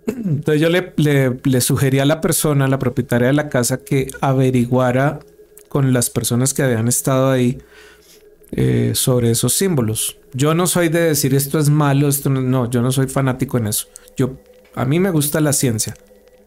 Entonces 0.07 0.61
yo 0.61 0.69
le, 0.69 0.93
le, 0.95 1.59
sugerí 1.59 1.99
a 1.99 2.05
la 2.05 2.21
persona, 2.21 2.63
a 2.63 2.69
la 2.69 2.79
propietaria 2.79 3.27
de 3.27 3.33
la 3.33 3.49
casa, 3.49 3.83
que 3.83 4.07
averiguara 4.21 5.19
con 5.67 5.91
las 5.91 6.09
personas 6.09 6.53
que 6.53 6.63
habían 6.63 6.87
estado 6.87 7.29
ahí 7.29 7.57
eh, 8.53 8.93
sobre 8.95 9.31
esos 9.31 9.51
símbolos. 9.51 10.17
Yo 10.31 10.53
no 10.53 10.65
soy 10.65 10.87
de 10.87 11.01
decir 11.01 11.35
esto 11.35 11.59
es 11.59 11.69
malo, 11.69 12.07
esto 12.07 12.29
no, 12.29 12.69
yo 12.69 12.81
no 12.81 12.93
soy 12.93 13.07
fanático 13.07 13.57
en 13.57 13.67
eso. 13.67 13.87
Yo, 14.15 14.37
a 14.75 14.85
mí 14.85 14.97
me 15.01 15.11
gusta 15.11 15.41
la 15.41 15.51
ciencia. 15.51 15.93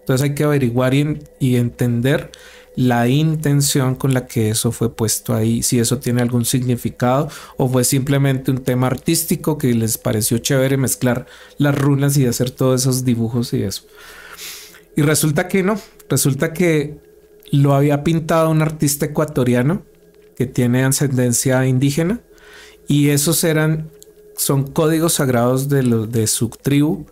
Entonces 0.06 0.22
hay 0.22 0.34
que 0.36 0.44
averiguar 0.44 0.94
y, 0.94 1.56
entender 1.56 2.30
la 2.76 3.08
intención 3.08 3.96
con 3.96 4.14
la 4.14 4.28
que 4.28 4.50
eso 4.50 4.70
fue 4.70 4.94
puesto 4.94 5.34
ahí, 5.34 5.64
si 5.64 5.80
eso 5.80 5.98
tiene 5.98 6.22
algún 6.22 6.44
significado 6.44 7.28
o 7.56 7.68
fue 7.68 7.82
simplemente 7.82 8.52
un 8.52 8.58
tema 8.58 8.86
artístico 8.86 9.58
que 9.58 9.74
les 9.74 9.98
pareció 9.98 10.38
chévere 10.38 10.76
mezclar 10.76 11.26
las 11.58 11.76
runas 11.76 12.16
y 12.18 12.26
hacer 12.26 12.52
todos 12.52 12.82
esos 12.82 13.04
dibujos 13.04 13.52
y 13.52 13.64
eso. 13.64 13.82
Y 14.94 15.02
resulta 15.02 15.48
que 15.48 15.64
no, 15.64 15.76
resulta 16.08 16.52
que 16.52 17.00
lo 17.50 17.74
había 17.74 18.04
pintado 18.04 18.48
un 18.50 18.62
artista 18.62 19.06
ecuatoriano 19.06 19.82
que 20.36 20.46
tiene 20.46 20.84
ascendencia 20.84 21.66
indígena 21.66 22.20
y 22.86 23.08
esos 23.08 23.42
eran 23.42 23.90
son 24.36 24.70
códigos 24.70 25.14
sagrados 25.14 25.68
de, 25.68 25.82
de 25.82 26.26
su 26.28 26.48
tribu. 26.50 27.06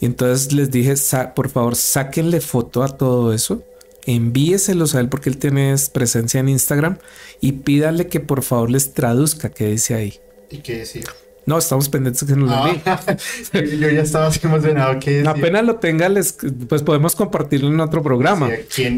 Y 0.00 0.06
entonces 0.06 0.52
les 0.52 0.70
dije, 0.70 0.94
por 1.34 1.50
favor, 1.50 1.76
sáquenle 1.76 2.40
foto 2.40 2.82
a 2.82 2.88
todo 2.96 3.32
eso, 3.34 3.62
envíeselos 4.06 4.94
a 4.94 5.00
él 5.00 5.08
porque 5.08 5.28
él 5.28 5.36
tiene 5.36 5.74
presencia 5.92 6.40
en 6.40 6.48
Instagram 6.48 6.96
y 7.40 7.52
pídale 7.52 8.06
que 8.06 8.20
por 8.20 8.42
favor 8.42 8.70
les 8.70 8.94
traduzca 8.94 9.50
qué 9.50 9.66
dice 9.68 9.94
ahí. 9.94 10.20
¿Y 10.50 10.58
qué 10.58 10.78
decía? 10.78 11.04
No, 11.46 11.58
estamos 11.58 11.88
pendientes 11.88 12.22
que 12.24 12.36
nos 12.36 12.48
lo 12.48 12.66
envíe. 12.66 12.80
Yo 13.80 13.90
ya 13.90 14.02
estaba 14.02 14.26
así 14.26 14.40
emocionado. 14.42 15.00
que 15.00 15.24
Apenas 15.26 15.64
lo 15.64 15.76
tenga, 15.76 16.08
les, 16.08 16.36
pues 16.68 16.82
podemos 16.82 17.16
compartirlo 17.16 17.68
en 17.68 17.80
otro 17.80 18.02
programa. 18.02 18.50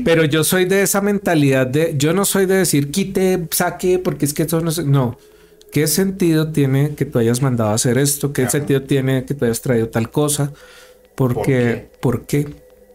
Pero 0.04 0.24
yo 0.24 0.44
soy 0.44 0.66
de 0.66 0.82
esa 0.82 1.00
mentalidad 1.00 1.66
de, 1.66 1.94
yo 1.96 2.12
no 2.12 2.24
soy 2.24 2.46
de 2.46 2.56
decir 2.56 2.90
quite, 2.90 3.46
saque, 3.50 3.98
porque 3.98 4.26
es 4.26 4.34
que 4.34 4.42
eso 4.42 4.60
no 4.60 4.70
sé. 4.70 4.84
No. 4.84 5.18
¿Qué 5.70 5.86
sentido 5.86 6.52
tiene 6.52 6.94
que 6.94 7.06
tú 7.06 7.18
hayas 7.18 7.40
mandado 7.40 7.70
a 7.70 7.74
hacer 7.74 7.96
esto? 7.96 8.34
¿Qué 8.34 8.50
sentido 8.50 8.82
tiene 8.82 9.24
que 9.24 9.32
tú 9.32 9.46
hayas 9.46 9.62
traído 9.62 9.88
tal 9.88 10.10
cosa? 10.10 10.52
Porque, 11.14 11.88
¿por 12.00 12.26
qué? 12.26 12.48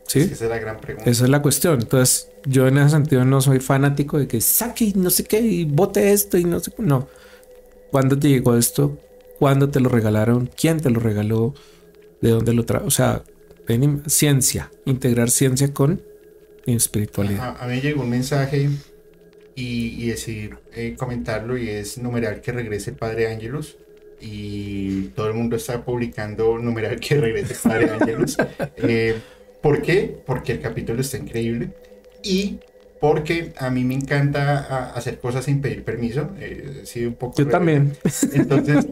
¿Sí? 0.08 0.20
esa 0.20 0.46
es 0.46 0.50
la 0.50 0.60
gran 0.60 0.80
pregunta. 0.80 1.10
Esa 1.10 1.26
es 1.26 1.30
la 1.30 1.42
cuestión. 1.42 1.82
Entonces, 1.82 2.30
yo 2.46 2.68
en 2.68 2.78
ese 2.78 2.92
sentido 2.92 3.26
no 3.26 3.42
soy 3.42 3.60
fanático 3.60 4.18
de 4.18 4.28
que 4.28 4.40
saque 4.42 4.86
y 4.86 4.94
no 4.94 5.10
sé 5.10 5.26
qué 5.26 5.42
y 5.42 5.66
bote 5.66 6.12
esto 6.12 6.38
y 6.38 6.46
no 6.46 6.60
sé. 6.60 6.72
No. 6.78 7.08
¿Cuándo 7.92 8.18
te 8.18 8.30
llegó 8.30 8.56
esto? 8.56 8.98
¿Cuándo 9.40 9.70
te 9.70 9.80
lo 9.80 9.90
regalaron? 9.90 10.50
¿Quién 10.56 10.80
te 10.80 10.90
lo 10.90 11.00
regaló? 11.00 11.54
¿De 12.22 12.30
dónde 12.30 12.54
lo 12.54 12.66
trajo? 12.66 12.86
O 12.86 12.92
sea, 12.92 13.24
ciencia, 14.08 14.72
integrar 14.86 15.30
ciencia 15.30 15.74
con 15.74 16.02
espiritualidad. 16.66 17.58
A, 17.60 17.68
mí 17.68 17.80
llegó 17.82 18.02
un 18.02 18.10
mensaje 18.10 18.70
y, 19.56 20.04
y 20.04 20.08
decidí 20.08 20.50
eh, 20.74 20.96
comentarlo 20.98 21.58
y 21.58 21.70
es 21.70 21.98
numeral 21.98 22.42
que 22.42 22.52
regrese 22.52 22.92
el 22.92 22.96
Padre 22.96 23.32
Ángelus 23.32 23.78
y 24.20 25.10
todo 25.10 25.28
el 25.28 25.34
mundo 25.34 25.56
está 25.56 25.84
publicando 25.84 26.58
numeral 26.58 27.00
que 27.00 27.16
regrese 27.16 27.54
el 27.54 27.60
Padre 27.60 27.90
Ángelus. 27.92 28.38
Eh, 28.78 29.20
¿Por 29.62 29.82
qué? 29.82 30.18
Porque 30.26 30.54
el 30.54 30.62
capítulo 30.62 31.02
está 31.02 31.18
increíble 31.18 31.70
y 32.24 32.60
porque 33.00 33.54
a 33.58 33.70
mí 33.70 33.84
me 33.84 33.94
encanta 33.94 34.94
hacer 34.94 35.20
cosas 35.20 35.46
sin 35.46 35.62
pedir 35.62 35.84
permiso. 35.84 36.32
Eh, 36.40 36.82
sí, 36.84 37.06
un 37.06 37.14
poco. 37.16 37.38
Yo 37.38 37.48
también. 37.48 37.96
Entonces. 38.34 38.88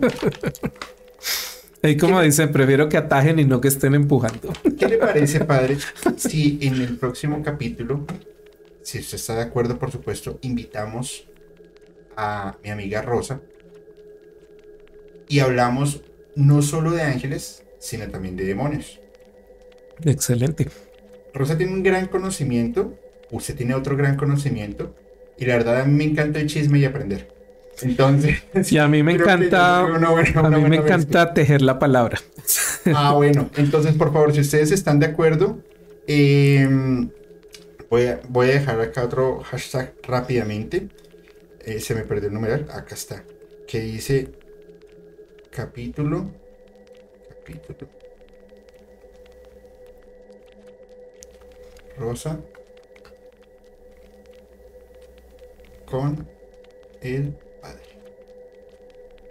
Y 1.82 1.98
como 1.98 2.20
dicen, 2.22 2.52
prefiero 2.52 2.90
que 2.90 2.98
atajen 2.98 3.38
y 3.40 3.46
no 3.46 3.62
que 3.62 3.68
estén 3.68 3.94
empujando. 3.94 4.52
¿Qué 4.80 4.88
le 4.88 4.98
parece, 4.98 5.46
padre, 5.46 5.78
si 6.18 6.58
en 6.62 6.82
el 6.82 6.98
próximo 6.98 7.44
capítulo, 7.44 8.06
si 8.82 9.00
usted 9.00 9.16
está 9.16 9.36
de 9.36 9.44
acuerdo, 9.44 9.78
por 9.78 9.92
supuesto, 9.92 10.40
invitamos 10.42 11.28
a 12.18 12.58
mi 12.64 12.72
amiga 12.72 13.04
Rosa 13.04 13.40
y 15.28 15.40
hablamos 15.40 16.02
no 16.36 16.62
solo 16.62 16.92
de 16.92 17.04
ángeles, 17.04 17.64
sino 17.80 18.08
también 18.10 18.36
de 18.36 18.46
demonios? 18.46 19.00
Excelente. 20.04 20.68
Rosa 21.34 21.58
tiene 21.58 21.74
un 21.74 21.84
gran 21.84 22.08
conocimiento 22.08 22.98
usted 23.32 23.56
tiene 23.56 23.74
otro 23.74 23.98
gran 23.98 24.16
conocimiento 24.16 24.96
y 25.38 25.46
la 25.46 25.58
verdad 25.58 25.82
a 25.82 25.86
mí 25.86 25.94
me 25.94 26.04
encanta 26.06 26.40
el 26.40 26.48
chisme 26.48 26.80
y 26.80 26.86
aprender. 26.86 27.34
Entonces, 27.82 28.42
y 28.72 28.78
a 28.78 28.88
mí 28.88 29.04
me 29.04 29.14
encanta, 29.14 29.80
a 29.80 30.50
mí 30.50 30.70
me 30.70 30.78
encanta 30.78 31.34
tejer 31.34 31.62
la 31.62 31.78
palabra. 31.78 32.20
Ah, 32.94 33.14
bueno, 33.14 33.50
entonces 33.58 33.96
por 33.96 34.14
favor, 34.14 34.34
si 34.34 34.42
ustedes 34.42 34.72
están 34.72 35.00
de 35.00 35.08
acuerdo, 35.08 35.60
em, 36.08 37.10
voy, 37.90 38.06
a, 38.06 38.22
voy 38.30 38.50
a 38.50 38.54
dejar 38.54 38.80
acá 38.80 39.04
otro 39.04 39.42
hashtag 39.44 39.94
rápidamente. 40.04 40.88
Eh, 41.66 41.80
se 41.80 41.96
me 41.96 42.02
perdió 42.02 42.28
el 42.28 42.34
numeral, 42.36 42.68
acá 42.72 42.94
está, 42.94 43.24
que 43.68 43.82
dice 43.82 44.30
capítulo, 45.56 46.30
capítulo, 47.30 47.90
Rosa 51.98 52.42
con 55.86 56.28
el 57.02 57.38
Padre. 57.62 57.84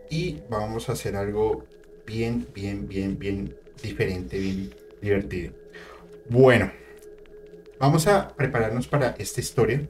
Y 0.09 0.41
vamos 0.49 0.89
a 0.89 0.93
hacer 0.93 1.15
algo 1.15 1.67
bien, 2.07 2.49
bien, 2.55 2.89
bien, 2.89 3.19
bien 3.19 3.55
diferente, 3.83 4.39
bien 4.39 4.75
divertido. 5.03 5.53
Bueno, 6.31 6.73
vamos 7.79 8.07
a 8.07 8.29
prepararnos 8.29 8.89
para 8.89 9.15
esta 9.19 9.43
historia 9.43 9.87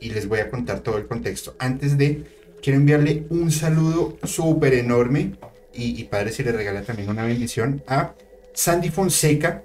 y 0.00 0.10
les 0.10 0.26
voy 0.26 0.40
a 0.40 0.50
contar 0.50 0.80
todo 0.80 0.98
el 0.98 1.06
contexto. 1.06 1.54
Antes 1.60 1.96
de, 1.96 2.24
quiero 2.62 2.78
enviarle 2.78 3.26
un 3.30 3.50
saludo 3.50 4.16
súper 4.24 4.74
enorme 4.74 5.32
y, 5.72 6.04
padre 6.04 6.32
si 6.32 6.42
le 6.42 6.52
regala 6.52 6.82
también 6.82 7.08
una 7.08 7.24
bendición 7.24 7.82
a 7.86 8.14
Sandy 8.52 8.90
Fonseca, 8.90 9.62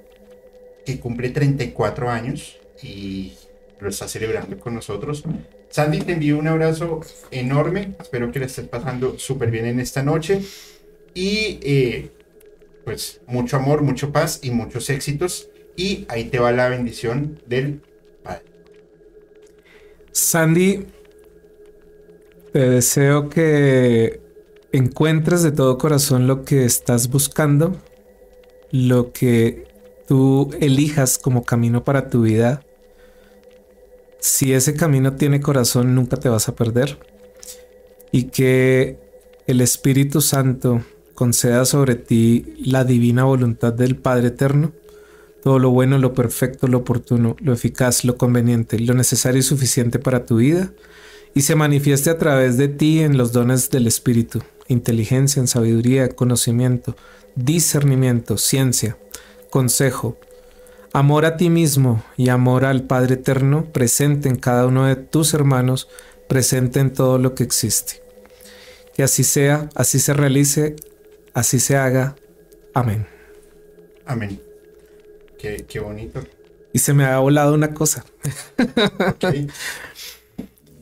que 0.86 1.00
cumple 1.00 1.32
34 1.32 2.10
años 2.10 2.58
y 2.82 3.34
lo 3.80 3.90
está 3.90 4.08
celebrando 4.08 4.58
con 4.60 4.76
nosotros. 4.76 5.24
Sandy, 5.70 6.00
te 6.02 6.14
envío 6.14 6.38
un 6.38 6.48
abrazo 6.48 7.02
enorme. 7.32 7.96
Espero 8.00 8.32
que 8.32 8.40
le 8.40 8.46
estés 8.46 8.68
pasando 8.68 9.18
súper 9.18 9.52
bien 9.52 9.66
en 9.66 9.80
esta 9.80 10.04
noche. 10.04 10.42
Y 11.14 11.60
eh, 11.64 12.12
pues 12.86 13.22
mucho 13.28 13.58
amor, 13.58 13.82
mucho 13.82 14.12
paz 14.12 14.40
y 14.44 14.52
muchos 14.52 14.90
éxitos. 14.90 15.50
Y 15.76 16.06
ahí 16.08 16.26
te 16.26 16.40
va 16.40 16.52
la 16.52 16.70
bendición 16.70 17.42
del 17.48 17.82
Padre. 18.24 18.44
Sandy, 20.12 20.86
te 22.56 22.70
deseo 22.70 23.28
que 23.28 24.22
encuentres 24.72 25.44
de 25.44 25.52
todo 25.52 25.78
corazón 25.78 26.26
lo 26.26 26.46
que 26.46 26.64
estás 26.64 27.10
buscando, 27.10 27.76
lo 28.72 29.12
que 29.12 29.68
tú 30.08 30.50
elijas 30.62 31.18
como 31.18 31.44
camino 31.44 31.84
para 31.84 32.10
tu 32.10 32.22
vida. 32.22 32.64
Si 34.22 34.54
ese 34.54 34.74
camino 34.74 35.18
tiene 35.18 35.42
corazón, 35.42 35.96
nunca 35.96 36.16
te 36.16 36.30
vas 36.30 36.48
a 36.48 36.56
perder. 36.56 36.98
Y 38.14 38.30
que 38.30 39.00
el 39.48 39.60
Espíritu 39.60 40.22
Santo 40.22 40.82
conceda 41.14 41.66
sobre 41.66 41.96
ti 41.96 42.54
la 42.64 42.86
divina 42.86 43.26
voluntad 43.26 43.74
del 43.74 43.98
Padre 43.98 44.30
Eterno, 44.30 44.72
todo 45.44 45.60
lo 45.60 45.72
bueno, 45.72 45.98
lo 45.98 46.14
perfecto, 46.14 46.70
lo 46.70 46.78
oportuno, 46.78 47.36
lo 47.42 47.52
eficaz, 47.52 48.06
lo 48.06 48.16
conveniente, 48.16 48.80
lo 48.80 48.94
necesario 48.94 49.40
y 49.40 49.44
suficiente 49.44 50.00
para 50.00 50.26
tu 50.26 50.38
vida, 50.38 50.72
y 51.36 51.42
se 51.42 51.56
manifieste 51.56 52.10
a 52.10 52.18
través 52.18 52.58
de 52.58 52.70
ti 52.70 53.02
en 53.02 53.18
los 53.18 53.34
dones 53.34 53.70
del 53.70 53.88
Espíritu, 53.88 54.42
inteligencia, 54.70 55.42
en 55.42 55.48
sabiduría, 55.48 56.08
conocimiento, 56.10 56.96
discernimiento, 57.36 58.38
ciencia, 58.38 58.98
consejo, 59.50 60.18
amor 60.94 61.26
a 61.26 61.36
ti 61.36 61.50
mismo 61.50 62.02
y 62.16 62.30
amor 62.30 62.64
al 62.64 62.84
Padre 62.84 63.16
Eterno 63.16 63.66
presente 63.66 64.30
en 64.30 64.38
cada 64.38 64.66
uno 64.66 64.86
de 64.86 64.96
tus 64.96 65.34
hermanos, 65.34 65.90
presente 66.30 66.80
en 66.80 66.94
todo 66.94 67.18
lo 67.18 67.36
que 67.36 67.44
existe. 67.44 68.02
Que 68.96 69.04
así 69.04 69.26
sea, 69.26 69.70
así 69.76 70.00
se 70.00 70.14
realice, 70.14 70.78
así 71.34 71.60
se 71.60 71.76
haga. 71.76 72.16
Amén. 72.74 73.06
Amén. 74.06 74.40
Qué, 75.38 75.80
bonito. 75.82 76.24
Y 76.72 76.80
se 76.80 76.94
me 76.94 77.04
ha 77.04 77.20
volado 77.20 77.54
una 77.54 77.74
cosa. 77.74 78.06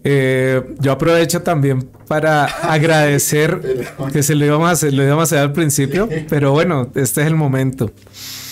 Eh, 0.03 0.61
yo 0.79 0.91
aprovecho 0.91 1.41
también 1.41 1.89
para 2.07 2.45
agradecer 2.45 3.85
que 4.11 4.21
se 4.21 4.35
lo 4.35 4.45
íbamos 4.45 4.67
a 4.67 4.71
hacer, 4.71 4.93
lo 4.93 5.03
íbamos 5.03 5.21
a 5.21 5.23
hacer 5.23 5.39
al 5.39 5.53
principio, 5.53 6.09
pero 6.29 6.51
bueno, 6.51 6.89
este 6.95 7.21
es 7.21 7.27
el 7.27 7.35
momento. 7.35 7.91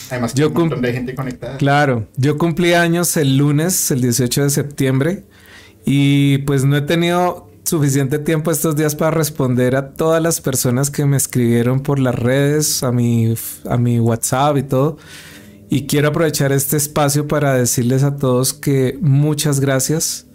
Además, 0.10 0.34
yo 0.34 0.50
un 0.50 0.54
montón 0.54 0.82
de 0.82 0.94
gente 0.94 1.16
conectada. 1.16 1.58
Claro, 1.58 2.08
yo 2.18 2.38
cumplí 2.38 2.74
años 2.74 3.16
el 3.18 3.38
lunes, 3.38 3.92
el 3.92 4.02
18 4.02 4.44
de 4.44 4.50
septiembre, 4.50 5.24
y 5.86 6.40
pues 6.40 6.64
no 6.64 6.78
he 6.78 6.82
tenido 6.82 7.50
suficiente 7.64 8.20
tiempo 8.20 8.52
estos 8.52 8.76
días 8.76 8.96
para 8.96 9.12
responder 9.12 9.76
a 9.76 9.94
todas 9.94 10.22
las 10.22 10.42
personas 10.42 10.90
que 10.90 11.06
me 11.06 11.16
escribieron 11.16 11.82
por 11.82 12.00
las 12.00 12.16
redes, 12.16 12.84
a 12.84 12.92
mi, 12.92 13.34
a 13.70 13.78
mi 13.78 14.00
WhatsApp 14.00 14.58
y 14.58 14.64
todo. 14.64 14.98
Y 15.70 15.88
quiero 15.88 16.10
aprovechar 16.10 16.52
este 16.52 16.76
espacio 16.76 17.28
para 17.28 17.54
decirles 17.54 18.04
a 18.04 18.18
todos 18.18 18.54
que 18.54 18.98
muchas 19.02 19.62
gracias, 19.62 20.28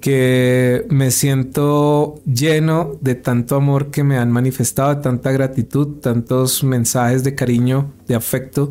que 0.00 0.86
me 0.88 1.10
siento 1.10 2.20
lleno 2.24 2.98
de 3.00 3.14
tanto 3.14 3.56
amor 3.56 3.90
que 3.90 4.02
me 4.02 4.16
han 4.16 4.30
manifestado, 4.30 4.98
tanta 4.98 5.30
gratitud, 5.30 5.98
tantos 6.00 6.64
mensajes 6.64 7.22
de 7.22 7.34
cariño, 7.34 7.92
de 8.06 8.14
afecto. 8.14 8.70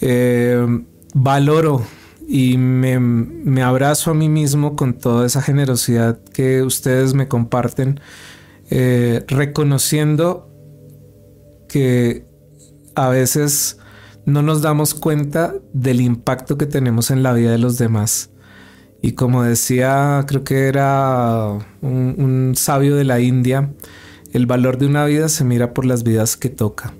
Eh, 0.00 0.64
valoro 1.14 1.82
y 2.26 2.56
me, 2.56 3.62
abrazo 3.62 4.12
a 4.12 4.14
mí 4.14 4.28
mismo 4.28 4.76
con 4.76 4.94
toda 4.94 5.26
esa 5.26 5.42
generosidad 5.42 6.20
que 6.32 6.62
ustedes 6.62 7.14
me 7.14 7.28
comparten, 7.28 8.00
eh, 8.70 9.24
reconociendo 9.28 10.48
que 11.68 12.26
a 12.94 13.08
veces 13.08 13.78
no 14.24 14.42
nos 14.42 14.62
damos 14.62 14.94
cuenta 14.94 15.54
del 15.72 16.00
impacto 16.00 16.56
que 16.56 16.66
tenemos 16.66 17.10
en 17.10 17.22
la 17.22 17.32
vida 17.32 17.50
de 17.50 17.58
los 17.58 17.76
demás. 17.76 18.30
Y 19.04 19.12
como 19.12 19.42
decía, 19.42 20.24
creo 20.26 20.44
que 20.44 20.66
era 20.66 21.58
un, 21.82 22.54
sabio 22.56 22.96
de 22.96 23.04
la 23.04 23.20
India, 23.20 23.70
el 24.32 24.46
valor 24.46 24.78
de 24.78 24.86
una 24.86 25.04
vida 25.04 25.28
se 25.28 25.44
mira 25.44 25.74
por 25.74 25.84
las 25.84 26.04
vidas 26.04 26.38
que 26.38 26.48
toca. 26.48 26.94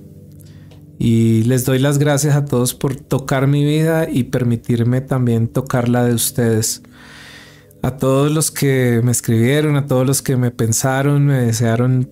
Y 0.98 1.44
les 1.44 1.64
doy 1.64 1.78
las 1.78 1.96
gracias 1.96 2.36
a 2.36 2.44
todos 2.44 2.74
por 2.74 2.94
tocar 2.94 3.46
mi 3.46 3.64
vida 3.64 4.06
y 4.06 4.24
permitirme 4.24 5.00
también 5.00 5.48
tocar 5.48 5.88
la 5.88 6.04
de 6.04 6.12
ustedes. 6.12 6.82
A 7.80 7.96
todos 7.96 8.30
los 8.30 8.50
que 8.50 9.00
me 9.02 9.10
escribieron, 9.10 9.74
a 9.76 9.86
todos 9.86 10.06
los 10.06 10.20
que 10.20 10.36
me 10.36 10.50
pensaron, 10.50 11.24
me 11.24 11.38
desearon 11.38 12.10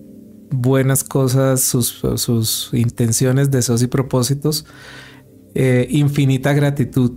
buenas 0.49 1.03
cosas, 1.03 1.61
sus, 1.61 2.71
intenciones, 2.73 3.51
deseos 3.51 3.83
y 3.83 3.87
propósitos. 3.87 4.65
Eh, 5.53 5.85
infinita 5.91 6.51
gratitud, 6.53 7.11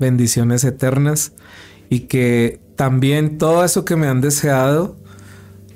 bendiciones 0.00 0.64
eternas 0.64 1.34
y 1.92 2.00
que 2.00 2.58
también 2.74 3.36
todo 3.36 3.66
eso 3.66 3.84
que 3.84 3.96
me 3.96 4.06
han 4.06 4.22
deseado 4.22 4.96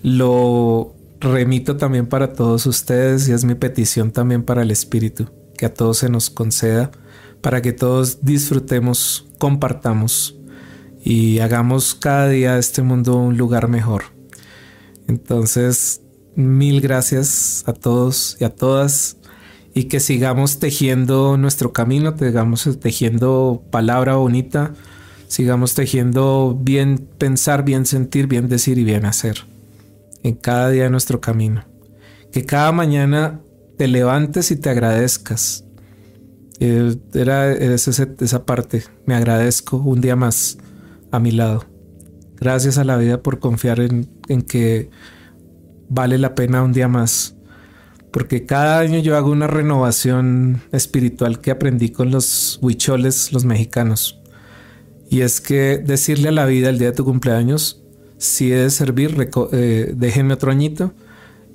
lo 0.02 0.94
remito 1.20 1.76
también 1.76 2.06
para 2.06 2.32
todos 2.32 2.64
ustedes 2.64 3.28
y 3.28 3.32
es 3.32 3.44
mi 3.44 3.54
petición 3.54 4.12
también 4.12 4.42
para 4.42 4.62
el 4.62 4.70
Espíritu, 4.70 5.28
que 5.58 5.66
a 5.66 5.74
todos 5.74 5.98
se 5.98 6.08
nos 6.08 6.30
conceda, 6.30 6.90
para 7.42 7.60
que 7.60 7.74
todos 7.74 8.24
disfrutemos, 8.24 9.28
compartamos 9.36 10.38
y 11.04 11.40
hagamos 11.40 11.94
cada 11.94 12.30
día 12.30 12.54
de 12.54 12.60
este 12.60 12.80
mundo 12.80 13.18
un 13.18 13.36
lugar 13.36 13.68
mejor. 13.68 14.04
Entonces, 15.08 16.00
mil 16.34 16.80
gracias 16.80 17.62
a 17.66 17.74
todos 17.74 18.38
y 18.40 18.44
a 18.44 18.54
todas 18.54 19.18
y 19.74 19.84
que 19.84 20.00
sigamos 20.00 20.60
tejiendo 20.60 21.36
nuestro 21.36 21.74
camino, 21.74 22.16
sigamos 22.16 22.66
tejiendo 22.80 23.62
palabra 23.70 24.14
bonita, 24.14 24.72
sigamos 25.28 25.74
tejiendo 25.74 26.58
bien 26.60 27.08
pensar, 27.18 27.64
bien 27.64 27.86
sentir, 27.86 28.26
bien 28.26 28.48
decir 28.48 28.78
y 28.78 28.84
bien 28.84 29.06
hacer 29.06 29.44
en 30.22 30.34
cada 30.34 30.70
día 30.70 30.84
de 30.84 30.90
nuestro 30.90 31.20
camino. 31.20 31.64
Que 32.32 32.44
cada 32.44 32.72
mañana 32.72 33.40
te 33.76 33.88
levantes 33.88 34.50
y 34.50 34.56
te 34.56 34.70
agradezcas. 34.70 35.64
Eh, 36.58 36.96
era, 37.14 37.52
esa 37.52 38.46
parte. 38.46 38.84
Me 39.04 39.14
agradezco 39.14 39.76
un 39.76 40.00
día 40.00 40.16
más 40.16 40.58
a 41.10 41.18
mi 41.18 41.30
lado. 41.30 41.64
Gracias 42.38 42.78
a 42.78 42.84
la 42.84 42.96
vida 42.96 43.22
por 43.22 43.38
confiar 43.38 43.80
en, 43.80 44.08
en 44.28 44.42
que 44.42 44.90
vale 45.88 46.18
la 46.18 46.34
pena 46.34 46.62
un 46.62 46.72
día 46.72 46.88
más. 46.88 47.36
Porque 48.10 48.46
cada 48.46 48.78
año 48.78 48.98
yo 48.98 49.16
hago 49.16 49.30
una 49.30 49.46
renovación 49.46 50.62
espiritual 50.72 51.40
que 51.40 51.50
aprendí 51.50 51.90
con 51.90 52.10
los 52.10 52.58
huicholes, 52.62 53.32
los 53.32 53.44
mexicanos. 53.44 54.20
Y 55.08 55.20
es 55.20 55.40
que 55.40 55.78
decirle 55.78 56.28
a 56.28 56.32
la 56.32 56.46
vida 56.46 56.68
el 56.68 56.78
día 56.78 56.90
de 56.90 56.96
tu 56.96 57.04
cumpleaños, 57.04 57.82
si 58.18 58.52
he 58.52 58.56
de 58.56 58.70
servir, 58.70 59.14
eh, 59.52 59.92
déjenme 59.94 60.34
otro 60.34 60.50
añito. 60.50 60.92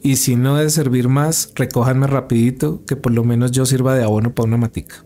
Y 0.03 0.15
si 0.15 0.35
no 0.35 0.59
he 0.59 0.63
de 0.63 0.69
servir 0.69 1.09
más, 1.09 1.51
recójanme 1.55 2.07
rapidito, 2.07 2.83
que 2.85 2.95
por 2.95 3.11
lo 3.11 3.23
menos 3.23 3.51
yo 3.51 3.65
sirva 3.65 3.95
de 3.95 4.03
abono 4.03 4.33
para 4.33 4.47
una 4.47 4.57
matica. 4.57 5.03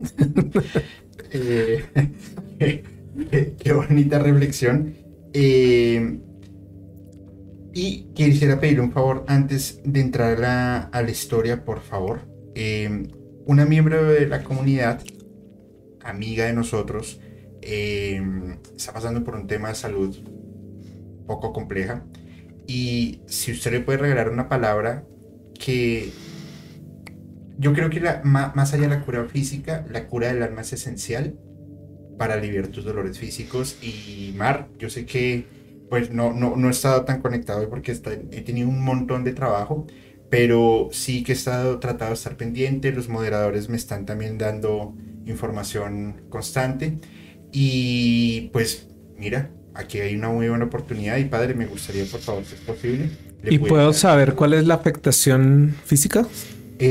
Eh, 1.34 1.82
qué, 3.58 3.72
bonita 3.72 4.18
reflexión. 4.18 4.92
Eh, 5.32 6.18
y 7.72 8.02
quisiera 8.12 8.60
pedir 8.60 8.82
un 8.82 8.92
favor 8.92 9.24
antes 9.28 9.80
de 9.82 10.00
entrar 10.00 10.44
a 10.44 11.02
la, 11.02 11.10
historia, 11.10 11.64
por 11.64 11.80
favor. 11.80 12.20
una 13.46 13.64
miembro 13.64 14.04
de 14.04 14.26
la 14.26 14.44
comunidad, 14.44 15.00
amiga 16.04 16.46
de 16.46 16.52
nosotros, 16.52 17.20
Em, 17.62 18.56
está 18.76 18.92
pasando 18.92 19.22
por 19.22 19.36
un 19.36 19.46
tema 19.46 19.68
de 19.68 19.76
salud 19.76 20.16
poco 21.26 21.52
compleja. 21.52 22.04
Y 22.66 23.20
si 23.26 23.52
usted 23.52 23.70
le 23.70 23.80
puede 23.80 23.98
regalar 23.98 24.28
una 24.28 24.48
palabra 24.48 25.04
que 25.58 26.10
yo 27.58 27.72
creo 27.72 27.88
que 27.88 28.00
la, 28.00 28.20
más 28.24 28.72
allá 28.72 28.82
de 28.82 28.88
la 28.88 29.04
cura 29.04 29.24
física, 29.26 29.86
la 29.90 30.08
cura 30.08 30.32
del 30.32 30.42
alma 30.42 30.62
es 30.62 30.72
esencial 30.72 31.38
para 32.18 32.34
aliviar 32.34 32.66
tus 32.68 32.84
dolores 32.84 33.18
físicos. 33.18 33.78
Y 33.80 34.34
Mar, 34.36 34.68
yo 34.78 34.90
sé 34.90 35.06
que 35.06 35.46
pues 35.88 36.10
no, 36.10 36.32
no, 36.32 36.56
no 36.56 36.68
he 36.68 36.70
estado 36.70 37.04
tan 37.04 37.20
conectado 37.20 37.68
porque 37.68 37.92
he 37.92 38.40
tenido 38.40 38.68
un 38.68 38.82
montón 38.82 39.24
de 39.24 39.34
trabajo, 39.34 39.86
pero 40.30 40.88
sí 40.90 41.22
que 41.22 41.32
he 41.32 41.34
estado 41.34 41.78
tratado 41.78 42.10
de 42.10 42.14
estar 42.14 42.36
pendiente. 42.36 42.90
Los 42.90 43.08
moderadores 43.08 43.68
me 43.68 43.76
están 43.76 44.04
también 44.04 44.38
dando 44.38 44.96
información 45.26 46.22
constante. 46.28 46.98
Y 47.52 48.50
pues, 48.52 48.88
mira, 49.18 49.50
aquí 49.74 50.00
hay 50.00 50.14
una 50.14 50.28
muy 50.28 50.48
buena 50.48 50.64
oportunidad 50.64 51.16
y 51.18 51.24
padre, 51.24 51.54
me 51.54 51.66
gustaría, 51.66 52.04
por 52.06 52.20
favor, 52.20 52.44
si 52.44 52.54
es 52.54 52.60
posible. 52.60 53.10
¿Y 53.44 53.58
puedo 53.58 53.92
saber 53.92 54.34
cuál 54.34 54.54
es 54.54 54.66
la 54.66 54.74
afectación 54.74 55.74
física? 55.84 56.26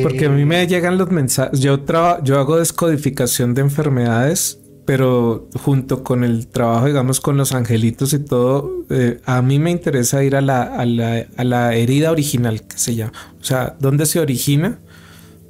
Porque 0.04 0.26
a 0.26 0.30
mí 0.30 0.46
me 0.46 0.62
eh, 0.62 0.68
llegan 0.68 0.98
los 0.98 1.12
mensajes. 1.12 1.60
Yo, 1.60 1.84
yo 2.24 2.40
hago 2.40 2.58
descodificación 2.58 3.54
de 3.54 3.62
enfermedades, 3.62 4.60
pero 4.86 5.50
junto 5.56 6.04
con 6.04 6.24
el 6.24 6.48
trabajo, 6.48 6.86
digamos, 6.88 7.20
con 7.20 7.38
los 7.38 7.54
angelitos 7.54 8.14
y 8.14 8.20
todo, 8.20 8.86
eh, 8.90 9.20
a 9.26 9.42
mí 9.42 9.60
me 9.60 9.72
interesa 9.72 10.24
ir 10.24 10.36
a 10.36 10.42
la, 10.42 10.64
a 10.64 10.86
la, 10.86 11.26
a 11.36 11.44
la 11.44 11.76
herida 11.76 12.12
original, 12.12 12.62
que 12.62 12.78
se 12.78 12.96
llama. 12.96 13.14
O 13.40 13.44
sea, 13.44 13.76
¿dónde 13.80 14.06
se 14.06 14.20
origina? 14.20 14.80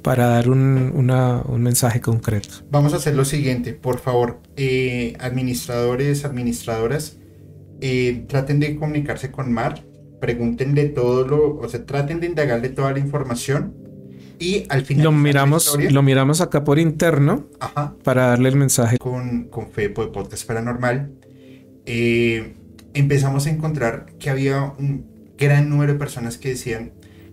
Para 0.02 0.26
dar 0.26 0.50
un, 0.50 0.92
mensaje 1.58 2.00
concreto. 2.00 2.64
Vamos 2.70 2.92
a 2.92 2.96
hacer 2.96 3.14
lo 3.14 3.24
siguiente, 3.24 3.72
por 3.72 3.98
favor, 3.98 4.40
eh, 4.56 5.14
administradores, 5.20 6.24
administradoras, 6.24 7.18
eh, 7.80 8.24
traten 8.28 8.60
de 8.60 8.76
comunicarse 8.76 9.30
con 9.30 9.52
Mar 9.52 9.82
pregunten 10.22 10.76
de 10.76 10.84
todo 10.84 11.26
lo, 11.26 11.58
o 11.58 11.68
sea, 11.68 11.84
traten 11.84 12.20
de 12.20 12.28
indagar 12.28 12.62
de 12.62 12.68
toda 12.68 12.92
la 12.92 13.00
información 13.00 13.74
y 14.38 14.64
al 14.68 14.82
final... 14.82 15.04
Lo 15.06 15.12
miramos, 15.12 15.76
lo 15.76 16.02
miramos 16.02 16.40
acá 16.40 16.62
por 16.62 16.78
interno 16.78 17.48
para 18.04 18.28
darle 18.28 18.48
el 18.48 18.56
mensaje. 18.56 18.98
Con, 18.98 19.48
con 19.48 19.72
Fepo 19.72 20.02
de 20.04 20.12
Podcast 20.12 20.46
Paranormal, 20.46 21.10
eh, 21.86 22.54
empezamos 22.94 23.46
a 23.46 23.50
encontrar 23.50 24.06
que 24.20 24.30
había 24.30 24.62
un 24.78 25.06
gran 25.36 25.68
número 25.68 25.92
de 25.92 25.98
personas 25.98 26.38
que 26.38 26.50
decían, 26.50 26.92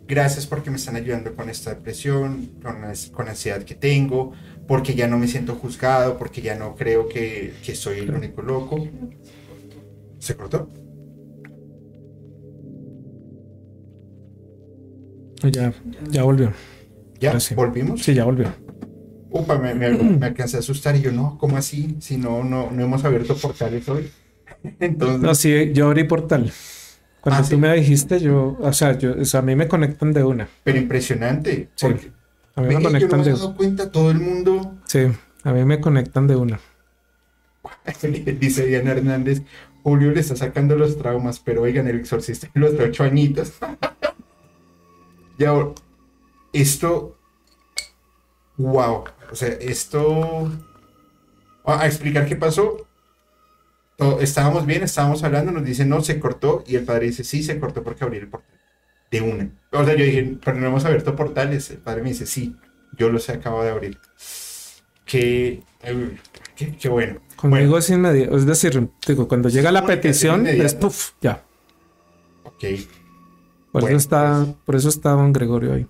gracias 0.10 0.48
porque 0.48 0.72
me 0.72 0.78
están 0.78 0.96
ayudando 0.96 1.36
con 1.36 1.50
esta 1.50 1.70
depresión, 1.70 2.50
con, 2.64 2.76
con 3.14 3.30
ansiedad 3.30 3.64
que 3.64 3.76
tengo, 3.76 4.34
porque 4.68 4.96
ya 4.96 5.08
no 5.08 5.20
me 5.20 5.28
siento 5.28 5.56
juzgado, 5.56 6.18
porque 6.18 6.42
ya 6.42 6.56
no 6.56 6.76
creo 6.76 7.08
que, 7.08 7.54
que 7.64 7.76
soy 7.76 8.00
el 8.00 8.12
único 8.12 8.42
loco. 8.42 8.88
¿Se 10.18 10.36
cortó? 10.36 10.68
Ya, 15.44 15.72
ya 16.10 16.24
volvió. 16.24 16.52
¿Ya? 17.20 17.38
¿Volvimos? 17.56 18.02
Sí, 18.02 18.14
ya 18.14 18.26
volvió. 18.26 18.52
Upa, 19.30 19.60
me, 19.60 19.76
me, 19.76 19.90
me, 19.92 20.26
alcancé 20.26 20.58
a 20.58 20.60
asustar 20.60 20.96
y 20.96 21.02
yo, 21.02 21.12
no, 21.12 21.38
¿cómo 21.38 21.56
así? 21.56 21.98
Si 22.00 22.18
no, 22.18 22.44
no, 22.44 22.72
no 22.72 22.84
hemos 22.84 23.06
abierto 23.06 23.36
portales 23.38 23.88
hoy. 23.88 24.10
Entonces... 24.80 25.22
No, 25.22 25.36
sí, 25.36 25.72
yo 25.72 25.88
abrí 25.88 26.04
portal. 26.06 26.52
Cuando 27.22 27.44
ah, 27.44 27.48
tú 27.50 27.58
me 27.58 27.74
dijiste, 27.76 28.20
yo, 28.20 28.58
o 28.60 28.74
sea, 28.74 28.98
yo, 28.98 29.16
o 29.20 29.26
sea, 29.26 29.42
a 29.42 29.44
mí 29.44 29.56
me 29.56 29.68
conectan 29.68 30.14
de 30.14 30.24
una. 30.24 30.48
Pero 30.64 30.78
impresionante. 30.78 31.70
Sí. 31.76 31.88
A 32.56 32.62
mí 32.62 32.76
me 32.76 32.82
conectan 32.82 33.02
yo 33.02 33.18
no 33.18 33.24
me 33.24 33.30
he 33.30 33.34
dado 33.34 33.56
cuenta, 33.56 33.92
todo 33.92 34.12
el 34.12 34.20
mundo. 34.20 34.78
Sí, 34.86 35.08
a 35.44 35.54
mí 35.54 35.66
me 35.66 35.80
conectan 35.80 36.28
de 36.28 36.36
una. 36.36 36.60
Dice 38.40 38.66
Diana 38.66 38.92
Hernández, 38.92 39.42
Julio 39.84 40.12
le 40.12 40.20
está 40.20 40.36
sacando 40.36 40.76
los 40.76 40.98
traumas, 40.98 41.40
pero 41.40 41.62
oigan, 41.62 41.88
el 41.88 42.00
exorcista 42.00 42.50
de 42.54 42.60
los 42.60 42.74
ocho 42.74 43.04
añitos. 43.04 43.54
ya, 45.38 45.54
esto, 46.54 47.18
wow, 48.58 49.06
o 49.32 49.36
sea, 49.36 49.50
esto, 49.50 50.52
a 51.66 51.86
explicar 51.86 52.26
qué 52.26 52.36
pasó, 52.36 52.89
estábamos 54.22 54.66
bien, 54.66 54.84
estábamos 54.84 55.24
hablando, 55.24 55.52
nos 55.52 55.66
dice, 55.66 55.86
no, 55.86 56.02
se 56.02 56.20
cortó, 56.20 56.64
y 56.68 56.76
el 56.76 56.86
padre 56.86 57.08
dice, 57.08 57.24
sí, 57.24 57.44
se 57.44 57.60
cortó 57.60 57.84
porque 57.84 58.04
abrí 58.04 58.18
el 58.18 58.28
portal, 58.28 58.50
de 59.12 59.22
una. 59.22 59.52
O 59.72 59.84
sea, 59.84 59.96
yo 59.96 60.06
dije, 60.06 60.38
pero 60.44 60.58
no 60.58 60.68
hemos 60.68 60.86
abierto 60.86 61.16
portales, 61.16 61.70
el 61.72 61.78
padre 61.78 62.04
me 62.04 62.10
dice, 62.10 62.26
sí, 62.26 62.56
yo 62.98 63.10
los 63.10 63.28
he 63.30 63.34
acabado 63.34 63.64
de 63.64 63.72
abrir. 63.72 63.98
Qué, 65.06 65.64
qué, 66.80 66.90
bueno. 66.90 67.20
Conmigo 67.36 67.78
es 67.78 67.90
inmediato, 67.90 68.38
es 68.38 68.46
decir, 68.46 68.90
digo, 69.08 69.28
cuando 69.28 69.50
llega 69.50 69.72
la 69.72 69.86
petición, 69.86 70.48
es 70.48 70.76
puff, 70.76 71.12
ya. 71.22 71.44
Ok. 72.44 72.64
Por, 73.72 73.84
eso 73.84 73.98
está, 73.98 74.44
pues 74.46 74.58
por 74.66 74.76
eso 74.76 74.90
está 74.90 75.12
don 75.12 75.34
Gregorio 75.34 75.74
ahí. 75.74 75.88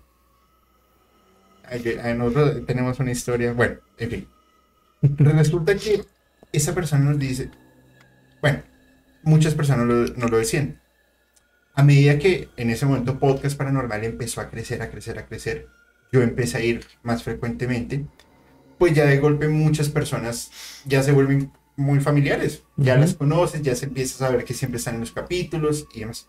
Nosotros 2.16 2.66
tenemos 2.66 3.00
una 3.00 3.12
historia, 3.12 3.54
bueno, 3.54 3.76
en 3.98 4.10
fin. 4.10 4.28
Resulta 5.18 5.76
que 5.76 6.04
esa 6.52 6.74
persona 6.74 7.06
nos 7.06 7.20
dice, 7.20 7.52
bueno, 8.42 8.64
muchas 9.24 9.54
personas 9.56 9.86
no 10.18 10.28
lo 10.28 10.38
decían. 10.38 10.82
A 11.74 11.84
medida 11.84 12.20
que 12.20 12.50
en 12.58 12.70
ese 12.70 12.86
momento 12.86 13.20
Podcast 13.20 13.58
Paranormal 13.58 14.04
empezó 14.04 14.42
a 14.42 14.50
crecer, 14.50 14.82
a 14.82 14.90
crecer, 14.90 15.18
a 15.18 15.26
crecer, 15.28 15.68
yo 16.12 16.22
empecé 16.22 16.58
a 16.58 16.64
ir 16.64 16.86
más 17.04 17.24
frecuentemente, 17.24 18.06
pues 18.78 18.94
ya 18.94 19.06
de 19.06 19.20
golpe 19.20 19.48
muchas 19.48 19.90
personas 19.90 20.52
ya 20.86 21.04
se 21.04 21.12
vuelven 21.12 21.52
muy 21.76 22.02
familiares, 22.02 22.64
ya 22.76 22.98
las 22.98 23.14
conoces, 23.14 23.62
ya 23.62 23.76
se 23.76 23.86
empieza 23.86 24.16
a 24.16 24.28
saber 24.28 24.44
que 24.44 24.54
siempre 24.54 24.78
están 24.78 24.96
en 24.96 25.02
los 25.02 25.12
capítulos 25.12 25.88
y 25.94 26.02
demás. 26.02 26.28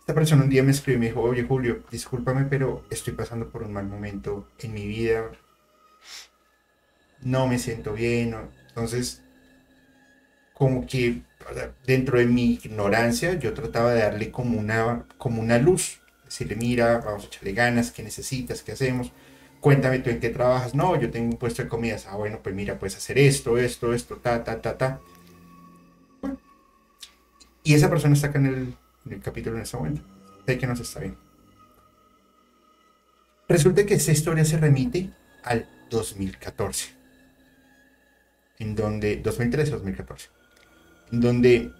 Esta 0.00 0.14
persona 0.14 0.44
un 0.44 0.50
día 0.50 0.62
me 0.62 0.70
escribió 0.70 0.96
y 0.96 1.00
me 1.00 1.06
dijo, 1.06 1.20
oye 1.20 1.44
Julio, 1.44 1.84
discúlpame, 1.90 2.46
pero 2.46 2.84
estoy 2.90 3.12
pasando 3.12 3.50
por 3.50 3.62
un 3.62 3.72
mal 3.72 3.86
momento 3.86 4.48
en 4.58 4.72
mi 4.72 4.86
vida. 4.86 5.30
No 7.20 7.46
me 7.46 7.58
siento 7.58 7.92
bien. 7.92 8.34
Entonces, 8.68 9.22
como 10.62 10.86
que 10.86 11.22
dentro 11.84 12.18
de 12.20 12.26
mi 12.26 12.52
ignorancia, 12.52 13.34
yo 13.34 13.52
trataba 13.52 13.94
de 13.94 14.02
darle 14.02 14.30
como 14.30 14.60
una, 14.60 15.06
como 15.18 15.42
una 15.42 15.58
luz. 15.58 16.00
Decirle, 16.24 16.54
mira, 16.54 16.98
vamos 16.98 17.24
a 17.24 17.26
echarle 17.26 17.52
ganas, 17.52 17.90
¿qué 17.90 18.04
necesitas? 18.04 18.62
¿Qué 18.62 18.70
hacemos? 18.70 19.10
Cuéntame 19.58 19.98
tú 19.98 20.10
en 20.10 20.20
qué 20.20 20.28
trabajas. 20.30 20.72
No, 20.72 20.94
yo 21.00 21.10
tengo 21.10 21.32
un 21.32 21.36
puesto 21.36 21.64
de 21.64 21.68
comidas. 21.68 22.06
Ah, 22.08 22.14
bueno, 22.14 22.38
pues 22.44 22.54
mira, 22.54 22.78
puedes 22.78 22.96
hacer 22.96 23.18
esto, 23.18 23.58
esto, 23.58 23.92
esto, 23.92 24.18
ta, 24.18 24.44
ta, 24.44 24.62
ta, 24.62 24.78
ta. 24.78 25.00
Bueno. 26.20 26.38
Y 27.64 27.74
esa 27.74 27.90
persona 27.90 28.14
está 28.14 28.28
acá 28.28 28.38
en 28.38 28.76
el, 29.04 29.20
capítulo 29.20 29.56
en 29.56 29.62
ese 29.62 29.76
momento. 29.76 30.02
Sé 30.46 30.58
que 30.58 30.66
nos 30.68 30.78
está 30.78 31.00
bien. 31.00 31.16
Resulta 33.48 33.84
que 33.84 33.94
esta 33.94 34.12
historia 34.12 34.44
se 34.44 34.58
remite 34.58 35.10
al 35.42 35.68
2014. 35.90 36.94
En 38.60 38.76
donde, 38.76 39.20
2013-2014. 39.24 40.28
Donde 41.12 41.72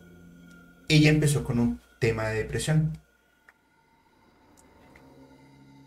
ella 0.89 1.11
empezó 1.11 1.43
con 1.43 1.59
un 1.59 1.81
tema 1.99 2.28
de 2.28 2.36
depresión. 2.36 2.99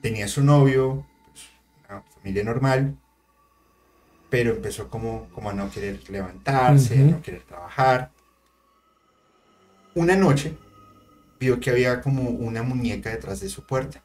Tenía 0.01 0.27
su 0.27 0.43
novio, 0.43 1.05
pues, 1.27 1.45
una 1.87 2.01
familia 2.01 2.43
normal, 2.43 2.97
pero 4.29 4.51
empezó 4.51 4.89
como, 4.89 5.29
como 5.29 5.51
a 5.51 5.53
no 5.53 5.69
querer 5.69 6.09
levantarse, 6.09 6.99
a 6.99 7.05
no 7.05 7.21
querer 7.21 7.43
trabajar. 7.43 8.11
Una 9.93 10.15
noche 10.15 10.57
vio 11.39 11.59
que 11.59 11.69
había 11.69 12.01
como 12.01 12.29
una 12.29 12.63
muñeca 12.63 13.11
detrás 13.11 13.39
de 13.39 13.49
su 13.49 13.65
puerta. 13.65 14.03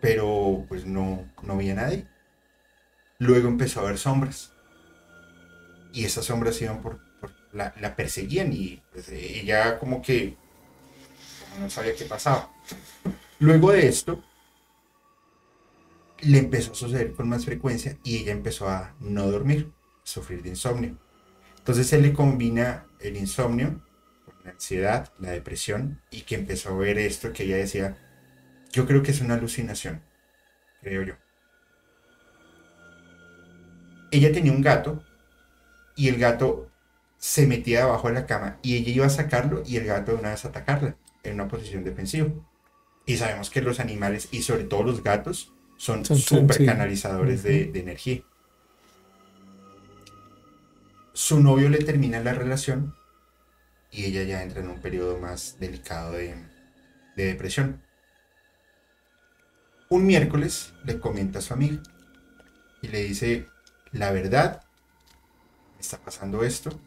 Pero 0.00 0.64
pues 0.68 0.86
no, 0.86 1.28
no 1.42 1.56
veía 1.56 1.74
nadie. 1.74 2.06
Luego 3.18 3.48
empezó 3.48 3.80
a 3.80 3.84
ver 3.84 3.98
sombras. 3.98 4.52
Y 5.92 6.04
esas 6.04 6.24
sombras 6.24 6.60
iban 6.62 6.80
por, 6.80 7.00
la, 7.52 7.96
perseguían 7.96 8.52
y 8.52 8.82
pues, 8.92 9.08
ella 9.10 9.78
como 9.78 10.02
que 10.02 10.36
no 11.58 11.68
sabía 11.70 11.94
qué 11.94 12.04
pasaba. 12.04 12.50
Luego 13.38 13.72
de 13.72 13.88
esto, 13.88 14.22
le 16.20 16.38
empezó 16.38 16.72
a 16.72 16.76
suceder 16.76 17.12
con 17.12 17.28
más 17.28 17.44
frecuencia 17.44 17.98
y 18.04 18.18
ella 18.18 18.32
empezó 18.32 18.68
a 18.68 18.94
no 19.00 19.30
dormir, 19.30 19.72
a 20.02 20.06
sufrir 20.06 20.42
de 20.42 20.50
insomnio. 20.50 20.96
Entonces 21.58 21.86
se 21.86 22.00
le 22.00 22.12
combina 22.12 22.86
el 23.00 23.16
insomnio 23.16 23.82
la 24.44 24.50
ansiedad, 24.52 25.12
la 25.18 25.30
depresión, 25.30 26.00
y 26.10 26.22
que 26.22 26.34
empezó 26.34 26.70
a 26.70 26.76
ver 26.76 26.98
esto 26.98 27.32
que 27.32 27.44
ella 27.44 27.56
decía, 27.56 27.96
yo 28.72 28.86
creo 28.86 29.02
que 29.02 29.12
es 29.12 29.20
una 29.20 29.34
alucinación, 29.34 30.02
creo 30.80 31.02
yo. 31.02 31.14
Ella 34.10 34.32
tenía 34.32 34.52
un 34.52 34.62
gato 34.62 35.02
y 35.96 36.08
el 36.08 36.18
gato 36.18 36.70
se 37.22 37.46
metía 37.46 37.84
debajo 37.84 38.08
de 38.08 38.14
la 38.14 38.26
cama 38.26 38.58
y 38.62 38.76
ella 38.76 38.90
iba 38.90 39.06
a 39.06 39.08
sacarlo 39.08 39.62
y 39.64 39.76
el 39.76 39.84
gato 39.84 40.10
de 40.10 40.18
una 40.18 40.30
vez 40.30 40.44
atacarla 40.44 40.96
en 41.22 41.34
una 41.34 41.46
posición 41.46 41.84
defensiva. 41.84 42.28
Y 43.06 43.16
sabemos 43.16 43.48
que 43.48 43.62
los 43.62 43.78
animales 43.78 44.26
y 44.32 44.42
sobre 44.42 44.64
todo 44.64 44.82
los 44.82 45.04
gatos 45.04 45.52
son 45.76 46.04
súper 46.04 46.66
canalizadores 46.66 47.44
de, 47.44 47.66
de 47.66 47.78
energía. 47.78 48.22
Su 51.12 51.40
novio 51.40 51.68
le 51.68 51.78
termina 51.78 52.18
la 52.18 52.34
relación 52.34 52.92
y 53.92 54.06
ella 54.06 54.24
ya 54.24 54.42
entra 54.42 54.60
en 54.60 54.70
un 54.70 54.80
periodo 54.80 55.16
más 55.18 55.60
delicado 55.60 56.14
de, 56.14 56.34
depresión. 57.14 57.84
Un 59.88 60.06
miércoles 60.06 60.74
le 60.84 60.98
comenta 60.98 61.38
a 61.38 61.42
su 61.42 61.54
amiga 61.54 61.80
y 62.82 62.88
le 62.88 63.04
dice, 63.04 63.46
la 63.92 64.10
verdad, 64.10 64.64
está 65.78 65.98
pasando 65.98 66.42
esto 66.42 66.80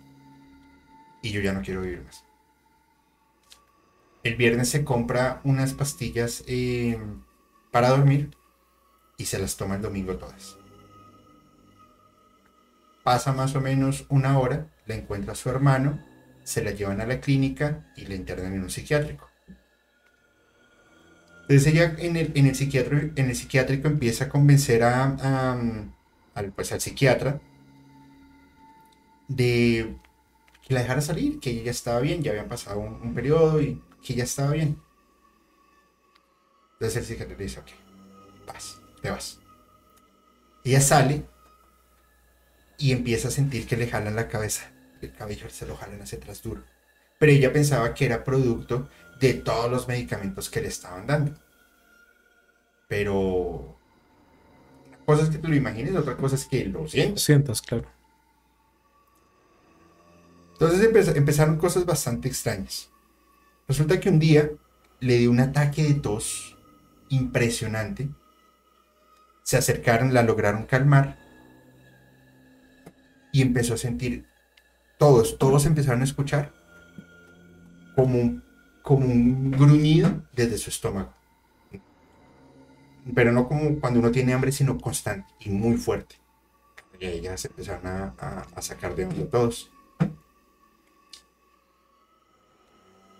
y 1.25 1.31
yo 1.31 1.41
ya 1.41 1.53
no 1.53 1.61
quiero 1.61 1.81
vivir 1.81 2.03
más. 2.03 2.23
El 4.23 4.35
viernes 4.35 4.69
se 4.69 4.83
compra 4.83 5.41
unas 5.43 5.73
pastillas 5.73 6.43
eh, 6.47 6.97
para 7.71 7.89
dormir 7.89 8.35
y 9.17 9.25
se 9.25 9.39
las 9.39 9.57
toma 9.57 9.75
el 9.75 9.81
domingo 9.81 10.17
todas. 10.17 10.57
Pasa 13.03 13.33
más 13.33 13.55
o 13.55 13.61
menos 13.61 14.05
una 14.09 14.39
hora, 14.39 14.67
le 14.85 14.95
encuentra 14.95 15.33
a 15.33 15.35
su 15.35 15.49
hermano 15.49 15.99
se 16.45 16.63
la 16.63 16.71
llevan 16.71 17.01
a 17.01 17.05
la 17.05 17.19
clínica 17.19 17.91
y 17.97 18.05
la 18.05 18.15
internan 18.15 18.53
en 18.53 18.61
un 18.61 18.69
psiquiátrico. 18.69 19.29
Entonces 21.41 21.73
ella 21.73 21.95
en 21.97 22.15
el, 22.15 22.31
en 22.35 22.45
el, 22.45 22.55
psiquiátrico, 22.55 23.13
en 23.15 23.29
el 23.29 23.35
psiquiátrico 23.35 23.87
empieza 23.87 24.25
a 24.25 24.29
convencer 24.29 24.83
a, 24.83 25.51
al, 26.33 26.51
pues, 26.53 26.71
al 26.71 26.81
psiquiatra 26.81 27.41
de 29.27 29.95
que 30.65 30.73
la 30.73 30.81
dejara 30.81 31.01
salir, 31.01 31.39
que 31.39 31.51
ella 31.51 31.63
ya 31.63 31.71
estaba 31.71 31.99
bien, 31.99 32.23
ya 32.23 32.31
habían 32.31 32.47
pasado 32.47 32.79
un, 32.79 33.13
periodo 33.13 33.61
y 33.61 33.81
que 34.03 34.15
ya 34.15 34.23
estaba 34.23 34.51
bien. 34.51 34.81
Entonces 36.73 36.97
el 36.97 37.05
psiquiatra 37.05 37.37
le 37.37 37.43
dice, 37.43 37.59
ok, 37.59 37.67
vas, 38.47 38.79
te 39.01 39.09
vas. 39.09 39.39
Ella 40.63 40.81
sale 40.81 41.25
y 42.77 42.91
empieza 42.91 43.27
a 43.27 43.31
sentir 43.31 43.67
que 43.67 43.77
le 43.77 43.87
jalan 43.87 44.15
la 44.15 44.27
cabeza 44.27 44.75
el 45.05 45.13
cabello 45.13 45.49
se 45.49 45.65
lo 45.65 45.75
jalan 45.75 46.01
hacia 46.01 46.17
atrás 46.17 46.41
duro. 46.41 46.63
pero 47.17 47.31
ella 47.31 47.53
pensaba 47.53 47.93
que 47.93 48.05
era 48.05 48.23
producto 48.23 48.89
de 49.19 49.35
todos 49.35 49.71
los 49.71 49.87
medicamentos 49.87 50.49
que 50.49 50.61
le 50.61 50.67
estaban 50.67 51.07
dando. 51.07 51.33
Pero 52.89 53.79
una 54.87 54.97
cosa 55.05 55.23
es 55.23 55.29
que 55.29 55.37
tú 55.37 55.47
lo 55.47 55.55
imagines, 55.55 55.95
otra 55.95 56.17
cosa 56.17 56.35
es 56.35 56.45
que 56.45 56.65
lo 56.65 56.87
sientas. 56.87 57.23
Sientas, 57.23 57.61
claro. 57.61 57.89
Entonces 60.59 61.15
empezaron 61.15 61.57
cosas 61.57 61.85
bastante 61.85 62.29
extrañas. 62.29 62.89
Resulta 63.67 63.99
que 63.99 64.09
un 64.09 64.19
día 64.19 64.51
le 65.01 65.17
dio 65.17 65.29
un 65.29 65.41
ataque 65.41 65.83
de 65.83 65.95
tos 65.95 66.55
impresionante. 67.09 68.09
Se 69.43 69.57
acercaron, 69.57 70.13
la 70.13 70.23
lograron 70.23 70.65
calmar 70.65 71.17
y 73.33 73.41
empezó 73.41 73.73
a 73.73 73.77
sentir, 73.77 74.25
todos, 74.97 75.37
todos 75.37 75.65
empezaron 75.65 75.99
a 75.99 76.05
escuchar 76.05 76.53
como 77.93 78.17
un, 78.17 78.43
como 78.81 79.05
un 79.05 79.51
gruñido 79.51 80.23
desde 80.31 80.57
su 80.57 80.69
estómago. 80.69 81.13
Pero 83.13 83.33
no 83.33 83.49
como 83.49 83.77
cuando 83.81 83.99
uno 83.99 84.09
tiene 84.09 84.33
hambre, 84.33 84.53
sino 84.53 84.79
constante 84.79 85.27
y 85.41 85.49
muy 85.49 85.75
fuerte. 85.75 86.15
Y 86.97 87.19
ya 87.19 87.35
se 87.37 87.49
empezaron 87.49 87.85
a, 87.85 88.15
a 88.55 88.61
sacar 88.61 88.95
de 88.95 89.03
onda 89.03 89.29
todos. 89.29 89.69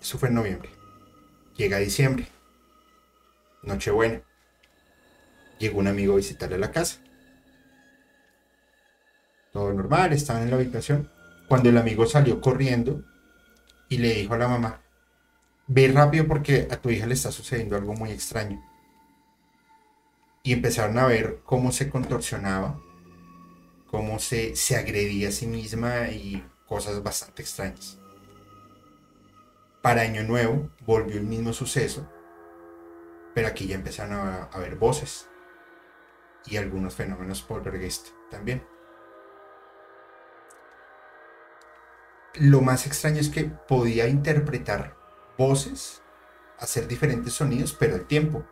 Eso 0.06 0.20
fue 0.20 0.30
en 0.30 0.36
noviembre. 0.36 0.70
Llega 1.58 1.80
diciembre. 1.80 2.28
Nochebuena. 3.64 4.22
Llegó 5.58 5.80
un 5.80 5.88
amigo 5.88 6.14
a 6.14 6.18
visitarle 6.18 6.58
a 6.58 6.60
la 6.60 6.72
casa. 6.72 7.00
Todo 9.52 9.74
normal, 9.74 10.14
estaban 10.14 10.44
en 10.44 10.52
la 10.52 10.58
habitación. 10.58 11.12
Cuando 11.48 11.70
el 11.70 11.78
amigo 11.80 12.06
salió 12.06 12.40
corriendo 12.40 13.04
y 13.90 13.98
le 13.98 14.14
dijo 14.14 14.36
a 14.36 14.38
la 14.38 14.48
mamá, 14.48 14.82
ve 15.66 15.88
rápido 15.88 16.28
porque 16.28 16.68
a 16.70 16.78
tu 16.78 16.92
hija 16.92 17.08
le 17.08 17.16
está 17.16 17.32
sucediendo 17.32 17.76
algo 17.76 17.96
muy 17.96 18.12
extraño. 18.12 18.64
Y 20.44 20.54
empezaron 20.54 21.00
a 21.00 21.08
ver 21.08 21.40
cómo 21.46 21.72
se 21.72 21.90
contorsionaba, 21.90 22.80
cómo 23.88 24.20
se, 24.20 24.56
se 24.56 24.76
agredía 24.76 25.30
a 25.30 25.32
sí 25.32 25.48
misma 25.48 26.10
y 26.10 26.46
cosas 26.68 27.02
bastante 27.02 27.42
extrañas. 27.42 27.98
Para 29.86 30.02
Año 30.02 30.24
Nuevo 30.24 30.72
volvió 30.84 31.18
el 31.18 31.28
mismo 31.28 31.54
suceso, 31.54 32.10
pero 33.36 33.48
aquí 33.48 33.68
ya 33.68 33.76
empezaron 33.76 34.14
a, 34.14 34.46
a 34.46 34.58
ver 34.58 34.78
voces 34.78 35.30
y 36.48 36.58
algunos 36.58 36.96
fenómenos 36.96 37.44
poltergeist 37.44 38.08
también. 38.32 38.66
Lo 42.34 42.62
más 42.62 42.88
extraño 42.88 43.20
es 43.20 43.30
que 43.30 43.44
podía 43.44 44.08
interpretar 44.08 44.98
voces, 45.38 46.02
hacer 46.58 46.88
diferentes 46.88 47.34
sonidos, 47.34 47.72
pero 47.80 47.94
al 47.94 48.08
tiempo. 48.08 48.44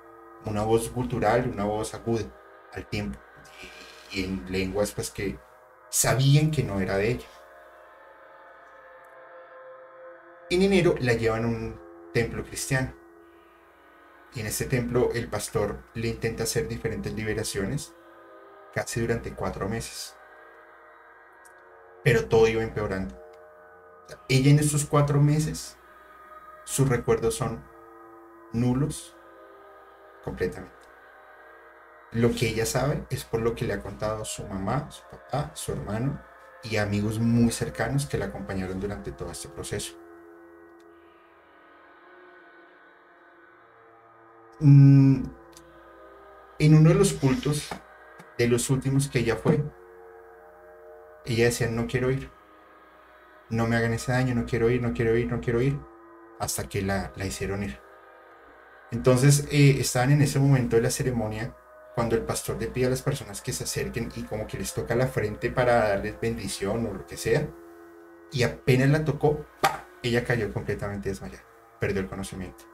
Una 0.45 0.61
voz 0.61 0.87
cultural 0.89 1.49
una 1.51 1.63
voz 1.63 1.95
aguda 1.95 2.25
al 2.73 2.85
tiempo. 2.85 3.17
Y 4.11 4.25
en 4.25 4.51
lenguas 4.51 4.91
pues 4.91 5.09
que 5.09 5.39
sabían 5.89 6.51
que 6.51 6.61
no 6.61 6.79
era 6.79 6.97
de 6.97 7.13
ella. 7.13 7.27
En 10.53 10.61
enero 10.61 10.93
la 10.99 11.13
llevan 11.13 11.45
a 11.45 11.47
un 11.47 11.79
templo 12.13 12.43
cristiano. 12.43 12.93
Y 14.35 14.41
en 14.41 14.45
este 14.45 14.65
templo 14.65 15.09
el 15.15 15.27
pastor 15.27 15.79
le 15.95 16.09
intenta 16.09 16.43
hacer 16.43 16.67
diferentes 16.67 17.11
liberaciones, 17.11 17.95
casi 18.71 19.01
durante 19.01 19.33
cuatro 19.33 19.67
meses. 19.67 20.15
Pero 22.03 22.27
todo 22.27 22.47
iba 22.47 22.61
empeorando. 22.61 23.19
Ella 24.29 24.51
en 24.51 24.59
estos 24.59 24.85
cuatro 24.85 25.19
meses, 25.19 25.75
sus 26.65 26.87
recuerdos 26.87 27.33
son 27.33 27.63
nulos 28.51 29.15
completamente. 30.23 30.87
Lo 32.11 32.29
que 32.29 32.49
ella 32.49 32.67
sabe 32.67 33.07
es 33.09 33.23
por 33.23 33.41
lo 33.41 33.55
que 33.55 33.65
le 33.65 33.73
ha 33.73 33.81
contado 33.81 34.23
su 34.23 34.45
mamá, 34.45 34.91
su 34.91 35.01
papá, 35.09 35.49
su 35.55 35.71
hermano 35.71 36.21
y 36.61 36.77
amigos 36.77 37.17
muy 37.17 37.51
cercanos 37.51 38.05
que 38.05 38.19
la 38.19 38.25
acompañaron 38.25 38.79
durante 38.79 39.11
todo 39.11 39.31
este 39.31 39.49
proceso. 39.49 40.02
Mm, 44.59 45.23
en 46.59 46.75
uno 46.75 46.89
de 46.89 46.95
los 46.95 47.13
cultos, 47.13 47.69
de 48.37 48.47
los 48.47 48.69
últimos 48.69 49.07
que 49.07 49.19
ella 49.19 49.35
fue, 49.35 49.63
ella 51.25 51.45
decía, 51.45 51.67
no 51.67 51.87
quiero 51.87 52.11
ir, 52.11 52.29
no 53.49 53.67
me 53.67 53.75
hagan 53.75 53.93
ese 53.93 54.11
daño, 54.11 54.35
no 54.35 54.45
quiero 54.45 54.69
ir, 54.69 54.81
no 54.81 54.93
quiero 54.93 55.17
ir, 55.17 55.27
no 55.27 55.41
quiero 55.41 55.61
ir, 55.61 55.77
hasta 56.39 56.67
que 56.67 56.81
la, 56.81 57.11
hicieron 57.25 57.63
ir. 57.63 57.79
Entonces 58.91 59.47
eh, 59.51 59.77
estaban 59.79 60.11
en 60.11 60.21
ese 60.21 60.39
momento 60.39 60.75
de 60.75 60.83
la 60.83 60.91
ceremonia 60.91 61.55
cuando 61.95 62.15
el 62.15 62.23
pastor 62.23 62.59
le 62.59 62.67
pide 62.67 62.87
a 62.87 62.89
las 62.89 63.01
personas 63.01 63.41
que 63.41 63.53
se 63.53 63.63
acerquen 63.63 64.11
y 64.15 64.23
como 64.23 64.47
que 64.47 64.57
les 64.57 64.73
toca 64.73 64.95
la 64.95 65.07
frente 65.07 65.51
para 65.51 65.89
darles 65.89 66.19
bendición 66.19 66.85
o 66.85 66.93
lo 66.93 67.05
que 67.05 67.17
sea. 67.17 67.47
Y 68.31 68.43
apenas 68.43 68.89
la 68.89 69.05
tocó, 69.05 69.45
ella 70.01 70.23
cayó 70.23 70.51
completamente 70.51 71.09
desmayada, 71.09 71.43
perdió 71.79 72.01
el 72.01 72.07
conocimiento. 72.07 72.72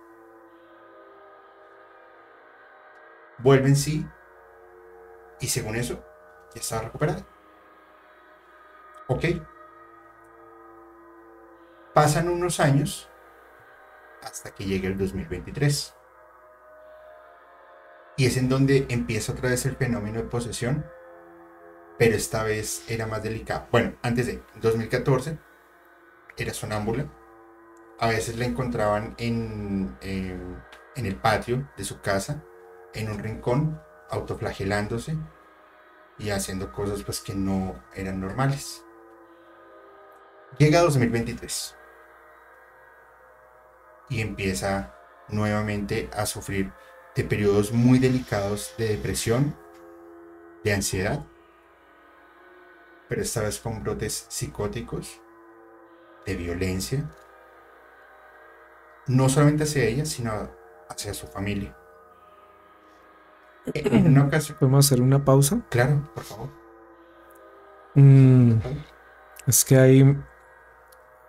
Vuelve 3.41 3.69
en 3.69 3.75
sí 3.75 4.05
y 5.39 5.47
según 5.47 5.75
eso 5.75 6.03
ya 6.53 6.61
está 6.61 6.81
recuperada. 6.81 7.25
Ok. 9.07 9.25
Pasan 11.93 12.29
unos 12.29 12.59
años 12.59 13.09
hasta 14.23 14.51
que 14.51 14.65
llega 14.65 14.87
el 14.87 14.97
2023. 14.97 15.95
Y 18.17 18.25
es 18.25 18.37
en 18.37 18.49
donde 18.49 18.85
empieza 18.89 19.31
otra 19.31 19.49
vez 19.49 19.65
el 19.65 19.77
fenómeno 19.77 20.19
de 20.19 20.27
posesión, 20.27 20.85
pero 21.97 22.15
esta 22.15 22.43
vez 22.43 22.83
era 22.89 23.07
más 23.07 23.23
delicado. 23.23 23.67
Bueno, 23.71 23.95
antes 24.01 24.27
de 24.27 24.43
2014 24.61 25.39
era 26.37 26.53
sonámbula. 26.53 27.05
A 27.99 28.09
veces 28.09 28.37
la 28.37 28.45
encontraban 28.45 29.15
en, 29.17 29.97
en 30.01 31.05
el 31.05 31.15
patio 31.15 31.69
de 31.77 31.83
su 31.83 32.01
casa 32.01 32.43
en 32.93 33.11
un 33.11 33.19
rincón, 33.19 33.81
autoflagelándose 34.09 35.17
y 36.17 36.31
haciendo 36.31 36.71
cosas 36.71 37.03
pues 37.03 37.21
que 37.21 37.33
no 37.33 37.83
eran 37.95 38.19
normales. 38.19 38.83
Llega 40.57 40.81
2023 40.81 41.75
y 44.09 44.21
empieza 44.21 44.95
nuevamente 45.27 46.09
a 46.13 46.25
sufrir 46.25 46.73
de 47.15 47.23
periodos 47.23 47.71
muy 47.71 47.99
delicados 47.99 48.73
de 48.77 48.89
depresión, 48.89 49.55
de 50.63 50.73
ansiedad, 50.73 51.25
pero 53.07 53.21
esta 53.21 53.41
vez 53.41 53.59
con 53.59 53.83
brotes 53.83 54.25
psicóticos, 54.29 55.21
de 56.25 56.35
violencia, 56.35 57.09
no 59.07 59.29
solamente 59.29 59.63
hacia 59.63 59.85
ella, 59.85 60.05
sino 60.05 60.51
hacia 60.89 61.13
su 61.13 61.27
familia. 61.27 61.75
En 63.73 64.07
una 64.07 64.25
ocasión. 64.25 64.57
¿Podemos 64.59 64.85
hacer 64.85 65.01
una 65.01 65.23
pausa? 65.23 65.61
Claro, 65.69 66.09
por 66.13 66.23
favor. 66.23 66.49
Mm, 67.95 68.53
es 69.47 69.65
que 69.65 69.77
hay. 69.77 70.17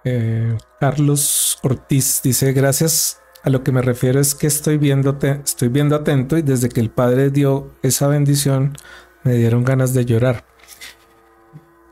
Eh, 0.05 0.57
Carlos 0.78 1.59
Ortiz 1.62 2.20
dice: 2.23 2.52
Gracias. 2.52 3.20
A 3.42 3.49
lo 3.49 3.65
que 3.65 3.73
me 3.73 3.81
refiero 3.81 4.20
es 4.20 4.34
que 4.34 4.47
estoy 4.47 4.76
viéndote, 4.76 5.41
estoy 5.42 5.68
viendo 5.68 5.97
atento 5.97 6.36
y 6.36 6.42
desde 6.42 6.68
que 6.68 6.81
el 6.81 6.91
Padre 6.91 7.31
dio 7.31 7.70
esa 7.83 8.07
bendición 8.07 8.76
me 9.23 9.34
dieron 9.34 9.65
ganas 9.65 9.94
de 9.94 10.05
llorar. 10.05 10.44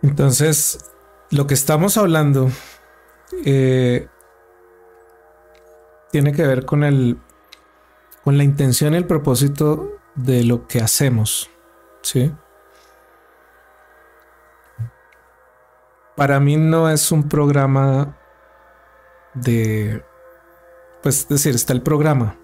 Entonces, 0.02 0.78
lo 1.30 1.46
que 1.46 1.54
estamos 1.54 1.96
hablando 1.96 2.50
eh, 3.46 4.08
tiene 6.10 6.32
que 6.32 6.46
ver 6.46 6.64
con 6.64 6.84
el 6.84 7.18
con 8.24 8.36
la 8.36 8.44
intención 8.44 8.92
y 8.92 8.98
el 8.98 9.06
propósito 9.06 9.97
de 10.18 10.44
lo 10.44 10.66
que 10.66 10.80
hacemos. 10.80 11.50
¿Sí? 12.02 12.32
Para 16.16 16.40
mí 16.40 16.56
no 16.56 16.90
es 16.90 17.12
un 17.12 17.28
programa 17.28 18.16
de... 19.34 20.04
Pues 21.02 21.28
decir, 21.28 21.54
está 21.54 21.72
el 21.72 21.82
programa, 21.82 22.36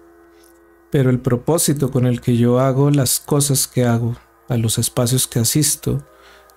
pero 0.91 1.09
el 1.09 1.19
propósito 1.19 1.91
con 1.91 2.05
el 2.05 2.21
que 2.21 2.37
yo 2.37 2.59
hago 2.59 2.89
las 2.89 3.19
cosas 3.19 3.67
que 3.67 3.85
hago, 3.85 4.15
a 4.47 4.55
los 4.55 4.77
espacios 4.77 5.27
que 5.27 5.39
asisto, 5.39 6.07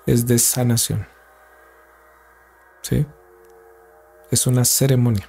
es 0.07 0.27
de 0.27 0.39
sanación. 0.39 1.09
¿Sí? 2.83 3.05
Es 4.31 4.47
una 4.47 4.65
ceremonia. 4.65 5.29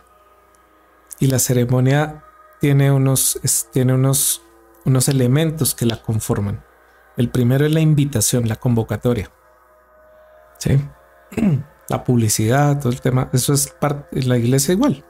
Y 1.18 1.27
la 1.27 1.40
ceremonia 1.40 2.24
tiene 2.61 2.92
unos, 2.92 3.40
tiene 3.74 3.95
unos 3.95 4.43
unos 4.85 5.08
elementos 5.09 5.75
que 5.75 5.85
la 5.85 6.01
conforman. 6.01 6.64
El 7.17 7.30
primero 7.30 7.66
es 7.66 7.74
la 7.74 7.82
invitación, 7.82 8.48
la 8.48 8.56
convocatoria. 8.56 9.32
¿Sí? 10.58 10.80
La 11.90 12.03
publicidad, 12.03 12.80
todo 12.80 12.91
el 12.91 13.01
tema. 13.01 13.32
Eso 13.33 13.51
es 13.51 13.67
parte 13.67 14.19
de 14.19 14.27
la 14.27 14.38
iglesia 14.38 14.74
igual. 14.75 15.03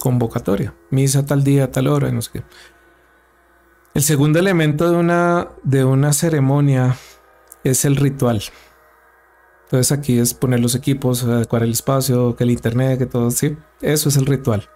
convocatoria. 0.00 0.74
Misa 0.90 1.24
tal 1.24 1.44
día, 1.44 1.70
tal 1.70 1.86
hora, 1.86 2.10
no 2.10 2.20
sé 2.20 2.30
qué. 2.32 2.42
El 3.94 4.02
segundo 4.02 4.40
elemento 4.40 4.90
de 4.90 4.96
una, 4.96 5.50
de 5.62 5.84
una 5.84 6.12
ceremonia 6.12 6.96
es 7.62 7.84
el 7.84 7.94
ritual. 7.94 8.42
Entonces 9.64 9.92
aquí 9.92 10.18
es 10.18 10.34
poner 10.34 10.60
los 10.60 10.74
equipos, 10.74 11.22
adecuar 11.24 11.62
el 11.62 11.70
espacio, 11.70 12.34
que 12.34 12.44
el 12.44 12.50
internet, 12.50 12.98
que 12.98 13.06
todo, 13.06 13.30
sí. 13.30 13.56
Eso 13.80 14.08
es 14.08 14.16
el 14.16 14.26
ritual. 14.26 14.68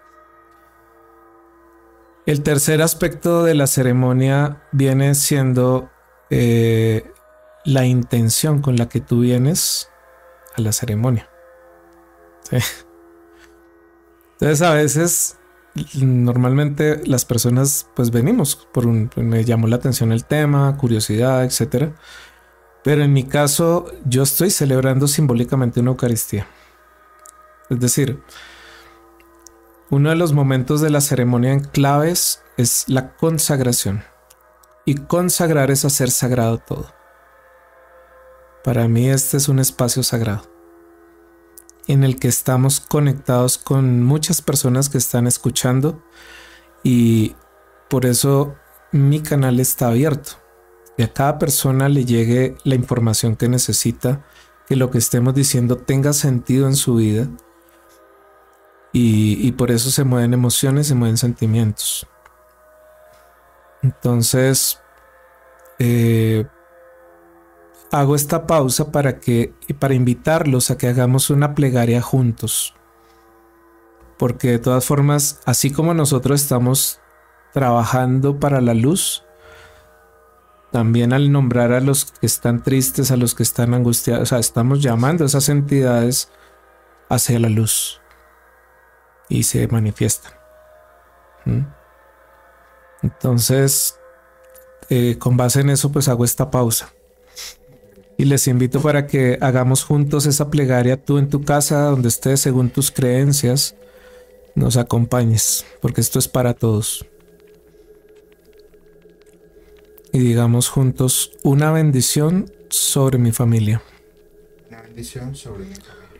El 2.26 2.42
tercer 2.42 2.82
aspecto 2.82 3.44
de 3.44 3.54
la 3.54 3.66
ceremonia 3.66 4.62
viene 4.72 5.14
siendo 5.14 5.90
eh, 6.28 7.10
la 7.64 7.86
intención 7.86 8.60
con 8.60 8.76
la 8.76 8.88
que 8.88 9.00
tú 9.00 9.20
vienes 9.20 9.88
a 10.56 10.60
la 10.60 10.72
ceremonia. 10.72 11.28
Entonces 14.32 14.62
a 14.62 14.74
veces, 14.74 15.38
normalmente 15.94 17.02
las 17.06 17.24
personas 17.24 17.86
pues 17.94 18.10
venimos 18.10 18.56
por 18.72 18.86
un, 18.86 19.10
me 19.16 19.44
llamó 19.44 19.66
la 19.66 19.76
atención 19.76 20.12
el 20.12 20.24
tema, 20.24 20.76
curiosidad, 20.76 21.44
etcétera. 21.44 21.92
Pero 22.82 23.02
en 23.02 23.12
mi 23.12 23.24
caso, 23.24 23.92
yo 24.06 24.22
estoy 24.22 24.50
celebrando 24.50 25.06
simbólicamente 25.06 25.80
una 25.80 25.90
Eucaristía. 25.90 26.46
Es 27.68 27.78
decir, 27.78 28.22
uno 29.90 30.10
de 30.10 30.16
los 30.16 30.32
momentos 30.32 30.80
de 30.80 30.90
la 30.90 31.00
ceremonia 31.00 31.52
en 31.52 31.60
claves 31.60 32.42
es 32.56 32.84
la 32.86 33.16
consagración. 33.16 34.04
Y 34.84 34.94
consagrar 34.94 35.70
es 35.70 35.84
hacer 35.84 36.10
sagrado 36.10 36.58
todo. 36.58 36.86
Para 38.62 38.86
mí 38.86 39.10
este 39.10 39.36
es 39.36 39.48
un 39.48 39.58
espacio 39.58 40.02
sagrado 40.02 40.48
en 41.88 42.04
el 42.04 42.20
que 42.20 42.28
estamos 42.28 42.78
conectados 42.78 43.58
con 43.58 44.04
muchas 44.04 44.42
personas 44.42 44.88
que 44.88 44.98
están 44.98 45.26
escuchando 45.26 46.00
y 46.84 47.34
por 47.88 48.06
eso 48.06 48.54
mi 48.92 49.20
canal 49.20 49.58
está 49.58 49.88
abierto. 49.88 50.32
Que 50.96 51.04
a 51.04 51.12
cada 51.12 51.38
persona 51.38 51.88
le 51.88 52.04
llegue 52.04 52.56
la 52.62 52.74
información 52.74 53.34
que 53.34 53.48
necesita, 53.48 54.24
que 54.68 54.76
lo 54.76 54.90
que 54.90 54.98
estemos 54.98 55.34
diciendo 55.34 55.78
tenga 55.78 56.12
sentido 56.12 56.68
en 56.68 56.76
su 56.76 56.94
vida 56.94 57.28
y, 58.92 59.52
por 59.52 59.70
eso 59.70 59.90
se 59.90 60.04
mueven 60.04 60.34
emociones, 60.34 60.88
se 60.88 60.94
mueven 60.94 61.16
sentimientos. 61.16 62.06
Entonces, 63.82 64.80
eh, 65.78 66.46
hago 67.92 68.14
esta 68.16 68.46
pausa 68.46 68.90
para 68.90 69.20
que 69.20 69.54
para 69.78 69.94
invitarlos 69.94 70.70
a 70.70 70.78
que 70.78 70.88
hagamos 70.88 71.30
una 71.30 71.54
plegaria 71.54 72.02
juntos. 72.02 72.74
Porque 74.18 74.50
de 74.50 74.58
todas 74.58 74.84
formas, 74.84 75.40
así 75.46 75.70
como 75.70 75.94
nosotros 75.94 76.42
estamos 76.42 77.00
trabajando 77.52 78.38
para 78.38 78.60
la 78.60 78.74
luz, 78.74 79.24
también 80.72 81.12
al 81.12 81.32
nombrar 81.32 81.72
a 81.72 81.80
los 81.80 82.06
que 82.06 82.26
están 82.26 82.62
tristes, 82.62 83.10
a 83.10 83.16
los 83.16 83.34
que 83.34 83.42
están 83.42 83.72
angustiados, 83.72 84.32
estamos 84.32 84.82
llamando 84.82 85.24
a 85.24 85.26
esas 85.28 85.48
entidades 85.48 86.30
hacia 87.08 87.38
la 87.38 87.48
luz 87.48 87.99
y 89.30 89.44
se 89.44 89.66
manifiestan. 89.68 90.32
¿Mm? 91.46 91.62
Entonces, 93.02 93.98
eh, 94.90 95.16
con 95.18 95.38
base 95.38 95.60
en 95.60 95.70
eso, 95.70 95.90
pues 95.90 96.08
hago 96.08 96.26
esta 96.26 96.50
pausa 96.50 96.92
y 98.20 98.26
les 98.26 98.48
invito 98.48 98.82
para 98.82 99.06
que 99.06 99.38
hagamos 99.40 99.82
juntos 99.82 100.26
esa 100.26 100.50
plegaria 100.50 101.02
tú 101.02 101.16
en 101.16 101.30
tu 101.30 101.42
casa, 101.42 101.84
donde 101.84 102.08
estés 102.08 102.38
según 102.40 102.68
tus 102.68 102.90
creencias, 102.90 103.76
nos 104.54 104.76
acompañes, 104.76 105.64
porque 105.80 106.02
esto 106.02 106.18
es 106.18 106.28
para 106.28 106.52
todos. 106.52 107.06
Y 110.12 110.18
digamos 110.18 110.68
juntos 110.68 111.32
una 111.44 111.72
bendición 111.72 112.52
sobre 112.68 113.16
mi 113.16 113.32
familia. 113.32 113.82
Una 114.68 114.82
bendición 114.82 115.34
sobre 115.34 115.64
mi 115.64 115.74
familia. 115.76 116.18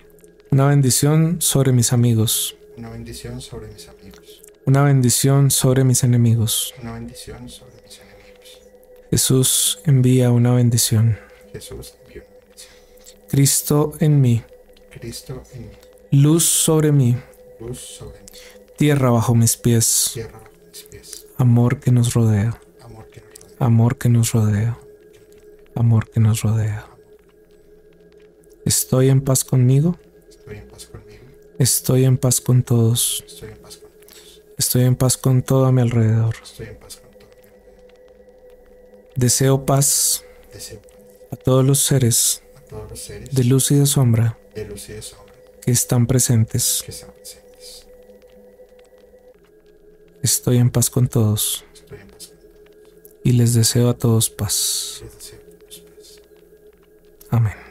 Una 0.53 0.67
bendición 0.69 1.37
sobre 1.43 1.73
mis 1.73 1.93
amigos. 1.93 2.57
Una 2.81 2.89
bendición 2.89 3.43
sobre 3.43 3.69
mis 3.69 3.89
amigos. 3.91 4.43
Una 4.65 4.83
bendición 4.85 5.51
sobre 5.51 5.85
mis 5.85 6.03
enemigos. 6.03 6.73
Una 6.81 6.95
bendición 6.95 7.47
sobre 7.51 7.75
mis 7.83 8.01
enemigos. 8.01 8.63
Jesús 9.11 9.81
envía 9.85 10.31
una 10.31 10.55
bendición. 10.55 11.19
Jesús 11.53 11.93
Cristo 13.29 13.93
en 14.01 14.23
mí. 14.23 14.43
Cristo 14.99 15.43
en 15.53 15.61
mí. 15.61 16.23
Luz 16.23 16.47
sobre 16.47 16.91
mí. 16.91 17.19
Luz 17.61 17.81
sobre 17.81 18.19
mí. 18.21 18.39
Tierra 18.79 19.11
bajo 19.11 19.35
mis 19.35 19.59
pies. 19.59 20.13
Tierra 20.15 20.39
bajo 20.39 20.51
mis 20.67 20.83
pies. 20.85 21.27
Amor 21.37 21.81
que 21.81 21.93
nos 21.93 22.15
rodea. 22.15 22.59
Amor 22.81 23.11
que 23.11 23.21
nos 23.21 23.43
rodea. 23.43 23.59
Amor 23.59 23.99
que 23.99 24.09
nos 24.09 24.33
rodea. 24.33 24.79
Amor 25.75 26.09
que 26.09 26.21
nos 26.21 26.41
rodea. 26.41 26.87
Estoy 28.65 29.11
en 29.11 29.21
paz 29.21 29.45
conmigo. 29.45 29.99
Estoy 30.31 30.57
en 30.57 30.69
paz 30.69 30.87
conmigo. 30.87 31.11
Estoy 31.61 32.07
en 32.07 32.17
paz 32.17 32.41
con 32.41 32.63
todos. 32.63 33.23
Estoy 33.27 33.51
en 33.51 33.59
paz 33.59 33.77
con 33.77 33.91
todos. 33.91 34.43
Estoy 34.57 34.83
en 34.85 34.97
paz 34.97 35.17
con 35.19 35.43
todo 35.43 35.67
a 35.67 35.73
mi 35.73 35.83
alrededor. 35.83 36.35
Estoy 36.43 36.69
en 36.69 36.79
paz 36.79 36.97
con 36.97 37.11
todo. 37.11 37.29
Deseo 39.15 39.67
paz 39.67 40.25
Deseo 40.55 40.81
a 41.31 41.37
todos 41.37 41.63
los 41.63 41.81
seres 41.81 42.43
a 42.57 42.61
todos 42.63 42.91
los 42.91 42.99
seres 43.01 43.31
de 43.31 43.45
luz 43.45 43.71
y 43.73 43.75
de 43.75 43.85
sombra 43.85 44.39
de 44.55 44.65
luz 44.65 44.89
y 44.89 44.95
de 44.95 45.03
sombra 45.03 45.35
que 45.61 45.71
están 45.71 46.07
presentes. 46.07 46.83
que 46.83 46.93
están 46.93 47.11
presentes. 47.13 47.87
Estoy 50.23 50.57
en 50.57 50.71
paz 50.71 50.89
con 50.89 51.09
todos 51.09 51.67
Estoy 51.75 51.99
en 52.01 52.09
paz 52.09 52.29
con 52.29 52.39
todos. 52.39 53.21
y 53.23 53.33
les 53.33 53.53
deseo 53.53 53.91
a 53.91 53.99
todos 53.99 54.31
paz. 54.31 55.03
Les 55.03 55.15
deseo 55.15 55.41
a 55.41 55.59
todos 55.59 55.81
paz. 55.81 56.21
Amén. 57.29 57.70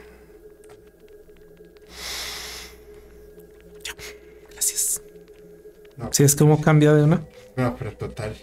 No, 5.99 6.11
Si 6.13 6.23
es 6.23 6.35
como 6.35 6.59
cambia 6.61 6.93
de 6.93 7.03
una. 7.03 7.25
no, 7.55 7.75
pero 7.77 7.91
total. 7.93 8.33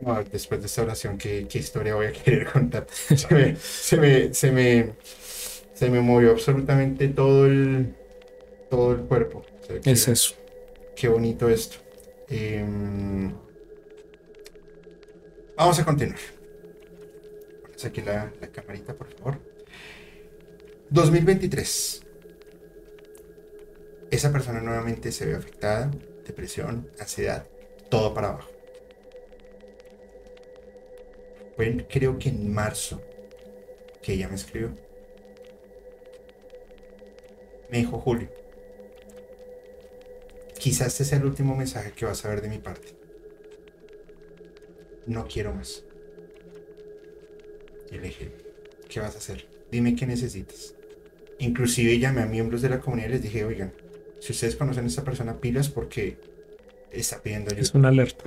No, 0.00 0.22
después 0.24 0.60
de 0.60 0.66
esta 0.66 0.82
oración, 0.82 1.18
¿qué, 1.18 1.46
qué 1.46 1.58
historia 1.58 1.94
voy 1.94 2.06
a 2.06 2.12
querer 2.24 2.46
contar? 2.50 2.86
Se 2.90 3.34
me, 3.34 3.56
se 3.56 3.96
me, 3.98 4.32
se 4.34 4.50
me, 4.52 4.92
se 5.74 5.90
me 5.90 6.00
movió 6.00 6.30
absolutamente 6.30 7.08
todo 7.08 7.44
el, 7.46 7.94
todo 8.70 8.92
el 8.92 9.00
cuerpo. 9.02 9.44
O 9.60 9.64
sea, 9.66 9.78
que- 9.80 9.90
Es 9.90 10.08
eso. 10.08 10.34
Qué 10.96 11.08
bonito 11.08 11.48
esto. 11.50 11.76
Em, 12.28 13.34
vamos 15.56 15.78
a 15.78 15.84
continuar. 15.84 16.18
Pones 17.62 17.84
aquí 17.84 18.00
la, 18.02 18.32
la 18.40 18.48
camarita, 18.48 18.94
por 18.94 19.08
favor. 19.08 19.38
2023. 20.90 22.02
Esa 24.10 24.32
persona 24.32 24.60
nuevamente 24.60 25.12
se 25.12 25.26
ve 25.26 25.34
afectada. 25.34 25.90
Depresión, 26.30 26.88
ansiedad, 27.00 27.44
todo 27.88 28.14
para 28.14 28.28
abajo. 28.28 28.48
Fue 31.56 31.84
creo 31.90 32.20
que 32.20 32.28
en 32.28 32.54
marzo 32.54 33.02
que 34.00 34.12
ella 34.12 34.28
me 34.28 34.36
escribió. 34.36 34.70
Me 37.68 37.78
dijo 37.78 37.98
Julio. 37.98 38.28
Quizás 40.56 40.86
este 40.86 41.04
sea 41.04 41.18
el 41.18 41.24
último 41.24 41.56
mensaje 41.56 41.90
que 41.90 42.04
vas 42.04 42.24
a 42.24 42.28
ver 42.28 42.42
de 42.42 42.48
mi 42.48 42.58
parte. 42.58 42.94
No 45.08 45.26
quiero 45.26 45.52
más. 45.52 45.82
Y 47.90 47.96
le 47.96 48.02
dije, 48.02 48.30
¿qué 48.88 49.00
vas 49.00 49.16
a 49.16 49.18
hacer? 49.18 49.48
Dime 49.72 49.96
qué 49.96 50.06
necesitas. 50.06 50.76
Inclusive 51.40 51.98
llamé 51.98 52.22
a 52.22 52.26
miembros 52.26 52.62
de 52.62 52.68
la 52.68 52.78
comunidad 52.78 53.08
y 53.08 53.12
les 53.14 53.22
dije, 53.22 53.44
oigan, 53.44 53.72
si 54.20 54.32
ustedes 54.32 54.56
conocen 54.56 54.84
a 54.84 54.88
esta 54.88 55.02
persona, 55.02 55.40
pilas 55.40 55.68
porque 55.68 56.18
está 56.90 57.20
pidiendo 57.22 57.50
ayuda. 57.50 57.62
Es 57.62 57.74
una 57.74 57.88
alerta. 57.88 58.24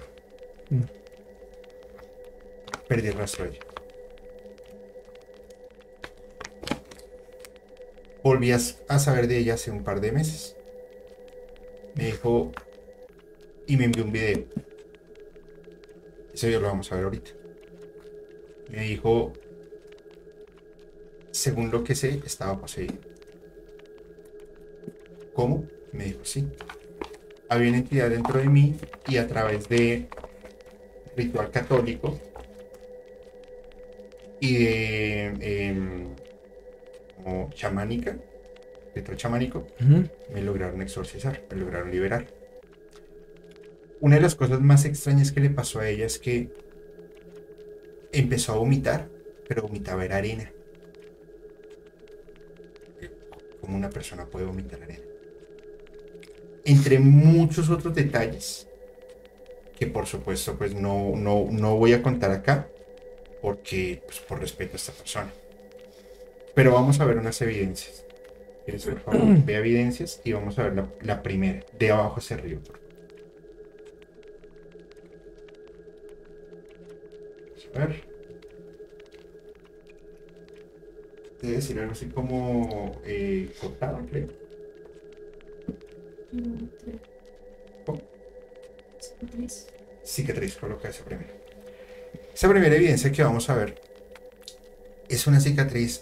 Perdí 2.88 3.08
el 3.08 3.14
rastro 3.14 3.46
de 3.46 3.52
ella. 3.52 3.60
Volví 8.24 8.52
a, 8.52 8.60
a 8.88 9.00
saber 9.00 9.28
de 9.28 9.38
ella 9.38 9.54
hace 9.54 9.70
un 9.70 9.84
par 9.84 10.02
de 10.02 10.12
meses. 10.12 10.56
Me 11.96 12.06
dijo 12.06 12.52
y 13.68 13.78
me 13.78 13.86
envió 13.86 14.04
un 14.04 14.12
video. 14.12 14.46
Ese 16.34 16.48
video 16.48 16.62
lo 16.62 16.68
vamos 16.68 16.92
a 16.92 16.96
ver 16.96 17.04
ahorita. 17.04 17.32
Me 18.70 18.84
dijo, 18.84 19.34
según 21.32 21.70
lo 21.70 21.84
que 21.84 21.94
sé, 21.94 22.22
estaba 22.26 22.60
poseído. 22.60 22.96
¿Cómo? 25.34 25.68
Me 25.94 26.06
dijo, 26.06 26.20
sí. 26.24 26.48
Había 27.50 27.70
una 27.70 27.78
entidad 27.78 28.10
dentro 28.10 28.40
de 28.40 28.50
mí 28.50 28.76
y 29.08 29.18
a 29.18 29.28
través 29.28 29.70
de 29.70 30.08
ritual 31.16 31.52
católico 31.52 32.20
y 34.40 34.58
de 34.58 35.68
em, 35.68 36.16
como 37.16 37.50
chamánica, 37.54 38.18
ritual 38.94 39.18
chamánico, 39.18 39.68
me 40.34 40.42
lograron 40.42 40.82
exorcizar, 40.82 41.44
me 41.50 41.58
lograron 41.58 41.92
liberar. 41.92 42.28
una 44.02 44.18
de 44.18 44.22
las 44.22 44.36
cosas 44.36 44.60
más 44.60 44.84
extrañas 44.84 45.32
que 45.32 45.40
le 45.40 45.50
pasó 45.50 45.80
a 45.80 45.88
ella 45.88 46.06
es 46.06 46.20
que 46.20 46.50
empezó 48.12 48.52
a 48.52 48.58
vomitar, 48.58 49.08
pero 49.48 49.62
vomitaba 49.62 50.04
era 50.04 50.18
arena. 50.18 50.52
Como 53.62 53.78
una 53.78 53.90
persona 53.90 54.26
puede 54.26 54.46
vomitar 54.46 54.84
arena. 54.84 55.13
Entre 56.66 57.00
muchos 57.00 57.70
otros 57.70 57.94
detalles 57.94 58.68
que 59.78 59.88
por 59.88 60.06
supuesto 60.06 60.56
pues 60.58 60.74
no, 60.74 61.14
no, 61.16 61.48
no 61.50 61.76
voy 61.76 61.94
a 61.94 62.02
contar 62.02 62.32
acá 62.32 62.68
porque 63.42 64.02
pues, 64.06 64.20
por 64.20 64.40
respeto 64.40 64.74
a 64.74 64.78
esta 64.78 64.94
persona. 64.94 65.32
Pero 66.56 66.72
vamos 66.72 67.00
a 67.00 67.06
ver 67.06 67.18
unas 67.18 67.42
evidencias. 67.42 68.06
por 68.66 69.00
favor? 69.00 69.38
Ve 69.46 69.56
evidencias 69.56 70.22
y 70.24 70.32
vamos 70.32 70.58
a 70.58 70.64
ver 70.64 70.76
la, 70.76 70.88
la 71.02 71.22
primera, 71.22 71.66
de 71.78 71.92
abajo 71.92 72.20
hacia 72.20 72.38
arriba. 72.38 72.62
A 77.76 77.80
ver. 77.80 78.04
Debe 81.42 81.56
decir 81.56 81.80
algo 81.80 81.92
así 81.92 82.06
como 82.06 83.02
eh, 83.04 83.52
cortado, 83.60 84.00
creo. 84.10 84.43
Oh. 87.86 88.00
Cicatriz. 89.00 89.68
Cicatriz, 90.04 90.56
coloca 90.56 90.90
esa 90.90 91.04
primera. 91.04 91.32
Esa 92.34 92.50
primera 92.50 92.76
evidencia 92.76 93.12
que 93.12 93.24
vamos 93.24 93.50
a 93.50 93.56
ver 93.56 93.82
es 95.10 95.28
una 95.28 95.40
cicatriz, 95.40 96.02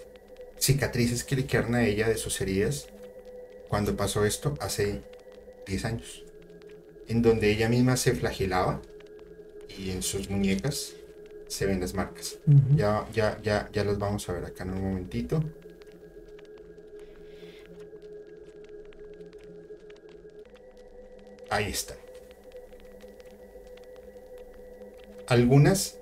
cicatrices 0.59 1.23
que 1.23 1.35
le 1.35 1.45
quedaron 1.45 1.75
a 1.75 1.85
ella 1.85 2.07
de 2.07 2.17
sus 2.17 2.39
heridas 2.41 2.87
cuando 3.67 3.95
pasó 3.95 4.25
esto 4.25 4.55
hace 4.59 5.01
10 5.67 5.85
años, 5.85 6.23
en 7.07 7.21
donde 7.21 7.51
ella 7.51 7.69
misma 7.69 7.97
se 7.97 8.13
flagelaba 8.13 8.81
y 9.77 9.91
en 9.91 10.01
sus 10.01 10.29
muñecas 10.29 10.93
se 11.47 11.65
ven 11.65 11.79
las 11.81 11.93
marcas. 11.93 12.37
ya, 12.75 13.05
ya, 13.13 13.39
ya, 13.41 13.69
ya 13.73 13.83
las 13.83 13.97
vamos 13.97 14.27
a 14.29 14.33
ver 14.33 14.45
acá 14.45 14.63
en 14.63 14.71
un 14.71 14.81
momentito. 14.81 15.43
Ahí 21.51 21.69
está. 21.69 21.95
Algunas, 25.27 25.99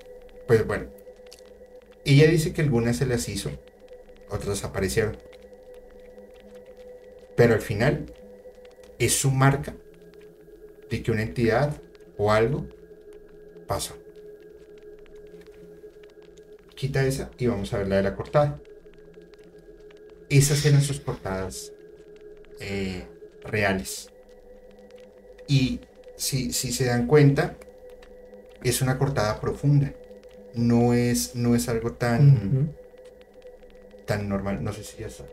pues 0.47 0.65
bueno, 0.65 0.89
ella 2.05 2.27
dice 2.27 2.53
que 2.53 2.61
algunas 2.61 2.95
se 2.95 3.05
las 3.05 3.27
hizo, 3.27 3.51
otras 4.29 4.63
aparecieron. 4.63 5.17
Pero 7.35 7.55
al 7.55 7.61
final 7.61 8.13
es 8.97 9.13
su 9.13 9.31
marca 9.31 9.75
de 10.89 11.03
que 11.03 11.11
una 11.11 11.23
entidad 11.23 11.81
o 12.17 12.31
algo 12.31 12.65
pasó 13.67 13.99
quita 16.79 17.05
esa 17.05 17.29
y 17.37 17.45
vamos 17.47 17.73
a 17.73 17.79
ver 17.79 17.87
la 17.89 17.97
de 17.97 18.03
la 18.03 18.15
cortada. 18.15 18.57
Esas 20.29 20.65
eran 20.65 20.81
sus 20.81 21.01
cortadas 21.01 21.73
eh, 22.61 23.03
reales. 23.43 24.09
Y 25.49 25.81
si, 26.15 26.53
si, 26.53 26.71
se 26.71 26.85
dan 26.85 27.07
cuenta, 27.07 27.57
es 28.63 28.81
una 28.81 28.97
cortada 28.97 29.41
profunda. 29.41 29.93
No 30.53 30.93
es, 30.93 31.35
no 31.35 31.55
es 31.55 31.67
algo 31.67 31.91
tan, 31.93 32.73
tan 34.05 34.29
normal. 34.29 34.63
No 34.63 34.71
sé 34.71 34.85
si 34.85 35.01
ya 35.01 35.07
está. 35.07 35.25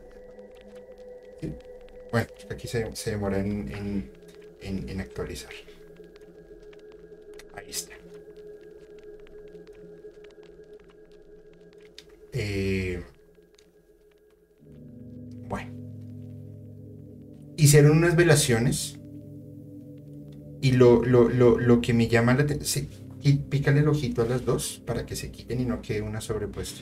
Bueno, 2.11 2.27
aquí 2.51 2.67
se, 2.67 2.91
demora 3.11 3.39
en, 3.39 4.11
en 4.61 5.01
actualizar. 5.01 5.53
Ahí 7.55 7.71
está. 7.71 7.97
Eh, 12.39 13.03
bueno. 15.49 15.73
Hicieron 17.57 17.97
unas 17.97 18.15
velaciones. 18.15 18.96
Y 20.67 20.73
lo, 20.73 21.05
lo, 21.05 21.81
que 21.81 21.95
me 21.95 22.09
llama 22.09 22.35
la 22.35 22.43
atención. 22.43 22.89
pícale 23.49 23.81
el 23.81 23.89
ojito 23.89 24.23
a 24.23 24.27
las 24.27 24.45
dos 24.45 24.83
para 24.85 25.07
que 25.07 25.15
se 25.15 25.31
quiten 25.31 25.61
y 25.61 25.65
no 25.65 25.81
quede 25.81 26.03
una 26.03 26.21
sobrepuesta. 26.21 26.81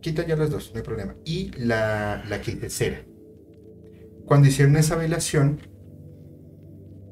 Quita 0.00 0.24
ya 0.24 0.36
las 0.36 0.50
dos, 0.50 0.70
no 0.72 0.78
hay 0.78 0.84
problema. 0.84 1.16
Y 1.24 1.50
la, 1.58 2.24
la 2.28 2.40
tercera. 2.40 3.02
Cuando 4.24 4.46
hicieron 4.46 4.76
esa 4.76 4.94
velación, 4.94 5.58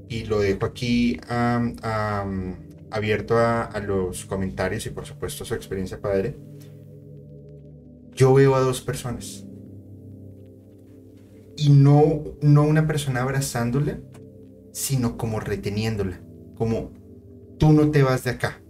y 0.09 0.27
lo 0.27 0.39
dejo 0.39 0.65
aquí 0.65 1.19
abierto 1.29 3.37
a, 3.37 3.83
los 3.85 4.27
comentarios 4.27 4.87
y 4.87 4.91
por 4.91 5.07
supuesto 5.07 5.45
su 5.45 5.55
experiencia 5.55 6.01
padre 6.01 6.37
yo 8.15 8.35
veo 8.35 8.55
a 8.55 8.61
dos 8.61 8.81
personas. 8.81 9.45
Y 11.57 11.71
no, 11.71 12.23
no 12.43 12.63
una 12.63 12.87
persona 12.87 13.23
abrazándola, 13.23 13.99
sino 14.73 15.17
como 15.17 15.41
reteniéndola. 15.41 16.21
Como 16.57 16.93
tú 17.59 17.73
no 17.73 17.91
te 17.91 18.03
vas 18.03 18.25
de 18.25 18.31
acá. 18.31 18.61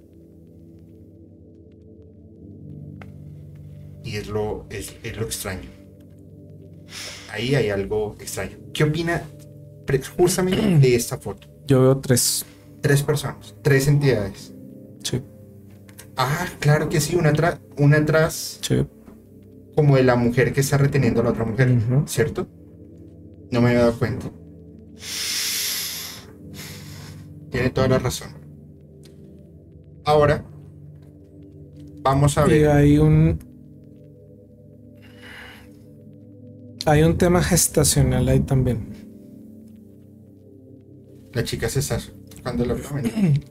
Y 4.04 4.16
es 4.16 4.28
lo, 4.28 4.66
es, 4.70 4.94
lo 5.16 5.24
extraño. 5.24 5.68
Ahí 7.32 7.54
hay 7.54 7.70
algo 7.70 8.16
extraño. 8.18 8.56
¿Qué 8.72 8.84
opina 8.84 9.22
justamente 10.16 10.78
de 10.78 10.94
esta 10.94 11.18
foto? 11.18 11.46
Yo 11.66 11.80
veo 11.82 11.98
tres. 11.98 12.44
Tres 12.80 13.02
personas, 13.02 13.54
tres 13.62 13.86
entidades. 13.86 14.52
Sí. 15.02 15.20
Ah, 16.16 16.48
claro 16.58 16.88
que 16.88 17.00
sí, 17.00 17.14
una, 17.16 17.30
atrás 17.30 17.60
una 17.76 17.98
atrás. 17.98 18.58
Sí 18.62 18.86
como 19.74 19.96
de 19.96 20.02
la 20.02 20.16
mujer 20.16 20.52
que 20.52 20.60
está 20.60 20.76
reteniendo 20.76 21.20
a 21.20 21.24
la 21.24 21.30
otra 21.30 21.44
mujer, 21.44 21.74
¿cierto? 22.06 22.46
No 23.50 23.60
me 23.60 23.70
había 23.70 23.80
dado 23.80 23.98
cuenta. 23.98 24.30
Tiene 27.50 27.70
toda 27.70 27.88
la 27.88 27.98
razón. 27.98 28.30
Ahora, 30.04 30.44
vamos 32.02 32.38
a 32.38 32.44
ver. 32.44 32.68
hay 32.68 32.98
un. 32.98 33.38
Hay 36.86 37.02
un 37.02 37.18
tema 37.18 37.42
gestacional 37.42 38.28
ahí 38.28 38.40
también. 38.40 38.88
La 41.32 41.44
chica 41.44 41.66
está 41.66 41.98
tocando 42.34 42.64
el 42.64 42.70
abdomen. 42.70 43.44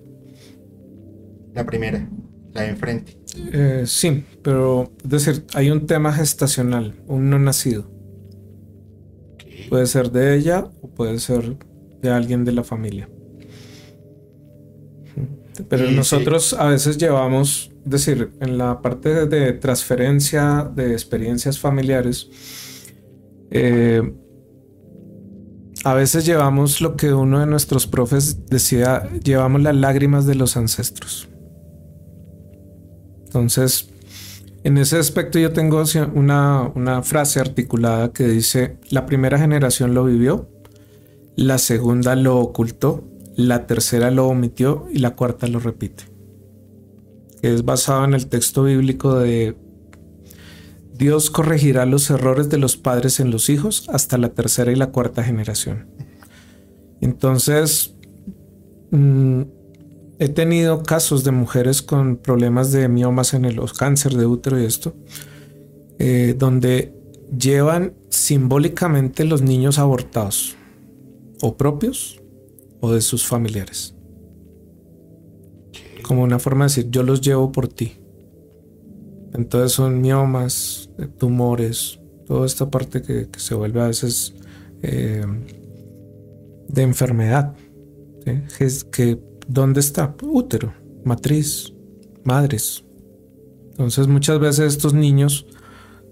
La 1.53 1.65
primera. 1.65 2.09
La 2.53 2.63
de 2.63 2.69
enfrente. 2.69 3.17
Eh, 3.53 3.83
sí, 3.85 4.25
pero 4.41 4.91
es 5.03 5.09
decir, 5.09 5.45
hay 5.53 5.69
un 5.69 5.85
tema 5.85 6.11
gestacional, 6.11 6.95
un 7.07 7.29
no 7.29 7.37
nacido. 7.37 7.89
Puede 9.69 9.85
ser 9.85 10.11
de 10.11 10.35
ella 10.35 10.67
o 10.81 10.89
puede 10.89 11.19
ser 11.19 11.57
de 12.01 12.09
alguien 12.09 12.43
de 12.43 12.53
la 12.53 12.63
familia. 12.63 13.07
Pero 15.67 15.91
nosotros 15.91 16.53
a 16.53 16.67
veces 16.67 16.97
llevamos, 16.97 17.71
es 17.83 17.89
decir, 17.89 18.31
en 18.39 18.57
la 18.57 18.81
parte 18.81 19.25
de 19.25 19.53
transferencia 19.53 20.69
de 20.73 20.93
experiencias 20.93 21.59
familiares, 21.59 22.29
eh, 23.51 24.01
a 25.83 25.93
veces 25.93 26.25
llevamos 26.25 26.81
lo 26.81 26.95
que 26.95 27.13
uno 27.13 27.39
de 27.39 27.45
nuestros 27.45 27.87
profes 27.87 28.45
decía, 28.47 29.09
llevamos 29.23 29.61
las 29.61 29.75
lágrimas 29.75 30.25
de 30.25 30.35
los 30.35 30.57
ancestros. 30.57 31.29
Entonces, 33.25 33.89
en 34.63 34.77
ese 34.77 34.97
aspecto 34.97 35.39
yo 35.39 35.53
tengo 35.53 35.81
una, 36.15 37.01
frase 37.03 37.39
articulada 37.39 38.11
que 38.11 38.27
dice, 38.27 38.77
la 38.89 39.05
primera 39.05 39.39
generación 39.39 39.93
lo 39.93 40.03
vivió, 40.03 40.49
la 41.35 41.57
segunda 41.59 42.15
lo 42.15 42.37
ocultó, 42.39 43.03
la 43.39 43.67
tercera 43.67 44.11
lo 44.11 44.27
omitió 44.27 44.87
y 44.91 44.99
la 44.99 45.15
cuarta 45.15 45.47
lo 45.47 45.59
repite. 45.59 46.03
es 47.41 47.63
basado 47.63 48.03
en 48.03 48.13
el 48.13 48.27
texto 48.27 48.63
bíblico 48.63 49.17
de 49.17 49.55
Dios 50.93 51.29
corregirá 51.29 51.85
los 51.85 52.09
errores 52.09 52.49
de 52.49 52.57
los 52.57 52.75
padres 52.75 53.21
en 53.21 53.31
los 53.31 53.49
hijos 53.49 53.87
hasta 53.87 54.17
la 54.17 54.33
tercera 54.33 54.73
y 54.73 54.75
la 54.75 54.91
cuarta 54.91 55.23
generación. 55.23 55.87
Entonces, 56.99 57.95
mm, 58.91 59.43
he 60.19 60.27
tenido 60.27 60.83
casos 60.83 61.23
de 61.23 61.31
mujeres 61.31 61.81
con 61.81 62.17
problemas 62.17 62.73
de 62.73 62.89
miomas 62.89 63.33
en 63.33 63.45
el 63.45 63.57
cáncer 63.71 64.15
de 64.15 64.25
útero 64.25 64.59
y 64.59 64.65
esto, 64.65 64.93
eh, 65.97 66.35
donde 66.37 66.93
llevan 67.37 67.93
simbólicamente 68.09 69.23
los 69.23 69.41
niños 69.41 69.79
abortados, 69.79 70.57
o 71.41 71.55
propios 71.55 72.18
o 72.79 72.91
de 72.91 73.01
sus 73.01 73.25
familiares. 73.25 73.95
Como 76.03 76.23
una 76.23 76.39
forma 76.39 76.65
de 76.65 76.69
decir, 76.69 76.89
yo 76.89 77.03
los 77.03 77.21
llevo 77.21 77.51
por 77.51 77.67
ti. 77.67 77.97
Entonces 79.33 79.73
son 79.73 80.01
miomas, 80.01 80.89
eh, 80.97 81.07
tumores, 81.07 81.99
toda 82.25 82.45
esta 82.45 82.69
parte 82.69 83.01
que, 83.01 83.27
se 83.37 83.55
vuelve 83.55 83.81
a 83.81 83.87
veces 83.87 84.33
eh, 84.81 85.25
de 86.67 86.81
enfermedad. 86.81 87.55
que, 88.91 89.19
¿Dónde 89.47 89.79
está? 89.79 90.15
Útero, 90.21 90.73
matriz, 91.03 91.73
madres. 92.23 92.83
Entonces 93.71 94.07
muchas 94.07 94.39
veces 94.39 94.73
estos 94.73 94.93
niños 94.93 95.47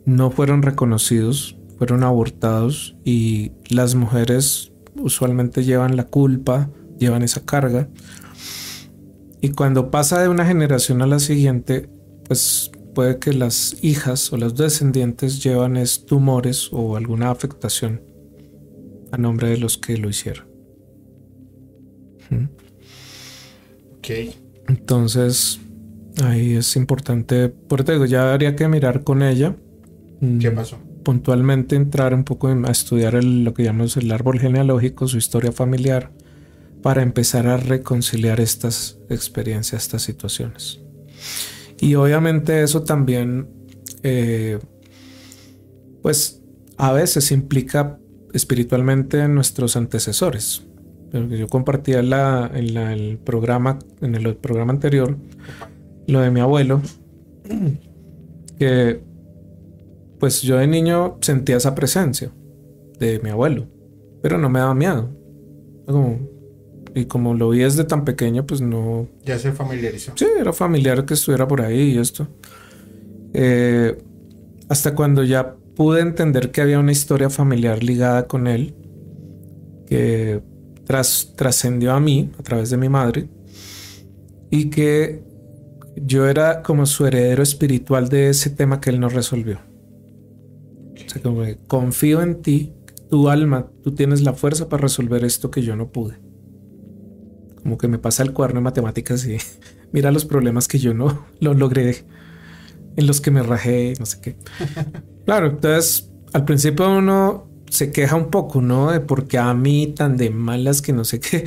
no 0.05 0.31
fueron 0.31 0.61
reconocidos, 0.61 1.57
fueron 1.77 2.03
abortados 2.03 2.95
y 3.03 3.51
las 3.69 3.93
mujeres 3.93 4.71
usualmente 4.99 5.63
llevan 5.63 5.95
la 5.95 6.05
culpa, 6.05 6.69
llevan 6.97 7.23
esa 7.23 7.45
carga. 7.45 7.89
Y 9.41 9.49
cuando 9.49 9.91
pasa 9.91 10.21
de 10.21 10.29
una 10.29 10.45
generación 10.45 11.01
a 11.01 11.07
la 11.07 11.19
siguiente, 11.19 11.89
pues 12.27 12.71
puede 12.95 13.19
que 13.19 13.33
las 13.33 13.77
hijas 13.83 14.33
o 14.33 14.37
los 14.37 14.55
descendientes 14.55 15.43
llevan 15.43 15.77
tumores 16.05 16.69
o 16.71 16.95
alguna 16.95 17.29
afectación 17.29 18.01
a 19.11 19.17
nombre 19.17 19.49
de 19.49 19.57
los 19.57 19.77
que 19.77 19.97
lo 19.97 20.09
hicieron. 20.09 20.47
Ok. 23.97 24.35
Entonces, 24.67 25.59
ahí 26.23 26.55
es 26.55 26.75
importante, 26.75 27.49
por 27.49 27.83
te 27.83 27.93
digo, 27.93 28.05
ya 28.05 28.31
habría 28.31 28.55
que 28.55 28.67
mirar 28.67 29.03
con 29.03 29.21
ella. 29.21 29.55
¿Qué 30.39 30.51
mm, 30.51 30.55
pasó? 30.55 30.77
Puntualmente 31.07 31.77
entrar 31.77 32.13
un 32.13 32.25
poco 32.25 32.49
a 32.49 32.69
estudiar 32.69 33.23
lo 33.23 33.53
que 33.53 33.63
llamamos 33.63 33.95
el 33.95 34.11
árbol 34.11 34.41
genealógico, 34.41 35.07
su 35.07 35.17
historia 35.17 35.53
familiar, 35.53 36.11
para 36.81 37.01
empezar 37.01 37.47
a 37.47 37.55
reconciliar 37.55 38.41
estas 38.41 38.99
experiencias, 39.07 39.83
estas 39.83 40.01
situaciones. 40.01 40.81
Y 41.79 41.95
obviamente 41.95 42.61
eso 42.61 42.83
también, 42.83 43.47
eh, 44.03 44.59
pues 46.01 46.41
a 46.75 46.91
veces 46.91 47.31
implica 47.31 47.97
espiritualmente 48.33 49.21
en 49.21 49.33
nuestros 49.33 49.77
antecesores. 49.77 50.67
Yo 51.13 51.47
compartía 51.47 52.03
la, 52.03 52.51
en 52.53 52.75
el 52.75 53.17
programa, 53.17 53.79
en 54.01 54.13
el 54.13 54.35
programa 54.35 54.73
anterior, 54.73 55.17
lo 56.05 56.19
de 56.19 56.31
mi 56.31 56.41
abuelo, 56.41 56.81
que 58.59 59.06
pues 60.19 60.41
yo 60.41 60.57
de 60.57 60.67
niño 60.67 61.17
sentía 61.21 61.57
esa 61.57 61.75
presencia 61.75 62.31
de 62.99 63.19
mi 63.19 63.29
abuelo, 63.29 63.67
pero 64.21 64.37
no 64.37 64.49
me 64.49 64.59
daba 64.59 64.73
miedo. 64.73 65.09
y 66.95 67.05
como 67.05 67.35
lo 67.35 67.49
vi 67.49 67.59
desde 67.59 67.83
tan 67.83 68.03
pequeño, 68.05 68.45
pues 68.45 68.61
no... 68.61 69.07
Ya 69.23 69.37
se 69.37 69.51
familiarizó. 69.51 70.13
Sí, 70.15 70.25
era 70.39 70.51
familiar 70.51 71.05
que 71.05 71.13
estuviera 71.13 71.47
por 71.47 71.61
ahí 71.61 71.91
y 71.91 71.97
esto. 71.99 72.27
Eh, 73.33 73.97
hasta 74.67 74.95
cuando 74.95 75.23
ya 75.23 75.55
pude 75.75 76.01
entender 76.01 76.51
que 76.51 76.61
había 76.61 76.79
una 76.79 76.91
historia 76.91 77.29
familiar 77.29 77.83
ligada 77.83 78.27
con 78.27 78.47
él, 78.47 78.73
que 79.85 80.41
trascendió 81.35 81.93
a 81.93 81.99
mí 81.99 82.31
a 82.39 82.43
través 82.43 82.71
de 82.71 82.77
mi 82.77 82.89
madre, 82.89 83.27
y 84.49 84.69
que 84.69 85.21
yo 85.95 86.27
era 86.27 86.63
como 86.63 86.85
su 86.85 87.05
heredero 87.05 87.43
espiritual 87.43 88.09
de 88.09 88.29
ese 88.29 88.49
tema 88.49 88.81
que 88.81 88.89
él 88.89 88.99
no 88.99 89.09
resolvió. 89.09 89.59
O 91.17 91.21
sea, 91.21 91.21
como 91.21 91.43
confío 91.67 92.21
en 92.21 92.41
ti, 92.41 92.73
tu 93.09 93.29
alma, 93.29 93.67
tú 93.83 93.93
tienes 93.93 94.21
la 94.21 94.33
fuerza 94.33 94.69
para 94.69 94.81
resolver 94.81 95.23
esto 95.23 95.51
que 95.51 95.61
yo 95.61 95.75
no 95.75 95.89
pude. 95.89 96.19
Como 97.63 97.77
que 97.77 97.87
me 97.87 97.97
pasa 97.97 98.23
el 98.23 98.33
cuaderno 98.33 98.59
de 98.59 98.65
matemáticas 98.65 99.25
y 99.25 99.37
mira 99.91 100.11
los 100.11 100.25
problemas 100.25 100.67
que 100.67 100.79
yo 100.79 100.93
no 100.93 101.25
lo 101.39 101.53
logré, 101.53 102.05
en 102.95 103.07
los 103.07 103.21
que 103.21 103.31
me 103.31 103.43
rajé, 103.43 103.93
no 103.99 104.05
sé 104.05 104.21
qué. 104.21 104.35
Claro, 105.25 105.47
entonces 105.47 106.09
al 106.31 106.45
principio 106.45 106.89
uno 106.89 107.49
se 107.69 107.91
queja 107.91 108.15
un 108.15 108.29
poco, 108.31 108.61
¿no? 108.61 108.91
De 108.91 109.01
porque 109.01 109.37
a 109.37 109.53
mí 109.53 109.87
tan 109.87 110.15
de 110.15 110.29
malas 110.29 110.81
que 110.81 110.93
no 110.93 111.03
sé 111.03 111.19
qué. 111.19 111.43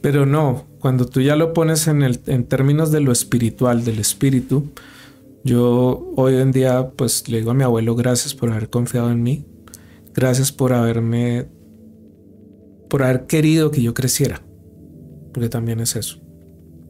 Pero 0.00 0.26
no, 0.26 0.66
cuando 0.80 1.06
tú 1.06 1.20
ya 1.20 1.36
lo 1.36 1.52
pones 1.52 1.86
en, 1.86 2.02
el, 2.02 2.20
en 2.26 2.44
términos 2.44 2.90
de 2.90 2.98
lo 2.98 3.12
espiritual, 3.12 3.84
del 3.84 4.00
espíritu, 4.00 4.72
yo 5.44 6.12
hoy 6.16 6.36
en 6.36 6.52
día 6.52 6.90
pues 6.96 7.28
le 7.28 7.38
digo 7.38 7.50
a 7.50 7.54
mi 7.54 7.64
abuelo 7.64 7.94
gracias 7.94 8.34
por 8.34 8.50
haber 8.50 8.70
confiado 8.70 9.10
en 9.10 9.22
mí, 9.22 9.46
gracias 10.14 10.52
por 10.52 10.72
haberme, 10.72 11.48
por 12.88 13.02
haber 13.02 13.26
querido 13.26 13.70
que 13.70 13.82
yo 13.82 13.94
creciera, 13.94 14.42
porque 15.32 15.48
también 15.48 15.80
es 15.80 15.96
eso, 15.96 16.20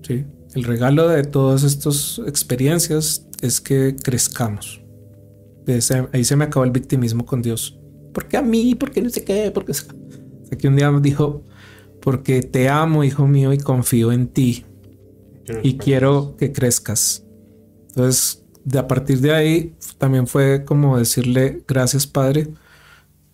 ¿sí? 0.02 0.24
El 0.54 0.64
regalo 0.64 1.08
de 1.08 1.22
todas 1.22 1.62
estas 1.62 2.20
experiencias 2.26 3.26
es 3.40 3.60
que 3.60 3.94
crezcamos. 4.02 4.82
ahí 6.12 6.24
se 6.24 6.36
me 6.36 6.44
acabó 6.44 6.64
el 6.64 6.72
victimismo 6.72 7.24
con 7.24 7.40
Dios. 7.40 7.78
¿Por 8.12 8.26
qué 8.26 8.36
a 8.36 8.42
mí? 8.42 8.74
¿Por 8.74 8.90
qué 8.90 9.00
no 9.00 9.10
sé 9.10 9.22
qué? 9.22 9.52
Porque 9.54 9.72
que 10.58 10.66
un 10.68 10.74
día 10.74 10.90
me 10.90 11.00
dijo, 11.00 11.44
porque 12.00 12.42
te 12.42 12.68
amo, 12.68 13.04
hijo 13.04 13.26
mío, 13.26 13.52
y 13.52 13.58
confío 13.58 14.10
en 14.10 14.26
ti. 14.28 14.64
Y 15.62 15.78
quiero 15.78 16.36
que 16.36 16.52
crezcas. 16.52 17.24
Entonces, 17.88 18.39
de 18.64 18.78
a 18.78 18.88
partir 18.88 19.20
de 19.20 19.32
ahí, 19.32 19.74
también 19.98 20.26
fue 20.26 20.64
como 20.64 20.98
decirle, 20.98 21.62
gracias 21.66 22.06
Padre, 22.06 22.48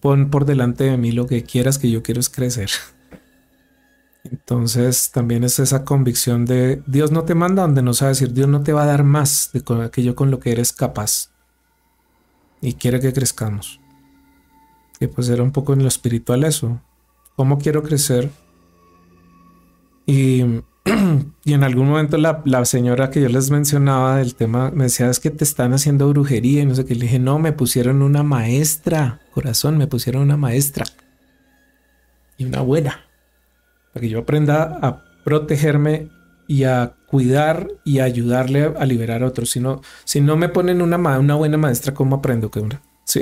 pon 0.01 0.31
por 0.31 0.45
delante 0.45 0.85
de 0.85 0.97
mí 0.97 1.13
lo 1.13 1.27
que 1.27 1.43
quieras 1.43 1.79
que 1.79 1.91
yo 1.91 2.03
quiero 2.03 2.21
es 2.21 2.29
crecer. 2.29 2.71
Entonces 4.25 5.11
también 5.13 5.45
es 5.45 5.59
esa 5.59 5.85
convicción 5.85 6.45
de 6.47 6.83
Dios 6.87 7.13
no 7.13 7.25
te 7.25 7.35
manda 7.35 7.63
donde 7.63 7.83
no 7.83 7.95
sabe 7.95 8.11
decir, 8.11 8.33
Dios 8.33 8.49
no 8.49 8.63
te 8.63 8.73
va 8.73 8.83
a 8.83 8.87
dar 8.87 9.05
más 9.05 9.51
de 9.53 9.63
aquello 9.85 10.15
con 10.15 10.31
lo 10.31 10.41
que 10.41 10.53
eres 10.53 10.73
capaz. 10.73 11.31
Y 12.61 12.75
quiere 12.75 13.01
que 13.01 13.13
crezcamos. 13.13 13.81
Que 14.99 15.09
pues 15.09 15.29
era 15.29 15.43
un 15.43 15.53
poco 15.53 15.75
en 15.75 15.83
lo 15.83 15.89
espiritual 15.89 16.43
eso. 16.43 16.81
¿Cómo 17.37 17.59
quiero 17.59 17.83
crecer? 17.83 18.31
Y, 20.07 20.43
y 21.45 21.53
en 21.53 21.65
algún 21.65 21.89
momento 21.89 22.17
la, 22.17 22.43
la, 22.45 22.65
señora 22.65 23.11
que 23.11 23.21
yo 23.21 23.29
les 23.29 23.51
mencionaba 23.51 24.19
del 24.19 24.35
tema 24.35 24.71
me 24.71 24.85
decía, 24.85 25.11
es 25.11 25.21
que 25.21 25.31
te 25.31 25.45
están 25.45 25.75
haciendo 25.75 26.09
brujería 26.09 26.63
y 26.63 26.67
no 26.67 26.75
sé 26.75 26.85
qué. 26.85 26.95
Le 26.95 27.03
dije, 27.03 27.19
no, 27.19 27.39
me 27.39 27.53
pusieron 27.53 28.03
una 28.03 28.23
maestra, 28.23 29.21
corazón, 29.33 29.79
me 29.79 29.87
pusieron 29.87 30.23
una 30.23 30.37
maestra 30.37 30.85
y 32.39 32.45
una 32.45 32.61
buena. 32.61 33.07
Para 33.93 34.03
que 34.03 34.09
yo 34.09 34.21
aprenda 34.21 34.79
a 34.81 35.05
protegerme 35.25 36.09
y 36.47 36.65
a 36.65 36.95
cuidar 37.07 37.69
y 37.85 38.01
ayudarle 38.01 38.73
a 38.79 38.85
liberar 38.87 39.23
a 39.23 39.27
otros. 39.27 39.51
Si 39.51 39.61
no, 39.61 39.83
si 40.05 40.21
no 40.21 40.37
me 40.37 40.49
ponen 40.49 40.83
una, 40.83 40.97
una 40.97 41.35
buena 41.35 41.57
maestra, 41.57 41.95
¿cómo 41.95 42.17
aprendo 42.17 42.51
que 42.51 42.61
una? 42.61 42.83
Sí. 43.09 43.21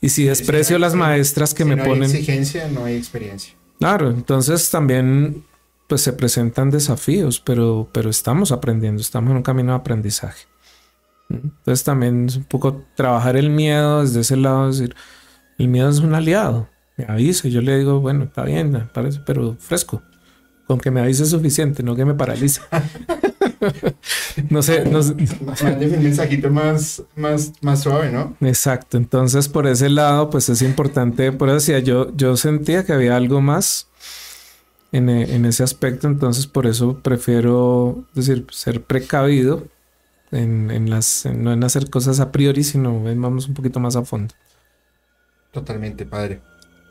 Y 0.00 0.08
si 0.08 0.24
desprecio 0.24 0.78
las 0.78 0.94
maestras 0.94 1.52
que 1.52 1.66
me 1.66 1.76
no 1.76 1.84
ponen. 1.84 2.04
Hay 2.04 2.10
exigencia, 2.10 2.68
no 2.68 2.86
hay 2.86 2.96
experiencia. 2.96 3.52
Claro, 3.78 4.10
entonces 4.10 4.70
también 4.70 5.44
pues 5.90 6.02
se 6.02 6.12
presentan 6.12 6.70
desafíos, 6.70 7.40
pero, 7.40 7.88
pero 7.92 8.10
estamos 8.10 8.52
aprendiendo, 8.52 9.02
estamos 9.02 9.32
en 9.32 9.38
un 9.38 9.42
camino 9.42 9.72
de 9.72 9.78
aprendizaje. 9.78 10.46
Entonces 11.28 11.82
también 11.82 12.26
es 12.26 12.36
un 12.36 12.44
poco 12.44 12.84
trabajar 12.94 13.36
el 13.36 13.50
miedo 13.50 14.02
desde 14.02 14.20
ese 14.20 14.36
lado, 14.36 14.68
decir, 14.68 14.94
el 15.58 15.66
miedo 15.66 15.90
es 15.90 15.98
un 15.98 16.14
aliado, 16.14 16.68
me 16.96 17.06
avisa, 17.08 17.48
yo 17.48 17.60
le 17.60 17.76
digo, 17.76 17.98
bueno, 17.98 18.22
está 18.22 18.44
bien, 18.44 18.88
parece, 18.94 19.18
pero 19.26 19.56
fresco, 19.58 20.00
con 20.68 20.78
que 20.78 20.92
me 20.92 21.00
avise 21.00 21.24
es 21.24 21.30
suficiente, 21.30 21.82
no 21.82 21.96
que 21.96 22.04
me 22.04 22.14
paralice. 22.14 22.60
no 24.48 24.62
sé, 24.62 24.84
no 24.84 25.02
sé. 25.02 25.14
un 25.14 26.02
mensajito 26.04 26.50
más, 26.50 27.02
más, 27.16 27.52
más 27.62 27.82
suave, 27.82 28.12
¿no? 28.12 28.36
Exacto. 28.40 28.96
Entonces, 28.96 29.48
por 29.48 29.66
ese 29.66 29.88
lado, 29.88 30.30
pues 30.30 30.48
es 30.48 30.62
importante. 30.62 31.32
Por 31.32 31.48
eso 31.48 31.56
decía, 31.56 31.80
yo, 31.80 32.16
yo 32.16 32.36
sentía 32.36 32.84
que 32.84 32.92
había 32.92 33.16
algo 33.16 33.40
más 33.40 33.88
en, 34.92 35.08
en 35.08 35.44
ese 35.44 35.62
aspecto. 35.62 36.08
Entonces, 36.08 36.46
por 36.46 36.66
eso 36.66 37.00
prefiero 37.00 38.04
decir, 38.14 38.46
ser 38.50 38.82
precavido 38.82 39.66
en, 40.30 40.70
en 40.70 40.90
las, 40.90 41.26
no 41.26 41.52
en 41.52 41.64
hacer 41.64 41.90
cosas 41.90 42.20
a 42.20 42.30
priori, 42.32 42.64
sino 42.64 43.02
vamos 43.02 43.48
un 43.48 43.54
poquito 43.54 43.80
más 43.80 43.96
a 43.96 44.04
fondo. 44.04 44.34
Totalmente, 45.52 46.06
padre. 46.06 46.40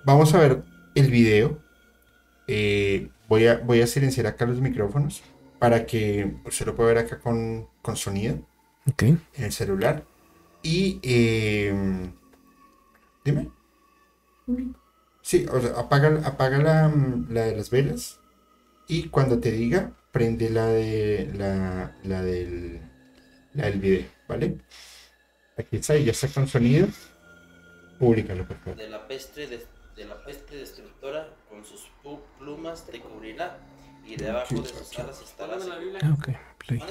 Vamos 0.05 0.33
a 0.33 0.39
ver 0.39 0.63
el 0.95 1.11
video. 1.11 1.59
Eh, 2.47 3.09
voy, 3.27 3.47
a, 3.47 3.57
voy 3.59 3.81
a 3.81 3.87
silenciar 3.87 4.27
acá 4.27 4.45
los 4.45 4.59
micrófonos 4.59 5.21
para 5.59 5.85
que 5.85 6.35
se 6.49 6.65
lo 6.65 6.75
pueda 6.75 6.93
ver 6.93 6.97
acá 7.05 7.19
con, 7.19 7.67
con 7.81 7.95
sonido 7.95 8.39
okay. 8.91 9.17
en 9.35 9.43
el 9.43 9.51
celular. 9.51 10.03
Y 10.63 10.99
eh, 11.03 12.11
dime. 13.23 13.49
Sí, 15.29 15.45
o 15.45 15.61
sea, 15.61 15.79
apaga, 15.79 16.21
apaga 16.25 16.57
la, 16.57 16.91
la, 17.29 17.43
de 17.43 17.55
las 17.55 17.69
velas 17.69 18.17
y 18.87 19.09
cuando 19.09 19.39
te 19.39 19.51
diga, 19.51 19.91
prende 20.11 20.49
la 20.49 20.65
de 20.65 21.31
la, 21.35 21.95
la 22.03 22.23
del 22.23 22.81
la 23.53 23.67
del 23.67 23.79
video, 23.79 24.07
¿vale? 24.27 24.57
Aquí 25.55 25.77
está, 25.77 25.95
y 25.97 26.05
ya 26.05 26.13
está 26.13 26.29
con 26.29 26.47
sonido. 26.47 26.87
Públicalo, 27.99 28.47
por 28.47 28.57
favor. 28.57 28.75
De 28.77 28.89
la 28.89 29.07
peste 29.07 29.45
de, 29.45 29.63
de 29.95 30.05
la 30.05 30.23
peste 30.25 30.55
destructora 30.55 31.27
con 31.47 31.63
sus 31.63 31.91
plumas 32.39 32.87
te 32.87 32.99
cubrirá 32.99 33.59
y 34.07 34.15
debajo 34.15 34.55
de 34.55 34.67
sus 34.67 34.97
alas 34.97 35.21
estará. 35.21 35.57
Ah, 36.01 36.17
ok, 36.17 36.29
play. 36.57 36.81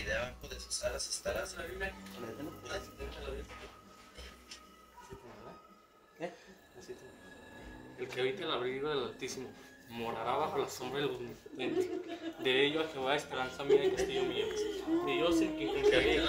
Y 0.00 0.02
debajo 0.02 0.48
de 0.48 0.58
sus 0.58 0.82
alas 0.84 1.06
estará 1.08 1.44
la 1.44 1.62
Biblia. 1.64 1.92
¿Eh? 6.20 6.32
que 8.08 8.20
habita 8.20 8.44
el 8.44 8.50
abrigo 8.50 8.88
del 8.88 9.04
Altísimo 9.04 9.48
morará 9.90 10.36
bajo 10.36 10.58
la 10.58 10.68
sombra 10.68 11.00
del 11.00 11.10
Omnipotente. 11.10 12.00
De 12.38 12.66
ello 12.66 12.80
a 12.80 12.88
Jehová 12.88 13.16
esperanza 13.16 13.64
mía 13.64 13.84
y 13.84 13.90
castillo 13.90 14.22
mío. 14.22 14.46
De 15.06 15.12
Dios 15.12 15.40
en 15.40 15.56
quien 15.56 15.68
confiaré, 15.68 16.22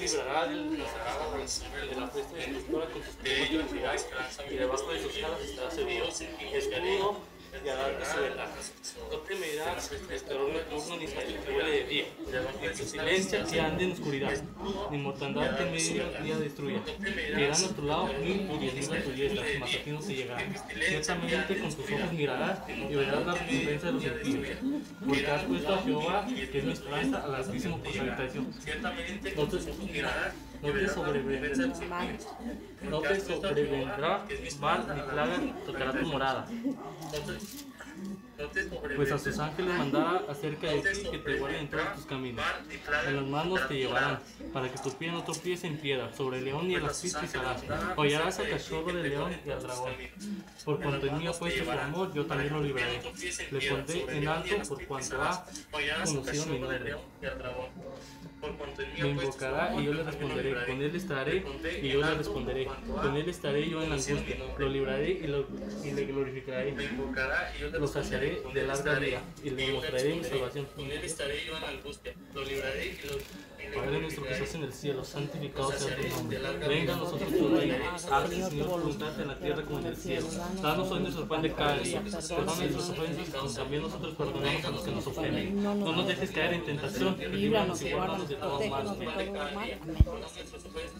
librará 0.00 0.46
del 0.46 0.70
de 0.70 0.78
la 0.78 2.08
fiesta 2.08 2.36
de 2.36 2.54
sus 2.54 2.62
plumas 2.64 2.88
y 4.50 4.54
debajo 4.54 4.92
de 4.92 5.02
sus 5.02 5.24
alas 5.24 5.40
estará 5.40 5.70
seguro. 5.70 6.08
Escudo 6.08 7.33
se 7.62 8.20
verá. 8.20 8.48
No 9.10 9.18
temerá 9.18 9.76
terror 10.26 10.52
nocturno 10.52 10.96
ni 10.96 11.06
huele 11.06 11.70
de 11.70 11.84
día, 11.84 12.04
ni 12.62 12.84
silencio 12.84 13.46
que 13.46 13.60
ande 13.60 13.84
en 13.84 13.92
oscuridad, 13.92 14.42
ni 14.90 14.98
mortandad 14.98 15.56
que 15.56 15.62
en 15.62 15.72
medio 15.72 16.04
día 16.22 16.38
destruya. 16.38 16.80
Llegará 16.98 17.54
a 17.54 17.58
nuestro 17.58 17.84
lado 17.84 18.08
mil 18.20 18.50
y 18.50 18.70
diez 18.70 18.90
a 18.90 19.02
tu 19.02 19.10
diestra, 19.10 19.44
mas 19.60 19.74
a 19.74 19.78
ti 19.78 19.90
no 19.90 20.00
te 20.00 20.14
llegará. 20.14 20.42
Ciertamente 20.88 21.58
con 21.58 21.74
tus 21.74 21.92
ojos 21.92 22.12
mirarás 22.12 22.58
y 22.68 22.94
verás 22.94 23.26
la 23.26 23.34
recompensa 23.34 23.86
de 23.86 23.92
los 23.92 24.04
impíos. 24.04 24.58
Porque 25.06 25.26
has 25.26 25.42
puesto 25.44 25.74
a 25.74 25.82
Jehová, 25.82 26.26
que 26.26 26.58
es 26.58 26.64
mi 26.64 26.72
esperanza, 26.72 27.24
al 27.24 27.34
Altísimo 27.34 27.78
por 27.78 27.92
su 27.92 28.00
habitación. 28.00 28.54
No 29.36 29.48
te 29.48 29.92
mirarás 29.92 30.34
no 30.64 30.72
te 30.72 30.88
sobrevendrá, 30.88 31.66
no 32.82 33.00
te 33.00 33.20
sobrevendrá 33.20 34.26
mal 34.60 34.86
ni 34.94 35.02
plaga 35.02 35.38
tocará 35.66 35.92
tu 35.92 36.06
morada. 36.06 36.46
Pues 38.96 39.12
a 39.12 39.18
sus 39.18 39.38
ángeles 39.38 39.78
mandará 39.78 40.22
acerca 40.28 40.68
de 40.68 40.80
ti 40.80 41.08
que 41.08 41.18
te 41.18 41.38
guarden 41.38 41.60
en 41.60 41.70
todos 41.70 41.94
tus 41.94 42.06
caminos. 42.06 42.44
En 43.06 43.16
las 43.16 43.26
manos 43.26 43.68
te 43.68 43.74
llevarán, 43.74 44.18
para 44.52 44.70
que 44.70 44.78
tu 44.78 44.90
pie 44.92 45.12
no 45.12 45.22
tropiece 45.22 45.68
en 45.68 45.78
piedra. 45.78 46.12
Sobre 46.12 46.38
el 46.38 46.44
león 46.46 46.68
y 46.68 46.74
el 46.74 46.84
asís 46.84 47.14
pisarás. 47.14 47.62
Hollarás 47.96 48.38
al 48.40 48.48
cachorro 48.48 48.92
del 48.92 49.08
león 49.08 49.36
y 49.44 49.50
al 49.50 49.62
dragón. 49.62 49.92
Por 50.64 50.80
cuanto 50.82 51.06
en 51.06 51.18
mí 51.18 51.26
ha 51.26 51.32
puesto 51.32 51.64
su 51.64 51.70
amor, 51.70 52.12
yo 52.12 52.26
también 52.26 52.52
lo 52.52 52.60
libraré. 52.60 53.00
Le 53.50 53.70
pondré 53.70 54.16
en 54.16 54.28
alto 54.28 54.56
por 54.68 54.86
cuanto 54.86 55.22
ha 55.22 55.46
conocido 56.04 56.46
mi 56.46 56.58
nombre. 56.58 56.96
Me 59.00 59.08
invocará 59.08 59.74
y 59.80 59.84
yo 59.84 59.94
le 59.94 60.02
responderé. 60.02 60.54
Con 60.66 60.82
él 60.82 60.96
estaré 60.96 61.44
y 61.82 61.88
yo 61.88 62.00
le 62.00 62.14
responderé. 62.14 62.66
Con 62.66 63.16
él 63.16 63.28
estaré 63.28 63.68
yo 63.68 63.82
en 63.82 63.90
la 63.90 63.94
angustia. 63.96 64.36
Lo 64.58 64.68
libraré 64.68 65.10
y, 65.10 65.26
lo, 65.26 65.46
y 65.84 65.90
le 65.92 66.04
glorificaré. 66.06 66.74
Lo 67.72 67.86
saciaré 67.86 68.42
de 68.52 68.62
larga 68.66 68.98
vida 68.98 69.22
y 69.42 69.50
le 69.50 69.72
mostraré 69.72 70.14
mi 70.14 70.24
salvación. 70.24 70.66
Con 70.74 70.90
él 70.90 71.04
estaré 71.04 71.44
yo 71.46 71.56
en 71.56 71.62
la 71.62 71.68
angustia. 71.68 72.14
Lo 72.34 72.44
libraré 72.44 72.86
y 72.86 73.06
lo 73.06 73.14
Padre 73.72 74.00
nuestro 74.00 74.24
que 74.24 74.32
estás 74.32 74.54
en 74.54 74.64
el 74.64 74.72
cielo, 74.72 75.04
santificado 75.04 75.72
sea 75.72 75.96
tu 75.96 76.08
nombre. 76.08 76.38
Venga 76.68 76.94
a 76.94 76.96
nosotros 76.96 77.30
tu 77.30 77.56
reino. 77.56 77.74
Hazte, 78.10 78.42
Señor, 78.42 78.68
voluntad 78.68 79.20
en 79.20 79.28
la 79.28 79.38
tierra 79.38 79.62
como 79.62 79.78
en 79.78 79.86
el 79.86 79.96
cielo. 79.96 80.26
Danos 80.62 80.90
hoy 80.90 81.00
nuestro 81.00 81.28
pan 81.28 81.42
de 81.42 81.52
cada 81.52 81.78
día. 81.78 82.02
Perdona 82.02 82.54
nuestras 82.56 82.90
ofensas, 82.90 83.28
como 83.30 83.50
también 83.52 83.82
nosotros 83.82 84.14
perdonamos 84.14 84.64
a 84.64 84.70
los 84.70 84.80
que 84.82 84.90
nos 84.90 85.06
ofenden. 85.06 85.62
No 85.62 85.74
nos 85.74 86.06
dejes 86.06 86.30
caer 86.30 86.54
en 86.54 86.64
tentación, 86.64 87.16
y 87.20 87.26
líbranos 87.26 87.82
y 87.82 87.92
guárdanos 87.92 88.28
de 88.28 88.34
todo 88.36 88.60
mal. 88.68 88.96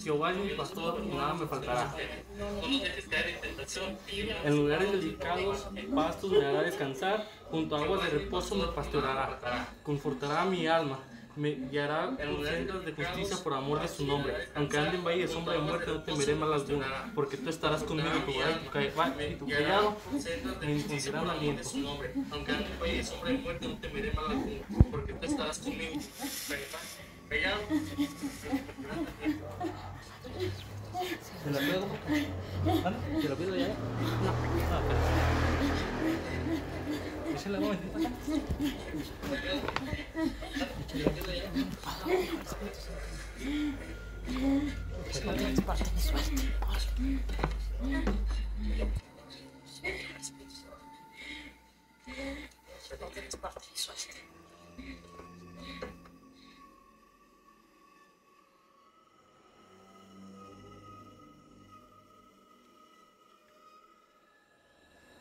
Jehová 0.03 0.31
es 0.33 0.37
mi 0.37 0.51
pastor, 0.51 1.07
nada 1.07 1.35
me 1.35 1.47
faltará. 1.47 1.97
No 2.39 2.69
nos 2.69 2.83
dejes 2.83 3.07
caer 3.09 3.29
en 3.29 3.41
tentación. 3.41 3.99
En 4.45 4.57
lugares 4.57 4.93
delicados, 4.93 5.67
pastos 5.95 6.31
me 6.33 6.45
hará 6.45 6.63
descansar. 6.63 7.29
Junto 7.51 7.77
a 7.77 7.85
aguas 7.85 8.03
de 8.05 8.19
reposo 8.19 8.55
me 8.57 8.67
pastoreará. 8.69 9.69
Confortará 9.83 10.45
mi 10.45 10.67
alma 10.67 10.99
me 11.37 11.51
guiará 11.71 12.17
en 12.19 12.45
sendas 12.45 12.85
de 12.85 12.93
justicia 12.93 13.37
por 13.43 13.55
amor 13.55 13.81
de 13.81 13.89
su 13.89 14.07
nombre. 14.07 14.35
Aunque 14.55 14.79
ande 14.79 14.97
en 14.97 15.05
valle 15.05 15.23
de 15.23 15.29
sombra 15.29 15.55
de 15.55 15.61
muerte, 15.61 15.91
no 15.91 16.03
temeré 16.03 16.35
mal 16.35 16.53
alguna, 16.53 17.13
porque 17.15 17.37
tú 17.37 17.51
estarás 17.51 17.83
conmigo, 17.83 18.11
tu 18.27 18.97
vara 18.97 19.27
y 19.27 19.37
tu 19.37 19.49
callado 19.49 19.97
me 20.61 20.73
infundirán 20.73 21.31
aliento. 21.31 21.69
Aunque 22.31 22.53
ande 22.53 22.67
en 22.67 22.81
valle 22.81 22.97
de 22.97 23.05
sombra 23.05 23.31
de 23.31 23.39
muerte, 23.39 23.69
no 23.69 23.79
temeré 23.79 24.13
mal 24.13 24.27
alguna, 24.27 24.61
porque 24.91 25.13
tú 25.15 25.27
estarás 25.27 25.59
conmigo, 25.59 26.01
callado 27.29 27.61
¿Se 31.45 31.51
la 31.51 31.59
pido? 31.59 31.87
¿Se 33.21 33.29
la 33.29 33.37
pido 33.37 33.57
ya? 33.57 33.69
No. 33.69 33.75
Suerte. 37.45 37.77
parte 53.41 53.67
de 53.73 53.79
suerte. 53.79 54.14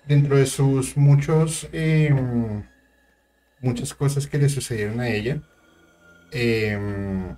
Dentro 0.08 0.38
de 0.38 0.46
sus 0.46 0.98
muchos 0.98 1.68
em, 1.72 2.64
muchas 3.62 3.94
cosas 3.94 4.28
que 4.28 4.38
le 4.38 4.50
sucedieron 4.50 5.00
a 5.00 5.10
ella 5.10 5.42
em, 6.32 7.36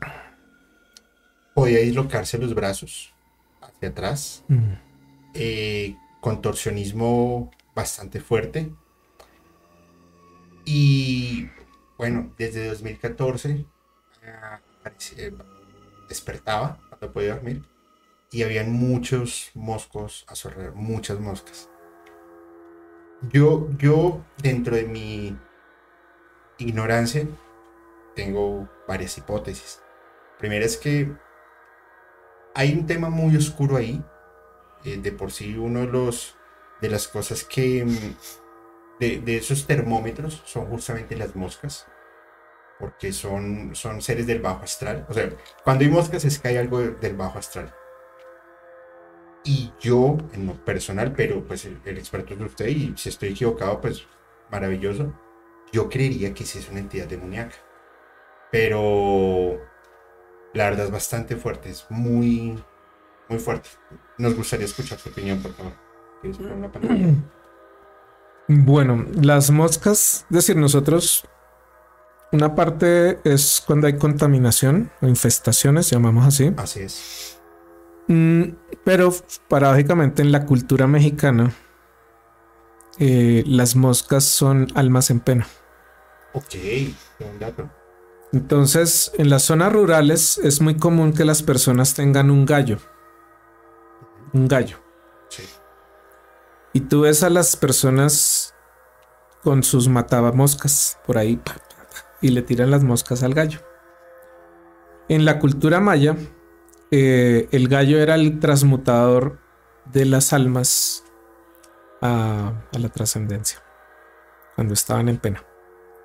podía 1.53 1.79
dislocarse 1.79 2.37
los 2.37 2.53
brazos 2.53 3.13
hacia 3.61 3.89
atrás 3.89 4.43
mm. 4.47 4.73
eh, 5.35 5.95
contorsionismo 6.21 7.51
bastante 7.75 8.19
fuerte 8.19 8.71
y 10.65 11.47
bueno 11.97 12.33
desde 12.37 12.67
2014 12.67 13.65
ah, 14.25 14.59
despertaba 16.09 16.79
cuando 16.89 17.13
podía 17.13 17.35
dormir 17.35 17.61
y 18.31 18.43
habían 18.43 18.71
muchos 18.71 19.51
moscos 19.53 20.25
a 20.27 20.35
su 20.35 20.47
alrededor 20.47 20.75
muchas 20.75 21.19
moscas 21.19 21.69
yo, 23.31 23.69
yo, 23.77 24.23
dentro 24.41 24.75
de 24.75 24.83
mi 24.83 25.37
ignorancia, 26.57 27.27
tengo 28.15 28.69
varias 28.87 29.17
hipótesis. 29.17 29.81
Primera 30.39 30.65
es 30.65 30.77
que 30.77 31.11
hay 32.53 32.73
un 32.73 32.85
tema 32.85 33.09
muy 33.09 33.35
oscuro 33.35 33.77
ahí. 33.77 34.03
Eh, 34.83 34.97
de 34.97 35.11
por 35.11 35.31
sí, 35.31 35.57
uno 35.57 35.81
de 35.81 35.87
los 35.87 36.35
de 36.81 36.89
las 36.89 37.07
cosas 37.07 37.43
que 37.43 37.85
mm, 37.85 38.15
de, 38.99 39.37
esos 39.37 39.65
termómetros 39.65 40.41
son 40.45 40.65
justamente 40.67 41.15
las 41.15 41.35
moscas. 41.35 41.87
Porque 42.79 43.13
son, 43.13 43.73
son 43.73 44.01
seres 44.01 44.27
del 44.27 44.41
bajo 44.41 44.63
astral. 44.63 45.05
O 45.09 45.13
sea, 45.13 45.29
cuando 45.63 45.85
hay 45.85 45.89
moscas 45.89 46.25
es 46.25 46.39
que 46.39 46.49
hay 46.49 46.57
algo 46.57 46.79
del 46.81 47.15
bajo 47.15 47.39
astral. 47.39 47.73
Y 49.45 49.71
yo, 49.79 50.17
en 50.33 50.47
lo 50.47 50.53
personal, 50.65 51.13
pero 51.15 51.43
pues 51.43 51.65
el, 51.65 51.97
experto 51.97 52.33
es 52.33 52.41
usted 52.41 52.67
y 52.67 52.93
si 52.97 53.09
estoy 53.09 53.29
equivocado, 53.29 53.79
pues 53.79 54.03
maravilloso. 54.51 55.13
Yo 55.71 55.87
creería 55.87 56.33
que 56.33 56.45
sí 56.45 56.57
es 56.57 56.69
una 56.69 56.79
entidad 56.79 57.05
demoníaca. 57.05 57.55
Pero 58.51 59.59
la 60.53 60.69
verdad 60.69 60.85
es 60.85 60.91
bastante 60.91 61.35
fuerte, 61.35 61.69
es 61.69 61.85
muy, 61.89 62.57
muy 63.29 63.39
fuerte. 63.39 63.69
Nos 64.17 64.35
gustaría 64.35 64.65
escuchar 64.65 64.97
su 64.97 65.09
opinión, 65.09 65.39
por 65.41 65.53
favor. 65.53 65.73
Bueno, 68.47 69.05
las 69.21 69.51
moscas, 69.51 70.25
es 70.29 70.35
decir, 70.35 70.55
nosotros, 70.55 71.27
una 72.31 72.55
parte 72.55 73.19
es 73.23 73.63
cuando 73.65 73.87
hay 73.87 73.97
contaminación 73.97 74.91
o 75.01 75.07
infestaciones, 75.07 75.89
llamamos 75.89 76.25
así. 76.25 76.53
Así 76.57 76.81
es. 76.81 77.34
Mm, 78.07 78.43
pero 78.83 79.13
paradójicamente 79.47 80.21
en 80.21 80.31
la 80.31 80.45
cultura 80.45 80.87
mexicana, 80.87 81.53
eh, 82.99 83.43
las 83.45 83.75
moscas 83.75 84.23
son 84.23 84.67
almas 84.75 85.09
en 85.09 85.19
pena. 85.19 85.47
Ok, 86.33 86.55
buen 87.19 87.39
dato. 87.39 87.69
Entonces, 88.31 89.11
en 89.17 89.29
las 89.29 89.43
zonas 89.43 89.71
rurales 89.71 90.37
es 90.39 90.61
muy 90.61 90.75
común 90.75 91.13
que 91.13 91.25
las 91.25 91.41
personas 91.41 91.93
tengan 91.93 92.29
un 92.29 92.45
gallo. 92.45 92.77
Un 94.33 94.47
gallo. 94.47 94.77
Sí. 95.29 95.43
Y 96.73 96.81
tú 96.81 97.01
ves 97.01 97.23
a 97.23 97.29
las 97.29 97.55
personas 97.55 98.53
con 99.43 99.63
sus 99.63 99.87
matabamoscas 99.87 100.99
por 101.05 101.17
ahí 101.17 101.39
y 102.21 102.29
le 102.29 102.41
tiran 102.41 102.71
las 102.71 102.83
moscas 102.83 103.23
al 103.23 103.33
gallo. 103.33 103.59
En 105.07 105.23
la 105.23 105.39
cultura 105.39 105.79
maya, 105.79 106.17
eh, 106.91 107.47
el 107.51 107.67
gallo 107.67 107.99
era 107.99 108.15
el 108.15 108.39
transmutador 108.39 109.39
de 109.91 110.05
las 110.05 110.33
almas 110.33 111.03
a, 112.01 112.53
la 112.71 112.89
trascendencia 112.89 113.61
cuando 114.55 114.73
estaban 114.73 115.09
en 115.09 115.17
pena. 115.17 115.43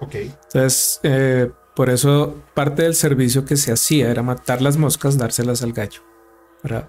Ok. 0.01 0.15
Entonces, 0.15 1.01
eh, 1.03 1.51
por 1.75 1.91
eso 1.91 2.43
parte 2.55 2.83
del 2.83 2.95
servicio 2.95 3.45
que 3.45 3.57
se 3.57 3.73
hacía 3.73 4.11
era 4.11 4.23
matar 4.23 4.63
las 4.63 4.77
moscas, 4.77 5.19
dárselas 5.19 5.63
al 5.63 5.73
gallo 5.73 6.03
para 6.63 6.89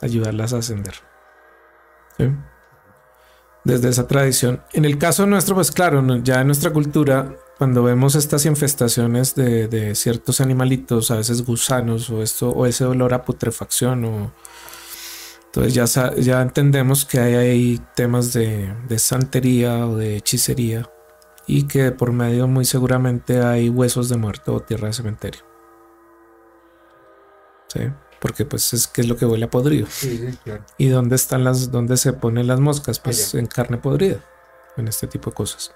ayudarlas 0.00 0.52
a 0.52 0.58
ascender. 0.58 0.94
desde 3.64 3.88
esa 3.88 4.06
tradición. 4.06 4.62
En 4.72 4.84
el 4.84 4.98
caso 4.98 5.26
nuestro, 5.26 5.54
pues 5.54 5.70
claro, 5.70 6.04
ya 6.22 6.40
en 6.42 6.46
nuestra 6.46 6.70
cultura, 6.70 7.34
cuando 7.58 7.82
vemos 7.82 8.14
estas 8.14 8.46
infestaciones 8.46 9.34
de, 9.34 9.94
ciertos 9.94 10.40
animalitos, 10.40 11.10
a 11.10 11.16
veces 11.16 11.44
gusanos 11.44 12.10
o 12.10 12.22
esto, 12.22 12.50
o 12.50 12.66
ese 12.66 12.84
olor 12.84 13.14
a 13.14 13.24
putrefacción, 13.24 14.04
o 14.04 14.32
entonces 15.46 15.74
ya, 15.74 16.14
ya 16.16 16.42
entendemos 16.42 17.04
que 17.04 17.20
hay 17.20 17.34
ahí 17.34 17.80
temas 17.94 18.32
de, 18.32 18.74
de 18.88 18.98
santería 18.98 19.86
o 19.86 19.96
de 19.96 20.16
hechicería 20.16 20.90
y 21.46 21.68
que 21.68 21.92
por 21.92 22.12
medio 22.12 22.48
muy 22.48 22.64
seguramente 22.64 23.40
hay 23.40 23.68
huesos 23.68 24.08
de 24.08 24.16
muerto 24.16 24.54
o 24.54 24.60
tierra 24.60 24.88
de 24.88 24.94
cementerio. 24.94 25.42
¿Sí? 27.68 27.82
Porque 28.20 28.44
pues 28.44 28.72
es 28.72 28.88
que 28.88 29.02
es 29.02 29.08
lo 29.08 29.16
que 29.16 29.26
huele 29.26 29.44
a 29.44 29.50
podrido. 29.50 29.86
¿Y 30.78 30.88
dónde 30.88 31.14
están 31.14 31.44
las, 31.44 31.70
dónde 31.70 31.98
se 31.98 32.14
ponen 32.14 32.46
las 32.46 32.58
moscas? 32.58 32.98
Pues 32.98 33.34
en 33.34 33.46
carne 33.46 33.76
podrida, 33.76 34.24
en 34.76 34.88
este 34.88 35.06
tipo 35.06 35.30
de 35.30 35.36
cosas. 35.36 35.72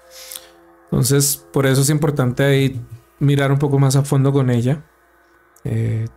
Entonces, 0.91 1.45
por 1.53 1.65
eso 1.65 1.81
es 1.81 1.89
importante 1.89 2.43
ahí 2.43 2.81
mirar 3.19 3.51
un 3.51 3.59
poco 3.59 3.77
más 3.79 3.95
a 3.95 4.03
fondo 4.03 4.31
con 4.31 4.49
ella. 4.49 4.83
Eh, 5.63 6.07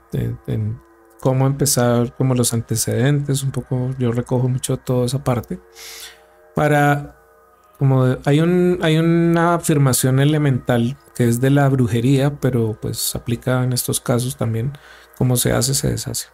en, 0.46 0.80
cómo 1.20 1.46
empezar, 1.46 2.16
como 2.16 2.34
los 2.34 2.52
antecedentes, 2.52 3.42
un 3.42 3.52
poco, 3.52 3.90
yo 3.98 4.12
recojo 4.12 4.48
mucho 4.48 4.76
toda 4.78 5.06
esa 5.06 5.22
parte. 5.22 5.60
Para 6.54 7.16
como 7.78 8.16
hay, 8.24 8.40
un, 8.40 8.78
hay 8.82 8.98
una 8.98 9.54
afirmación 9.54 10.20
elemental 10.20 10.96
que 11.14 11.28
es 11.28 11.40
de 11.40 11.50
la 11.50 11.68
brujería, 11.68 12.38
pero 12.40 12.78
pues 12.80 13.14
aplica 13.16 13.64
en 13.64 13.72
estos 13.72 14.00
casos 14.00 14.36
también. 14.36 14.72
Como 15.18 15.36
se 15.36 15.52
hace, 15.52 15.74
se 15.74 15.90
deshace. 15.90 16.28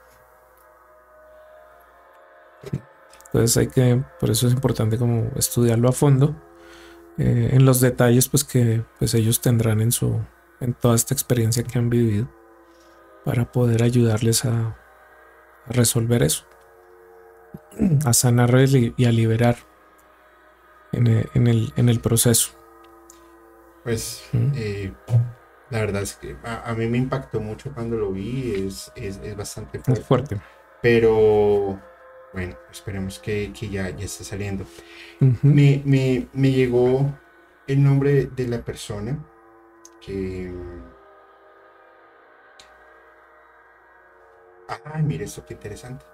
Entonces 3.26 3.56
hay 3.56 3.68
que, 3.68 4.02
por 4.20 4.30
eso 4.30 4.46
es 4.46 4.52
importante 4.52 4.98
como 4.98 5.30
estudiarlo 5.36 5.88
a 5.88 5.92
fondo. 5.92 6.36
Eh, 7.18 7.50
en 7.52 7.64
los 7.64 7.80
detalles 7.80 8.28
pues 8.28 8.44
que 8.44 8.84
pues 8.98 9.12
ellos 9.14 9.40
tendrán 9.40 9.80
en 9.80 9.90
su, 9.90 10.20
en 10.60 10.72
toda 10.74 10.94
esta 10.94 11.14
experiencia 11.14 11.64
que 11.64 11.78
han 11.78 11.90
vivido 11.90 12.28
para 13.24 13.50
poder 13.50 13.82
ayudarles 13.82 14.44
a, 14.44 14.76
a 15.66 15.72
resolver 15.72 16.22
eso, 16.22 16.44
a 18.04 18.12
sanar 18.12 18.54
y 18.96 19.04
a 19.04 19.12
liberar 19.12 19.56
en 20.92 21.88
el, 21.88 22.00
proceso. 22.00 22.52
Pues 23.84 24.24
eh, 24.32 24.92
la 25.70 25.80
verdad 25.80 26.02
es 26.02 26.14
que 26.14 26.36
a, 26.44 26.72
mí 26.74 26.86
me 26.86 26.98
impactó 26.98 27.40
mucho 27.40 27.72
cuando 27.74 27.96
lo 27.96 28.12
vi, 28.12 28.66
es, 28.66 28.92
es, 28.96 29.36
bastante 29.36 29.80
fuerte. 30.02 30.40
Pero 30.82 31.80
bueno, 32.32 32.56
esperemos 32.70 33.18
que, 33.18 33.52
ya, 33.52 33.90
ya 33.90 34.04
esté 34.04 34.24
saliendo. 34.24 34.64
me, 35.42 35.82
me, 36.32 36.52
llegó 36.52 37.18
el 37.66 37.82
nombre 37.82 38.26
de 38.26 38.48
la 38.48 38.62
persona 38.64 39.18
que... 40.00 40.52
Ay, 44.84 45.02
mire 45.02 45.24
esto, 45.24 45.44
qué 45.46 45.54
interesante. 45.54 46.04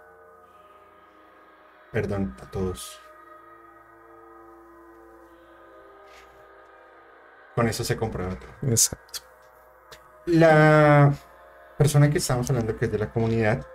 Perdón 1.91 2.37
a 2.41 2.51
todos. 2.51 3.01
Con 7.55 7.69
eso 7.69 7.85
se 7.85 7.97
comprueba 7.97 8.37
todo. 8.37 8.71
Exacto. 8.71 9.21
La 10.27 11.13
persona 11.77 12.11
que 12.11 12.19
estamos 12.19 12.49
hablando, 12.51 12.77
que 12.77 12.87
es 12.87 12.93
de 12.93 12.99
la 12.99 13.13
comunidad, 13.13 13.67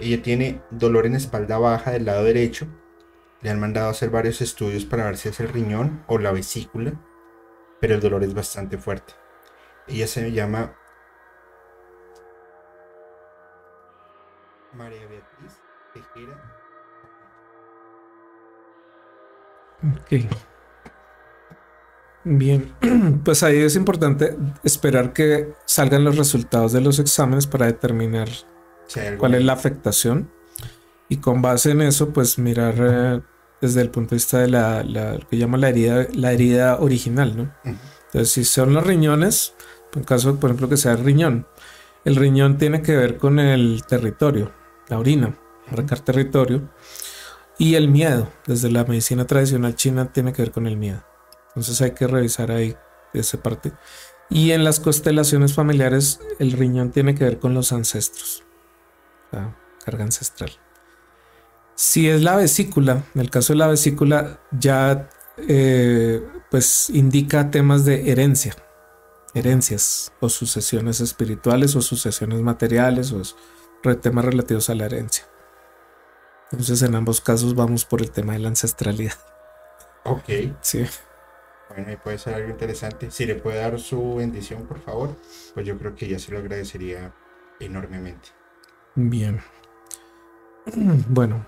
ella 0.00 0.22
tiene 0.22 0.62
dolor 0.70 1.06
en 1.06 1.14
espalda 1.14 1.58
baja 1.58 1.92
del 1.92 2.06
lado 2.06 2.24
derecho. 2.24 2.66
Le 3.42 3.50
han 3.50 3.60
mandado 3.60 3.88
a 3.88 3.90
hacer 3.90 4.10
varios 4.10 4.40
estudios 4.40 4.84
para 4.84 5.04
ver 5.04 5.16
si 5.16 5.28
es 5.28 5.40
el 5.40 5.48
riñón 5.48 6.04
o 6.06 6.18
la 6.18 6.32
vesícula, 6.32 6.92
pero 7.80 7.94
el 7.94 8.00
dolor 8.00 8.22
es 8.24 8.34
bastante 8.34 8.78
fuerte. 8.78 9.14
Ella 9.86 10.06
se 10.06 10.30
llama 10.32 10.74
María 14.72 15.06
Beatriz 15.06 15.58
Tejera. 15.94 16.60
Ok. 19.82 20.50
Bien, 22.24 22.74
pues 23.24 23.42
ahí 23.42 23.58
es 23.58 23.76
importante 23.76 24.36
esperar 24.62 25.14
que 25.14 25.54
salgan 25.64 26.04
los 26.04 26.18
resultados 26.18 26.72
de 26.72 26.82
los 26.82 26.98
exámenes 26.98 27.46
para 27.46 27.66
determinar 27.66 28.28
cuál 29.18 29.34
es 29.34 29.44
la 29.44 29.52
afectación 29.52 30.30
y 31.08 31.18
con 31.18 31.42
base 31.42 31.72
en 31.72 31.82
eso 31.82 32.10
pues 32.10 32.38
mirar 32.38 32.74
eh, 32.78 33.20
desde 33.60 33.82
el 33.82 33.90
punto 33.90 34.10
de 34.10 34.16
vista 34.16 34.38
de 34.38 34.48
la, 34.48 34.82
lo 34.82 35.28
que 35.28 35.36
llama 35.36 35.58
la 35.58 35.68
herida, 35.68 36.06
la 36.14 36.32
herida 36.32 36.78
original, 36.80 37.36
¿no? 37.36 37.54
Entonces 37.64 38.30
si 38.30 38.44
son 38.44 38.72
los 38.74 38.86
riñones, 38.86 39.54
en 39.94 40.04
caso 40.04 40.36
por 40.36 40.50
ejemplo 40.50 40.68
que 40.68 40.76
sea 40.76 40.92
el 40.92 41.04
riñón, 41.04 41.46
el 42.04 42.16
riñón 42.16 42.58
tiene 42.58 42.82
que 42.82 42.96
ver 42.96 43.18
con 43.18 43.38
el 43.38 43.82
territorio, 43.86 44.52
la 44.88 44.98
orina, 44.98 45.36
marcar 45.70 46.00
territorio 46.00 46.70
y 47.58 47.74
el 47.74 47.88
miedo, 47.88 48.28
desde 48.46 48.70
la 48.70 48.84
medicina 48.84 49.26
tradicional 49.26 49.74
china 49.74 50.12
tiene 50.12 50.32
que 50.32 50.42
ver 50.42 50.50
con 50.50 50.66
el 50.66 50.76
miedo. 50.76 51.04
Entonces 51.48 51.80
hay 51.82 51.90
que 51.90 52.06
revisar 52.06 52.50
ahí 52.50 52.76
esa 53.12 53.42
parte. 53.42 53.72
Y 54.30 54.52
en 54.52 54.64
las 54.64 54.80
constelaciones 54.80 55.54
familiares, 55.54 56.20
el 56.38 56.52
riñón 56.52 56.92
tiene 56.92 57.14
que 57.14 57.24
ver 57.24 57.38
con 57.38 57.52
los 57.52 57.72
ancestros, 57.72 58.44
la 59.32 59.56
carga 59.84 60.04
ancestral. 60.04 60.50
Si 61.74 62.08
es 62.08 62.22
la 62.22 62.36
vesícula, 62.36 63.04
en 63.14 63.20
el 63.20 63.30
caso 63.30 63.52
de 63.52 63.58
la 63.58 63.66
vesícula, 63.66 64.40
ya 64.50 65.08
eh, 65.38 66.22
pues 66.50 66.90
indica 66.90 67.50
temas 67.50 67.84
de 67.84 68.10
herencia, 68.10 68.54
herencias 69.34 70.12
o 70.20 70.28
sucesiones 70.28 71.00
espirituales 71.00 71.76
o 71.76 71.80
sucesiones 71.80 72.40
materiales 72.40 73.12
o 73.12 73.22
temas 73.96 74.24
relativos 74.24 74.68
a 74.68 74.74
la 74.74 74.86
herencia. 74.86 75.24
Entonces 76.52 76.82
en 76.82 76.94
ambos 76.94 77.20
casos 77.20 77.54
vamos 77.54 77.84
por 77.84 78.02
el 78.02 78.10
tema 78.10 78.34
de 78.34 78.40
la 78.40 78.48
ancestralidad. 78.48 79.14
Ok. 80.04 80.28
Sí. 80.60 80.84
Bueno, 81.68 81.88
ahí 81.88 81.96
puede 81.96 82.18
ser 82.18 82.34
algo 82.34 82.50
interesante. 82.50 83.10
Si 83.10 83.24
le 83.24 83.36
puede 83.36 83.58
dar 83.58 83.78
su 83.78 84.16
bendición, 84.16 84.66
por 84.66 84.80
favor, 84.80 85.16
pues 85.54 85.64
yo 85.64 85.78
creo 85.78 85.94
que 85.94 86.08
ya 86.08 86.18
se 86.18 86.32
lo 86.32 86.38
agradecería 86.38 87.14
enormemente. 87.60 88.30
Bien. 88.94 89.40
Bueno. 91.08 91.46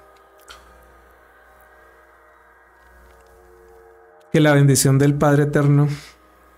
Que 4.33 4.41
la 4.41 4.55
bendición 4.55 4.99
del 4.99 5.15
Padre 5.15 5.45
Eterno, 5.45 5.89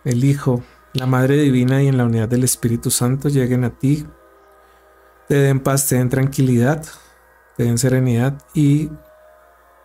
el 0.05 0.25
Hijo, 0.25 0.63
la 0.93 1.07
Madre 1.07 1.37
Divina 1.39 1.83
y 1.83 1.89
en 1.89 1.99
la 1.99 2.05
unidad 2.05 2.29
del 2.29 2.45
Espíritu 2.45 2.91
Santo 2.91 3.29
lleguen 3.29 3.65
a 3.65 3.71
ti, 3.71 4.07
te 5.27 5.35
den 5.35 5.59
paz, 5.59 5.89
te 5.89 5.97
den 5.97 6.09
tranquilidad, 6.09 6.85
te 7.57 7.65
den 7.65 7.79
serenidad 7.79 8.41
y 8.55 8.91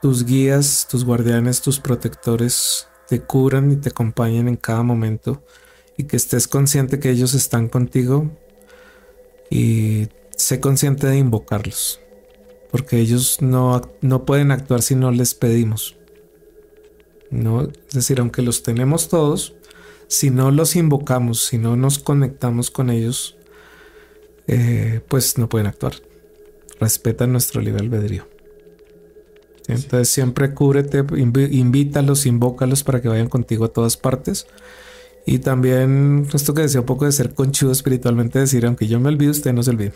tus 0.03 0.23
guías, 0.23 0.87
tus 0.89 1.03
guardianes, 1.03 1.61
tus 1.61 1.79
protectores 1.79 2.87
te 3.07 3.21
cubran 3.21 3.71
y 3.71 3.77
te 3.77 3.89
acompañen 3.89 4.47
en 4.47 4.55
cada 4.55 4.83
momento 4.83 5.43
y 5.97 6.03
que 6.03 6.15
estés 6.15 6.47
consciente 6.47 6.99
que 6.99 7.09
ellos 7.09 7.33
están 7.33 7.67
contigo 7.67 8.29
y 9.49 10.09
sé 10.39 10.59
consciente 10.59 11.07
de 11.07 11.17
invocarlos, 11.17 11.99
porque 12.71 12.99
ellos 12.99 13.41
no, 13.41 13.81
no 14.01 14.25
pueden 14.25 14.51
actuar 14.51 14.81
si 14.81 14.95
no 14.95 15.11
les 15.11 15.35
pedimos. 15.35 15.97
¿no? 17.29 17.63
Es 17.63 17.93
decir, 17.93 18.19
aunque 18.19 18.41
los 18.41 18.63
tenemos 18.63 19.09
todos, 19.09 19.53
si 20.07 20.29
no 20.29 20.51
los 20.51 20.75
invocamos, 20.75 21.45
si 21.45 21.57
no 21.57 21.75
nos 21.75 21.99
conectamos 21.99 22.71
con 22.71 22.89
ellos, 22.89 23.37
eh, 24.47 25.01
pues 25.07 25.37
no 25.37 25.49
pueden 25.49 25.67
actuar. 25.67 25.93
Respetan 26.79 27.31
nuestro 27.31 27.61
libre 27.61 27.83
albedrío. 27.83 28.27
Entonces 29.67 30.09
siempre 30.09 30.53
cúbrete, 30.55 31.05
invítalos, 31.19 32.25
invócalos 32.25 32.83
para 32.83 33.01
que 33.01 33.09
vayan 33.09 33.29
contigo 33.29 33.65
a 33.65 33.73
todas 33.73 33.97
partes. 33.97 34.47
Y 35.25 35.39
también 35.39 36.27
esto 36.33 36.53
que 36.53 36.64
decía 36.64 36.80
un 36.80 36.85
poco 36.85 37.06
de 37.06 37.11
ser 37.11 37.33
conchudo 37.33 37.72
espiritualmente, 37.72 38.39
decir, 38.39 38.65
aunque 38.65 38.88
yo 38.88 38.99
me 38.99 39.09
olvide, 39.09 39.30
usted 39.30 39.53
no 39.53 39.64
se 39.64 39.72
olvide. 39.72 39.93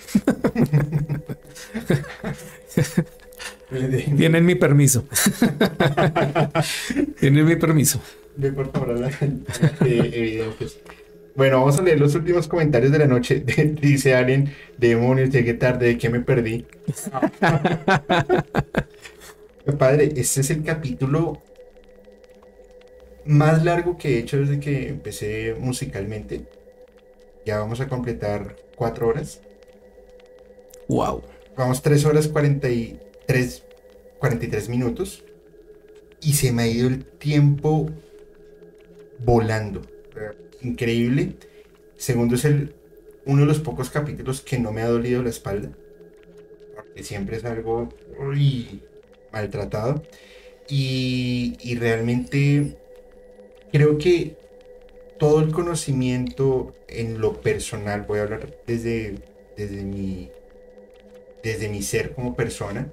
Tienen 4.18 4.46
mi 4.46 4.56
permiso. 4.56 5.06
Tienen 7.20 7.46
mi 7.46 7.56
permiso. 7.56 8.00
Bueno, 11.36 11.60
vamos 11.60 11.80
a 11.80 11.82
leer 11.82 12.00
los 12.00 12.14
últimos 12.14 12.48
comentarios 12.48 12.92
de 12.92 13.00
la 13.00 13.08
noche. 13.08 13.44
Dice 13.82 14.14
alguien, 14.16 14.54
demonios, 14.78 15.32
llegué 15.32 15.56
tarde, 15.56 15.88
¿de 15.88 15.98
qué 15.98 16.10
me 16.10 16.20
perdí? 16.20 16.66
Padre, 19.80 20.14
este 20.16 20.42
es 20.42 20.50
el 20.52 20.64
capítulo 20.64 21.42
más 23.26 23.64
largo 23.64 23.98
que 23.98 24.16
he 24.16 24.20
hecho 24.20 24.38
desde 24.38 24.60
que 24.60 24.90
empecé 24.90 25.56
musicalmente. 25.60 26.46
Ya 27.46 27.60
vamos 27.60 27.82
a 27.82 27.88
completar 27.88 28.56
cuatro 28.76 29.08
horas. 29.08 29.42
Wow. 30.88 31.24
Vamos 31.56 31.82
tres 31.82 32.06
horas 32.06 32.28
43, 32.28 33.64
43 34.20 34.70
minutos. 34.70 35.24
y 36.22 36.34
se 36.34 36.54
me 36.54 36.64
ha 36.64 36.68
ido 36.68 36.88
el 36.88 37.04
tiempo 37.06 37.90
volando. 39.20 39.82
Increíble. 40.62 41.36
Segundo 41.98 42.36
es 42.36 42.46
el, 42.46 42.74
uno 43.26 43.42
de 43.42 43.48
los 43.48 43.60
pocos 43.60 43.90
capítulos 43.90 44.42
que 44.42 44.58
no 44.58 44.72
me 44.72 44.82
ha 44.82 44.88
dolido 44.88 45.22
la 45.22 45.30
espalda. 45.30 45.70
Porque 46.76 47.04
siempre 47.04 47.38
es 47.38 47.46
algo 47.46 47.90
maltratado. 49.34 50.04
Y, 50.70 51.58
y 51.62 51.76
realmente 51.76 52.78
creo 53.74 53.98
que 53.98 54.38
todo 55.18 55.42
el 55.42 55.52
conocimiento 55.52 56.76
en 56.88 57.20
lo 57.20 57.42
personal, 57.42 58.04
voy 58.08 58.20
a 58.20 58.22
hablar 58.22 58.56
desde, 58.68 59.16
desde, 59.58 59.84
mi, 59.84 60.30
desde 61.42 61.70
mi 61.70 61.82
ser 61.82 62.14
como 62.14 62.36
persona, 62.36 62.92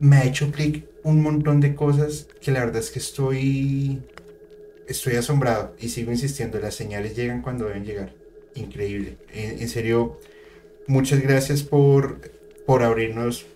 me 0.00 0.16
ha 0.16 0.24
hecho 0.24 0.52
clic 0.52 0.84
un 1.02 1.22
montón 1.22 1.60
de 1.60 1.74
cosas 1.74 2.28
que 2.42 2.50
la 2.50 2.60
verdad 2.60 2.82
es 2.82 2.90
que 2.90 2.98
estoy, 2.98 4.02
estoy 4.86 5.14
asombrado 5.14 5.74
y 5.80 5.88
sigo 5.88 6.12
insistiendo, 6.12 6.60
las 6.60 6.74
señales 6.74 7.16
llegan 7.16 7.40
cuando 7.40 7.64
deben 7.64 7.86
llegar. 7.86 8.12
Increíble. 8.54 9.16
En, 9.32 9.68
serio, 9.68 10.20
muchas 10.86 11.22
gracias 11.22 11.62
por, 11.62 12.20
por 12.66 12.82
abrirnos 12.82 13.46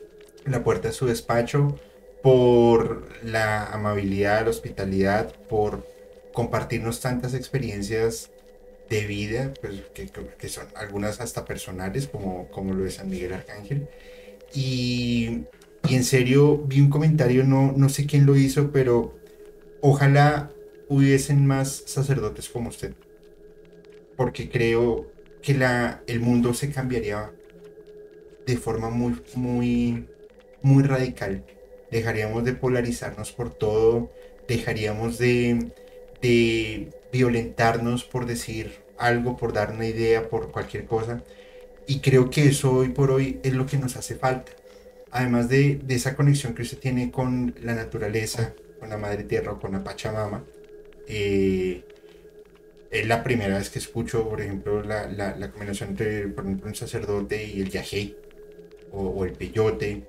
la 0.47 0.65
puerta 0.65 0.89
a 0.89 0.93
su 0.93 1.07
despacho, 1.07 1.79
por 2.23 3.09
la 3.25 3.67
amabilidad, 3.67 4.45
la 4.45 4.51
hospitalidad, 4.51 5.35
por 5.49 5.87
compartirnos 6.33 7.01
tantas 7.01 7.35
experiencias 7.35 8.31
de 8.89 9.07
vida, 9.07 9.53
pues, 9.61 9.83
que, 10.39 10.49
son 10.49 10.67
algunas 10.77 11.21
hasta 11.21 11.45
personales, 11.45 12.07
como, 12.07 12.49
como 12.49 12.75
lo 12.75 12.85
de 12.85 12.91
San 12.91 13.11
Miguel 13.11 13.33
Arcángel. 13.33 13.89
Y, 14.55 15.45
y, 15.89 15.95
en 15.95 16.05
serio, 16.05 16.59
vi 16.59 16.81
un 16.81 16.91
comentario, 16.91 17.45
no, 17.45 17.73
no 17.77 17.89
sé 17.89 18.07
quién 18.07 18.27
lo 18.27 18.37
hizo, 18.37 18.71
pero 18.71 19.19
ojalá 19.81 20.51
hubiesen 20.89 21.47
más 21.47 21.85
sacerdotes 21.87 22.49
como 22.49 22.69
usted. 22.69 22.95
Porque 24.17 24.51
creo 24.51 25.11
que 25.41 25.55
la, 25.55 26.03
el 26.07 26.21
mundo 26.21 26.55
se 26.55 26.71
cambiaría 26.71 27.33
de 28.47 28.57
forma 28.57 28.91
muy, 28.91 29.21
muy, 29.35 30.07
muy 30.63 30.83
radical. 30.83 31.45
Dejaríamos 31.93 32.45
de 32.45 32.55
polarizarnos 32.55 33.31
por 33.31 33.55
todo, 33.55 34.11
dejaríamos 34.49 35.19
de, 35.19 35.71
de 36.21 36.89
violentarnos 37.13 38.03
por 38.03 38.27
decir 38.27 38.73
algo, 38.99 39.37
por 39.37 39.53
dar 39.53 39.71
una 39.73 39.87
idea, 39.87 40.29
por 40.29 40.51
cualquier 40.51 40.87
cosa. 40.87 41.23
Y 41.87 42.01
creo 42.01 42.31
que 42.31 42.47
eso 42.47 42.73
hoy 42.73 42.89
por 42.89 43.13
hoy 43.13 43.39
es 43.45 43.53
lo 43.53 43.67
que 43.67 43.77
nos 43.77 43.97
hace 43.97 44.17
falta. 44.17 44.53
Además 45.13 45.49
de, 45.49 45.77
de 45.77 45.95
esa 45.95 46.17
conexión 46.17 46.55
que 46.55 46.63
usted 46.63 46.79
tiene 46.79 47.11
con 47.13 47.55
la 47.63 47.75
naturaleza, 47.75 48.55
con 48.81 48.89
la 48.89 48.97
madre 48.97 49.25
tierra 49.25 49.53
o 49.53 49.61
con 49.61 49.73
la 49.73 49.85
Pachamama, 49.85 50.45
eh, 51.07 51.85
es 52.91 53.07
la 53.07 53.23
primera 53.23 53.59
vez 53.59 53.71
que 53.71 53.79
escucho, 53.79 54.29
por 54.29 54.41
ejemplo, 54.41 54.83
la, 54.83 55.07
la, 55.09 55.51
combinación 55.51 55.91
entre, 55.91 56.27
un 56.27 56.75
sacerdote 56.75 57.45
y 57.45 57.63
el 57.63 57.71
yajé 57.71 58.17
o, 58.93 59.25
el 59.25 59.33
peyote. 59.33 60.03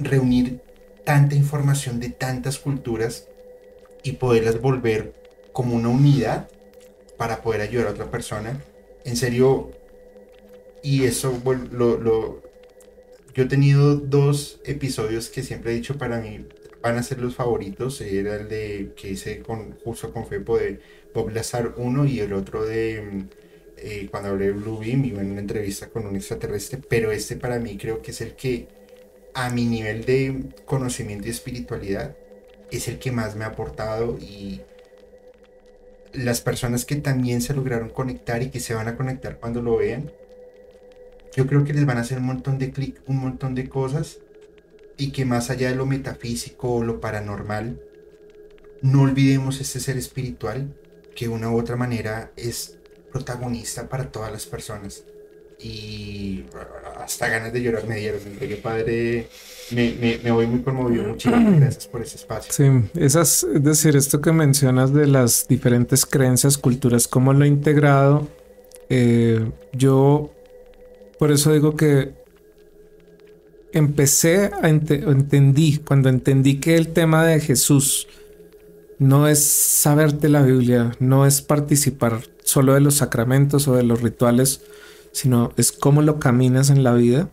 Reunir 0.00 0.60
tanta 1.04 1.34
información 1.34 2.00
de 2.00 2.10
tantas 2.10 2.58
culturas 2.58 3.28
y 4.02 4.12
poderlas 4.12 4.60
volver 4.60 5.12
como 5.52 5.74
una 5.74 5.88
unidad 5.88 6.48
para 7.16 7.42
poder 7.42 7.60
ayudar 7.60 7.88
a 7.88 7.90
otra 7.90 8.10
persona. 8.10 8.60
En 9.04 9.16
serio, 9.16 9.70
y 10.82 11.04
eso 11.04 11.40
lo, 11.72 11.98
lo, 11.98 12.42
yo 13.34 13.44
he 13.44 13.46
tenido 13.46 13.96
dos 13.96 14.60
episodios 14.64 15.28
que 15.28 15.42
siempre 15.42 15.72
he 15.72 15.74
dicho 15.74 15.98
para 15.98 16.20
mí 16.20 16.46
van 16.82 16.96
a 16.96 17.02
ser 17.02 17.18
los 17.20 17.34
favoritos. 17.34 18.00
Era 18.00 18.36
el 18.36 18.48
de 18.48 18.92
que 18.96 19.10
hice 19.10 19.40
con, 19.40 19.78
justo 19.84 20.12
con 20.12 20.26
Fepo 20.26 20.58
de 20.58 20.80
Bob 21.14 21.30
Lazar 21.30 21.74
1 21.76 22.06
y 22.06 22.20
el 22.20 22.32
otro 22.32 22.64
de 22.64 23.26
eh, 23.76 24.08
cuando 24.10 24.30
hablé 24.30 24.46
de 24.46 24.52
Blue 24.52 24.78
Beam, 24.78 25.04
en 25.04 25.32
una 25.32 25.40
entrevista 25.40 25.88
con 25.88 26.06
un 26.06 26.16
extraterrestre. 26.16 26.80
Pero 26.88 27.12
este 27.12 27.36
para 27.36 27.58
mí 27.58 27.76
creo 27.76 28.02
que 28.02 28.10
es 28.10 28.20
el 28.20 28.34
que 28.34 28.68
a 29.34 29.50
mi 29.50 29.66
nivel 29.66 30.04
de 30.04 30.44
conocimiento 30.64 31.26
y 31.26 31.30
espiritualidad 31.30 32.16
es 32.70 32.88
el 32.88 32.98
que 32.98 33.12
más 33.12 33.36
me 33.36 33.44
ha 33.44 33.48
aportado 33.48 34.18
y 34.18 34.62
las 36.12 36.40
personas 36.40 36.84
que 36.84 36.96
también 36.96 37.40
se 37.40 37.54
lograron 37.54 37.90
conectar 37.90 38.42
y 38.42 38.50
que 38.50 38.60
se 38.60 38.74
van 38.74 38.88
a 38.88 38.96
conectar 38.96 39.38
cuando 39.38 39.62
lo 39.62 39.76
vean, 39.76 40.10
yo 41.34 41.46
creo 41.46 41.64
que 41.64 41.72
les 41.72 41.86
van 41.86 41.98
a 41.98 42.00
hacer 42.00 42.18
un 42.18 42.26
montón 42.26 42.58
de 42.58 42.72
clic, 42.72 43.00
un 43.06 43.18
montón 43.18 43.54
de 43.54 43.68
cosas 43.68 44.18
y 44.96 45.12
que 45.12 45.24
más 45.24 45.50
allá 45.50 45.70
de 45.70 45.76
lo 45.76 45.86
metafísico 45.86 46.74
o 46.74 46.84
lo 46.84 47.00
paranormal, 47.00 47.80
no 48.82 49.02
olvidemos 49.02 49.60
este 49.60 49.80
ser 49.80 49.96
espiritual 49.96 50.74
que 51.14 51.26
de 51.26 51.34
una 51.34 51.50
u 51.50 51.58
otra 51.58 51.76
manera 51.76 52.32
es 52.36 52.78
protagonista 53.12 53.88
para 53.88 54.10
todas 54.10 54.32
las 54.32 54.46
personas 54.46 55.04
y 55.62 56.44
hasta 56.98 57.28
ganas 57.28 57.52
de 57.52 57.62
llorar 57.62 57.86
me 57.86 57.96
dieron. 57.96 58.20
Qué 58.38 58.56
padre, 58.56 59.28
me, 59.72 59.94
me, 60.00 60.18
me, 60.22 60.30
voy 60.30 60.46
muy 60.46 60.60
conmovido. 60.60 61.04
Muchísimas 61.04 61.60
gracias 61.60 61.86
por 61.86 62.02
ese 62.02 62.16
espacio. 62.16 62.52
Sí, 62.52 62.64
esas, 62.98 63.44
es 63.44 63.62
decir, 63.62 63.96
esto 63.96 64.20
que 64.20 64.32
mencionas 64.32 64.92
de 64.92 65.06
las 65.06 65.46
diferentes 65.48 66.06
creencias, 66.06 66.56
culturas, 66.58 67.08
cómo 67.08 67.32
lo 67.32 67.44
he 67.44 67.48
integrado, 67.48 68.28
eh, 68.88 69.50
yo 69.72 70.32
por 71.18 71.30
eso 71.30 71.52
digo 71.52 71.76
que 71.76 72.14
empecé 73.72 74.50
a 74.62 74.68
entendí, 74.68 75.78
cuando 75.78 76.08
entendí 76.08 76.58
que 76.58 76.76
el 76.76 76.88
tema 76.88 77.24
de 77.24 77.40
Jesús 77.40 78.08
no 78.98 79.28
es 79.28 79.44
saberte 79.44 80.28
la 80.28 80.42
Biblia, 80.42 80.96
no 80.98 81.26
es 81.26 81.40
participar 81.40 82.22
solo 82.42 82.74
de 82.74 82.80
los 82.80 82.96
sacramentos 82.96 83.68
o 83.68 83.74
de 83.74 83.82
los 83.82 84.02
rituales, 84.02 84.62
sino 85.12 85.52
es 85.56 85.72
cómo 85.72 86.02
lo 86.02 86.18
caminas 86.18 86.70
en 86.70 86.82
la 86.82 86.94
vida. 86.94 87.30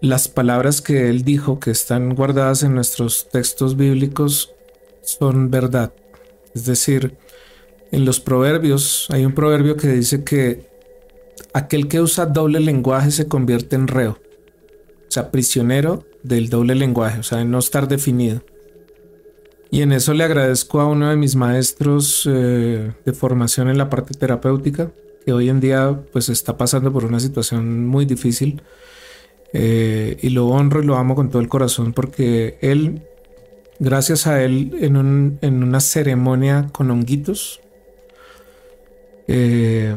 Las 0.00 0.28
palabras 0.28 0.80
que 0.80 1.08
él 1.08 1.22
dijo 1.22 1.60
que 1.60 1.70
están 1.70 2.14
guardadas 2.14 2.62
en 2.62 2.74
nuestros 2.74 3.28
textos 3.30 3.76
bíblicos 3.76 4.52
son 5.02 5.50
verdad. 5.50 5.92
Es 6.54 6.64
decir, 6.64 7.16
en 7.92 8.04
los 8.04 8.20
proverbios 8.20 9.06
hay 9.10 9.24
un 9.24 9.34
proverbio 9.34 9.76
que 9.76 9.88
dice 9.88 10.24
que 10.24 10.66
aquel 11.52 11.88
que 11.88 12.00
usa 12.00 12.26
doble 12.26 12.60
lenguaje 12.60 13.10
se 13.10 13.28
convierte 13.28 13.76
en 13.76 13.86
reo. 13.86 14.18
O 15.08 15.10
sea, 15.10 15.30
prisionero 15.30 16.04
del 16.22 16.48
doble 16.48 16.74
lenguaje, 16.74 17.20
o 17.20 17.22
sea, 17.22 17.38
de 17.38 17.44
no 17.44 17.58
estar 17.58 17.86
definido. 17.86 18.42
Y 19.70 19.82
en 19.82 19.92
eso 19.92 20.14
le 20.14 20.24
agradezco 20.24 20.80
a 20.80 20.86
uno 20.86 21.10
de 21.10 21.16
mis 21.16 21.34
maestros 21.34 22.28
eh, 22.30 22.92
de 23.04 23.12
formación 23.12 23.68
en 23.68 23.78
la 23.78 23.88
parte 23.88 24.14
terapéutica, 24.14 24.92
que 25.24 25.32
hoy 25.32 25.48
en 25.48 25.60
día 25.60 26.00
pues 26.12 26.28
está 26.28 26.56
pasando 26.56 26.92
por 26.92 27.04
una 27.04 27.20
situación 27.20 27.86
muy 27.86 28.04
difícil. 28.04 28.62
Eh, 29.54 30.16
y 30.22 30.30
lo 30.30 30.46
honro 30.46 30.82
y 30.82 30.86
lo 30.86 30.96
amo 30.96 31.14
con 31.14 31.28
todo 31.28 31.42
el 31.42 31.48
corazón 31.48 31.92
porque 31.92 32.58
él, 32.62 33.02
gracias 33.78 34.26
a 34.26 34.42
él, 34.42 34.74
en, 34.80 34.96
un, 34.96 35.38
en 35.42 35.62
una 35.62 35.80
ceremonia 35.80 36.68
con 36.72 36.90
honguitos, 36.90 37.60
eh, 39.28 39.96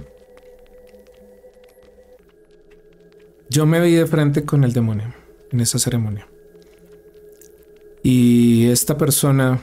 yo 3.49 3.65
me 3.65 3.79
vi 3.79 3.93
de 3.93 4.05
frente 4.05 4.43
con 4.43 4.63
el 4.63 4.73
demonio 4.73 5.13
en 5.51 5.61
esa 5.61 5.79
ceremonia. 5.79 6.27
Y 8.03 8.67
esta 8.67 8.97
persona 8.97 9.59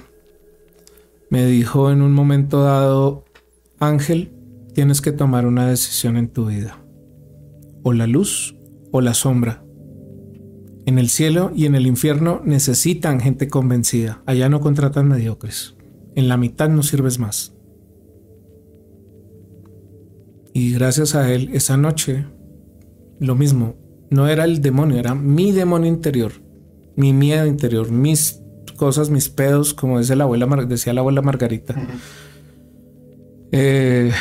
me 1.28 1.46
dijo 1.46 1.90
en 1.90 2.02
un 2.02 2.12
momento 2.12 2.62
dado, 2.62 3.24
Ángel, 3.78 4.32
tienes 4.74 5.00
que 5.00 5.12
tomar 5.12 5.46
una 5.46 5.66
decisión 5.66 6.16
en 6.16 6.28
tu 6.28 6.46
vida. 6.46 6.84
O 7.82 7.92
la 7.92 8.06
luz 8.06 8.56
o 8.90 9.00
la 9.00 9.14
sombra. 9.14 9.64
En 10.84 10.98
el 10.98 11.08
cielo 11.08 11.52
y 11.54 11.66
en 11.66 11.74
el 11.74 11.86
infierno 11.86 12.42
necesitan 12.44 13.20
gente 13.20 13.48
convencida. 13.48 14.22
Allá 14.26 14.48
no 14.48 14.60
contratan 14.60 15.08
mediocres. 15.08 15.76
En 16.14 16.28
la 16.28 16.36
mitad 16.36 16.68
no 16.68 16.82
sirves 16.82 17.18
más. 17.18 17.54
Y 20.54 20.72
gracias 20.72 21.14
a 21.14 21.32
él, 21.32 21.50
esa 21.54 21.76
noche, 21.76 22.26
lo 23.18 23.34
mismo, 23.34 23.76
no 24.10 24.28
era 24.28 24.44
el 24.44 24.60
demonio, 24.60 24.98
era 24.98 25.14
mi 25.14 25.52
demonio 25.52 25.88
interior, 25.88 26.32
mi 26.94 27.14
miedo 27.14 27.46
interior, 27.46 27.90
mis 27.90 28.42
cosas, 28.76 29.08
mis 29.08 29.30
pedos, 29.30 29.72
como 29.72 29.98
decía 29.98 30.16
la 30.16 30.24
abuela, 30.24 30.46
decía 30.66 30.92
la 30.92 31.00
abuela 31.00 31.22
Margarita. 31.22 31.74
Eh, 33.52 34.12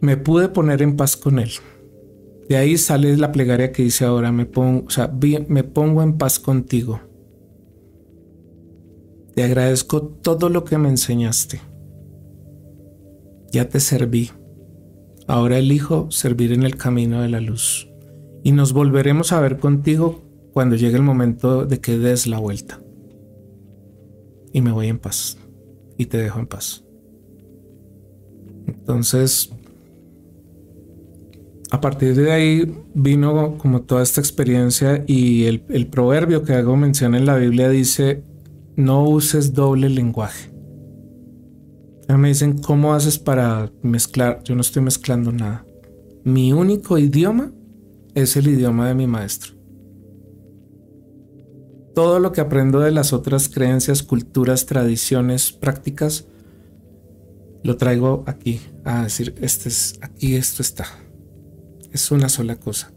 me 0.00 0.16
pude 0.16 0.48
poner 0.48 0.82
en 0.82 0.96
paz 0.96 1.16
con 1.16 1.38
él. 1.38 1.50
De 2.48 2.56
ahí 2.56 2.78
sale 2.78 3.16
la 3.16 3.32
plegaria 3.32 3.72
que 3.72 3.82
dice 3.82 4.04
ahora, 4.04 4.32
me 4.32 4.46
pongo, 4.46 4.86
o 4.86 4.90
sea, 4.90 5.12
me 5.48 5.64
pongo 5.64 6.02
en 6.02 6.16
paz 6.16 6.38
contigo. 6.38 7.00
Te 9.34 9.44
agradezco 9.44 10.02
todo 10.02 10.48
lo 10.48 10.64
que 10.64 10.78
me 10.78 10.88
enseñaste. 10.88 11.60
Ya 13.52 13.68
te 13.68 13.80
serví. 13.80 14.30
Ahora 15.26 15.58
elijo 15.58 16.10
servir 16.10 16.52
en 16.52 16.62
el 16.62 16.76
camino 16.76 17.22
de 17.22 17.28
la 17.28 17.40
luz. 17.40 17.90
Y 18.42 18.52
nos 18.52 18.72
volveremos 18.72 19.32
a 19.32 19.40
ver 19.40 19.58
contigo 19.58 20.22
cuando 20.52 20.74
llegue 20.74 20.96
el 20.96 21.02
momento 21.02 21.66
de 21.66 21.80
que 21.80 21.98
des 21.98 22.26
la 22.26 22.38
vuelta. 22.38 22.80
Y 24.52 24.62
me 24.62 24.72
voy 24.72 24.88
en 24.88 24.98
paz. 24.98 25.36
Y 25.98 26.06
te 26.06 26.18
dejo 26.18 26.40
en 26.40 26.46
paz. 26.46 26.84
Entonces, 28.66 29.52
a 31.70 31.80
partir 31.80 32.14
de 32.14 32.32
ahí 32.32 32.74
vino 32.94 33.58
como 33.58 33.82
toda 33.82 34.02
esta 34.02 34.20
experiencia 34.20 35.04
y 35.06 35.44
el, 35.44 35.86
proverbio 35.90 36.42
que 36.42 36.54
hago 36.54 36.76
mención 36.76 37.14
en 37.14 37.26
la 37.26 37.36
Biblia 37.36 37.68
dice, 37.68 38.22
no 38.76 39.04
uses 39.04 39.52
doble 39.52 39.88
lenguaje. 39.90 40.50
Me 42.08 42.28
dicen, 42.28 42.58
¿cómo 42.58 42.94
haces 42.94 43.18
para 43.18 43.70
mezclar? 43.82 44.42
Yo 44.44 44.54
no 44.54 44.62
estoy 44.62 44.82
mezclando 44.82 45.30
nada. 45.30 45.66
Mi 46.24 46.54
único 46.54 46.96
idioma 46.96 47.52
es 48.14 48.36
el 48.36 48.48
idioma 48.48 48.88
de 48.88 48.94
mi 48.94 49.06
maestro. 49.06 49.52
Todo 51.94 52.18
lo 52.18 52.32
que 52.32 52.40
aprendo 52.40 52.80
de 52.80 52.92
las 52.92 53.12
otras 53.12 53.50
creencias, 53.50 54.02
culturas, 54.02 54.64
tradiciones, 54.64 55.52
prácticas, 55.52 56.26
lo 57.62 57.76
traigo 57.76 58.24
aquí 58.26 58.60
a 58.84 59.02
decir, 59.02 59.34
este 59.42 59.68
es 59.68 59.98
aquí, 60.00 60.34
esto 60.34 60.62
está. 60.62 60.86
Es 61.92 62.10
una 62.10 62.28
sola 62.28 62.56
cosa. 62.56 62.92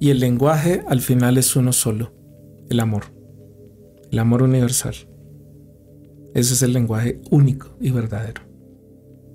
Y 0.00 0.10
el 0.10 0.20
lenguaje 0.20 0.82
al 0.88 1.00
final 1.00 1.38
es 1.38 1.54
uno 1.56 1.72
solo, 1.72 2.12
el 2.68 2.80
amor, 2.80 3.04
el 4.10 4.18
amor 4.18 4.42
universal. 4.42 4.94
Ese 6.34 6.54
es 6.54 6.62
el 6.62 6.72
lenguaje 6.72 7.20
único 7.30 7.76
y 7.80 7.90
verdadero. 7.90 8.42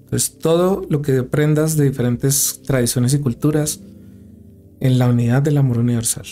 Entonces, 0.03 0.37
todo 0.37 0.85
lo 0.89 1.01
que 1.01 1.17
aprendas 1.17 1.77
de 1.77 1.85
diferentes 1.85 2.61
tradiciones 2.63 3.13
y 3.13 3.19
culturas 3.19 3.79
en 4.79 4.97
la 4.97 5.07
unidad 5.07 5.41
del 5.41 5.57
amor 5.57 5.77
universal. 5.77 6.25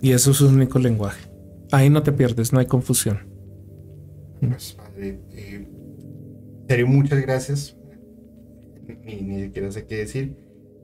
Y 0.00 0.12
eso 0.12 0.30
es 0.30 0.40
un 0.40 0.54
único 0.54 0.78
lenguaje. 0.78 1.30
Ahí 1.70 1.90
no 1.90 2.02
te 2.02 2.12
pierdes, 2.12 2.52
no 2.52 2.58
hay 2.58 2.66
confusión. 2.66 3.18
Pues, 4.40 4.72
padre, 4.72 5.20
eh, 5.32 6.84
muchas 6.84 7.20
gracias. 7.20 7.76
Ni, 9.04 9.20
ni, 9.22 9.42
siquiera 9.44 9.70
sé 9.70 9.86
qué 9.86 9.96
decir. 9.96 10.36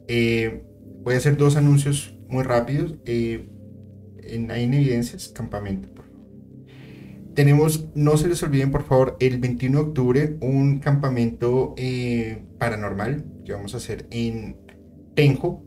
Eh, 0.08 0.62
voy 1.02 1.14
a 1.14 1.18
hacer 1.18 1.36
dos 1.36 1.56
anuncios 1.56 2.16
muy 2.28 2.44
rápidos. 2.44 2.96
Eh, 3.04 3.48
en, 4.22 4.50
en 4.50 4.74
evidencias, 4.74 5.28
campamento 5.28 5.96
tenemos, 7.36 7.84
no 7.94 8.16
se 8.16 8.28
les 8.28 8.42
olviden 8.42 8.72
por 8.72 8.84
favor, 8.84 9.16
el 9.20 9.38
21 9.38 9.78
de 9.78 9.84
octubre 9.84 10.36
un 10.40 10.78
campamento 10.78 11.74
eh, 11.76 12.42
paranormal 12.58 13.24
que 13.44 13.52
vamos 13.52 13.74
a 13.74 13.76
hacer 13.76 14.06
en 14.10 14.56
Tenjo. 15.14 15.62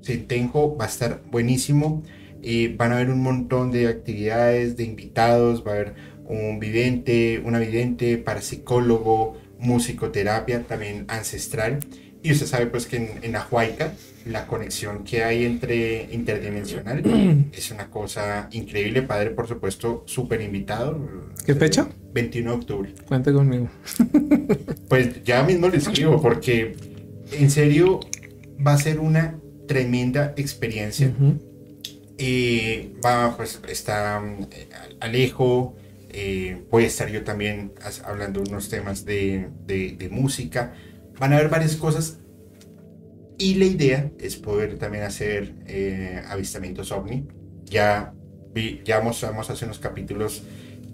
Sí, 0.00 0.18
Tenjo 0.18 0.76
va 0.76 0.84
a 0.84 0.88
estar 0.88 1.22
buenísimo. 1.28 2.04
Eh, 2.40 2.74
van 2.78 2.92
a 2.92 2.96
haber 2.96 3.10
un 3.10 3.20
montón 3.20 3.72
de 3.72 3.88
actividades, 3.88 4.76
de 4.76 4.84
invitados, 4.84 5.66
va 5.66 5.72
a 5.72 5.74
haber 5.74 5.94
un 6.24 6.60
vidente, 6.60 7.42
una 7.44 7.58
vidente, 7.58 8.16
parapsicólogo, 8.18 9.34
musicoterapia, 9.58 10.62
también 10.62 11.04
ancestral. 11.08 11.80
Y 12.22 12.32
usted 12.32 12.46
sabe 12.46 12.66
pues 12.66 12.86
que 12.86 12.96
en, 12.96 13.10
en 13.22 13.36
Ahuayca 13.36 13.92
la 14.26 14.46
conexión 14.46 15.04
que 15.04 15.22
hay 15.22 15.44
entre 15.44 16.08
interdimensional 16.12 17.02
es 17.52 17.70
una 17.70 17.88
cosa 17.88 18.48
increíble. 18.52 19.02
Padre, 19.02 19.30
por 19.30 19.46
supuesto, 19.46 20.02
súper 20.06 20.40
invitado. 20.40 20.98
¿Qué 21.44 21.54
fecha? 21.54 21.88
21 22.12 22.50
de 22.50 22.56
octubre. 22.56 22.94
Cuente 23.06 23.32
conmigo. 23.32 23.68
pues 24.88 25.22
ya 25.24 25.42
mismo 25.42 25.68
le 25.68 25.76
escribo 25.78 26.20
porque 26.20 26.74
en 27.32 27.50
serio 27.50 28.00
va 28.64 28.72
a 28.72 28.78
ser 28.78 28.98
una 28.98 29.38
tremenda 29.68 30.34
experiencia. 30.36 31.12
Eh, 32.18 32.92
va, 33.04 33.36
pues 33.36 33.60
está 33.68 34.22
eh, 34.50 34.68
Alejo, 35.00 35.76
eh, 36.18 36.64
voy 36.70 36.84
a 36.84 36.86
estar 36.86 37.10
yo 37.10 37.24
también 37.24 37.74
hablando 38.04 38.40
unos 38.40 38.70
temas 38.70 39.04
de, 39.04 39.50
de, 39.66 39.96
de 39.98 40.08
música 40.08 40.72
van 41.18 41.32
a 41.32 41.36
haber 41.36 41.50
varias 41.50 41.76
cosas 41.76 42.18
y 43.38 43.56
la 43.56 43.66
idea 43.66 44.10
es 44.18 44.36
poder 44.36 44.78
también 44.78 45.04
hacer 45.04 45.54
eh, 45.66 46.22
avistamientos 46.28 46.90
ovni. 46.90 47.26
Ya, 47.64 48.14
ya 48.84 49.00
mostramos 49.00 49.50
hace 49.50 49.66
unos 49.66 49.78
capítulos 49.78 50.42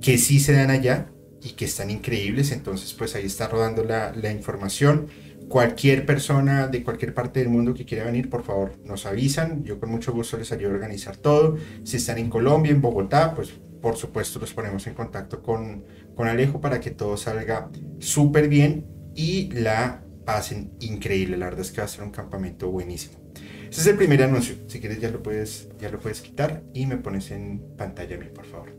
que 0.00 0.18
sí 0.18 0.40
se 0.40 0.52
dan 0.52 0.70
allá 0.70 1.12
y 1.40 1.50
que 1.50 1.64
están 1.64 1.90
increíbles, 1.90 2.50
entonces 2.52 2.92
pues 2.94 3.14
ahí 3.14 3.26
está 3.26 3.46
rodando 3.46 3.84
la, 3.84 4.12
la 4.12 4.32
información. 4.32 5.06
Cualquier 5.48 6.06
persona 6.06 6.66
de 6.66 6.82
cualquier 6.82 7.14
parte 7.14 7.40
del 7.40 7.48
mundo 7.48 7.74
que 7.74 7.84
quiera 7.84 8.04
venir, 8.04 8.30
por 8.30 8.42
favor, 8.42 8.72
nos 8.84 9.06
avisan. 9.06 9.62
Yo 9.64 9.78
con 9.78 9.90
mucho 9.90 10.12
gusto 10.12 10.38
les 10.38 10.50
ayudo 10.50 10.70
a 10.70 10.74
organizar 10.74 11.16
todo. 11.16 11.58
Si 11.84 11.98
están 11.98 12.18
en 12.18 12.30
Colombia, 12.30 12.72
en 12.72 12.80
Bogotá, 12.80 13.34
pues 13.34 13.52
por 13.82 13.96
supuesto 13.96 14.38
los 14.38 14.54
ponemos 14.54 14.86
en 14.86 14.94
contacto 14.94 15.42
con, 15.42 15.84
con 16.14 16.28
Alejo 16.28 16.60
para 16.60 16.80
que 16.80 16.90
todo 16.90 17.16
salga 17.16 17.68
súper 17.98 18.48
bien 18.48 18.86
y 19.14 19.50
la 19.52 20.02
pasen 20.24 20.70
increíble. 20.80 21.36
La 21.36 21.46
verdad 21.46 21.60
es 21.60 21.72
que 21.72 21.80
va 21.80 21.84
a 21.84 21.88
ser 21.88 22.04
un 22.04 22.12
campamento 22.12 22.70
buenísimo. 22.70 23.20
Ese 23.68 23.80
es 23.80 23.86
el 23.86 23.96
primer 23.96 24.22
anuncio. 24.22 24.54
Si 24.68 24.80
quieres 24.80 25.00
ya 25.00 25.10
lo 25.10 25.22
puedes, 25.22 25.68
ya 25.80 25.90
lo 25.90 25.98
puedes 25.98 26.20
quitar 26.20 26.62
y 26.72 26.86
me 26.86 26.96
pones 26.96 27.30
en 27.30 27.60
pantalla 27.76 28.16
a 28.16 28.18
mí, 28.18 28.26
por 28.32 28.46
favor. 28.46 28.70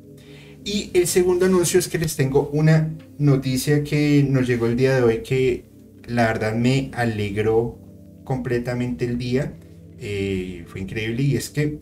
Y 0.64 0.92
el 0.94 1.08
segundo 1.08 1.46
anuncio 1.46 1.80
es 1.80 1.90
que 1.90 1.98
les 1.98 2.16
tengo 2.16 2.50
una 2.54 2.90
noticia 3.18 3.84
que 3.84 4.26
nos 4.28 4.48
llegó 4.48 4.68
el 4.68 4.78
día 4.78 4.96
de 4.96 5.02
hoy 5.02 5.18
que 5.22 5.66
la 6.08 6.28
verdad 6.28 6.56
me 6.56 6.92
alegró 6.94 7.78
completamente 8.24 9.04
el 9.04 9.18
día. 9.18 9.54
Eh, 10.00 10.64
fue 10.68 10.82
increíble 10.82 11.24
y 11.24 11.36
es 11.36 11.50
que 11.50 11.80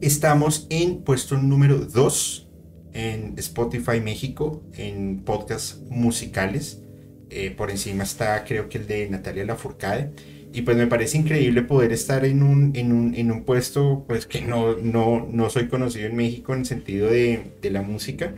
estamos 0.00 0.66
en 0.70 1.02
puesto 1.02 1.36
número 1.36 1.78
2 1.78 2.48
en 2.92 3.34
Spotify 3.38 4.00
México 4.00 4.62
en 4.74 5.20
podcasts 5.24 5.80
musicales. 5.88 6.82
Eh, 7.30 7.50
por 7.50 7.70
encima 7.70 8.04
está 8.04 8.44
creo 8.44 8.68
que 8.68 8.78
el 8.78 8.86
de 8.86 9.08
Natalia 9.08 9.44
Lafourcade. 9.44 10.12
Y 10.52 10.62
pues 10.62 10.76
me 10.76 10.86
parece 10.86 11.18
increíble 11.18 11.62
poder 11.62 11.92
estar 11.92 12.24
en 12.24 12.42
un, 12.42 12.72
en 12.74 12.92
un, 12.92 13.14
en 13.14 13.30
un 13.30 13.44
puesto 13.44 14.04
pues 14.08 14.26
que 14.26 14.40
no, 14.40 14.76
no, 14.78 15.28
no 15.30 15.50
soy 15.50 15.68
conocido 15.68 16.06
en 16.06 16.16
México 16.16 16.54
en 16.54 16.60
el 16.60 16.66
sentido 16.66 17.08
de, 17.08 17.52
de 17.60 17.70
la 17.70 17.82
música. 17.82 18.34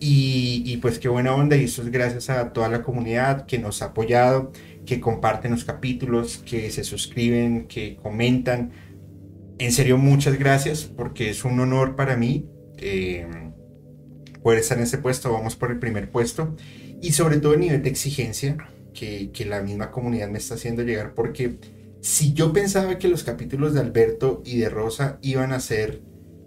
Y, 0.00 0.64
y, 0.66 0.78
pues 0.78 0.98
qué 0.98 1.08
buena 1.08 1.32
onda 1.32 1.56
y 1.56 1.64
eso 1.64 1.82
es 1.82 1.92
gracias 1.92 2.28
a 2.28 2.52
toda 2.52 2.68
la 2.68 2.82
comunidad 2.82 3.46
que 3.46 3.60
nos 3.60 3.82
ha 3.82 3.86
apoyado, 3.86 4.50
que 4.84 4.98
comparten 4.98 5.52
los 5.52 5.64
capítulos, 5.64 6.38
que 6.38 6.72
se 6.72 6.82
suscriben, 6.82 7.68
que 7.68 7.96
comentan. 8.02 8.72
En 9.62 9.70
serio, 9.70 9.96
muchas 9.96 10.40
gracias 10.40 10.82
porque 10.82 11.30
es 11.30 11.44
un 11.44 11.60
honor 11.60 11.94
para 11.94 12.16
mí 12.16 12.50
eh, 12.78 13.28
poder 14.42 14.58
estar 14.58 14.76
en 14.76 14.82
ese 14.82 14.98
puesto. 14.98 15.32
Vamos 15.32 15.54
por 15.54 15.70
el 15.70 15.78
primer 15.78 16.10
puesto 16.10 16.56
y 17.00 17.12
sobre 17.12 17.36
todo 17.36 17.54
el 17.54 17.60
nivel 17.60 17.80
de 17.80 17.88
exigencia 17.88 18.56
que, 18.92 19.30
que, 19.32 19.44
la 19.44 19.62
misma 19.62 19.92
comunidad 19.92 20.28
me 20.30 20.38
está 20.38 20.56
haciendo 20.56 20.82
llegar, 20.82 21.14
porque 21.14 21.60
si 22.00 22.32
yo 22.32 22.52
pensaba 22.52 22.98
que 22.98 23.06
los 23.06 23.22
capítulos 23.22 23.72
de 23.72 23.78
Alberto 23.78 24.42
y 24.44 24.58
de 24.58 24.68
Rosa 24.68 25.20
iban 25.22 25.52
a 25.52 25.60
ser 25.60 26.02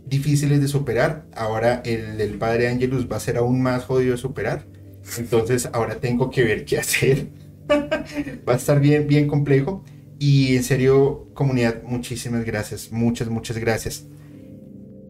difíciles 0.05 0.59
de 0.59 0.67
superar, 0.67 1.25
ahora 1.33 1.81
el 1.85 2.17
del 2.17 2.37
padre 2.37 2.67
Angelus 2.67 3.09
va 3.09 3.15
a 3.15 3.21
ser 3.21 3.37
aún 3.37 3.61
más 3.61 3.85
jodido 3.85 4.11
de 4.11 4.17
superar. 4.17 4.65
Entonces 5.17 5.69
ahora 5.71 6.01
tengo 6.01 6.29
que 6.29 6.43
ver 6.43 6.65
qué 6.65 6.79
hacer. 6.79 7.29
va 7.69 8.53
a 8.53 8.57
estar 8.57 8.81
bien, 8.81 9.07
bien 9.07 9.25
complejo. 9.25 9.85
Y 10.19 10.55
en 10.55 10.63
serio, 10.63 11.27
comunidad, 11.33 11.83
muchísimas 11.83 12.45
gracias. 12.45 12.91
Muchas, 12.91 13.29
muchas 13.29 13.57
gracias. 13.57 14.05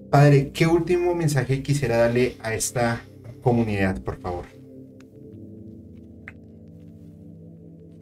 Padre, 0.10 0.52
¿qué 0.54 0.66
último 0.66 1.14
mensaje 1.14 1.62
quisiera 1.62 1.98
darle 1.98 2.38
a 2.42 2.54
esta 2.54 3.02
comunidad, 3.42 4.02
por 4.02 4.20
favor? 4.20 4.46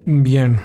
Bien. 0.05 0.59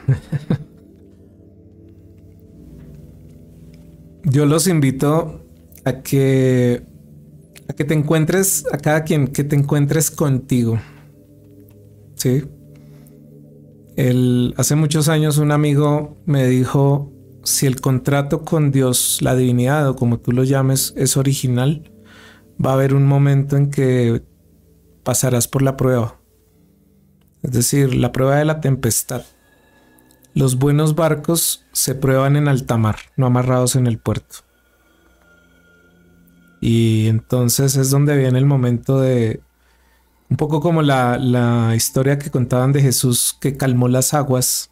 Yo 4.24 4.46
los 4.46 4.66
invito 4.66 5.44
a 5.84 6.02
que 6.02 6.82
a 7.68 7.72
que 7.72 7.84
te 7.84 7.94
encuentres 7.94 8.64
a 8.72 8.78
cada 8.78 9.04
quien 9.04 9.28
que 9.28 9.44
te 9.44 9.56
encuentres 9.56 10.10
contigo. 10.10 10.80
Sí. 12.14 12.44
Hace 14.56 14.76
muchos 14.76 15.08
años 15.08 15.38
un 15.38 15.50
amigo 15.50 16.16
me 16.24 16.46
dijo 16.46 17.12
si 17.42 17.66
el 17.66 17.80
contrato 17.80 18.42
con 18.42 18.70
Dios, 18.70 19.18
la 19.22 19.34
divinidad 19.34 19.88
o 19.88 19.96
como 19.96 20.20
tú 20.20 20.32
lo 20.32 20.44
llames, 20.44 20.94
es 20.96 21.16
original, 21.16 21.90
va 22.64 22.70
a 22.70 22.74
haber 22.74 22.94
un 22.94 23.06
momento 23.06 23.56
en 23.56 23.70
que 23.70 24.22
pasarás 25.02 25.48
por 25.48 25.62
la 25.62 25.76
prueba 25.76 26.18
es 27.42 27.52
decir, 27.52 27.94
la 27.94 28.12
prueba 28.12 28.36
de 28.36 28.44
la 28.44 28.60
tempestad. 28.60 29.22
Los 30.34 30.58
buenos 30.58 30.94
barcos 30.94 31.64
se 31.72 31.94
prueban 31.94 32.36
en 32.36 32.48
alta 32.48 32.76
mar, 32.76 32.96
no 33.16 33.26
amarrados 33.26 33.76
en 33.76 33.86
el 33.86 33.98
puerto. 33.98 34.36
Y 36.60 37.06
entonces 37.06 37.76
es 37.76 37.90
donde 37.90 38.16
viene 38.16 38.38
el 38.38 38.46
momento 38.46 39.00
de, 39.00 39.40
un 40.30 40.36
poco 40.36 40.60
como 40.60 40.82
la, 40.82 41.18
la 41.18 41.74
historia 41.74 42.18
que 42.18 42.30
contaban 42.30 42.72
de 42.72 42.82
Jesús 42.82 43.36
que 43.40 43.56
calmó 43.56 43.88
las 43.88 44.14
aguas. 44.14 44.70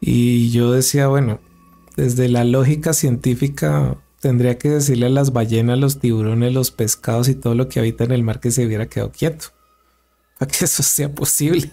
Y 0.00 0.50
yo 0.50 0.72
decía, 0.72 1.08
bueno, 1.08 1.40
desde 1.96 2.28
la 2.28 2.44
lógica 2.44 2.92
científica 2.92 3.96
tendría 4.20 4.58
que 4.58 4.70
decirle 4.70 5.06
a 5.06 5.10
las 5.10 5.32
ballenas, 5.32 5.78
los 5.78 5.98
tiburones, 5.98 6.52
los 6.52 6.70
pescados 6.70 7.28
y 7.28 7.34
todo 7.34 7.54
lo 7.54 7.68
que 7.68 7.80
habita 7.80 8.04
en 8.04 8.12
el 8.12 8.22
mar 8.22 8.40
que 8.40 8.50
se 8.50 8.64
hubiera 8.64 8.86
quedado 8.86 9.12
quieto. 9.12 9.46
Para 10.38 10.50
que 10.50 10.64
eso 10.64 10.82
sea 10.82 11.12
posible. 11.12 11.70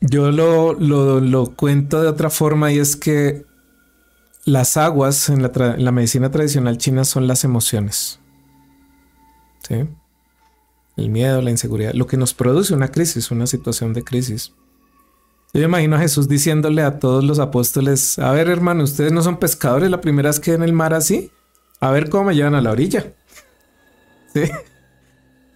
Yo 0.00 0.30
lo, 0.30 0.74
lo, 0.74 1.56
cuento 1.56 2.02
de 2.02 2.08
otra 2.08 2.28
forma 2.28 2.70
y 2.70 2.78
es 2.78 2.94
que 2.94 3.46
las 4.44 4.76
aguas 4.76 5.30
en 5.30 5.42
la, 5.42 5.50
en 5.76 5.84
la 5.84 5.92
medicina 5.92 6.30
tradicional 6.30 6.76
china 6.76 7.04
son 7.04 7.26
las 7.26 7.42
emociones. 7.42 8.20
¿Sí? 9.66 9.88
El 10.96 11.10
miedo, 11.10 11.42
la 11.42 11.50
inseguridad, 11.50 11.94
lo 11.94 12.06
que 12.06 12.16
nos 12.16 12.34
produce 12.34 12.74
una 12.74 12.88
crisis, 12.88 13.30
una 13.30 13.46
situación 13.46 13.92
de 13.92 14.04
crisis. 14.04 14.52
Yo 15.52 15.62
imagino 15.62 15.96
a 15.96 16.00
Jesús 16.00 16.28
diciéndole 16.28 16.82
a 16.82 16.98
todos 16.98 17.24
los 17.24 17.38
apóstoles, 17.38 18.18
a 18.18 18.32
ver 18.32 18.48
hermano, 18.48 18.84
ustedes 18.84 19.12
no 19.12 19.22
son 19.22 19.38
pescadores, 19.38 19.90
la 19.90 20.00
primera 20.00 20.28
vez 20.28 20.40
que 20.40 20.52
en 20.52 20.62
el 20.62 20.72
mar 20.72 20.94
así, 20.94 21.30
a 21.80 21.90
ver 21.90 22.10
cómo 22.10 22.24
me 22.24 22.34
llevan 22.34 22.54
a 22.54 22.60
la 22.60 22.72
orilla. 22.72 23.14
¿Sí? 24.32 24.42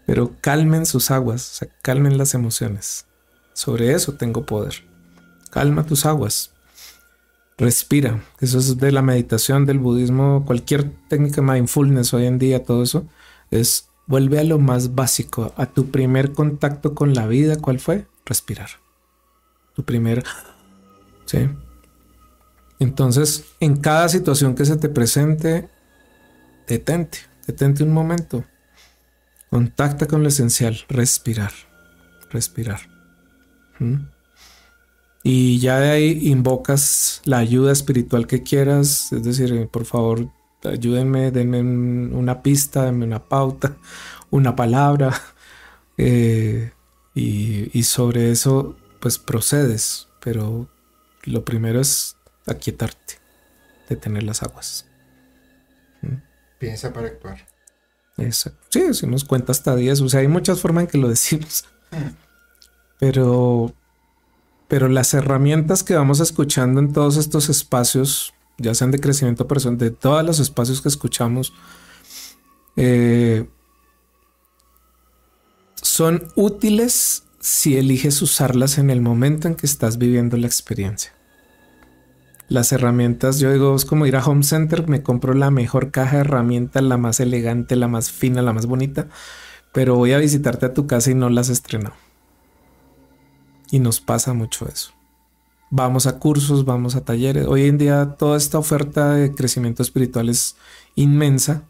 Pero 0.06 0.32
calmen 0.40 0.86
sus 0.86 1.10
aguas, 1.10 1.50
o 1.50 1.54
sea, 1.54 1.68
calmen 1.82 2.16
las 2.16 2.34
emociones. 2.34 3.06
Sobre 3.52 3.92
eso 3.92 4.14
tengo 4.14 4.46
poder. 4.46 4.74
Calma 5.50 5.84
tus 5.84 6.06
aguas. 6.06 6.52
Respira. 7.56 8.22
Eso 8.40 8.58
es 8.58 8.78
de 8.78 8.92
la 8.92 9.02
meditación, 9.02 9.66
del 9.66 9.80
budismo, 9.80 10.44
cualquier 10.46 10.92
técnica 11.08 11.42
mindfulness 11.42 12.14
hoy 12.14 12.26
en 12.26 12.38
día, 12.38 12.64
todo 12.64 12.84
eso 12.84 13.06
es 13.50 13.87
Vuelve 14.08 14.40
a 14.40 14.44
lo 14.44 14.58
más 14.58 14.96
básico, 14.96 15.52
a 15.56 15.66
tu 15.66 15.90
primer 15.90 16.32
contacto 16.32 16.94
con 16.94 17.14
la 17.14 17.26
vida, 17.26 17.56
¿cuál 17.56 17.78
fue? 17.78 18.06
Respirar. 18.24 18.70
Tu 19.74 19.84
primer... 19.84 20.24
¿Sí? 21.26 21.48
Entonces, 22.78 23.44
en 23.60 23.76
cada 23.76 24.08
situación 24.08 24.54
que 24.54 24.64
se 24.64 24.76
te 24.76 24.88
presente, 24.88 25.68
detente, 26.66 27.18
detente 27.46 27.84
un 27.84 27.92
momento. 27.92 28.44
Contacta 29.50 30.06
con 30.06 30.22
lo 30.22 30.28
esencial, 30.28 30.78
respirar, 30.88 31.52
respirar. 32.30 32.80
¿Mm? 33.78 33.96
Y 35.22 35.58
ya 35.58 35.80
de 35.80 35.90
ahí 35.90 36.28
invocas 36.28 37.20
la 37.24 37.38
ayuda 37.38 37.72
espiritual 37.72 38.26
que 38.26 38.42
quieras, 38.42 39.12
es 39.12 39.22
decir, 39.22 39.68
por 39.68 39.84
favor, 39.84 40.30
ayúdenme, 40.64 41.30
denme 41.30 41.60
una 41.60 42.42
pista, 42.42 42.84
denme 42.84 43.04
una 43.04 43.24
pauta, 43.24 43.76
una 44.30 44.56
palabra. 44.56 45.12
Eh, 46.00 46.70
y, 47.16 47.82
sobre 47.82 48.30
eso, 48.30 48.76
pues 49.00 49.18
procedes. 49.18 50.06
Pero 50.20 50.68
lo 51.24 51.44
primero 51.44 51.80
es 51.80 52.16
aquietarte, 52.46 53.14
detener 53.88 54.22
las 54.22 54.44
aguas. 54.44 54.86
¿Mm? 56.02 56.14
Piensa 56.60 56.92
para 56.92 57.08
actuar. 57.08 57.48
Exacto. 58.16 58.64
Sí, 58.68 58.82
decimos 58.82 59.24
cuenta 59.24 59.50
hasta 59.50 59.74
10. 59.74 60.00
O 60.02 60.08
sea, 60.08 60.20
hay 60.20 60.28
muchas 60.28 60.60
formas 60.60 60.84
en 60.84 60.90
que 60.90 60.98
lo 60.98 61.08
decimos. 61.08 61.64
Mm. 61.90 62.14
Pero, 63.00 63.72
pero 64.66 64.88
las 64.88 65.14
herramientas 65.14 65.84
que 65.84 65.94
vamos 65.94 66.18
escuchando 66.18 66.80
en 66.80 66.92
todos 66.92 67.16
estos 67.16 67.48
espacios 67.48 68.34
ya 68.58 68.74
sean 68.74 68.90
de 68.90 69.00
crecimiento 69.00 69.46
personal, 69.46 69.78
de 69.78 69.90
todos 69.90 70.24
los 70.24 70.40
espacios 70.40 70.82
que 70.82 70.88
escuchamos, 70.88 71.54
eh, 72.76 73.48
son 75.80 76.28
útiles 76.34 77.24
si 77.40 77.76
eliges 77.76 78.20
usarlas 78.20 78.78
en 78.78 78.90
el 78.90 79.00
momento 79.00 79.48
en 79.48 79.54
que 79.54 79.66
estás 79.66 79.96
viviendo 79.96 80.36
la 80.36 80.46
experiencia. 80.46 81.14
Las 82.48 82.72
herramientas, 82.72 83.38
yo 83.38 83.52
digo, 83.52 83.76
es 83.76 83.84
como 83.84 84.06
ir 84.06 84.16
a 84.16 84.24
Home 84.24 84.42
Center, 84.42 84.88
me 84.88 85.02
compro 85.02 85.34
la 85.34 85.50
mejor 85.50 85.90
caja 85.90 86.16
de 86.16 86.20
herramientas, 86.22 86.82
la 86.82 86.96
más 86.96 87.20
elegante, 87.20 87.76
la 87.76 87.88
más 87.88 88.10
fina, 88.10 88.42
la 88.42 88.52
más 88.52 88.66
bonita, 88.66 89.08
pero 89.72 89.96
voy 89.96 90.12
a 90.12 90.18
visitarte 90.18 90.66
a 90.66 90.74
tu 90.74 90.86
casa 90.86 91.10
y 91.10 91.14
no 91.14 91.28
las 91.28 91.50
estrenado. 91.50 91.94
Y 93.70 93.80
nos 93.80 94.00
pasa 94.00 94.32
mucho 94.32 94.66
eso 94.66 94.97
vamos 95.70 96.06
a 96.06 96.18
cursos, 96.18 96.64
vamos 96.64 96.96
a 96.96 97.04
talleres. 97.04 97.46
Hoy 97.46 97.66
en 97.66 97.78
día 97.78 98.16
toda 98.18 98.36
esta 98.36 98.58
oferta 98.58 99.12
de 99.12 99.34
crecimiento 99.34 99.82
espiritual 99.82 100.28
es 100.28 100.56
inmensa, 100.94 101.64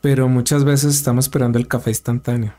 pero 0.00 0.28
muchas 0.28 0.64
veces 0.64 0.94
estamos 0.94 1.26
esperando 1.26 1.58
el 1.58 1.68
café 1.68 1.90
instantáneo, 1.90 2.54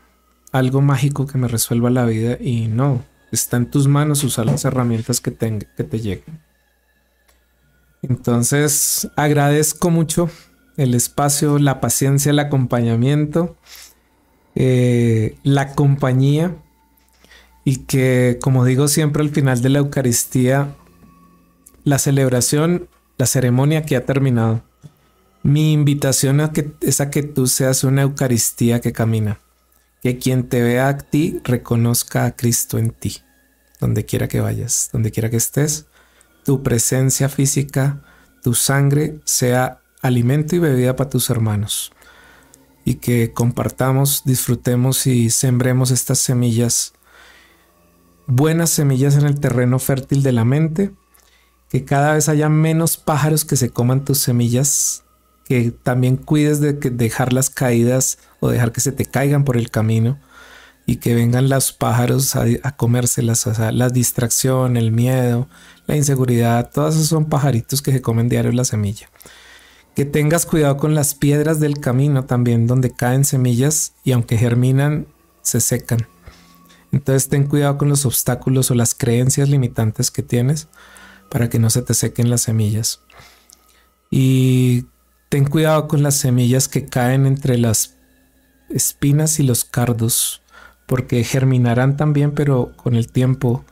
algo 0.52 0.80
mágico 0.80 1.26
que 1.26 1.38
me 1.38 1.48
resuelva 1.48 1.90
la 1.90 2.04
vida 2.04 2.36
y 2.40 2.68
no, 2.68 3.04
está 3.32 3.56
en 3.56 3.70
tus 3.70 3.88
manos 3.88 4.24
usar 4.24 4.46
las 4.46 4.64
herramientas 4.64 5.20
que 5.20 5.30
te, 5.30 5.58
que 5.76 5.84
te 5.84 6.00
lleguen. 6.00 6.42
Entonces 8.02 9.10
agradezco 9.16 9.90
mucho 9.90 10.30
el 10.76 10.94
espacio, 10.94 11.58
la 11.58 11.80
paciencia, 11.80 12.30
el 12.30 12.38
acompañamiento, 12.38 13.56
eh, 14.54 15.36
la 15.42 15.74
compañía 15.74 16.56
y 17.68 17.84
que, 17.84 18.38
como 18.40 18.64
digo 18.64 18.88
siempre 18.88 19.22
al 19.22 19.28
final 19.28 19.60
de 19.60 19.68
la 19.68 19.80
Eucaristía, 19.80 20.74
la 21.84 21.98
celebración, 21.98 22.88
la 23.18 23.26
ceremonia 23.26 23.82
que 23.82 23.94
ha 23.94 24.06
terminado, 24.06 24.62
mi 25.42 25.74
invitación 25.74 26.40
es 26.80 27.02
a 27.02 27.10
que 27.10 27.22
tú 27.22 27.46
seas 27.46 27.84
una 27.84 28.00
Eucaristía 28.00 28.80
que 28.80 28.94
camina, 28.94 29.38
que 30.00 30.16
quien 30.16 30.48
te 30.48 30.62
vea 30.62 30.88
a 30.88 30.96
ti 30.96 31.42
reconozca 31.44 32.24
a 32.24 32.36
Cristo 32.36 32.78
en 32.78 32.88
ti, 32.88 33.18
donde 33.80 34.06
quiera 34.06 34.28
que 34.28 34.40
vayas, 34.40 34.88
donde 34.90 35.10
quiera 35.10 35.28
que 35.28 35.36
estés, 35.36 35.88
tu 36.46 36.62
presencia 36.62 37.28
física, 37.28 38.02
tu 38.42 38.54
sangre 38.54 39.20
sea 39.26 39.82
alimento 40.00 40.56
y 40.56 40.58
bebida 40.58 40.96
para 40.96 41.10
tus 41.10 41.28
hermanos. 41.28 41.92
Y 42.86 42.94
que 42.94 43.34
compartamos, 43.34 44.22
disfrutemos 44.24 45.06
y 45.06 45.28
sembremos 45.28 45.90
estas 45.90 46.18
semillas 46.18 46.94
buenas 48.28 48.68
semillas 48.70 49.16
en 49.16 49.24
el 49.24 49.40
terreno 49.40 49.78
fértil 49.78 50.22
de 50.22 50.32
la 50.32 50.44
mente, 50.44 50.92
que 51.70 51.84
cada 51.84 52.12
vez 52.12 52.28
haya 52.28 52.48
menos 52.48 52.96
pájaros 52.96 53.44
que 53.44 53.56
se 53.56 53.70
coman 53.70 54.04
tus 54.04 54.18
semillas, 54.18 55.02
que 55.44 55.72
también 55.72 56.16
cuides 56.16 56.60
de 56.60 56.74
dejarlas 56.74 57.50
caídas 57.50 58.18
o 58.38 58.50
dejar 58.50 58.70
que 58.70 58.82
se 58.82 58.92
te 58.92 59.06
caigan 59.06 59.44
por 59.44 59.56
el 59.56 59.70
camino 59.70 60.20
y 60.86 60.96
que 60.96 61.14
vengan 61.14 61.48
los 61.48 61.72
pájaros 61.72 62.36
a, 62.36 62.76
comérselas, 62.76 63.46
o 63.46 63.54
sea, 63.54 63.72
la 63.72 63.88
distracción, 63.88 64.76
el 64.76 64.92
miedo, 64.92 65.48
la 65.86 65.96
inseguridad, 65.96 66.70
todos 66.70 66.96
esos 66.96 67.08
son 67.08 67.26
pajaritos 67.26 67.82
que 67.82 67.92
se 67.92 68.02
comen 68.02 68.28
diario 68.28 68.52
la 68.52 68.64
semilla. 68.64 69.08
Que 69.94 70.04
tengas 70.04 70.46
cuidado 70.46 70.76
con 70.76 70.94
las 70.94 71.14
piedras 71.14 71.60
del 71.60 71.80
camino 71.80 72.24
también 72.24 72.66
donde 72.66 72.90
caen 72.90 73.24
semillas 73.24 73.94
y 74.04 74.12
aunque 74.12 74.36
germinan, 74.36 75.06
se 75.42 75.60
secan 75.60 76.06
entonces 76.92 77.28
ten 77.28 77.46
cuidado 77.46 77.78
con 77.78 77.88
los 77.88 78.06
obstáculos 78.06 78.70
o 78.70 78.74
las 78.74 78.94
creencias 78.94 79.48
limitantes 79.48 80.10
que 80.10 80.22
tienes 80.22 80.68
para 81.30 81.48
que 81.48 81.58
no 81.58 81.70
se 81.70 81.82
te 81.82 81.94
sequen 81.94 82.30
las 82.30 82.42
semillas. 82.42 83.02
Y 84.10 84.86
ten 85.28 85.44
cuidado 85.44 85.88
con 85.88 86.02
las 86.02 86.14
semillas 86.16 86.68
que 86.68 86.86
caen 86.86 87.26
entre 87.26 87.58
las 87.58 87.96
espinas 88.70 89.38
y 89.38 89.42
los 89.42 89.64
cardos, 89.64 90.42
porque 90.86 91.24
germinarán 91.24 91.96
también, 91.96 92.32
pero 92.32 92.72
con 92.76 92.94
el 92.94 93.12
tiempo 93.12 93.64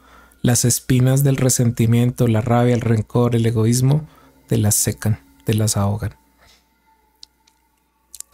las 0.43 0.65
espinas 0.65 1.25
del 1.25 1.37
resentimiento, 1.37 2.29
la 2.29 2.43
rabia, 2.43 2.75
el 2.75 2.83
rencor, 2.83 3.35
el 3.35 3.47
egoísmo, 3.47 4.07
te 4.47 4.59
las 4.59 4.75
secan, 4.75 5.21
te 5.45 5.55
las 5.55 5.77
ahogan. 5.77 6.15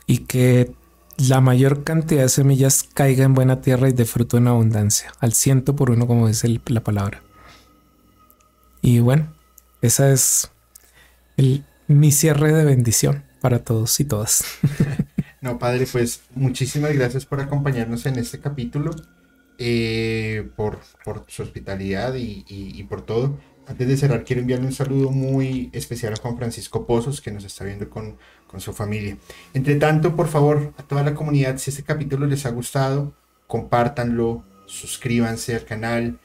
Y 0.07 0.19
que 0.19 0.75
la 1.17 1.41
mayor 1.41 1.85
cantidad 1.85 2.23
de 2.23 2.29
semillas 2.29 2.85
caiga 2.95 3.25
en 3.25 3.35
buena 3.35 3.61
tierra 3.61 3.89
y 3.89 3.93
de 3.93 4.05
fruto 4.05 4.39
en 4.39 4.49
abundancia, 4.49 5.13
al 5.21 5.33
ciento 5.33 5.77
por 5.77 5.91
uno, 5.91 6.07
como 6.07 6.29
dice 6.29 6.61
la 6.67 6.83
palabra. 6.83 7.23
Y 8.81 9.01
bueno, 9.01 9.33
esa 9.81 10.13
es 10.13 10.51
mi 11.87 12.13
cierre 12.13 12.53
de 12.53 12.65
bendición 12.65 13.25
para 13.41 13.61
todos 13.61 13.99
y 14.01 14.05
todas. 14.05 14.45
No, 15.41 15.59
padre, 15.59 15.89
pues 15.91 16.23
muchísimas 16.37 16.95
gracias 16.95 17.27
por 17.27 17.41
acompañarnos 17.41 18.07
en 18.07 18.17
este 18.17 18.39
capítulo, 18.39 18.93
eh, 19.59 20.49
por, 20.55 20.79
su 21.27 21.43
hospitalidad 21.43 22.15
y 22.15 22.81
por 22.85 23.05
todo. 23.05 23.41
Antes 23.67 23.89
de 23.89 23.97
cerrar, 23.97 24.25
quiero 24.25 24.43
enviarle 24.43 24.67
un 24.67 24.73
saludo 24.73 25.11
muy 25.11 25.71
especial 25.73 26.13
a 26.13 26.17
Juan 26.17 26.37
Francisco 26.37 26.87
Pozos, 26.87 27.21
que 27.21 27.31
nos 27.31 27.45
está 27.45 27.65
viendo 27.65 27.89
con, 27.89 28.17
con 28.47 28.61
su 28.61 28.73
familia. 28.73 29.17
Entre 29.55 29.77
tanto, 29.77 30.17
por 30.17 30.29
favor, 30.29 30.73
a 30.77 30.83
toda 30.83 31.03
la 31.03 31.15
comunidad, 31.15 31.59
si 31.59 31.71
este 31.71 31.83
capítulo 31.83 32.27
les 32.27 32.45
ha 32.45 32.51
gustado, 32.51 33.15
compártanlo, 33.47 34.45
suscríbanse 34.67 35.55
al 35.55 35.65
canal, 35.65 36.19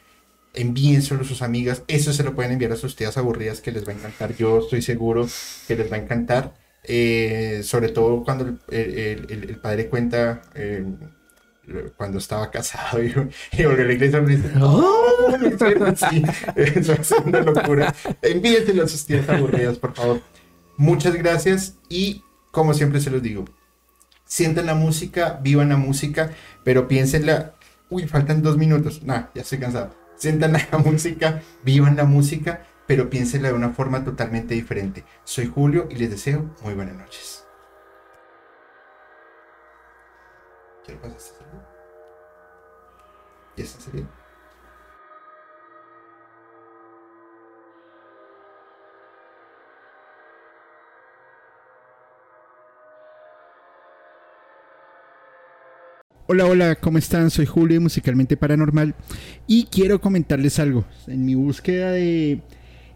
envíenselo 0.53 1.21
a 1.21 1.25
sus 1.25 1.41
amigas. 1.41 1.83
Eso 1.87 2.11
se 2.11 2.23
lo 2.23 2.33
pueden 2.33 2.53
enviar 2.53 2.71
a 2.71 2.75
sus 2.75 2.95
tías 2.95 3.17
aburridas 3.17 3.61
que 3.61 3.71
les 3.71 3.87
va 3.87 3.91
a 3.91 3.95
encantar. 3.95 4.35
Yo 4.35 4.59
estoy 4.59 4.81
seguro 4.81 5.27
que 5.67 5.75
les 5.75 5.91
va 5.91 5.97
a 5.97 5.99
encantar. 5.99 6.53
Eh, 6.89 7.61
sobre 7.63 7.89
todo 7.89 8.23
cuando 8.23 8.57
el, 8.69 9.59
padre 9.61 9.89
cuenta 9.89 10.41
eh, 10.55 10.85
cuando 11.95 12.17
estaba 12.17 12.49
casado 12.49 13.03
y, 13.03 13.07
y 13.07 13.65
volvió 13.65 13.83
a 13.83 13.87
la 13.87 13.93
iglesia 13.93 14.21
me 14.21 14.35
dice, 14.35 14.51
¡Oh! 14.61 15.07
Eso 16.55 16.93
es 16.93 17.11
una 17.25 17.41
locura. 17.41 17.93
Envíenselo 18.21 18.83
a 18.83 18.87
sus 18.87 19.05
tías 19.05 19.27
aburridas, 19.29 19.77
por 19.77 19.93
favor. 19.93 20.21
Muchas 20.77 21.15
gracias 21.15 21.75
y 21.89 22.23
como 22.51 22.73
siempre 22.73 22.99
se 22.99 23.11
los 23.11 23.21
digo, 23.21 23.45
sientan 24.25 24.65
la 24.65 24.75
música, 24.75 25.39
vivan 25.41 25.69
la 25.69 25.77
música, 25.77 26.31
pero 26.63 26.87
piénsenla. 26.87 27.55
Uy, 27.89 28.07
faltan 28.07 28.41
dos 28.41 28.57
minutos. 28.57 29.03
Nah, 29.03 29.27
ya 29.33 29.41
estoy 29.41 29.59
cansado. 29.59 29.95
Sientan 30.15 30.53
la 30.53 30.65
música, 30.83 31.41
vivan 31.63 31.95
la 31.95 32.05
música, 32.05 32.65
pero 32.85 33.09
piénsenla 33.09 33.49
de 33.49 33.53
una 33.53 33.69
forma 33.69 34.03
totalmente 34.03 34.55
diferente. 34.55 35.03
Soy 35.23 35.47
Julio 35.47 35.87
y 35.89 35.95
les 35.95 36.09
deseo 36.09 36.53
muy 36.63 36.73
buenas 36.73 36.95
noches. 36.95 37.45
¿Qué 40.85 40.93
le 40.93 40.97
pasa 40.99 41.36
a 43.63 43.63
celular? 43.63 43.63
¿Ya 43.63 43.63
está 43.63 43.81
saliendo? 43.81 44.11
Hola, 56.29 56.45
hola, 56.45 56.75
¿cómo 56.75 56.97
están? 56.97 57.29
Soy 57.29 57.45
Julio, 57.45 57.79
musicalmente 57.79 58.35
paranormal, 58.35 58.95
y 59.47 59.63
quiero 59.67 60.01
comentarles 60.01 60.59
algo. 60.59 60.85
En 61.07 61.25
mi 61.25 61.35
búsqueda 61.35 61.91
de 61.91 62.41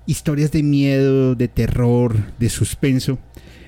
historias 0.06 0.51
de 0.51 0.64
miedo, 0.64 1.35
de 1.35 1.48
terror, 1.48 2.14
de 2.38 2.49
suspenso, 2.49 3.19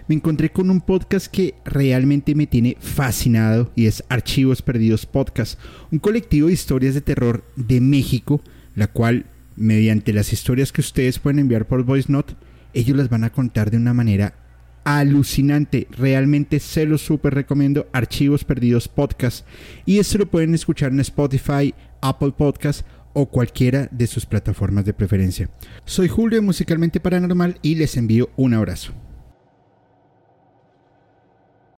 me 0.08 0.16
encontré 0.16 0.52
con 0.52 0.70
un 0.70 0.82
podcast 0.82 1.28
que 1.28 1.56
realmente 1.66 2.36
me 2.36 2.48
tiene 2.48 2.78
fascinado 2.80 3.72
y 3.76 3.86
es 3.86 4.04
Archivos 4.10 4.62
Perdidos 4.62 5.06
Podcast, 5.06 5.60
un 5.92 6.00
colectivo 6.00 6.48
de 6.48 6.54
historias 6.54 6.94
de 6.94 7.02
terror 7.02 7.44
de 7.56 7.82
México, 7.82 8.42
la 8.76 8.88
cual, 8.88 9.26
mediante 9.56 10.14
las 10.14 10.34
historias 10.34 10.72
que 10.72 10.82
ustedes 10.82 11.20
pueden 11.20 11.40
enviar 11.40 11.68
por 11.68 11.84
Voice 11.84 12.12
Note, 12.12 12.36
ellos 12.74 12.98
las 12.98 13.10
van 13.10 13.24
a 13.24 13.32
contar 13.32 13.72
de 13.72 13.78
una 13.78 13.94
manera 13.94 14.36
alucinante. 14.84 15.88
Realmente 15.92 16.60
se 16.60 16.86
lo 16.86 16.98
súper 16.98 17.34
recomiendo. 17.34 17.88
Archivos 17.94 18.44
Perdidos 18.44 18.88
Podcast. 18.88 19.46
Y 19.86 20.00
esto 20.00 20.18
lo 20.18 20.26
pueden 20.30 20.54
escuchar 20.54 20.92
en 20.92 21.00
Spotify, 21.00 21.74
Apple 22.02 22.34
Podcast 22.38 22.86
o 23.14 23.28
cualquiera 23.28 23.88
de 23.92 24.08
sus 24.08 24.26
plataformas 24.26 24.86
de 24.86 24.94
preferencia. 24.94 25.50
Soy 25.86 26.08
Julio 26.08 26.40
de 26.40 26.46
Musicalmente 26.46 27.00
Paranormal 27.00 27.60
y 27.62 27.76
les 27.76 27.96
envío 27.96 28.32
un 28.36 28.56
abrazo. 28.56 29.03